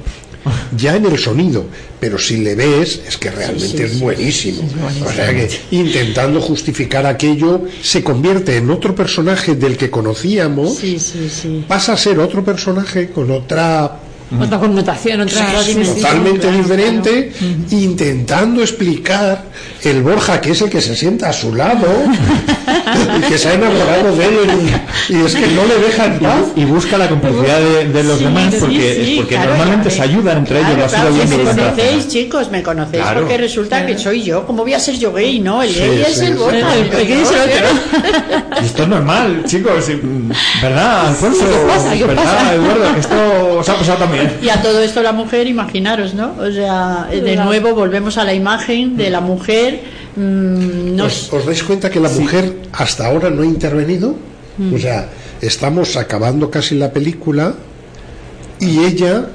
ya 0.76 0.96
en 0.96 1.04
el 1.04 1.18
sonido, 1.18 1.66
pero 2.00 2.18
si 2.18 2.38
le 2.38 2.54
ves 2.54 3.00
es 3.06 3.16
que 3.18 3.30
realmente 3.30 3.66
Sí, 3.68 3.76
sí, 3.76 3.82
es 3.84 3.92
sí, 3.92 3.98
buenísimo. 4.00 4.62
es 4.62 4.74
buenísimo. 4.80 5.06
O 5.08 5.12
sea 5.12 5.30
que 5.30 5.48
intentando 5.70 6.40
justificar 6.40 7.04
aquello 7.06 7.62
se 7.82 8.02
convierte 8.02 8.56
en 8.56 8.70
otro 8.70 8.94
personaje 8.94 9.54
del 9.54 9.76
que 9.76 9.90
conocíamos, 9.90 10.76
Sí, 10.78 10.98
sí, 10.98 11.28
sí. 11.30 11.64
pasa 11.68 11.92
a 11.92 11.96
ser 11.96 12.18
otro 12.18 12.42
personaje 12.44 13.10
con 13.10 13.30
otra 13.30 14.00
Otra 14.38 14.58
connotación, 14.58 15.20
otra 15.22 15.62
Sí, 15.62 15.74
totalmente 15.74 16.40
Claro, 16.42 16.56
diferente, 16.58 17.32
intentando 17.70 18.60
explicar 18.62 19.42
el 19.82 20.02
Borja, 20.02 20.40
que 20.40 20.52
es 20.52 20.60
el 20.62 20.70
que 20.70 20.80
se 20.80 20.94
sienta 20.94 21.30
a 21.30 21.32
su 21.32 21.54
lado 21.54 21.86
y 23.18 23.20
que 23.22 23.38
se 23.38 23.48
ha 23.48 23.54
enamorado 23.54 24.14
de 24.16 24.24
él 24.26 24.34
y, 25.08 25.14
y 25.14 25.24
es 25.24 25.34
que 25.34 25.46
no 25.48 25.64
le 25.64 25.78
deja 25.86 26.04
en 26.06 26.18
paz. 26.20 26.40
y 26.54 26.64
busca 26.64 26.96
la 26.98 27.08
complicidad 27.08 27.58
de, 27.60 27.88
de 27.88 28.02
los 28.04 28.18
Sí, 28.18 28.24
demás 28.24 28.54
porque, 28.60 29.02
sí, 29.04 29.14
porque 29.16 29.34
claro, 29.34 29.50
normalmente 29.50 29.90
se 29.90 30.02
ayudan 30.02 30.38
entre 30.38 30.58
ellos, 30.60 30.70
Claro, 30.74 30.88
claro, 30.90 31.12
viendo 31.14 31.36
me 31.38 31.44
conocéis, 31.44 32.08
chicos, 32.08 32.50
me 32.50 32.62
conocéis, 32.62 33.02
Claro. 33.02 33.20
porque 33.20 33.38
resulta 33.38 33.86
que 33.86 33.98
soy 33.98 34.22
yo. 34.22 34.46
¿Cómo 34.46 34.62
voy 34.62 34.74
a 34.74 34.80
ser 34.80 34.96
yo 34.98 35.12
gay? 35.12 35.40
No, 35.40 35.62
el 35.62 35.70
Sí, 35.72 35.80
gay 35.80 36.02
es 36.06 36.14
sí, 36.18 36.24
el 36.26 36.32
sí. 36.34 36.38
Borja. 36.38 36.74
El- 36.76 36.92
el 36.92 37.06
gay 37.08 37.20
es 37.22 37.30
el 37.30 37.40
otro. 37.40 38.60
Y 38.62 38.64
esto 38.64 38.82
es 38.82 38.88
normal, 38.88 39.42
chicos, 39.46 39.88
y, 39.88 39.94
mm, 39.94 40.30
¿verdad, 40.62 41.08
Alfonso? 41.08 41.44
¿Qué 41.46 41.66
pasa? 41.72 41.92
¿Qué 41.94 42.04
¿Verdad, 42.04 42.24
pasa? 42.24 42.54
Eduardo? 42.54 42.94
Que 42.94 43.00
esto 43.00 43.58
os 43.58 43.68
ha 43.68 43.74
pasado 43.76 43.98
también. 43.98 44.19
Y 44.42 44.48
a 44.48 44.62
todo 44.62 44.82
esto 44.82 45.02
la 45.02 45.12
mujer, 45.12 45.46
imaginaros, 45.46 46.14
¿no? 46.14 46.34
O 46.38 46.50
sea, 46.50 47.08
de 47.10 47.36
nuevo 47.36 47.74
volvemos 47.74 48.18
a 48.18 48.24
la 48.24 48.34
imagen 48.34 48.96
de 48.96 49.10
la 49.10 49.20
mujer. 49.20 49.80
mm, 50.16 50.96
no 50.96 51.04
¿Os, 51.04 51.32
os 51.32 51.46
dais 51.46 51.62
cuenta 51.62 51.90
que 51.90 52.00
la 52.00 52.08
mujer 52.08 52.52
hasta 52.72 53.06
ahora 53.06 53.30
no 53.30 53.42
ha 53.42 53.46
intervenido? 53.46 54.14
Mm. 54.58 54.74
O 54.74 54.78
sea, 54.78 55.08
estamos 55.40 55.96
acabando 55.96 56.50
casi 56.50 56.74
la 56.74 56.92
película 56.92 57.54
y 58.58 58.80
ella 58.84 59.26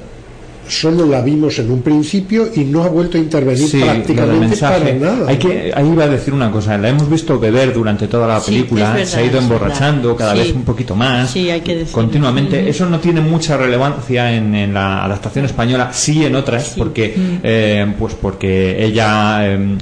solo 0.68 1.06
la 1.06 1.20
vimos 1.22 1.58
en 1.58 1.70
un 1.70 1.82
principio 1.82 2.48
y 2.54 2.64
no 2.64 2.82
ha 2.84 2.88
vuelto 2.88 3.16
a 3.16 3.20
intervenir 3.20 3.68
Sí, 3.68 3.78
prácticamente 3.80 4.56
para 4.56 4.78
mensaje. 4.78 4.94
nada. 5.00 5.28
Hay 5.28 5.36
que, 5.38 5.72
ahí 5.74 5.88
iba 5.88 6.04
a 6.04 6.08
decir 6.08 6.34
una 6.34 6.50
cosa, 6.50 6.76
la 6.78 6.88
hemos 6.88 7.08
visto 7.10 7.38
beber 7.38 7.72
durante 7.72 8.06
toda 8.08 8.26
la 8.28 8.40
película, 8.40 8.92
verdad, 8.92 9.04
se 9.06 9.18
ha 9.18 9.24
ido 9.24 9.38
emborrachando 9.38 10.08
verdad. 10.14 10.18
cada 10.18 10.32
Sí. 10.32 10.38
vez 10.48 10.56
un 10.56 10.64
poquito 10.64 10.94
más, 10.96 11.30
Sí, 11.30 11.50
hay 11.50 11.60
que 11.60 11.74
decirlo. 11.76 11.92
continuamente. 12.02 12.68
Eso 12.68 12.86
no 12.86 12.98
tiene 13.00 13.20
mucha 13.20 13.56
relevancia 13.56 14.32
en, 14.34 14.54
en 14.54 14.74
la 14.74 15.04
adaptación 15.04 15.44
española, 15.44 15.90
sí 15.92 16.24
en 16.24 16.34
otras, 16.36 16.74
porque 16.76 17.14
Mm. 17.16 17.36
eh, 17.42 17.94
pues 17.98 18.14
porque 18.14 18.84
ella 18.84 19.38
eh, 19.46 19.76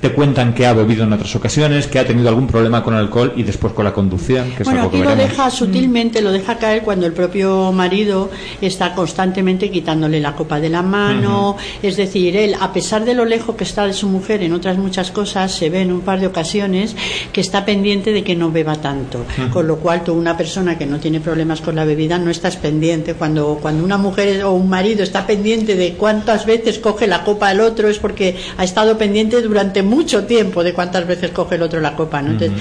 te 0.00 0.12
cuentan 0.12 0.54
que 0.54 0.66
ha 0.66 0.72
bebido 0.72 1.04
en 1.04 1.12
otras 1.12 1.34
ocasiones, 1.36 1.86
que 1.86 1.98
ha 1.98 2.06
tenido 2.06 2.28
algún 2.28 2.46
problema 2.46 2.82
con 2.82 2.94
el 2.94 3.00
alcohol 3.00 3.32
y 3.36 3.42
después 3.42 3.72
con 3.72 3.84
la 3.84 3.92
conducción, 3.92 4.50
que 4.52 4.62
es 4.62 4.64
Bueno, 4.64 4.80
algo 4.80 4.90
que 4.90 4.96
aquí 4.96 5.04
lo 5.04 5.10
veremos. 5.10 5.30
deja 5.30 5.50
sutilmente, 5.50 6.22
lo 6.22 6.32
deja 6.32 6.56
caer 6.58 6.82
cuando 6.82 7.06
el 7.06 7.12
propio 7.12 7.70
marido 7.72 8.30
está 8.60 8.94
constantemente 8.94 9.70
quitándole 9.70 10.20
la 10.20 10.34
copa 10.34 10.60
de 10.60 10.68
la 10.68 10.82
mano. 10.82 11.56
Es 11.82 11.96
decir, 11.96 12.36
él, 12.36 12.56
a 12.60 12.72
pesar 12.72 13.04
de 13.04 13.14
lo 13.14 13.24
lejos 13.24 13.56
que 13.56 13.64
está 13.64 13.86
de 13.86 13.92
su 13.92 14.08
mujer 14.08 14.42
en 14.42 14.52
otras 14.52 14.78
muchas 14.78 15.10
cosas, 15.10 15.52
se 15.52 15.68
ve 15.70 15.82
en 15.82 15.92
un 15.92 16.00
par 16.00 16.20
de 16.20 16.26
ocasiones 16.26 16.96
que 17.32 17.40
está 17.40 17.64
pendiente 17.64 18.12
de 18.12 18.24
que 18.24 18.34
no 18.36 18.50
beba 18.50 18.76
tanto. 18.76 19.24
Con 19.52 19.66
lo 19.66 19.76
cual, 19.76 20.02
tú, 20.04 20.14
una 20.14 20.36
persona 20.36 20.78
que 20.78 20.86
no 20.86 20.98
tiene 20.98 21.20
problemas 21.20 21.60
con 21.60 21.76
la 21.76 21.84
bebida, 21.84 22.18
no 22.18 22.30
estás 22.30 22.56
pendiente. 22.56 23.14
Cuando, 23.14 23.58
cuando 23.60 23.84
una 23.84 23.98
mujer 23.98 24.44
o 24.44 24.52
un 24.52 24.68
marido 24.68 25.02
está 25.02 25.26
pendiente 25.26 25.76
de 25.76 25.94
cuántas 25.94 26.46
veces 26.46 26.78
coge 26.78 27.06
la 27.06 27.24
copa 27.24 27.48
al 27.48 27.60
otro, 27.60 27.88
es 27.88 27.98
porque 27.98 28.36
ha 28.56 28.64
estado 28.64 28.96
pendiente 28.96 29.40
durante 29.42 29.82
mucho 29.90 30.24
tiempo 30.24 30.62
de 30.64 30.72
cuántas 30.72 31.06
veces 31.06 31.30
coge 31.32 31.56
el 31.56 31.62
otro 31.62 31.80
la 31.80 31.94
copa. 31.94 32.22
¿no? 32.22 32.30
Entonces, 32.30 32.52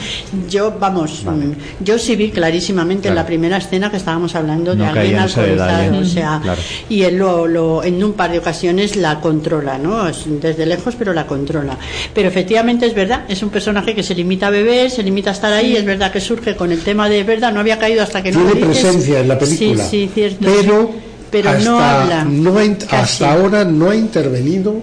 yo, 0.49 0.76
vamos, 0.80 1.23
mm, 1.23 1.84
yo 1.84 1.97
sí 1.99 2.15
vi 2.15 2.31
clarísimamente 2.31 3.07
en 3.07 3.15
la 3.15 3.26
primera 3.26 3.57
escena 3.57 3.89
que 3.91 3.97
estábamos 3.97 4.35
hablando 4.35 4.72
de 4.72 4.77
No 4.84 4.89
alguien 4.89 5.19
alcoholizado, 5.19 5.99
o 5.99 6.03
sea, 6.06 6.39
Claro. 6.41 6.61
y 6.89 7.03
él 7.03 7.18
lo, 7.18 7.47
lo- 7.47 7.84
en 7.84 8.03
un 8.03 8.14
par 8.14 8.31
de 8.31 8.39
ocasiones 8.39 8.95
la 8.95 9.22
controla, 9.22 9.77
¿no? 9.77 10.07
Es 10.07 10.23
Desde 10.27 10.65
lejos, 10.65 10.95
pero 10.97 11.14
la 11.14 11.26
controla. 11.27 11.77
Pero 12.14 12.27
efectivamente 12.30 12.85
es 12.85 12.93
verdad, 12.95 13.23
es 13.30 13.41
un 13.43 13.49
personaje 13.49 13.93
que 13.95 14.03
se 14.03 14.15
limita 14.15 14.47
a 14.47 14.49
beber, 14.49 14.89
se 14.89 15.03
limita 15.03 15.30
a 15.30 15.34
estar 15.34 15.53
ahí, 15.53 15.76
es 15.76 15.85
verdad 15.85 16.11
que 16.11 16.19
surge 16.22 16.56
con 16.56 16.72
el 16.72 16.80
tema 16.81 17.07
de, 17.10 17.19
es 17.22 17.26
verdad, 17.27 17.51
no 17.53 17.60
había 17.60 17.77
caído 17.77 18.01
hasta 18.03 18.23
que 18.23 18.31
no 18.31 18.43
Tiene 18.45 18.65
presencia 18.65 19.19
en 19.19 19.27
la 19.27 19.38
película, 19.38 19.84
Sí, 19.85 19.89
sí, 20.07 20.11
cierto. 20.14 20.39
pero, 20.45 20.91
Pero 21.31 21.49
hasta, 21.51 21.64
no 21.69 21.80
habla. 21.80 22.23
no 22.26 22.57
ha 22.57 22.97
hasta 23.01 23.31
ahora 23.34 23.64
no 23.65 23.89
ha 23.91 23.95
intervenido. 23.95 24.76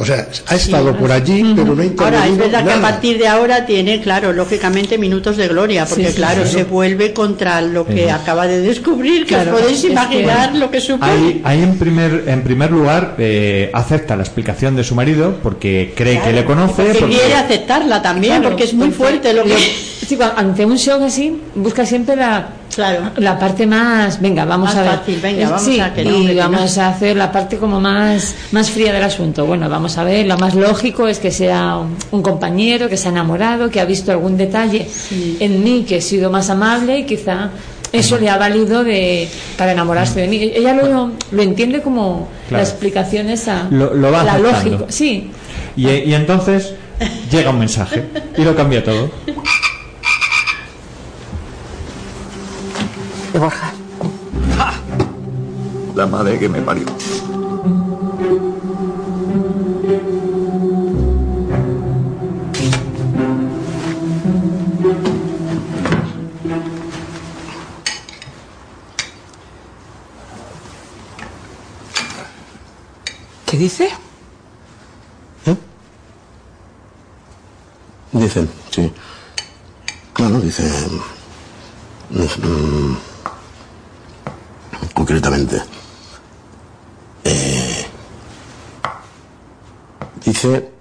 O 0.00 0.04
sea, 0.06 0.26
ha 0.46 0.54
estado 0.56 0.96
por 0.96 1.12
allí, 1.12 1.52
pero 1.54 1.74
no 1.74 1.82
ha 1.82 1.84
intervenido 1.84 2.04
Ahora, 2.22 2.26
es 2.26 2.38
verdad 2.38 2.64
que 2.64 2.70
a 2.72 2.76
nada. 2.76 2.90
partir 2.90 3.18
de 3.18 3.28
ahora 3.28 3.66
tiene, 3.66 4.00
claro, 4.00 4.32
lógicamente 4.32 4.96
minutos 4.96 5.36
de 5.36 5.46
gloria, 5.48 5.84
porque 5.84 6.04
Sí, 6.06 6.10
sí, 6.12 6.16
claro, 6.16 6.36
claro. 6.42 6.50
se 6.50 6.64
vuelve 6.64 7.12
contra 7.12 7.60
lo 7.60 7.84
que 7.86 8.10
acaba 8.10 8.46
de 8.46 8.60
descubrir, 8.62 9.26
que 9.26 9.34
Claro, 9.34 9.54
os 9.54 9.60
podéis 9.60 9.78
es 9.80 9.84
que- 9.84 9.92
imaginar 9.92 10.54
lo 10.56 10.70
que 10.70 10.80
supone. 10.80 11.12
Ahí, 11.12 11.40
ahí 11.44 11.62
en 11.62 11.78
primer 11.78 12.24
en 12.26 12.42
primer 12.42 12.70
lugar 12.70 13.14
eh, 13.18 13.70
acepta 13.74 14.16
la 14.16 14.22
explicación 14.22 14.74
de 14.74 14.84
su 14.84 14.94
marido 14.94 15.36
porque 15.42 15.92
cree 15.94 16.18
que 16.20 16.32
le 16.32 16.44
conoce. 16.46 16.92
que 16.92 16.98
porque- 17.00 17.16
quiere 17.18 17.34
aceptarla 17.34 18.00
también, 18.00 18.36
Claro, 18.36 18.48
porque 18.48 18.64
es 18.64 18.72
muy 18.72 18.88
porque 18.88 18.96
fuerte 19.04 19.32
lo 19.34 19.44
que... 19.44 19.99
Sí, 20.10 20.18
ante 20.36 20.64
un 20.64 20.74
shock 20.76 21.02
así, 21.02 21.40
busca 21.54 21.86
siempre 21.86 22.16
la, 22.16 22.48
la 23.16 23.38
parte 23.38 23.64
más, 23.64 24.20
venga, 24.20 24.44
vamos 24.44 24.70
Más 24.70 24.76
a 24.78 24.82
ver. 24.82 24.90
fácil, 24.98 25.20
venga, 25.22 25.48
vamos 25.50 25.62
sí, 25.64 25.78
a 25.78 25.94
que 25.94 26.04
no, 26.04 26.18
y 26.18 26.26
que 26.26 26.34
no. 26.34 26.40
vamos 26.50 26.78
a 26.78 26.88
hacer 26.88 27.16
la 27.16 27.30
parte 27.30 27.58
como 27.58 27.78
más, 27.80 28.34
más 28.50 28.70
fría 28.72 28.92
del 28.92 29.04
asunto. 29.04 29.46
Bueno, 29.46 29.68
vamos 29.68 29.96
a 29.98 30.02
ver, 30.02 30.26
lo 30.26 30.36
más 30.36 30.56
lógico 30.56 31.06
es 31.06 31.20
que 31.20 31.30
sea 31.30 31.76
un, 31.76 31.96
un 32.10 32.22
compañero, 32.22 32.88
que 32.88 32.96
se 32.96 33.06
ha 33.06 33.12
enamorado, 33.12 33.70
que 33.70 33.80
ha 33.80 33.84
visto 33.84 34.10
algún 34.10 34.36
detalle 34.36 34.88
en 35.38 35.62
mí 35.62 35.84
que 35.88 35.98
he 35.98 36.00
sido 36.00 36.28
más 36.28 36.50
amable 36.50 36.98
y 36.98 37.04
quizá 37.04 37.50
eso 37.92 38.18
le 38.18 38.28
ha 38.30 38.36
valido 38.36 38.82
de, 38.82 39.28
para 39.56 39.70
enamorarse 39.70 40.20
de 40.22 40.26
mí. 40.26 40.42
Ella 40.54 40.74
lo, 40.74 41.12
lo 41.30 41.42
entiende 41.42 41.82
como 41.82 42.26
Claro. 42.48 42.64
la 42.64 42.68
explicación 42.68 43.30
esa, 43.30 43.68
Lo- 43.70 43.94
lo 43.94 44.10
va 44.10 44.24
la 44.24 44.38
lógica. 44.40 44.86
Sí, 44.88 45.30
y, 45.76 45.88
y 45.88 46.14
entonces 46.14 46.74
llega 47.30 47.50
un 47.50 47.60
mensaje 47.60 48.04
y 48.36 48.42
lo 48.42 48.56
cambia 48.56 48.82
todo. 48.82 49.08
De 53.32 53.38
Borja. 53.38 53.72
La 55.94 56.06
madre 56.06 56.38
que 56.38 56.48
me 56.48 56.60
parió. 56.62 56.86
¿Qué 73.46 73.56
dice? 73.56 73.90
Dice, 78.12 78.48
sí. 78.70 78.92
Claro, 80.12 80.40
dice. 80.40 80.64
mm, 82.10 83.09
concretamente. 84.94 85.62
eh, 87.24 87.86
dice. 90.24 90.72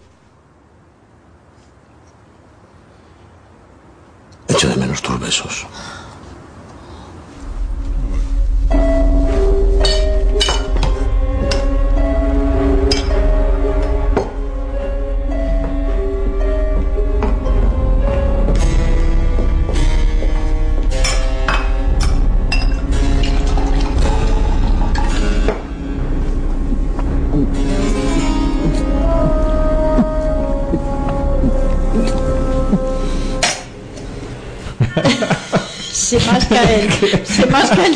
Echo 4.47 4.67
de 4.67 4.75
menos 4.77 5.01
tus 5.01 5.19
besos. 5.19 5.67
Se 35.91 36.19
masca 36.19 36.61
el, 36.63 36.89
se 37.25 37.45
masca 37.47 37.85
el. 37.85 37.95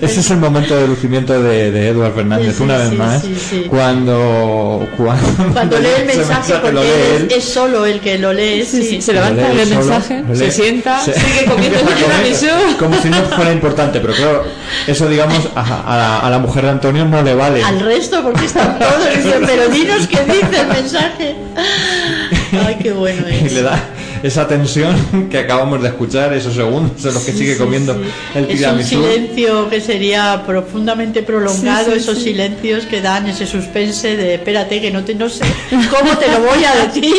Ese 0.00 0.20
es 0.20 0.30
el 0.30 0.36
momento 0.36 0.76
de 0.76 0.86
lucimiento 0.86 1.40
de, 1.42 1.72
de 1.72 1.88
Edward 1.88 2.14
Fernández, 2.14 2.50
Sí, 2.52 2.56
sí, 2.58 2.62
una 2.62 2.76
vez 2.76 2.90
sí, 2.90 2.96
más, 2.96 3.22
sí, 3.22 3.34
sí. 3.50 3.64
cuando, 3.68 4.86
cuando, 4.96 5.52
Cuando 5.52 5.78
lee 5.80 5.88
el 6.00 6.06
mensaje, 6.06 6.52
lo 6.52 6.60
porque 6.60 6.80
lee 6.80 6.86
es, 7.16 7.20
él. 7.22 7.28
es 7.36 7.44
solo 7.44 7.84
el 7.86 7.98
que 8.00 8.18
lo 8.18 8.32
lee, 8.32 8.64
sí, 8.64 8.82
sí, 8.84 9.02
se 9.02 9.12
levanta, 9.14 9.48
lee 9.48 9.60
el 9.62 9.68
solo, 9.68 9.80
mensaje, 9.80 10.22
se 10.34 10.50
sienta, 10.52 11.00
Se- 11.04 11.14
sigue 11.14 11.44
comiendo. 11.48 11.78
Como 12.78 13.00
si 13.02 13.08
no 13.08 13.16
fuera 13.24 13.52
importante, 13.52 13.98
pero 14.00 14.12
claro, 14.14 14.44
eso 14.86 15.08
digamos 15.08 15.48
a, 15.56 15.60
a 15.92 15.96
la, 15.96 16.18
a 16.20 16.30
la 16.30 16.38
mujer 16.38 16.64
de 16.64 16.70
Antonio 16.70 17.04
no 17.04 17.22
le 17.22 17.34
vale. 17.34 17.64
Al 17.64 17.80
resto, 17.80 18.22
porque 18.22 18.44
están 18.46 18.78
todos 18.78 19.08
dicen, 19.16 19.42
pero 19.44 19.68
dinos 19.68 20.06
qué 20.06 20.20
dice 20.24 20.60
el 20.60 20.66
mensaje. 20.68 21.36
Ay, 22.66 22.76
qué 22.80 22.92
bueno 22.92 23.26
Y 23.28 23.46
es. 23.46 23.52
le 23.52 23.62
da 23.62 23.82
esa 24.22 24.46
tensión 24.48 24.94
que 25.30 25.38
acabamos 25.38 25.82
de 25.82 25.88
escuchar, 25.88 26.32
esos 26.32 26.54
segundos 26.54 27.04
en 27.04 27.14
los 27.14 27.22
que 27.24 27.32
Sí, 27.32 27.38
sigue 27.38 27.52
sí, 27.54 27.58
comiendo 27.58 27.94
sí. 27.94 28.00
el 28.34 28.44
Es 28.44 28.50
un 28.50 28.56
tiramisú. 28.56 28.88
silencio 29.02 29.68
que 29.70 29.80
sería 29.80 30.42
profundamente 30.46 31.22
prolongado, 31.22 31.86
Sí, 31.86 31.92
sí, 31.92 31.98
esos 31.98 32.18
sí. 32.18 32.24
silencios 32.24 32.84
que 32.86 33.00
dan 33.00 33.26
ese 33.28 33.46
suspense 33.46 34.16
de 34.16 34.34
espérate 34.34 34.80
que 34.80 34.90
no 34.90 35.04
te 35.04 35.14
no 35.14 35.28
sé 35.28 35.44
cómo 35.90 36.16
te 36.18 36.28
lo 36.28 36.40
voy 36.40 36.64
a 36.64 36.86
decir. 36.86 37.14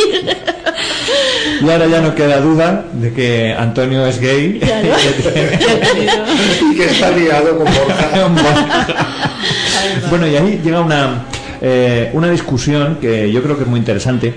Y 1.61 1.69
ahora 1.69 1.87
ya 1.87 2.01
no 2.01 2.15
queda 2.15 2.39
duda 2.39 2.85
de 2.93 3.11
que 3.13 3.53
Antonio 3.57 4.05
es 4.05 4.19
gay. 4.19 4.59
Y 6.71 6.75
que 6.75 6.85
está 6.85 7.11
liado 7.11 7.57
con 7.57 7.65
Borja. 7.65 8.09
bueno, 10.09 10.27
y 10.27 10.35
ahí 10.35 10.61
llega 10.63 10.81
una, 10.81 11.25
eh, 11.61 12.09
una 12.13 12.29
discusión 12.29 12.97
que 13.01 13.31
yo 13.31 13.41
creo 13.43 13.57
que 13.57 13.63
es 13.63 13.69
muy 13.69 13.79
interesante. 13.79 14.33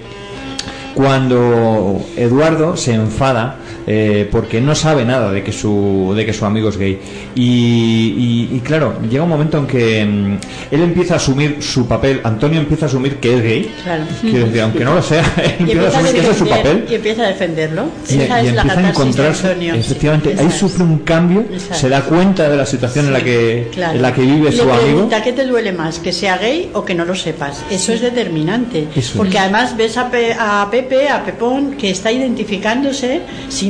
Cuando 0.95 2.01
Eduardo 2.17 2.77
se 2.77 2.95
enfada 2.95 3.57
eh, 3.87 4.29
porque 4.31 4.61
no 4.61 4.75
sabe 4.75 5.05
nada 5.05 5.33
de 5.33 5.43
que 5.43 5.53
su, 5.53 6.13
de 6.17 6.25
que 6.27 6.33
su 6.33 6.45
amigo 6.45 6.69
es 6.69 6.77
gay. 6.77 6.99
Y, 7.35 8.49
y- 8.53 8.57
y 8.57 8.61
claro, 8.61 8.95
llega 9.09 9.25
un 9.25 9.29
momento 9.31 9.59
en 9.59 9.67
que 9.67 10.05
mm, 10.05 10.37
él 10.75 10.83
empieza 10.83 11.15
a 11.15 11.17
asumir 11.17 11.57
su 11.63 11.87
papel, 11.87 12.21
Antonio 12.25 12.61
empieza 12.61 12.87
a 12.87 12.89
asumir 12.89 13.17
que 13.17 13.35
es 13.37 13.43
gay. 13.43 13.75
Claro. 13.83 14.05
Quiero 14.21 14.47
decir, 14.47 14.61
aunque 14.63 14.85
no 14.85 14.95
lo 14.95 15.03
sea, 15.03 15.25
él 15.43 15.55
empieza 15.61 15.83
a 15.85 15.89
asumir 15.89 16.13
que 16.13 16.21
ese 16.21 16.31
es 16.31 16.37
su 16.37 16.47
papel. 16.49 16.85
y 16.91 16.95
empieza 16.95 17.23
a 17.23 17.27
defenderlo. 17.29 17.85
Y, 18.09 18.15
Esa 18.21 18.41
es 18.41 18.55
la 18.55 18.63
empieza 18.63 18.81
a 18.81 18.89
encontrarse, 18.91 19.47
Antonio. 19.49 19.75
efectivamente, 19.75 20.33
Sí, 20.37 20.39
ahí 20.45 20.51
sufre 20.51 20.85
un 20.85 20.99
cambio, 21.01 21.41
Exacto. 21.53 21.75
se 21.75 21.89
da 21.89 22.03
cuenta 22.03 22.49
de 22.49 22.57
la 22.57 22.67
situación 22.67 23.07
en 23.07 23.13
la 23.13 23.23
que 23.25 23.69
Claro. 23.73 23.97
en 23.97 24.03
la 24.03 24.13
que 24.15 24.23
vive 24.23 24.51
Le 24.51 24.57
su 24.57 24.63
amigo. 24.63 24.79
pregunta, 24.81 25.23
¿qué 25.23 25.33
te 25.33 25.47
duele 25.47 25.73
más? 25.73 25.99
¿Que 25.99 26.13
sea 26.13 26.39
gay 26.39 26.71
o 26.75 26.85
que 26.85 26.95
no 26.95 27.05
lo 27.05 27.15
sepas? 27.15 27.63
Eso 27.71 27.93
es 27.93 28.01
determinante. 28.01 28.87
Eso 28.95 29.15
porque 29.17 29.37
es. 29.37 29.41
además 29.43 29.77
ves 29.77 29.97
a, 29.97 30.11
Pe- 30.11 30.35
a 30.39 30.69
Pepe, 30.71 31.09
a 31.09 31.25
Pepón, 31.25 31.73
que 31.73 31.91
está 31.91 32.11
identificándose, 32.13 33.21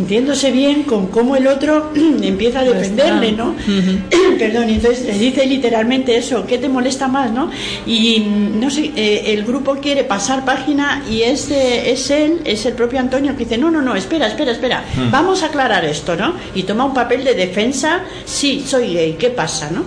sintiéndose 0.03 0.51
bien 0.51 0.83
con 0.83 1.07
cómo 1.07 1.37
el 1.37 1.47
otro 1.47 1.93
empieza 2.23 2.61
a 2.61 2.65
defenderle. 2.65 3.33
¿no? 3.33 3.55
Perdón, 4.39 4.69
y 4.71 4.75
entonces 4.75 5.07
le 5.07 5.17
dice 5.17 5.47
literalmente 5.47 6.17
eso, 6.17 6.45
¿qué 6.45 6.59
te 6.59 6.69
molesta 6.69 7.07
más, 7.07 7.31
no? 7.31 7.51
Y 7.87 8.19
mm, 8.19 8.59
no 8.61 8.69
sé, 8.69 8.91
eh, 8.97 9.23
el 9.33 9.45
grupo 9.45 9.77
quiere 9.77 10.03
pasar 10.03 10.45
página 10.45 11.05
y 11.09 11.23
es, 11.23 11.51
eh, 11.53 11.93
es 11.93 12.11
él, 12.11 12.41
es 12.45 12.67
el 12.67 12.75
propio 12.75 12.99
Antonio 12.99 13.37
que 13.37 13.45
dice, 13.45 13.59
no, 13.59 13.71
no, 13.71 13.81
no, 13.81 13.95
espera, 13.95 14.27
espera, 14.27 14.51
espera, 14.51 14.83
Mm. 14.97 15.11
vamos 15.13 15.43
a 15.43 15.47
aclarar 15.47 15.85
esto, 15.85 16.17
¿no? 16.17 16.35
Y 16.55 16.65
toma 16.65 16.85
un 16.85 16.95
papel 16.95 17.23
de 17.25 17.35
defensa, 17.35 18.01
sí, 18.25 18.65
soy 18.67 18.93
gay, 18.95 19.17
¿qué 19.19 19.31
pasa, 19.31 19.71
no? 19.71 19.85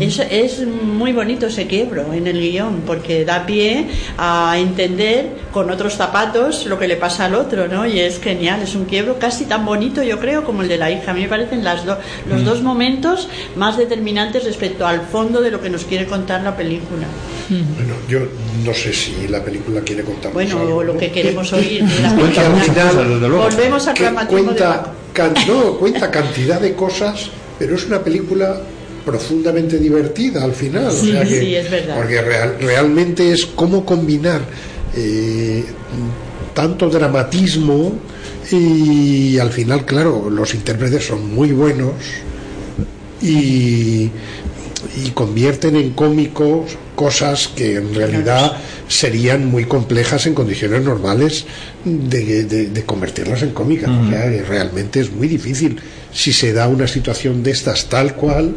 es, 0.00 0.18
es 0.18 0.66
muy 0.66 1.12
bonito 1.12 1.46
ese 1.46 1.66
quiebro 1.66 2.12
en 2.12 2.26
el 2.26 2.40
guion, 2.40 2.82
porque 2.86 3.24
da 3.24 3.46
pie 3.46 3.86
a 4.18 4.56
entender 4.58 5.28
con 5.52 5.70
otros 5.70 5.94
zapatos 5.94 6.66
lo 6.66 6.78
que 6.78 6.88
le 6.88 6.96
pasa 6.96 7.26
al 7.26 7.34
otro, 7.34 7.68
¿no? 7.68 7.86
Y 7.86 8.00
es 8.00 8.20
genial, 8.20 8.62
es 8.62 8.74
un 8.74 8.84
quiebro 8.86 9.18
casi 9.18 9.44
tan 9.52 9.66
bonito, 9.66 10.02
yo 10.02 10.18
creo, 10.18 10.44
como 10.44 10.62
el 10.62 10.68
de 10.68 10.78
la 10.78 10.90
hija. 10.90 11.10
A 11.10 11.14
mí 11.14 11.20
me 11.20 11.28
parecen 11.28 11.62
las 11.62 11.84
do- 11.84 11.98
los 12.26 12.40
Mm. 12.40 12.44
dos 12.46 12.62
momentos 12.62 13.28
más 13.54 13.76
determinantes 13.76 14.44
respecto 14.44 14.86
al 14.86 15.02
fondo 15.02 15.42
de 15.42 15.50
lo 15.50 15.60
que 15.60 15.68
nos 15.68 15.84
quiere 15.84 16.06
contar 16.06 16.42
la 16.42 16.56
película. 16.56 17.06
Bueno, 17.50 17.94
yo 18.08 18.20
no 18.64 18.72
sé 18.72 18.94
si 18.94 19.28
la 19.28 19.44
película 19.44 19.82
quiere 19.82 20.04
contarnos 20.04 20.32
Bueno, 20.32 20.58
algo, 20.60 20.82
lo 20.84 20.94
¿no? 20.94 20.98
que 20.98 21.12
queremos 21.12 21.52
oír. 21.52 21.84
de 21.84 22.00
la 22.00 22.14
Cuenta 22.14 22.48
muchas 22.48 22.68
cosas, 22.68 23.08
desde 23.10 23.28
luego. 23.28 23.42
Volvemos 23.42 23.86
al 23.88 23.94
dramatismo 23.94 24.38
de 24.38 24.44
cuenta, 24.46 24.82
Paco. 24.84 24.90
can- 25.12 25.34
no, 25.46 25.76
cuenta 25.76 26.10
cantidad 26.10 26.58
de 26.58 26.72
cosas, 26.74 27.28
pero 27.58 27.74
es 27.76 27.84
una 27.86 28.02
película 28.02 28.58
profundamente 29.04 29.76
divertida 29.78 30.44
al 30.44 30.52
final. 30.54 30.90
Sí, 30.92 31.10
o 31.10 31.12
sea 31.12 31.24
que- 31.24 31.40
sí, 31.40 31.54
es 31.56 31.70
verdad. 31.70 31.94
Porque 31.96 32.22
real- 32.22 32.56
realmente 32.58 33.30
es 33.32 33.44
cómo 33.54 33.84
combinar 33.84 34.40
eh, 34.96 35.64
tanto 36.54 36.88
dramatismo 36.88 37.92
y 38.52 39.38
al 39.38 39.50
final, 39.50 39.84
claro, 39.86 40.28
los 40.30 40.54
intérpretes 40.54 41.06
son 41.06 41.34
muy 41.34 41.52
buenos 41.52 41.92
y, 43.20 44.10
y 45.04 45.10
convierten 45.14 45.76
en 45.76 45.90
cómicos 45.90 46.76
cosas 46.96 47.48
que 47.48 47.76
en 47.76 47.94
realidad 47.94 48.52
serían 48.88 49.46
muy 49.46 49.64
complejas 49.64 50.26
en 50.26 50.34
condiciones 50.34 50.82
normales 50.82 51.46
de, 51.84 52.44
de- 52.44 52.66
de 52.68 52.82
convertirlas 52.84 53.42
en 53.42 53.50
cómicas. 53.50 53.88
O 53.90 54.10
sea, 54.10 54.26
realmente 54.48 55.00
es 55.00 55.10
muy 55.12 55.28
difícil. 55.28 55.80
Si 56.12 56.32
se 56.32 56.52
da 56.52 56.68
una 56.68 56.86
situación 56.86 57.42
de 57.42 57.52
estas 57.52 57.86
tal 57.88 58.14
cual 58.14 58.54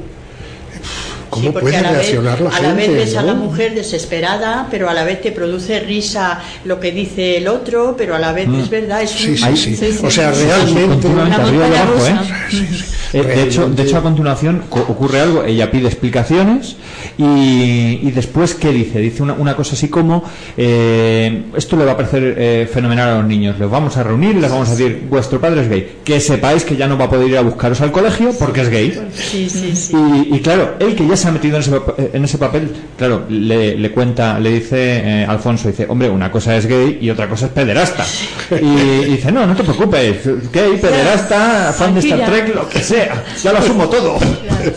¿Cómo 1.36 1.54
puede 1.54 1.78
a 1.78 1.82
la 1.82 1.92
vez- 1.92 2.16
a 2.18 2.62
la 2.62 2.74
vez 2.74 2.94
ves 2.94 3.16
a 3.16 3.22
la 3.22 3.34
mujer 3.34 3.76
desesperada, 3.76 4.68
pero 4.72 4.90
a 4.90 4.94
la 4.94 5.04
vez 5.04 5.22
te 5.22 5.32
produce 5.32 5.80
risa 5.80 6.40
lo 6.66 6.80
que 6.80 6.92
dice 6.92 7.38
el 7.38 7.48
otro, 7.48 7.96
pero 7.98 8.16
a 8.16 8.20
la 8.20 8.32
vez 8.34 8.48
Mm. 8.48 8.60
es 8.62 8.70
verdad, 8.70 9.02
es 9.02 9.12
Sí, 9.12 9.30
un- 9.32 9.38
sí, 9.58 9.76
sí. 9.76 10.00
O 10.04 10.10
sea, 10.10 10.32
realmente- 10.32 10.86
Continuamente 10.96 11.36
Una 11.38 11.48
arriba 11.48 11.68
y 11.68 11.70
montaña 11.70 11.82
abajo, 11.84 12.08
¿eh? 12.08 12.68
Eh, 13.14 13.24
de, 13.24 13.44
hecho, 13.44 13.70
de 13.70 13.84
hecho, 13.84 13.98
a 13.98 14.02
continuación 14.02 14.64
co- 14.70 14.80
ocurre 14.90 15.22
algo. 15.22 15.44
Ella 15.44 15.72
pide 15.72 15.88
explicaciones 15.88 16.76
y, 17.18 18.00
y 18.04 18.12
después, 18.12 18.56
¿qué 18.56 18.72
dice? 18.72 19.00
Dice 19.00 19.24
una, 19.24 19.34
una 19.34 19.56
cosa 19.56 19.76
así 19.76 19.88
como: 19.88 20.24
eh, 20.58 21.44
Esto 21.56 21.78
le 21.78 21.86
va 21.86 21.94
a 21.94 21.98
parecer 21.98 22.36
eh, 22.38 22.70
fenomenal 22.72 23.10
a 23.10 23.16
los 23.20 23.26
niños. 23.26 23.58
Les 23.60 23.70
vamos 23.70 23.96
a 23.98 24.04
reunir 24.04 24.36
y 24.36 24.42
les 24.42 24.52
vamos 24.52 24.68
a 24.70 24.72
decir: 24.76 25.06
Vuestro 25.10 25.40
padre 25.40 25.62
es 25.62 25.70
gay. 25.70 25.96
Que 26.04 26.20
sepáis 26.20 26.64
que 26.66 26.76
ya 26.76 26.88
no 26.88 26.98
va 26.98 27.06
a 27.06 27.10
poder 27.10 27.30
ir 27.30 27.38
a 27.38 27.42
buscaros 27.42 27.80
al 27.82 27.92
colegio 27.92 28.32
porque 28.38 28.62
es 28.62 28.70
gay. 28.70 29.00
Sí, 29.14 29.50
sí, 29.50 29.76
sí. 29.76 29.96
Y, 29.96 30.36
y 30.36 30.40
claro, 30.42 30.76
él 30.80 30.96
que 30.96 31.08
ya 31.08 31.16
se 31.16 31.25
ha 31.30 31.32
metido 31.32 31.56
en 31.56 31.62
ese, 31.62 31.72
pap- 31.72 32.10
en 32.14 32.24
ese 32.24 32.38
papel, 32.38 32.72
claro, 32.98 33.26
le, 33.30 33.76
le 33.78 33.92
cuenta, 33.92 34.40
le 34.40 34.52
dice 34.52 35.22
eh, 35.22 35.26
Alfonso, 35.28 35.68
dice, 35.68 35.86
hombre, 35.90 36.10
una 36.10 36.32
cosa 36.32 36.56
es 36.56 36.66
gay 36.66 36.98
y 37.02 37.10
otra 37.10 37.28
cosa 37.30 37.48
es 37.48 37.52
pederasta. 37.52 38.06
Y, 38.52 38.66
y 38.66 39.06
dice, 39.06 39.32
no, 39.32 39.46
no 39.46 39.56
te 39.56 39.64
preocupes, 39.64 40.52
gay, 40.52 40.78
pederasta, 40.82 41.74
fan 41.78 41.94
de 41.94 42.00
Star. 42.02 42.26
Trek, 42.30 42.56
lo 42.56 42.68
que 42.70 42.80
sea, 42.80 43.24
ya 43.44 43.52
lo 43.52 43.60
asumo 43.60 43.88
todo. 43.90 44.18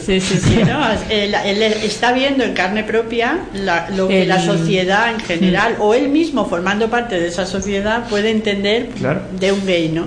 Sí, 0.04 0.20
sí, 0.20 0.38
sí. 0.38 0.60
¿no? 0.66 0.80
Él, 1.10 1.34
él 1.44 1.62
está 1.62 2.12
viendo 2.12 2.44
en 2.44 2.52
carne 2.54 2.84
propia 2.84 3.40
la- 3.54 3.88
lo 3.90 4.08
que 4.08 4.22
El- 4.22 4.28
la 4.28 4.40
sociedad 4.44 5.10
en 5.12 5.20
general, 5.20 5.76
o 5.78 5.94
él 5.94 6.08
mismo 6.08 6.46
formando 6.46 6.88
parte 6.88 7.18
de 7.18 7.28
esa 7.28 7.46
sociedad, 7.46 8.06
puede 8.08 8.30
entender 8.30 8.88
Claro. 8.98 9.20
de 9.38 9.52
un 9.52 9.64
gay, 9.66 9.88
¿no? 9.88 10.06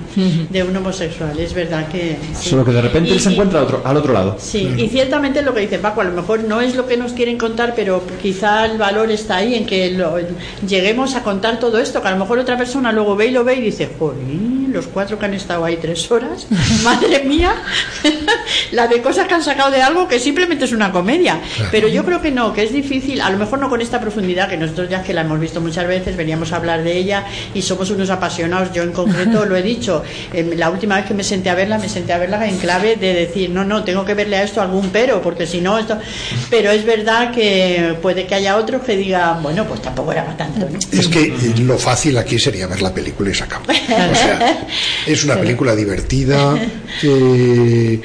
De 0.50 0.64
un 0.64 0.76
homosexual. 0.76 1.38
Es 1.40 1.54
verdad 1.54 1.88
que. 1.88 2.18
sí. 2.40 2.50
Solo 2.50 2.64
que 2.66 2.72
de 2.72 2.82
repente 2.82 3.10
Y- 3.10 3.14
él 3.14 3.20
se 3.20 3.30
y- 3.30 3.34
encuentra 3.34 3.62
otro, 3.62 3.82
al 3.84 3.98
otro 3.98 4.14
lado. 4.14 4.38
Sí, 4.40 4.70
y 4.78 4.88
ciertamente 4.90 5.42
lo 5.42 5.54
que 5.54 5.62
dice 5.62 5.80
Paco, 5.80 6.02
a 6.02 6.04
lo 6.04 6.12
mejor 6.14 6.31
no 6.40 6.62
es 6.62 6.76
lo 6.76 6.88
que 6.88 6.98
nos 6.98 7.14
quieren 7.14 7.38
contar, 7.38 7.74
pero 7.76 8.04
quizá 8.22 8.66
el 8.66 8.78
valor 8.78 9.12
está 9.12 9.38
ahí 9.38 9.56
en 9.56 9.66
que 9.66 9.92
lo- 9.92 10.18
lleguemos 10.68 11.16
a 11.16 11.24
contar 11.24 11.60
todo 11.60 11.80
esto, 11.80 12.02
que 12.02 12.08
a 12.08 12.12
lo 12.12 12.18
mejor 12.18 12.40
otra 12.40 12.58
persona 12.58 12.92
luego 12.92 13.16
ve 13.16 13.28
y 13.28 13.32
lo 13.32 13.44
ve 13.44 13.56
y 13.56 13.62
dice, 13.62 13.90
jolín, 13.98 14.72
los 14.74 14.88
cuatro 14.88 15.20
que 15.20 15.26
han 15.26 15.34
estado 15.34 15.66
ahí 15.66 15.78
tres 15.82 16.10
horas, 16.12 16.48
madre 16.84 17.24
mía, 17.24 17.54
la 18.72 18.88
de 18.88 19.02
cosas 19.02 19.28
que 19.28 19.34
han 19.34 19.44
sacado 19.44 19.72
de 19.72 19.82
algo 19.82 20.08
que 20.08 20.20
simplemente 20.20 20.66
es 20.66 20.72
una 20.72 20.92
comedia. 20.92 21.40
Pero 21.72 21.88
yo 21.88 22.04
creo 22.06 22.22
que 22.22 22.32
no, 22.32 22.54
que 22.54 22.64
es 22.64 22.72
difícil, 22.74 23.22
a 23.22 23.30
lo 23.30 23.38
mejor 23.38 23.60
no 23.60 23.70
con 23.70 23.82
esta 23.82 24.00
profundidad, 24.00 24.50
que 24.50 24.58
nosotros 24.58 24.90
ya 24.90 25.04
que 25.04 25.14
la 25.14 25.22
hemos 25.22 25.40
visto 25.40 25.62
muchas 25.62 25.88
veces, 25.88 26.16
veníamos 26.16 26.52
a 26.54 26.58
hablar 26.58 26.84
de 26.84 26.98
ella 26.98 27.26
y 27.54 27.62
somos 27.62 27.90
unos 27.92 28.10
apasionados, 28.10 28.72
yo 28.74 28.84
en 28.84 28.92
concreto 28.92 29.46
lo 29.46 29.56
he 29.56 29.62
dicho, 29.64 30.04
em, 30.34 30.52
la 30.58 30.70
última 30.70 30.96
vez 30.96 31.06
que 31.06 31.14
me 31.14 31.24
senté 31.24 31.50
a 31.50 31.56
verla, 31.56 31.78
me 31.78 31.90
senté 31.90 32.14
a 32.14 32.18
verla 32.18 32.48
en 32.48 32.58
clave 32.58 32.96
de 32.96 33.14
decir, 33.14 33.50
no, 33.50 33.64
no, 33.64 33.84
tengo 33.84 34.06
que 34.06 34.14
verle 34.14 34.38
a 34.38 34.44
esto 34.44 34.62
algún 34.62 34.90
pero, 34.90 35.22
porque 35.22 35.46
si 35.48 35.62
no, 35.62 35.78
esto... 35.78 35.98
Pero 36.50 36.72
es 36.72 36.86
verdad 36.86 37.32
que 37.34 37.96
puede 38.02 38.26
que 38.26 38.36
haya 38.36 38.58
otros 38.58 38.84
que 38.84 38.98
digan, 38.98 39.42
bueno, 39.42 39.66
pues 39.68 39.82
tampoco 39.82 40.12
era 40.12 40.36
tanto, 40.38 40.68
¿no? 40.70 40.80
Es 40.92 41.08
que 41.08 41.28
eh, 41.28 41.54
lo 41.60 41.78
fácil 41.78 42.18
aquí 42.18 42.40
sería 42.40 42.68
ver 42.68 42.82
la 42.82 42.94
película 42.94 43.30
y 43.30 43.36
se 43.36 43.44
acabó. 43.44 43.66
O 43.72 44.16
sea, 44.16 44.68
es 45.06 45.24
una 45.24 45.36
película 45.36 45.76
divertida 45.76 46.56
eh, 47.04 48.02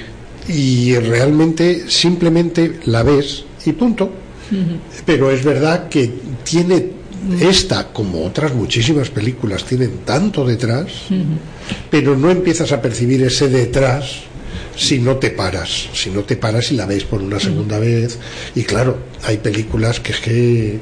y 0.48 0.96
realmente 0.98 1.90
simplemente 1.90 2.80
la 2.84 3.02
ves 3.02 3.44
y 3.64 3.72
punto. 3.72 4.12
Pero 5.04 5.30
es 5.30 5.42
verdad 5.42 5.88
que 5.88 6.10
tiene 6.44 6.96
esta, 7.40 7.88
como 7.88 8.24
otras 8.24 8.54
muchísimas 8.54 9.10
películas, 9.10 9.64
tienen 9.64 9.98
tanto 10.04 10.44
detrás, 10.44 10.86
pero 11.90 12.16
no 12.16 12.30
empiezas 12.30 12.70
a 12.72 12.80
percibir 12.80 13.22
ese 13.24 13.48
detrás 13.48 14.20
si 14.76 14.98
no 14.98 15.16
te 15.16 15.30
paras, 15.30 15.88
si 15.94 16.10
no 16.10 16.22
te 16.22 16.36
paras 16.36 16.70
y 16.70 16.76
la 16.76 16.86
ves 16.86 17.04
por 17.04 17.22
una 17.22 17.40
segunda 17.40 17.78
vez. 17.78 18.18
Y 18.54 18.62
claro, 18.64 18.98
hay 19.24 19.38
películas 19.38 20.00
que 20.00 20.12
es 20.12 20.20
que 20.20 20.78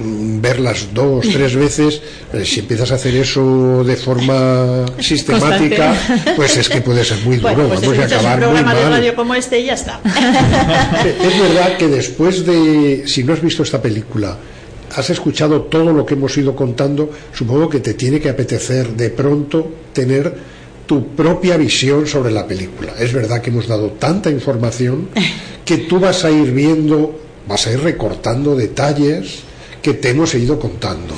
mm, 0.00 0.40
verlas 0.40 0.88
dos, 0.92 1.26
tres 1.32 1.54
veces, 1.64 2.02
eh, 2.32 2.44
si 2.44 2.60
empiezas 2.60 2.90
a 2.92 2.96
hacer 2.96 3.14
eso 3.14 3.84
de 3.84 3.96
forma 3.96 4.84
sistemática, 5.00 5.94
pues 6.36 6.56
es 6.56 6.68
que 6.68 6.80
puede 6.80 7.04
ser 7.04 7.18
muy 7.24 7.36
duro, 7.36 7.54
Bueno, 7.54 7.68
pues 7.68 7.80
vamos 7.82 7.98
a 7.98 8.04
escuchas 8.04 8.12
un 8.12 8.26
acabar 8.26 8.38
muy 8.38 8.46
programa 8.48 8.74
de 8.74 8.82
mal. 8.82 8.92
radio 8.92 9.14
como 9.14 9.34
este 9.34 9.60
y 9.60 9.66
ya 9.66 9.74
está. 9.74 10.00
Es 11.04 11.40
verdad 11.40 11.76
que 11.78 11.88
después 12.00 12.44
de, 12.44 13.04
si 13.06 13.22
no 13.24 13.32
has 13.32 13.40
visto 13.40 13.62
esta 13.62 13.80
película, 13.80 14.36
has 14.96 15.10
escuchado 15.10 15.62
todo 15.62 15.92
lo 15.92 16.04
que 16.06 16.14
hemos 16.14 16.36
ido 16.36 16.54
contando, 16.54 17.10
supongo 17.32 17.68
que 17.68 17.80
te 17.80 17.94
tiene 17.94 18.20
que 18.20 18.28
apetecer 18.28 18.88
de 18.90 19.10
pronto 19.10 19.70
tener 19.92 20.53
tu 20.86 21.14
propia 21.14 21.56
visión 21.56 22.06
sobre 22.06 22.30
la 22.30 22.46
película. 22.46 22.94
Es 22.98 23.12
verdad 23.12 23.40
que 23.40 23.50
hemos 23.50 23.66
dado 23.66 23.92
tanta 23.92 24.30
información 24.30 25.08
que 25.64 25.78
tú 25.78 25.98
vas 25.98 26.24
a 26.24 26.30
ir 26.30 26.52
viendo, 26.52 27.18
vas 27.48 27.66
a 27.66 27.72
ir 27.72 27.80
recortando 27.80 28.54
detalles 28.54 29.42
que 29.82 29.94
te 29.94 30.10
hemos 30.10 30.34
ido 30.34 30.58
contando. 30.58 31.14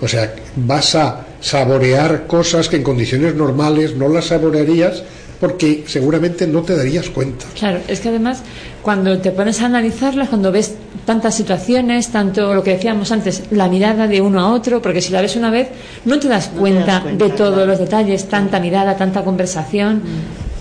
O 0.00 0.08
sea, 0.08 0.34
vas 0.56 0.94
a 0.94 1.26
saborear 1.40 2.26
cosas 2.26 2.68
que 2.68 2.76
en 2.76 2.82
condiciones 2.82 3.34
normales 3.34 3.94
no 3.94 4.08
las 4.08 4.26
saborearías 4.26 5.02
porque 5.40 5.84
seguramente 5.86 6.46
no 6.46 6.62
te 6.62 6.76
darías 6.76 7.08
cuenta. 7.08 7.46
Claro, 7.58 7.80
es 7.88 8.00
que 8.00 8.10
además 8.10 8.42
cuando 8.82 9.18
te 9.18 9.30
pones 9.30 9.60
a 9.62 9.66
analizarlas, 9.66 10.28
cuando 10.28 10.52
ves 10.52 10.74
tantas 11.06 11.34
situaciones, 11.34 12.08
tanto 12.08 12.54
lo 12.54 12.62
que 12.62 12.72
decíamos 12.72 13.10
antes, 13.10 13.44
la 13.50 13.68
mirada 13.68 14.06
de 14.06 14.20
uno 14.20 14.40
a 14.40 14.52
otro, 14.52 14.82
porque 14.82 15.00
si 15.00 15.12
la 15.12 15.22
ves 15.22 15.36
una 15.36 15.50
vez 15.50 15.68
no 16.04 16.18
te 16.18 16.28
das 16.28 16.48
cuenta, 16.48 17.00
cuenta, 17.02 17.24
de 17.24 17.30
todos 17.32 17.66
los 17.66 17.78
detalles, 17.78 18.28
tanta 18.28 18.60
mirada, 18.60 18.96
tanta 18.96 19.22
conversación. 19.24 20.02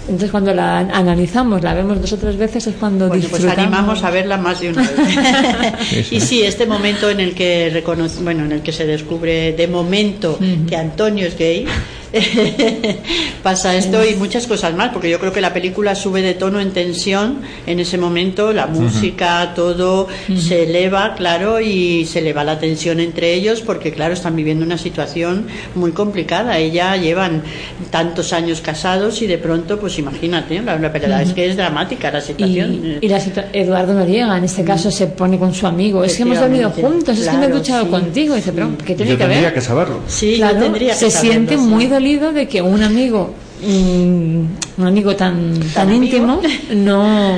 Entonces 0.06 0.32
cuando 0.32 0.56
la 0.56 0.80
analizamos, 0.80 1.62
la 1.62 1.76
vemos 1.76 2.02
dos 2.02 2.14
o 2.14 2.18
tres 2.18 2.36
veces 2.36 2.66
es 2.66 2.76
cuando 2.76 3.10
Bueno, 3.10 3.22
pues 3.30 3.42
disfrutamos. 3.44 3.68
animamos 3.68 4.04
a 4.04 4.10
verla 4.10 4.38
más 4.38 4.60
de 4.60 4.70
una 4.70 4.82
vez. 4.82 6.12
Y 6.12 6.20
sí, 6.20 6.42
este 6.42 6.66
momento 6.66 7.10
en 7.12 7.20
el 7.20 7.36
que 7.36 7.70
reconoce, 7.72 8.24
bueno, 8.24 8.44
en 8.46 8.54
el 8.54 8.62
que 8.62 8.72
se 8.72 8.88
descubre 8.88 9.54
de 9.54 9.68
momento 9.68 10.40
que 10.68 10.76
Antonio 10.76 11.28
es 11.28 11.38
gay, 11.38 11.66
pasa 13.44 13.76
esto 13.76 14.04
y 14.06 14.16
muchas 14.16 14.48
cosas 14.48 14.74
más, 14.76 14.92
porque 14.92 15.10
yo 15.10 15.20
creo 15.20 15.32
que 15.32 15.42
la 15.42 15.54
película 15.54 15.96
sube 15.96 16.22
de 16.22 16.34
tono 16.34 16.60
en 16.60 16.72
tensión 16.72 17.42
en 17.68 17.80
ese 17.80 17.98
momento, 17.98 18.54
la 18.54 18.68
música, 18.68 19.54
todo 19.56 20.08
se 20.38 20.64
eleva, 20.64 21.16
claro, 21.16 21.60
y 21.60 22.06
se 22.06 22.20
eleva 22.20 22.44
la 22.44 22.60
tensión 22.60 23.00
entre 23.00 23.34
ellos, 23.34 23.62
porque 23.62 23.92
claro, 23.92 24.14
están 24.14 24.36
viviendo 24.36 24.66
una 24.66 24.78
situación 24.78 25.48
muy 25.76 25.92
complicada. 25.92 26.58
Ella 26.58 26.96
llevan 26.98 27.44
tantos 27.92 28.34
años 28.34 28.62
casados 28.62 29.22
y 29.22 29.28
de 29.28 29.38
pronto, 29.38 29.80
pues 29.80 29.98
imagínate, 30.00 30.62
la, 30.62 30.78
la 30.78 30.90
verdad 30.90 31.22
es 31.22 31.34
que 31.34 31.46
es 31.48 31.56
dramática 31.58 32.12
la 32.12 32.22
situación. 32.22 32.98
Y, 33.02 33.06
y 33.06 33.10
la 33.10 33.20
situa- 33.20 33.46
Eduardo 33.54 33.94
Noriega 33.94 34.38
en 34.38 34.44
este 34.44 34.64
caso 34.64 34.92
se 34.92 35.08
pone 35.08 35.38
con 35.38 35.54
su 35.54 35.68
amigo. 35.68 36.04
Es 36.04 36.16
que 36.16 36.24
hemos 36.24 36.40
dormido 36.40 36.70
juntos, 36.72 37.18
es 37.18 37.26
que 37.28 37.32
me 37.38 37.44
he 37.44 37.48
claro, 37.48 37.58
duchado 37.58 37.86
sí. 37.86 37.92
contigo. 37.92 38.34
Y 38.34 38.38
dice, 38.38 38.52
pero 38.52 38.70
¿qué 38.86 38.96
tiene 38.96 39.12
Yo 39.12 39.18
que 39.18 39.24
tendría 39.24 39.42
ver? 39.44 39.54
que 39.54 39.62
saberlo. 39.62 40.00
Sí, 40.08 40.36
Claro, 40.38 40.56
yo 40.58 40.64
tendría 40.64 40.90
que 40.94 41.00
se 41.00 41.12
saberlo, 41.12 41.32
siente 41.34 41.56
sí. 41.56 41.62
muy 41.62 41.88
dolido 42.00 42.32
de 42.32 42.48
que 42.48 42.62
un 42.62 42.82
amigo, 42.82 43.34
mm, 43.62 44.42
un 44.78 44.88
amigo 44.88 45.18
tan, 45.18 45.60
tan 45.74 45.90
amigo. 45.90 46.06
íntimo, 46.06 46.42
no, 46.76 47.38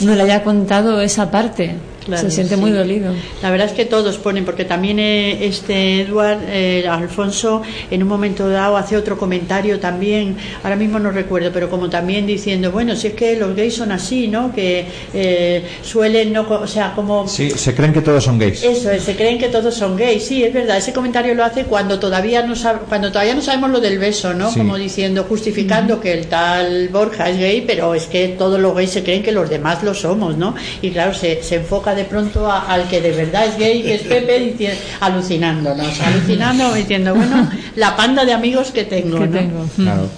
no 0.00 0.14
le 0.16 0.22
haya 0.22 0.42
contado 0.42 1.00
esa 1.00 1.30
parte. 1.30 1.76
Claro, 2.04 2.22
se 2.22 2.30
siente 2.30 2.54
sí. 2.56 2.60
muy 2.60 2.70
dolido. 2.72 3.12
La 3.42 3.50
verdad 3.50 3.68
es 3.68 3.72
que 3.74 3.84
todos 3.84 4.18
ponen, 4.18 4.44
porque 4.44 4.64
también 4.64 4.98
eh, 4.98 5.44
este 5.46 6.00
Eduard, 6.02 6.38
eh, 6.48 6.86
Alfonso, 6.88 7.62
en 7.90 8.02
un 8.02 8.08
momento 8.08 8.48
dado 8.48 8.76
hace 8.76 8.96
otro 8.96 9.16
comentario 9.18 9.78
también, 9.78 10.36
ahora 10.62 10.76
mismo 10.76 10.98
no 10.98 11.10
recuerdo, 11.10 11.50
pero 11.52 11.70
como 11.70 11.88
también 11.88 12.26
diciendo, 12.26 12.70
bueno, 12.72 12.96
si 12.96 13.08
es 13.08 13.14
que 13.14 13.36
los 13.36 13.54
gays 13.54 13.74
son 13.76 13.92
así, 13.92 14.28
¿no? 14.28 14.52
Que 14.54 14.86
eh, 15.14 15.62
suelen, 15.82 16.32
no, 16.32 16.42
o 16.48 16.66
sea, 16.66 16.92
como... 16.94 17.26
Sí, 17.28 17.50
se 17.50 17.74
creen 17.74 17.92
que 17.92 18.00
todos 18.00 18.24
son 18.24 18.38
gays. 18.38 18.62
Eso, 18.62 18.90
es, 18.90 19.02
se 19.04 19.14
creen 19.16 19.38
que 19.38 19.48
todos 19.48 19.74
son 19.74 19.96
gays, 19.96 20.24
sí, 20.24 20.42
es 20.44 20.52
verdad. 20.52 20.76
Ese 20.78 20.92
comentario 20.92 21.34
lo 21.34 21.44
hace 21.44 21.64
cuando 21.64 21.98
todavía 21.98 22.42
no 22.44 22.54
sab- 22.54 22.80
cuando 22.88 23.10
todavía 23.12 23.34
no 23.34 23.42
sabemos 23.42 23.70
lo 23.70 23.80
del 23.80 23.98
beso, 23.98 24.34
¿no? 24.34 24.50
Sí. 24.50 24.58
Como 24.58 24.76
diciendo, 24.76 25.24
justificando 25.28 26.00
que 26.00 26.12
el 26.12 26.26
tal 26.26 26.88
Borja 26.88 27.28
es 27.30 27.38
gay, 27.38 27.62
pero 27.66 27.94
es 27.94 28.06
que 28.06 28.28
todos 28.38 28.58
los 28.60 28.74
gays 28.74 28.90
se 28.90 29.02
creen 29.02 29.22
que 29.22 29.32
los 29.32 29.48
demás 29.48 29.82
lo 29.82 29.94
somos, 29.94 30.36
¿no? 30.36 30.54
Y 30.80 30.90
claro, 30.90 31.14
se, 31.14 31.42
se 31.42 31.56
enfoca 31.56 31.91
de 31.94 32.04
pronto 32.04 32.50
a- 32.50 32.60
al 32.72 32.88
que 32.88 33.00
de 33.00 33.12
verdad 33.12 33.46
es 33.46 33.56
gay, 33.58 33.82
que 33.82 33.94
es 33.94 34.02
Pepe, 34.02 34.54
alucinándonos, 35.00 36.00
alucinando, 36.00 36.72
diciendo, 36.74 37.14
bueno, 37.14 37.48
la 37.76 37.96
panda 37.96 38.24
de 38.24 38.32
amigos 38.32 38.70
que 38.70 38.84
tengo, 38.84 39.18
Que 39.18 39.26
¿no? 39.26 39.38
tengo. 39.38 39.66
Claro. 39.76 40.08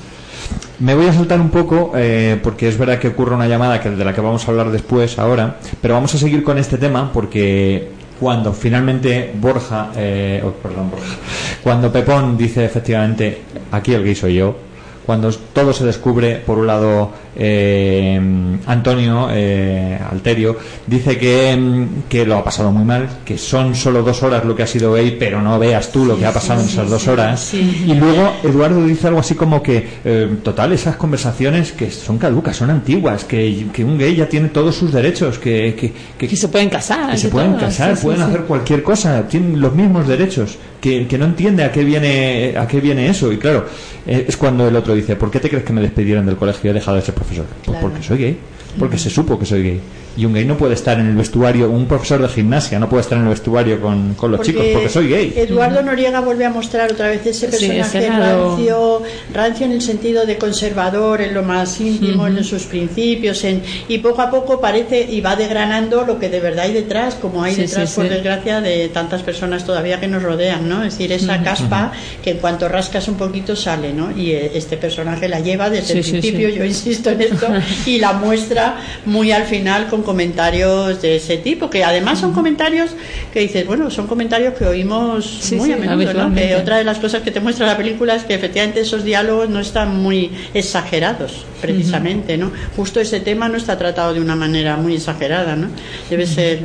Me 0.81 0.95
voy 0.95 1.07
a 1.07 1.13
saltar 1.13 1.41
un 1.41 1.51
poco 1.51 1.93
eh, 1.97 2.39
porque 2.43 2.69
es 2.69 2.77
verdad 2.77 2.99
que 2.99 3.09
ocurre 3.09 3.35
una 3.35 3.47
llamada 3.47 3.81
que 3.81 3.91
de 3.91 4.05
la 4.05 4.13
que 4.13 4.21
vamos 4.21 4.47
a 4.47 4.51
hablar 4.51 4.71
después 4.71 5.19
ahora, 5.19 5.57
pero 5.81 5.95
vamos 5.95 6.15
a 6.15 6.19
seguir 6.19 6.43
con 6.43 6.59
este 6.59 6.79
tema 6.79 7.13
porque 7.13 7.89
cuando 8.19 8.53
finalmente 8.53 9.33
Borja, 9.41 9.91
eh, 9.97 10.43
oh, 10.45 10.51
perdón 10.51 10.91
Borja, 10.91 11.15
cuando 11.63 11.93
Pepón 11.93 12.37
dice 12.37 12.65
efectivamente 12.65 13.39
aquí 13.71 13.95
el 13.95 14.03
gay 14.05 14.15
soy 14.17 14.35
yo, 14.35 14.57
cuando 15.05 15.31
todo 15.53 15.73
se 15.73 15.85
descubre, 15.85 16.37
por 16.37 16.59
un 16.59 16.67
lado, 16.67 17.11
eh, 17.37 18.19
Antonio 18.67 19.29
eh, 19.31 19.99
Alterio 20.11 20.57
dice 20.87 21.19
que, 21.19 21.55
mm, 21.57 22.09
que 22.09 22.25
lo 22.25 22.37
ha 22.37 22.45
pasado 22.45 22.71
muy 22.71 22.85
mal, 22.85 23.09
que 23.25 23.37
son 23.37 23.75
solo 23.75 24.03
dos 24.03 24.23
horas 24.23 24.45
lo 24.45 24.55
que 24.55 24.63
ha 24.63 24.67
sido 24.67 24.95
gay, 24.95 25.17
pero 25.19 25.43
no 25.43 25.59
veas 25.59 25.93
tú 25.93 26.07
lo 26.07 26.19
que 26.19 26.25
ha 26.25 26.33
pasado 26.33 26.61
en 26.61 26.69
esas 26.69 26.89
dos 26.89 27.07
horas. 27.09 27.53
Y 27.55 27.93
luego 27.95 28.35
Eduardo 28.43 28.85
dice 28.87 29.09
algo 29.09 29.21
así 29.21 29.35
como 29.35 29.63
que, 29.63 29.87
eh, 30.05 30.37
total, 30.43 30.73
esas 30.73 30.97
conversaciones 30.97 31.73
que 31.73 31.91
son 31.91 32.19
caducas, 32.19 32.57
son 32.57 32.71
antiguas, 32.71 33.25
que, 33.25 33.67
que 33.73 33.85
un 33.85 33.99
gay 33.99 34.17
ya 34.17 34.29
tiene 34.29 34.49
todos 34.49 34.75
sus 34.75 34.93
derechos, 34.93 35.39
que, 35.39 35.75
que, 35.75 36.27
que, 36.27 36.37
se 36.37 36.49
pueden 36.49 36.71
casar. 36.71 37.11
que 37.11 37.19
se 37.19 37.29
pueden 37.29 37.53
todo, 37.53 37.61
casar, 37.61 37.97
sí, 37.97 38.05
pueden 38.05 38.23
sí. 38.23 38.29
hacer 38.29 38.43
cualquier 38.43 38.83
cosa, 38.83 39.27
tienen 39.29 39.61
los 39.61 39.75
mismos 39.75 40.09
derechos, 40.09 40.57
que, 40.81 41.07
que 41.07 41.19
no 41.19 41.27
entiende 41.27 41.65
a 41.65 41.73
qué 41.73 41.85
viene 41.85 42.55
a 42.57 42.67
qué 42.67 42.81
viene 42.81 43.09
eso. 43.09 43.33
Y 43.33 43.39
claro, 43.39 43.67
eh, 44.07 44.27
es 44.29 44.37
cuando 44.37 44.69
el 44.69 44.77
otro 44.77 44.94
dice, 44.95 45.17
¿por 45.17 45.31
qué 45.31 45.41
te 45.41 45.49
crees 45.49 45.65
que 45.65 45.73
me 45.73 45.81
despidieron 45.81 46.27
del 46.27 46.37
colegio 46.37 46.69
y 46.69 46.71
he 46.71 46.73
dejado 46.75 46.97
de 46.97 47.03
ser 47.03 47.15
profesor? 47.15 47.45
Pues 47.47 47.65
Claro. 47.79 47.81
porque 47.89 48.03
soy 48.03 48.19
gay, 48.19 48.39
porque 48.79 48.99
se 48.99 49.11
supo 49.11 49.39
que 49.39 49.47
soy 49.47 49.63
gay. 49.63 49.81
Y 50.17 50.25
un 50.25 50.33
gay 50.33 50.45
no 50.45 50.57
puede 50.57 50.75
estar 50.75 50.99
en 51.01 51.07
el 51.09 51.17
vestuario, 51.17 51.69
un 51.71 51.87
profesor 51.87 52.23
de 52.23 52.29
gimnasia 52.29 52.79
no 52.79 52.89
puede 52.89 53.03
estar 53.03 53.19
en 53.19 53.25
el 53.25 53.31
vestuario 53.31 53.81
con, 53.81 54.15
con 54.15 54.31
los 54.31 54.41
chicos 54.43 54.65
porque 54.73 54.89
soy 54.89 55.09
gay. 55.09 55.33
Eduardo 55.37 55.83
Noriega 55.83 56.21
vuelve 56.21 56.45
a 56.45 56.51
mostrar 56.51 56.93
otra 56.93 57.09
vez 57.09 57.27
ese 57.27 57.51
Sí, 57.51 57.67
personaje 57.69 58.09
rancio, 58.11 59.03
rancio 59.33 59.67
en 59.67 59.73
el 59.73 59.83
sentido 59.83 60.25
de 60.27 60.39
conservador, 60.39 61.21
en 61.21 61.35
lo 61.35 61.43
más 61.43 61.81
íntimo, 61.81 62.27
en 62.27 62.45
sus 62.45 62.63
principios, 62.65 63.43
en, 63.45 63.63
y 63.89 63.99
poco 63.99 64.23
a 64.23 64.31
poco 64.31 64.61
parece 64.61 65.07
y 65.11 65.21
va 65.21 65.35
desgranando 65.37 66.05
lo 66.05 66.19
que 66.19 66.29
de 66.29 66.41
verdad 66.41 66.67
hay 66.67 66.73
detrás, 66.73 67.15
como 67.17 67.43
hay 67.43 67.55
Sí, 67.55 67.63
detrás, 67.63 67.91
sí, 67.91 67.97
por 67.97 68.05
sí. 68.05 68.11
desgracia, 68.11 68.61
de 68.61 68.89
tantas 68.91 69.23
personas 69.23 69.65
todavía 69.65 69.99
que 70.01 70.07
nos 70.07 70.23
rodean, 70.23 70.69
¿no? 70.69 70.85
Es 70.85 70.95
decir, 70.97 71.13
esa 71.13 71.43
caspa 71.43 71.93
que 72.23 72.31
en 72.33 72.39
cuanto 72.39 72.69
rascas 72.69 73.09
un 73.09 73.17
poquito 73.17 73.57
sale, 73.57 73.93
¿no? 73.93 74.17
Y 74.17 74.31
eh, 74.33 74.53
este 74.55 74.77
personaje 74.77 75.29
la 75.29 75.41
lleva 75.41 75.71
desde 75.71 75.95
el 75.95 76.01
principio, 76.01 76.49
sí. 76.51 76.55
yo 76.55 76.65
insisto 76.65 77.11
en 77.11 77.23
esto, 77.23 77.49
y 77.87 77.99
la 77.99 78.13
muestra 78.13 78.77
muy 79.07 79.33
al 79.33 79.45
final 79.45 79.89
con 79.89 80.03
comentarios 80.05 81.03
de 81.03 81.17
ese 81.17 81.39
tipo, 81.39 81.69
que 81.71 81.83
además 81.83 82.19
son 82.21 82.33
comentarios 82.33 82.91
que 83.33 83.41
dices, 83.41 83.67
bueno, 83.67 83.91
son 83.91 84.07
comentarios 84.07 84.55
que 84.55 84.65
oímos 84.67 85.25
Sí, 85.41 85.57
muy 85.57 85.69
sí, 85.69 85.73
a 85.73 85.77
menudo. 85.77 86.33
Que 86.35 86.55
otra 86.57 86.79
de 86.79 86.85
las 86.85 86.99
cosas 86.99 87.23
que 87.23 87.31
te 87.31 87.41
muestra 87.41 87.67
la 87.67 87.77
película 87.77 88.15
es 88.15 88.25
que 88.25 88.35
efectivamente 88.35 88.81
esos 88.81 89.03
diálogos 89.05 89.49
no 89.49 89.59
están 89.61 89.97
muy 90.01 90.31
exagerados, 90.55 91.45
precisamente, 91.61 92.37
¿no? 92.37 92.53
Justo 92.77 93.01
ese 93.01 93.21
tema 93.21 93.49
no 93.49 93.57
está 93.57 93.77
tratado 93.79 94.15
de 94.15 94.21
una 94.21 94.37
manera 94.37 94.77
muy 94.77 94.95
exagerada, 94.95 95.57
¿no? 95.57 95.69
Debe 96.11 96.27
ser, 96.27 96.61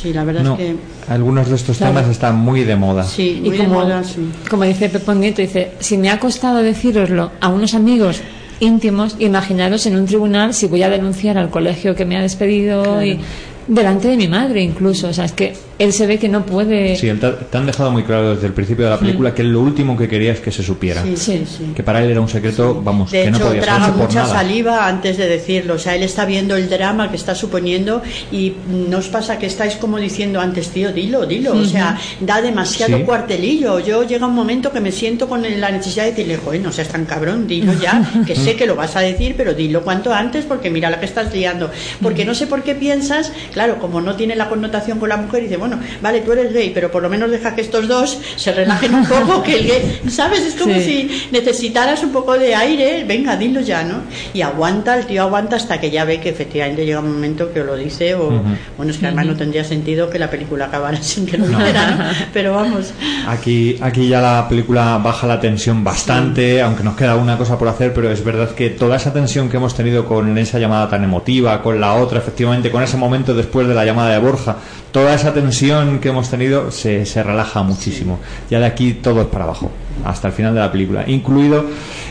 sí, 0.00 0.12
la 0.12 0.24
verdad 0.24 0.42
No, 0.42 0.52
es 0.54 0.58
que 0.58 0.76
algunos 1.08 1.48
de 1.48 1.56
estos 1.56 1.76
Claro. 1.78 1.94
temas 1.94 2.10
están 2.10 2.36
muy 2.36 2.64
de 2.64 2.76
moda. 2.76 3.04
sí, 3.04 3.40
Y 3.44 3.48
muy 3.48 3.56
de 3.58 3.64
como, 3.64 3.74
moda, 3.80 4.02
sí. 4.04 4.28
como 4.50 4.64
dice 4.64 4.88
Pepón 4.88 5.20
Nieto, 5.20 5.40
dice, 5.42 5.72
si 5.80 5.96
me 5.96 6.10
ha 6.10 6.18
costado 6.18 6.58
deciroslo 6.58 7.32
a 7.40 7.48
unos 7.48 7.74
amigos 7.74 8.20
íntimos, 8.60 9.16
imaginaros 9.18 9.86
en 9.86 9.96
un 9.96 10.06
tribunal 10.06 10.54
si 10.54 10.66
voy 10.66 10.82
a 10.82 10.90
denunciar 10.90 11.38
al 11.38 11.50
colegio 11.50 11.94
que 11.94 12.04
me 12.04 12.16
ha 12.16 12.22
despedido 12.22 13.02
y 13.02 13.20
delante 13.68 14.08
de 14.08 14.16
mi 14.16 14.28
madre 14.28 14.62
incluso. 14.62 15.08
O 15.08 15.12
sea, 15.12 15.24
es 15.24 15.32
que 15.32 15.52
él 15.78 15.92
se 15.92 16.06
ve 16.06 16.18
que 16.18 16.28
no 16.28 16.44
puede... 16.46 16.96
Sí, 16.96 17.08
él 17.08 17.20
te, 17.20 17.30
te 17.30 17.58
han 17.58 17.66
dejado 17.66 17.90
muy 17.90 18.02
claro 18.04 18.34
desde 18.34 18.46
el 18.46 18.52
principio 18.54 18.84
de 18.86 18.90
la 18.92 18.98
película 18.98 19.34
que 19.34 19.42
lo 19.44 19.60
último 19.60 19.96
que 19.96 20.08
quería 20.08 20.32
es 20.32 20.40
que 20.40 20.50
se 20.50 20.62
supiera. 20.62 21.02
Sí, 21.02 21.16
sí, 21.16 21.44
sí. 21.46 21.72
Que 21.74 21.82
para 21.82 22.02
él 22.02 22.10
era 22.10 22.20
un 22.20 22.28
secreto, 22.28 22.80
vamos, 22.82 23.10
De 23.10 23.24
que 23.24 23.30
no 23.30 23.36
hecho, 23.36 23.46
podía 23.48 23.62
traga 23.62 23.88
por 23.88 23.96
mucha 24.08 24.22
nada. 24.22 24.34
saliva 24.34 24.86
antes 24.88 25.16
de 25.18 25.26
decirlo. 25.28 25.74
O 25.74 25.78
sea, 25.78 25.94
él 25.94 26.02
está 26.02 26.24
viendo 26.24 26.56
el 26.56 26.68
drama 26.70 27.10
que 27.10 27.16
está 27.16 27.34
suponiendo 27.34 28.02
y 28.32 28.54
no 28.88 28.98
os 28.98 29.08
pasa 29.08 29.38
que 29.38 29.46
estáis 29.46 29.74
como 29.76 29.98
diciendo 29.98 30.40
antes, 30.40 30.70
tío, 30.70 30.92
dilo, 30.92 31.26
dilo. 31.26 31.52
O 31.56 31.64
sea, 31.64 31.98
da 32.20 32.40
demasiado 32.40 32.96
Sí. 32.98 33.02
cuartelillo. 33.04 33.80
Yo 33.80 34.04
llega 34.04 34.26
un 34.26 34.34
momento 34.34 34.72
que 34.72 34.80
me 34.80 34.92
siento 34.92 35.28
con 35.28 35.42
la 35.42 35.70
necesidad 35.70 36.04
de 36.04 36.10
decirle, 36.10 36.36
joder, 36.38 36.60
no 36.62 36.72
seas 36.72 36.88
tan 36.88 37.04
cabrón, 37.04 37.46
dilo 37.46 37.72
ya, 37.74 38.02
que 38.26 38.34
sé 38.36 38.54
que 38.56 38.66
lo 38.66 38.76
vas 38.76 38.96
a 38.96 39.00
decir, 39.00 39.34
pero 39.36 39.52
dilo 39.54 39.82
cuanto 39.82 40.12
antes 40.14 40.44
porque 40.44 40.70
mira 40.70 40.88
la 40.88 41.00
que 41.00 41.06
estás 41.06 41.34
liando. 41.34 41.70
Porque 42.00 42.24
no 42.24 42.34
sé 42.34 42.46
por 42.46 42.62
qué 42.62 42.74
piensas, 42.74 43.32
claro, 43.56 43.78
como 43.78 44.02
no 44.02 44.14
tiene 44.16 44.36
la 44.36 44.50
connotación 44.50 44.98
con 44.98 45.08
la 45.08 45.16
mujer, 45.16 45.42
dice, 45.44 45.56
bueno, 45.56 45.78
vale, 46.02 46.20
tú 46.20 46.32
eres 46.32 46.52
gay, 46.52 46.72
pero 46.74 46.90
por 46.90 47.02
lo 47.02 47.08
menos 47.08 47.30
deja 47.30 47.54
que 47.54 47.62
estos 47.62 47.88
dos 47.88 48.18
se 48.36 48.52
relajen 48.52 48.94
un 48.94 49.06
poco, 49.06 49.42
que 49.42 49.56
el 49.60 49.66
gay, 49.66 50.00
¿sabes? 50.10 50.40
Es 50.40 50.54
como 50.56 50.74
Sí. 50.74 50.82
si 50.82 51.28
necesitaras 51.32 52.02
un 52.02 52.10
poco 52.10 52.34
de 52.38 52.54
aire, 52.54 53.04
venga, 53.08 53.34
dilo 53.34 53.60
ya, 53.62 53.82
¿no? 53.82 54.02
Y 54.34 54.42
aguanta, 54.42 54.98
el 54.98 55.06
tío 55.06 55.22
aguanta 55.22 55.56
hasta 55.56 55.80
que 55.80 55.90
ya 55.90 56.04
ve 56.04 56.20
que 56.20 56.28
efectivamente 56.28 56.84
llega 56.84 57.00
un 57.00 57.10
momento 57.14 57.50
que 57.50 57.64
lo 57.64 57.76
dice, 57.76 58.14
o 58.14 58.26
Ujú. 58.26 58.42
bueno, 58.76 58.92
es 58.92 58.98
que 58.98 59.06
además 59.06 59.24
no 59.24 59.36
tendría 59.36 59.64
sentido 59.64 60.10
que 60.10 60.18
la 60.18 60.28
película 60.28 60.66
acabara 60.66 60.98
sin 61.02 61.24
que 61.24 61.38
lo 61.38 61.46
dijera, 61.48 61.90
¿no? 61.92 62.04
Pero 62.34 62.52
vamos, 62.52 62.92
Aquí, 63.26 63.78
aquí 63.80 64.06
ya 64.08 64.20
la 64.20 64.46
película 64.50 64.98
baja 65.02 65.26
la 65.26 65.40
tensión 65.40 65.82
bastante, 65.82 66.60
aunque 66.60 66.84
nos 66.84 66.94
queda 66.94 67.16
una 67.16 67.38
cosa 67.38 67.58
por 67.58 67.68
hacer, 67.68 67.94
pero 67.94 68.10
es 68.10 68.22
verdad 68.22 68.50
que 68.50 68.68
toda 68.68 68.96
esa 68.96 69.14
tensión 69.14 69.48
que 69.48 69.56
hemos 69.56 69.74
tenido 69.74 70.04
con 70.04 70.36
esa 70.36 70.58
llamada 70.58 70.90
tan 70.90 71.02
emotiva, 71.04 71.62
con 71.62 71.80
la 71.80 71.94
otra, 71.94 72.18
efectivamente, 72.18 72.70
con 72.70 72.82
ese 72.82 72.96
momento 72.98 73.34
después 73.46 73.68
de 73.68 73.74
la 73.74 73.84
llamada 73.84 74.10
de 74.10 74.18
Borja, 74.18 74.56
toda 74.90 75.14
esa 75.14 75.32
tensión 75.32 76.00
que 76.00 76.08
hemos 76.08 76.28
tenido 76.28 76.70
se, 76.70 77.06
se 77.06 77.22
relaja 77.22 77.62
muchísimo. 77.62 78.18
Ya 78.50 78.58
de 78.58 78.66
aquí 78.66 78.94
todo 78.94 79.20
es 79.22 79.26
para 79.28 79.44
abajo, 79.44 79.70
hasta 80.04 80.28
el 80.28 80.34
final 80.34 80.52
de 80.52 80.60
la 80.60 80.72
película, 80.72 81.04
incluido 81.06 81.64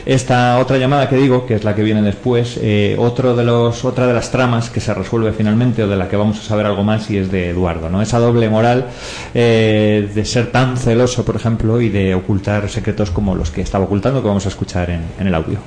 esta 0.06 0.60
otra 0.60 0.78
llamada 0.78 1.10
que 1.10 1.18
digo, 1.18 1.46
que 1.46 1.56
es 1.56 1.64
la 1.64 1.76
que 1.76 1.84
viene 1.84 2.02
después, 2.02 2.58
eh, 2.62 2.96
otro 2.98 3.36
de 3.36 3.44
los, 3.44 3.84
otra 3.84 4.08
de 4.08 4.14
las 4.14 4.32
tramas 4.32 4.70
que 4.70 4.80
se 4.80 4.94
resuelve 4.94 5.34
finalmente 5.34 5.84
o 5.84 5.88
de 5.88 5.98
la 5.98 6.08
que 6.08 6.16
vamos 6.16 6.40
a 6.40 6.44
saber 6.44 6.66
algo 6.66 6.84
más 6.84 7.10
y 7.10 7.18
es 7.18 7.32
de 7.32 7.50
Eduardo, 7.50 7.90
¿no? 7.90 8.02
Esa 8.02 8.20
doble 8.20 8.50
moral 8.50 8.88
eh, 9.34 10.10
de 10.14 10.26
ser 10.26 10.52
tan 10.52 10.78
celoso, 10.78 11.26
por 11.26 11.36
ejemplo, 11.36 11.82
y 11.82 11.90
de 11.90 12.16
ocultar 12.16 12.70
secretos 12.70 13.12
como 13.12 13.36
los 13.36 13.52
que 13.52 13.62
estaba 13.62 13.84
ocultando 13.84 14.22
que 14.22 14.28
vamos 14.28 14.46
a 14.46 14.50
escuchar 14.50 14.90
en, 14.90 15.02
en 15.20 15.28
el 15.28 15.36
audio. 15.36 15.60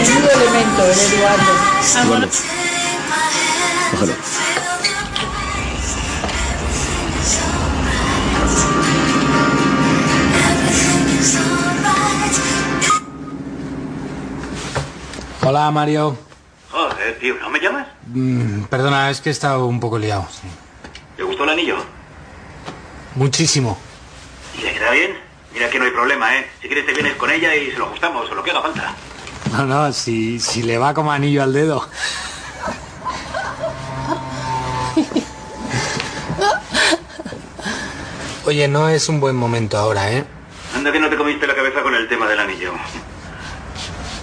menudo 0.00 0.30
elemento 0.30 0.84
el 0.84 1.18
Eduardo. 1.18 1.69
Eduardo. 1.98 2.28
Hola, 15.42 15.70
Mario. 15.70 16.16
Joder, 16.70 17.18
tío, 17.18 17.34
¿no 17.40 17.50
me 17.50 17.58
llamas? 17.58 17.86
Mm, 18.06 18.64
perdona, 18.64 19.10
es 19.10 19.20
que 19.20 19.30
he 19.30 19.32
estado 19.32 19.66
un 19.66 19.80
poco 19.80 19.98
liado. 19.98 20.26
sí. 20.30 20.46
¿Te 21.16 21.22
gustó 21.24 21.44
el 21.44 21.50
anillo? 21.50 21.76
Muchísimo. 23.16 23.76
¿Y 24.56 24.62
le 24.62 24.72
queda 24.72 24.90
bien? 24.92 25.18
Mira 25.52 25.68
que 25.68 25.78
no 25.78 25.84
hay 25.86 25.90
problema, 25.90 26.36
¿eh? 26.36 26.48
Si 26.62 26.68
quieres 26.68 26.86
te 26.86 26.92
vienes 26.92 27.14
con 27.16 27.30
ella 27.30 27.54
y 27.56 27.72
se 27.72 27.78
lo 27.78 27.86
ajustamos 27.86 28.30
o 28.30 28.34
lo 28.34 28.42
que 28.42 28.50
haga 28.52 28.62
falta. 28.62 28.94
No, 29.56 29.66
no, 29.66 29.92
si, 29.92 30.38
si 30.38 30.62
le 30.62 30.78
va 30.78 30.94
como 30.94 31.10
anillo 31.10 31.42
al 31.42 31.52
dedo. 31.52 31.88
Oye, 38.46 38.68
no 38.68 38.88
es 38.88 39.08
un 39.08 39.20
buen 39.20 39.36
momento 39.36 39.76
ahora, 39.76 40.10
¿eh? 40.12 40.24
Anda 40.74 40.92
que 40.92 41.00
no 41.00 41.08
te 41.10 41.16
comiste 41.16 41.46
la 41.46 41.54
cabeza 41.54 41.82
con 41.82 41.94
el 41.94 42.08
tema 42.08 42.28
del 42.28 42.40
anillo. 42.40 42.72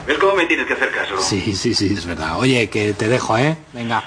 ¿Ves 0.06 0.18
cómo 0.18 0.36
me 0.36 0.46
tienes 0.46 0.66
que 0.66 0.74
hacer 0.74 0.92
caso? 0.92 1.22
Sí, 1.22 1.54
sí, 1.56 1.74
sí, 1.74 1.94
es 1.94 2.06
verdad. 2.06 2.38
Oye, 2.38 2.70
que 2.70 2.94
te 2.94 3.08
dejo, 3.10 3.38
¿eh? 3.38 3.58
Venga. 3.74 4.04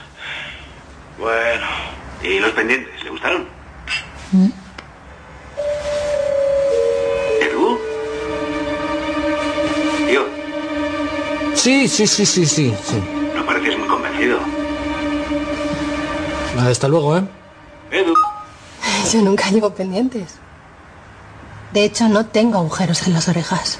Bueno. 1.19 1.67
¿Y 2.23 2.39
los 2.39 2.51
pendientes? 2.53 3.03
¿Le 3.05 3.11
gustaron? 3.11 3.47
¿Edu? 4.33 4.53
Sí, 11.63 11.87
sí, 11.89 12.07
sí, 12.07 12.25
sí, 12.25 12.47
sí, 12.47 12.75
sí. 12.83 13.03
no 13.37 13.45
pareces 13.45 13.79
muy 13.79 13.87
convencido. 13.87 14.39
Hasta 16.59 16.89
luego, 16.89 17.19
¿eh? 17.19 17.23
Edu. 17.91 18.15
Yo 19.13 19.21
nunca 19.21 19.51
llevo 19.51 19.69
pendientes. 19.75 20.37
De 21.75 21.85
hecho, 21.85 22.09
no 22.09 22.25
tengo 22.25 22.57
agujeros 22.57 23.07
en 23.07 23.13
las 23.13 23.29
orejas. 23.29 23.79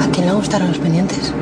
¿A 0.00 0.10
quién 0.12 0.26
le 0.26 0.32
gustaron 0.32 0.68
los 0.68 0.78
pendientes? 0.78 1.32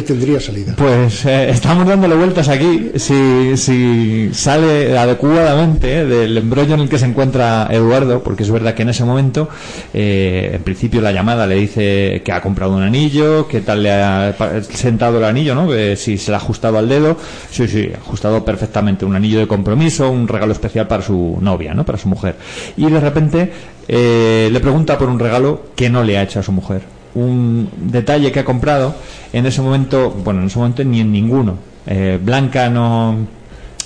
Tendría 0.00 0.40
salida. 0.40 0.74
Pues 0.76 1.26
eh, 1.26 1.50
estamos 1.50 1.86
dándole 1.86 2.14
vueltas 2.14 2.48
aquí. 2.48 2.92
Si, 2.96 4.30
sale 4.32 4.96
adecuadamente 4.96 6.06
del 6.06 6.38
embrollo 6.38 6.74
en 6.74 6.80
el 6.80 6.88
que 6.88 6.98
se 6.98 7.04
encuentra 7.04 7.68
Eduardo, 7.70 8.22
porque 8.22 8.44
es 8.44 8.50
verdad 8.50 8.72
que 8.74 8.82
en 8.82 8.88
ese 8.88 9.04
momento, 9.04 9.50
eh, 9.92 10.52
en 10.54 10.62
principio 10.62 11.02
la 11.02 11.12
llamada 11.12 11.46
le 11.46 11.56
dice 11.56 12.22
que 12.24 12.32
ha 12.32 12.40
comprado 12.40 12.74
un 12.74 12.82
anillo, 12.82 13.46
que 13.46 13.60
tal 13.60 13.82
le 13.82 13.92
ha 13.92 14.34
sentado 14.70 15.18
el 15.18 15.24
anillo, 15.24 15.54
¿no? 15.54 15.68
Si 15.96 16.16
se 16.16 16.30
le 16.30 16.36
ha 16.36 16.38
ajustado 16.38 16.78
al 16.78 16.88
dedo. 16.88 17.18
Sí, 17.50 17.68
sí, 17.68 17.90
ajustado 17.94 18.44
perfectamente. 18.44 19.04
Un 19.04 19.16
anillo 19.16 19.40
de 19.40 19.46
compromiso, 19.46 20.10
un 20.10 20.26
regalo 20.26 20.52
especial 20.52 20.88
para 20.88 21.02
su 21.02 21.36
novia, 21.40 21.74
¿no? 21.74 21.84
Para 21.84 21.98
su 21.98 22.08
mujer. 22.08 22.36
Y 22.76 22.88
de 22.88 23.00
repente 23.00 23.52
eh, 23.88 24.48
le 24.50 24.60
pregunta 24.60 24.96
por 24.96 25.08
un 25.08 25.18
regalo 25.18 25.66
que 25.74 25.90
no 25.90 26.02
le 26.02 26.16
ha 26.16 26.22
hecho 26.22 26.40
a 26.40 26.42
su 26.42 26.52
mujer 26.52 27.01
un 27.14 27.68
detalle 27.76 28.32
que 28.32 28.40
ha 28.40 28.44
comprado 28.44 28.94
en 29.32 29.46
ese 29.46 29.60
momento, 29.62 30.10
bueno, 30.10 30.40
en 30.40 30.46
ese 30.46 30.58
momento 30.58 30.84
ni 30.84 31.00
en 31.00 31.12
ninguno 31.12 31.72
Eh, 31.84 32.18
Blanca 32.22 32.68
no, 32.68 33.26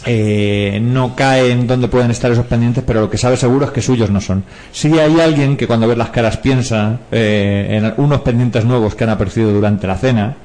eh, 0.05 0.79
no 0.83 1.17
cae 1.17 1.51
en 1.51 1.67
dónde 1.67 1.89
pueden 1.89 2.11
estar 2.11 2.31
esos 2.31 2.47
pendientes, 2.47 2.85
pero 2.87 3.01
lo 3.01 3.11
que 3.11 3.19
sabe 3.19 3.37
seguro 3.37 3.67
es 3.67 3.73
que 3.73 3.83
suyos 3.83 4.11
no 4.11 4.21
son. 4.21 4.45
Si 4.71 4.89
hay 4.99 5.19
alguien 5.21 5.57
que 5.57 5.67
cuando 5.67 5.89
ve 5.89 5.97
las 5.97 6.11
caras 6.11 6.37
piensa 6.37 7.01
eh, 7.11 7.69
en 7.71 7.95
unos 7.97 8.21
pendientes 8.21 8.65
nuevos 8.65 8.95
que 8.95 9.05
han 9.05 9.11
aparecido 9.11 9.53
durante 9.53 9.87
la 9.87 9.97
cena, 9.97 10.37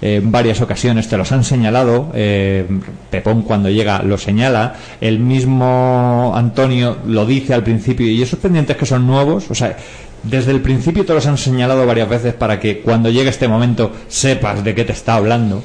eh, 0.00 0.16
en 0.16 0.32
varias 0.32 0.60
ocasiones 0.60 1.08
te 1.08 1.16
los 1.16 1.30
han 1.32 1.44
señalado, 1.44 2.10
eh, 2.14 2.66
Pepón 3.10 3.42
cuando 3.42 3.68
llega 3.68 4.02
lo 4.02 4.16
señala, 4.16 4.74
el 5.00 5.18
mismo 5.18 6.32
Antonio 6.34 6.98
lo 7.06 7.26
dice 7.26 7.52
al 7.54 7.62
principio, 7.62 8.06
y 8.06 8.22
esos 8.22 8.38
pendientes 8.38 8.76
que 8.76 8.86
son 8.86 9.06
nuevos, 9.06 9.50
o 9.50 9.54
sea, 9.54 9.76
desde 10.22 10.52
el 10.52 10.60
principio 10.60 11.04
te 11.04 11.14
los 11.14 11.26
han 11.26 11.38
señalado 11.38 11.86
varias 11.86 12.08
veces 12.08 12.34
para 12.34 12.60
que 12.60 12.80
cuando 12.80 13.10
llegue 13.10 13.28
este 13.28 13.48
momento 13.48 13.92
sepas 14.08 14.62
de 14.62 14.74
qué 14.74 14.84
te 14.84 14.92
está 14.92 15.14
hablando 15.14 15.62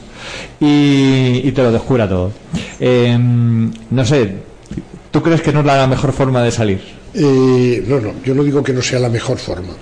y, 0.59 1.51
te 1.51 1.63
lo 1.63 1.71
descubra 1.71 2.07
todo. 2.07 2.31
Eh, 2.79 3.17
no 3.17 4.05
sé, 4.05 4.31
¿tú 5.11 5.21
crees 5.21 5.41
que 5.41 5.51
no 5.51 5.59
es 5.61 5.65
la 5.65 5.87
mejor 5.87 6.11
forma 6.11 6.43
de 6.43 6.51
salir? 6.51 6.81
Eh, 7.13 7.83
no, 7.87 7.99
no, 7.99 8.13
yo 8.23 8.33
no 8.35 8.43
digo 8.43 8.63
que 8.63 8.73
no 8.73 8.81
sea 8.81 8.99
la 8.99 9.09
mejor 9.09 9.37
forma. 9.37 9.73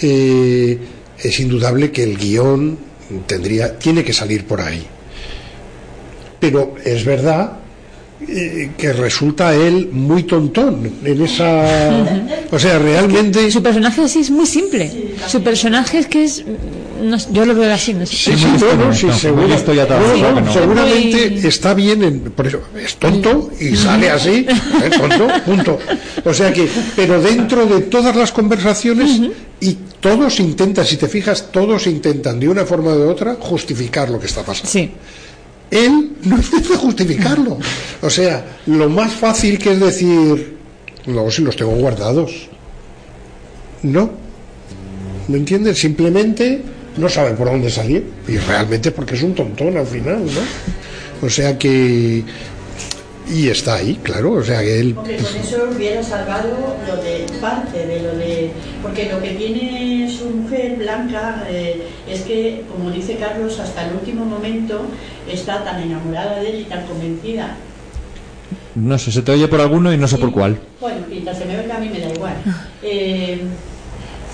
Eh, 0.00 0.78
es 1.18 1.40
indudable 1.40 1.90
que 1.90 2.02
el 2.02 2.16
guion 2.16 2.78
tendría, 3.26 3.78
tiene 3.78 4.04
que 4.04 4.12
salir 4.12 4.46
por 4.46 4.60
ahí. 4.60 4.84
Pero 6.40 6.74
es 6.84 7.04
verdad 7.04 7.61
que 8.76 8.92
resulta 8.92 9.54
él 9.54 9.88
muy 9.92 10.22
tontón 10.24 10.90
en 11.04 11.22
esa. 11.22 12.04
O 12.50 12.58
sea, 12.58 12.78
realmente. 12.78 13.50
Su 13.50 13.62
personaje 13.62 14.02
así 14.02 14.20
es 14.20 14.30
muy 14.30 14.46
simple. 14.46 14.90
Su 15.28 15.42
personaje 15.42 15.98
es 15.98 16.06
que 16.06 16.24
es. 16.24 16.44
no 17.02 17.16
yo 17.32 17.44
lo 17.44 17.54
veo 17.54 17.72
así, 17.72 17.94
no 17.94 18.06
sé. 18.06 18.16
Sí, 18.16 18.32
sí, 18.36 18.46
no, 18.60 18.74
no, 18.86 18.94
sí, 18.94 19.06
seguro- 19.18 19.48
no, 20.40 20.52
seguramente 20.52 21.48
está 21.48 21.74
bien, 21.74 22.02
en- 22.04 22.20
por 22.20 22.46
eso 22.46 22.60
es 22.82 22.96
tonto 22.96 23.50
y 23.60 23.74
sale 23.76 24.10
así, 24.10 24.46
es 24.84 24.98
tonto, 24.98 25.28
punto. 25.44 25.78
O 26.24 26.32
sea 26.34 26.52
que, 26.52 26.68
pero 26.96 27.20
dentro 27.20 27.66
de 27.66 27.80
todas 27.82 28.14
las 28.14 28.30
conversaciones 28.32 29.20
y 29.60 29.76
todos 30.00 30.38
intentan, 30.40 30.84
si 30.84 30.96
te 30.96 31.08
fijas, 31.08 31.50
todos 31.52 31.86
intentan 31.86 32.38
de 32.40 32.48
una 32.48 32.64
forma 32.64 32.90
o 32.92 32.98
de 32.98 33.06
otra 33.06 33.36
justificar 33.38 34.10
lo 34.10 34.18
que 34.20 34.26
está 34.26 34.42
pasando. 34.42 34.70
Sí. 34.70 34.90
Él 35.72 36.12
no 36.24 36.36
intenta 36.36 36.76
justificarlo. 36.76 37.58
O 38.02 38.10
sea, 38.10 38.44
lo 38.66 38.90
más 38.90 39.12
fácil 39.12 39.58
que 39.58 39.72
es 39.72 39.80
decir, 39.80 40.58
luego 41.06 41.30
si 41.30 41.42
los 41.42 41.56
tengo 41.56 41.72
guardados. 41.72 42.48
No. 43.82 44.10
¿Me 45.28 45.38
entiendes? 45.38 45.78
Simplemente 45.78 46.60
no 46.98 47.08
sabe 47.08 47.32
por 47.32 47.50
dónde 47.50 47.70
salir. 47.70 48.04
Y 48.28 48.36
realmente 48.36 48.90
porque 48.90 49.14
es 49.14 49.22
un 49.22 49.34
tontón 49.34 49.74
al 49.78 49.86
final, 49.86 50.26
¿no? 50.26 51.26
O 51.26 51.30
sea 51.30 51.56
que. 51.58 52.22
Y 53.28 53.48
está 53.48 53.76
ahí, 53.76 53.98
claro. 54.02 54.32
O 54.32 54.42
sea 54.42 54.60
que 54.60 54.80
él. 54.80 54.94
Hombre, 54.96 55.16
con 55.16 55.36
eso 55.36 55.68
hubiera 55.74 56.02
salvado 56.02 56.76
lo 56.86 56.96
de 57.02 57.26
parte 57.40 57.86
de 57.86 58.02
lo 58.02 58.16
de. 58.16 58.50
Porque 58.82 59.10
lo 59.10 59.20
que 59.20 59.30
tiene 59.30 60.10
su 60.10 60.28
mujer, 60.30 60.76
Blanca, 60.76 61.44
eh, 61.48 61.86
es 62.08 62.22
que, 62.22 62.64
como 62.70 62.90
dice 62.90 63.16
Carlos, 63.16 63.58
hasta 63.58 63.88
el 63.88 63.94
último 63.94 64.24
momento 64.24 64.82
está 65.30 65.64
tan 65.64 65.82
enamorada 65.82 66.40
de 66.40 66.50
él 66.50 66.60
y 66.60 66.64
tan 66.64 66.86
convencida. 66.86 67.56
No 68.74 68.98
sé, 68.98 69.12
se 69.12 69.22
te 69.22 69.32
oye 69.32 69.48
por 69.48 69.60
alguno 69.60 69.92
y 69.92 69.98
no 69.98 70.08
sé 70.08 70.18
por 70.18 70.32
cuál. 70.32 70.58
Bueno, 70.80 71.00
mientras 71.08 71.38
se 71.38 71.44
me 71.44 71.56
venga 71.56 71.76
a 71.76 71.78
mí 71.78 71.90
me 71.90 72.00
da 72.00 72.08
igual. 72.08 72.34
Eh, 72.82 73.42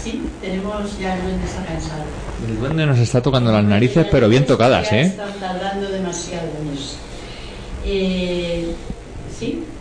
sí, 0.03 0.23
tenemos 0.41 0.99
ya 0.99 1.17
el 1.17 1.23
duende 1.23 1.45
está 1.45 1.65
cansado. 1.65 2.05
El 2.49 2.59
duende 2.59 2.87
nos 2.87 2.99
está 2.99 3.21
tocando 3.21 3.51
las 3.51 3.65
narices, 3.65 4.07
pero 4.11 4.29
bien 4.29 4.47
tocadas, 4.47 4.93
¿eh? 4.93 5.03
Están 5.03 5.33
tardando 5.41 5.91
demasiado 5.91 6.49
en 6.63 6.73
eso. 6.73 6.97
Eh, 7.91 8.85
sí, 9.25 9.78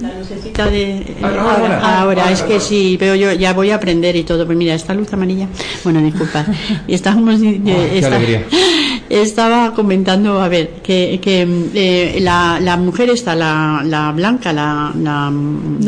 la 0.00 0.18
lucecita 0.18 0.66
de. 0.70 0.82
eh, 0.98 1.16
Ahora, 1.22 1.42
ahora, 1.42 1.54
ahora. 1.76 2.00
ahora, 2.00 2.30
es 2.32 2.42
que 2.42 2.58
sí, 2.60 2.96
pero 2.98 3.14
yo 3.14 3.32
ya 3.32 3.52
voy 3.52 3.70
a 3.70 3.76
aprender 3.76 4.16
y 4.16 4.22
todo. 4.24 4.46
Pues 4.46 4.56
mira, 4.56 4.74
esta 4.74 4.94
luz 4.94 5.12
amarilla. 5.12 5.46
Bueno, 5.84 6.00
disculpa. 6.00 6.44
Y 6.88 6.94
estábamos. 6.94 7.40
eh, 7.42 7.60
esta- 7.94 8.18
estaba 9.10 9.74
comentando, 9.74 10.40
a 10.40 10.48
ver, 10.48 10.70
que, 10.84 11.18
que 11.20 11.46
eh, 11.74 12.18
la, 12.20 12.58
la 12.60 12.76
mujer 12.76 13.10
está, 13.10 13.34
la, 13.34 13.82
la 13.84 14.12
blanca, 14.12 14.52
la, 14.52 14.92
la 14.96 15.30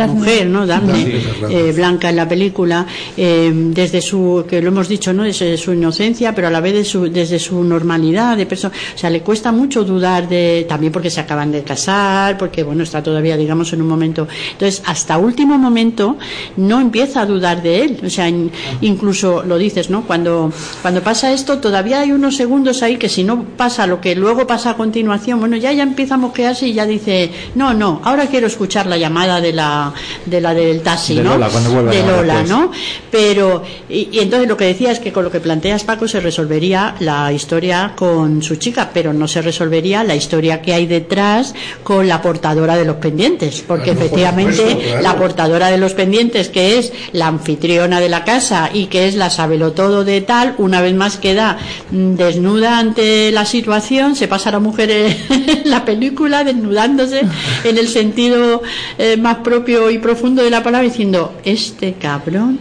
mujer, 0.09 0.47
¿no? 0.49 0.67
Daphne. 0.67 1.21
eh, 1.49 1.73
blanca 1.75 2.11
en 2.11 2.17
la 2.17 2.29
película, 2.29 2.85
eh, 3.17 3.51
desde 3.55 4.01
su, 4.01 4.45
que 4.49 4.61
lo 4.61 4.69
hemos 4.69 4.89
dicho, 4.89 5.13
¿no? 5.13 5.23
Desde 5.23 5.57
su 5.57 5.73
inocencia, 5.73 6.35
pero 6.35 6.49
a 6.49 6.51
la 6.51 6.61
vez 6.61 6.75
de 6.75 6.85
su, 6.85 7.09
desde 7.11 7.39
su 7.39 7.63
normalidad 7.63 8.37
de 8.37 8.47
persona. 8.47 8.75
O 8.95 8.99
sea, 8.99 9.09
le 9.09 9.21
cuesta 9.21 9.53
mucho 9.53 9.85
dudar 9.85 10.29
de, 10.29 10.67
también 10.69 10.93
porque 10.93 11.09
se 11.11 11.21
acaban 11.21 11.53
de 11.53 11.63
casar, 11.63 12.37
porque, 12.37 12.63
bueno, 12.65 12.83
está 12.83 13.03
todavía, 13.03 13.37
digamos, 13.37 13.73
en 13.73 13.83
un 13.83 13.89
momento. 13.89 14.02
Entonces, 14.03 14.83
hasta 14.87 15.19
último 15.19 15.59
momento, 15.59 16.17
no 16.57 16.81
empieza 16.81 17.23
a 17.23 17.27
dudar 17.27 17.63
de 17.63 17.83
él. 17.83 18.01
O 18.05 18.11
sea, 18.11 18.29
in- 18.29 18.51
incluso 18.81 19.43
lo 19.43 19.59
dices, 19.59 19.91
¿no? 19.91 20.03
Cuando, 20.07 20.53
cuando 20.83 21.03
pasa 21.03 21.33
esto, 21.33 21.59
todavía 21.59 22.01
hay 22.01 22.13
unos 22.13 22.37
segundos 22.37 22.83
ahí 22.83 22.97
que 22.97 23.09
si 23.09 23.25
no 23.25 23.45
pasa 23.57 23.87
lo 23.87 24.01
que 24.01 24.15
luego 24.15 24.47
pasa 24.47 24.71
a 24.71 24.77
continuación, 24.77 25.41
bueno, 25.41 25.57
ya, 25.57 25.73
ya 25.73 25.83
empieza 25.83 26.15
a 26.15 26.19
moquearse 26.19 26.67
y 26.69 26.73
ya 26.73 26.87
dice, 26.87 27.31
no, 27.55 27.75
no, 27.75 28.01
ahora 28.05 28.27
quiero 28.27 28.47
escuchar 28.47 28.87
la 28.87 28.97
llamada 28.97 29.41
de 29.41 29.53
la, 29.53 29.93
de 30.27 30.41
la 30.41 30.55
del 30.55 30.81
taxi, 30.83 31.17
De 31.17 31.23
¿no? 31.23 31.31
Lola, 31.31 31.49
cuando 31.49 31.71
vuelva 31.73 31.91
a 31.91 31.95
de 31.95 32.03
Lola. 32.07 32.43
¿no? 32.43 32.71
Pero, 33.11 33.63
y, 33.89 34.09
y 34.13 34.19
entonces 34.21 34.49
lo 34.49 34.57
que 34.57 34.65
decía 34.67 34.91
es 34.93 34.99
que 34.99 35.13
con 35.13 35.25
lo 35.25 35.31
que 35.31 35.41
planteas, 35.41 35.85
Paco, 35.85 36.09
se 36.09 36.21
resolvería 36.21 36.95
la 37.01 37.33
historia 37.33 37.93
con 37.97 38.43
su 38.43 38.57
chica, 38.57 38.91
pero 38.93 39.13
no 39.13 39.29
se 39.29 39.43
resolvería 39.43 40.05
la 40.05 40.15
historia 40.15 40.61
que 40.63 40.75
hay 40.75 40.87
detrás 40.87 41.55
con 41.83 42.09
la 42.09 42.21
portadora 42.23 42.77
de 42.77 42.85
los 42.85 42.97
pendientes, 42.97 43.63
porque 43.67 43.92
Por 43.95 44.03
efectivamente 44.03 44.57
supuesto, 44.57 44.83
claro. 44.83 45.03
la 45.03 45.17
portadora 45.17 45.71
de 45.71 45.79
los 45.79 45.95
pendientes, 45.95 46.49
que 46.49 46.79
es 46.79 46.93
la 47.13 47.27
anfitriona 47.29 48.01
de 48.01 48.09
la 48.09 48.25
casa 48.25 48.71
y 48.73 48.87
que 48.87 49.07
es 49.09 49.15
la 49.15 49.31
sabelotodo 49.31 50.05
de 50.05 50.21
tal, 50.21 50.55
una 50.59 50.81
vez 50.81 50.95
más 50.95 51.17
queda 51.17 51.59
mm, 51.91 52.15
desnuda 52.15 52.79
ante 52.79 53.31
la 53.33 53.45
situación, 53.45 54.17
se 54.17 54.29
pasa 54.29 54.49
a 54.51 54.53
la 54.53 54.59
mujer 54.59 54.91
en 54.91 55.71
la 55.71 55.85
película 55.85 56.45
desnudándose 56.45 57.23
en 57.65 57.79
el 57.79 57.89
sentido 57.89 58.63
eh, 58.99 59.17
más 59.17 59.39
propio 59.39 59.91
y 59.91 59.99
profundo 59.99 60.43
de 60.43 60.51
la 60.51 60.63
palabra, 60.63 60.89
diciendo, 60.89 61.33
este 61.45 61.95
cabrón, 61.95 62.59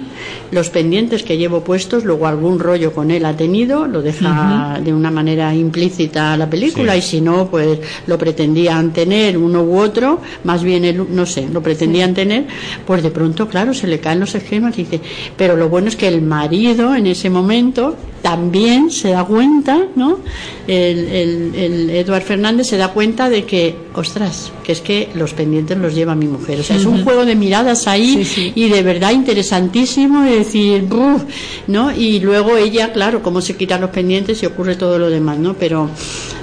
los 0.52 0.70
pendientes 0.70 1.24
que 1.24 1.38
llevo 1.38 1.62
puestos, 1.64 2.04
luego 2.04 2.28
algún 2.28 2.60
rollo 2.60 2.94
con 2.94 3.10
él 3.10 3.26
ha 3.26 3.36
tenido, 3.36 3.88
lo 3.88 4.02
deja 4.02 4.80
de 4.84 4.94
una 4.94 5.10
manera 5.10 5.54
implícita 5.56 6.36
la 6.38 6.50
película 6.50 6.94
Sí. 6.94 7.00
y 7.00 7.02
si 7.02 7.22
no, 7.22 7.50
pues 7.50 7.80
lo 8.08 8.18
pretendían 8.18 8.92
tener 8.92 9.38
uno 9.38 9.64
u 9.64 9.78
otro, 9.80 10.20
más 10.44 10.64
bien 10.64 10.86
el, 10.86 11.02
no 11.12 11.26
sé, 11.26 11.48
lo 11.52 11.62
pretendían 11.62 12.14
tener, 12.14 12.46
pues 12.86 13.04
de 13.04 13.12
pronto, 13.12 13.48
claro, 13.48 13.74
se 13.74 13.88
le 13.88 14.00
caen 14.00 14.20
los 14.20 14.36
esquemas 14.36 14.78
y 14.78 14.84
dice, 14.84 15.02
pero 15.38 15.56
lo 15.56 15.70
bueno 15.70 15.88
es 15.88 15.96
que 15.96 16.08
el 16.08 16.22
marido 16.22 16.96
en 16.96 17.08
ese 17.08 17.30
momento 17.30 17.96
también 18.22 18.92
se 18.92 19.10
da 19.10 19.26
cuenta, 19.26 19.88
¿no? 19.96 20.20
El, 20.68 21.08
el, 21.08 21.56
el 21.56 21.90
Eduard 21.90 22.22
Fernández 22.22 22.68
se 22.68 22.78
da 22.78 22.90
cuenta 22.90 23.30
de 23.30 23.46
que, 23.46 23.76
ostras, 23.96 24.52
que 24.64 24.72
es 24.72 24.82
que 24.82 25.10
los 25.16 25.34
pendientes 25.34 25.78
los 25.78 25.96
lleva 25.96 26.14
mi 26.16 26.28
mujer. 26.28 26.60
O 26.60 26.64
sea, 26.64 26.76
es 26.76 26.86
un 26.86 27.04
juego 27.04 27.26
de 27.26 27.36
miradas 27.36 27.88
ahí 27.88 28.54
y 28.56 28.70
de 28.70 28.84
verdad 28.84 29.12
interesantísimo 29.12 30.22
de 30.22 30.38
decir, 30.38 30.88
¿no? 31.68 31.92
Y 31.92 32.20
luego 32.20 32.58
ella, 32.58 32.94
claro, 32.94 33.24
cómo 33.24 33.42
se 33.42 33.56
quitan 33.56 33.82
los 33.82 33.90
pendientes 33.90 34.42
y 34.44 34.46
ocurre 34.46 34.76
todo 34.76 35.00
lo 35.00 35.10
demás, 35.10 35.40
¿no? 35.40 35.56
Pero 35.56 35.90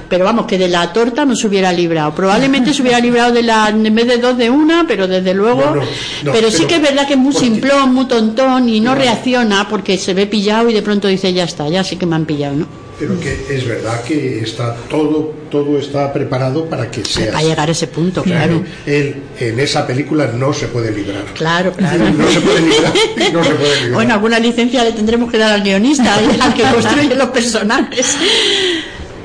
pero 0.09 0.25
vamos, 0.25 0.47
que 0.47 0.59
de 0.59 0.69
la 0.69 0.93
torta 0.93 1.25
no 1.25 1.37
se 1.37 1.47
hubiera 1.47 1.73
librado. 1.73 2.15
Probablemente 2.15 2.73
se 2.73 2.83
hubiera 2.83 3.01
librado 3.01 3.33
de 3.33 3.43
la, 3.43 3.69
en 3.69 3.95
vez 3.95 4.07
de 4.07 4.19
dos 4.19 4.37
de 4.37 4.51
una, 4.51 4.87
pero 4.87 5.07
desde 5.07 5.35
luego. 5.35 5.61
No, 5.61 5.75
no, 5.77 5.83
no, 6.25 6.33
pero 6.33 6.51
sí 6.51 6.65
que 6.65 6.77
es 6.77 6.83
verdad 6.83 7.07
que 7.07 7.15
es 7.15 7.19
muy 7.19 7.35
simplón, 7.35 7.95
muy 7.95 8.07
tontón 8.07 8.69
y 8.69 8.81
no 8.81 8.95
reacciona 8.95 9.69
porque 9.69 9.99
se 9.99 10.15
ve 10.15 10.27
pillado 10.27 10.69
y 10.71 10.73
de 10.73 10.83
pronto 10.83 11.09
dice, 11.09 11.33
ya 11.33 11.45
está, 11.45 11.69
ya 11.69 11.85
sí 11.85 11.97
que 11.97 12.07
me 12.07 12.17
han 12.17 12.25
pillado, 12.25 12.57
¿no? 12.57 12.89
Pero 12.99 13.19
que 13.21 13.47
es 13.49 13.65
verdad 13.65 14.03
que 14.03 14.41
está 14.41 14.75
todo, 14.91 15.33
todo 15.49 15.79
está 15.79 16.13
preparado 16.13 16.65
para 16.65 16.91
que 16.91 17.05
sea. 17.05 17.31
Para 17.31 17.45
llegar 17.45 17.69
a 17.69 17.73
ese 17.73 17.87
punto, 17.87 18.25
claro. 18.25 18.65
Él 18.87 19.23
en 19.39 19.61
esa 19.61 19.87
película 19.87 20.27
no 20.35 20.53
se 20.53 20.67
puede 20.67 20.91
librar. 20.91 21.25
Claro, 21.35 21.73
claro. 21.73 22.05
No 22.19 22.29
se 22.29 22.41
puede 22.41 22.61
librar. 22.61 22.93
No 23.33 23.45
se 23.45 23.51
puede 23.51 23.75
librar. 23.77 23.93
Bueno, 23.93 24.15
alguna 24.15 24.41
licencia 24.41 24.83
le 24.83 24.93
tendremos 24.93 25.31
que 25.31 25.39
dar 25.39 25.53
al 25.53 25.63
guionista, 25.63 26.13
al 26.17 26.55
que 26.55 26.63
construye 26.75 27.15
los 27.15 27.29
personajes. 27.29 28.17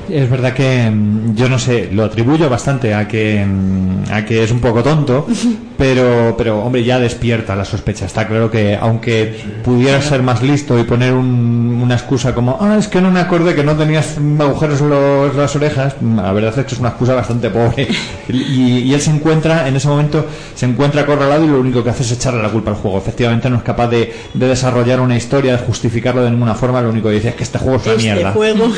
Es 0.08 0.28
verdad 0.30 0.52
que 0.52 0.90
mm, 0.90 1.34
yo 1.34 1.48
no 1.48 1.58
sé, 1.58 1.88
lo 1.92 2.04
atribuyo 2.04 2.48
bastante 2.50 2.94
a 2.94 3.08
que 3.08 3.44
mm, 3.44 4.12
a 4.12 4.24
que 4.24 4.42
es 4.44 4.50
un 4.50 4.60
poco 4.60 4.82
tonto, 4.82 5.26
pero 5.78 6.34
pero 6.36 6.60
hombre 6.62 6.84
ya 6.84 6.98
despierta 6.98 7.56
la 7.56 7.64
sospecha. 7.64 8.04
Está 8.06 8.26
claro 8.28 8.50
que 8.50 8.76
aunque 8.80 9.34
pudiera 9.64 10.00
ser 10.02 10.22
más 10.22 10.42
listo 10.42 10.78
y 10.78 10.84
poner 10.84 11.12
un- 11.12 11.80
una 11.82 11.94
excusa 11.94 12.34
como 12.34 12.56
ah 12.60 12.76
es 12.78 12.88
que 12.88 13.00
no 13.00 13.10
me 13.10 13.20
acordé 13.20 13.54
que 13.54 13.62
no 13.64 13.74
tenías 13.76 14.16
agujeros 14.38 14.80
en 14.80 14.90
los- 14.90 15.34
las 15.34 15.54
orejas, 15.56 15.96
mm, 16.00 16.16
la 16.16 16.32
verdad 16.32 16.58
es 16.58 16.66
que 16.66 16.74
es 16.74 16.80
una 16.80 16.90
excusa 16.90 17.14
bastante 17.14 17.50
pobre. 17.50 17.88
Y, 18.28 18.78
y 18.80 18.94
él 18.94 19.00
se 19.00 19.10
encuentra 19.10 19.66
en 19.68 19.76
ese 19.76 19.88
momento 19.88 20.26
se 20.54 20.66
encuentra 20.66 21.02
acorralado 21.02 21.44
y 21.44 21.48
lo 21.48 21.60
único 21.60 21.82
que 21.82 21.90
hace 21.90 22.02
es 22.04 22.12
echarle 22.12 22.42
la 22.42 22.48
culpa 22.50 22.70
al 22.70 22.76
juego. 22.76 22.98
Efectivamente 22.98 23.48
no 23.50 23.56
es 23.56 23.62
capaz 23.62 23.88
de, 23.88 24.12
de 24.34 24.48
desarrollar 24.48 25.00
una 25.00 25.16
historia, 25.16 25.52
de 25.52 25.58
justificarlo 25.58 26.22
de 26.22 26.30
ninguna 26.30 26.54
forma. 26.54 26.80
Lo 26.80 26.90
único 26.90 27.08
que 27.08 27.14
dice 27.16 27.28
es 27.30 27.34
que 27.34 27.42
este 27.42 27.58
juego 27.58 27.76
es 27.78 27.84
una 27.86 27.94
Este 27.94 28.04
mierda. 28.14 28.32
juego. 28.32 28.68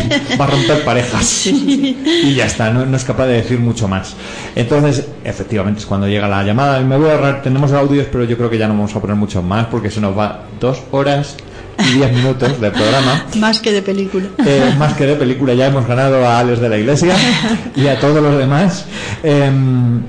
Romper 0.68 0.84
parejas. 0.84 1.46
Y 1.50 2.34
ya 2.34 2.46
está, 2.46 2.70
no, 2.70 2.84
no 2.86 2.96
es 2.96 3.04
capaz 3.04 3.26
de 3.26 3.34
decir 3.34 3.58
mucho 3.58 3.88
más. 3.88 4.14
Entonces, 4.54 5.06
efectivamente, 5.24 5.80
es 5.80 5.86
cuando 5.86 6.06
llega 6.06 6.28
la 6.28 6.42
llamada. 6.44 6.80
Me 6.80 6.96
voy 6.96 7.08
a 7.08 7.12
ahorrar, 7.12 7.42
tenemos 7.42 7.72
audios, 7.72 8.06
pero 8.10 8.24
yo 8.24 8.36
creo 8.36 8.50
que 8.50 8.58
ya 8.58 8.68
no 8.68 8.74
vamos 8.74 8.94
a 8.94 9.00
poner 9.00 9.16
muchos 9.16 9.42
más 9.42 9.66
porque 9.66 9.90
se 9.90 10.00
nos 10.00 10.16
va 10.16 10.44
dos 10.60 10.82
horas 10.90 11.36
y 11.78 11.94
diez 11.94 12.12
minutos 12.12 12.60
de 12.60 12.70
programa. 12.70 13.24
Más 13.36 13.60
que 13.60 13.72
de 13.72 13.82
película. 13.82 14.26
Eh, 14.44 14.74
más 14.78 14.94
que 14.94 15.06
de 15.06 15.16
película, 15.16 15.54
ya 15.54 15.66
hemos 15.66 15.86
ganado 15.86 16.26
a 16.26 16.38
Alex 16.40 16.60
de 16.60 16.68
la 16.68 16.78
Iglesia 16.78 17.14
y 17.74 17.86
a 17.86 17.98
todos 17.98 18.22
los 18.22 18.36
demás. 18.36 18.84
Em, 19.22 20.02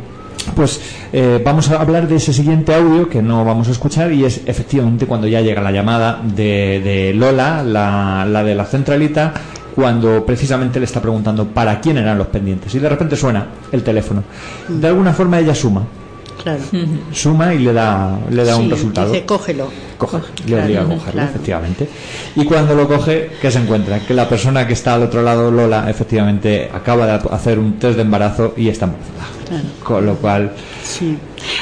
pues 0.56 0.82
eh, 1.14 1.42
vamos 1.44 1.70
a 1.70 1.80
hablar 1.80 2.08
de 2.08 2.16
ese 2.18 2.34
siguiente 2.34 2.74
audio 2.74 3.08
que 3.08 3.22
no 3.22 3.46
vamos 3.46 3.68
a 3.68 3.72
escuchar 3.72 4.12
y 4.12 4.26
es 4.26 4.42
efectivamente 4.46 5.06
cuando 5.06 5.28
ya 5.28 5.40
llega 5.42 5.62
la 5.62 5.72
llamada 5.72 6.20
de, 6.24 6.82
de 6.84 7.14
Lola, 7.14 7.64
la, 7.64 8.26
la 8.26 8.44
de 8.44 8.56
la 8.56 8.66
centralita, 8.66 9.34
cuando 9.76 10.26
precisamente 10.26 10.80
le 10.80 10.86
está 10.86 11.02
preguntando 11.02 11.48
para 11.48 11.80
quién 11.80 11.98
eran 11.98 12.18
los 12.18 12.28
pendientes 12.28 12.74
y 12.76 12.80
de 12.80 12.90
repente 12.90 13.16
suena 13.16 13.48
el 13.72 13.84
teléfono. 13.84 14.24
De 14.68 14.88
alguna 14.88 15.14
forma 15.14 15.40
ella 15.40 15.56
suma, 15.56 15.84
Claro. 16.44 16.62
suma 17.12 17.54
y 17.54 17.60
le 17.60 17.72
da, 17.74 18.18
le 18.30 18.44
da 18.44 18.56
un 18.58 18.70
resultado. 18.70 19.12
Dice, 19.12 19.26
cógelo. 19.26 19.70
Le 20.02 20.46
Claro, 20.46 20.64
obliga 20.66 20.82
a 20.82 20.84
cogerlo, 20.86 21.12
claro. 21.12 21.30
efectivamente. 21.30 21.90
Y 22.36 22.46
cuando 22.46 22.76
lo 22.76 22.88
coge, 22.88 23.32
¿qué 23.42 23.52
se 23.52 23.60
encuentra? 23.60 24.00
Que 24.00 24.14
la 24.14 24.28
persona 24.28 24.66
que 24.68 24.74
está 24.74 24.96
al 24.96 25.04
otro 25.04 25.22
lado, 25.22 25.52
Lola, 25.52 25.90
efectivamente 25.90 26.70
acaba 26.74 27.06
de 27.06 27.20
hacer 27.32 27.60
un 27.60 27.74
test 27.80 27.96
de 27.96 28.02
embarazo 28.02 28.54
y 28.58 28.70
está 28.70 28.86
embarazada. 28.86 29.28
Claro. 29.48 29.64
Con 29.84 30.06
lo 30.06 30.16
cual, 30.16 30.52
Sí. 30.84 31.18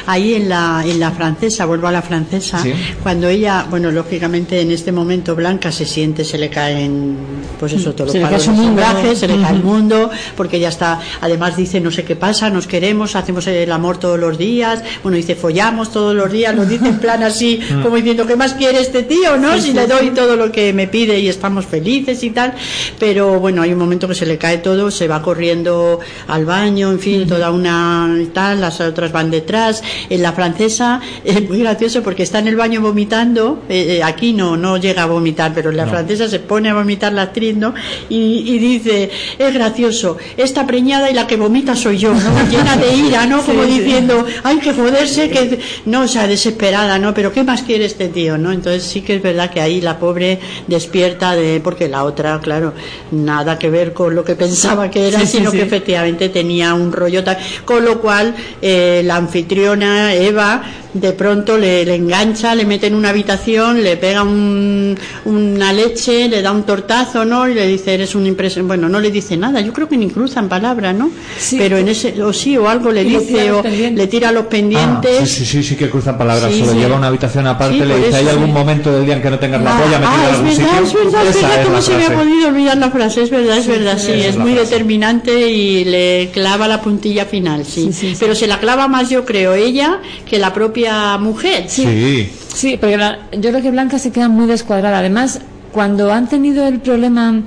Ahí 0.05 0.33
en 0.35 0.49
la, 0.49 0.83
en 0.85 0.99
la 0.99 1.11
francesa, 1.11 1.65
vuelvo 1.65 1.87
a 1.87 1.91
la 1.91 2.01
francesa, 2.01 2.61
Sí. 2.61 2.73
cuando 3.01 3.27
ella, 3.29 3.65
bueno, 3.69 3.91
lógicamente 3.91 4.59
en 4.59 4.71
este 4.71 4.91
momento 4.91 5.35
Blanca 5.35 5.71
se 5.71 5.85
siente, 5.85 6.25
se 6.25 6.37
le 6.37 6.49
caen, 6.49 7.15
pues 7.59 7.73
eso, 7.73 7.93
todo 7.93 8.09
Se 8.09 8.17
le 8.17 8.23
lo 8.25 8.29
cae 8.29 8.39
su 8.39 8.51
mundo. 8.51 8.81
se 9.15 9.27
le 9.27 9.41
cae 9.41 9.55
el 9.55 9.63
mundo, 9.63 10.09
porque 10.35 10.57
ella 10.57 10.69
está, 10.69 10.99
además 11.21 11.55
dice, 11.55 11.79
no 11.79 11.91
sé 11.91 12.03
qué 12.03 12.15
pasa, 12.17 12.49
nos 12.49 12.67
queremos, 12.67 13.15
hacemos 13.15 13.47
el 13.47 13.71
amor 13.71 13.97
todos 13.97 14.19
los 14.19 14.37
días, 14.37 14.83
bueno, 15.03 15.15
dice, 15.17 15.35
follamos 15.35 15.91
todos 15.91 16.13
los 16.15 16.29
días, 16.31 16.53
lo 16.55 16.65
dice 16.65 16.87
en 16.87 16.99
plan 16.99 17.23
así, 17.23 17.59
Mm. 17.71 17.81
como 17.81 17.95
diciendo, 17.95 18.25
¿qué 18.29 18.35
más 18.35 18.53
quiere 18.53 18.79
este 18.79 19.01
tío, 19.03 19.37
no? 19.37 19.55
Sí, 19.55 19.61
si 19.61 19.67
sí, 19.69 19.73
le 19.73 19.87
doy 19.87 20.09
sí. 20.09 20.11
todo 20.15 20.35
lo 20.35 20.51
que 20.51 20.71
me 20.71 20.87
pide 20.87 21.19
y 21.19 21.27
estamos 21.27 21.65
felices 21.65 22.23
y 22.23 22.29
tal, 22.29 22.53
pero 22.99 23.39
bueno, 23.39 23.63
hay 23.63 23.73
un 23.73 23.79
momento 23.79 24.07
que 24.07 24.13
se 24.13 24.25
le 24.27 24.37
cae 24.37 24.59
todo, 24.59 24.91
se 24.91 25.07
va 25.07 25.21
corriendo 25.21 25.99
al 26.27 26.45
baño, 26.45 26.91
en 26.91 26.99
fin, 26.99 27.27
toda 27.27 27.49
una 27.51 28.15
y 28.21 28.25
tal, 28.27 28.61
las 28.61 28.79
otras 28.81 29.11
van 29.11 29.31
detrás. 29.31 29.81
En 30.11 30.21
la 30.21 30.31
francesa 30.33 31.01
es 31.23 31.49
muy 31.49 31.59
gracioso 31.59 32.03
porque 32.03 32.21
está 32.23 32.37
en 32.39 32.47
el 32.47 32.55
baño 32.55 32.81
vomitando, 32.81 33.63
eh, 33.67 33.97
eh, 33.97 34.03
aquí 34.03 34.33
no, 34.33 34.55
no 34.55 34.77
llega 34.77 35.03
a 35.03 35.07
vomitar, 35.07 35.51
pero 35.55 35.71
en 35.71 35.77
la 35.77 35.85
No. 35.85 35.91
francesa 35.91 36.27
se 36.29 36.39
pone 36.39 36.69
a 36.69 36.75
vomitar 36.75 37.11
la 37.13 37.23
actriz, 37.23 37.55
¿no? 37.57 37.73
Y, 38.09 38.43
y 38.45 38.59
dice, 38.59 39.09
es 39.39 39.53
gracioso, 39.53 40.17
esta 40.37 40.67
preñada 40.67 41.09
y 41.09 41.15
la 41.15 41.25
que 41.25 41.35
vomita 41.35 41.75
soy 41.75 41.97
yo, 41.97 42.13
¿no? 42.13 42.49
Llena 42.51 42.77
de 42.77 42.93
ira, 42.95 43.25
¿no? 43.25 43.41
Como 43.43 43.63
diciendo, 43.63 44.25
hay 44.43 44.59
que 44.59 44.71
joderse, 44.73 45.29
que 45.31 45.59
no, 45.85 46.01
o 46.01 46.07
sea, 46.07 46.27
desesperada, 46.27 46.99
¿no? 46.99 47.13
Pero 47.15 47.31
¿qué 47.33 47.43
más 47.43 47.63
quiere 47.63 47.85
este 47.85 48.07
tío, 48.09 48.18
no? 48.37 48.51
Entonces 48.51 48.83
sí 48.83 49.01
que 49.01 49.15
es 49.15 49.21
verdad 49.21 49.49
que 49.49 49.61
ahí 49.61 49.81
la 49.81 49.97
pobre 49.99 50.39
despierta 50.67 51.35
de, 51.35 51.59
porque 51.61 51.87
la 51.87 52.03
otra, 52.03 52.39
claro, 52.41 52.73
nada 53.11 53.57
que 53.57 53.69
ver 53.69 53.93
con 53.93 54.15
lo 54.15 54.23
que 54.23 54.35
pensaba 54.35 54.89
que 54.89 55.07
era, 55.07 55.19
Sí, 55.21 55.37
sino 55.37 55.51
sí. 55.51 55.57
que 55.57 55.63
efectivamente 55.63 56.29
tenía 56.29 56.73
un 56.73 56.91
rollo 56.91 57.23
tal, 57.23 57.37
con 57.65 57.85
lo 57.85 57.99
cual 57.99 58.35
eh, 58.61 59.01
la 59.05 59.15
anfitriona 59.15 60.13
Eva 60.13 60.61
de 60.93 61.11
pronto 61.13 61.57
le, 61.57 61.85
le 61.85 61.95
engancha, 61.95 62.55
le 62.55 62.65
mete 62.65 62.87
en 62.87 62.95
una 62.95 63.09
habitación, 63.09 63.83
le 63.83 63.95
pega 63.97 64.23
un- 64.23 64.97
una 65.25 65.71
leche, 65.71 66.27
le 66.27 66.41
da 66.41 66.51
un 66.51 66.63
tortazo, 66.63 67.25
¿no? 67.25 67.47
Y 67.47 67.53
le 67.53 67.67
dice, 67.67 67.93
eres 67.93 68.15
un 68.15 68.25
impresión. 68.25 68.67
Bueno, 68.67 68.89
no 68.89 68.99
le 68.99 69.11
dice 69.11 69.37
nada, 69.37 69.61
yo 69.61 69.71
creo 69.73 69.87
que 69.87 69.97
ni 69.97 70.09
cruzan 70.09 70.49
palabra, 70.49 70.91
¿no? 70.93 71.11
Pero 71.57 71.77
en 71.77 71.89
ese, 71.89 72.21
o 72.23 72.33
sí, 72.33 72.57
o 72.57 72.67
algo 72.67 72.91
le 72.91 73.03
dice, 73.03 73.51
o 73.51 73.61
le 73.63 74.07
tira 74.07 74.31
los 74.31 74.45
Ah, 74.45 74.49
pendientes. 74.49 75.29
sí, 75.29 75.45
sí, 75.45 75.45
sí, 75.45 75.63
sí 75.63 75.75
que 75.75 75.89
cruzan 75.89 76.17
palabras. 76.17 76.51
Sí, 76.51 76.61
se 76.61 76.65
lo 76.65 76.71
sí. 76.73 76.79
lleva 76.79 76.95
a 76.95 76.97
una 76.97 77.07
habitación 77.07 77.45
aparte, 77.45 77.75
Sí, 77.79 77.85
le 77.85 77.97
dice, 77.97 78.15
¿hay 78.15 78.23
sí. 78.23 78.29
algún 78.29 78.51
momento 78.53 78.91
del 78.91 79.05
día 79.05 79.15
en 79.15 79.21
que 79.21 79.29
no 79.29 79.37
tengas 79.39 79.61
la 79.61 79.77
polla 79.77 79.99
metida 79.99 80.09
Ah, 80.11 80.23
en 80.23 80.29
es 80.29 80.33
algún 80.33 80.45
verdad, 80.57 80.83
sitio? 80.83 80.83
es 80.83 80.93
verdad, 81.05 81.27
es 81.27 81.35
verdad, 81.41 81.63
cómo 81.63 81.75
la 81.75 81.81
se 81.81 81.95
me 81.97 82.05
ha 82.05 82.15
podido 82.15 82.47
olvidar 82.47 82.77
la 82.77 82.89
frase, 82.91 83.21
es 83.23 83.29
verdad, 83.29 83.57
es 83.57 83.67
verdad, 83.67 83.97
sí, 83.99 84.11
es 84.13 84.25
es 84.25 84.37
muy 84.37 84.53
frase. 84.53 84.69
determinante 84.71 85.49
y 85.51 85.85
le 85.85 86.29
clava 86.33 86.67
la 86.67 86.81
puntilla 86.81 87.25
final, 87.25 87.63
sí. 87.65 87.91
Pero 88.19 88.33
se 88.33 88.47
la 88.47 88.59
clava 88.59 88.87
más, 88.87 89.09
yo 89.09 89.23
creo, 89.25 89.53
ella 89.53 89.99
que 90.25 90.39
la 90.39 90.51
propia 90.53 90.78
mujer. 91.19 91.65
Sí. 91.67 92.29
Sí, 92.53 92.77
porque 92.79 92.97
la- 92.97 93.19
yo 93.33 93.49
creo 93.51 93.61
que 93.61 93.71
Blanca 93.71 93.99
se 93.99 94.11
queda 94.11 94.27
muy 94.29 94.47
descuadrada. 94.47 94.99
Además, 94.99 95.39
cuando 95.71 96.11
han 96.11 96.27
tenido 96.27 96.67
el 96.67 96.79
problema, 96.79 97.41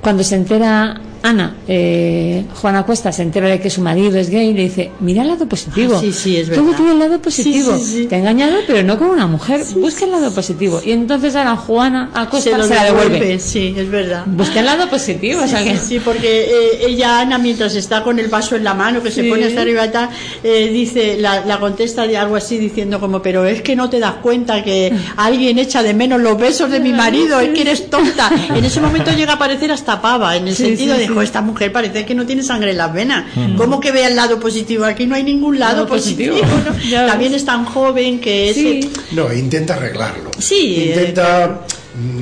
cuando 0.00 0.22
se 0.24 0.36
entera 0.36 1.00
Ana, 1.26 1.54
eh, 1.66 2.44
Juana 2.60 2.82
Cuesta 2.84 3.10
se 3.10 3.22
entera 3.22 3.48
de 3.48 3.58
que 3.58 3.70
su 3.70 3.80
marido 3.80 4.18
es 4.18 4.28
gay 4.28 4.50
y 4.50 4.52
le 4.52 4.64
dice, 4.64 4.90
mira 5.00 5.22
el 5.22 5.28
lado 5.28 5.48
positivo. 5.48 5.94
Ah, 5.96 6.00
sí, 6.00 6.12
sí, 6.12 6.36
es 6.36 6.50
Todo 6.50 6.64
verdad. 6.64 6.76
tiene 6.76 6.92
el 6.92 6.98
lado 6.98 7.18
positivo. 7.22 7.78
Sí, 7.78 7.82
sí, 7.84 7.92
sí. 8.02 8.06
Te 8.06 8.16
ha 8.16 8.18
engañado, 8.18 8.58
pero 8.66 8.82
no 8.82 8.98
con 8.98 9.08
una 9.08 9.26
mujer. 9.26 9.62
Busca 9.76 10.04
el 10.04 10.10
lado 10.10 10.30
positivo. 10.34 10.82
Y 10.84 10.92
entonces 10.92 11.34
ahora 11.34 11.56
Juana 11.56 12.10
Acosta 12.12 12.50
Se 12.50 12.50
se, 12.50 12.58
lo 12.58 12.66
la 12.66 12.84
devuelve. 12.84 13.12
devuelve, 13.20 13.38
sí, 13.38 13.74
es 13.74 13.90
verdad. 13.90 14.24
Busca 14.26 14.60
el 14.60 14.66
lado 14.66 14.90
positivo. 14.90 15.40
o 15.40 15.44
Sí, 15.44 15.48
sea 15.48 15.62
sí, 15.62 15.70
que... 15.70 15.78
sí, 15.78 16.00
porque 16.04 16.42
eh, 16.44 16.86
ella, 16.88 17.20
Ana, 17.20 17.38
mientras 17.38 17.74
está 17.74 18.02
con 18.02 18.18
el 18.18 18.28
vaso 18.28 18.54
en 18.56 18.64
la 18.64 18.74
mano, 18.74 19.02
que 19.02 19.10
se 19.10 19.24
pone 19.24 19.46
hasta 19.46 19.62
arriba 19.62 19.86
y 19.86 19.90
tal, 19.90 20.10
eh, 20.42 20.68
dice, 20.70 21.16
la, 21.18 21.42
la 21.46 21.58
contesta 21.58 22.06
de 22.06 22.18
algo 22.18 22.36
así 22.36 22.58
diciendo 22.58 23.00
como, 23.00 23.22
pero 23.22 23.46
es 23.46 23.62
que 23.62 23.74
no 23.74 23.88
te 23.88 23.98
das 23.98 24.16
cuenta 24.22 24.62
que 24.62 24.92
alguien 25.16 25.58
echa 25.58 25.82
de 25.82 25.94
menos 25.94 26.20
los 26.20 26.36
besos 26.38 26.70
de 26.70 26.80
mi 26.86 26.92
marido, 26.92 27.40
es 27.40 27.48
que 27.50 27.62
eres 27.62 27.88
tonta. 27.88 28.30
En 28.54 28.62
ese 28.62 28.82
momento 28.82 29.10
llega 29.12 29.32
a 29.32 29.38
parecer 29.38 29.72
hasta 29.72 30.02
pava, 30.02 30.36
en 30.36 30.48
el 30.48 30.54
sentido 30.54 30.94
de, 30.98 31.13
"Jo, 31.14 31.22
esta 31.22 31.40
mujer 31.40 31.72
parece 31.72 32.04
que 32.04 32.14
no 32.14 32.26
tiene 32.26 32.42
sangre 32.42 32.72
en 32.72 32.76
las 32.78 32.92
venas. 32.92 33.24
Mm. 33.34 33.56
¿Cómo 33.56 33.80
que 33.80 33.92
vea 33.92 34.08
el 34.08 34.16
lado 34.16 34.38
positivo? 34.40 34.84
Aquí 34.84 35.06
no 35.06 35.14
hay 35.14 35.22
ningún 35.22 35.58
lado 35.58 35.86
positivo. 35.86 36.36
positivo. 36.36 37.00
¿no? 37.00 37.06
También 37.06 37.34
es 37.34 37.44
tan 37.44 37.64
joven 37.64 38.20
que 38.20 38.50
es... 38.50 38.56
Sí. 38.56 38.90
No, 39.12 39.32
intenta 39.32 39.74
arreglarlo. 39.74 40.30
Sí, 40.38 40.86
Intenta 40.88 41.60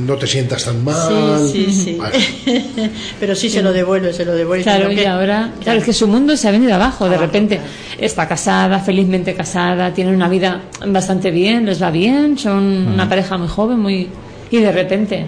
no 0.07 0.17
te 0.17 0.27
sientas 0.27 0.65
tan 0.67 0.85
mal. 0.85 1.49
Sí, 1.51 1.65
sí, 1.69 1.73
sí. 1.85 1.97
Vale. 1.99 2.19
Pero 3.21 3.35
sí 3.35 3.49
se 3.49 3.63
lo 3.63 3.73
devuelve, 3.73 4.13
se 4.13 4.25
lo 4.25 4.35
devuelve. 4.35 4.63
Claro, 4.65 4.93
y 4.93 4.97
que- 4.97 5.07
ahora, 5.07 5.53
claro, 5.63 5.79
es 5.79 5.85
que 5.85 5.95
su 5.95 6.07
mundo 6.07 6.37
se 6.37 6.49
ha 6.49 6.51
venido 6.51 6.75
abajo 6.75 7.09
de 7.09 7.17
repente. 7.17 7.59
Está 7.99 8.29
casada, 8.29 8.81
felizmente 8.81 9.35
casada, 9.35 9.93
tiene 9.95 10.15
una 10.15 10.29
vida 10.29 10.61
bastante 10.87 11.31
bien, 11.31 11.65
les 11.65 11.83
va 11.83 11.91
bien, 11.91 12.37
son 12.39 12.89
una 12.89 13.09
pareja 13.09 13.39
muy 13.39 13.49
joven, 13.49 13.79
muy 13.79 14.09
y 14.51 14.59
de 14.59 14.73
repente 14.73 15.27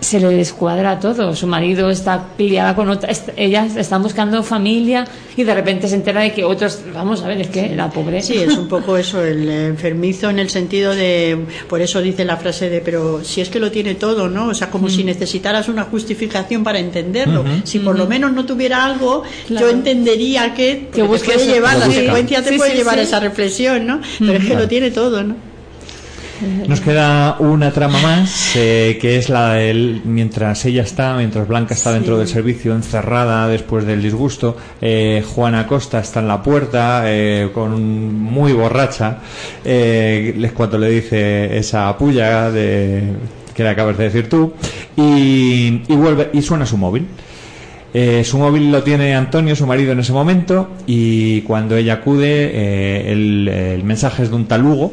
se 0.00 0.18
le 0.18 0.28
descuadra 0.28 0.98
todo. 0.98 1.34
Su 1.36 1.46
marido 1.46 1.90
está 1.90 2.24
peleada 2.36 2.74
con 2.74 2.88
otra, 2.90 3.10
est- 3.10 3.30
ellas 3.36 3.76
están 3.76 4.02
buscando 4.02 4.42
familia 4.42 5.04
y 5.36 5.44
de 5.44 5.54
repente 5.54 5.88
se 5.88 5.94
entera 5.94 6.22
de 6.22 6.32
que 6.32 6.42
otros, 6.44 6.80
vamos 6.94 7.22
a 7.22 7.28
ver, 7.28 7.40
es 7.42 7.48
que 7.48 7.74
la 7.76 7.90
pobre. 7.90 8.22
Sí, 8.22 8.36
es 8.38 8.56
un 8.56 8.66
poco 8.68 8.96
eso, 8.96 9.22
el 9.24 9.48
enfermizo 9.48 10.30
en 10.30 10.38
el 10.38 10.48
sentido 10.50 10.94
de, 10.94 11.38
por 11.68 11.80
eso 11.82 12.00
dice 12.00 12.24
la 12.24 12.36
frase 12.36 12.70
de, 12.70 12.80
pero 12.80 13.22
si 13.22 13.40
es 13.40 13.48
que 13.50 13.60
lo 13.60 13.70
tiene 13.70 13.94
todo, 13.94 14.28
¿no? 14.28 14.48
O 14.48 14.54
sea, 14.54 14.70
como 14.70 14.86
Mm. 14.86 14.90
si 14.90 15.04
necesitaras 15.04 15.68
una 15.68 15.84
justificación 15.84 16.64
para 16.64 16.78
entenderlo. 16.78 17.44
Si 17.64 17.78
por 17.78 17.98
lo 17.98 18.06
menos 18.06 18.32
no 18.32 18.46
tuviera 18.46 18.84
algo, 18.84 19.22
Claro. 19.46 19.66
yo 19.66 19.72
entendería 19.72 20.54
que, 20.54 20.88
porque 21.06 21.18
te 21.28 21.34
puede 21.34 21.46
llevar, 21.46 21.78
la 21.78 21.90
secuencia 21.90 22.42
te 22.42 22.50
Sí, 22.50 22.56
puede 22.56 22.70
sí, 22.72 22.76
llevar 22.78 22.98
a 22.98 23.02
esa 23.02 23.20
reflexión, 23.20 23.86
¿no? 23.86 24.00
Pero 24.18 24.32
es 24.32 24.38
que 24.40 24.46
Claro. 24.46 24.62
lo 24.62 24.68
tiene 24.68 24.90
todo, 24.90 25.22
¿no? 25.22 25.49
Nos 26.66 26.80
queda 26.80 27.36
una 27.38 27.70
trama 27.70 28.00
más, 28.00 28.56
eh, 28.56 28.98
que 29.00 29.18
es 29.18 29.28
la 29.28 29.54
del 29.54 30.00
mientras 30.04 30.64
ella 30.64 30.82
está, 30.82 31.14
mientras 31.16 31.46
Blanca 31.46 31.74
está 31.74 31.92
dentro 31.92 32.16
del 32.18 32.28
servicio, 32.28 32.74
encerrada 32.74 33.46
después 33.46 33.84
del 33.84 34.02
disgusto, 34.02 34.56
eh, 34.80 35.22
Juana 35.34 35.66
Costa 35.66 36.00
está 36.00 36.20
en 36.20 36.28
la 36.28 36.42
puerta, 36.42 37.02
eh, 37.06 37.50
con 37.52 38.14
muy 38.14 38.52
borracha, 38.52 39.18
eh, 39.64 40.34
es 40.42 40.52
cuando 40.52 40.78
le 40.78 40.88
dice 40.88 41.58
esa 41.58 41.96
puya 41.98 42.50
de, 42.50 43.02
que 43.54 43.62
le 43.62 43.68
acabas 43.68 43.98
de 43.98 44.04
decir 44.04 44.28
tú, 44.28 44.54
y, 44.96 45.82
y 45.88 45.96
vuelve 45.96 46.30
y 46.32 46.40
suena 46.40 46.64
su 46.64 46.78
móvil. 46.78 47.06
Eh, 47.92 48.22
su 48.24 48.38
móvil 48.38 48.70
lo 48.70 48.82
tiene 48.82 49.14
Antonio, 49.14 49.56
su 49.56 49.66
marido, 49.66 49.92
en 49.92 49.98
ese 49.98 50.12
momento, 50.12 50.70
y 50.86 51.40
cuando 51.42 51.76
ella 51.76 51.94
acude, 51.94 52.50
eh, 52.54 53.12
el, 53.12 53.48
el 53.48 53.84
mensaje 53.84 54.22
es 54.22 54.30
de 54.30 54.36
un 54.36 54.46
talugo 54.46 54.92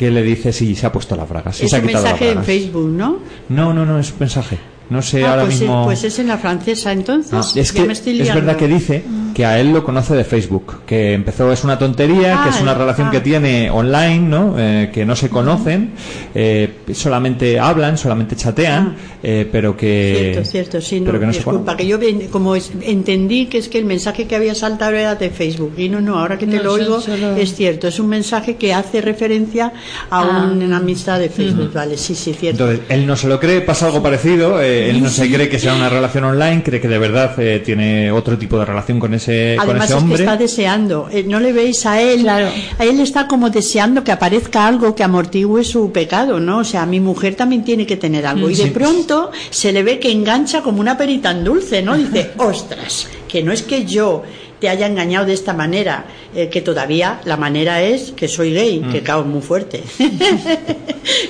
que 0.00 0.10
le 0.10 0.22
dice 0.22 0.50
si 0.50 0.74
se 0.74 0.86
ha 0.86 0.90
puesto 0.90 1.14
la 1.14 1.26
braga, 1.26 1.52
si 1.52 1.64
es 1.66 1.70
se 1.70 1.76
ha 1.76 1.80
un 1.80 1.86
quitado 1.86 2.04
mensaje 2.04 2.30
en. 2.30 2.42
Facebook, 2.42 2.88
¿no? 2.88 3.18
No, 3.50 3.74
no, 3.74 3.84
no, 3.84 3.98
es 3.98 4.10
un 4.12 4.16
mensaje. 4.20 4.58
No 4.88 5.02
sé 5.02 5.22
Ah, 5.26 5.32
ahora 5.32 5.42
pues, 5.42 5.56
es, 5.56 5.60
mismo. 5.60 5.84
pues 5.84 6.04
es 6.04 6.18
en 6.18 6.26
la 6.28 6.38
francesa, 6.38 6.90
entonces. 6.90 7.34
Ah, 7.34 7.44
es 7.54 7.70
que 7.70 7.84
me 7.84 7.92
estoy 7.92 8.18
es 8.18 8.34
verdad 8.34 8.56
que 8.56 8.66
dice 8.66 9.04
que 9.34 9.44
a 9.46 9.58
él 9.60 9.72
lo 9.72 9.84
conoce 9.84 10.14
de 10.14 10.24
Facebook, 10.24 10.82
que 10.86 11.12
empezó, 11.14 11.52
es 11.52 11.64
una 11.64 11.78
tontería, 11.78 12.40
que 12.42 12.50
es 12.50 12.60
una 12.60 12.72
Ah, 12.72 12.74
relación 12.74 13.08
ah. 13.08 13.10
que 13.10 13.20
tiene 13.20 13.70
online, 13.70 14.18
¿no? 14.20 14.54
Eh, 14.58 14.90
que 14.92 15.04
no 15.04 15.14
se 15.16 15.28
conocen, 15.28 15.90
eh, 16.34 16.78
solamente 16.92 17.58
hablan, 17.58 17.96
solamente 17.98 18.36
chatean, 18.36 18.96
eh, 19.22 19.48
pero 19.50 19.76
que... 19.76 20.30
Cierto, 20.32 20.50
cierto, 20.50 20.80
sí, 20.80 21.00
no, 21.00 21.06
pero 21.06 21.20
que 21.20 21.26
no 21.26 21.32
se 21.32 21.38
disculpa, 21.38 21.76
que 21.76 21.86
yo 21.86 21.98
como 22.30 22.56
es- 22.56 22.72
entendí 22.82 23.46
que 23.46 23.58
es 23.58 23.68
que 23.68 23.78
el 23.78 23.84
mensaje 23.84 24.26
que 24.26 24.36
había 24.36 24.54
saltado 24.54 24.96
era 24.96 25.14
de 25.14 25.30
Facebook 25.30 25.74
y 25.76 25.88
no, 25.88 26.00
no, 26.00 26.18
ahora 26.18 26.38
que 26.38 26.46
te 26.46 26.56
No, 26.56 26.62
lo 26.64 26.70
son 26.72 26.80
oigo 26.80 27.00
solo- 27.00 27.36
es 27.36 27.54
cierto, 27.54 27.88
es 27.88 27.98
un 28.00 28.08
mensaje 28.08 28.56
que 28.56 28.72
hace 28.74 29.00
referencia 29.00 29.72
a 30.10 30.20
Ah. 30.22 30.50
una 30.52 30.76
amistad 30.78 31.18
de 31.18 31.28
Facebook, 31.28 31.72
vale, 31.72 31.96
sí, 31.96 32.14
sí, 32.14 32.32
cierto. 32.34 32.64
Entonces, 32.70 32.86
él 32.90 33.06
no 33.06 33.16
se 33.16 33.28
lo 33.28 33.38
cree, 33.40 33.60
pasa 33.60 33.86
algo 33.86 34.02
parecido, 34.02 34.60
eh, 34.60 34.90
él 34.90 35.02
no 35.02 35.08
se 35.08 35.30
cree 35.30 35.48
que 35.48 35.58
sea 35.58 35.74
una 35.74 35.88
relación 35.88 36.24
online, 36.24 36.62
cree 36.62 36.80
que 36.80 36.88
de 36.88 36.98
verdad 36.98 37.32
eh, 37.38 37.62
tiene 37.64 38.10
otro 38.10 38.36
tipo 38.38 38.58
de 38.58 38.64
relación 38.64 38.98
con 38.98 39.12
ese, 39.20 39.56
con 39.58 39.70
Además 39.70 39.90
es 39.90 40.02
que 40.04 40.14
está 40.14 40.36
deseando, 40.36 41.08
eh, 41.10 41.24
no 41.26 41.40
le 41.40 41.52
veis 41.52 41.84
a 41.86 42.00
él, 42.00 42.28
a 42.28 42.50
él 42.78 43.00
está 43.00 43.26
como 43.26 43.50
deseando 43.50 44.02
que 44.02 44.12
aparezca 44.12 44.66
algo 44.66 44.94
que 44.94 45.02
amortigüe 45.02 45.64
su 45.64 45.92
pecado, 45.92 46.40
¿no? 46.40 46.58
O 46.58 46.64
sea, 46.64 46.86
mi 46.86 47.00
mujer 47.00 47.34
también 47.34 47.64
tiene 47.64 47.86
que 47.86 47.96
tener 47.96 48.26
algo. 48.26 48.50
Y 48.50 48.54
de 48.54 48.68
pronto 48.68 49.30
se 49.50 49.72
le 49.72 49.82
ve 49.82 49.98
que 49.98 50.10
engancha 50.10 50.62
como 50.62 50.80
una 50.80 50.96
perita 50.96 51.30
en 51.30 51.44
dulce, 51.44 51.82
¿no? 51.82 51.96
Dice, 51.96 52.32
ostras, 52.38 53.08
que 53.28 53.42
no 53.42 53.52
es 53.52 53.62
que 53.62 53.84
yo 53.84 54.22
te 54.60 54.68
haya 54.68 54.86
engañado 54.86 55.26
de 55.26 55.32
esta 55.32 55.52
manera, 55.54 56.04
eh, 56.34 56.48
que 56.48 56.60
todavía 56.60 57.20
la 57.24 57.36
manera 57.36 57.82
es 57.82 58.12
que 58.12 58.28
soy 58.28 58.52
gay, 58.52 58.80
Mm. 58.80 58.92
que 58.92 59.00
cago 59.02 59.24
muy 59.24 59.40
fuerte. 59.42 59.82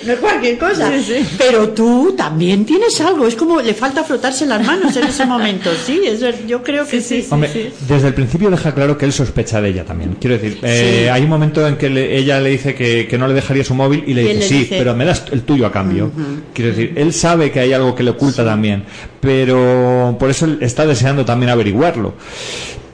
no 0.07 0.12
es 0.12 0.18
cualquier 0.18 0.59
cosa. 0.59 0.91
Pero 1.39 1.70
tú 1.70 2.15
también 2.17 2.65
tienes 2.65 3.00
algo, 3.00 3.26
es 3.26 3.34
como 3.36 3.60
le 3.60 3.75
falta 3.75 4.02
frotarse 4.05 4.47
las 4.47 4.65
manos 4.67 4.97
en 4.97 5.05
ese 5.05 5.25
momento, 5.26 5.70
sí, 5.86 6.00
es 6.07 6.20
ver- 6.20 6.47
yo 6.47 6.62
creo 6.62 6.86
que 6.86 7.00
sí. 7.00 7.25
Hombre, 7.31 7.73
desde 7.89 8.09
el 8.09 8.15
principio 8.15 8.50
deja 8.50 8.75
claro 8.75 8.99
que 8.99 9.05
él 9.07 9.12
sospecha 9.12 9.60
de 9.60 9.68
ella 9.70 9.84
también. 9.84 10.17
Quiero 10.20 10.36
decir, 10.39 10.59
eh, 10.62 11.02
Sí. 11.05 11.09
hay 11.09 11.23
un 11.23 11.28
momento 11.28 11.67
en 11.67 11.76
que 11.76 11.89
le- 11.89 12.17
ella 12.17 12.41
le 12.41 12.50
dice 12.50 12.75
que, 12.75 13.07
que 13.09 13.17
no 13.18 13.28
le 13.28 13.34
dejaría 13.34 13.65
su 13.65 13.75
móvil 13.75 14.05
y 14.07 14.15
le 14.15 14.23
dice, 14.23 14.34
le 14.34 14.42
sí, 14.42 14.59
dice- 14.60 14.76
pero 14.78 14.94
me 14.97 15.05
das 15.05 15.25
el 15.31 15.42
tuyo 15.42 15.67
a 15.67 15.73
cambio. 15.73 16.10
Quiero 16.52 16.70
decir, 16.70 16.92
él 16.97 17.12
sabe 17.12 17.50
que 17.50 17.60
hay 17.60 17.73
algo 17.73 17.94
que 17.94 18.02
le 18.02 18.10
oculta 18.10 18.44
también, 18.44 18.84
pero 19.20 20.17
por 20.18 20.31
eso 20.31 20.47
él 20.47 20.59
está 20.60 20.86
deseando 20.86 21.25
también 21.25 21.50
averiguarlo. 21.50 22.15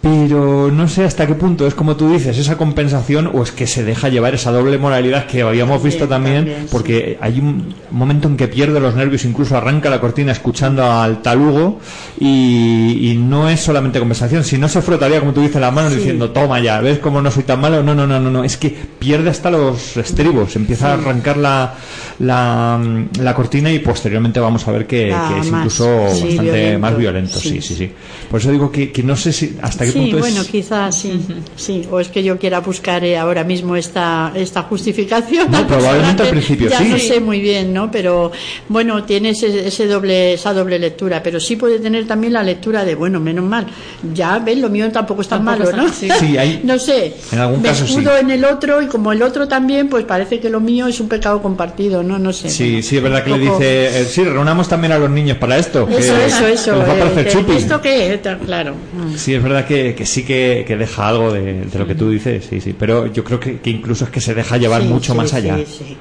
Pero 0.02 0.70
no 0.70 0.86
sé 0.89 1.05
hasta 1.05 1.26
qué 1.26 1.34
punto 1.34 1.66
es 1.66 1.75
como 1.75 1.97
tú 1.97 2.08
dices, 2.12 2.39
esa 2.39 2.57
compensación 2.57 3.28
o 3.33 3.42
es 3.42 3.50
que 3.50 3.66
se 3.66 3.83
deja 3.83 4.08
llevar 4.08 4.34
esa 4.34 4.52
doble 4.52 4.78
moralidad 4.78 5.26
que 5.26 5.42
habíamos 5.42 5.83
visto 5.83 6.07
también, 6.07 6.66
porque 6.70 7.18
hay 7.20 7.41
un 7.41 7.75
momento 7.91 8.28
en 8.28 8.36
que 8.36 8.47
pierde 8.47 8.78
los 8.78 8.94
nervios, 8.94 9.25
incluso 9.25 9.57
arranca 9.57 9.91
la 9.91 10.00
cortina 10.00 10.31
escuchando 10.33 10.84
al 10.84 11.23
talugo 11.23 11.81
y, 12.20 13.10
y 13.10 13.16
no 13.16 13.49
es 13.49 13.60
solamente 13.60 13.99
compensación, 13.99 14.44
si 14.44 14.58
no 14.58 14.68
se 14.68 14.81
frotaría, 14.83 15.18
como 15.20 15.33
tú 15.33 15.41
dices, 15.41 15.60
las 15.60 15.73
manos 15.73 15.92
Sí. 15.92 15.99
diciendo, 15.99 16.31
toma 16.31 16.60
ya, 16.60 16.81
¿ves 16.81 16.99
cómo 16.99 17.20
no 17.23 17.31
soy 17.31 17.42
tan 17.44 17.60
malo? 17.60 17.83
No, 17.83 17.94
no, 17.94 18.07
no, 18.07 18.20
no, 18.20 18.31
no, 18.31 18.44
es 18.44 18.57
que 18.57 18.68
pierde 18.99 19.31
hasta 19.31 19.50
los 19.50 19.97
estribos, 19.97 20.55
empieza 20.57 20.91
a 20.91 20.94
arrancar 20.94 21.36
la, 21.36 21.75
la, 22.20 22.81
la 23.20 23.34
cortina 23.34 23.73
y 23.73 23.78
posteriormente 23.78 24.39
vamos 24.41 24.66
a 24.68 24.73
ver 24.73 24.86
que, 24.86 25.12
Ah, 25.12 25.31
que 25.33 25.41
es 25.41 25.50
más, 25.50 25.60
incluso 25.60 26.02
bastante 26.02 26.42
violento, 26.42 26.78
más 26.81 26.97
violento, 26.97 27.39
sí, 27.39 27.49
sí. 27.49 27.60
sí, 27.62 27.75
sí. 27.76 27.91
Por 28.31 28.41
eso 28.41 28.50
digo 28.52 28.70
que, 28.70 28.92
que 28.92 29.02
no 29.02 29.16
sé 29.16 29.33
si 29.33 29.57
hasta 29.62 29.84
qué 29.84 29.92
Sí, 30.05 30.12
bueno, 30.12 30.42
quizás 30.44 30.94
sí, 30.99 31.20
sí. 31.57 31.86
O 31.91 32.00
es 32.00 32.08
que 32.08 32.23
yo 32.23 32.39
quiera 32.39 32.60
buscar 32.60 33.05
eh, 33.05 33.16
ahora 33.16 33.44
mismo 33.44 33.76
esta, 33.76 34.33
esta 34.34 34.62
justificación. 34.62 35.50
No, 35.50 35.66
probablemente 35.66 36.23
al 36.23 36.31
principio 36.31 36.68
ya 36.68 36.78
sí. 36.78 36.89
no 36.89 36.99
sé 36.99 37.20
muy 37.20 37.41
bien, 37.41 37.73
¿no? 37.73 37.91
Pero 37.91 38.33
bueno, 38.68 39.05
tiene 39.05 39.31
ese, 39.31 39.66
ese 39.68 39.86
doble, 39.86 40.34
esa 40.34 40.52
doble 40.52 40.78
lectura. 40.78 41.23
Pero 41.23 41.41
sí 41.41 41.57
puede 41.57 41.78
tener 41.78 42.07
también 42.07 42.33
la 42.33 42.42
lectura 42.42 42.84
de, 42.84 42.94
bueno, 42.94 43.20
menos 43.20 43.44
mal. 43.44 43.66
Ya 44.15 44.39
ves, 44.39 44.58
lo 44.58 44.68
mío 44.68 44.91
tampoco 44.92 45.23
es 45.23 45.28
tan 45.28 45.44
Tampoco 45.44 45.70
malo, 45.70 45.84
¿no? 45.89 45.92
sí. 45.92 46.08
Sí, 46.20 46.36
hay- 46.39 46.60
no 46.65 46.78
sé. 46.78 47.15
En 47.33 47.39
algún 47.39 47.60
me 47.62 47.68
caso 47.68 47.86
sí. 47.86 47.92
escudo 47.94 48.16
en 48.16 48.31
el 48.31 48.44
otro 48.44 48.81
y 48.83 48.86
como 48.86 49.12
el 49.12 49.23
otro 49.23 49.47
también, 49.49 49.89
pues 49.89 50.05
parece 50.05 50.41
que 50.41 50.49
lo 50.50 50.60
mío 50.60 50.86
es 50.86 50.99
un 51.00 51.08
pecado 51.08 51.42
compartido, 51.42 52.02
¿no? 52.02 52.18
No 52.18 52.33
sé. 52.33 52.49
Sí, 52.49 52.83
sí, 52.83 52.97
es 52.97 53.02
verdad 53.02 53.23
que 53.25 53.31
le 53.31 53.39
dice, 53.39 54.00
eh, 54.00 54.05
sí, 54.07 54.25
reunamos 54.25 54.68
también 54.68 54.92
a 54.92 54.99
los 54.99 55.10
niños 55.10 55.36
para 55.39 55.58
esto. 55.58 55.86
que- 55.86 55.99
Eso, 55.99 56.16
eso, 56.16 56.47
eso. 56.47 56.83
eh. 56.86 57.28
¿Esto 57.57 57.81
qué? 57.81 58.20
Claro. 58.44 58.75
Sí, 59.16 59.34
es 59.34 59.42
verdad 59.42 59.66
que, 59.66 59.75
que 59.96 60.06
sí 60.06 60.24
que, 60.24 60.64
que 60.66 60.76
deja 60.76 61.08
algo 61.08 61.32
de, 61.32 61.64
de 61.64 61.78
lo 61.78 61.86
que 61.86 61.94
tú 61.94 62.10
dices, 62.10 62.46
sí, 62.48 62.60
sí, 62.60 62.74
pero 62.78 63.06
yo 63.12 63.22
creo 63.24 63.38
que, 63.40 63.58
que 63.60 63.70
incluso 63.70 64.05
es 64.05 64.10
que 64.10 64.20
se 64.20 64.34
deja 64.34 64.56
llevar 64.56 64.82
Sí, 64.82 64.88
mucho 64.88 65.12
sí, 65.12 65.18
más 65.18 65.32
allá. 65.34 65.56
sí. 65.58 65.96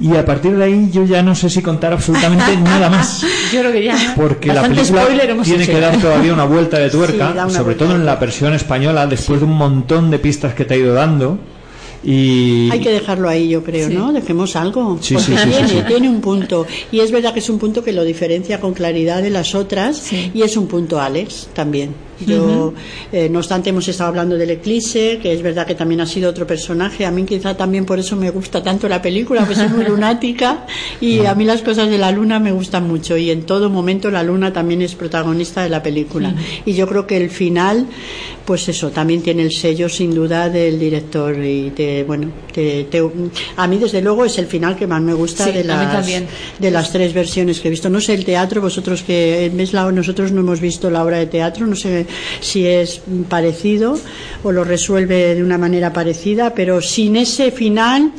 Y 0.00 0.16
a 0.16 0.24
partir 0.24 0.56
de 0.56 0.64
ahí 0.64 0.88
yo 0.92 1.04
ya 1.04 1.22
no 1.22 1.34
sé 1.34 1.48
si 1.48 1.62
contar 1.62 1.92
absolutamente 1.92 2.56
nada 2.64 2.88
más. 2.90 3.22
Yo 3.52 3.60
creo 3.60 3.72
que 3.72 3.84
ya. 3.84 4.14
Porque 4.16 4.52
la 4.52 4.62
película 4.62 5.06
tiene 5.44 5.62
hecho. 5.62 5.72
que 5.72 5.80
dar 5.80 5.96
todavía 6.00 6.32
una 6.32 6.44
vuelta 6.44 6.78
de 6.78 6.90
tuerca, 6.96 7.48
sobre 7.48 7.64
vuelta 7.64 7.84
todo 7.84 7.94
en 7.96 8.04
la 8.06 8.16
versión 8.16 8.52
española, 8.54 9.06
después 9.06 9.38
de 9.40 9.46
un 9.46 9.56
montón 9.56 10.10
de 10.10 10.18
pistas 10.18 10.54
que 10.54 10.64
te 10.64 10.74
ha 10.74 10.76
ido 10.76 10.94
dando. 10.94 11.38
Y 12.04 12.68
Hay 12.72 12.80
que 12.80 12.90
dejarlo 12.90 13.28
ahí, 13.28 13.48
yo 13.48 13.62
creo, 13.62 13.88
Sí. 13.88 13.94
¿no? 13.94 14.12
Dejemos 14.12 14.56
algo. 14.56 14.98
Sí, 15.00 15.14
porque 15.14 15.36
sí, 15.36 15.48
tiene, 15.48 15.68
sí, 15.68 15.74
sí. 15.76 15.84
tiene 15.86 16.08
un 16.08 16.20
punto. 16.20 16.66
Y 16.90 16.98
es 16.98 17.12
verdad 17.12 17.32
que 17.32 17.38
es 17.38 17.48
un 17.48 17.60
punto 17.60 17.84
que 17.84 17.92
lo 17.92 18.02
diferencia 18.02 18.58
con 18.60 18.74
claridad 18.74 19.22
de 19.22 19.30
las 19.30 19.54
otras. 19.54 20.12
Y 20.12 20.42
es 20.42 20.56
un 20.56 20.66
punto 20.66 21.00
Alex 21.00 21.50
también. 21.54 21.94
Yo, 22.26 22.74
eh, 23.12 23.28
no 23.28 23.38
obstante, 23.38 23.70
hemos 23.70 23.86
estado 23.88 24.08
hablando 24.08 24.36
del 24.36 24.50
eclipse, 24.50 25.18
que 25.22 25.32
es 25.32 25.42
verdad 25.42 25.66
que 25.66 25.74
también 25.74 26.00
ha 26.00 26.06
sido 26.06 26.30
otro 26.30 26.46
personaje. 26.46 27.04
A 27.06 27.10
mí 27.10 27.24
quizá 27.24 27.56
también 27.56 27.84
por 27.84 27.98
eso 27.98 28.16
me 28.16 28.30
gusta 28.30 28.62
tanto 28.62 28.88
la 28.88 29.00
película, 29.02 29.40
porque 29.40 29.54
soy 29.56 29.68
muy 29.68 29.84
lunática 29.88 30.66
y 31.00 31.24
a 31.26 31.34
mí 31.34 31.44
las 31.44 31.62
cosas 31.62 31.88
de 31.88 31.98
la 31.98 32.10
luna 32.10 32.38
me 32.38 32.52
gustan 32.52 32.86
mucho. 32.88 33.16
Y 33.16 33.30
en 33.30 33.42
todo 33.42 33.70
momento 33.70 34.10
la 34.10 34.22
luna 34.22 34.52
también 34.52 34.82
es 34.82 34.94
protagonista 34.94 35.62
de 35.62 35.68
la 35.68 35.82
película. 35.82 36.34
Y 36.64 36.74
yo 36.74 36.86
creo 36.88 37.06
que 37.06 37.16
el 37.16 37.30
final, 37.30 37.86
pues 38.44 38.68
eso, 38.68 38.90
también 38.90 39.22
tiene 39.22 39.42
el 39.42 39.52
sello 39.52 39.88
sin 39.88 40.14
duda 40.14 40.48
del 40.48 40.78
director. 40.78 41.36
Y 41.44 41.70
te, 41.70 42.04
bueno, 42.04 42.30
te- 42.52 42.84
te- 42.84 43.02
a 43.56 43.66
mí 43.66 43.78
desde 43.78 44.00
luego 44.02 44.24
es 44.24 44.38
el 44.38 44.46
final 44.46 44.76
que 44.76 44.86
más 44.86 45.00
me 45.02 45.14
gusta 45.14 45.44
Sí, 45.46 45.52
de, 45.52 45.64
las, 45.64 46.06
de 46.58 46.70
las 46.70 46.92
tres 46.92 47.12
versiones 47.14 47.60
que 47.60 47.68
he 47.68 47.70
visto. 47.70 47.88
No 47.90 48.00
sé 48.00 48.14
el 48.14 48.24
teatro, 48.24 48.60
vosotros 48.60 49.02
que 49.02 49.50
ves 49.54 49.72
la, 49.72 49.90
nosotros 49.92 50.32
no 50.32 50.40
hemos 50.40 50.60
visto 50.60 50.90
la 50.90 51.04
obra 51.04 51.18
de 51.18 51.26
teatro, 51.26 51.66
no 51.66 51.76
sé 51.76 52.06
si 52.40 52.66
es 52.66 53.02
parecido 53.28 53.98
o 54.42 54.52
lo 54.52 54.64
resuelve 54.64 55.34
de 55.34 55.42
una 55.42 55.58
manera 55.58 55.92
parecida, 55.92 56.54
pero 56.54 56.80
sin 56.80 57.16
ese 57.16 57.50
final, 57.50 58.12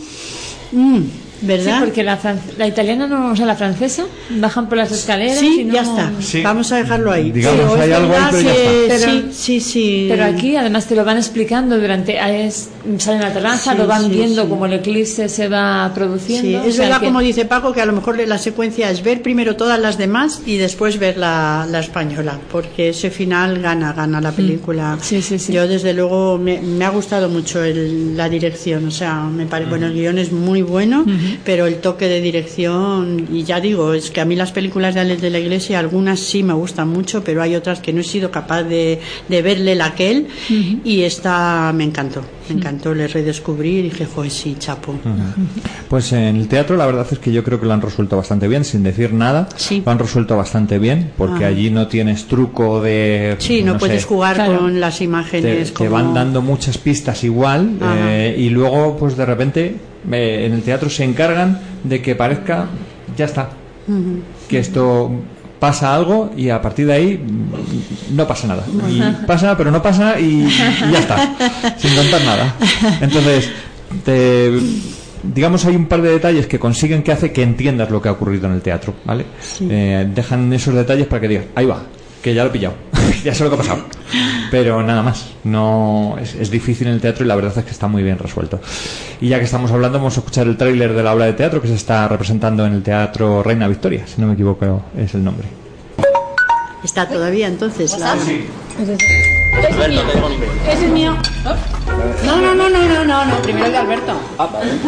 mm, 0.72 1.02
¿verdad? 1.42 1.78
Sí, 1.80 1.84
porque 1.86 2.04
la, 2.04 2.18
la 2.58 2.68
italiana 2.68 3.08
no 3.08 3.32
usa 3.32 3.46
la 3.46 3.56
francesa, 3.56 4.06
bajan 4.30 4.70
por 4.70 4.78
las 4.78 4.92
escaleras 4.92 5.40
Sí, 5.40 5.62
y 5.62 5.64
no- 5.66 5.74
ya 5.74 5.82
está. 5.82 6.12
Sí. 6.20 6.42
Vamos 6.42 6.72
a 6.72 6.78
dejarlo 6.78 7.12
ahí. 7.12 7.32
Digamos, 7.32 7.60
Pero 7.60 7.76
es 7.76 7.82
hay 7.82 7.92
algo 7.92 8.14
ahí, 8.14 8.22
pero 8.32 8.42
ya 8.90 8.96
está. 8.96 9.12
sí, 9.12 9.26
sí, 9.34 9.60
sí. 9.60 10.06
Pero 10.10 10.24
aquí 10.26 10.56
además 10.56 10.86
te 10.86 10.96
lo 10.96 11.04
van 11.04 11.18
explicando 11.18 11.80
durante 11.80 12.18
es, 12.46 12.70
salen 12.98 13.22
a 13.22 13.28
la 13.30 13.34
terraza, 13.34 13.72
Sí, 13.74 13.78
lo 13.78 13.88
van 13.88 14.04
sí, 14.06 14.10
viendo 14.10 14.44
sí. 14.44 14.48
como 14.50 14.66
el 14.66 14.74
eclipse 14.74 15.28
se 15.30 15.48
va 15.50 15.92
produciendo. 15.94 16.48
Sí, 16.50 16.56
o 16.56 16.64
es 16.70 16.76
sea 16.76 16.86
verdad, 16.86 17.00
que- 17.02 17.06
como 17.08 17.20
dice 17.20 17.46
Paco, 17.46 17.74
que 17.74 17.82
a 17.82 17.86
lo 17.86 17.94
mejor 17.94 18.18
la 18.28 18.38
secuencia 18.38 18.90
es 18.90 19.04
ver 19.04 19.22
primero 19.22 19.56
todas 19.56 19.80
las 19.80 19.98
demás 19.98 20.42
y 20.46 20.58
después 20.58 20.98
ver 21.00 21.18
la, 21.18 21.68
la 21.70 21.80
española, 21.80 22.40
porque 22.52 22.90
ese 22.90 23.10
final 23.10 23.60
gana, 23.60 23.94
gana 23.94 24.22
la 24.22 24.32
película. 24.32 24.98
Yo, 25.50 25.68
desde 25.68 25.94
luego, 25.94 26.38
me, 26.38 26.60
me 26.62 26.86
ha 26.86 26.90
gustado 26.90 27.30
mucho 27.30 27.64
el- 27.64 28.16
la 28.16 28.30
dirección, 28.30 28.88
o 28.88 28.92
sea, 28.92 29.16
me 29.24 29.46
parece, 29.46 29.70
bueno, 29.70 29.88
el 29.88 29.94
guion 29.94 30.18
es 30.18 30.32
muy 30.32 30.62
bueno, 30.62 31.06
pero 31.44 31.66
el 31.68 31.76
toque 31.78 32.08
de 32.08 32.22
dirección, 32.22 33.28
y 33.32 33.44
ya 33.44 33.60
digo, 33.60 33.94
es 33.94 34.12
que 34.12 34.22
a 34.22 34.26
mí 34.26 34.36
las 34.36 34.52
películas 34.52 34.94
de 34.96 35.02
Alex 35.02 35.22
de 35.22 35.30
la 35.30 35.40
Iglesia, 35.40 35.80
algunas 35.80 36.20
sí 36.20 36.44
me 36.44 36.54
gustan 36.54 36.90
mucho, 36.90 37.24
pero 37.24 37.42
hay 37.42 37.56
otras 37.56 37.80
que 37.80 37.94
no 37.94 38.02
he 38.02 38.04
sido 38.04 38.32
capaz 38.32 38.64
de, 38.64 39.00
de 39.28 39.42
verle 39.42 39.76
la 39.76 39.88
aquel, 39.88 40.28
y 40.84 41.02
esta 41.02 41.72
me 41.74 41.84
encantó, 41.84 42.24
me 42.50 42.56
encantó, 42.56 42.94
le 42.94 43.08
redescubrí 43.08 43.78
y 43.80 43.82
dije, 43.84 44.06
joder, 44.06 44.32
sí, 44.32 44.56
chapo. 44.60 44.96
Pues 45.90 46.12
en 46.14 46.36
el 46.38 46.48
teatro 46.48 46.76
la 46.78 46.86
verdad 46.86 47.06
es 47.12 47.20
que 47.20 47.32
yo 47.32 47.44
creo 47.44 47.60
que 47.60 47.66
lo 47.66 47.74
han 47.74 47.82
resuelto 47.82 48.18
bastante 48.18 48.48
bien, 48.48 48.64
sin 48.66 48.84
decir 48.84 49.14
nada. 49.14 49.48
Lo 49.86 49.92
han 49.92 50.00
resuelto 50.00 50.36
bastante 50.38 50.80
bien, 50.80 51.12
porque 51.18 51.46
Ah. 51.46 51.50
allí 51.50 51.70
no 51.70 51.88
tienes 51.88 52.26
truco 52.26 52.82
de... 52.82 53.36
Sí, 53.40 53.64
no, 53.64 53.78
puedes 53.78 54.06
jugar 54.06 54.36
Claro. 54.36 54.60
con 54.60 54.80
las 54.80 55.02
imágenes. 55.02 55.70
te 55.70 55.74
como... 55.74 55.92
van 55.92 56.14
dando 56.14 56.42
muchas 56.42 56.78
pistas 56.78 57.24
igual 57.24 57.78
eh, 57.82 58.36
y 58.38 58.50
luego 58.50 58.96
pues 58.98 59.16
de 59.18 59.26
repente 59.26 59.76
eh, 60.12 60.46
en 60.46 60.54
el 60.54 60.62
teatro 60.64 60.90
se 60.90 61.04
encargan 61.04 61.60
de 61.84 62.02
que 62.02 62.16
parezca 62.16 62.66
ya 63.18 63.26
está. 63.26 63.50
Que 64.48 64.60
esto 64.60 65.12
pasa 65.60 65.94
algo 65.96 66.32
y 66.36 66.50
a 66.50 66.62
partir 66.62 66.88
de 66.88 66.94
ahí 66.94 67.18
mm, 67.18 68.16
no 68.16 68.28
pasa 68.28 68.48
nada. 68.48 68.64
Y 68.90 69.26
pasa 69.26 69.56
pero 69.58 69.72
no 69.72 69.82
pasa 69.82 70.20
y, 70.20 70.46
y 70.46 70.92
ya 70.92 71.00
está 71.00 71.36
sin 71.78 71.96
contar 71.96 72.22
nada. 72.24 72.56
Entonces 73.02 73.50
te- 74.04 74.52
digamos 75.24 75.64
hay 75.66 75.76
un 75.76 75.86
par 75.86 76.02
de 76.02 76.10
detalles 76.10 76.48
que 76.48 76.60
consiguen 76.60 77.02
que 77.04 77.12
hace 77.14 77.32
que 77.32 77.44
entiendas 77.44 77.90
lo 77.90 78.02
que 78.02 78.10
ha 78.10 78.12
ocurrido 78.12 78.48
en 78.48 78.54
el 78.56 78.62
teatro 78.62 78.94
vale 79.06 79.26
Eh, 79.62 80.06
dejan 80.14 80.52
esos 80.52 80.74
detalles 80.76 81.08
para 81.08 81.22
que 81.22 81.28
digas 81.30 81.46
ahí 81.56 81.66
va 81.66 81.82
que 82.24 82.34
ya 82.34 82.44
lo 82.44 82.50
he 82.50 82.54
pillado. 82.54 82.76
Ya 83.24 83.34
sé 83.34 83.44
lo 83.44 83.50
que 83.52 83.56
ha 83.56 83.60
pasado. 83.60 83.84
Pero 84.52 84.84
nada 84.84 85.02
más. 85.02 85.28
No 85.46 86.18
es, 86.20 86.36
es 86.36 86.50
difícil 86.52 86.88
en 86.88 86.94
el 86.96 87.00
teatro 87.02 87.24
y 87.24 87.28
la 87.28 87.36
verdad 87.36 87.54
es 87.58 87.64
que 87.64 87.72
está 87.72 87.88
muy 87.88 88.04
bien 88.04 88.18
resuelto. 88.18 88.60
Y 89.22 89.30
ya 89.30 89.38
que 89.40 89.46
estamos 89.46 89.72
hablando 89.72 89.98
vamos 90.00 90.18
a 90.18 90.20
escuchar 90.20 90.46
el 90.48 90.58
tráiler 90.58 90.94
de 90.94 91.04
la 91.04 91.14
obra 91.14 91.26
de 91.26 91.34
teatro 91.34 91.62
que 91.62 91.68
se 91.70 91.76
está 91.76 92.06
representando 92.10 92.66
en 92.66 92.74
el 92.74 92.84
teatro 92.84 93.42
Reina 93.44 93.68
Victoria 93.70 94.06
si 94.08 94.20
no 94.20 94.28
me 94.28 94.34
equivoco 94.34 94.82
es 94.98 95.14
el 95.14 95.24
nombre. 95.24 95.48
Está 96.84 97.08
todavía 97.08 97.48
entonces. 97.48 97.98
la- 97.98 98.12
Alberto, 98.14 99.06
te 99.62 99.68
dejo 100.14 100.26
un 100.28 100.34
email. 100.34 100.52
Ese 100.70 100.86
es 100.86 100.92
mío. 100.92 101.16
No, 102.26 102.38
no, 102.38 102.56
no, 102.56 102.70
no, 102.70 102.80
no, 102.86 103.04
no, 103.06 103.26
no. 103.26 103.36
Primero 103.42 103.66
el 103.66 103.72
de 103.72 103.78
Alberto. 103.78 104.14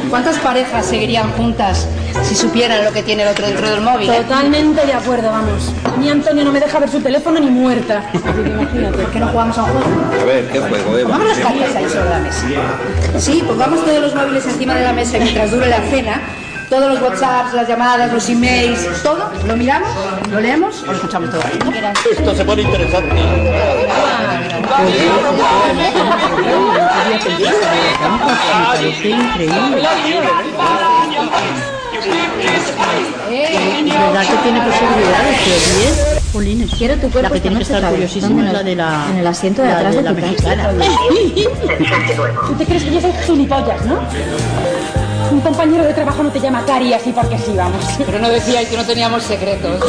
¿Cuántas 0.10 0.38
parejas 0.40 0.86
seguirían 0.86 1.32
juntas 1.34 1.88
si 2.24 2.36
supieran 2.36 2.84
lo 2.86 2.92
que 2.94 3.04
tiene 3.04 3.24
el 3.24 3.30
otro 3.30 3.46
dentro 3.46 3.70
del 3.70 3.82
móvil? 3.82 4.10
eh? 4.10 4.18
Totalmente 4.24 4.86
de 4.86 4.94
acuerdo, 4.94 5.30
vamos. 5.32 5.72
A 5.84 5.98
mí 5.98 6.10
Antonio 6.10 6.44
no 6.46 6.52
me 6.52 6.60
deja 6.60 6.80
ver 6.80 6.90
su 6.90 7.00
teléfono 7.02 7.40
ni 7.40 7.48
muerta. 7.50 8.04
Así 8.10 8.20
que 8.44 8.50
imagínate. 8.50 8.98
¿Por 8.98 9.12
qué 9.12 9.20
no 9.20 9.28
jugamos 9.28 9.58
a 9.58 9.64
un 9.64 9.70
juego? 9.72 9.88
A 10.22 10.26
ver, 10.26 10.48
¿qué 10.50 10.60
juego, 10.60 10.98
Eva? 10.98 11.10
Pongamos 11.10 11.38
las 11.38 11.48
cartas 11.48 11.76
ahí 11.76 11.90
sobre 11.90 12.10
la 12.10 12.20
mesa. 12.20 13.20
Sí, 13.20 13.44
pongamos 13.46 13.84
todos 13.86 14.00
los 14.02 14.16
móviles 14.16 14.46
encima 14.46 14.76
de 14.76 14.84
la 14.84 14.94
mesa 14.94 15.18
mientras 15.20 15.52
dure 15.52 15.68
la 15.68 15.82
cena. 15.82 16.22
Todos 16.70 16.94
los 16.94 17.02
WhatsApps, 17.02 17.54
las 17.54 17.68
llamadas, 17.68 18.12
los 18.12 18.28
emails, 18.30 19.04
todo. 19.04 19.32
Lo 19.46 19.56
miramos, 19.56 19.90
lo 20.32 20.40
leemos 20.40 20.82
o 20.84 20.88
lo 20.88 20.94
escuchamos 20.94 21.30
todo. 21.30 21.42
Esto 22.12 22.36
se 22.36 22.46
pone 22.46 22.62
interesante. 22.64 23.16
¿Verdad 33.88 34.28
que 34.28 34.38
tiene 34.44 34.62
posibilidades? 34.62 35.40
Que 35.40 35.50
10 35.50 36.16
Polines. 36.34 36.72
Quiero 36.76 36.96
tu 36.96 37.10
cuerpo 37.10 37.22
La 37.22 37.30
que 37.30 37.40
tiene 37.40 37.58
que 37.58 37.64
estar 37.64 37.90
curiosísima 37.90 38.52
la 38.52 38.64
de 38.64 38.76
la, 38.76 39.08
En 39.12 39.18
el 39.18 39.28
asiento 39.28 39.62
de 39.62 39.70
la 39.70 39.78
atrás 39.78 39.96
de 39.96 40.02
la 40.02 40.14
mexicana. 40.14 40.70
¿Tú 42.48 42.54
te 42.56 42.66
crees 42.66 42.84
que 42.84 42.92
yo 42.92 43.02
soy 43.02 43.12
gilipollas, 43.26 43.86
no? 43.86 44.00
Un 45.32 45.42
compañero 45.42 45.84
de 45.84 45.94
trabajo 45.94 46.24
no 46.24 46.30
te 46.30 46.40
llama 46.40 46.64
Cari 46.66 46.94
así 46.94 47.12
porque 47.12 47.38
sí, 47.38 47.54
vamos. 47.56 47.84
Pero 48.06 48.20
no 48.20 48.30
decíais 48.30 48.70
que 48.70 48.78
no 48.78 48.86
teníamos 48.86 49.24
secretos. 49.24 49.82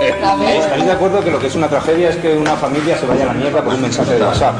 ¿Estáis 0.00 0.84
de 0.84 0.92
acuerdo 0.92 1.24
que 1.24 1.30
lo 1.30 1.38
que 1.38 1.46
es 1.46 1.54
una 1.54 1.68
tragedia 1.68 2.10
es 2.10 2.16
que 2.16 2.36
una 2.36 2.56
familia 2.56 2.98
se 2.98 3.06
vaya 3.06 3.24
a 3.24 3.26
la 3.26 3.32
mierda 3.32 3.62
por 3.62 3.74
un 3.74 3.82
mensaje 3.82 4.14
de 4.14 4.22
WhatsApp? 4.22 4.54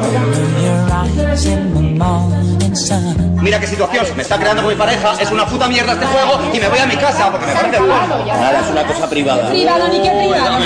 Mira 3.43 3.61
qué 3.61 3.67
situación, 3.67 4.07
se 4.07 4.15
me 4.15 4.23
está 4.23 4.39
creando 4.39 4.63
con 4.63 4.73
mi 4.73 4.79
pareja, 4.79 5.15
es 5.21 5.31
una 5.31 5.47
puta 5.47 5.69
mierda 5.69 5.93
este 5.93 6.07
juego 6.07 6.41
y 6.53 6.59
me 6.59 6.69
voy 6.69 6.79
a 6.79 6.87
mi 6.87 6.97
casa 6.97 7.31
porque 7.31 7.47
me 7.47 7.53
parece 7.53 7.79
bueno. 7.79 8.25
Nada, 8.27 8.61
es 8.61 8.71
una 8.71 8.85
cosa 8.85 9.09
privada. 9.09 9.49
Privado 9.49 9.89
ni 9.89 10.01
qué 10.01 10.11
privado. 10.11 10.59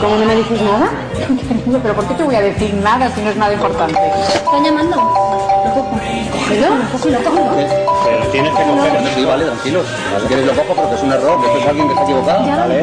¿Cómo 0.00 0.16
no 0.16 0.24
me 0.24 0.36
dices 0.36 0.60
nada? 0.62 0.90
¿Pero 1.82 1.94
por 1.94 2.06
qué 2.06 2.14
te 2.14 2.22
voy 2.22 2.34
a 2.34 2.40
decir 2.40 2.74
nada 2.74 3.10
si 3.14 3.20
no 3.22 3.30
es 3.30 3.36
nada 3.36 3.54
importante? 3.54 3.98
¿Están 4.34 4.64
llamando? 4.64 5.51
¿Cógelo? 5.62 6.68
Lo 7.10 7.24
cojo. 7.24 7.56
Pero 8.04 8.26
tienes 8.32 8.52
que 8.54 8.62
coger. 8.62 9.14
Sí, 9.14 9.24
vale, 9.24 9.44
tranquilos. 9.44 9.86
Si 10.20 10.26
quieres 10.26 10.46
lo 10.46 10.52
cojo 10.54 10.74
porque 10.74 10.94
es 10.96 11.02
un 11.02 11.12
error, 11.12 11.40
que 11.40 11.46
esto 11.46 11.58
es 11.58 11.66
alguien 11.66 11.86
que 11.86 11.92
está 11.94 12.04
equivocado. 12.04 12.46
Ya 12.46 12.56
lo 12.56 12.74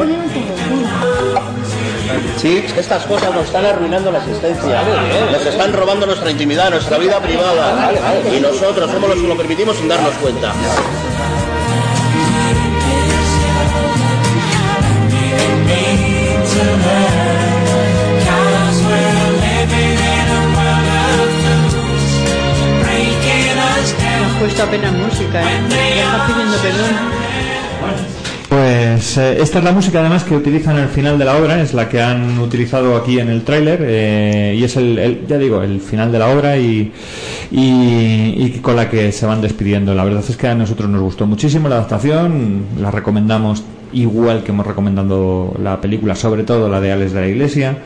Vale. 1.34 1.60
Sí, 2.38 2.62
es 2.64 2.72
que 2.72 2.80
estas 2.80 3.04
cosas 3.04 3.34
nos 3.34 3.44
están 3.44 3.66
arruinando 3.66 4.10
la 4.10 4.18
existencia. 4.18 4.82
Nos 5.30 5.46
están 5.46 5.72
robando 5.72 6.06
nuestra 6.06 6.30
intimidad, 6.30 6.70
nuestra 6.70 6.98
vida 6.98 7.20
privada. 7.20 7.92
Y 8.34 8.40
nosotros 8.40 8.90
somos 8.90 9.10
los 9.10 9.18
que 9.20 9.28
lo 9.28 9.36
permitimos 9.36 9.76
sin 9.76 9.88
darnos 9.88 10.14
cuenta. 10.14 10.52
Puesto 24.40 24.62
apenas 24.62 24.92
música, 24.92 25.42
¿eh? 25.42 25.60
Pidiendo 26.26 26.56
perdón. 26.56 27.20
Pues 28.48 29.16
eh, 29.16 29.36
esta 29.40 29.58
es 29.58 29.64
la 29.64 29.70
música 29.70 30.00
además 30.00 30.24
que 30.24 30.34
utilizan 30.34 30.76
al 30.76 30.88
final 30.88 31.16
de 31.20 31.24
la 31.24 31.36
obra, 31.36 31.60
es 31.62 31.72
la 31.72 31.88
que 31.88 32.02
han 32.02 32.36
utilizado 32.40 32.96
aquí 32.96 33.20
en 33.20 33.28
el 33.28 33.42
tráiler 33.42 33.78
eh, 33.82 34.56
y 34.58 34.64
es 34.64 34.76
el, 34.76 34.98
el- 34.98 35.26
ya 35.28 35.38
digo, 35.38 35.62
el 35.62 35.80
final 35.80 36.10
de 36.10 36.18
la 36.18 36.28
obra 36.28 36.56
y, 36.56 36.90
y, 37.52 38.34
y 38.36 38.58
con 38.60 38.74
la 38.74 38.90
que 38.90 39.12
se 39.12 39.24
van 39.26 39.40
despidiendo. 39.40 39.94
La 39.94 40.02
verdad 40.04 40.24
es 40.28 40.36
que 40.36 40.48
a 40.48 40.54
nosotros 40.56 40.90
nos 40.90 41.00
gustó 41.00 41.26
muchísimo 41.26 41.68
la 41.68 41.76
adaptación, 41.76 42.62
la 42.80 42.90
recomendamos 42.90 43.62
igual 43.92 44.42
que 44.42 44.50
hemos 44.50 44.66
recomendado 44.66 45.54
la 45.62 45.80
película, 45.80 46.16
sobre 46.16 46.42
todo 46.42 46.68
la 46.68 46.80
de 46.80 46.90
Alex 46.92 47.12
de 47.12 47.20
la 47.20 47.28
Iglesia. 47.28 47.76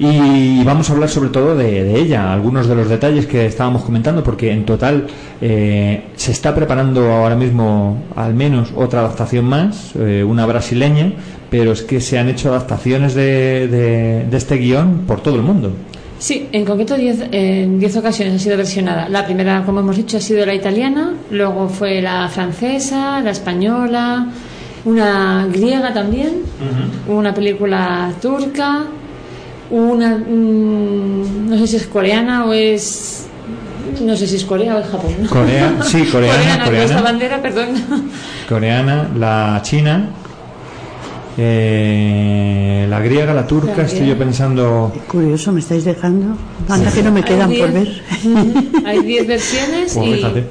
Y 0.00 0.62
vamos 0.62 0.88
a 0.88 0.92
hablar 0.92 1.08
sobre 1.08 1.30
todo 1.30 1.56
de, 1.56 1.82
de 1.82 1.98
ella, 2.00 2.32
algunos 2.32 2.68
de 2.68 2.74
los 2.76 2.88
detalles 2.88 3.26
que 3.26 3.46
estábamos 3.46 3.82
comentando, 3.82 4.22
porque 4.22 4.52
en 4.52 4.64
total 4.64 5.06
eh, 5.40 6.04
se 6.14 6.30
está 6.30 6.54
preparando 6.54 7.10
ahora 7.10 7.34
mismo 7.34 8.04
al 8.14 8.32
menos 8.34 8.68
otra 8.76 9.00
adaptación 9.00 9.46
más, 9.46 9.92
eh, 9.98 10.22
una 10.22 10.46
brasileña, 10.46 11.12
pero 11.50 11.72
es 11.72 11.82
que 11.82 12.00
se 12.00 12.16
han 12.18 12.28
hecho 12.28 12.50
adaptaciones 12.50 13.14
de, 13.14 13.66
de- 13.66 14.24
de 14.30 14.36
este 14.36 14.56
guion 14.56 15.02
por 15.06 15.20
todo 15.20 15.34
el 15.34 15.42
mundo. 15.42 15.72
Sí, 16.20 16.48
en 16.52 16.64
concreto 16.64 16.96
diez, 16.96 17.20
en 17.32 17.78
10 17.80 17.96
ocasiones 17.96 18.34
ha 18.34 18.38
sido 18.38 18.56
versionada. 18.56 19.08
La 19.08 19.24
primera, 19.24 19.64
como 19.64 19.80
hemos 19.80 19.96
dicho, 19.96 20.16
ha 20.16 20.20
sido 20.20 20.44
la 20.46 20.54
italiana, 20.54 21.14
luego 21.30 21.68
fue 21.68 22.00
la 22.02 22.28
francesa, 22.28 23.20
la 23.20 23.30
española, 23.30 24.26
una 24.84 25.46
griega 25.52 25.92
también, 25.92 26.42
una 27.08 27.32
película 27.34 28.12
turca, 28.20 28.84
una, 29.70 30.16
mm, 30.16 31.50
no 31.50 31.58
sé 31.58 31.66
si 31.66 31.76
es 31.76 31.86
coreana 31.86 32.44
o 32.46 32.52
es... 32.52 33.24
No 34.02 34.14
sé 34.16 34.26
si 34.26 34.36
es 34.36 34.44
Corea 34.44 34.76
o 34.76 34.78
es 34.80 34.86
Japón. 34.86 35.12
¿no? 35.22 35.28
Corea, 35.30 35.78
sí, 35.82 36.04
coreana, 36.12 36.64
Coreana, 36.66 37.00
bandera, 37.00 37.40
perdón. 37.42 37.68
coreana, 38.48 39.08
la 39.16 39.60
china, 39.64 40.10
eh, 41.38 42.86
la 42.88 43.00
griega, 43.00 43.32
la 43.32 43.46
turca, 43.46 43.74
La 43.76 43.82
estoy 43.84 44.00
griega. 44.00 44.14
yo 44.14 44.18
pensando... 44.18 44.92
Curioso, 45.08 45.52
me 45.52 45.60
estáis 45.60 45.84
dejando. 45.84 46.36
Anda 46.68 46.92
que 46.92 47.02
no 47.02 47.10
me 47.12 47.22
quedan 47.22 47.50
por 47.52 47.72
ver. 47.72 48.02
Hay 48.84 49.00
10 49.02 49.26
versiones 49.26 49.92
Pues 49.94 50.06
y 50.08 50.14
fíjate. 50.14 50.44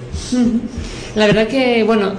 La 1.16 1.28
verdad 1.28 1.48
que, 1.48 1.84
bueno, 1.84 2.14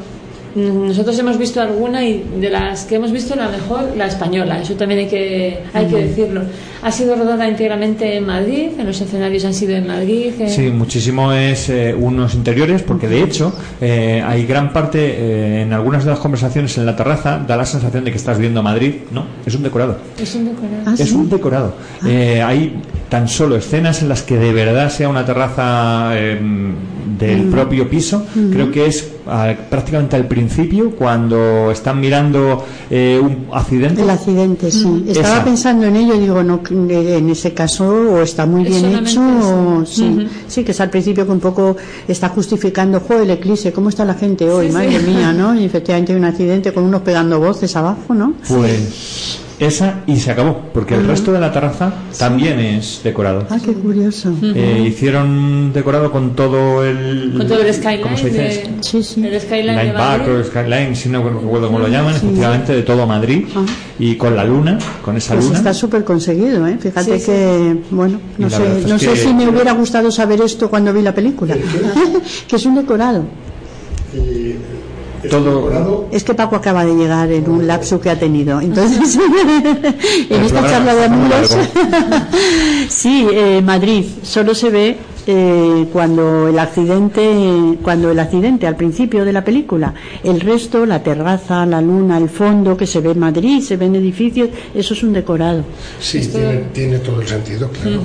nosotros 0.54 1.18
hemos 1.18 1.38
visto 1.38 1.60
alguna 1.60 2.04
y 2.04 2.24
de 2.40 2.50
las 2.50 2.84
que 2.84 2.96
hemos 2.96 3.12
visto 3.12 3.34
la 3.36 3.48
mejor, 3.48 3.96
la 3.96 4.06
española, 4.06 4.60
eso 4.60 4.74
también 4.74 5.00
hay 5.00 5.06
que, 5.08 5.58
hay 5.72 5.86
que 5.86 5.94
Ujú. 5.94 6.04
decirlo. 6.04 6.40
Ha 6.82 6.92
sido 6.92 7.16
rodada 7.16 7.48
íntegramente 7.48 8.16
en 8.16 8.24
Madrid, 8.26 8.68
en 8.78 8.86
los 8.86 9.00
escenarios 9.00 9.44
han 9.44 9.52
sido 9.54 9.74
en 9.76 9.86
Madrid. 9.86 10.32
en- 10.38 10.48
Sí, 10.48 10.70
muchísimo 10.70 11.32
es 11.32 11.68
eh, 11.70 11.94
unos 11.98 12.34
interiores, 12.34 12.82
porque 12.82 13.08
de 13.08 13.22
hecho 13.22 13.52
eh, 13.80 14.22
hay 14.24 14.46
gran 14.46 14.72
parte, 14.72 14.98
eh, 15.00 15.62
en 15.62 15.72
algunas 15.72 16.04
de 16.04 16.10
las 16.10 16.20
conversaciones 16.20 16.78
en 16.78 16.86
la 16.86 16.94
terraza, 16.96 17.42
da 17.46 17.56
la 17.56 17.66
sensación 17.66 18.04
de 18.04 18.10
que 18.12 18.16
estás 18.16 18.38
viendo 18.38 18.62
Madrid. 18.62 18.94
No, 19.10 19.24
es 19.44 19.54
un 19.54 19.62
decorado. 19.64 19.98
Es 20.20 20.34
un 20.34 20.44
decorado. 20.46 20.94
es 21.02 21.12
un 21.12 21.28
decorado. 21.28 21.74
Eh, 22.06 22.40
hay 22.42 22.80
tan 23.08 23.26
solo 23.28 23.56
escenas 23.56 24.02
en 24.02 24.08
las 24.08 24.22
que 24.22 24.36
de 24.38 24.52
verdad 24.52 24.88
sea 24.90 25.08
una 25.08 25.24
terraza 25.26 26.10
eh, 26.14 26.38
del 27.18 27.46
Mm. 27.46 27.50
propio 27.50 27.88
piso. 27.90 28.24
Creo 28.52 28.70
que 28.70 28.86
es 28.86 29.14
prácticamente 29.68 30.16
al 30.16 30.26
principio, 30.26 30.90
cuando 30.92 31.70
están 31.70 32.00
mirando 32.00 32.64
eh, 32.90 33.20
un 33.22 33.46
accidente. 33.52 34.02
El 34.02 34.10
accidente, 34.10 34.70
sí. 34.70 35.04
Estaba 35.08 35.36
Esa. 35.36 35.44
pensando 35.44 35.86
en 35.86 35.96
ello, 35.96 36.18
digo, 36.18 36.42
no, 36.42 36.62
que 36.62 36.74
en 36.74 37.28
ese 37.30 37.52
caso 37.52 37.86
o 37.88 38.20
está 38.20 38.46
muy 38.46 38.66
Es 38.66 38.82
bien 38.82 39.06
hecho, 39.06 39.20
o 39.20 39.84
sí, 39.86 40.26
sí, 40.46 40.64
que 40.64 40.72
es 40.72 40.80
al 40.80 40.90
principio 40.90 41.26
que 41.26 41.32
un 41.32 41.40
poco 41.40 41.76
está 42.06 42.28
justificando, 42.28 43.00
juego 43.00 43.22
el 43.22 43.30
eclipse, 43.30 43.72
¿cómo 43.72 43.88
está 43.88 44.04
la 44.04 44.14
gente 44.14 44.48
hoy? 44.50 44.68
Sí, 44.68 44.72
Madre 44.72 45.00
sí. 45.00 45.06
mía, 45.06 45.32
¿no? 45.32 45.54
Y 45.54 45.64
efectivamente 45.64 46.12
hay 46.12 46.18
un 46.18 46.24
accidente 46.24 46.72
con 46.72 46.84
unos 46.84 47.02
pegando 47.02 47.38
voces 47.38 47.74
abajo, 47.76 48.14
¿no? 48.14 48.34
Pues 48.46 49.40
esa 49.58 50.02
y 50.06 50.16
se 50.16 50.30
acabó, 50.30 50.60
porque 50.72 50.94
el 50.94 51.06
resto 51.06 51.32
de 51.32 51.40
la 51.40 51.52
terraza 51.52 51.92
también 52.18 52.60
es 52.60 53.00
decorado. 53.02 53.46
Ah, 53.50 53.58
qué 53.64 53.72
curioso. 53.72 54.32
Eh, 54.42 54.84
hicieron 54.86 55.72
decorado 55.72 56.12
con 56.12 56.36
todo 56.36 56.84
el 56.84 57.34
Con 57.36 57.46
todo 57.48 57.62
el 57.62 57.74
skyline 57.74 58.02
¿cómo 58.02 58.16
se 58.16 58.26
dice? 58.30 58.38
de, 58.38 59.28
el 59.28 59.40
skyline 59.40 59.76
de 59.76 59.82
Line 59.84 59.92
back 59.92 60.18
Madrid. 60.20 60.34
o 60.40 60.44
skyline, 60.44 60.94
si 60.96 61.08
no 61.08 61.22
recuerdo 61.28 61.66
cómo 61.66 61.78
lo 61.80 61.88
llaman, 61.88 62.14
Sí. 62.14 62.26
efectivamente 62.26 62.72
de 62.74 62.82
todo 62.82 63.06
Madrid 63.06 63.46
y 63.98 64.14
con 64.14 64.36
la 64.36 64.44
luna, 64.44 64.78
con 65.04 65.16
esa 65.16 65.34
Pues 65.34 65.46
luna. 65.46 65.58
está 65.58 65.74
súper 65.74 66.04
conseguido, 66.04 66.66
¿eh? 66.66 66.76
Fíjate 66.78 67.18
Sí, 67.18 67.24
sí. 67.24 67.26
que, 67.32 67.76
bueno, 67.90 68.20
no 68.38 68.46
Y 68.46 68.50
sé, 68.50 68.78
es 68.80 68.86
no 68.86 68.98
sé 68.98 69.10
que- 69.10 69.16
si 69.16 69.34
me 69.34 69.48
hubiera 69.48 69.72
gustado 69.72 70.10
saber 70.10 70.40
esto 70.40 70.70
cuando 70.70 70.92
vi 70.92 71.02
la 71.02 71.14
película, 71.14 71.56
que 72.48 72.56
es 72.56 72.64
un 72.66 72.76
decorado. 72.76 73.24
Todo 75.28 76.08
Es 76.12 76.24
que 76.24 76.34
Paco 76.34 76.56
acaba 76.56 76.84
de 76.84 76.94
llegar 76.94 77.30
en 77.32 77.48
un 77.50 77.66
lapso 77.66 78.00
que 78.00 78.10
ha 78.10 78.18
tenido. 78.18 78.60
Entonces, 78.60 79.18
en 80.30 80.42
esta 80.42 80.68
charla 80.68 80.94
de 80.94 81.04
amigos, 81.04 81.56
sí, 82.88 83.26
eh, 83.32 83.60
Madrid 83.62 84.04
solo 84.22 84.54
se 84.54 84.70
ve 84.70 84.96
eh, 85.26 85.86
cuando 85.92 86.48
el 86.48 86.58
accidente, 86.58 87.76
cuando 87.82 88.10
el 88.10 88.18
accidente 88.18 88.66
al 88.66 88.76
principio 88.76 89.24
de 89.24 89.32
la 89.32 89.44
película. 89.44 89.92
El 90.22 90.40
resto, 90.40 90.86
la 90.86 91.02
terraza, 91.02 91.66
la 91.66 91.80
luna, 91.80 92.16
el 92.16 92.30
fondo 92.30 92.76
que 92.76 92.86
se 92.86 93.00
ve 93.00 93.10
en 93.10 93.18
Madrid, 93.18 93.60
se 93.60 93.76
ven 93.76 93.94
edificios, 93.94 94.48
eso 94.74 94.94
es 94.94 95.02
un 95.02 95.12
decorado. 95.12 95.64
Sí, 96.00 96.20
tiene, 96.28 96.56
tiene 96.72 96.98
todo 97.00 97.20
el 97.20 97.28
sentido, 97.28 97.68
claro. 97.70 98.00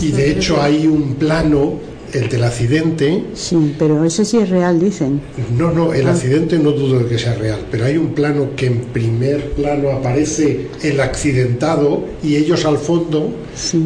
Y 0.00 0.12
de 0.12 0.30
hecho 0.30 0.62
hay 0.62 0.86
un 0.86 1.14
plano 1.16 1.89
el 2.12 2.28
del 2.28 2.44
accidente, 2.44 3.24
Sí, 3.34 3.74
pero 3.78 4.04
ese 4.04 4.24
sí 4.24 4.38
es 4.38 4.48
real, 4.48 4.80
dicen. 4.80 5.20
no, 5.56 5.70
no, 5.70 5.92
el 5.92 6.06
Ah. 6.06 6.10
accidente 6.12 6.58
no 6.58 6.72
dudo 6.72 6.98
de 7.00 7.06
que 7.06 7.18
sea 7.18 7.34
real, 7.34 7.60
pero 7.70 7.84
hay 7.84 7.96
un 7.96 8.08
plano 8.14 8.50
que 8.56 8.66
en 8.66 8.78
primer 8.92 9.50
plano 9.52 9.90
aparece 9.90 10.68
el 10.82 11.00
accidentado 11.00 12.04
y 12.22 12.36
ellos 12.36 12.64
al 12.64 12.78
fondo 12.78 13.30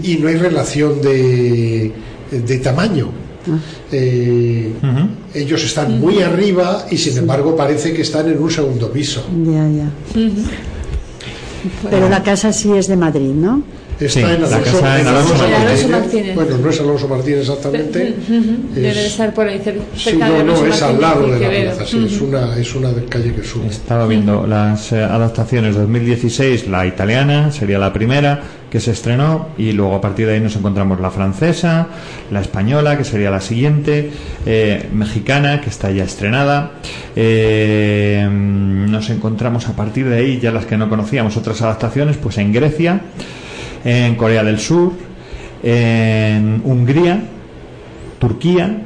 y 0.03 0.17
no 0.17 0.29
hay 0.29 0.37
relación 0.37 1.01
de, 1.03 1.93
de 2.31 2.59
tamaño. 2.59 3.09
Ah. 3.49 3.59
Eh, 3.93 4.73
Ellos 5.35 5.63
están 5.65 6.01
muy 6.01 6.23
arriba 6.23 6.87
y 6.91 6.97
sin 6.97 7.19
embargo 7.19 7.55
parece 7.57 7.93
que 7.93 8.03
están 8.03 8.29
en 8.31 8.41
un 8.43 8.51
segundo 8.51 8.91
piso. 8.91 9.23
Ya, 9.45 9.69
ya. 9.69 9.91
Pero 11.91 12.09
la 12.09 12.23
casa 12.23 12.53
sí 12.53 12.73
es 12.73 12.87
de 12.89 12.97
Madrid, 12.97 13.33
¿no? 13.35 13.63
Está 14.07 14.21
Sí, 14.21 14.21
en 14.21 14.41
la 14.43 14.47
Alonso, 14.49 14.73
casa 14.81 15.01
en 15.01 15.07
Alonso 15.07 15.35
Alonso 15.35 15.49
Martínez. 15.49 15.69
Martínez. 15.69 15.91
Martínez. 15.91 16.35
Bueno, 16.35 16.59
no 16.59 16.71
es 16.71 16.81
Alonso 16.81 17.09
Martínez 17.09 17.41
exactamente. 17.41 18.15
Debe 18.75 18.89
Es- 18.91 18.95
de 18.97 19.07
estar 19.07 19.35
por 19.35 19.47
ahí 19.49 19.59
cer- 19.59 19.79
Sí, 19.97 20.11
cerca 20.11 20.25
de 20.27 20.31
no, 20.33 20.41
Alonso 20.41 20.67
no, 20.67 20.75
es 20.75 20.83
al 20.83 20.95
Martínez 20.99 21.01
lado 21.01 21.27
de 21.41 21.65
la 21.67 21.75
plaza, 21.75 21.87
sí, 21.91 22.05
es 22.07 22.21
una, 22.21 22.57
es 22.57 22.75
una 22.75 22.89
calle 23.09 23.33
que 23.35 23.43
sube. 23.45 23.67
Estaba 23.69 24.07
viendo 24.07 24.47
las 24.47 24.93
eh, 24.93 25.03
adaptaciones 25.03 25.75
2016, 25.77 26.69
la 26.69 26.87
italiana 26.87 27.51
sería 27.53 27.79
la 27.79 27.93
primera 27.93 28.41
que 28.71 28.81
se 28.81 28.91
estrenó 28.91 29.51
y 29.57 29.71
luego 29.71 29.95
a 29.95 30.01
partir 30.01 30.27
de 30.27 30.35
ahí 30.35 30.41
nos 30.41 30.57
encontramos 30.57 30.99
la 31.01 31.11
francesa, 31.13 31.87
la 32.33 32.41
española 32.41 32.99
que 32.99 33.05
sería 33.05 33.31
la 33.31 33.41
siguiente, 33.41 34.11
eh, 34.47 34.89
mexicana 34.93 35.61
que 35.61 35.71
está 35.71 35.93
ya 35.93 36.03
estrenada, 36.03 36.73
eh, 37.15 38.27
nos 38.31 39.11
encontramos 39.11 39.69
a 39.69 39.75
partir 39.77 40.09
de 40.09 40.17
ahí 40.19 40.41
ya 40.41 40.51
las 40.51 40.67
que 40.67 40.77
no 40.77 40.89
conocíamos 40.89 41.37
otras 41.37 41.63
adaptaciones 41.63 42.17
pues 42.17 42.37
en 42.39 42.53
Grecia, 42.53 43.01
en 43.85 44.15
Corea 44.17 44.43
del 44.43 44.59
Sur, 44.59 44.93
en 45.63 46.61
Hungría, 46.65 47.23
Turquía 48.19 48.79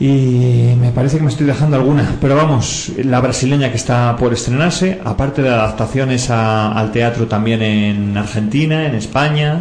y 0.00 0.74
me 0.80 0.90
parece 0.90 1.18
que 1.18 1.22
me 1.22 1.30
estoy 1.30 1.46
dejando 1.46 1.76
alguna, 1.76 2.16
pero 2.20 2.34
vamos, 2.36 2.92
la 3.04 3.20
brasileña 3.20 3.70
que 3.70 3.76
está 3.76 4.16
por 4.16 4.32
estrenarse, 4.32 5.00
aparte 5.04 5.40
de 5.42 5.48
adaptaciones 5.50 6.30
a- 6.30 6.72
al 6.72 6.90
teatro 6.90 7.26
también 7.26 7.62
en 7.62 8.16
Argentina, 8.16 8.86
en 8.86 8.94
España. 8.96 9.60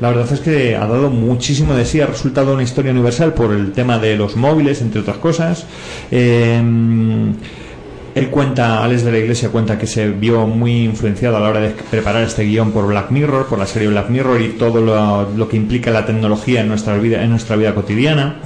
La 0.00 0.08
verdad 0.10 0.30
es 0.32 0.40
que 0.40 0.76
ha 0.76 0.86
dado 0.86 1.10
muchísimo 1.10 1.74
de 1.74 1.84
sí, 1.84 2.00
ha 2.00 2.06
resultado 2.06 2.54
una 2.54 2.62
historia 2.62 2.90
universal 2.92 3.34
por 3.34 3.52
el 3.52 3.72
tema 3.72 3.98
de 3.98 4.16
los 4.16 4.36
móviles, 4.36 4.80
entre 4.80 5.00
otras 5.02 5.18
cosas. 5.18 5.66
Eh, 6.10 6.60
él 8.16 8.30
cuenta, 8.30 8.82
Alex 8.82 9.04
de 9.04 9.12
la 9.12 9.18
Iglesia 9.18 9.50
cuenta 9.50 9.76
que 9.76 9.86
se 9.86 10.08
vio 10.08 10.46
muy 10.46 10.84
influenciado 10.84 11.36
a 11.36 11.40
la 11.40 11.50
hora 11.50 11.60
de 11.60 11.68
preparar 11.68 12.22
este 12.22 12.44
guion 12.44 12.72
por 12.72 12.86
Black 12.86 13.10
Mirror, 13.10 13.44
por 13.46 13.58
la 13.58 13.66
serie 13.66 13.88
Black 13.88 14.08
Mirror 14.08 14.40
y 14.40 14.48
todo 14.54 14.80
lo, 14.80 15.48
que 15.50 15.58
implica 15.58 15.90
la 15.90 16.06
tecnología 16.06 16.62
en 16.62 16.68
nuestra 16.68 16.96
vida, 16.96 17.22
en 17.22 17.28
nuestra 17.28 17.56
vida 17.56 17.74
cotidiana. 17.74 18.36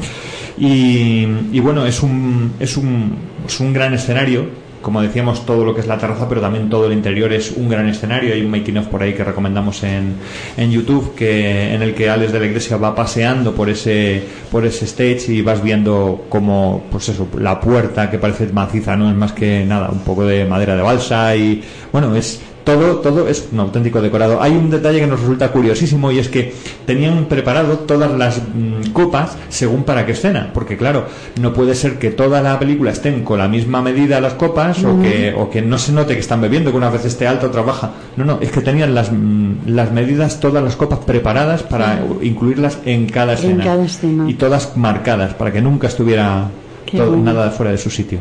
Y, 0.59 1.25
y 1.53 1.61
bueno, 1.61 1.87
es 1.87 2.03
un, 2.03 2.55
es, 2.59 2.77
un, 2.77 3.15
es 3.47 3.61
un 3.61 3.73
gran 3.73 3.95
escenario. 3.95 4.47
Como 4.83 5.03
decíamos, 5.03 5.45
todo 5.45 5.65
lo 5.65 5.75
que 5.75 5.81
es 5.81 5.87
la 5.87 5.99
terraza, 5.99 6.29
pero 6.29 6.41
también 6.41 6.71
todo 6.71 6.87
el 6.87 6.93
interior 6.93 7.33
es 7.33 7.53
un 7.53 7.69
gran 7.69 7.89
escenario. 7.89 8.35
Hay 8.35 8.43
un 8.43 8.51
making 8.51 8.79
of 8.79 8.87
por 8.87 9.03
ahí 9.03 9.13
que 9.15 9.25
recomendamos 9.25 9.83
en, 9.83 10.15
en 10.57 10.71
YouTube, 10.71 11.15
que, 11.15 11.75
en 11.75 11.83
el 11.83 11.95
que 11.95 12.09
Alex 12.09 12.33
de 12.33 12.41
la 12.41 12.47
Iglesia 12.47 12.77
va 12.77 12.95
paseando 12.95 13.55
por 13.55 13.69
ese, 13.69 14.23
por 14.51 14.65
ese 14.65 14.87
stage 14.87 15.33
y 15.33 15.43
vas 15.43 15.63
viendo 15.63 16.25
como, 16.29 16.85
pues 16.91 17.09
eso, 17.09 17.29
la 17.39 17.61
puerta 17.61 18.11
que 18.11 18.19
parece 18.19 18.47
maciza, 18.53 18.97
no 18.97 19.11
es 19.11 19.17
más 19.17 19.33
que 19.33 19.65
nada, 19.65 19.91
un 19.91 20.01
poco 20.01 20.25
de 20.25 20.45
madera 20.45 20.77
de 20.77 20.83
balsa 20.83 21.37
y, 21.37 21.63
bueno, 21.93 22.15
es 22.17 22.41
todo, 22.65 22.97
todo 22.97 23.29
es 23.29 23.49
un 23.53 23.61
auténtico 23.61 24.01
decorado. 24.03 24.41
Hay 24.43 24.53
un 24.53 24.71
detalle 24.71 25.01
que 25.01 25.07
nos 25.07 25.21
resulta 25.21 25.51
curiosísimo 25.53 26.11
y 26.13 26.19
es 26.19 26.29
que 26.29 26.53
tenían 26.87 27.25
preparado 27.27 27.79
todas 27.81 28.11
las 28.13 28.39
mm, 28.39 28.91
copas 28.93 29.37
según 29.49 29.85
para 29.85 30.05
qué 30.07 30.13
escena, 30.13 30.51
porque 30.53 30.77
claro, 30.77 31.07
no 31.41 31.53
puede 31.53 31.75
ser 31.75 31.99
que 31.99 32.11
toda 32.11 32.43
la 32.43 32.59
película 32.59 32.91
estén 32.91 33.23
con 33.25 33.39
la 33.39 33.49
misma 33.49 33.83
medida 33.83 34.21
las 34.21 34.35
copas 34.35 34.83
o, 34.85 35.01
que, 35.01 35.35
o 35.37 35.51
que 35.51 35.63
no 35.63 35.79
se 35.79 35.93
note 35.93 36.15
que 36.15 36.21
están 36.21 36.41
bebiendo, 36.41 36.71
que 36.71 36.77
una 36.77 36.91
vez 36.91 37.05
esté 37.05 37.27
alta 37.27 37.47
otra 37.47 37.63
baja. 37.63 37.93
No, 38.17 38.25
no, 38.25 38.39
es 38.41 38.51
que 38.51 38.61
tenían 38.61 38.95
las, 38.95 39.11
mm, 39.13 39.67
las 39.67 39.93
medidas, 39.93 40.41
todas 40.41 40.63
las 40.63 40.77
copas 40.77 41.01
preparadas 41.01 41.63
para 41.63 42.01
incluirlas 42.23 42.79
en 42.85 43.07
cada 43.07 43.33
En 43.33 43.39
escena. 43.39 43.65
cada 43.65 43.85
escena. 43.85 44.29
Y 44.31 44.35
todas 44.35 44.77
marcadas 44.77 45.35
para 45.35 45.53
que 45.53 45.61
nunca 45.61 45.89
estuviera 45.89 46.49
Qué 46.87 46.99
todo- 46.99 47.11
bueno. 47.11 47.25
nada 47.25 47.51
fuera 47.51 47.73
de 47.73 47.79
su 47.79 47.91
sitio. 47.91 48.19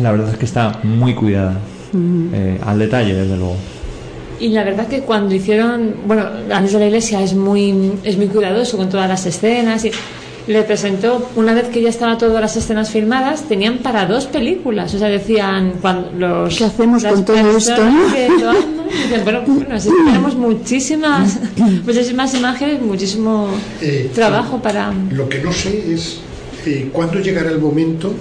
La 0.00 0.12
verdad 0.12 0.30
es 0.30 0.36
que 0.38 0.44
está 0.44 0.80
muy 0.82 1.14
cuidada. 1.14 1.54
Mm. 1.92 2.34
Eh, 2.34 2.60
al 2.64 2.78
detalle, 2.78 3.14
desde 3.14 3.36
luego. 3.36 3.56
Y 4.38 4.48
la 4.48 4.64
verdad 4.64 4.86
que 4.86 5.00
cuando 5.00 5.34
hicieron, 5.34 5.96
bueno, 6.06 6.26
Alex 6.52 6.72
de 6.72 6.78
la 6.78 6.86
Iglesia 6.86 7.22
es 7.22 7.34
muy, 7.34 7.92
es 8.02 8.16
muy 8.18 8.26
cuidadoso 8.26 8.76
con 8.76 8.90
todas 8.90 9.08
las 9.08 9.24
escenas 9.24 9.84
y 9.84 9.90
le 10.46 10.62
presentó, 10.62 11.28
una 11.34 11.54
vez 11.54 11.68
que 11.68 11.82
ya 11.82 11.88
estaban 11.88 12.18
todas 12.18 12.40
las 12.40 12.56
escenas 12.56 12.90
filmadas, 12.90 13.48
tenían 13.48 13.78
para 13.78 14.06
dos 14.06 14.26
películas, 14.26 14.94
o 14.94 14.98
sea, 14.98 15.08
decían, 15.08 15.74
cuando 15.80 16.12
los... 16.16 16.56
¿Qué 16.56 16.64
hacemos 16.64 17.04
con 17.04 17.24
todo 17.24 17.56
esto, 17.56 17.84
no? 17.84 18.12
que 18.12 18.28
lo 18.40 18.50
aman, 18.50 18.86
dicen, 18.86 19.24
bueno, 19.24 19.42
bueno, 19.44 19.80
si 19.80 19.88
tenemos 19.88 20.36
muchísimas, 20.36 21.38
muchísimas 21.84 22.34
imágenes, 22.34 22.80
muchísimo 22.80 23.48
Eh, 23.80 24.10
trabajo 24.14 24.62
para... 24.62 24.92
Lo 25.10 25.28
que 25.28 25.40
no 25.40 25.52
sé 25.52 25.92
es 25.92 26.20
eh, 26.64 26.90
cuándo 26.92 27.18
llegará 27.18 27.50
el 27.50 27.58
momento 27.58 28.12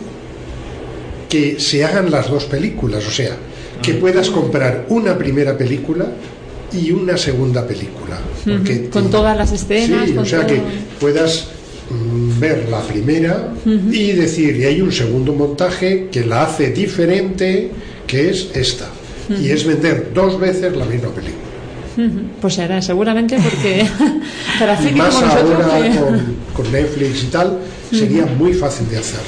que 1.29 1.59
se 1.59 1.85
hagan 1.85 2.09
las 2.09 2.29
dos 2.29 2.45
películas, 2.45 3.05
o 3.07 3.11
sea, 3.11 3.35
que 3.81 3.93
puedas 3.95 4.29
comprar 4.29 4.85
una 4.89 5.17
primera 5.17 5.57
película 5.57 6.05
y 6.73 6.91
una 6.91 7.17
segunda 7.17 7.65
película. 7.65 8.17
Con 8.91 9.09
todas 9.09 9.37
las 9.37 9.51
escenas, 9.51 10.09
Sí, 10.09 10.17
o 10.17 10.25
sea 10.25 10.39
todo- 10.45 10.55
que 10.55 10.61
puedas 10.99 11.47
mm, 11.89 12.39
ver 12.39 12.67
la 12.69 12.81
primera 12.81 13.53
y 13.91 14.11
decir, 14.13 14.55
y 14.57 14.65
hay 14.65 14.81
un 14.81 14.91
segundo 14.91 15.33
montaje 15.33 16.09
que 16.11 16.25
la 16.25 16.43
hace 16.43 16.71
diferente, 16.71 17.71
que 18.07 18.29
es 18.29 18.49
esta. 18.53 18.87
Y 19.41 19.49
es 19.49 19.65
vender 19.65 20.11
dos 20.13 20.39
veces 20.39 20.75
la 20.75 20.85
misma 20.85 21.09
película. 21.09 21.43
Pues 22.41 22.55
se 22.55 22.61
hará, 22.63 22.81
seguramente, 22.81 23.37
porque 23.41 23.87
para 24.59 24.73
Y 24.89 24.93
más 24.95 25.15
como 25.15 25.27
ahora 25.27 25.81
que- 25.91 25.99
con, 25.99 26.35
con 26.55 26.71
Netflix 26.71 27.23
y 27.23 27.27
tal, 27.27 27.57
sería 27.91 28.25
muy 28.25 28.53
fácil 28.53 28.89
de 28.89 28.97
hacer. 28.97 29.19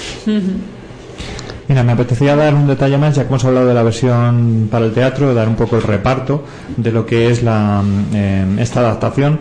Mira, 1.67 1.83
me 1.83 1.91
apetecía 1.91 2.33
dar 2.37 2.53
un 2.55 2.65
detalle 2.65 2.97
más, 2.97 3.15
ya 3.15 3.23
que 3.23 3.27
hemos 3.27 3.43
hablado 3.43 3.67
de 3.67 3.73
la 3.73 3.83
versión 3.83 4.69
para 4.71 4.85
el 4.85 4.93
teatro, 4.93 5.33
dar 5.33 5.49
un 5.49 5.55
poco 5.55 5.75
el 5.75 5.81
reparto 5.81 6.45
de 6.77 6.91
lo 6.93 7.05
que 7.05 7.29
es 7.29 7.43
la, 7.43 7.83
eh, 8.13 8.45
esta 8.59 8.79
adaptación. 8.79 9.37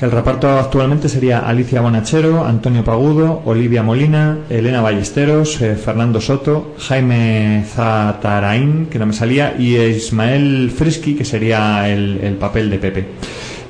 El 0.00 0.10
reparto 0.10 0.48
actualmente 0.58 1.08
sería 1.08 1.38
Alicia 1.38 1.80
Bonachero, 1.80 2.44
Antonio 2.44 2.82
Pagudo, 2.82 3.42
Olivia 3.44 3.84
Molina, 3.84 4.38
Elena 4.50 4.80
Ballesteros, 4.80 5.62
eh, 5.62 5.76
Fernando 5.76 6.20
Soto, 6.20 6.74
Jaime 6.78 7.64
Zatarain, 7.72 8.86
que 8.86 8.98
no 8.98 9.06
me 9.06 9.12
salía, 9.12 9.54
y 9.56 9.76
Ismael 9.76 10.72
Frisky, 10.76 11.14
que 11.14 11.24
sería 11.24 11.88
el, 11.88 12.18
el 12.24 12.34
papel 12.34 12.70
de 12.70 12.78
Pepe. 12.78 13.06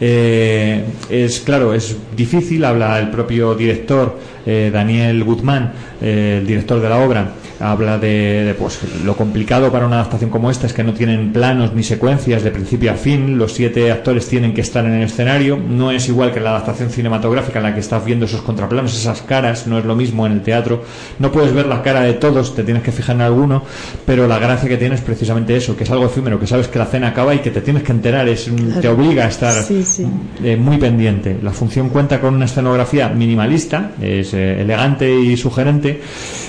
Eh, 0.00 0.82
es 1.10 1.40
claro, 1.40 1.74
es 1.74 1.94
difícil, 2.16 2.64
habla 2.64 2.98
el 2.98 3.10
propio 3.10 3.54
director 3.54 4.32
Daniel 4.44 5.22
Guzmán, 5.22 5.72
el 6.00 6.44
director 6.44 6.80
de 6.80 6.88
la 6.88 6.98
obra, 6.98 7.32
habla 7.62 7.98
de, 7.98 8.44
de, 8.44 8.54
pues 8.54 8.80
lo 9.04 9.16
complicado 9.16 9.70
para 9.70 9.86
una 9.86 9.96
adaptación 9.96 10.30
como 10.30 10.50
esta 10.50 10.66
es 10.66 10.72
que 10.72 10.82
no 10.82 10.92
tienen 10.92 11.32
planos 11.32 11.72
ni 11.74 11.82
secuencias 11.82 12.42
de 12.42 12.50
principio 12.50 12.90
a 12.90 12.94
fin, 12.94 13.38
los 13.38 13.52
siete 13.52 13.90
actores 13.92 14.26
tienen 14.28 14.52
que 14.52 14.60
estar 14.60 14.84
en 14.84 14.94
el 14.94 15.02
escenario, 15.04 15.56
no 15.58 15.90
es 15.90 16.08
igual 16.08 16.32
que 16.32 16.40
la 16.40 16.50
adaptación 16.50 16.90
cinematográfica 16.90 17.58
en 17.60 17.64
la 17.64 17.74
que 17.74 17.80
estás 17.80 18.04
viendo 18.04 18.26
esos 18.26 18.42
contraplanos, 18.42 18.94
esas 18.96 19.22
caras, 19.22 19.66
no 19.66 19.78
es 19.78 19.84
lo 19.84 19.94
mismo 19.94 20.26
en 20.26 20.32
el 20.32 20.40
teatro, 20.42 20.82
no 21.18 21.30
puedes 21.30 21.52
ver 21.52 21.66
la 21.66 21.82
cara 21.82 22.00
de 22.02 22.14
todos, 22.14 22.54
te 22.54 22.64
tienes 22.64 22.82
que 22.82 22.92
fijar 22.92 23.16
en 23.16 23.22
alguno, 23.22 23.62
pero 24.04 24.26
la 24.26 24.38
gracia 24.38 24.68
que 24.68 24.76
tiene 24.76 24.96
es 24.96 25.00
precisamente 25.00 25.56
eso, 25.56 25.76
que 25.76 25.84
es 25.84 25.90
algo 25.90 26.06
efímero, 26.06 26.40
que 26.40 26.46
sabes 26.46 26.68
que 26.68 26.78
la 26.78 26.86
cena 26.86 27.08
acaba 27.08 27.34
y 27.34 27.38
que 27.38 27.50
te 27.50 27.60
tienes 27.60 27.82
que 27.84 27.92
enterar, 27.92 28.28
es, 28.28 28.48
un- 28.48 28.80
te 28.80 28.88
obliga 28.88 29.24
a 29.24 29.28
estar 29.28 29.52
Sí, 29.62 29.82
sí. 29.84 30.06
eh, 30.42 30.56
muy 30.56 30.78
pendiente. 30.78 31.38
La 31.42 31.52
función 31.52 31.88
cuenta 31.90 32.20
con 32.20 32.34
una 32.34 32.46
escenografía 32.46 33.08
minimalista, 33.08 33.92
es 34.00 34.34
eh, 34.34 34.60
elegante 34.62 35.08
y 35.14 35.36
sugerente, 35.36 36.00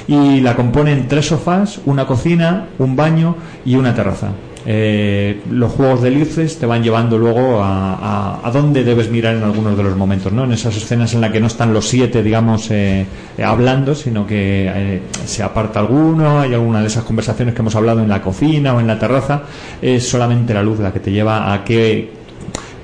y 0.08 0.42
la 0.42 0.56
componen 0.56 1.02
tres 1.03 1.27
sofás, 1.27 1.80
una 1.85 2.06
cocina, 2.07 2.67
un 2.80 2.95
baño 2.95 3.35
y 3.65 3.75
una 3.75 3.93
terraza. 3.93 4.30
Eh, 4.65 5.41
los 5.51 5.73
juegos 5.73 6.01
de 6.01 6.09
luces 6.11 6.57
te 6.57 6.65
van 6.65 6.82
llevando 6.83 7.17
luego 7.17 7.61
a, 7.61 7.95
a, 7.95 8.48
a 8.48 8.51
dónde 8.51 8.85
debes 8.85 9.11
mirar 9.11 9.35
en 9.35 9.43
algunos 9.43 9.75
de 9.75 9.83
los 9.83 9.98
momentos, 9.98 10.32
¿no? 10.32 10.45
En 10.45 10.53
esas 10.53 10.77
escenas 10.77 11.14
en 11.14 11.19
las 11.19 11.32
que 11.33 11.41
no 11.41 11.48
están 11.48 11.73
los 11.73 11.85
siete, 11.90 12.23
digamos, 12.23 12.72
eh, 12.72 13.06
eh, 13.38 13.43
hablando, 13.43 13.93
sino 13.93 14.25
que 14.25 14.72
eh, 14.73 15.01
se 15.25 15.43
aparta 15.43 15.82
alguno, 15.82 16.40
hay 16.40 16.53
alguna 16.53 16.80
de 16.80 16.88
esas 16.88 17.03
conversaciones 17.03 17.53
que 17.53 17.61
hemos 17.61 17.75
hablado 17.75 17.99
en 18.01 18.07
la 18.07 18.22
cocina 18.22 18.73
o 18.73 18.80
en 18.80 18.88
la 18.88 18.98
terraza, 18.98 19.41
es 19.82 20.07
solamente 20.07 20.53
la 20.53 20.64
luz 20.64 20.80
la 20.80 20.93
que 20.93 21.01
te 21.01 21.11
lleva 21.11 21.51
a 21.53 21.65
qué 21.65 22.11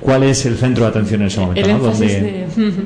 cuál 0.01 0.23
es 0.23 0.45
el 0.45 0.57
centro 0.57 0.83
de 0.83 0.89
atención 0.89 1.22
en 1.22 1.27
ese 1.27 1.39
momento, 1.39 1.61
El 1.61 1.77
¿no? 1.77 1.80
Donde- 1.80 2.07
de... 2.07 2.48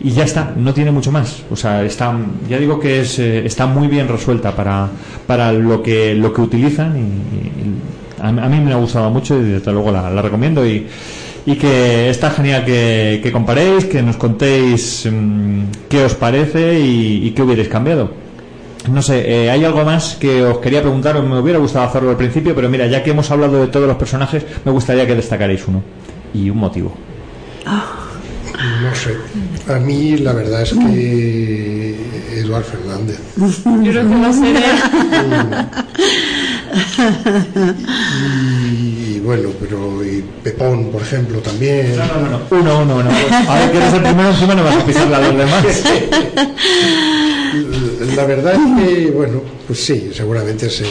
y 0.00 0.10
ya 0.10 0.24
está, 0.24 0.52
no 0.56 0.74
tiene 0.74 0.90
mucho 0.90 1.10
más. 1.12 1.42
O 1.50 1.56
sea, 1.56 1.84
está, 1.84 2.16
ya 2.48 2.58
digo 2.58 2.78
que 2.78 3.00
es, 3.00 3.18
eh, 3.18 3.46
está 3.46 3.66
muy 3.66 3.88
bien 3.88 4.08
resuelta 4.08 4.54
para, 4.54 4.88
para 5.26 5.52
lo 5.52 5.82
que 5.82 6.14
lo 6.14 6.32
que 6.32 6.40
utilizan 6.40 6.96
y, 6.96 8.22
a, 8.22 8.28
a 8.28 8.48
mí 8.48 8.60
me 8.60 8.72
ha 8.72 8.76
gustado 8.76 9.10
mucho 9.10 9.38
y 9.38 9.44
desde 9.44 9.72
luego 9.72 9.90
la, 9.90 10.22
recomiendo 10.22 10.66
y 10.66 10.86
y 11.48 11.54
que 11.54 12.10
está 12.10 12.30
genial 12.30 12.64
que, 12.64 13.20
que 13.22 13.30
comparéis, 13.30 13.84
que 13.84 14.02
nos 14.02 14.16
contéis 14.16 15.08
mm, 15.10 15.62
qué 15.88 16.04
os 16.04 16.14
parece 16.14 16.80
y, 16.80 17.30
qué 17.30 17.42
hubierais 17.42 17.68
cambiado. 17.68 18.10
No 18.90 19.00
sé, 19.00 19.44
eh, 19.44 19.50
hay 19.50 19.64
algo 19.64 19.84
más 19.84 20.16
que 20.16 20.42
os 20.42 20.58
quería 20.58 20.80
preguntar, 20.80 21.22
me 21.22 21.38
hubiera 21.38 21.60
gustado 21.60 21.86
hacerlo 21.86 22.10
al 22.10 22.16
principio, 22.16 22.52
pero 22.52 22.68
mira, 22.68 22.88
ya 22.88 23.02
que 23.02 23.10
hemos 23.10 23.30
hablado 23.30 23.60
de 23.60 23.68
todos 23.68 23.86
los 23.86 23.96
personajes, 23.96 24.44
me 24.64 24.72
gustaría 24.72 25.06
que 25.06 25.14
destacarais 25.14 25.66
uno 25.68 25.82
y 26.34 26.50
un 26.50 26.58
motivo. 26.58 26.92
No 28.82 28.94
sé. 28.94 29.16
A 29.72 29.78
mí 29.78 30.16
la 30.16 30.32
verdad 30.32 30.62
es 30.62 30.72
que 30.72 31.94
Eduard 32.36 32.64
Fernández. 32.64 33.18
Yo 33.36 33.46
creo 33.90 34.08
que 34.08 34.14
va 34.14 34.28
a 34.28 34.32
ser 34.32 34.56
Y 38.72 39.20
bueno, 39.20 39.50
pero 39.60 40.02
y 40.04 40.24
Pepón, 40.42 40.90
por 40.90 41.02
ejemplo, 41.02 41.38
también. 41.40 41.96
No, 41.96 42.06
no, 42.06 42.20
no, 42.30 42.40
uno, 42.50 42.80
uno, 42.82 42.96
uno. 42.96 43.10
Ahora 43.48 43.70
que 43.70 43.76
eres 43.78 43.94
el 43.94 44.02
primero, 44.02 44.30
encima 44.30 44.54
no 44.54 44.64
vas 44.64 44.76
a 44.76 44.84
pisarle 44.84 45.16
a 45.16 45.20
los 45.20 45.36
demás. 45.36 45.64
La 48.16 48.24
verdad 48.24 48.54
es 48.54 48.60
que, 48.84 49.10
bueno, 49.10 49.42
pues 49.66 49.84
sí, 49.84 50.10
seguramente 50.14 50.66
es 50.66 50.82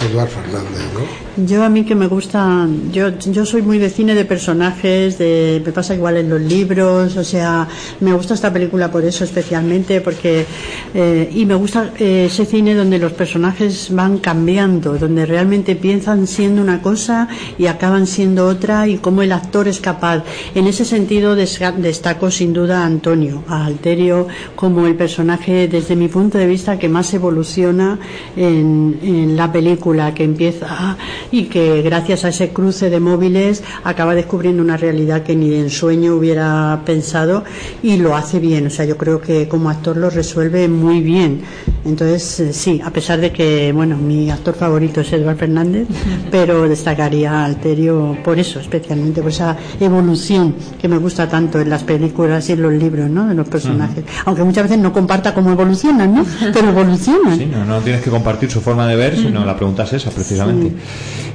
eh, 0.00 0.08
Eduard 0.10 0.28
Fernández, 0.28 0.82
¿no? 0.94 1.26
Yo 1.44 1.62
a 1.62 1.68
mí 1.68 1.84
que 1.84 1.94
me 1.94 2.06
gustan, 2.06 2.90
yo, 2.92 3.10
yo 3.18 3.44
soy 3.44 3.60
muy 3.60 3.76
de 3.78 3.90
cine 3.90 4.14
de 4.14 4.24
personajes, 4.24 5.18
de, 5.18 5.62
me 5.64 5.70
pasa 5.70 5.94
igual 5.94 6.16
en 6.16 6.30
los 6.30 6.40
libros, 6.40 7.14
o 7.18 7.24
sea, 7.24 7.68
me 8.00 8.14
gusta 8.14 8.32
esta 8.32 8.50
película 8.50 8.90
por 8.90 9.04
eso 9.04 9.22
especialmente, 9.24 10.00
porque, 10.00 10.46
eh, 10.94 11.30
y 11.34 11.44
me 11.44 11.54
gusta 11.54 11.92
eh, 11.98 12.24
ese 12.30 12.46
cine 12.46 12.74
donde 12.74 12.98
los 12.98 13.12
personajes 13.12 13.88
van 13.94 14.16
cambiando, 14.16 14.96
donde 14.96 15.26
realmente 15.26 15.76
piensan 15.76 16.26
siendo 16.26 16.62
una 16.62 16.80
cosa 16.80 17.28
y 17.58 17.66
acaban 17.66 18.06
siendo 18.06 18.46
otra, 18.46 18.88
y 18.88 18.96
cómo 18.96 19.20
el 19.20 19.32
actor 19.32 19.68
es 19.68 19.78
capaz. 19.78 20.24
En 20.54 20.66
ese 20.66 20.86
sentido 20.86 21.34
destaco 21.34 22.30
sin 22.30 22.54
duda 22.54 22.80
a 22.80 22.86
Antonio, 22.86 23.44
a 23.46 23.66
Alterio, 23.66 24.26
como 24.54 24.86
el 24.86 24.94
personaje 24.94 25.68
desde 25.68 25.96
mi 25.96 26.08
punto 26.08 26.38
de 26.38 26.46
vista 26.46 26.78
que 26.78 26.88
más 26.88 27.12
evoluciona 27.12 27.98
en 28.36 29.36
la 29.36 29.52
película, 29.52 29.85
que 29.86 30.24
empieza 30.24 30.96
y 31.30 31.44
que 31.44 31.80
gracias 31.82 32.24
a 32.24 32.30
ese 32.30 32.48
cruce 32.48 32.90
de 32.90 32.98
móviles 32.98 33.62
acaba 33.84 34.16
descubriendo 34.16 34.60
una 34.60 34.76
realidad 34.76 35.22
que 35.22 35.36
ni 35.36 35.48
de 35.48 35.60
ensueño 35.60 36.16
hubiera 36.16 36.82
pensado 36.84 37.44
y 37.84 37.96
lo 37.96 38.16
hace 38.16 38.40
bien. 38.40 38.66
O 38.66 38.70
sea, 38.70 38.84
yo 38.84 38.96
creo 38.96 39.20
que 39.20 39.46
como 39.46 39.70
actor 39.70 39.96
lo 39.96 40.10
resuelve 40.10 40.66
muy 40.66 41.02
bien. 41.02 41.42
Entonces, 41.84 42.40
eh, 42.40 42.52
sí, 42.52 42.80
a 42.84 42.90
pesar 42.90 43.20
de 43.20 43.30
que, 43.30 43.72
bueno, 43.72 43.96
mi 43.96 44.28
actor 44.28 44.56
favorito 44.56 45.02
es 45.02 45.12
Eduard 45.12 45.36
Fernández, 45.36 45.86
pero 46.32 46.68
destacaría 46.68 47.30
a 47.30 47.44
Alterio 47.44 48.18
por 48.24 48.40
eso, 48.40 48.58
especialmente 48.58 49.22
por 49.22 49.30
esa 49.30 49.56
evolución 49.78 50.56
que 50.80 50.88
me 50.88 50.98
gusta 50.98 51.28
tanto 51.28 51.60
en 51.60 51.70
las 51.70 51.84
películas 51.84 52.48
y 52.48 52.52
en 52.54 52.62
los 52.62 52.72
libros, 52.72 53.08
¿no? 53.08 53.28
De 53.28 53.34
los 53.34 53.48
personajes. 53.48 54.04
Aunque 54.24 54.42
muchas 54.42 54.64
veces 54.64 54.78
no 54.78 54.92
comparta 54.92 55.32
cómo 55.32 55.52
evolucionan, 55.52 56.12
¿no? 56.12 56.26
Pero 56.52 56.70
evolucionan. 56.70 57.38
Sí, 57.38 57.46
no, 57.46 57.64
no 57.64 57.78
tienes 57.78 58.02
que 58.02 58.10
compartir 58.10 58.50
su 58.50 58.60
forma 58.60 58.88
de 58.88 58.96
ver, 58.96 59.16
sino 59.16 59.44
la 59.44 59.54
pregunta 59.56 59.75
es 59.84 59.92
esa, 59.94 60.10
precisamente. 60.10 60.72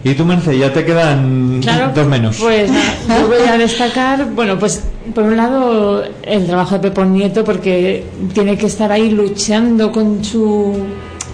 Y 0.03 0.13
tú, 0.13 0.25
Merce, 0.25 0.57
ya 0.57 0.71
te 0.73 0.83
quedan 0.83 1.59
Claro, 1.61 1.91
dos 1.93 2.07
menos. 2.07 2.37
Pues 2.39 2.69
yo 2.71 3.27
voy 3.27 3.47
a 3.47 3.57
destacar, 3.57 4.25
bueno, 4.31 4.57
pues 4.57 4.83
por 5.13 5.23
un 5.25 5.37
lado 5.37 6.03
el 6.23 6.45
trabajo 6.47 6.75
de 6.75 6.81
Pepón 6.89 7.13
Nieto 7.13 7.43
porque 7.43 8.03
tiene 8.33 8.57
que 8.57 8.65
estar 8.67 8.91
ahí 8.91 9.09
luchando 9.11 9.91
con 9.91 10.23
su 10.23 10.75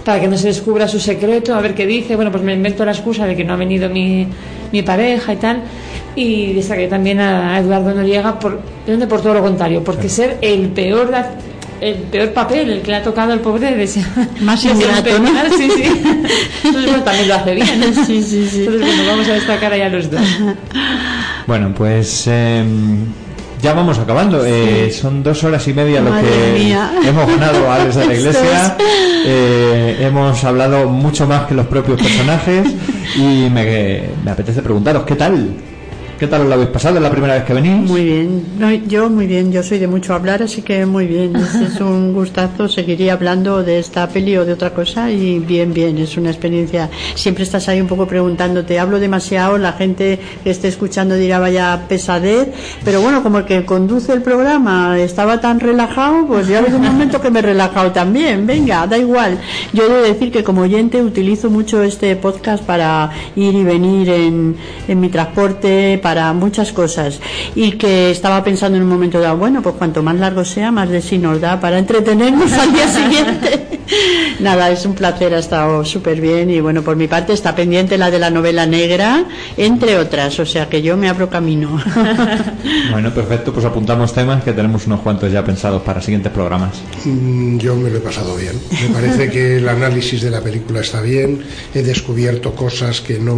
para 0.04 0.20
que 0.20 0.28
no 0.28 0.38
se 0.38 0.48
descubra 0.48 0.88
su 0.88 0.98
secreto, 0.98 1.54
a 1.54 1.60
ver 1.60 1.74
qué 1.74 1.86
dice. 1.86 2.16
Bueno, 2.16 2.30
pues 2.30 2.42
me 2.42 2.54
invento 2.54 2.84
la 2.84 2.92
excusa 2.92 3.26
de 3.26 3.36
que 3.36 3.44
no 3.44 3.52
ha 3.52 3.56
venido 3.56 3.90
mi, 3.90 4.26
mi 4.72 4.82
pareja 4.82 5.32
y 5.34 5.36
tal. 5.36 5.62
Y 6.16 6.54
destaqué 6.54 6.88
también 6.88 7.20
a 7.20 7.58
Eduardo 7.58 7.94
Noriega 7.94 8.38
por, 8.38 8.58
por 9.08 9.20
todo 9.20 9.34
lo 9.34 9.42
contrario, 9.42 9.84
porque 9.84 10.08
ser 10.08 10.38
el 10.40 10.68
peor 10.68 11.10
da- 11.10 11.30
el 11.80 11.94
peor 11.96 12.32
papel, 12.32 12.70
el 12.70 12.82
que 12.82 12.90
le 12.90 12.96
ha 12.98 13.02
tocado 13.02 13.32
al 13.32 13.40
pobre 13.40 13.74
de 13.74 13.86
ser- 13.86 14.04
Más 14.40 14.64
ingrato, 14.66 15.18
¿no? 15.18 15.28
sí, 15.56 15.68
sí. 15.70 15.82
Entonces, 16.64 16.90
bueno, 16.90 17.02
también 17.04 17.28
lo 17.28 17.34
hace 17.34 17.54
bien. 17.54 17.94
Sí, 18.06 18.22
sí, 18.22 18.48
sí. 18.50 18.58
Entonces, 18.64 18.80
bueno, 18.86 19.02
vamos 19.10 19.28
a 19.28 19.32
destacar 19.34 19.72
ahí 19.72 19.80
a 19.82 19.88
los 19.88 20.10
dos. 20.10 20.20
Bueno, 21.46 21.72
pues 21.74 22.24
eh, 22.26 22.62
ya 23.62 23.72
vamos 23.72 23.98
acabando. 23.98 24.44
Eh, 24.44 24.90
son 24.90 25.22
dos 25.22 25.42
horas 25.44 25.66
y 25.66 25.72
media 25.72 26.02
lo 26.02 26.10
que 26.20 26.58
mía. 26.58 26.90
hemos 27.02 27.26
ganado 27.26 27.70
a 27.70 27.76
Alex 27.76 27.94
de 27.94 28.06
la 28.06 28.14
Iglesia. 28.14 28.76
Eh, 29.24 29.96
hemos 30.00 30.44
hablado 30.44 30.90
mucho 30.90 31.26
más 31.26 31.46
que 31.46 31.54
los 31.54 31.66
propios 31.66 32.02
personajes 32.02 32.66
y 33.16 33.48
me, 33.50 34.02
me 34.22 34.30
apetece 34.30 34.60
preguntaros, 34.60 35.04
¿qué 35.04 35.14
tal? 35.14 35.48
¿Qué 36.18 36.26
tal 36.26 36.42
os 36.42 36.48
lo 36.48 36.54
habéis 36.54 36.70
pasado? 36.70 36.96
¿Es 36.96 37.02
la 37.02 37.12
primera 37.12 37.34
vez 37.34 37.44
que 37.44 37.54
venís? 37.54 37.88
Muy 37.88 38.04
bien, 38.04 38.42
No, 38.58 38.72
yo 38.72 39.08
muy 39.08 39.28
bien, 39.28 39.52
yo 39.52 39.62
soy 39.62 39.78
de 39.78 39.86
mucho 39.86 40.14
hablar, 40.14 40.42
así 40.42 40.62
que 40.62 40.84
muy 40.84 41.06
bien, 41.06 41.36
Este 41.36 41.66
es 41.66 41.80
un 41.80 42.12
gustazo, 42.12 42.66
seguiría 42.66 43.12
hablando 43.12 43.62
de 43.62 43.78
esta 43.78 44.08
peli 44.08 44.36
o 44.36 44.44
de 44.44 44.52
otra 44.52 44.70
cosa 44.74 45.12
y 45.12 45.38
bien, 45.38 45.72
bien, 45.72 45.96
es 45.98 46.16
una 46.16 46.30
experiencia, 46.30 46.90
siempre 47.14 47.44
estás 47.44 47.68
ahí 47.68 47.80
un 47.80 47.86
poco 47.86 48.08
preguntándote, 48.08 48.80
hablo 48.80 48.98
demasiado, 48.98 49.58
la 49.58 49.74
gente 49.74 50.18
que 50.42 50.50
esté 50.50 50.66
escuchando 50.66 51.14
dirá 51.14 51.38
vaya 51.38 51.84
pesadez, 51.88 52.48
pero 52.84 53.00
bueno, 53.00 53.22
como 53.22 53.38
el 53.38 53.44
que 53.44 53.64
conduce 53.64 54.12
el 54.12 54.22
programa 54.22 54.98
estaba 54.98 55.40
tan 55.40 55.60
relajado, 55.60 56.26
pues 56.26 56.48
ya 56.48 56.56
ha 56.56 56.62
habido 56.62 56.78
un 56.78 56.84
momento 56.84 57.20
que 57.20 57.30
me 57.30 57.38
he 57.38 57.42
relajado 57.42 57.92
también, 57.92 58.44
venga, 58.44 58.88
da 58.88 58.98
igual. 58.98 59.38
Yo 59.72 59.84
he 59.84 59.88
de 59.88 60.08
decir 60.14 60.32
que 60.32 60.42
como 60.42 60.62
oyente 60.62 61.00
utilizo 61.00 61.48
mucho 61.48 61.80
este 61.84 62.16
podcast 62.16 62.64
para 62.64 63.08
ir 63.36 63.54
y 63.54 63.62
venir 63.62 64.08
en, 64.08 64.56
en 64.88 65.00
mi 65.00 65.10
transporte, 65.10 66.00
para 66.02 66.07
muchas 66.32 66.72
cosas. 66.72 67.20
Y 67.54 67.72
que 67.72 68.10
estaba 68.10 68.42
pensando 68.42 68.76
en 68.76 68.84
un 68.84 68.88
momento 68.88 69.20
dado, 69.20 69.36
bueno, 69.36 69.62
pues 69.62 69.74
cuanto 69.76 70.02
más 70.02 70.16
largo 70.16 70.44
sea, 70.44 70.70
más 70.72 70.88
de 70.88 71.02
sí 71.02 71.18
nos 71.18 71.40
da 71.40 71.60
para 71.60 71.78
entretenernos 71.78 72.52
al 72.52 72.72
día 72.72 72.88
siguiente. 72.88 73.64
Nada, 74.40 74.70
es 74.70 74.84
un 74.84 74.94
placer, 74.94 75.34
ha 75.34 75.38
estado 75.38 75.84
súper 75.84 76.20
bien 76.20 76.50
y 76.50 76.60
bueno, 76.60 76.82
por 76.82 76.96
mi 76.96 77.08
parte 77.08 77.32
está 77.32 77.54
pendiente 77.54 77.96
la 77.98 78.10
de 78.10 78.18
la 78.18 78.30
novela 78.30 78.66
negra, 78.66 79.24
entre 79.56 79.98
otras, 79.98 80.38
o 80.38 80.46
sea 80.46 80.68
que 80.68 80.82
yo 80.82 80.96
me 80.96 81.08
abro 81.08 81.28
camino. 81.28 81.80
Bueno, 82.90 83.12
perfecto, 83.12 83.52
pues 83.52 83.64
apuntamos 83.64 84.12
temas 84.12 84.42
que 84.42 84.52
tenemos 84.52 84.86
unos 84.86 85.00
cuantos 85.00 85.30
ya 85.30 85.44
pensados 85.44 85.82
para 85.82 86.00
siguientes 86.00 86.32
programas. 86.32 86.80
Mm, 87.04 87.58
Yo 87.58 87.76
me 87.76 87.90
lo 87.90 87.98
he 87.98 88.00
pasado 88.00 88.34
bien. 88.36 88.54
Me 88.70 88.88
parece 88.94 89.30
que 89.30 89.58
el 89.58 89.68
análisis 89.68 90.22
de 90.22 90.30
la 90.30 90.40
película 90.40 90.80
está 90.80 91.00
bien. 91.00 91.42
He 91.74 91.82
descubierto 91.82 92.54
cosas 92.54 93.00
que 93.00 93.18
no. 93.18 93.36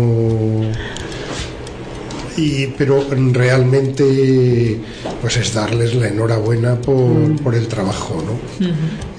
Y, 2.36 2.66
pero 2.78 3.04
realmente 3.32 4.78
pues 5.20 5.36
es 5.36 5.52
darles 5.52 5.94
la 5.94 6.08
enhorabuena 6.08 6.80
por, 6.80 7.36
por 7.42 7.54
el 7.54 7.66
trabajo 7.66 8.22
¿no? 8.24 8.66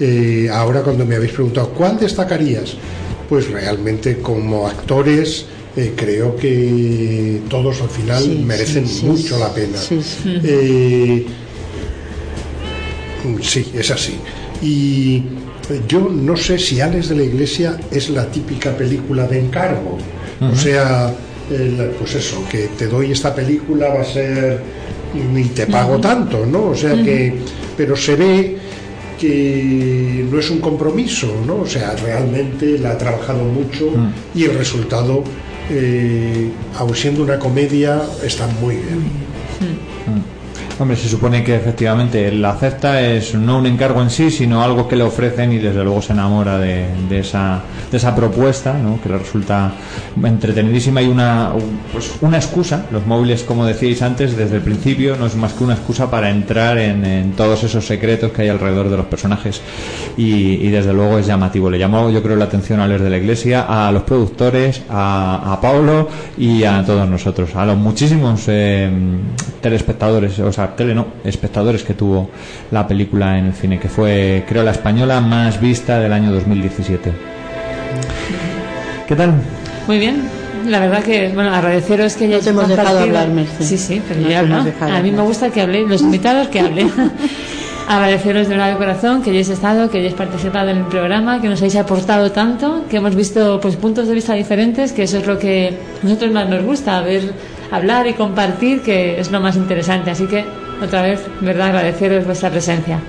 Eh, 0.00 0.48
ahora 0.50 0.82
cuando 0.82 1.04
me 1.04 1.16
habéis 1.16 1.32
preguntado 1.32 1.68
cuál 1.70 1.98
destacarías 1.98 2.74
pues 3.28 3.50
realmente 3.50 4.18
como 4.18 4.66
actores 4.66 5.46
eh, 5.76 5.92
creo 5.96 6.36
que 6.36 7.40
todos 7.48 7.80
al 7.82 7.88
final 7.88 8.22
Sí, 8.22 8.42
merecen 8.44 8.86
sí, 8.88 9.00
sí, 9.00 9.06
mucho 9.06 9.38
la 9.38 9.52
pena 9.52 9.78
sí, 9.78 10.00
sí. 10.02 10.40
Eh, 10.42 11.26
Sí, 13.40 13.70
es 13.74 13.90
así. 13.90 14.14
Y 14.60 15.22
yo 15.88 16.08
no 16.10 16.36
sé 16.36 16.58
si 16.58 16.80
Alex 16.80 17.08
de 17.08 17.16
la 17.16 17.22
Iglesia 17.22 17.78
es 17.90 18.10
la 18.10 18.26
típica 18.30 18.76
película 18.76 19.26
de 19.26 19.38
encargo. 19.38 19.96
O 20.40 20.56
sea, 20.56 21.14
el- 21.56 21.90
pues 21.98 22.14
eso, 22.14 22.44
que 22.50 22.68
te 22.78 22.86
doy 22.86 23.12
esta 23.12 23.34
película 23.34 23.88
va 23.88 24.00
a 24.02 24.04
ser 24.04 24.60
y 25.36 25.44
te 25.48 25.66
pago 25.66 25.98
tanto, 26.00 26.46
¿no? 26.46 26.66
O 26.70 26.74
sea 26.74 26.94
que, 27.04 27.34
pero 27.76 27.96
se 27.96 28.16
ve 28.16 28.56
que 29.20 30.26
no 30.30 30.38
es 30.38 30.50
un 30.50 30.58
compromiso, 30.60 31.32
¿no? 31.46 31.56
O 31.60 31.66
sea, 31.66 31.94
realmente 31.96 32.78
la 32.78 32.92
ha 32.92 32.98
trabajado 32.98 33.44
mucho 33.44 33.90
y 34.34 34.44
el 34.44 34.54
resultado, 34.58 35.22
eh, 35.70 36.48
aun 36.78 36.94
siendo 36.94 37.22
una 37.22 37.38
comedia, 37.38 38.02
está 38.24 38.46
muy 38.60 38.76
bien. 38.76 39.22
Hombre, 40.78 40.96
se 40.96 41.08
supone 41.08 41.44
que 41.44 41.54
efectivamente 41.54 42.32
la 42.32 42.50
acepta 42.50 43.00
es 43.00 43.34
no 43.34 43.58
un 43.58 43.66
encargo 43.66 44.02
en 44.02 44.10
sí, 44.10 44.30
sino 44.30 44.62
algo 44.62 44.88
que 44.88 44.96
le 44.96 45.04
ofrecen 45.04 45.52
y 45.52 45.58
desde 45.58 45.84
luego 45.84 46.02
se 46.02 46.12
enamora 46.12 46.58
de, 46.58 46.86
esa, 47.10 47.60
de 47.90 47.96
esa 47.96 48.14
propuesta, 48.14 48.74
¿no? 48.74 49.00
que 49.00 49.08
le 49.08 49.18
resulta 49.18 49.72
entretenidísima 50.22 51.02
y 51.02 51.08
una, 51.08 51.52
pues 51.92 52.12
una 52.20 52.36
excusa. 52.38 52.86
Los 52.90 53.06
móviles, 53.06 53.42
como 53.42 53.66
decíais 53.66 54.02
antes, 54.02 54.36
desde 54.36 54.56
el 54.56 54.62
principio 54.62 55.16
no 55.16 55.26
es 55.26 55.36
más 55.36 55.52
que 55.52 55.64
una 55.64 55.74
excusa 55.74 56.10
para 56.10 56.30
entrar 56.30 56.78
en, 56.78 57.32
todos 57.36 57.62
esos 57.64 57.86
secretos 57.86 58.32
que 58.32 58.42
hay 58.42 58.48
alrededor 58.48 58.88
de 58.88 58.96
los 58.96 59.06
personajes 59.06 59.60
y, 60.16 60.54
y 60.54 60.70
desde 60.70 60.92
luego 60.92 61.18
es 61.18 61.26
llamativo. 61.26 61.70
Le 61.70 61.78
llamó 61.78 62.10
yo 62.10 62.22
creo 62.22 62.36
la 62.36 62.44
atención 62.44 62.80
a 62.80 62.86
los 62.86 63.00
de 63.00 63.10
la 63.10 63.18
iglesia, 63.18 63.62
a 63.68 63.90
los 63.92 64.02
productores, 64.02 64.82
a, 64.88 65.52
a 65.52 65.60
Pablo 65.60 66.08
y 66.36 66.64
a 66.64 66.84
todos 66.84 67.08
nosotros, 67.08 67.54
a 67.54 67.64
los 67.66 67.76
muchísimos 67.76 68.44
eh, 68.48 68.90
telespectadores, 69.60 70.38
o 70.38 70.52
sea, 70.52 70.61
tele 70.70 70.94
no, 70.94 71.06
espectadores 71.24 71.82
que 71.82 71.94
tuvo 71.94 72.30
la 72.70 72.86
película 72.86 73.38
en 73.38 73.46
el 73.46 73.52
cine, 73.52 73.78
que 73.78 73.88
fue 73.88 74.44
creo 74.48 74.62
la 74.62 74.72
española 74.72 75.20
más 75.20 75.60
vista 75.60 76.00
del 76.00 76.12
año 76.12 76.32
2017. 76.32 77.12
¿Qué 79.06 79.16
tal? 79.16 79.34
Muy 79.86 79.98
bien. 79.98 80.22
la 80.66 80.78
verdad 80.78 81.02
que, 81.02 81.28
bueno, 81.34 81.52
agradeceros 81.52 82.14
que 82.14 82.26
hayáis 82.26 82.44
te 82.44 82.50
hemos 82.50 82.68
dejado 82.68 83.00
hablar, 83.00 83.28
Merce. 83.28 83.64
Sí, 83.64 83.76
sí, 83.76 84.02
pero 84.06 84.20
hablado. 84.38 84.64
dejado 84.64 84.94
A 84.94 85.00
mí 85.00 85.10
me 85.10 85.22
gusta 85.22 85.50
que 85.50 85.60
habléis, 85.60 85.88
los 85.88 86.02
invitados 86.02 86.48
que 86.48 86.60
hablen. 86.60 86.90
agradeceros 87.88 88.48
de 88.48 88.54
verdad 88.54 88.72
de 88.72 88.76
corazón 88.76 89.22
que 89.22 89.30
hayáis 89.30 89.48
estado, 89.48 89.90
que 89.90 89.98
hayáis 89.98 90.14
participado 90.14 90.70
en 90.70 90.78
el 90.78 90.84
programa, 90.84 91.40
que 91.40 91.48
nos 91.48 91.60
hayáis 91.60 91.76
aportado 91.76 92.30
tanto, 92.32 92.84
que 92.88 92.98
hemos 92.98 93.14
visto 93.14 93.60
pues 93.60 93.76
puntos 93.76 94.08
de 94.08 94.14
vista 94.14 94.34
diferentes, 94.34 94.92
que 94.92 95.02
eso 95.02 95.18
es 95.18 95.26
lo 95.26 95.38
que 95.38 95.68
a 95.68 96.04
nosotros 96.04 96.32
más 96.32 96.48
nos 96.48 96.62
gusta, 96.62 97.00
ver, 97.02 97.32
hablar 97.72 98.06
y 98.06 98.12
compartir, 98.12 98.82
que 98.82 99.18
es 99.18 99.30
lo 99.32 99.40
más 99.40 99.56
interesante. 99.56 100.10
Así 100.10 100.26
que, 100.26 100.44
otra 100.80 101.02
vez, 101.02 101.20
verdad, 101.40 101.68
agradeceros 101.68 102.24
vuestra 102.24 102.50
presencia. 102.50 103.00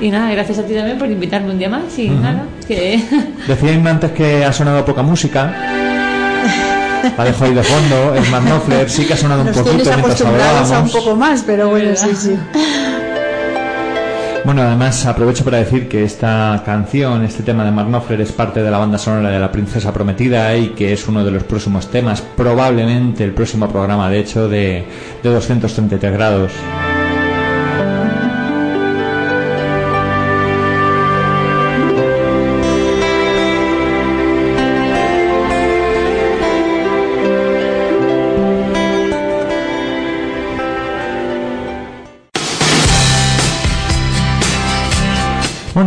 Y 0.00 0.10
nada, 0.10 0.30
gracias 0.30 0.58
a 0.58 0.62
ti 0.62 0.74
también 0.74 0.98
por 0.98 1.10
invitarme 1.10 1.50
un 1.50 1.58
día 1.58 1.68
más 1.68 1.98
y 1.98 2.08
nada, 2.10 2.44
que... 2.68 3.02
Antes 3.90 4.12
que 4.12 4.44
ha 4.44 4.52
sonado 4.52 4.84
poca 4.84 5.02
música. 5.02 5.52
La 7.16 7.24
dejo 7.24 7.44
ahí 7.44 7.54
de 7.54 7.62
fondo. 7.62 8.14
El 8.14 8.24
Knopfler 8.24 8.90
sí 8.90 9.06
que 9.06 9.14
ha 9.14 9.16
sonado 9.16 9.40
un 9.40 9.46
Nos 9.46 9.56
poquito 9.56 9.76
tienes 9.76 9.86
mientras 9.86 10.20
acostumbrados 10.20 10.70
a 10.70 10.80
un 10.80 10.90
poco 10.90 11.16
más, 11.16 11.42
pero 11.46 11.70
bueno, 11.70 11.96
sí, 11.96 12.10
sí. 12.14 12.38
Bueno, 14.44 14.62
además 14.62 15.04
aprovecho 15.04 15.44
para 15.44 15.58
decir 15.58 15.88
que 15.88 16.02
esta 16.02 16.62
canción, 16.64 17.22
este 17.24 17.42
tema 17.42 17.64
de 17.64 17.70
Mark 17.70 17.88
Knopfler 17.88 18.22
es 18.22 18.32
parte 18.32 18.62
de 18.62 18.70
la 18.70 18.78
banda 18.78 18.96
sonora 18.96 19.30
de 19.30 19.38
La 19.38 19.52
Princesa 19.52 19.92
Prometida 19.92 20.56
y 20.56 20.70
que 20.70 20.92
es 20.92 21.06
uno 21.06 21.24
de 21.24 21.30
los 21.30 21.44
próximos 21.44 21.90
temas, 21.90 22.22
probablemente 22.22 23.22
el 23.22 23.32
próximo 23.32 23.68
programa, 23.68 24.08
de 24.08 24.18
hecho, 24.18 24.48
de, 24.48 24.84
de 25.22 25.30
233 25.30 26.12
grados. 26.12 26.52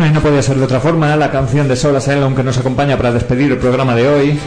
Y 0.08 0.12
no 0.12 0.22
podía 0.22 0.42
ser 0.42 0.58
de 0.58 0.64
otra 0.64 0.80
forma, 0.80 1.16
la 1.16 1.32
canción 1.32 1.68
de 1.68 1.76
Soul 1.76 1.96
Asylum 1.96 2.36
que 2.36 2.44
nos 2.44 2.58
acompaña 2.58 2.98
para 2.98 3.12
despedir 3.12 3.52
el 3.52 3.58
programa 3.58 3.96
de 3.96 4.08
hoy. 4.08 4.40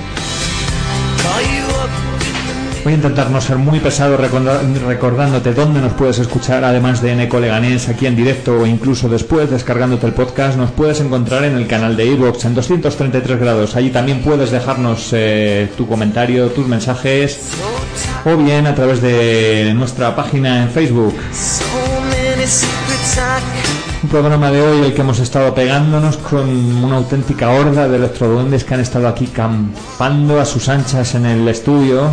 Voy 2.84 2.92
a 2.92 2.96
intentar 2.96 3.30
no 3.30 3.40
ser 3.40 3.56
muy 3.56 3.80
pesado 3.80 4.16
recordándote 4.16 5.54
dónde 5.54 5.80
nos 5.80 5.92
puedes 5.94 6.20
escuchar, 6.20 6.62
además 6.62 7.02
de 7.02 7.20
Eco 7.20 7.40
Leganés, 7.40 7.88
aquí 7.88 8.06
en 8.06 8.14
directo 8.14 8.60
o 8.60 8.66
incluso 8.66 9.08
después 9.08 9.50
descargándote 9.50 10.06
el 10.06 10.12
podcast, 10.12 10.56
nos 10.56 10.70
puedes 10.70 11.00
encontrar 11.00 11.44
en 11.44 11.56
el 11.56 11.66
canal 11.66 11.96
de 11.96 12.06
iVoox 12.06 12.44
en 12.44 12.54
233 12.54 13.40
grados. 13.40 13.74
Allí 13.74 13.90
también 13.90 14.20
puedes 14.20 14.52
dejarnos 14.52 15.08
eh, 15.12 15.68
tu 15.76 15.88
comentario, 15.88 16.48
tus 16.50 16.68
mensajes, 16.68 17.40
o 18.24 18.36
bien 18.36 18.68
a 18.68 18.74
través 18.74 19.02
de 19.02 19.72
nuestra 19.74 20.14
página 20.14 20.62
en 20.62 20.70
Facebook. 20.70 21.16
Programa 24.10 24.50
de 24.50 24.62
hoy 24.62 24.86
el 24.86 24.94
que 24.94 25.00
hemos 25.00 25.18
estado 25.18 25.54
pegándonos 25.54 26.16
con 26.16 26.48
una 26.84 26.96
auténtica 26.96 27.50
horda 27.50 27.88
de 27.88 27.96
electroduendes 27.96 28.62
que 28.64 28.74
han 28.74 28.80
estado 28.80 29.08
aquí 29.08 29.26
campando 29.26 30.40
a 30.40 30.44
sus 30.44 30.68
anchas 30.68 31.14
en 31.14 31.26
el 31.26 31.48
estudio. 31.48 32.10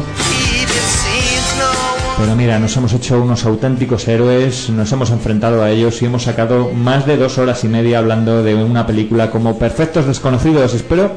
Pero 2.17 2.35
mira, 2.35 2.57
nos 2.59 2.75
hemos 2.77 2.93
hecho 2.93 3.21
unos 3.21 3.45
auténticos 3.45 4.07
héroes, 4.07 4.69
nos 4.69 4.91
hemos 4.91 5.11
enfrentado 5.11 5.61
a 5.61 5.71
ellos 5.71 6.01
y 6.01 6.05
hemos 6.05 6.23
sacado 6.23 6.71
más 6.71 7.05
de 7.05 7.17
dos 7.17 7.37
horas 7.37 7.63
y 7.63 7.67
media 7.67 7.99
hablando 7.99 8.43
de 8.43 8.55
una 8.55 8.87
película 8.87 9.29
como 9.29 9.59
Perfectos 9.59 10.05
Desconocidos. 10.05 10.73
Espero, 10.73 11.11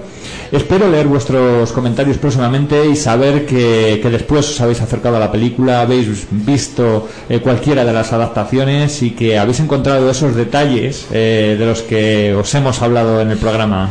espero 0.52 0.88
leer 0.88 1.06
vuestros 1.06 1.72
comentarios 1.72 2.18
próximamente 2.18 2.86
y 2.86 2.96
saber 2.96 3.46
que, 3.46 4.00
después 4.10 4.50
os 4.50 4.60
habéis 4.60 4.80
acercado 4.80 5.16
a 5.16 5.20
la 5.20 5.32
película, 5.32 5.80
habéis 5.80 6.26
visto 6.30 7.08
eh, 7.28 7.40
cualquiera 7.40 7.84
de 7.84 7.92
las 7.92 8.12
adaptaciones 8.12 9.02
y 9.02 9.10
que 9.10 9.38
habéis 9.38 9.60
encontrado 9.60 10.10
esos 10.10 10.34
detalles 10.34 11.06
eh, 11.12 11.56
de 11.58 11.66
los 11.66 11.82
que 11.82 12.34
os 12.34 12.54
hemos 12.54 12.80
hablado 12.82 13.20
en 13.20 13.30
el 13.30 13.38
programa. 13.38 13.90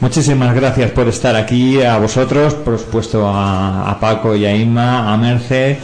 Muchísimas 0.00 0.52
gracias 0.54 0.90
por 0.90 1.06
estar 1.06 1.36
aquí, 1.36 1.80
a 1.80 1.96
vosotros, 1.98 2.54
por 2.54 2.76
supuesto 2.76 3.28
a, 3.28 3.88
a 3.88 4.00
Paco 4.00 4.34
y 4.34 4.44
a 4.44 4.54
Inma, 4.54 5.12
a 5.12 5.16
Merce. 5.16 5.78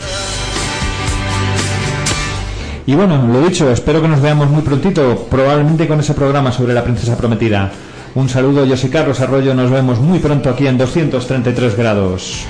Y 2.88 2.94
bueno, 2.94 3.22
lo 3.30 3.46
dicho, 3.46 3.70
espero 3.70 4.00
que 4.00 4.08
nos 4.08 4.22
veamos 4.22 4.48
muy 4.48 4.62
prontito, 4.62 5.26
probablemente 5.30 5.86
con 5.86 6.00
ese 6.00 6.14
programa 6.14 6.50
sobre 6.50 6.72
la 6.72 6.82
princesa 6.82 7.18
prometida. 7.18 7.70
Un 8.14 8.30
saludo, 8.30 8.64
yo 8.64 8.78
soy 8.78 8.88
Carlos 8.88 9.20
Arroyo, 9.20 9.52
nos 9.52 9.70
vemos 9.70 10.00
muy 10.00 10.20
pronto 10.20 10.48
aquí 10.48 10.66
en 10.66 10.78
233 10.78 11.76
grados. 11.76 12.46